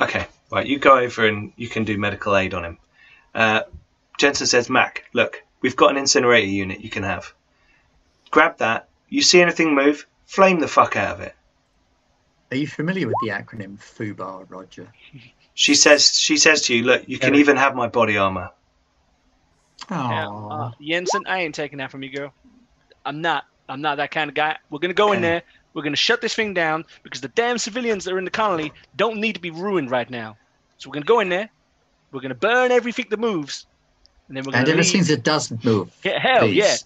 Okay, 0.00 0.26
right, 0.52 0.66
you 0.66 0.78
go 0.78 0.98
over 0.98 1.26
and 1.26 1.52
you 1.56 1.68
can 1.68 1.84
do 1.84 1.96
medical 1.98 2.36
aid 2.36 2.52
on 2.54 2.64
him. 2.64 2.78
Uh, 3.34 3.62
Jensen 4.18 4.46
says, 4.46 4.68
Mac, 4.70 5.04
look, 5.14 5.42
we've 5.62 5.74
got 5.76 5.90
an 5.90 5.96
incinerator 5.96 6.46
unit 6.46 6.80
you 6.80 6.90
can 6.90 7.02
have. 7.02 7.32
Grab 8.30 8.58
that. 8.58 8.88
You 9.08 9.22
see 9.22 9.40
anything 9.40 9.74
move, 9.74 10.06
flame 10.26 10.60
the 10.60 10.68
fuck 10.68 10.96
out 10.96 11.14
of 11.16 11.20
it. 11.22 11.34
Are 12.50 12.56
you 12.56 12.66
familiar 12.66 13.06
with 13.08 13.16
the 13.22 13.30
acronym 13.30 13.78
FUBAR, 13.78 14.46
Roger? 14.50 14.86
She 15.54 15.74
says, 15.74 16.14
she 16.16 16.36
says 16.36 16.62
to 16.62 16.74
you, 16.76 16.84
look, 16.84 17.08
you 17.08 17.18
can 17.18 17.34
even 17.36 17.56
have 17.56 17.74
my 17.74 17.88
body 17.88 18.16
armor. 18.18 18.50
Yeah, 19.90 20.26
Oh, 20.28 20.48
uh, 20.50 20.70
Jensen, 20.80 21.22
I 21.26 21.40
ain't 21.40 21.54
taking 21.54 21.78
that 21.78 21.90
from 21.90 22.02
you, 22.02 22.10
girl. 22.10 22.32
I'm 23.04 23.20
not. 23.20 23.44
I'm 23.68 23.80
not 23.80 23.96
that 23.96 24.10
kind 24.10 24.28
of 24.28 24.34
guy. 24.34 24.56
We're 24.70 24.78
gonna 24.78 24.94
go 24.94 25.12
in 25.12 25.20
there. 25.22 25.42
We're 25.72 25.82
gonna 25.82 25.96
shut 25.96 26.20
this 26.20 26.34
thing 26.34 26.54
down 26.54 26.84
because 27.02 27.20
the 27.20 27.28
damn 27.28 27.58
civilians 27.58 28.04
that 28.04 28.12
are 28.12 28.18
in 28.18 28.24
the 28.24 28.30
colony 28.30 28.72
don't 28.96 29.18
need 29.20 29.34
to 29.34 29.40
be 29.40 29.50
ruined 29.50 29.90
right 29.90 30.08
now. 30.08 30.36
So 30.78 30.88
we're 30.88 30.94
gonna 30.94 31.06
go 31.06 31.20
in 31.20 31.28
there. 31.30 31.48
We're 32.12 32.20
gonna 32.20 32.34
burn 32.34 32.70
everything 32.72 33.06
that 33.10 33.18
moves, 33.18 33.66
and 34.28 34.36
then 34.36 34.44
we're 34.44 34.52
gonna 34.52 34.62
and 34.62 34.68
everything 34.70 35.00
leave. 35.00 35.08
that 35.08 35.24
doesn't 35.24 35.64
move. 35.64 35.90
Yeah, 36.04 36.18
hell 36.18 36.40
please. 36.40 36.56
yeah. 36.56 36.76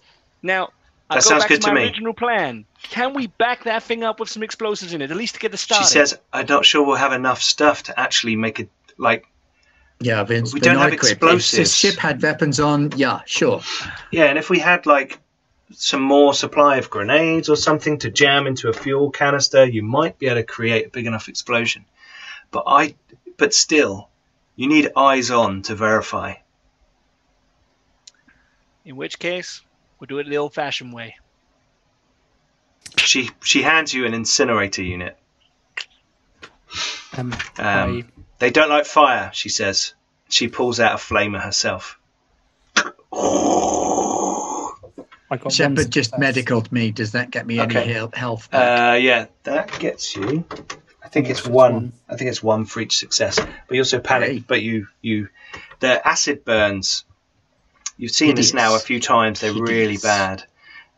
Now, 0.42 0.68
I 1.10 1.16
That 1.16 1.24
go 1.24 1.28
sounds 1.30 1.42
back 1.42 1.48
good 1.48 1.60
to 1.62 1.68
to 1.68 1.74
my 1.74 1.80
me. 1.80 1.86
original 1.86 2.14
plan. 2.14 2.64
Can 2.84 3.12
we 3.14 3.26
back 3.26 3.64
that 3.64 3.82
thing 3.82 4.04
up 4.04 4.20
with 4.20 4.28
some 4.30 4.42
explosives 4.42 4.92
in 4.94 5.02
it, 5.02 5.10
at 5.10 5.16
least 5.16 5.34
to 5.34 5.40
get 5.40 5.50
the 5.50 5.58
start? 5.58 5.82
She 5.82 5.88
start? 5.90 6.08
says, 6.08 6.18
I'm 6.32 6.46
not 6.46 6.64
sure 6.64 6.84
we'll 6.86 6.96
have 6.96 7.12
enough 7.12 7.42
stuff 7.42 7.82
to 7.84 7.98
actually 8.00 8.36
make 8.36 8.60
it, 8.60 8.68
like, 8.98 9.24
Yeah, 10.00 10.22
Vince. 10.22 10.54
We 10.54 10.60
don't 10.60 10.76
have 10.76 10.92
equipped. 10.92 11.14
explosives. 11.14 11.54
If 11.54 11.58
the 11.58 11.70
ship 11.70 11.98
had 11.98 12.22
weapons 12.22 12.60
on, 12.60 12.92
yeah, 12.96 13.20
sure. 13.26 13.60
yeah, 14.12 14.26
and 14.26 14.38
if 14.38 14.48
we 14.48 14.58
had, 14.60 14.86
like, 14.86 15.18
some 15.72 16.00
more 16.00 16.32
supply 16.32 16.76
of 16.76 16.88
grenades 16.88 17.48
or 17.48 17.56
something 17.56 17.98
to 17.98 18.10
jam 18.10 18.46
into 18.46 18.68
a 18.68 18.72
fuel 18.72 19.10
canister, 19.10 19.64
you 19.64 19.82
might 19.82 20.18
be 20.18 20.26
able 20.26 20.36
to 20.36 20.44
create 20.44 20.86
a 20.86 20.90
big 20.90 21.06
enough 21.06 21.28
explosion. 21.28 21.84
But 22.50 22.64
I, 22.66 22.94
but 23.36 23.52
still, 23.52 24.08
you 24.56 24.68
need 24.68 24.92
eyes 24.96 25.30
on 25.30 25.62
to 25.62 25.74
verify. 25.74 26.34
In 28.84 28.96
which 28.96 29.18
case, 29.18 29.60
we'll 29.98 30.06
do 30.06 30.18
it 30.18 30.28
the 30.28 30.38
old-fashioned 30.38 30.92
way. 30.94 31.16
She 32.96 33.30
she 33.44 33.60
hands 33.62 33.92
you 33.92 34.06
an 34.06 34.14
incinerator 34.14 34.82
unit. 34.82 35.18
Um, 37.16 37.34
Um, 37.58 38.08
they 38.38 38.50
don't 38.50 38.68
like 38.68 38.86
fire, 38.86 39.30
she 39.32 39.48
says. 39.48 39.94
She 40.28 40.48
pulls 40.48 40.78
out 40.80 40.92
a 40.92 40.96
flamer 40.96 41.40
herself. 41.40 41.98
I, 42.76 44.70
I 45.30 45.36
got 45.36 45.52
Shepard 45.52 45.90
just 45.90 46.10
success. 46.10 46.36
medicaled 46.36 46.70
me. 46.72 46.90
Does 46.90 47.12
that 47.12 47.30
get 47.30 47.46
me 47.46 47.60
Okay. 47.60 47.82
any 47.84 47.92
health, 47.92 48.14
health 48.14 48.50
back? 48.50 48.94
Uh, 48.94 48.96
yeah, 48.96 49.26
that 49.44 49.78
gets 49.78 50.16
you. 50.16 50.44
I 51.02 51.08
think 51.08 51.28
it's 51.30 51.40
It's 51.40 51.48
one. 51.48 51.72
one. 51.72 51.92
I 52.08 52.16
think 52.16 52.28
it's 52.30 52.42
one 52.42 52.64
for 52.66 52.80
each 52.80 52.96
success. 52.98 53.38
But 53.38 53.74
you 53.74 53.80
also 53.80 54.00
panic. 54.00 54.28
Hey. 54.30 54.44
But 54.46 54.62
you 54.62 54.88
you 55.02 55.28
the 55.80 56.06
acid 56.06 56.44
burns. 56.44 57.04
You've 57.96 58.12
seen 58.12 58.36
this 58.36 58.54
now 58.54 58.74
a 58.76 58.78
few 58.78 59.00
times. 59.00 59.40
They're 59.40 59.52
really 59.52 59.96
bad. 59.96 60.44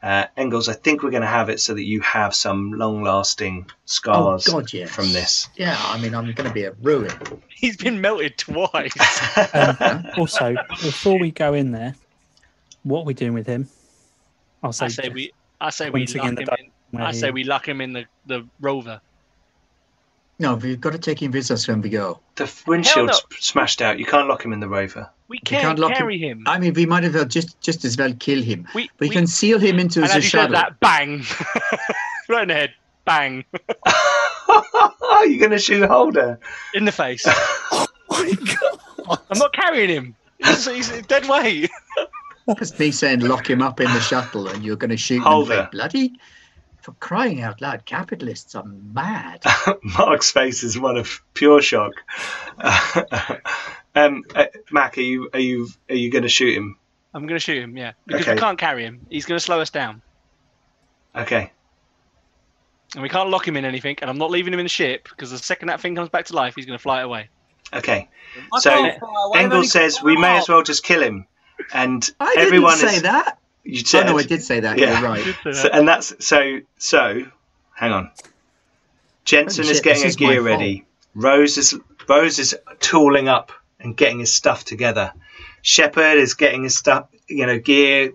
Uh, 0.03 0.27
Engels, 0.37 0.69
I 0.69 0.73
think 0.73 1.03
we're 1.03 1.11
going 1.11 1.23
to 1.23 1.29
have 1.29 1.51
it 1.51 1.61
so 1.61 1.75
that 1.75 1.85
you 1.85 2.01
have 2.01 2.35
some 2.35 2.73
long-lasting 2.73 3.67
oh, 3.69 3.75
scars 3.85 4.47
God, 4.47 4.73
yes. 4.73 4.91
from 4.91 5.13
this. 5.13 5.49
Yeah, 5.57 5.77
I 5.79 6.01
mean, 6.01 6.15
I'm 6.15 6.33
going 6.33 6.49
to 6.49 6.55
be 6.55 6.65
a 6.65 6.73
ruin. 6.83 7.13
He's 7.49 7.77
been 7.77 8.01
melted 8.01 8.39
twice. 8.39 8.95
Um, 9.53 10.07
also, 10.17 10.55
before 10.83 11.19
we 11.19 11.31
go 11.31 11.55
in 11.55 11.73
there, 11.73 11.95
what 12.83 13.01
are 13.01 13.05
we 13.05 13.15
doing 13.15 13.35
with 13.35 13.47
him? 13.47 13.69
I'll 14.63 14.73
say, 14.73 14.87
I 14.87 14.89
say 14.89 15.09
we. 15.09 15.33
I 15.61 15.71
say 15.71 15.91
we 15.91 16.01
Pointing 16.01 16.23
lock 16.23 16.59
him 16.59 16.71
in. 16.93 17.01
I 17.01 17.13
say 17.13 17.31
we 17.31 17.45
lock 17.45 17.69
him 17.69 17.81
in 17.81 17.93
the, 17.93 18.05
the 18.27 18.47
rover. 18.61 19.01
No, 20.41 20.55
we've 20.55 20.81
got 20.81 20.93
to 20.93 20.99
take 20.99 21.21
him 21.21 21.33
with 21.33 21.51
us 21.51 21.69
when 21.69 21.83
we 21.83 21.91
go. 21.91 22.19
the 22.37 22.51
windshield's 22.67 23.23
no. 23.31 23.37
smashed 23.39 23.83
out. 23.83 23.99
You 23.99 24.07
can't 24.07 24.27
lock 24.27 24.43
him 24.43 24.55
in 24.55 24.61
the 24.61 24.69
rover. 24.69 25.11
We 25.29 25.39
can't 25.39 25.63
can't, 25.63 25.79
lock 25.79 25.91
him- 25.91 25.99
carry 25.99 26.17
him. 26.19 26.45
I 26.47 26.59
mean, 26.59 26.73
we 26.73 26.87
might 26.87 27.05
as 27.05 27.13
well 27.13 27.27
just 27.27 27.61
just 27.61 27.85
as 27.85 27.99
well 27.99 28.15
kill 28.15 28.43
him. 28.43 28.67
We, 28.75 28.89
We, 28.99 29.09
we 29.09 29.11
can 29.11 29.27
seal 29.27 29.59
him 29.59 29.79
into 29.79 30.01
and 30.01 30.09
the 30.09 30.15
as 30.15 30.25
he 30.25 30.31
said 30.31 30.53
that, 30.53 30.81
bang, 30.81 31.25
right 32.31 32.43
in 32.43 32.49
the 32.49 32.55
head, 32.55 32.73
bang. 33.05 33.45
are 35.03 35.27
you 35.27 35.39
going 35.39 35.51
to 35.51 35.59
shoot 35.59 35.87
Holder? 35.87 36.41
in 36.75 36.87
the 36.87 36.93
face. 36.93 37.27
Oh 37.73 37.87
my 38.27 38.33
god! 39.07 39.19
I'm 39.31 39.39
not 39.39 39.53
carrying 39.53 39.89
him. 39.89 40.17
He's, 40.39 40.67
he's 40.67 40.91
a 40.91 41.01
dead 41.03 41.29
weight. 41.29 41.71
That's 42.49 42.77
me 42.77 42.91
saying 42.91 43.21
lock 43.21 43.49
him 43.49 43.63
up 43.63 43.79
in 43.81 43.87
the 43.93 44.01
shuttle 44.01 44.49
and 44.49 44.65
you're 44.65 44.75
going 44.77 44.91
to 44.91 44.97
shoot 44.97 45.19
him. 45.19 45.23
Holder. 45.23 45.57
Like, 45.59 45.71
bloody, 45.71 46.19
for 46.83 46.93
crying 46.93 47.41
out 47.43 47.61
loud, 47.61 47.85
capitalists 47.85 48.55
are 48.55 48.65
mad. 48.65 49.43
Mark's 49.83 50.31
face 50.31 50.63
is 50.63 50.79
one 50.79 50.97
of 50.97 51.23
pure 51.35 51.61
shock. 51.63 51.93
um, 53.95 54.25
uh, 54.35 54.47
Mac, 54.71 54.99
are 54.99 55.03
you 55.03 55.31
are 55.33 55.41
you 55.41 55.69
are 55.89 55.95
you 55.97 56.11
going 56.11 56.23
to 56.23 56.29
shoot 56.29 56.57
him? 56.57 56.77
I'm 57.13 57.23
going 57.27 57.39
to 57.39 57.45
shoot 57.45 57.63
him, 57.63 57.77
yeah. 57.77 57.93
Because 58.07 58.23
Okay. 58.23 58.35
we 58.35 58.41
can't 58.41 58.59
carry 58.59 58.85
him. 58.85 59.07
He's 59.11 59.27
going 59.27 59.37
to 59.39 59.45
slow 59.45 59.61
us 59.61 59.71
down. 59.71 60.01
Okay. 61.15 61.51
And 62.95 63.03
we 63.03 63.09
can't 63.09 63.31
lock 63.31 63.47
him 63.47 63.57
in 63.57 63.65
anything. 63.65 63.97
And 64.01 64.09
I'm 64.11 64.19
not 64.19 64.31
leaving 64.31 64.53
him 64.53 64.61
in 64.61 64.65
the 64.65 64.69
ship 64.71 65.09
because 65.09 65.31
the 65.31 65.39
second 65.39 65.69
that 65.69 65.81
thing 65.81 65.97
comes 65.97 66.09
back 66.09 66.27
to 66.27 66.35
life, 66.35 66.55
he's 66.55 66.67
going 66.67 66.79
to 66.79 66.83
fly 66.83 67.01
away. 67.01 67.29
Okay. 67.73 68.09
I 68.53 68.61
So, 68.61 68.71
can't 68.71 68.99
fly 69.01 69.09
away, 69.27 69.39
I've 69.41 69.45
Engel 69.45 69.65
says 69.65 70.03
we 70.03 70.17
may 70.17 70.39
as 70.39 70.49
well 70.49 70.63
just 70.63 70.85
kill 70.85 71.03
him, 71.03 71.27
and 71.75 72.09
I 72.21 72.27
didn't 72.35 72.47
everyone 72.47 72.77
say 72.77 72.97
is. 72.97 73.03
that. 73.03 73.39
You 73.65 73.81
Oh, 73.81 73.85
said, 73.85 74.07
no, 74.07 74.19
I 74.19 74.23
did 74.23 74.43
say 74.43 74.61
that. 74.61 74.79
Yeah. 74.79 75.01
You're 75.01 75.09
right. 75.09 75.55
So, 75.55 75.69
and 75.73 75.87
that's 75.87 76.15
so 76.25 76.61
so. 76.79 77.25
Hang 77.75 77.93
on. 77.93 78.11
Jensen 79.25 79.65
Holy 79.65 79.73
is 79.73 79.81
getting 79.81 80.03
this 80.03 80.05
a 80.05 80.09
is 80.09 80.17
gear 80.17 80.35
fault. 80.37 80.45
ready. 80.45 80.85
Rose 81.15 81.59
is 81.59 81.79
Rose 82.09 82.39
is 82.39 82.57
tooling 82.81 83.29
up 83.29 83.53
and 83.79 83.97
getting 83.97 84.19
his 84.19 84.35
stuff 84.35 84.65
together. 84.65 85.13
Shepard 85.63 86.17
is 86.19 86.35
getting 86.35 86.63
his 86.65 86.77
stuff, 86.77 87.09
you 87.29 87.47
know, 87.47 87.59
gear, 87.59 88.13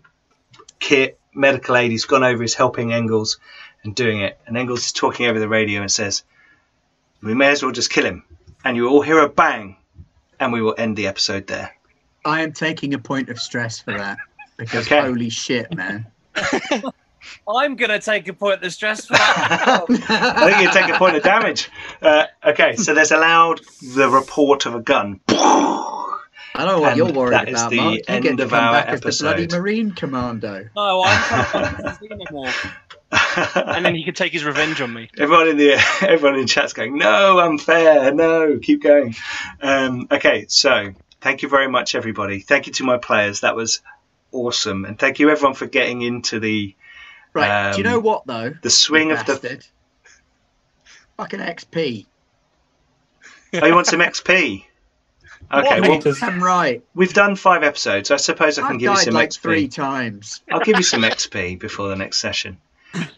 kit, 0.79 1.19
medical 1.33 1.75
aid. 1.77 1.91
He's 1.91 2.05
gone 2.05 2.23
over. 2.23 2.41
He's 2.41 2.55
helping 2.55 2.91
Engels 2.91 3.37
and 3.83 3.95
doing 3.95 4.21
it. 4.21 4.39
And 4.47 4.57
Engels 4.57 4.85
is 4.85 4.91
talking 4.91 5.27
over 5.27 5.39
the 5.39 5.47
radio 5.47 5.81
and 5.81 5.91
says, 5.91 6.23
"We 7.21 7.33
may 7.35 7.49
as 7.49 7.61
well 7.61 7.71
just 7.71 7.91
kill 7.91 8.05
him." 8.05 8.23
And 8.63 8.75
you 8.75 8.87
all 8.89 9.01
hear 9.01 9.19
a 9.19 9.29
bang, 9.29 9.77
and 10.39 10.51
we 10.51 10.61
will 10.61 10.73
end 10.77 10.97
the 10.97 11.05
episode 11.07 11.45
there. 11.47 11.75
I 12.25 12.41
am 12.41 12.51
taking 12.51 12.95
a 12.95 12.97
point 12.99 13.29
of 13.29 13.39
stress 13.39 13.79
for 13.79 13.95
that 13.95 14.17
because 14.57 14.87
Okay. 14.87 15.01
holy 15.01 15.29
shit, 15.29 15.73
man. 15.73 16.07
I'm 17.47 17.75
going 17.75 17.89
to 17.91 17.99
take 17.99 18.27
a 18.27 18.33
point 18.33 18.63
of 18.63 18.73
stress 18.73 19.05
for 19.05 19.13
that. 19.13 19.85
I 19.99 20.51
think 20.51 20.61
you 20.61 20.71
take 20.71 20.93
a 20.93 20.97
point 20.97 21.15
of 21.15 21.23
damage. 21.23 21.69
Uh, 22.01 22.25
okay, 22.43 22.75
so 22.75 22.93
there's 22.93 23.11
allowed 23.11 23.61
the 23.95 24.09
report 24.09 24.65
of 24.65 24.75
a 24.75 24.79
gun. 24.79 25.19
I 25.27 26.65
know 26.65 26.79
what 26.81 26.89
And 26.91 26.97
you're 26.97 27.11
worried 27.11 27.33
that 27.33 27.49
is 27.49 27.59
about, 27.61 27.69
the 27.71 27.77
Mark. 27.77 27.95
You 27.97 28.03
end 28.07 28.23
get 28.23 28.37
to 28.37 28.43
of 28.43 28.49
come 28.51 28.59
our 28.63 28.73
back 28.73 28.87
as 28.89 29.01
the 29.01 29.17
bloody. 29.19 29.47
Marine 29.47 29.91
Commando. 29.91 30.69
no, 30.75 31.03
I'm 31.03 31.53
not 31.53 32.01
anymore. 32.11 32.51
And 33.55 33.85
then 33.85 33.95
he 33.95 34.03
can 34.03 34.13
take 34.13 34.33
his 34.33 34.43
revenge 34.43 34.81
on 34.81 34.93
me. 34.93 35.09
everyone 35.17 35.47
in 35.49 35.57
the 35.57 35.73
everyone 36.01 36.39
in 36.39 36.47
chat's 36.47 36.73
going, 36.73 36.97
no, 36.97 37.39
unfair, 37.39 38.13
no, 38.13 38.59
keep 38.59 38.81
going. 38.81 39.15
Um, 39.61 40.07
okay, 40.11 40.45
so 40.47 40.93
thank 41.21 41.41
you 41.41 41.49
very 41.49 41.67
much, 41.69 41.95
everybody. 41.95 42.39
Thank 42.39 42.67
you 42.67 42.73
to 42.73 42.83
my 42.83 42.97
players. 42.97 43.41
That 43.41 43.55
was 43.55 43.81
awesome, 44.35 44.85
and 44.85 44.97
thank 44.99 45.19
you 45.19 45.29
everyone 45.29 45.55
for 45.55 45.65
getting 45.67 46.01
into 46.01 46.39
the 46.39 46.75
Right. 47.33 47.73
Do 47.73 47.81
you 47.81 47.87
Um, 47.87 47.93
know 47.93 47.99
what, 47.99 48.25
though? 48.25 48.53
the 48.61 48.69
swing 48.69 49.09
you 49.09 49.15
of 49.15 49.25
the. 49.25 49.33
bastard? 49.33 49.65
Fucking 51.17 51.39
XP. 51.39 52.05
Oh, 53.53 53.65
you 53.65 53.73
want 53.75 53.87
some 53.87 53.99
XP? 54.01 54.65
Okay, 55.53 55.79
well, 55.79 56.01
I'm 56.23 56.41
right. 56.41 56.83
we've 56.95 57.13
done 57.13 57.35
five 57.35 57.61
episodes. 57.61 58.09
I 58.09 58.15
suppose 58.17 58.57
I 58.57 58.63
can 58.63 58.71
I've 58.75 58.79
give 58.79 58.89
you 58.89 58.95
died 58.95 59.03
some 59.05 59.13
like 59.13 59.29
XP. 59.29 59.39
three 59.41 59.67
times. 59.67 60.41
I'll 60.51 60.59
give 60.61 60.77
you 60.77 60.83
some 60.93 61.03
XP 61.03 61.59
before 61.59 61.87
the 61.87 61.95
next 61.95 62.17
session. 62.17 62.57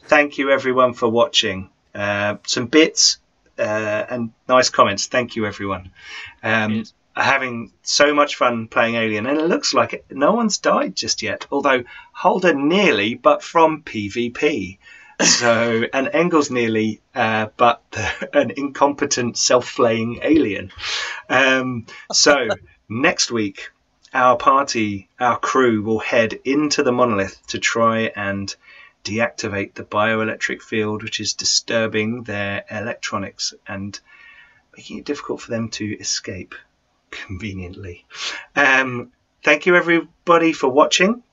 Thank 0.07 0.37
you, 0.37 0.51
everyone, 0.51 0.93
for 0.93 1.07
watching. 1.07 1.69
Uh, 1.95 2.35
some 2.45 2.65
bits 2.67 3.19
uh, 3.57 3.61
and 4.09 4.31
nice 4.49 4.69
comments. 4.69 5.05
Thank 5.07 5.37
you, 5.37 5.45
everyone. 5.45 5.91
Um, 6.43 6.73
Yes. 6.73 6.93
Having 7.23 7.71
so 7.81 8.13
much 8.13 8.35
fun 8.35 8.67
playing 8.67 8.95
Alien, 8.95 9.25
and 9.25 9.39
it 9.39 9.47
looks 9.47 9.73
like 9.73 9.93
it, 9.93 10.05
no 10.11 10.33
one's 10.33 10.59
died 10.59 10.95
just 10.95 11.23
yet. 11.23 11.47
Although 11.51 11.83
Holder 12.11 12.53
nearly, 12.53 13.15
but 13.15 13.43
from 13.43 13.81
PvP. 13.81 14.77
So 15.21 15.83
and 15.93 16.09
Engels 16.13 16.51
nearly, 16.51 17.01
uh, 17.15 17.47
but 17.57 17.81
an 18.33 18.51
incompetent 18.55 19.37
self-flaying 19.37 20.19
alien. 20.21 20.71
Um, 21.27 21.87
so 22.11 22.49
next 22.89 23.31
week, 23.31 23.71
our 24.13 24.37
party, 24.37 25.09
our 25.19 25.39
crew, 25.39 25.81
will 25.81 25.99
head 25.99 26.33
into 26.45 26.83
the 26.83 26.91
monolith 26.91 27.45
to 27.47 27.59
try 27.59 28.11
and 28.15 28.55
deactivate 29.03 29.73
the 29.73 29.83
bioelectric 29.83 30.61
field, 30.61 31.01
which 31.01 31.19
is 31.19 31.33
disturbing 31.33 32.23
their 32.23 32.63
electronics 32.69 33.53
and 33.67 33.99
making 34.75 34.99
it 34.99 35.05
difficult 35.05 35.41
for 35.41 35.49
them 35.49 35.69
to 35.69 35.97
escape 35.99 36.53
conveniently. 37.11 38.05
Um, 38.55 39.11
thank 39.43 39.65
you, 39.65 39.75
everybody, 39.75 40.53
for 40.53 40.69
watching. 40.69 41.23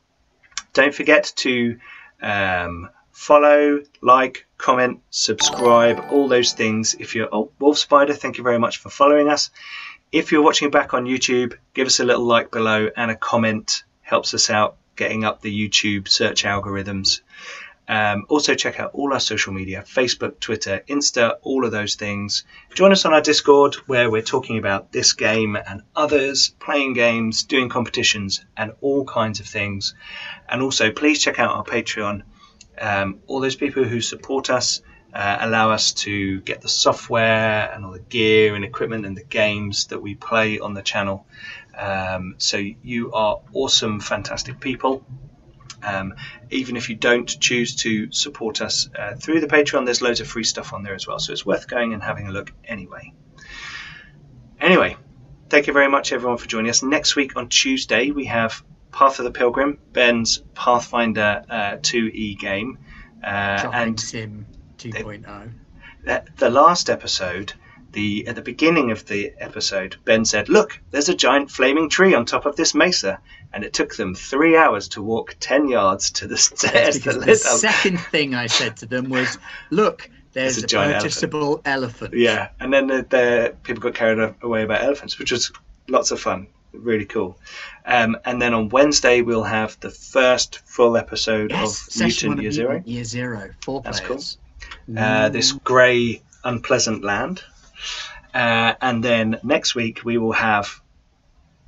Don't 0.72 0.94
forget 0.94 1.32
to 1.36 1.78
um, 2.20 2.90
follow, 3.12 3.82
like, 4.00 4.46
comment, 4.58 5.00
subscribe, 5.10 6.04
all 6.10 6.28
those 6.28 6.52
things. 6.52 6.94
If 6.98 7.14
you're 7.14 7.28
oh, 7.32 7.50
Wolf 7.58 7.78
Spider, 7.78 8.14
thank 8.14 8.38
you 8.38 8.44
very 8.44 8.58
much 8.58 8.78
for 8.78 8.90
following 8.90 9.28
us. 9.28 9.50
If 10.10 10.32
you're 10.32 10.42
watching 10.42 10.70
back 10.70 10.94
on 10.94 11.06
YouTube, 11.06 11.56
give 11.74 11.86
us 11.86 12.00
a 12.00 12.04
little 12.04 12.24
like 12.24 12.50
below 12.50 12.90
and 12.96 13.10
a 13.10 13.16
comment. 13.16 13.84
Helps 14.02 14.34
us 14.34 14.50
out 14.50 14.76
getting 14.96 15.24
up 15.24 15.40
the 15.40 15.68
YouTube 15.68 16.08
search 16.08 16.44
algorithms. 16.44 17.20
Um, 17.86 18.24
also, 18.28 18.54
check 18.54 18.80
out 18.80 18.92
all 18.94 19.12
our 19.12 19.20
social 19.20 19.52
media 19.52 19.84
Facebook, 19.86 20.40
Twitter, 20.40 20.82
Insta, 20.88 21.36
all 21.42 21.66
of 21.66 21.72
those 21.72 21.96
things. 21.96 22.44
Join 22.74 22.92
us 22.92 23.04
on 23.04 23.12
our 23.12 23.20
Discord 23.20 23.74
where 23.86 24.10
we're 24.10 24.22
talking 24.22 24.58
about 24.58 24.90
this 24.90 25.12
game 25.12 25.56
and 25.56 25.82
others, 25.94 26.54
playing 26.60 26.94
games, 26.94 27.42
doing 27.42 27.68
competitions, 27.68 28.44
and 28.56 28.72
all 28.80 29.04
kinds 29.04 29.40
of 29.40 29.46
things. 29.46 29.94
And 30.48 30.62
also, 30.62 30.90
please 30.90 31.22
check 31.22 31.38
out 31.38 31.54
our 31.54 31.64
Patreon. 31.64 32.22
Um, 32.78 33.20
all 33.26 33.40
those 33.40 33.56
people 33.56 33.84
who 33.84 34.00
support 34.00 34.48
us 34.48 34.80
uh, 35.12 35.36
allow 35.40 35.70
us 35.70 35.92
to 35.92 36.40
get 36.40 36.60
the 36.62 36.68
software 36.68 37.70
and 37.72 37.84
all 37.84 37.92
the 37.92 38.00
gear 38.00 38.54
and 38.54 38.64
equipment 38.64 39.04
and 39.04 39.16
the 39.16 39.24
games 39.24 39.86
that 39.88 40.00
we 40.00 40.14
play 40.14 40.58
on 40.58 40.72
the 40.74 40.82
channel. 40.82 41.26
Um, 41.78 42.36
so, 42.38 42.56
you 42.82 43.12
are 43.12 43.40
awesome, 43.52 44.00
fantastic 44.00 44.58
people. 44.58 45.04
Um, 45.84 46.14
even 46.50 46.76
if 46.76 46.88
you 46.88 46.96
don't 46.96 47.28
choose 47.40 47.76
to 47.76 48.10
support 48.12 48.60
us 48.60 48.88
uh, 48.98 49.14
through 49.14 49.40
the 49.40 49.46
Patreon, 49.46 49.84
there's 49.84 50.02
loads 50.02 50.20
of 50.20 50.26
free 50.26 50.44
stuff 50.44 50.72
on 50.72 50.82
there 50.82 50.94
as 50.94 51.06
well. 51.06 51.18
So 51.18 51.32
it's 51.32 51.44
worth 51.44 51.68
going 51.68 51.92
and 51.92 52.02
having 52.02 52.28
a 52.28 52.32
look 52.32 52.52
anyway. 52.64 53.12
Anyway, 54.60 54.96
thank 55.50 55.66
you 55.66 55.72
very 55.72 55.88
much, 55.88 56.12
everyone, 56.12 56.38
for 56.38 56.46
joining 56.46 56.70
us. 56.70 56.82
Next 56.82 57.16
week 57.16 57.36
on 57.36 57.48
Tuesday, 57.48 58.10
we 58.10 58.26
have 58.26 58.64
Path 58.92 59.18
of 59.18 59.24
the 59.24 59.30
Pilgrim, 59.30 59.78
Ben's 59.92 60.38
Pathfinder 60.54 61.44
uh, 61.50 61.76
2E 61.76 62.38
game. 62.38 62.78
Uh, 63.22 63.70
and 63.72 63.98
Sim 63.98 64.46
oh. 64.50 64.88
2.0. 64.88 65.52
the, 66.04 66.24
the 66.36 66.50
last 66.50 66.90
episode, 66.90 67.52
the 67.94 68.28
at 68.28 68.34
the 68.36 68.42
beginning 68.42 68.90
of 68.90 69.06
the 69.06 69.32
episode, 69.38 69.96
Ben 70.04 70.24
said, 70.24 70.48
"Look, 70.48 70.78
there's 70.90 71.08
a 71.08 71.14
giant 71.14 71.50
flaming 71.50 71.88
tree 71.88 72.14
on 72.14 72.26
top 72.26 72.44
of 72.46 72.56
this 72.56 72.74
mesa," 72.74 73.18
and 73.52 73.64
it 73.64 73.72
took 73.72 73.94
them 73.96 74.14
three 74.14 74.56
hours 74.56 74.88
to 74.88 75.02
walk 75.02 75.36
ten 75.40 75.68
yards 75.68 76.10
to 76.12 76.26
the 76.26 76.36
stairs 76.36 77.00
that 77.00 77.20
the 77.24 77.36
second 77.36 77.98
thing 78.00 78.34
I 78.34 78.46
said 78.46 78.76
to 78.78 78.86
them 78.86 79.08
was, 79.08 79.38
look, 79.70 80.10
there's 80.32 80.58
It's 80.58 80.62
a 80.62 80.66
a, 80.66 80.68
giant 80.68 81.02
purchasable 81.02 81.62
elephant. 81.64 82.14
Yeah, 82.14 82.48
and 82.60 82.72
then 82.72 82.88
the, 82.88 83.06
the 83.08 83.54
people 83.62 83.82
got 83.82 83.94
carried 83.94 84.34
away 84.42 84.62
about 84.64 84.82
elephants, 84.82 85.18
which 85.18 85.32
was 85.32 85.52
lots 85.88 86.10
of 86.10 86.20
fun, 86.20 86.48
really 86.72 87.04
cool. 87.06 87.38
Um, 87.86 88.16
and 88.24 88.42
then 88.42 88.52
on 88.54 88.68
Wednesday 88.68 89.22
we'll 89.22 89.44
have 89.44 89.78
the 89.80 89.90
first 89.90 90.58
full 90.64 90.96
episode 90.96 91.50
Yes, 91.50 91.94
of 91.94 92.02
Mutant 92.02 92.42
Year 92.42 92.50
Zero. 92.52 92.82
Year 92.84 93.04
Zero. 93.04 93.50
Four 93.62 93.82
That's 93.82 94.00
players. 94.00 94.38
uh, 94.96 95.28
this 95.28 95.52
grey, 95.52 96.22
unpleasant 96.42 97.04
land. 97.04 97.42
Uh, 98.32 98.74
and 98.80 99.02
then 99.04 99.38
next 99.42 99.74
week 99.74 100.04
we 100.04 100.18
will 100.18 100.32
have 100.32 100.80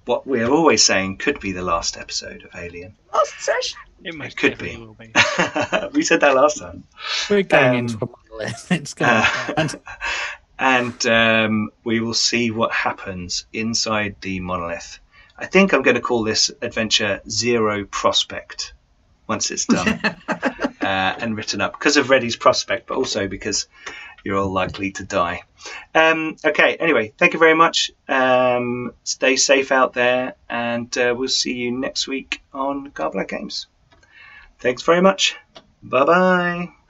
what 0.05 0.27
we're 0.27 0.49
always 0.51 0.83
saying 0.85 1.17
could 1.19 1.41
be 1.41 1.53
the 1.53 1.63
last 1.63 1.97
episode 1.97 2.45
of 2.45 2.51
Alien. 2.55 2.95
Last 3.13 3.41
session. 3.41 3.79
It 4.05 4.15
most 4.15 4.37
could 4.37 4.59
be. 4.59 4.77
be. 4.77 5.13
we 5.93 6.03
said 6.03 6.21
that 6.21 6.35
last 6.35 6.59
time. 6.59 6.85
We're 7.31 7.43
going 7.43 7.71
Um, 7.71 7.77
into 7.77 7.99
a 8.05 8.09
monolith. 8.09 8.67
It's 8.71 8.95
going 8.95 9.11
Uh, 9.11 9.53
and 9.57 9.81
and 10.59 11.07
um, 11.07 11.71
we 11.85 12.01
will 12.01 12.15
see 12.15 12.51
what 12.51 12.73
happens 12.73 13.47
inside 13.53 14.17
the 14.21 14.41
monolith. 14.41 14.99
I 15.39 15.47
think 15.47 15.73
I'm 15.73 15.83
going 15.83 15.97
to 15.97 16.01
call 16.03 16.23
this 16.25 16.51
adventure 16.63 17.21
Zero 17.29 17.85
Prospect 17.85 18.73
once 19.29 19.51
it's 19.51 19.67
done 19.67 19.99
uh, 20.29 21.17
and 21.21 21.37
written 21.37 21.61
up 21.61 21.73
because 21.73 21.97
of 21.97 22.11
Reddy's 22.11 22.37
prospect, 22.37 22.87
but 22.87 22.97
also 22.97 23.27
because 23.29 23.67
you're 24.27 24.39
all 24.39 24.53
likely 24.53 24.91
to 24.91 25.05
die. 25.05 25.43
Um, 25.95 26.37
okay, 26.45 26.77
anyway, 26.77 27.13
thank 27.17 27.33
you 27.33 27.39
very 27.39 27.55
much. 27.55 27.93
Um, 28.09 28.93
stay 29.05 29.37
safe 29.37 29.71
out 29.71 29.95
there, 29.95 30.35
and 30.51 30.97
uh, 30.99 31.15
we'll 31.17 31.29
see 31.29 31.55
you 31.55 31.71
next 31.71 32.09
week 32.09 32.43
on 32.53 32.91
Garblack 32.91 33.29
Games. 33.29 33.67
Thanks 34.59 34.83
very 34.83 35.01
much. 35.01 35.37
Bye 35.83 36.05
bye. 36.05 36.86